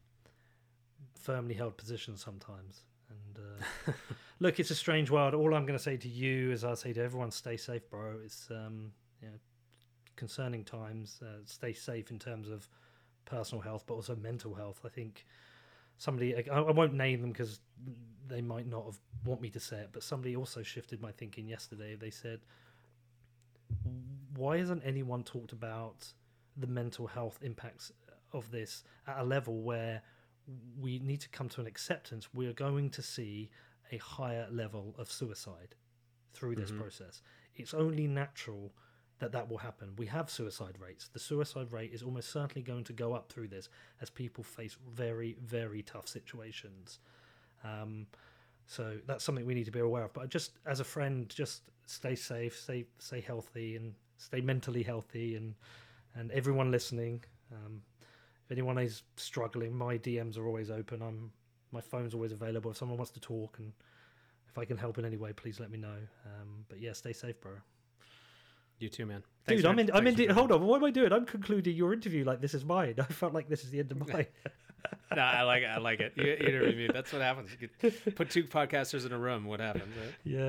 firmly 1.19 1.55
held 1.55 1.77
positions 1.77 2.23
sometimes. 2.23 2.83
And 3.09 3.45
uh, 3.87 3.91
look, 4.39 4.59
it's 4.59 4.71
a 4.71 4.75
strange 4.75 5.09
world. 5.09 5.33
All 5.33 5.53
I'm 5.53 5.65
going 5.65 5.77
to 5.77 5.83
say 5.83 5.97
to 5.97 6.07
you 6.07 6.51
is 6.51 6.63
I'll 6.63 6.75
say 6.75 6.93
to 6.93 7.01
everyone, 7.01 7.31
stay 7.31 7.57
safe, 7.57 7.89
bro. 7.89 8.17
It's 8.23 8.47
um, 8.51 8.91
you 9.21 9.27
know, 9.27 9.35
concerning 10.15 10.63
times. 10.63 11.19
Uh, 11.21 11.39
stay 11.45 11.73
safe 11.73 12.11
in 12.11 12.19
terms 12.19 12.49
of 12.49 12.67
personal 13.25 13.61
health, 13.61 13.83
but 13.87 13.95
also 13.95 14.15
mental 14.15 14.53
health. 14.53 14.81
I 14.85 14.89
think 14.89 15.25
somebody 15.97 16.35
I, 16.49 16.57
I 16.57 16.71
won't 16.71 16.93
name 16.93 17.21
them 17.21 17.31
because 17.31 17.59
they 18.27 18.41
might 18.41 18.67
not 18.67 18.85
have 18.85 18.99
want 19.25 19.41
me 19.41 19.49
to 19.49 19.59
say 19.59 19.77
it, 19.77 19.89
but 19.91 20.03
somebody 20.03 20.35
also 20.35 20.63
shifted 20.63 21.01
my 21.01 21.11
thinking 21.11 21.47
yesterday. 21.47 21.95
They 21.95 22.11
said, 22.11 22.39
"Why 24.35 24.57
hasn't 24.57 24.83
anyone 24.85 25.23
talked 25.23 25.51
about 25.51 26.13
the 26.57 26.67
mental 26.67 27.07
health 27.07 27.39
impacts 27.41 27.91
of 28.33 28.51
this 28.51 28.83
at 29.07 29.19
a 29.19 29.23
level 29.23 29.61
where 29.61 30.01
we 30.79 30.99
need 30.99 31.21
to 31.21 31.29
come 31.29 31.47
to 31.47 31.61
an 31.61 31.67
acceptance 31.67 32.29
we 32.33 32.47
are 32.47 32.53
going 32.53 32.89
to 32.89 33.01
see 33.01 33.49
a 33.91 33.97
higher 33.97 34.47
level 34.51 34.95
of 34.97 35.11
suicide 35.11 35.75
through 36.33 36.55
this 36.55 36.69
mm-hmm. 36.69 36.81
process. 36.81 37.21
It's 37.55 37.73
only 37.73 38.07
natural 38.07 38.71
that 39.19 39.31
that 39.33 39.49
will 39.49 39.57
happen. 39.57 39.93
We 39.97 40.05
have 40.05 40.29
suicide 40.29 40.75
rates. 40.79 41.09
The 41.11 41.19
suicide 41.19 41.71
rate 41.71 41.91
is 41.93 42.01
almost 42.01 42.31
certainly 42.31 42.61
going 42.61 42.85
to 42.85 42.93
go 42.93 43.13
up 43.13 43.31
through 43.31 43.49
this 43.49 43.67
as 44.01 44.09
people 44.09 44.43
face 44.43 44.77
very 44.93 45.35
very 45.43 45.81
tough 45.81 46.07
situations. 46.07 46.99
Um, 47.63 48.07
so 48.65 48.97
that's 49.07 49.23
something 49.23 49.45
we 49.45 49.55
need 49.55 49.65
to 49.65 49.71
be 49.71 49.79
aware 49.79 50.03
of. 50.03 50.13
But 50.13 50.29
just 50.29 50.59
as 50.65 50.79
a 50.79 50.85
friend 50.85 51.27
just 51.29 51.63
stay 51.85 52.15
safe 52.15 52.57
stay 52.57 52.85
stay 52.99 53.19
healthy 53.19 53.75
and 53.75 53.93
stay 54.17 54.41
mentally 54.41 54.83
healthy 54.83 55.35
and 55.35 55.55
and 56.15 56.31
everyone 56.31 56.71
listening. 56.71 57.23
Um, 57.51 57.81
if 58.49 58.53
anyone 58.53 58.79
is 58.79 59.03
struggling, 59.15 59.75
my 59.75 59.99
DMs 59.99 60.35
are 60.37 60.47
always 60.47 60.71
open. 60.71 61.03
I'm 61.03 61.31
my 61.71 61.81
phone's 61.81 62.15
always 62.15 62.31
available 62.31 62.71
if 62.71 62.77
someone 62.77 62.97
wants 62.97 63.11
to 63.11 63.19
talk, 63.19 63.59
and 63.59 63.71
if 64.47 64.57
I 64.57 64.65
can 64.65 64.75
help 64.75 64.97
in 64.97 65.05
any 65.05 65.17
way, 65.17 65.33
please 65.33 65.59
let 65.59 65.69
me 65.69 65.77
know. 65.77 65.97
Um, 66.25 66.65
but 66.67 66.81
yeah, 66.81 66.93
stay 66.93 67.13
safe, 67.13 67.39
bro. 67.39 67.51
You 68.79 68.89
too, 68.89 69.05
man. 69.05 69.21
Thanks 69.45 69.61
Dude, 69.61 69.69
I'm 69.69 69.77
in. 69.77 69.91
I'm 69.93 70.07
in. 70.07 70.29
Hold 70.29 70.51
on. 70.51 70.65
What 70.65 70.77
am 70.77 70.85
I 70.85 70.89
doing? 70.89 71.13
I'm 71.13 71.25
concluding 71.25 71.75
your 71.75 71.93
interview 71.93 72.25
like 72.25 72.41
this 72.41 72.55
is 72.55 72.65
mine. 72.65 72.95
I 72.99 73.03
felt 73.03 73.33
like 73.33 73.49
this 73.49 73.63
is 73.63 73.69
the 73.69 73.79
end 73.79 73.91
of 73.91 73.99
mine. 74.13 74.25
no, 75.15 75.21
I 75.21 75.43
like 75.43 75.61
it. 75.61 75.67
I 75.67 75.77
like 75.77 75.99
it. 75.99 76.13
You, 76.15 76.23
you 76.23 76.33
interview 76.33 76.75
me. 76.75 76.89
That's 76.91 77.13
what 77.13 77.21
happens. 77.21 77.51
You 77.51 77.67
could 77.67 78.15
put 78.15 78.31
two 78.31 78.45
podcasters 78.45 79.05
in 79.05 79.11
a 79.11 79.19
room. 79.19 79.45
What 79.45 79.59
happens? 79.59 79.93
Right? 79.95 80.15
Yeah. 80.23 80.39